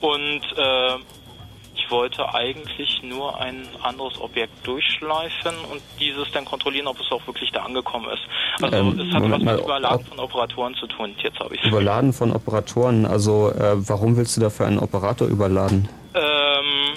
und 0.00 0.42
äh, 0.56 0.96
ich 1.74 1.90
wollte 1.90 2.34
eigentlich 2.34 3.02
nur 3.02 3.38
ein 3.38 3.68
anderes 3.82 4.18
Objekt 4.18 4.66
durchschleifen 4.66 5.52
und 5.70 5.82
dieses 6.00 6.30
dann 6.32 6.46
kontrollieren, 6.46 6.86
ob 6.86 6.98
es 7.00 7.12
auch 7.12 7.26
wirklich 7.26 7.50
da 7.52 7.64
angekommen 7.64 8.06
ist. 8.08 8.22
Also 8.62 8.76
Ähm, 8.78 8.98
es 8.98 9.14
hat 9.14 9.20
Moment 9.20 9.32
was 9.34 9.42
mal, 9.42 9.56
mit 9.56 9.64
Überladen 9.64 10.06
von 10.06 10.18
Operatoren 10.18 10.74
zu 10.76 10.86
tun. 10.86 11.14
Jetzt 11.22 11.38
habe 11.38 11.54
ich 11.54 11.62
Überladen 11.64 12.14
von 12.14 12.34
Operatoren. 12.34 13.04
Also, 13.04 13.50
äh, 13.50 13.76
warum 13.86 14.16
willst 14.16 14.38
du 14.38 14.40
dafür 14.40 14.68
einen 14.68 14.78
Operator 14.78 15.28
überladen? 15.28 15.86
Ähm, 16.14 16.96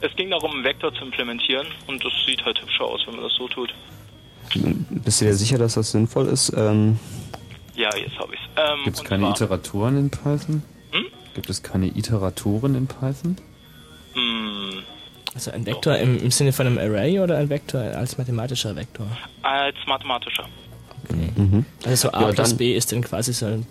es 0.00 0.16
ging 0.16 0.30
darum, 0.30 0.52
einen 0.52 0.64
Vektor 0.64 0.94
zu 0.94 1.04
implementieren 1.04 1.66
und 1.86 2.02
das 2.02 2.12
sieht 2.26 2.42
halt 2.46 2.58
hübscher 2.62 2.84
aus, 2.86 3.02
wenn 3.06 3.16
man 3.16 3.24
das 3.24 3.34
so 3.34 3.46
tut. 3.46 3.74
Bist 4.88 5.20
du 5.20 5.26
dir 5.26 5.34
sicher, 5.34 5.58
dass 5.58 5.74
das 5.74 5.90
sinnvoll 5.90 6.28
ist? 6.28 6.50
Ähm, 6.56 6.98
Ja, 7.76 7.94
jetzt 7.96 8.18
habe 8.18 8.34
ich 8.34 8.40
es. 8.40 8.46
Ähm, 8.56 8.84
Gibt 8.84 8.96
es 8.96 9.04
keine 9.04 9.22
zwar- 9.24 9.30
Iteratoren 9.32 9.98
in 9.98 10.10
Python? 10.10 10.62
Hm? 10.92 11.04
Gibt 11.34 11.50
es 11.50 11.62
keine 11.62 11.86
Iteratoren 11.86 12.74
in 12.74 12.86
Python? 12.86 13.36
Hm, 14.14 14.82
Also 15.34 15.50
ein 15.50 15.66
Vektor 15.66 15.96
im, 15.98 16.18
im 16.18 16.30
Sinne 16.30 16.52
von 16.52 16.66
einem 16.66 16.78
Array 16.78 17.20
oder 17.20 17.36
ein 17.36 17.50
Vektor 17.50 17.80
als 17.82 18.16
mathematischer 18.16 18.74
Vektor? 18.74 19.06
als 19.42 19.76
mathematischer. 19.86 20.48
Also 21.84 22.08
so 22.08 22.12
A 22.14 22.22
Ja, 22.28 22.32
plus 22.32 22.54
B 22.56 22.74
ist 22.74 22.90
dann 22.92 23.02
quasi 23.02 23.32
so, 23.32 23.46
ein- 23.46 23.66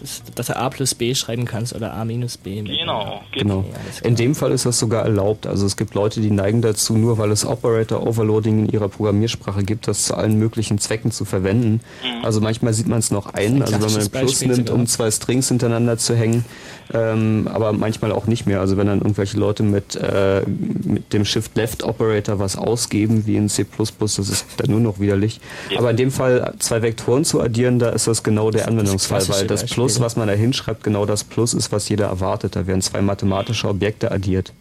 dass, 0.00 0.22
dass 0.34 0.46
du 0.46 0.56
A 0.56 0.68
plus 0.70 0.94
B 0.94 1.14
schreiben 1.14 1.44
kannst 1.44 1.74
oder 1.74 1.94
A 1.94 2.04
minus 2.04 2.36
B. 2.36 2.62
Genau, 2.62 3.20
Genau. 3.32 3.64
In 4.02 4.16
dem 4.16 4.34
Fall 4.34 4.52
ist 4.52 4.66
das 4.66 4.78
sogar 4.78 5.04
erlaubt. 5.04 5.46
Also 5.46 5.66
es 5.66 5.76
gibt 5.76 5.94
Leute, 5.94 6.20
die 6.20 6.30
neigen 6.30 6.62
dazu, 6.62 6.96
nur 6.96 7.18
weil 7.18 7.30
es 7.30 7.44
Operator 7.44 8.06
Overloading 8.06 8.66
in 8.66 8.68
ihrer 8.72 8.88
Programmiersprache 8.88 9.62
gibt, 9.62 9.88
das 9.88 10.04
zu 10.04 10.14
allen 10.16 10.38
möglichen 10.38 10.78
Zwecken 10.78 11.10
zu 11.10 11.24
verwenden. 11.24 11.80
Also 12.22 12.40
manchmal 12.40 12.72
sieht 12.74 12.88
man 12.88 12.98
es 12.98 13.10
noch 13.10 13.34
ein, 13.34 13.62
also 13.62 13.74
wenn 13.74 13.80
man 13.80 13.90
ein 14.00 14.10
Plus 14.10 14.32
Beispiel 14.32 14.48
nimmt, 14.48 14.70
um 14.70 14.86
zwei 14.86 15.10
Strings 15.10 15.48
hintereinander 15.48 15.98
zu 15.98 16.14
hängen, 16.16 16.44
ähm, 16.92 17.48
aber 17.52 17.72
manchmal 17.72 18.12
auch 18.12 18.26
nicht 18.26 18.46
mehr. 18.46 18.60
Also 18.60 18.76
wenn 18.76 18.86
dann 18.86 18.98
irgendwelche 19.00 19.38
Leute 19.38 19.62
mit, 19.62 19.96
äh, 19.96 20.42
mit 20.46 21.12
dem 21.12 21.24
Shift-Left-Operator 21.24 22.38
was 22.38 22.56
ausgeben, 22.56 23.26
wie 23.26 23.36
in 23.36 23.48
C++, 23.48 23.66
das 23.98 24.18
ist 24.18 24.46
dann 24.56 24.70
nur 24.70 24.80
noch 24.80 24.98
widerlich. 25.00 25.40
Aber 25.76 25.90
in 25.90 25.96
dem 25.96 26.10
Fall 26.10 26.54
zwei 26.58 26.82
Vektoren 26.82 27.24
zu 27.24 27.40
addieren, 27.40 27.78
da 27.78 27.90
ist 27.90 28.06
das 28.06 28.22
genau 28.22 28.50
der 28.50 28.68
Anwendungsfall, 28.68 29.18
klassische 29.22 29.37
weil 29.40 29.46
das 29.46 29.64
Plus, 29.64 30.00
was 30.00 30.16
man 30.16 30.28
da 30.28 30.34
hinschreibt, 30.34 30.82
genau 30.84 31.06
das 31.06 31.24
Plus 31.24 31.54
ist, 31.54 31.72
was 31.72 31.88
jeder 31.88 32.06
erwartet. 32.06 32.56
Da 32.56 32.66
werden 32.66 32.82
zwei 32.82 33.00
mathematische 33.00 33.68
Objekte 33.68 34.10
addiert. 34.10 34.52